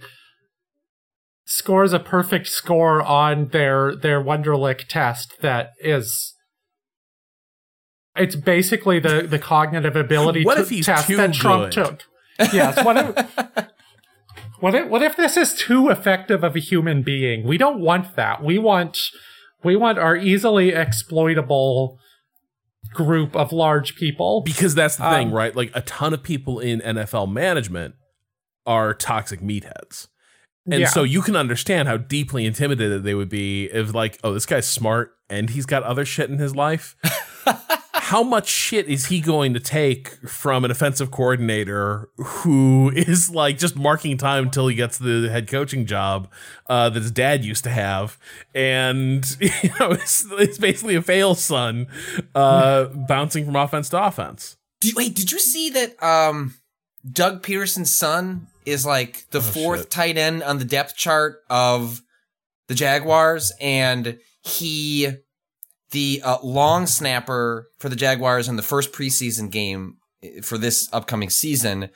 scores 1.45 1.93
a 1.93 2.01
perfect 2.01 2.49
score 2.49 3.03
on 3.03 3.49
their 3.49 3.95
their 3.95 4.21
Wonderlic 4.23 4.89
test 4.89 5.35
that 5.43 5.71
is 5.81 6.35
it's 8.17 8.35
basically 8.35 8.99
the 8.99 9.27
the 9.29 9.39
cognitive 9.39 9.95
ability 9.97 10.45
What 10.45 10.55
to 10.57 10.63
if 10.63 10.71
he's 10.71 10.87
test 10.87 11.09
that 11.09 11.35
Trump 11.35 11.73
good? 11.73 11.73
took. 11.73 12.53
Yes, 12.53 12.83
what 12.85 12.97
if 12.97 13.69
what 14.61 14.75
if 14.75 14.89
what 14.89 15.03
if 15.03 15.17
this 15.17 15.37
is 15.37 15.55
too 15.55 15.89
effective 15.89 16.43
of 16.45 16.57
a 16.57 16.59
human 16.61 17.03
being? 17.03 17.47
We 17.47 17.59
don't 17.59 17.81
want 17.81 18.17
that. 18.17 18.43
We 18.43 18.59
want 18.59 18.99
we 19.65 19.77
want 19.77 19.99
our 19.99 20.17
easily 20.17 20.71
exploitable 20.71 21.99
group 22.95 23.35
of 23.37 23.53
large 23.53 23.97
people. 23.97 24.43
because 24.43 24.75
that's 24.75 24.97
the 24.97 25.11
thing, 25.11 25.29
Um, 25.29 25.35
right? 25.35 25.55
Like 25.55 25.71
a 25.75 25.83
ton 25.83 26.15
of 26.15 26.23
people 26.23 26.61
in 26.61 26.81
NFL 26.81 27.31
management 27.31 27.95
are 28.65 28.95
toxic 28.95 29.41
meatheads. 29.41 30.09
And 30.71 30.81
Yeah. 30.81 30.89
so 30.89 31.03
you 31.03 31.21
can 31.23 31.37
understand 31.37 31.89
how 31.89 31.97
deeply 31.97 32.45
intimidated 32.47 33.03
they 33.05 33.15
would 33.15 33.29
be 33.29 33.65
if 33.67 33.95
like, 33.95 34.19
oh, 34.25 34.33
this 34.35 34.47
guy's 34.47 34.67
smart 34.67 35.13
and 35.29 35.51
he's 35.51 35.67
got 35.67 35.83
other 35.83 36.05
shit 36.05 36.31
in 36.31 36.39
his 36.39 36.55
life. 36.57 36.97
how 38.07 38.23
much 38.23 38.47
shit 38.47 38.87
is 38.87 39.07
he 39.07 39.21
going 39.21 39.53
to 39.53 39.59
take 39.59 40.11
from 40.29 40.65
an 40.65 40.71
offensive 40.71 41.11
coordinator 41.11 42.09
who 42.17 42.89
is 42.95 43.31
like 43.31 43.59
just 43.59 43.75
marking 43.75 44.17
time 44.17 44.45
until 44.45 44.69
he 44.69 44.77
gets 44.77 44.97
the 44.99 45.29
head 45.29 45.49
coaching 45.49 45.87
job 45.87 46.31
uh, 46.69 46.89
that 46.89 47.03
his 47.03 47.11
dad 47.11 47.45
used 47.45 47.65
to 47.65 47.71
have, 47.71 48.17
and 48.55 49.37
you 49.41 49.71
know 49.81 49.91
it's, 49.91 50.25
it's 50.33 50.57
basically 50.57 50.95
a 50.95 51.03
fail 51.03 51.35
son 51.35 51.89
uh, 52.37 52.85
bouncing 52.85 53.45
from 53.45 53.57
offense 53.57 53.89
to 53.89 54.01
offense. 54.01 54.57
Did, 54.81 54.95
wait, 54.95 55.17
did 55.17 55.33
you 55.33 55.41
see 55.41 55.71
that 55.71 56.01
um, 56.01 56.55
Doug 57.11 57.43
Pederson's 57.43 57.93
son 57.93 58.47
is 58.65 58.87
like 58.87 59.29
the 59.31 59.41
fourth 59.41 59.81
shit. 59.81 59.91
tight 59.91 60.17
end 60.17 60.45
on 60.45 60.59
the 60.59 60.65
depth 60.65 60.95
chart 60.95 61.43
of 61.51 62.03
the 62.69 62.75
Jaguars, 62.75 63.53
and 63.61 64.21
he, 64.43 65.09
the 65.91 66.21
uh, 66.25 66.39
long 66.43 66.87
snapper 66.87 67.69
for 67.79 67.89
the 67.89 67.97
Jaguars 67.97 68.49
in 68.49 68.57
the 68.57 68.63
first 68.63 68.93
preseason 68.93 69.51
game 69.51 69.97
eh, 70.23 70.41
for 70.43 70.59
this 70.59 70.89
upcoming 70.93 71.31
season, 71.31 71.91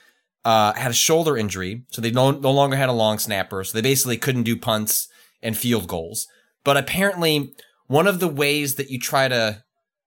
uh, 0.44 0.72
had 0.74 0.90
a 0.90 0.94
shoulder 0.94 1.36
injury, 1.36 1.84
so 1.90 2.00
they 2.00 2.10
no, 2.10 2.30
no 2.30 2.50
longer 2.50 2.76
had 2.76 2.88
a 2.88 2.92
long 2.92 3.18
snapper, 3.18 3.62
so 3.64 3.76
they 3.76 3.82
basically 3.82 4.16
couldn't 4.16 4.44
do 4.44 4.56
punts 4.56 5.08
and 5.42 5.56
field 5.56 5.86
goals. 5.86 6.26
But 6.64 6.76
apparently, 6.76 7.54
one 7.86 8.06
of 8.06 8.20
the 8.20 8.28
ways 8.28 8.76
that 8.76 8.90
you 8.90 8.98
try 8.98 9.28
to 9.28 9.62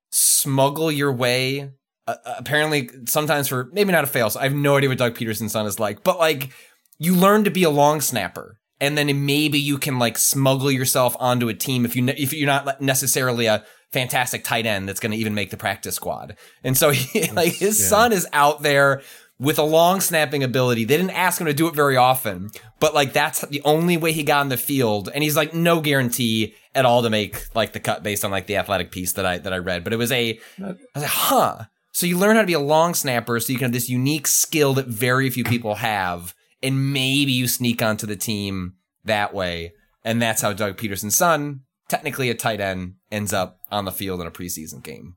smuggle 0.10 0.92
your 0.92 1.12
way 1.12 1.72
uh, 2.08 2.16
apparently 2.38 2.90
sometimes 3.06 3.48
for 3.48 3.70
maybe 3.72 3.92
not 3.92 4.04
a 4.04 4.08
fail. 4.08 4.30
So 4.30 4.40
I 4.40 4.44
have 4.44 4.54
no 4.54 4.78
idea 4.78 4.90
what 4.90 4.98
Doug 4.98 5.16
Pederson's 5.16 5.54
son 5.54 5.66
is 5.66 5.80
like, 5.80 6.04
but 6.04 6.20
like 6.20 6.52
you 7.00 7.16
learn 7.16 7.44
to 7.46 7.52
be 7.52 7.64
a 7.64 7.70
long 7.70 8.02
snapper, 8.02 8.60
and 8.84 8.98
then 8.98 9.26
maybe 9.26 9.58
you 9.60 9.78
can 9.78 9.98
like 9.98 10.18
smuggle 10.18 10.70
yourself 10.70 11.16
onto 11.18 11.48
a 11.48 11.54
team 11.54 11.86
if 11.86 11.96
you 11.96 12.02
ne- 12.02 12.18
if 12.18 12.34
you're 12.34 12.48
not 12.48 12.82
necessarily 12.82 13.46
a 13.46 13.64
fantastic 13.94 14.44
tight 14.44 14.66
end 14.66 14.90
that's 14.90 15.00
going 15.00 15.14
to 15.14 15.18
even 15.18 15.34
make 15.34 15.52
the 15.52 15.58
practice 15.58 15.96
squad. 15.96 16.36
And 16.66 16.78
so 16.78 16.90
he, 16.92 17.32
like 17.32 17.54
his 17.54 17.80
yeah. 17.80 17.88
son 17.88 18.12
is 18.12 18.28
out 18.34 18.62
there 18.62 19.02
with 19.40 19.58
a 19.58 19.64
long 19.64 20.02
snapping 20.02 20.44
ability. 20.44 20.84
They 20.84 20.98
didn't 20.98 21.12
ask 21.12 21.40
him 21.40 21.48
to 21.48 21.54
do 21.54 21.68
it 21.68 21.76
very 21.76 21.96
often, 21.96 22.50
but 22.82 22.94
like 22.94 23.14
that's 23.14 23.40
the 23.48 23.62
only 23.64 23.96
way 23.96 24.12
he 24.12 24.24
got 24.24 24.42
on 24.42 24.50
the 24.50 24.58
field. 24.58 25.10
And 25.14 25.24
he's 25.24 25.38
like 25.38 25.54
no 25.54 25.80
guarantee 25.80 26.54
at 26.76 26.86
all 26.86 27.04
to 27.04 27.10
make 27.10 27.56
like 27.56 27.72
the 27.72 27.80
cut 27.80 28.04
based 28.04 28.26
on 28.26 28.32
like 28.32 28.48
the 28.48 28.58
athletic 28.58 28.92
piece 28.92 29.14
that 29.14 29.26
I 29.26 29.38
that 29.38 29.54
I 29.54 29.60
read. 29.60 29.86
But 29.86 29.94
it 29.94 29.98
was 29.98 30.12
a 30.12 30.38
I 30.62 30.68
was 30.68 30.78
like, 30.94 31.06
huh. 31.06 31.58
So 31.94 32.06
you 32.06 32.18
learn 32.18 32.36
how 32.36 32.42
to 32.42 32.48
be 32.48 32.54
a 32.54 32.60
long 32.60 32.96
snapper, 32.96 33.40
so 33.40 33.54
you 33.54 33.60
can 33.60 33.66
have 33.66 33.74
this 33.74 33.88
unique 33.88 34.28
skill 34.28 34.74
that 34.74 34.88
very 34.88 35.30
few 35.30 35.44
people 35.44 35.76
have, 35.76 36.34
and 36.64 36.94
maybe 36.94 37.32
you 37.32 37.48
sneak 37.48 37.82
onto 37.82 38.08
the 38.08 38.16
team 38.16 38.76
that 39.04 39.34
way. 39.34 39.74
And 40.04 40.22
that's 40.22 40.42
how 40.42 40.54
Doug 40.54 40.78
Pederson's 40.78 41.16
son, 41.16 41.62
technically 41.90 42.30
a 42.30 42.34
tight 42.34 42.62
end, 42.62 42.96
ends 43.12 43.34
up 43.34 43.60
on 43.70 43.86
the 43.86 43.92
field 43.92 44.22
in 44.22 44.28
a 44.28 44.32
preseason 44.32 44.84
game. 44.84 45.16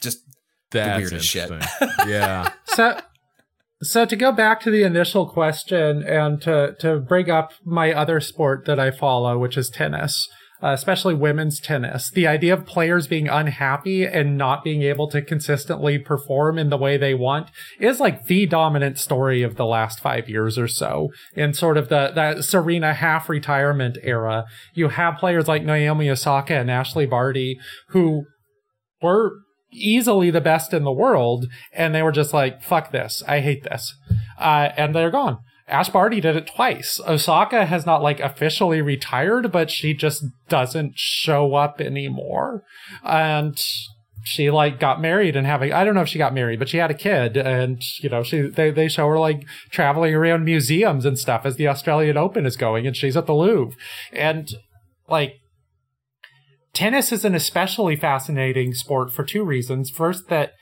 Just 0.00 0.18
That's 0.70 1.00
weirdest 1.00 1.26
shit. 1.26 1.50
yeah. 2.06 2.50
so 2.66 3.00
so 3.80 4.04
to 4.04 4.16
go 4.16 4.32
back 4.32 4.60
to 4.62 4.70
the 4.70 4.82
initial 4.82 5.26
question 5.26 6.02
and 6.02 6.42
to 6.42 6.76
to 6.80 6.98
bring 6.98 7.30
up 7.30 7.52
my 7.64 7.92
other 7.92 8.20
sport 8.20 8.64
that 8.66 8.78
I 8.78 8.90
follow, 8.90 9.38
which 9.38 9.56
is 9.56 9.70
tennis. 9.70 10.28
Uh, 10.60 10.72
especially 10.72 11.14
women's 11.14 11.60
tennis, 11.60 12.10
the 12.10 12.26
idea 12.26 12.52
of 12.52 12.66
players 12.66 13.06
being 13.06 13.28
unhappy 13.28 14.04
and 14.04 14.36
not 14.36 14.64
being 14.64 14.82
able 14.82 15.08
to 15.08 15.22
consistently 15.22 15.98
perform 15.98 16.58
in 16.58 16.68
the 16.68 16.76
way 16.76 16.96
they 16.96 17.14
want 17.14 17.48
is 17.78 18.00
like 18.00 18.24
the 18.24 18.44
dominant 18.44 18.98
story 18.98 19.42
of 19.44 19.54
the 19.54 19.64
last 19.64 20.00
five 20.00 20.28
years 20.28 20.58
or 20.58 20.66
so. 20.66 21.10
In 21.36 21.54
sort 21.54 21.76
of 21.76 21.88
the 21.88 22.10
that 22.14 22.42
Serena 22.42 22.92
half 22.92 23.28
retirement 23.28 23.98
era, 24.02 24.46
you 24.74 24.88
have 24.88 25.18
players 25.18 25.46
like 25.46 25.62
Naomi 25.62 26.10
Osaka 26.10 26.54
and 26.54 26.70
Ashley 26.70 27.06
Barty 27.06 27.60
who 27.90 28.24
were 29.00 29.30
easily 29.72 30.30
the 30.30 30.40
best 30.40 30.72
in 30.72 30.84
the 30.84 30.92
world, 30.92 31.46
and 31.72 31.94
they 31.94 32.02
were 32.02 32.12
just 32.12 32.32
like, 32.32 32.62
"Fuck 32.62 32.90
this! 32.90 33.22
I 33.26 33.40
hate 33.40 33.64
this," 33.64 33.94
uh, 34.38 34.70
and 34.76 34.94
they're 34.94 35.10
gone. 35.10 35.38
Ash 35.68 35.88
Barty 35.88 36.20
did 36.20 36.36
it 36.36 36.46
twice. 36.46 37.00
Osaka 37.06 37.66
has 37.66 37.84
not 37.84 38.02
like 38.02 38.20
officially 38.20 38.80
retired, 38.80 39.52
but 39.52 39.70
she 39.70 39.94
just 39.94 40.24
doesn't 40.48 40.94
show 40.96 41.54
up 41.54 41.80
anymore, 41.80 42.62
and 43.04 43.58
she 44.24 44.50
like 44.50 44.80
got 44.80 45.00
married 45.00 45.36
and 45.36 45.46
having 45.46 45.72
I 45.72 45.84
don't 45.84 45.94
know 45.94 46.02
if 46.02 46.08
she 46.08 46.18
got 46.18 46.34
married, 46.34 46.58
but 46.58 46.68
she 46.68 46.78
had 46.78 46.90
a 46.90 46.94
kid, 46.94 47.36
and 47.36 47.82
you 48.00 48.08
know 48.08 48.22
she 48.22 48.42
they 48.42 48.70
they 48.70 48.88
show 48.88 49.06
her 49.08 49.18
like 49.18 49.44
traveling 49.70 50.14
around 50.14 50.44
museums 50.44 51.04
and 51.04 51.18
stuff 51.18 51.44
as 51.44 51.56
the 51.56 51.68
Australian 51.68 52.16
Open 52.16 52.46
is 52.46 52.56
going, 52.56 52.86
and 52.86 52.96
she's 52.96 53.16
at 53.16 53.26
the 53.26 53.34
Louvre, 53.34 53.76
and 54.12 54.48
like 55.08 55.34
tennis 56.72 57.12
is 57.12 57.24
an 57.24 57.34
especially 57.34 57.96
fascinating 57.96 58.72
sport 58.72 59.12
for 59.12 59.24
two 59.24 59.44
reasons. 59.44 59.90
First, 59.90 60.28
that 60.28 60.52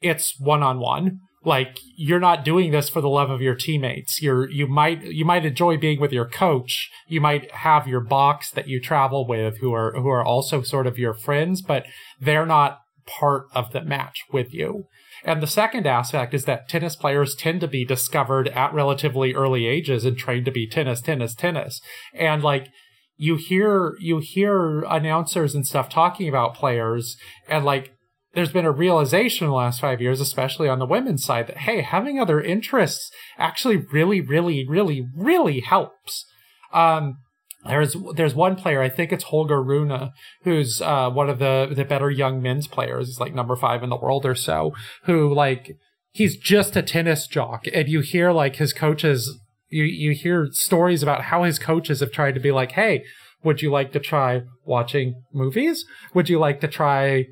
it's 0.00 0.38
one 0.38 0.62
on 0.62 0.80
one. 0.80 1.20
Like 1.44 1.78
you're 1.96 2.20
not 2.20 2.44
doing 2.44 2.70
this 2.70 2.88
for 2.88 3.00
the 3.00 3.08
love 3.08 3.30
of 3.30 3.40
your 3.40 3.54
teammates. 3.54 4.22
You're 4.22 4.48
you 4.48 4.66
might 4.66 5.02
you 5.02 5.24
might 5.24 5.44
enjoy 5.44 5.76
being 5.76 6.00
with 6.00 6.12
your 6.12 6.28
coach. 6.28 6.90
You 7.08 7.20
might 7.20 7.50
have 7.50 7.88
your 7.88 8.00
box 8.00 8.50
that 8.52 8.68
you 8.68 8.80
travel 8.80 9.26
with 9.26 9.58
who 9.58 9.72
are 9.72 9.92
who 9.92 10.08
are 10.08 10.24
also 10.24 10.62
sort 10.62 10.86
of 10.86 10.98
your 10.98 11.14
friends, 11.14 11.60
but 11.60 11.84
they're 12.20 12.46
not 12.46 12.78
part 13.06 13.46
of 13.52 13.72
the 13.72 13.82
match 13.82 14.20
with 14.32 14.54
you. 14.54 14.84
And 15.24 15.42
the 15.42 15.46
second 15.46 15.86
aspect 15.86 16.34
is 16.34 16.44
that 16.46 16.68
tennis 16.68 16.96
players 16.96 17.34
tend 17.34 17.60
to 17.60 17.68
be 17.68 17.84
discovered 17.84 18.48
at 18.48 18.74
relatively 18.74 19.34
early 19.34 19.66
ages 19.66 20.04
and 20.04 20.16
trained 20.16 20.46
to 20.46 20.52
be 20.52 20.68
tennis, 20.68 21.00
tennis, 21.00 21.34
tennis. 21.34 21.80
And 22.14 22.42
like 22.42 22.68
you 23.16 23.36
hear 23.36 23.96
you 24.00 24.18
hear 24.18 24.82
announcers 24.82 25.54
and 25.54 25.66
stuff 25.66 25.88
talking 25.88 26.28
about 26.28 26.54
players 26.54 27.16
and 27.48 27.64
like 27.64 27.92
there's 28.34 28.52
been 28.52 28.64
a 28.64 28.72
realization 28.72 29.44
in 29.44 29.50
the 29.50 29.56
last 29.56 29.80
five 29.80 30.00
years, 30.00 30.20
especially 30.20 30.68
on 30.68 30.78
the 30.78 30.86
women's 30.86 31.24
side, 31.24 31.48
that 31.48 31.58
hey, 31.58 31.82
having 31.82 32.18
other 32.18 32.40
interests 32.40 33.10
actually 33.38 33.76
really, 33.76 34.20
really, 34.20 34.66
really, 34.66 35.06
really 35.14 35.60
helps. 35.60 36.24
Um, 36.72 37.18
there's 37.64 37.94
there's 38.16 38.34
one 38.34 38.56
player, 38.56 38.82
I 38.82 38.88
think 38.88 39.12
it's 39.12 39.24
Holger 39.24 39.62
Rune, 39.62 40.10
who's 40.42 40.80
uh, 40.80 41.10
one 41.10 41.30
of 41.30 41.38
the 41.38 41.72
the 41.74 41.84
better 41.84 42.10
young 42.10 42.42
men's 42.42 42.66
players. 42.66 43.08
He's 43.08 43.20
like 43.20 43.34
number 43.34 43.54
five 43.54 43.82
in 43.82 43.90
the 43.90 43.96
world 43.96 44.26
or 44.26 44.34
so. 44.34 44.72
Who 45.04 45.32
like 45.32 45.76
he's 46.10 46.36
just 46.36 46.74
a 46.74 46.82
tennis 46.82 47.26
jock, 47.26 47.66
and 47.72 47.88
you 47.88 48.00
hear 48.00 48.32
like 48.32 48.56
his 48.56 48.72
coaches. 48.72 49.38
You 49.68 49.84
you 49.84 50.12
hear 50.12 50.48
stories 50.50 51.02
about 51.02 51.24
how 51.24 51.44
his 51.44 51.58
coaches 51.58 52.00
have 52.00 52.10
tried 52.12 52.34
to 52.34 52.40
be 52.40 52.50
like, 52.50 52.72
hey, 52.72 53.04
would 53.44 53.62
you 53.62 53.70
like 53.70 53.92
to 53.92 54.00
try 54.00 54.42
watching 54.64 55.22
movies? 55.32 55.84
Would 56.14 56.28
you 56.28 56.38
like 56.38 56.60
to 56.60 56.68
try 56.68 57.26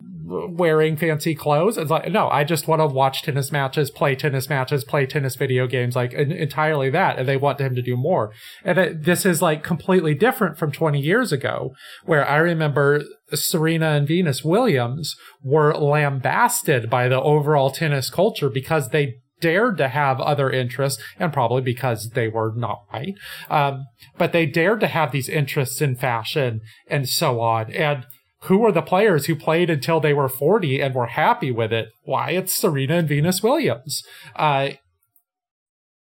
wearing 0.00 0.96
fancy 0.96 1.34
clothes. 1.34 1.76
It's 1.76 1.90
like, 1.90 2.10
no, 2.10 2.28
I 2.28 2.44
just 2.44 2.68
want 2.68 2.80
to 2.80 2.86
watch 2.86 3.22
tennis 3.22 3.50
matches, 3.50 3.90
play 3.90 4.14
tennis 4.14 4.48
matches, 4.48 4.84
play 4.84 5.06
tennis 5.06 5.34
video 5.34 5.66
games, 5.66 5.96
like 5.96 6.14
en- 6.14 6.30
entirely 6.30 6.90
that. 6.90 7.18
And 7.18 7.28
they 7.28 7.36
want 7.36 7.60
him 7.60 7.74
to 7.74 7.82
do 7.82 7.96
more. 7.96 8.32
And 8.64 8.78
it, 8.78 9.04
this 9.04 9.26
is 9.26 9.42
like 9.42 9.64
completely 9.64 10.14
different 10.14 10.58
from 10.58 10.70
20 10.70 11.00
years 11.00 11.32
ago, 11.32 11.74
where 12.04 12.26
I 12.26 12.36
remember 12.36 13.02
Serena 13.34 13.90
and 13.90 14.06
Venus 14.06 14.44
Williams 14.44 15.16
were 15.42 15.74
lambasted 15.74 16.88
by 16.88 17.08
the 17.08 17.20
overall 17.20 17.70
tennis 17.70 18.10
culture 18.10 18.48
because 18.48 18.90
they 18.90 19.16
dared 19.40 19.78
to 19.78 19.88
have 19.88 20.20
other 20.20 20.50
interests 20.50 21.02
and 21.18 21.32
probably 21.32 21.62
because 21.62 22.10
they 22.10 22.28
were 22.28 22.52
not 22.56 22.82
white. 22.90 23.14
Um, 23.48 23.86
but 24.16 24.32
they 24.32 24.46
dared 24.46 24.80
to 24.80 24.88
have 24.88 25.12
these 25.12 25.28
interests 25.28 25.80
in 25.80 25.96
fashion 25.96 26.60
and 26.88 27.08
so 27.08 27.40
on. 27.40 27.72
And 27.72 28.04
who 28.42 28.64
are 28.64 28.72
the 28.72 28.82
players 28.82 29.26
who 29.26 29.34
played 29.34 29.68
until 29.68 30.00
they 30.00 30.14
were 30.14 30.28
40 30.28 30.80
and 30.80 30.94
were 30.94 31.06
happy 31.06 31.50
with 31.50 31.72
it? 31.72 31.88
Why, 32.04 32.30
it's 32.30 32.54
Serena 32.54 32.98
and 32.98 33.08
Venus 33.08 33.42
Williams. 33.42 34.02
Uh, 34.36 34.70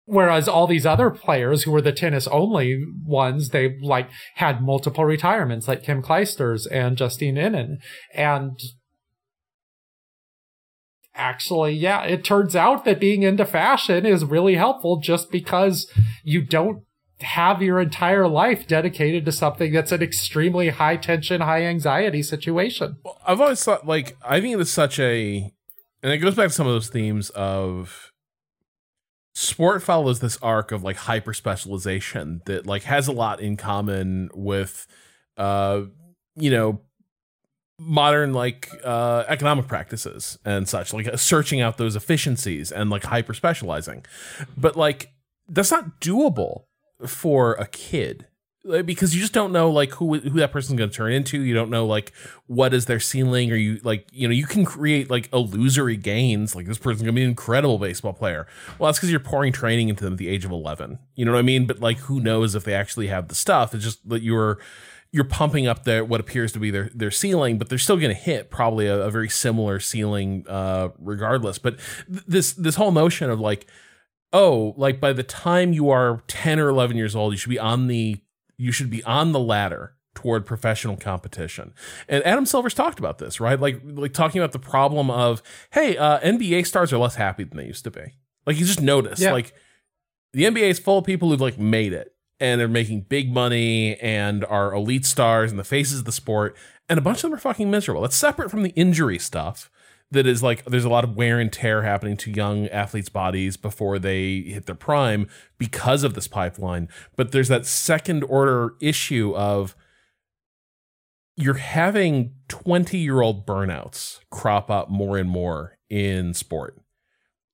whereas 0.04 0.48
all 0.48 0.66
these 0.66 0.86
other 0.86 1.10
players 1.10 1.62
who 1.62 1.70
were 1.70 1.82
the 1.82 1.92
tennis 1.92 2.26
only 2.28 2.84
ones, 3.04 3.50
they 3.50 3.78
like 3.80 4.08
had 4.36 4.62
multiple 4.62 5.04
retirements, 5.04 5.68
like 5.68 5.82
Kim 5.82 6.02
Clijsters 6.02 6.66
and 6.70 6.96
Justine 6.96 7.36
Henin. 7.36 7.76
And 8.14 8.58
actually, 11.14 11.74
yeah, 11.74 12.02
it 12.02 12.24
turns 12.24 12.56
out 12.56 12.84
that 12.84 13.00
being 13.00 13.22
into 13.22 13.44
fashion 13.44 14.06
is 14.06 14.24
really 14.24 14.54
helpful 14.54 15.00
just 15.00 15.30
because 15.30 15.90
you 16.24 16.42
don't 16.42 16.84
have 17.22 17.62
your 17.62 17.80
entire 17.80 18.28
life 18.28 18.66
dedicated 18.66 19.24
to 19.24 19.32
something 19.32 19.72
that's 19.72 19.92
an 19.92 20.02
extremely 20.02 20.70
high 20.70 20.96
tension, 20.96 21.40
high 21.40 21.62
anxiety 21.64 22.22
situation. 22.22 22.96
I've 23.26 23.40
always 23.40 23.62
thought 23.62 23.86
like 23.86 24.16
I 24.24 24.40
think 24.40 24.60
it's 24.60 24.70
such 24.70 24.98
a 24.98 25.52
and 26.02 26.12
it 26.12 26.18
goes 26.18 26.34
back 26.34 26.48
to 26.48 26.54
some 26.54 26.66
of 26.66 26.72
those 26.72 26.88
themes 26.88 27.30
of 27.30 28.12
sport 29.34 29.82
follows 29.82 30.20
this 30.20 30.38
arc 30.42 30.72
of 30.72 30.82
like 30.82 30.96
hyper 30.96 31.32
specialization 31.32 32.42
that 32.44 32.66
like 32.66 32.82
has 32.82 33.08
a 33.08 33.12
lot 33.12 33.40
in 33.40 33.56
common 33.56 34.28
with 34.34 34.86
uh 35.38 35.82
you 36.36 36.50
know 36.50 36.80
modern 37.78 38.34
like 38.34 38.68
uh 38.84 39.24
economic 39.28 39.66
practices 39.66 40.38
and 40.44 40.68
such 40.68 40.92
like 40.92 41.08
uh, 41.08 41.16
searching 41.16 41.60
out 41.60 41.78
those 41.78 41.96
efficiencies 41.96 42.70
and 42.70 42.90
like 42.90 43.04
hyper 43.04 43.32
specializing 43.32 44.04
but 44.56 44.76
like 44.76 45.12
that's 45.48 45.70
not 45.70 45.98
doable 46.00 46.64
for 47.06 47.54
a 47.54 47.66
kid. 47.66 48.26
Because 48.84 49.12
you 49.12 49.20
just 49.20 49.32
don't 49.32 49.50
know 49.50 49.68
like 49.72 49.90
who 49.94 50.20
who 50.20 50.38
that 50.38 50.52
person's 50.52 50.78
going 50.78 50.88
to 50.88 50.96
turn 50.96 51.12
into. 51.12 51.40
You 51.40 51.52
don't 51.52 51.68
know 51.68 51.84
like 51.84 52.12
what 52.46 52.72
is 52.72 52.86
their 52.86 53.00
ceiling? 53.00 53.50
Or 53.50 53.56
you 53.56 53.80
like 53.82 54.06
you 54.12 54.28
know 54.28 54.32
you 54.32 54.46
can 54.46 54.64
create 54.64 55.10
like 55.10 55.28
illusory 55.32 55.96
gains. 55.96 56.54
Like 56.54 56.66
this 56.66 56.78
person's 56.78 57.02
going 57.02 57.12
to 57.12 57.18
be 57.18 57.24
an 57.24 57.30
incredible 57.30 57.78
baseball 57.78 58.12
player. 58.12 58.46
Well 58.78 58.86
that's 58.86 58.98
because 58.98 59.10
you're 59.10 59.18
pouring 59.18 59.52
training 59.52 59.88
into 59.88 60.04
them 60.04 60.12
at 60.12 60.18
the 60.20 60.28
age 60.28 60.44
of 60.44 60.52
11 60.52 61.00
you 61.16 61.24
know 61.24 61.32
what 61.32 61.38
i 61.38 61.42
mean? 61.42 61.66
But 61.66 61.80
like 61.80 61.98
who 61.98 62.20
knows 62.20 62.54
if 62.54 62.62
they 62.62 62.72
actually 62.72 63.08
have 63.08 63.26
the 63.26 63.34
stuff. 63.34 63.74
It's 63.74 63.82
just 63.82 64.08
that 64.08 64.22
you're 64.22 64.60
you're 65.12 65.24
pumping 65.24 65.66
up 65.66 65.84
their 65.84 66.04
what 66.04 66.20
appears 66.20 66.52
to 66.52 66.58
be 66.58 66.70
their 66.70 66.90
their 66.94 67.10
ceiling, 67.10 67.58
but 67.58 67.68
they're 67.68 67.78
still 67.78 67.98
going 67.98 68.14
to 68.14 68.20
hit 68.20 68.50
probably 68.50 68.86
a, 68.86 69.02
a, 69.02 69.10
very 69.10 69.28
similar 69.28 69.78
ceiling 69.78 70.44
uh, 70.48 70.88
regardless. 70.98 71.58
But 71.58 71.78
th- 72.08 72.24
this 72.26 72.52
this 72.54 72.76
whole 72.76 72.92
notion 72.92 73.30
of 73.30 73.38
like, 73.38 73.66
oh, 74.32 74.74
like 74.76 75.00
by 75.00 75.12
the 75.12 75.22
time 75.22 75.72
you 75.72 75.90
are 75.90 76.22
ten 76.26 76.58
or 76.58 76.68
eleven 76.68 76.96
years 76.96 77.14
old, 77.14 77.32
you 77.32 77.38
should 77.38 77.50
be 77.50 77.58
on 77.58 77.86
the 77.86 78.20
you 78.56 78.72
should 78.72 78.90
be 78.90 79.02
on 79.04 79.32
the 79.32 79.40
ladder 79.40 79.94
toward 80.14 80.46
professional 80.46 80.96
competition. 80.96 81.72
And 82.08 82.24
Adam 82.24 82.46
Silver's 82.46 82.74
talked 82.74 82.98
about 82.98 83.18
this, 83.18 83.40
right? 83.40 83.58
Like 83.58 83.80
like 83.84 84.12
talking 84.12 84.40
about 84.40 84.52
the 84.52 84.58
problem 84.58 85.10
of 85.10 85.42
hey, 85.72 85.96
uh, 85.96 86.20
NBA 86.20 86.66
stars 86.66 86.92
are 86.92 86.98
less 86.98 87.16
happy 87.16 87.44
than 87.44 87.56
they 87.56 87.66
used 87.66 87.84
to 87.84 87.90
be. 87.90 88.14
Like 88.46 88.58
you 88.58 88.66
just 88.66 88.82
notice, 88.82 89.20
yeah. 89.20 89.32
like 89.32 89.52
the 90.32 90.44
NBA 90.44 90.70
is 90.70 90.78
full 90.78 90.98
of 90.98 91.04
people 91.04 91.30
who've 91.30 91.40
like 91.40 91.58
made 91.58 91.92
it 91.92 92.14
and 92.40 92.60
are 92.60 92.68
making 92.68 93.02
big 93.02 93.32
money 93.32 93.96
and 94.00 94.44
are 94.44 94.74
elite 94.74 95.06
stars 95.06 95.50
and 95.50 95.58
the 95.58 95.64
faces 95.64 96.00
of 96.00 96.04
the 96.04 96.12
sport, 96.12 96.56
and 96.88 96.98
a 96.98 97.02
bunch 97.02 97.18
of 97.18 97.22
them 97.22 97.34
are 97.34 97.40
fucking 97.40 97.70
miserable. 97.70 98.02
That's 98.02 98.16
separate 98.16 98.50
from 98.50 98.62
the 98.62 98.70
injury 98.70 99.18
stuff. 99.18 99.70
That 100.12 100.26
is 100.26 100.42
like 100.42 100.64
there's 100.64 100.84
a 100.84 100.90
lot 100.90 101.04
of 101.04 101.16
wear 101.16 101.40
and 101.40 101.52
tear 101.52 101.82
happening 101.82 102.16
to 102.18 102.30
young 102.30 102.68
athletes' 102.68 103.08
bodies 103.08 103.56
before 103.56 103.98
they 103.98 104.40
hit 104.42 104.66
their 104.66 104.74
prime 104.74 105.26
because 105.58 106.04
of 106.04 106.14
this 106.14 106.28
pipeline. 106.28 106.88
But 107.16 107.32
there's 107.32 107.48
that 107.48 107.66
second 107.66 108.22
order 108.24 108.74
issue 108.80 109.34
of 109.34 109.74
you're 111.36 111.54
having 111.54 112.34
20 112.48 112.98
year 112.98 113.20
old 113.20 113.46
burnouts 113.46 114.20
crop 114.30 114.70
up 114.70 114.90
more 114.90 115.16
and 115.16 115.28
more 115.28 115.78
in 115.88 116.34
sport. 116.34 116.78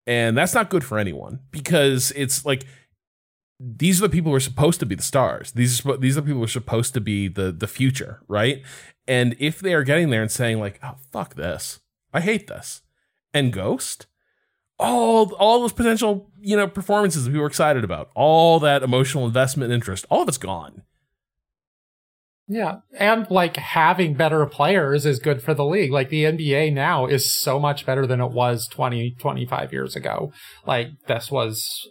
And 0.07 0.37
that's 0.37 0.55
not 0.55 0.71
good 0.71 0.85
for 0.85 0.99
anyone 0.99 1.41
because 1.51 2.13
it's 2.17 2.45
like 2.45 2.65
these 3.61 4.01
are 4.01 4.09
the 4.09 4.13
people 4.13 4.31
who 4.31 4.37
are 4.37 4.41
supposed 4.41 4.81
to 4.81 4.87
be 4.87 4.95
the 4.95 5.03
stars. 5.03 5.53
These 5.53 5.85
are 5.85 5.97
these 5.97 6.17
are 6.17 6.21
the 6.21 6.27
people 6.27 6.39
who 6.39 6.45
are 6.45 6.49
supposed 6.49 6.95
to 6.95 7.01
be 7.01 7.29
the 7.29 7.53
the 7.53 7.67
future, 7.67 8.23
right? 8.29 8.63
And 9.07 9.37
if 9.39 9.61
they 9.61 9.75
are 9.75 9.85
getting 9.85 10.11
there 10.11 10.23
and 10.23 10.31
saying 10.31 10.61
like, 10.61 10.79
"Oh 10.83 10.97
fuck 11.13 11.35
this, 11.35 11.81
I 12.13 12.21
hate 12.21 12.47
this," 12.47 12.83
and 13.35 13.53
Ghost, 13.53 14.07
all 14.79 15.33
all 15.35 15.61
those 15.61 15.73
potential 15.73 16.31
you 16.41 16.57
know 16.57 16.67
performances 16.67 17.25
that 17.25 17.33
we 17.33 17.39
were 17.39 17.47
excited 17.47 17.85
about, 17.85 18.11
all 18.15 18.61
that 18.61 18.83
emotional 18.83 19.27
investment, 19.27 19.73
interest, 19.73 20.07
all 20.11 20.23
of 20.23 20.29
it's 20.29 20.39
gone. 20.39 20.83
Yeah. 22.49 22.77
And 22.99 23.31
like 23.31 23.57
having 23.57 24.15
better 24.15 24.45
players 24.47 25.05
is 25.05 25.19
good 25.19 25.43
for 25.43 25.53
the 25.53 25.67
league. 25.67 25.93
Like 25.93 26.09
the 26.09 26.25
NBA 26.25 26.73
now 26.73 27.05
is 27.07 27.31
so 27.31 27.61
much 27.61 27.85
better 27.85 28.07
than 28.07 28.23
it 28.23 28.31
was 28.31 28.67
20, 28.69 29.17
25 29.19 29.73
years 29.73 29.95
ago. 29.95 30.33
Like 30.67 30.89
this 31.07 31.31
was 31.31 31.87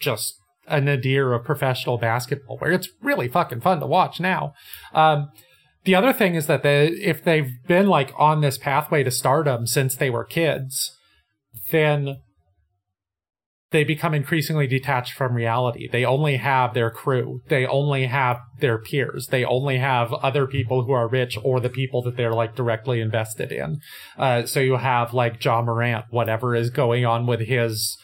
just 0.00 0.34
a 0.66 0.80
nadir 0.80 1.32
of 1.32 1.44
professional 1.44 1.98
basketball 1.98 2.58
where 2.58 2.72
it's 2.72 2.88
really 3.00 3.28
fucking 3.28 3.60
fun 3.60 3.78
to 3.78 3.86
watch 3.86 4.18
now. 4.18 4.54
Um, 4.92 5.30
the 5.84 5.94
other 5.94 6.12
thing 6.12 6.34
is 6.34 6.46
that 6.46 6.62
they, 6.62 6.86
if 6.86 7.24
they've 7.24 7.52
been 7.66 7.86
like 7.86 8.12
on 8.16 8.40
this 8.40 8.58
pathway 8.58 9.02
to 9.02 9.10
stardom 9.10 9.66
since 9.66 9.96
they 9.96 10.10
were 10.10 10.24
kids, 10.24 10.96
then 11.70 12.18
they 13.72 13.82
become 13.84 14.14
increasingly 14.14 14.66
detached 14.66 15.14
from 15.14 15.34
reality. 15.34 15.88
They 15.90 16.04
only 16.04 16.36
have 16.36 16.74
their 16.74 16.90
crew. 16.90 17.40
They 17.48 17.66
only 17.66 18.06
have 18.06 18.38
their 18.60 18.78
peers. 18.78 19.28
They 19.28 19.44
only 19.44 19.78
have 19.78 20.12
other 20.12 20.46
people 20.46 20.84
who 20.84 20.92
are 20.92 21.08
rich 21.08 21.36
or 21.42 21.58
the 21.58 21.70
people 21.70 22.02
that 22.02 22.16
they're 22.16 22.34
like 22.34 22.54
directly 22.54 23.00
invested 23.00 23.50
in. 23.50 23.80
Uh, 24.16 24.44
so 24.44 24.60
you 24.60 24.76
have 24.76 25.14
like 25.14 25.42
Ja 25.42 25.62
Morant, 25.62 26.04
whatever 26.10 26.54
is 26.54 26.70
going 26.70 27.04
on 27.04 27.26
with 27.26 27.40
his 27.40 27.96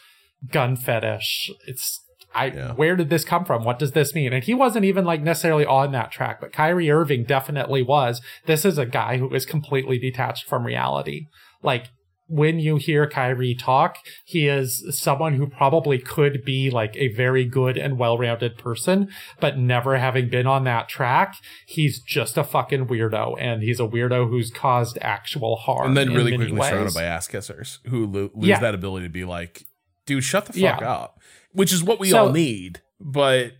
gun 0.51 0.75
fetish. 0.75 1.51
It's 1.67 2.03
I 2.33 2.47
yeah. 2.47 2.73
where 2.73 2.95
did 2.95 3.09
this 3.09 3.25
come 3.25 3.45
from? 3.45 3.63
What 3.63 3.79
does 3.79 3.93
this 3.93 4.13
mean? 4.13 4.33
And 4.33 4.43
he 4.43 4.53
wasn't 4.53 4.85
even 4.85 5.05
like 5.05 5.21
necessarily 5.21 5.65
on 5.65 5.91
that 5.93 6.11
track, 6.11 6.39
but 6.39 6.53
Kyrie 6.53 6.91
Irving 6.91 7.23
definitely 7.23 7.81
was. 7.81 8.21
This 8.45 8.65
is 8.65 8.77
a 8.77 8.85
guy 8.85 9.17
who 9.17 9.33
is 9.33 9.45
completely 9.45 9.97
detached 9.97 10.47
from 10.47 10.65
reality. 10.65 11.27
Like 11.63 11.87
when 12.29 12.59
you 12.59 12.77
hear 12.77 13.09
Kyrie 13.09 13.55
talk, 13.55 13.97
he 14.23 14.47
is 14.47 14.85
someone 14.91 15.33
who 15.33 15.47
probably 15.47 15.97
could 15.97 16.43
be 16.45 16.69
like 16.69 16.95
a 16.95 17.07
very 17.09 17.43
good 17.43 17.75
and 17.75 17.97
well-rounded 17.97 18.57
person, 18.57 19.09
but 19.39 19.57
never 19.57 19.97
having 19.97 20.29
been 20.29 20.45
on 20.45 20.63
that 20.65 20.87
track, 20.87 21.35
he's 21.65 21.99
just 21.99 22.37
a 22.37 22.43
fucking 22.43 22.85
weirdo, 22.85 23.35
and 23.39 23.63
he's 23.63 23.79
a 23.79 23.87
weirdo 23.87 24.29
who's 24.29 24.51
caused 24.51 24.99
actual 25.01 25.55
harm. 25.55 25.87
And 25.87 25.97
then 25.97 26.13
really 26.13 26.37
quickly 26.37 26.55
ways. 26.55 26.69
surrounded 26.69 26.93
by 26.93 27.03
ass 27.03 27.27
kissers 27.27 27.79
who 27.87 28.05
lo- 28.05 28.29
lose 28.35 28.49
yeah. 28.49 28.59
that 28.59 28.75
ability 28.75 29.07
to 29.07 29.11
be 29.11 29.25
like, 29.25 29.65
dude, 30.05 30.23
shut 30.23 30.45
the 30.45 30.53
fuck 30.53 30.81
yeah. 30.81 30.91
up 30.91 31.18
which 31.51 31.73
is 31.73 31.83
what 31.83 31.99
we 31.99 32.09
so, 32.09 32.25
all 32.25 32.31
need. 32.31 32.81
But 32.99 33.53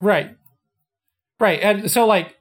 right, 0.00 0.36
right, 1.40 1.60
and 1.62 1.90
so 1.90 2.06
like, 2.06 2.34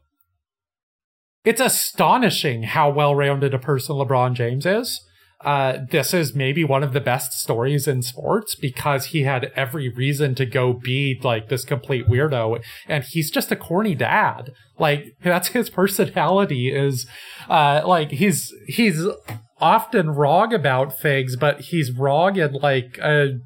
it's 1.44 1.62
astonishing 1.62 2.64
how 2.64 2.90
well-rounded 2.90 3.54
a 3.54 3.60
person 3.60 3.96
LeBron 3.96 4.34
James 4.34 4.66
is. 4.66 5.06
Uh, 5.44 5.80
this 5.92 6.14
is 6.14 6.34
maybe 6.34 6.64
one 6.64 6.84
of 6.84 6.94
the 6.94 7.02
best 7.02 7.34
stories 7.34 7.86
in 7.86 8.02
sports 8.02 8.56
because 8.56 9.08
he 9.08 9.24
had 9.24 9.52
every 9.58 9.90
reason 9.90 10.36
to 10.36 10.46
go 10.46 10.72
be 10.72 11.20
like 11.22 11.50
this 11.50 11.66
complete 11.66 12.08
weirdo 12.08 12.64
and 12.88 13.04
he's 13.04 13.30
just 13.30 13.52
a 13.52 13.56
corny 13.58 13.94
dad. 13.94 14.54
Like 14.80 15.18
that's 15.22 15.50
his 15.50 15.70
personality 15.70 16.74
is, 16.74 17.06
uh, 17.50 17.82
like 17.86 18.12
he's, 18.12 18.54
he's 18.68 19.06
often 19.60 20.12
wrong 20.12 20.54
about 20.54 20.98
things, 20.98 21.36
but 21.36 21.60
he's 21.60 21.92
wrong 21.92 22.38
in 22.38 22.54
like 22.54 22.98
a 23.00 23.40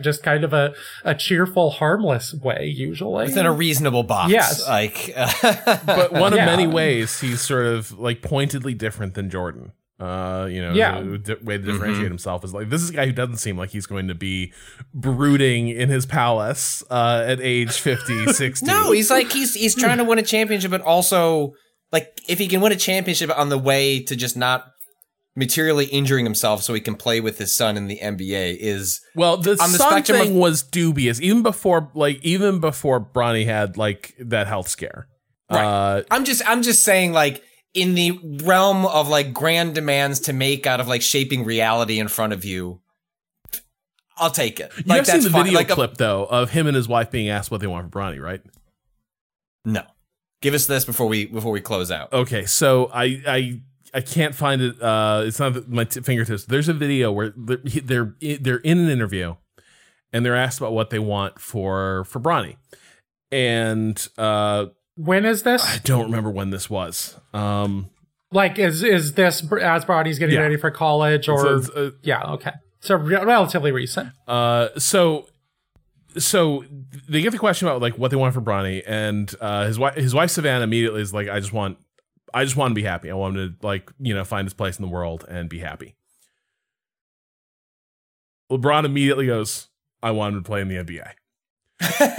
just 0.00 0.22
kind 0.22 0.44
of 0.44 0.52
a, 0.52 0.74
a 1.04 1.14
cheerful, 1.14 1.70
harmless 1.70 2.34
way, 2.34 2.66
usually 2.66 3.26
within 3.26 3.46
a 3.46 3.52
reasonable 3.52 4.02
box. 4.02 4.30
Yes, 4.30 4.66
like, 4.68 5.12
but 5.86 6.12
one 6.12 6.32
of 6.32 6.38
yeah. 6.38 6.46
many 6.46 6.66
ways 6.66 7.20
he's 7.20 7.40
sort 7.40 7.66
of 7.66 7.98
like 7.98 8.22
pointedly 8.22 8.74
different 8.74 9.14
than 9.14 9.30
Jordan. 9.30 9.72
Uh, 10.00 10.48
you 10.50 10.60
know, 10.60 10.72
yeah. 10.72 11.00
the, 11.00 11.38
way 11.42 11.56
to 11.56 11.62
differentiate 11.62 11.98
mm-hmm. 11.98 12.08
himself 12.08 12.44
is 12.44 12.52
like 12.52 12.68
this 12.68 12.82
is 12.82 12.90
a 12.90 12.92
guy 12.92 13.06
who 13.06 13.12
doesn't 13.12 13.36
seem 13.36 13.56
like 13.56 13.70
he's 13.70 13.86
going 13.86 14.08
to 14.08 14.14
be 14.14 14.52
brooding 14.92 15.68
in 15.68 15.88
his 15.88 16.04
palace 16.04 16.82
uh, 16.90 17.24
at 17.24 17.40
age 17.40 17.72
50, 17.72 18.26
60. 18.32 18.66
no, 18.66 18.90
he's 18.90 19.08
like 19.08 19.30
he's 19.30 19.54
he's 19.54 19.74
trying 19.74 19.98
to 19.98 20.04
win 20.04 20.18
a 20.18 20.22
championship, 20.22 20.72
but 20.72 20.80
also 20.80 21.54
like 21.92 22.20
if 22.28 22.40
he 22.40 22.48
can 22.48 22.60
win 22.60 22.72
a 22.72 22.76
championship 22.76 23.30
on 23.38 23.50
the 23.50 23.58
way 23.58 24.02
to 24.02 24.16
just 24.16 24.36
not 24.36 24.73
materially 25.36 25.86
injuring 25.86 26.24
himself 26.24 26.62
so 26.62 26.74
he 26.74 26.80
can 26.80 26.94
play 26.94 27.20
with 27.20 27.38
his 27.38 27.54
son 27.54 27.76
in 27.76 27.88
the 27.88 27.98
NBA 27.98 28.56
is 28.58 29.00
well 29.14 29.36
the, 29.36 29.52
on 29.52 29.72
the 29.72 29.78
son 29.78 30.02
thing 30.02 30.30
of, 30.30 30.36
was 30.36 30.62
dubious 30.62 31.20
even 31.20 31.42
before 31.42 31.90
like 31.94 32.24
even 32.24 32.60
before 32.60 33.00
Bronny 33.00 33.44
had 33.44 33.76
like 33.76 34.14
that 34.18 34.46
health 34.46 34.68
scare. 34.68 35.08
Right. 35.50 35.64
Uh, 35.64 36.02
I'm 36.10 36.24
just 36.24 36.42
I'm 36.48 36.62
just 36.62 36.84
saying 36.84 37.12
like 37.12 37.42
in 37.74 37.94
the 37.94 38.18
realm 38.44 38.86
of 38.86 39.08
like 39.08 39.32
grand 39.32 39.74
demands 39.74 40.20
to 40.20 40.32
make 40.32 40.66
out 40.66 40.80
of 40.80 40.86
like 40.86 41.02
shaping 41.02 41.44
reality 41.44 41.98
in 41.98 42.08
front 42.08 42.32
of 42.32 42.44
you. 42.44 42.80
I'll 44.16 44.30
take 44.30 44.60
it. 44.60 44.70
Like, 44.86 44.98
have 44.98 45.06
seen 45.08 45.22
the 45.22 45.30
fine. 45.30 45.44
video 45.44 45.58
like 45.58 45.68
clip 45.68 45.94
a, 45.94 45.96
though 45.96 46.24
of 46.24 46.50
him 46.50 46.68
and 46.68 46.76
his 46.76 46.86
wife 46.86 47.10
being 47.10 47.28
asked 47.28 47.50
what 47.50 47.60
they 47.60 47.66
want 47.66 47.90
for 47.90 47.98
Bronny, 47.98 48.20
right? 48.20 48.40
No. 49.64 49.82
Give 50.40 50.54
us 50.54 50.66
this 50.66 50.84
before 50.84 51.08
we 51.08 51.26
before 51.26 51.50
we 51.50 51.60
close 51.60 51.90
out. 51.90 52.12
Okay, 52.12 52.46
so 52.46 52.90
I 52.94 53.22
I 53.26 53.60
I 53.94 54.00
can't 54.00 54.34
find 54.34 54.60
it. 54.60 54.82
Uh, 54.82 55.22
it's 55.24 55.38
not 55.38 55.68
my 55.68 55.84
t- 55.84 56.00
fingertips. 56.00 56.46
There's 56.46 56.68
a 56.68 56.74
video 56.74 57.12
where 57.12 57.32
they're, 57.36 57.60
they're 57.82 58.14
they're 58.40 58.56
in 58.58 58.78
an 58.78 58.90
interview, 58.90 59.36
and 60.12 60.26
they're 60.26 60.36
asked 60.36 60.58
about 60.58 60.72
what 60.72 60.90
they 60.90 60.98
want 60.98 61.40
for 61.40 62.04
for 62.04 62.20
Bronny, 62.20 62.56
and 63.30 64.06
uh, 64.18 64.66
when 64.96 65.24
is 65.24 65.44
this? 65.44 65.62
I 65.64 65.78
don't 65.84 66.06
remember 66.06 66.30
when 66.30 66.50
this 66.50 66.68
was. 66.68 67.18
Um, 67.32 67.90
like 68.32 68.58
is 68.58 68.82
is 68.82 69.14
this 69.14 69.42
as 69.62 69.84
Bronny's 69.84 70.18
getting 70.18 70.34
yeah. 70.34 70.42
ready 70.42 70.56
for 70.56 70.70
college 70.70 71.28
or? 71.28 71.46
uh, 71.46 71.90
yeah, 72.02 72.24
okay. 72.32 72.52
So 72.80 72.96
re- 72.96 73.24
relatively 73.24 73.72
recent. 73.72 74.10
Uh, 74.26 74.68
so 74.76 75.26
so 76.18 76.64
they 77.08 77.22
get 77.22 77.30
the 77.32 77.38
question 77.38 77.66
about 77.66 77.80
like 77.80 77.98
what 77.98 78.10
they 78.10 78.16
want 78.16 78.34
for 78.34 78.40
Bronny, 78.40 78.82
and 78.86 79.32
uh, 79.40 79.66
his 79.66 79.78
wife, 79.78 79.94
his 79.94 80.14
wife 80.14 80.30
Savannah 80.30 80.64
immediately 80.64 81.00
is 81.00 81.12
like, 81.12 81.28
"I 81.28 81.40
just 81.40 81.52
want, 81.52 81.78
I 82.34 82.44
just 82.44 82.56
want 82.56 82.72
to 82.72 82.74
be 82.74 82.82
happy. 82.82 83.10
I 83.10 83.14
want 83.14 83.36
him 83.36 83.56
to 83.60 83.66
like, 83.66 83.90
you 83.98 84.14
know, 84.14 84.24
find 84.24 84.44
his 84.44 84.54
place 84.54 84.78
in 84.78 84.84
the 84.84 84.90
world 84.90 85.24
and 85.28 85.48
be 85.48 85.60
happy." 85.60 85.96
LeBron 88.50 88.84
immediately 88.84 89.26
goes, 89.26 89.68
"I 90.02 90.10
want 90.10 90.34
him 90.34 90.42
to 90.42 90.46
play 90.46 90.60
in 90.60 90.68
the 90.68 90.76
NBA." 90.76 91.14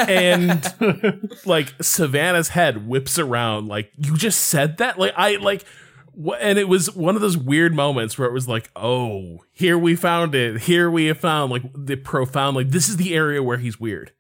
and 0.08 1.30
like 1.46 1.74
Savannah's 1.82 2.50
head 2.50 2.88
whips 2.88 3.18
around 3.18 3.68
like 3.68 3.92
you 3.98 4.18
just 4.18 4.42
said 4.42 4.78
that 4.78 5.00
like 5.00 5.14
I 5.16 5.38
like 5.38 5.64
wh- 6.22 6.36
and 6.40 6.60
it 6.60 6.68
was 6.68 6.94
one 6.94 7.16
of 7.16 7.22
those 7.22 7.38
weird 7.38 7.74
moments 7.74 8.18
where 8.18 8.28
it 8.28 8.34
was 8.34 8.48
like 8.48 8.70
oh 8.76 9.40
here 9.54 9.78
we 9.78 9.96
found 9.96 10.36
it 10.36 10.62
here 10.62 10.90
we 10.90 11.06
have 11.06 11.20
found 11.20 11.52
like 11.52 11.64
the 11.74 11.96
profound 11.96 12.58
like 12.58 12.70
this 12.70 12.90
is 12.90 12.98
the 12.98 13.16
area 13.16 13.42
where 13.42 13.58
he's 13.58 13.80
weird 13.80 14.12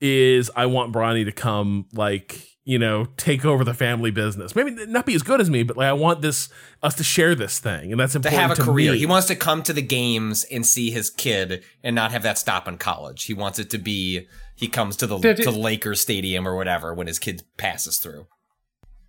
is 0.00 0.50
I 0.54 0.66
want 0.66 0.92
Bronny 0.92 1.24
to 1.24 1.32
come 1.32 1.86
like 1.92 2.51
you 2.64 2.78
know 2.78 3.06
take 3.16 3.44
over 3.44 3.64
the 3.64 3.74
family 3.74 4.10
business 4.10 4.54
maybe 4.54 4.70
not 4.86 5.04
be 5.04 5.14
as 5.14 5.22
good 5.22 5.40
as 5.40 5.50
me 5.50 5.62
but 5.62 5.76
like 5.76 5.88
I 5.88 5.92
want 5.92 6.22
this 6.22 6.48
us 6.82 6.94
to 6.94 7.04
share 7.04 7.34
this 7.34 7.58
thing 7.58 7.90
and 7.90 8.00
that's 8.00 8.14
important 8.14 8.22
to 8.22 8.42
important 8.42 8.42
have 8.42 8.50
a 8.50 8.54
to 8.54 8.62
career. 8.62 8.92
me. 8.92 8.98
He 8.98 9.06
wants 9.06 9.26
to 9.28 9.36
come 9.36 9.62
to 9.64 9.72
the 9.72 9.82
games 9.82 10.44
and 10.44 10.66
see 10.66 10.90
his 10.90 11.10
kid 11.10 11.64
and 11.82 11.94
not 11.94 12.12
have 12.12 12.22
that 12.22 12.38
stop 12.38 12.68
in 12.68 12.78
college. 12.78 13.24
He 13.24 13.34
wants 13.34 13.58
it 13.58 13.70
to 13.70 13.78
be 13.78 14.26
he 14.54 14.68
comes 14.68 14.96
to 14.98 15.06
the 15.06 15.18
to 15.18 15.50
Lakers 15.50 16.00
Stadium 16.00 16.46
or 16.46 16.54
whatever 16.56 16.94
when 16.94 17.06
his 17.06 17.18
kid 17.18 17.42
passes 17.56 17.98
through. 17.98 18.26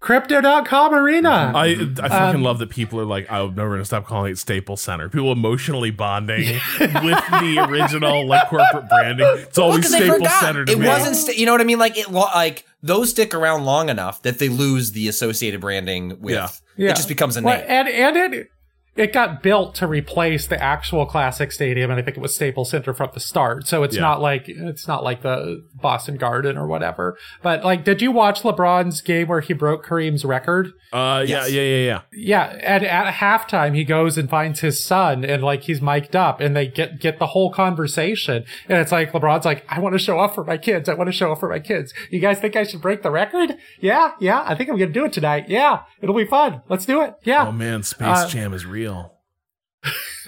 Crypto.com 0.03 0.93
arena. 0.93 1.53
I 1.55 1.63
I 2.01 2.09
fucking 2.09 2.35
Um, 2.35 2.43
love 2.43 2.59
that 2.59 2.69
people 2.69 2.99
are 2.99 3.05
like, 3.05 3.31
I'm 3.31 3.55
never 3.55 3.69
gonna 3.71 3.85
stop 3.85 4.05
calling 4.05 4.33
it 4.33 4.37
Staples 4.37 4.81
Center. 4.81 5.07
People 5.07 5.31
emotionally 5.31 5.91
bonding 5.91 6.59
with 6.79 6.89
the 6.89 7.65
original 7.69 8.27
like 8.27 8.49
corporate 8.49 8.89
branding. 8.89 9.25
It's 9.39 9.57
always 9.57 9.77
Because 9.77 9.91
they 9.93 10.09
Staples. 10.09 10.39
Center 10.41 10.65
to 10.65 10.71
It 10.73 10.77
me. 10.79 10.87
wasn't, 10.87 11.15
sta- 11.15 11.33
you 11.37 11.45
know 11.45 11.53
what 11.53 11.61
I 11.61 11.63
mean? 11.63 11.79
Like 11.79 11.97
it, 11.97 12.11
like 12.11 12.65
those 12.83 13.11
stick 13.11 13.33
around 13.33 13.63
long 13.63 13.87
enough 13.87 14.21
that 14.23 14.39
they 14.39 14.49
lose 14.49 14.91
the 14.91 15.07
associated 15.07 15.61
branding 15.61 16.19
with. 16.19 16.33
Yeah. 16.35 16.49
Yeah. 16.75 16.89
It 16.91 16.95
just 16.97 17.07
becomes 17.07 17.37
a 17.37 17.41
Well, 17.41 17.55
name. 17.57 17.65
and 17.69 17.87
and 17.87 18.33
it 18.33 18.51
it 18.95 19.11
got 19.11 19.41
built 19.41 19.75
to 19.75 19.87
replace 19.87 20.45
the 20.47 20.61
actual 20.61 21.05
classic 21.05 21.51
stadium, 21.51 21.89
and 21.89 21.99
I 21.99 22.03
think 22.03 22.17
it 22.17 22.19
was 22.21 22.35
Staples 22.35 22.69
Center 22.69 22.93
from 22.93 23.09
the 23.13 23.19
start. 23.19 23.67
So 23.67 23.83
it's 23.83 23.95
Yeah. 23.95 24.01
not 24.01 24.21
like 24.21 24.47
it's 24.47 24.87
not 24.87 25.03
like 25.03 25.21
the 25.23 25.63
Boston 25.73 26.17
Garden 26.17 26.57
or 26.57 26.67
whatever. 26.67 27.17
But 27.41 27.63
like, 27.63 27.83
did 27.83 28.01
you 28.01 28.11
watch 28.11 28.41
LeBron's 28.43 29.01
game 29.01 29.27
where 29.27 29.41
he 29.41 29.53
broke 29.53 29.85
Kareem's 29.85 30.23
record? 30.25 30.73
Uh, 30.91 31.25
yeah, 31.27 31.39
Yes. 31.45 31.51
yeah, 31.51 31.61
yeah, 31.61 31.85
yeah. 31.85 31.99
Yeah, 32.13 32.59
and 32.61 32.85
at 32.85 33.13
halftime 33.15 33.75
he 33.75 33.83
goes 33.83 34.17
and 34.17 34.29
finds 34.29 34.59
his 34.59 34.83
son, 34.83 35.25
and 35.25 35.43
like 35.43 35.63
he's 35.63 35.81
mic'd 35.81 36.15
up, 36.15 36.39
and 36.39 36.55
they 36.55 36.67
get 36.67 36.99
get 36.99 37.17
the 37.17 37.27
whole 37.27 37.51
conversation, 37.51 38.43
and 38.69 38.77
it's 38.77 38.91
like 38.91 39.11
LeBron's 39.11 39.45
like, 39.45 39.65
"I 39.69 39.79
want 39.79 39.93
to 39.93 39.99
show 39.99 40.19
off 40.19 40.35
for 40.35 40.43
my 40.43 40.57
kids. 40.57 40.87
I 40.87 40.93
want 40.93 41.07
to 41.07 41.11
show 41.11 41.31
off 41.31 41.39
for 41.39 41.49
my 41.49 41.59
kids. 41.59 41.93
You 42.11 42.19
guys 42.19 42.39
think 42.39 42.55
I 42.55 42.63
should 42.63 42.81
break 42.81 43.01
the 43.01 43.09
record? 43.11 43.55
Yeah, 43.79 44.11
yeah. 44.19 44.43
I 44.45 44.53
think 44.55 44.69
I'm 44.69 44.77
gonna 44.77 44.91
do 44.91 45.05
it 45.05 45.13
tonight. 45.13 45.45
Yeah, 45.47 45.79
it'll 46.01 46.15
be 46.15 46.25
fun. 46.25 46.61
Let's 46.69 46.85
do 46.85 47.01
it. 47.01 47.15
Yeah." 47.23 47.47
Oh 47.47 47.51
man, 47.51 47.81
Space 47.81 48.07
Uh, 48.07 48.27
Jam 48.27 48.53
is 48.53 48.65
real. 48.67 48.82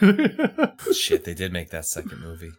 Shit, 0.93 1.23
they 1.23 1.33
did 1.33 1.53
make 1.53 1.69
that 1.71 1.85
second 1.85 2.19
movie. 2.21 2.51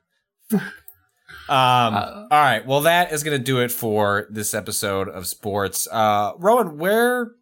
Um, 1.48 1.94
all 1.94 2.28
right. 2.30 2.64
Well, 2.66 2.82
that 2.82 3.12
is 3.12 3.22
going 3.22 3.38
to 3.38 3.42
do 3.42 3.60
it 3.60 3.70
for 3.70 4.26
this 4.30 4.54
episode 4.54 5.08
of 5.08 5.26
sports. 5.26 5.86
Uh, 5.90 6.32
Rowan, 6.38 6.78
where 6.78 7.32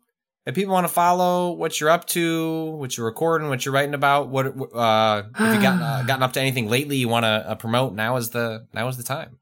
if 0.47 0.55
people 0.55 0.74
want 0.74 0.86
to 0.86 0.92
follow 0.92 1.52
what 1.52 1.81
you're 1.81 1.91
up 1.91 2.07
to, 2.08 2.70
what 2.73 2.97
you're 2.97 3.07
recording, 3.07 3.49
what 3.49 3.65
you're 3.65 3.73
writing 3.73 3.94
about, 3.94 4.28
what 4.28 4.47
uh, 4.47 5.23
if 5.39 5.55
you 5.55 5.62
gotten 5.62 5.81
uh, 5.81 6.05
gotten 6.07 6.23
up 6.23 6.34
to 6.34 6.41
anything 6.41 6.68
lately 6.68 6.97
you 6.97 7.08
want 7.08 7.24
to 7.24 7.28
uh, 7.28 7.55
promote? 7.55 7.94
Now 7.94 8.16
is 8.16 8.31
the 8.31 8.66
now 8.74 8.89
is 8.89 8.97
the 8.97 9.02
time. 9.02 9.39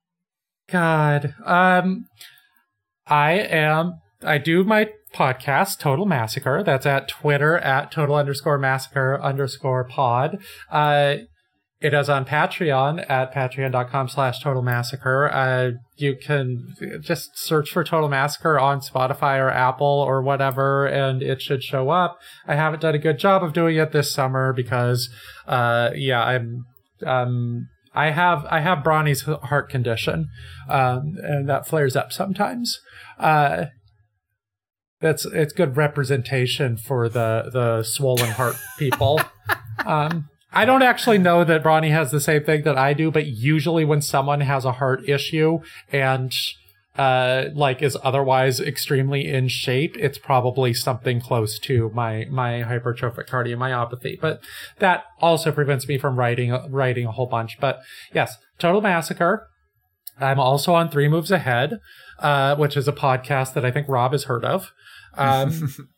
God. 0.69 1.35
Um 1.45 2.07
I 3.07 3.33
am 3.33 4.01
I 4.23 4.39
do 4.39 4.63
my 4.63 4.91
podcast, 5.15 5.79
Total 5.79 6.07
Massacre. 6.07 6.63
That's 6.63 6.87
at 6.87 7.09
Twitter 7.09 7.59
at 7.59 7.91
total 7.93 8.17
underscore 8.17 8.59
massacre 8.59 9.21
underscore 9.23 9.85
pod. 9.85 10.39
Uh 10.71 11.17
it 11.83 11.95
is 11.95 12.09
on 12.09 12.25
Patreon 12.25 13.05
at 13.11 13.35
patreon.com 13.35 14.09
slash 14.09 14.41
total 14.41 14.63
massacre. 14.63 15.29
Uh, 15.33 15.73
you 15.97 16.15
can 16.15 16.77
just 17.01 17.37
search 17.37 17.71
for 17.71 17.83
Total 17.83 18.09
Massacre 18.09 18.57
on 18.59 18.81
Spotify 18.81 19.41
or 19.41 19.51
Apple 19.51 19.87
or 19.87 20.23
whatever, 20.23 20.87
and 20.87 21.23
it 21.23 21.43
should 21.43 21.65
show 21.65 21.91
up. 21.91 22.19
I 22.47 22.55
haven't 22.55 22.83
done 22.83 22.95
a 22.95 22.99
good 23.01 23.19
job 23.19 23.43
of 23.43 23.53
doing 23.53 23.77
it 23.77 23.91
this 23.91 24.13
summer 24.13 24.53
because, 24.53 25.11
uh, 25.49 25.91
yeah, 25.97 26.23
I'm, 26.23 26.67
um, 27.05 27.69
I 27.93 28.11
have 28.11 28.47
I 28.49 28.61
have 28.61 28.85
Bronny's 28.85 29.23
heart 29.23 29.69
condition, 29.69 30.29
um, 30.69 31.17
and 31.21 31.49
that 31.49 31.67
flares 31.67 31.97
up 31.97 32.13
sometimes. 32.13 32.79
Uh, 33.19 33.67
that's 35.03 35.27
it's 35.27 35.53
good 35.53 35.77
representation 35.77 36.79
for 36.79 37.09
the 37.09 37.51
the 37.53 37.83
swollen 37.83 38.31
heart 38.31 38.57
people. 38.79 39.21
um, 39.85 40.31
I 40.53 40.65
don't 40.65 40.83
actually 40.83 41.19
know 41.19 41.45
that 41.45 41.63
Bronny 41.63 41.91
has 41.91 42.11
the 42.11 42.21
same 42.21 42.45
thing 42.45 42.63
that 42.63 42.79
I 42.79 42.95
do, 42.95 43.11
but 43.11 43.27
usually 43.27 43.85
when 43.85 44.01
someone 44.01 44.41
has 44.41 44.65
a 44.65 44.73
heart 44.73 45.07
issue 45.09 45.61
and 45.93 46.33
uh 46.99 47.45
like 47.55 47.81
is 47.81 47.97
otherwise 48.05 48.61
extremely 48.61 49.27
in 49.27 49.49
shape 49.49 49.97
it's 49.97 50.19
probably 50.19 50.75
something 50.75 51.23
close 51.23 51.59
to 51.59 51.91
my 51.95 52.27
my 52.31 52.63
hypertrophic 52.63 53.27
cardiomyopathy. 53.29 54.21
But 54.21 54.41
that 54.79 55.05
also 55.19 55.53
prevents 55.53 55.89
me 55.89 55.97
from 55.97 56.19
writing 56.19 56.51
writing 56.69 57.07
a 57.07 57.13
whole 57.13 57.27
bunch. 57.27 57.59
But 57.59 57.81
yes 58.15 58.37
total 58.59 58.83
massacre. 58.83 59.49
I'm 60.21 60.39
also 60.39 60.75
on 60.75 60.91
three 60.91 61.09
moves 61.09 61.31
ahead 61.31 61.81
uh 62.19 62.55
which 62.57 62.77
is 62.77 62.87
a 62.87 62.93
podcast 62.93 63.55
that 63.55 63.65
i 63.65 63.71
think 63.71 63.89
rob 63.89 64.13
has 64.13 64.25
heard 64.25 64.45
of 64.45 64.71
um 65.17 65.69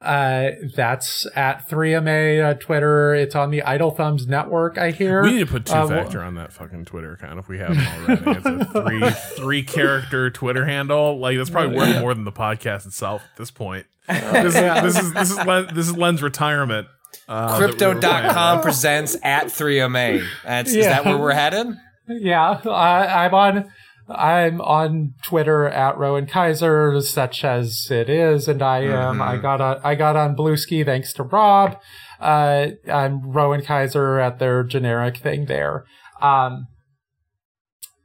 uh 0.00 0.50
that's 0.76 1.26
at 1.34 1.68
3ma 1.68 2.50
uh, 2.50 2.54
twitter 2.54 3.14
it's 3.16 3.34
on 3.34 3.50
the 3.50 3.62
idle 3.62 3.90
thumbs 3.90 4.28
network 4.28 4.78
i 4.78 4.92
hear 4.92 5.24
We 5.24 5.32
need 5.32 5.38
to 5.40 5.46
put 5.46 5.66
two 5.66 5.72
Uh, 5.74 5.88
factor 5.88 6.22
on 6.22 6.36
that 6.36 6.52
fucking 6.52 6.84
Twitter 6.84 7.14
account 7.14 7.40
if 7.40 7.48
we 7.48 7.58
haven't 7.58 7.78
already. 8.08 8.30
It's 8.30 8.46
a 8.46 8.64
three 8.82 9.10
three 9.36 9.62
character 9.64 10.30
Twitter 10.30 10.64
handle. 10.66 11.18
Like 11.18 11.36
that's 11.36 11.50
probably 11.50 11.76
worth 11.76 11.98
more 12.00 12.14
than 12.14 12.24
the 12.24 12.32
podcast 12.32 12.86
itself 12.86 13.22
at 13.32 13.36
this 13.36 13.50
point. 13.50 13.86
This 14.08 14.54
is 14.54 14.60
this 14.82 14.98
is 15.02 15.12
this 15.12 15.30
is 15.32 15.36
Len, 15.44 15.66
this 15.74 15.86
is 15.88 15.96
Len's 15.96 16.22
retirement. 16.22 16.86
Uh, 17.28 17.58
that 17.58 17.68
we. 17.70 17.76
Crypto.com 17.76 18.60
presents 18.62 19.16
at 19.22 19.46
3MA. 19.46 20.24
That's, 20.44 20.72
Is 20.72 20.86
that 20.86 21.04
where 21.04 21.18
we're 21.18 21.32
headed? 21.32 21.66
Yeah, 22.08 22.60
I, 22.64 23.26
I'm 23.26 23.34
on. 23.34 23.72
I'm 24.08 24.60
on 24.62 25.14
Twitter 25.22 25.66
at 25.66 25.98
Rowan 25.98 26.26
Kaiser, 26.26 26.98
such 27.02 27.44
as 27.44 27.88
it 27.90 28.08
is, 28.08 28.48
and 28.48 28.62
I 28.62 28.80
am. 28.80 29.20
I 29.20 29.36
got 29.36 29.60
on. 29.60 29.80
I 29.84 29.94
got 29.94 30.16
on 30.16 30.34
Bluesky 30.34 30.84
thanks 30.84 31.12
to 31.14 31.24
Rob. 31.24 31.78
Uh, 32.18 32.68
I'm 32.90 33.30
Rowan 33.30 33.62
Kaiser 33.62 34.18
at 34.18 34.38
their 34.38 34.64
generic 34.64 35.18
thing 35.18 35.44
there. 35.44 35.84
Um, 36.22 36.68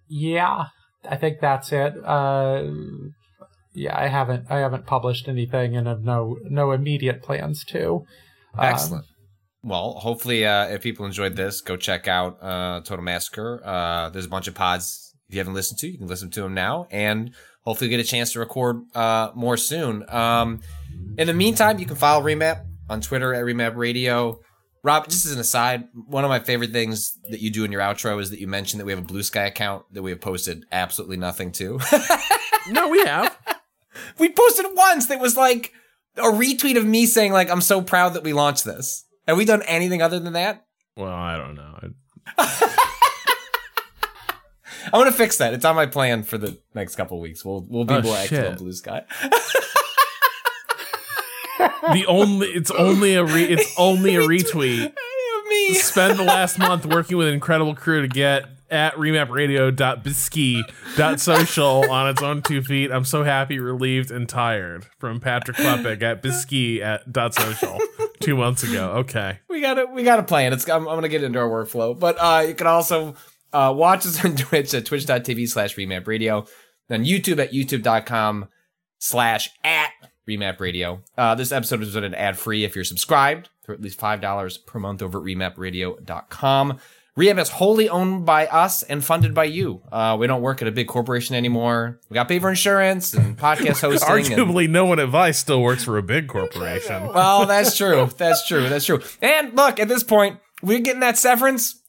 yeah, 0.10 0.66
I 1.10 1.16
think 1.16 1.40
that's 1.40 1.72
it. 1.72 1.94
Uh, 2.04 2.64
yeah, 3.74 3.98
I 3.98 4.08
haven't. 4.08 4.48
I 4.50 4.58
haven't 4.60 4.86
published 4.86 5.30
anything, 5.30 5.78
and 5.78 5.88
have 5.88 6.04
no 6.04 6.38
no 6.44 6.72
immediate 6.74 7.24
plans 7.24 7.64
to. 7.66 8.06
Um, 8.58 8.66
Excellent. 8.66 9.06
Well, 9.64 9.94
hopefully, 9.94 10.46
uh, 10.46 10.68
if 10.68 10.82
people 10.82 11.06
enjoyed 11.06 11.38
this, 11.38 11.62
go 11.62 11.78
check 11.78 12.10
out 12.10 12.38
uh, 12.42 12.82
Total 12.82 13.04
Massacre. 13.04 13.62
Uh, 13.64 14.10
there's 14.10 14.26
a 14.26 14.30
bunch 14.30 14.50
of 14.50 14.56
pods 14.56 15.03
if 15.34 15.36
you 15.36 15.40
haven't 15.40 15.56
listened 15.56 15.80
to, 15.80 15.88
you 15.88 15.98
can 15.98 16.06
listen 16.06 16.30
to 16.30 16.42
them 16.44 16.54
now, 16.54 16.86
and 16.92 17.32
hopefully 17.62 17.90
get 17.90 18.00
a 18.00 18.04
chance 18.04 18.34
to 18.34 18.40
record 18.40 18.84
uh, 18.96 19.32
more 19.34 19.58
soon. 19.58 20.06
Um, 20.08 20.62
in 21.18 21.26
the 21.26 21.34
meantime, 21.34 21.80
you 21.80 21.88
can 21.88 21.96
follow 21.96 22.24
Remap 22.24 22.66
on 22.88 23.02
Twitter 23.02 23.34
at 23.34 23.44
Remap 23.44 23.76
Radio. 23.76 24.40
Rob, 24.84 25.08
just 25.10 25.26
as 25.26 25.32
an 25.32 25.40
aside, 25.40 25.86
one 25.94 26.24
of 26.24 26.30
my 26.30 26.38
favorite 26.40 26.72
things 26.72 27.18
that 27.32 27.40
you 27.40 27.50
do 27.50 27.64
in 27.64 27.72
your 27.72 27.82
outro 27.82 28.20
is 28.22 28.30
that 28.30 28.40
you 28.40 28.48
mention 28.48 28.78
that 28.78 28.86
we 28.86 28.92
have 28.92 29.00
a 29.00 29.06
Blue 29.06 29.24
Sky 29.24 29.46
account 29.46 29.86
that 29.94 30.04
we 30.04 30.12
have 30.12 30.22
posted 30.22 30.66
absolutely 30.72 31.18
nothing 31.18 31.52
to. 31.54 31.80
No, 32.70 32.88
we 32.88 33.04
have. 33.04 33.38
we 34.18 34.30
posted 34.32 34.66
once 34.74 35.08
that 35.08 35.20
was 35.20 35.36
like 35.36 35.74
a 36.16 36.22
retweet 36.22 36.78
of 36.78 36.86
me 36.86 37.06
saying 37.06 37.34
like 37.34 37.50
I'm 37.50 37.60
so 37.60 37.82
proud 37.82 38.14
that 38.14 38.24
we 38.24 38.32
launched 38.32 38.64
this. 38.64 39.04
Have 39.28 39.36
we 39.36 39.44
done 39.44 39.64
anything 39.64 40.02
other 40.02 40.18
than 40.18 40.32
that? 40.32 40.66
Well, 40.96 41.12
I 41.12 41.36
don't 41.36 41.56
know. 41.56 41.80
I- 44.92 44.98
want 44.98 45.10
to 45.10 45.16
fix 45.16 45.38
that. 45.38 45.54
It's 45.54 45.66
on 45.66 45.76
my 45.76 45.86
plan 45.86 46.24
for 46.24 46.38
the 46.38 46.58
next 46.74 46.96
couple 46.96 47.18
of 47.18 47.22
weeks. 47.22 47.46
We'll 47.46 47.66
we'll 47.70 47.86
be 47.86 47.94
Oh, 47.96 48.02
more 48.02 48.18
active 48.18 48.48
on 48.52 48.58
Blue 48.58 48.74
Sky. 48.74 49.04
the 51.94 52.06
only 52.08 52.48
it's 52.48 52.72
only 52.72 53.16
a 53.16 53.24
re, 53.24 53.44
it's 53.44 53.74
only 53.78 54.16
a 54.16 54.20
retweet. 54.28 54.94
me. 55.50 55.74
Spend 55.76 56.18
the 56.18 56.24
last 56.24 56.58
month 56.58 56.86
working 56.86 57.18
with 57.18 57.28
an 57.28 57.34
incredible 57.34 57.76
crew 57.76 58.02
to 58.02 58.08
get 58.08 58.46
at 58.72 58.96
remapradio.bisky.social 58.96 61.92
on 61.92 62.10
its 62.10 62.22
own 62.24 62.42
two 62.42 62.62
feet. 62.64 62.92
I'm 62.92 63.06
so 63.06 63.24
happy, 63.24 63.60
relieved, 63.60 64.10
and 64.10 64.28
tired. 64.28 64.88
From 64.98 65.20
Patrick 65.20 65.58
Klepek 65.58 66.02
at 66.02 66.24
bisky 66.24 66.80
at 66.82 67.12
dot 67.12 67.36
social 67.36 67.78
two 68.20 68.36
months 68.36 68.64
ago. 68.64 68.94
Okay. 69.00 69.40
We 69.50 69.62
got 69.62 69.78
it. 69.78 69.92
we 69.92 70.04
got 70.04 70.18
a 70.20 70.24
plan. 70.24 70.54
It's 70.54 70.68
I'm, 70.68 70.88
I'm 70.88 70.96
gonna 70.96 71.10
get 71.10 71.24
into 71.24 71.40
our 71.40 71.50
workflow, 71.50 71.98
but 72.00 72.16
uh, 72.20 72.46
you 72.48 72.56
can 72.56 72.66
also 72.68 73.16
Uh, 73.54 73.74
watch 73.76 74.06
us 74.06 74.24
on 74.26 74.36
Twitch 74.36 74.74
at 74.74 74.86
twitch.tv 74.86 75.48
slash 75.48 75.76
remap 75.76 76.08
radio. 76.08 76.46
On 76.90 77.04
YouTube 77.06 77.40
at 77.40 77.52
youtube.com 77.54 78.50
slash 79.00 79.50
at 79.64 79.92
remap 80.30 80.60
radio. 80.60 81.02
Uh, 81.18 81.36
this 81.36 81.52
episode 81.52 81.82
is 81.82 81.96
an 81.96 82.14
ad 82.14 82.38
free 82.38 82.64
if 82.64 82.76
you're 82.76 82.84
subscribed 82.84 83.50
for 83.66 83.74
at 83.74 83.82
least 83.82 84.00
$5 84.00 84.66
per 84.66 84.80
month 84.80 85.02
over 85.02 85.20
at 85.20 85.24
remapradio.com. 85.24 86.80
Remap 87.18 87.40
is 87.40 87.50
wholly 87.50 87.88
owned 87.90 88.26
by 88.26 88.48
us 88.48 88.82
and 88.84 89.06
funded 89.06 89.36
by 89.36 89.44
you. 89.44 89.82
Uh, 89.92 90.18
we 90.20 90.26
don't 90.26 90.42
work 90.42 90.62
at 90.64 90.68
a 90.68 90.72
big 90.72 90.88
corporation 90.88 91.36
anymore. 91.36 92.00
We 92.10 92.16
got 92.16 92.28
paper 92.28 92.50
insurance 92.50 93.14
and 93.14 93.38
podcast 93.40 93.82
hosting. 93.82 94.34
and- 94.34 94.50
Arguably, 94.50 94.68
no 94.68 94.86
one 94.86 94.98
advice 95.00 95.38
still 95.38 95.62
works 95.62 95.84
for 95.84 95.98
a 96.00 96.04
big 96.04 96.28
corporation. 96.28 97.08
well, 97.14 97.46
that's 97.46 97.78
true. 97.78 98.10
That's 98.18 98.48
true. 98.48 98.68
That's 98.68 98.86
true. 98.86 99.02
And 99.22 99.56
look, 99.56 99.80
at 99.80 99.88
this 99.88 100.04
point, 100.04 100.40
we're 100.64 100.80
getting 100.80 101.02
that 101.02 101.18
severance. 101.20 101.80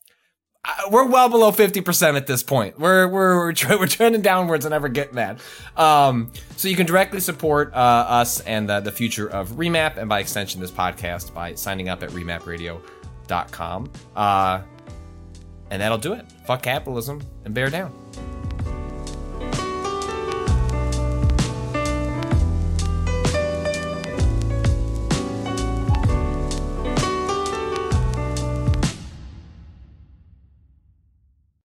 We're 0.91 1.07
well 1.07 1.28
below 1.28 1.51
fifty 1.52 1.81
percent 1.81 2.17
at 2.17 2.26
this 2.26 2.43
point. 2.43 2.78
We're 2.78 3.07
we're 3.07 3.36
we're, 3.36 3.52
tre- 3.52 3.76
we're 3.78 3.86
trending 3.86 4.23
downwards 4.23 4.65
and 4.65 4.73
never 4.73 4.89
getting 4.89 5.17
that. 5.17 5.41
Um, 5.76 6.31
so 6.57 6.68
you 6.68 6.76
can 6.76 6.86
directly 6.86 7.20
support 7.20 7.73
uh, 7.75 7.76
us 7.76 8.41
and 8.41 8.68
the, 8.68 8.81
the 8.81 8.93
future 8.93 9.28
of 9.28 9.51
Remap, 9.52 9.97
and 9.97 10.09
by 10.09 10.20
extension, 10.20 10.60
this 10.60 10.70
podcast 10.70 11.34
by 11.34 11.55
signing 11.55 11.89
up 11.89 12.02
at 12.02 12.10
remapradio.com. 12.10 13.91
Uh, 14.17 14.62
and 15.70 15.83
that'll 15.83 15.99
do 15.99 16.12
it. 16.12 16.25
Fuck 16.47 16.62
capitalism 16.62 17.23
and 17.44 17.55
bear 17.55 17.70
down. 17.70 17.93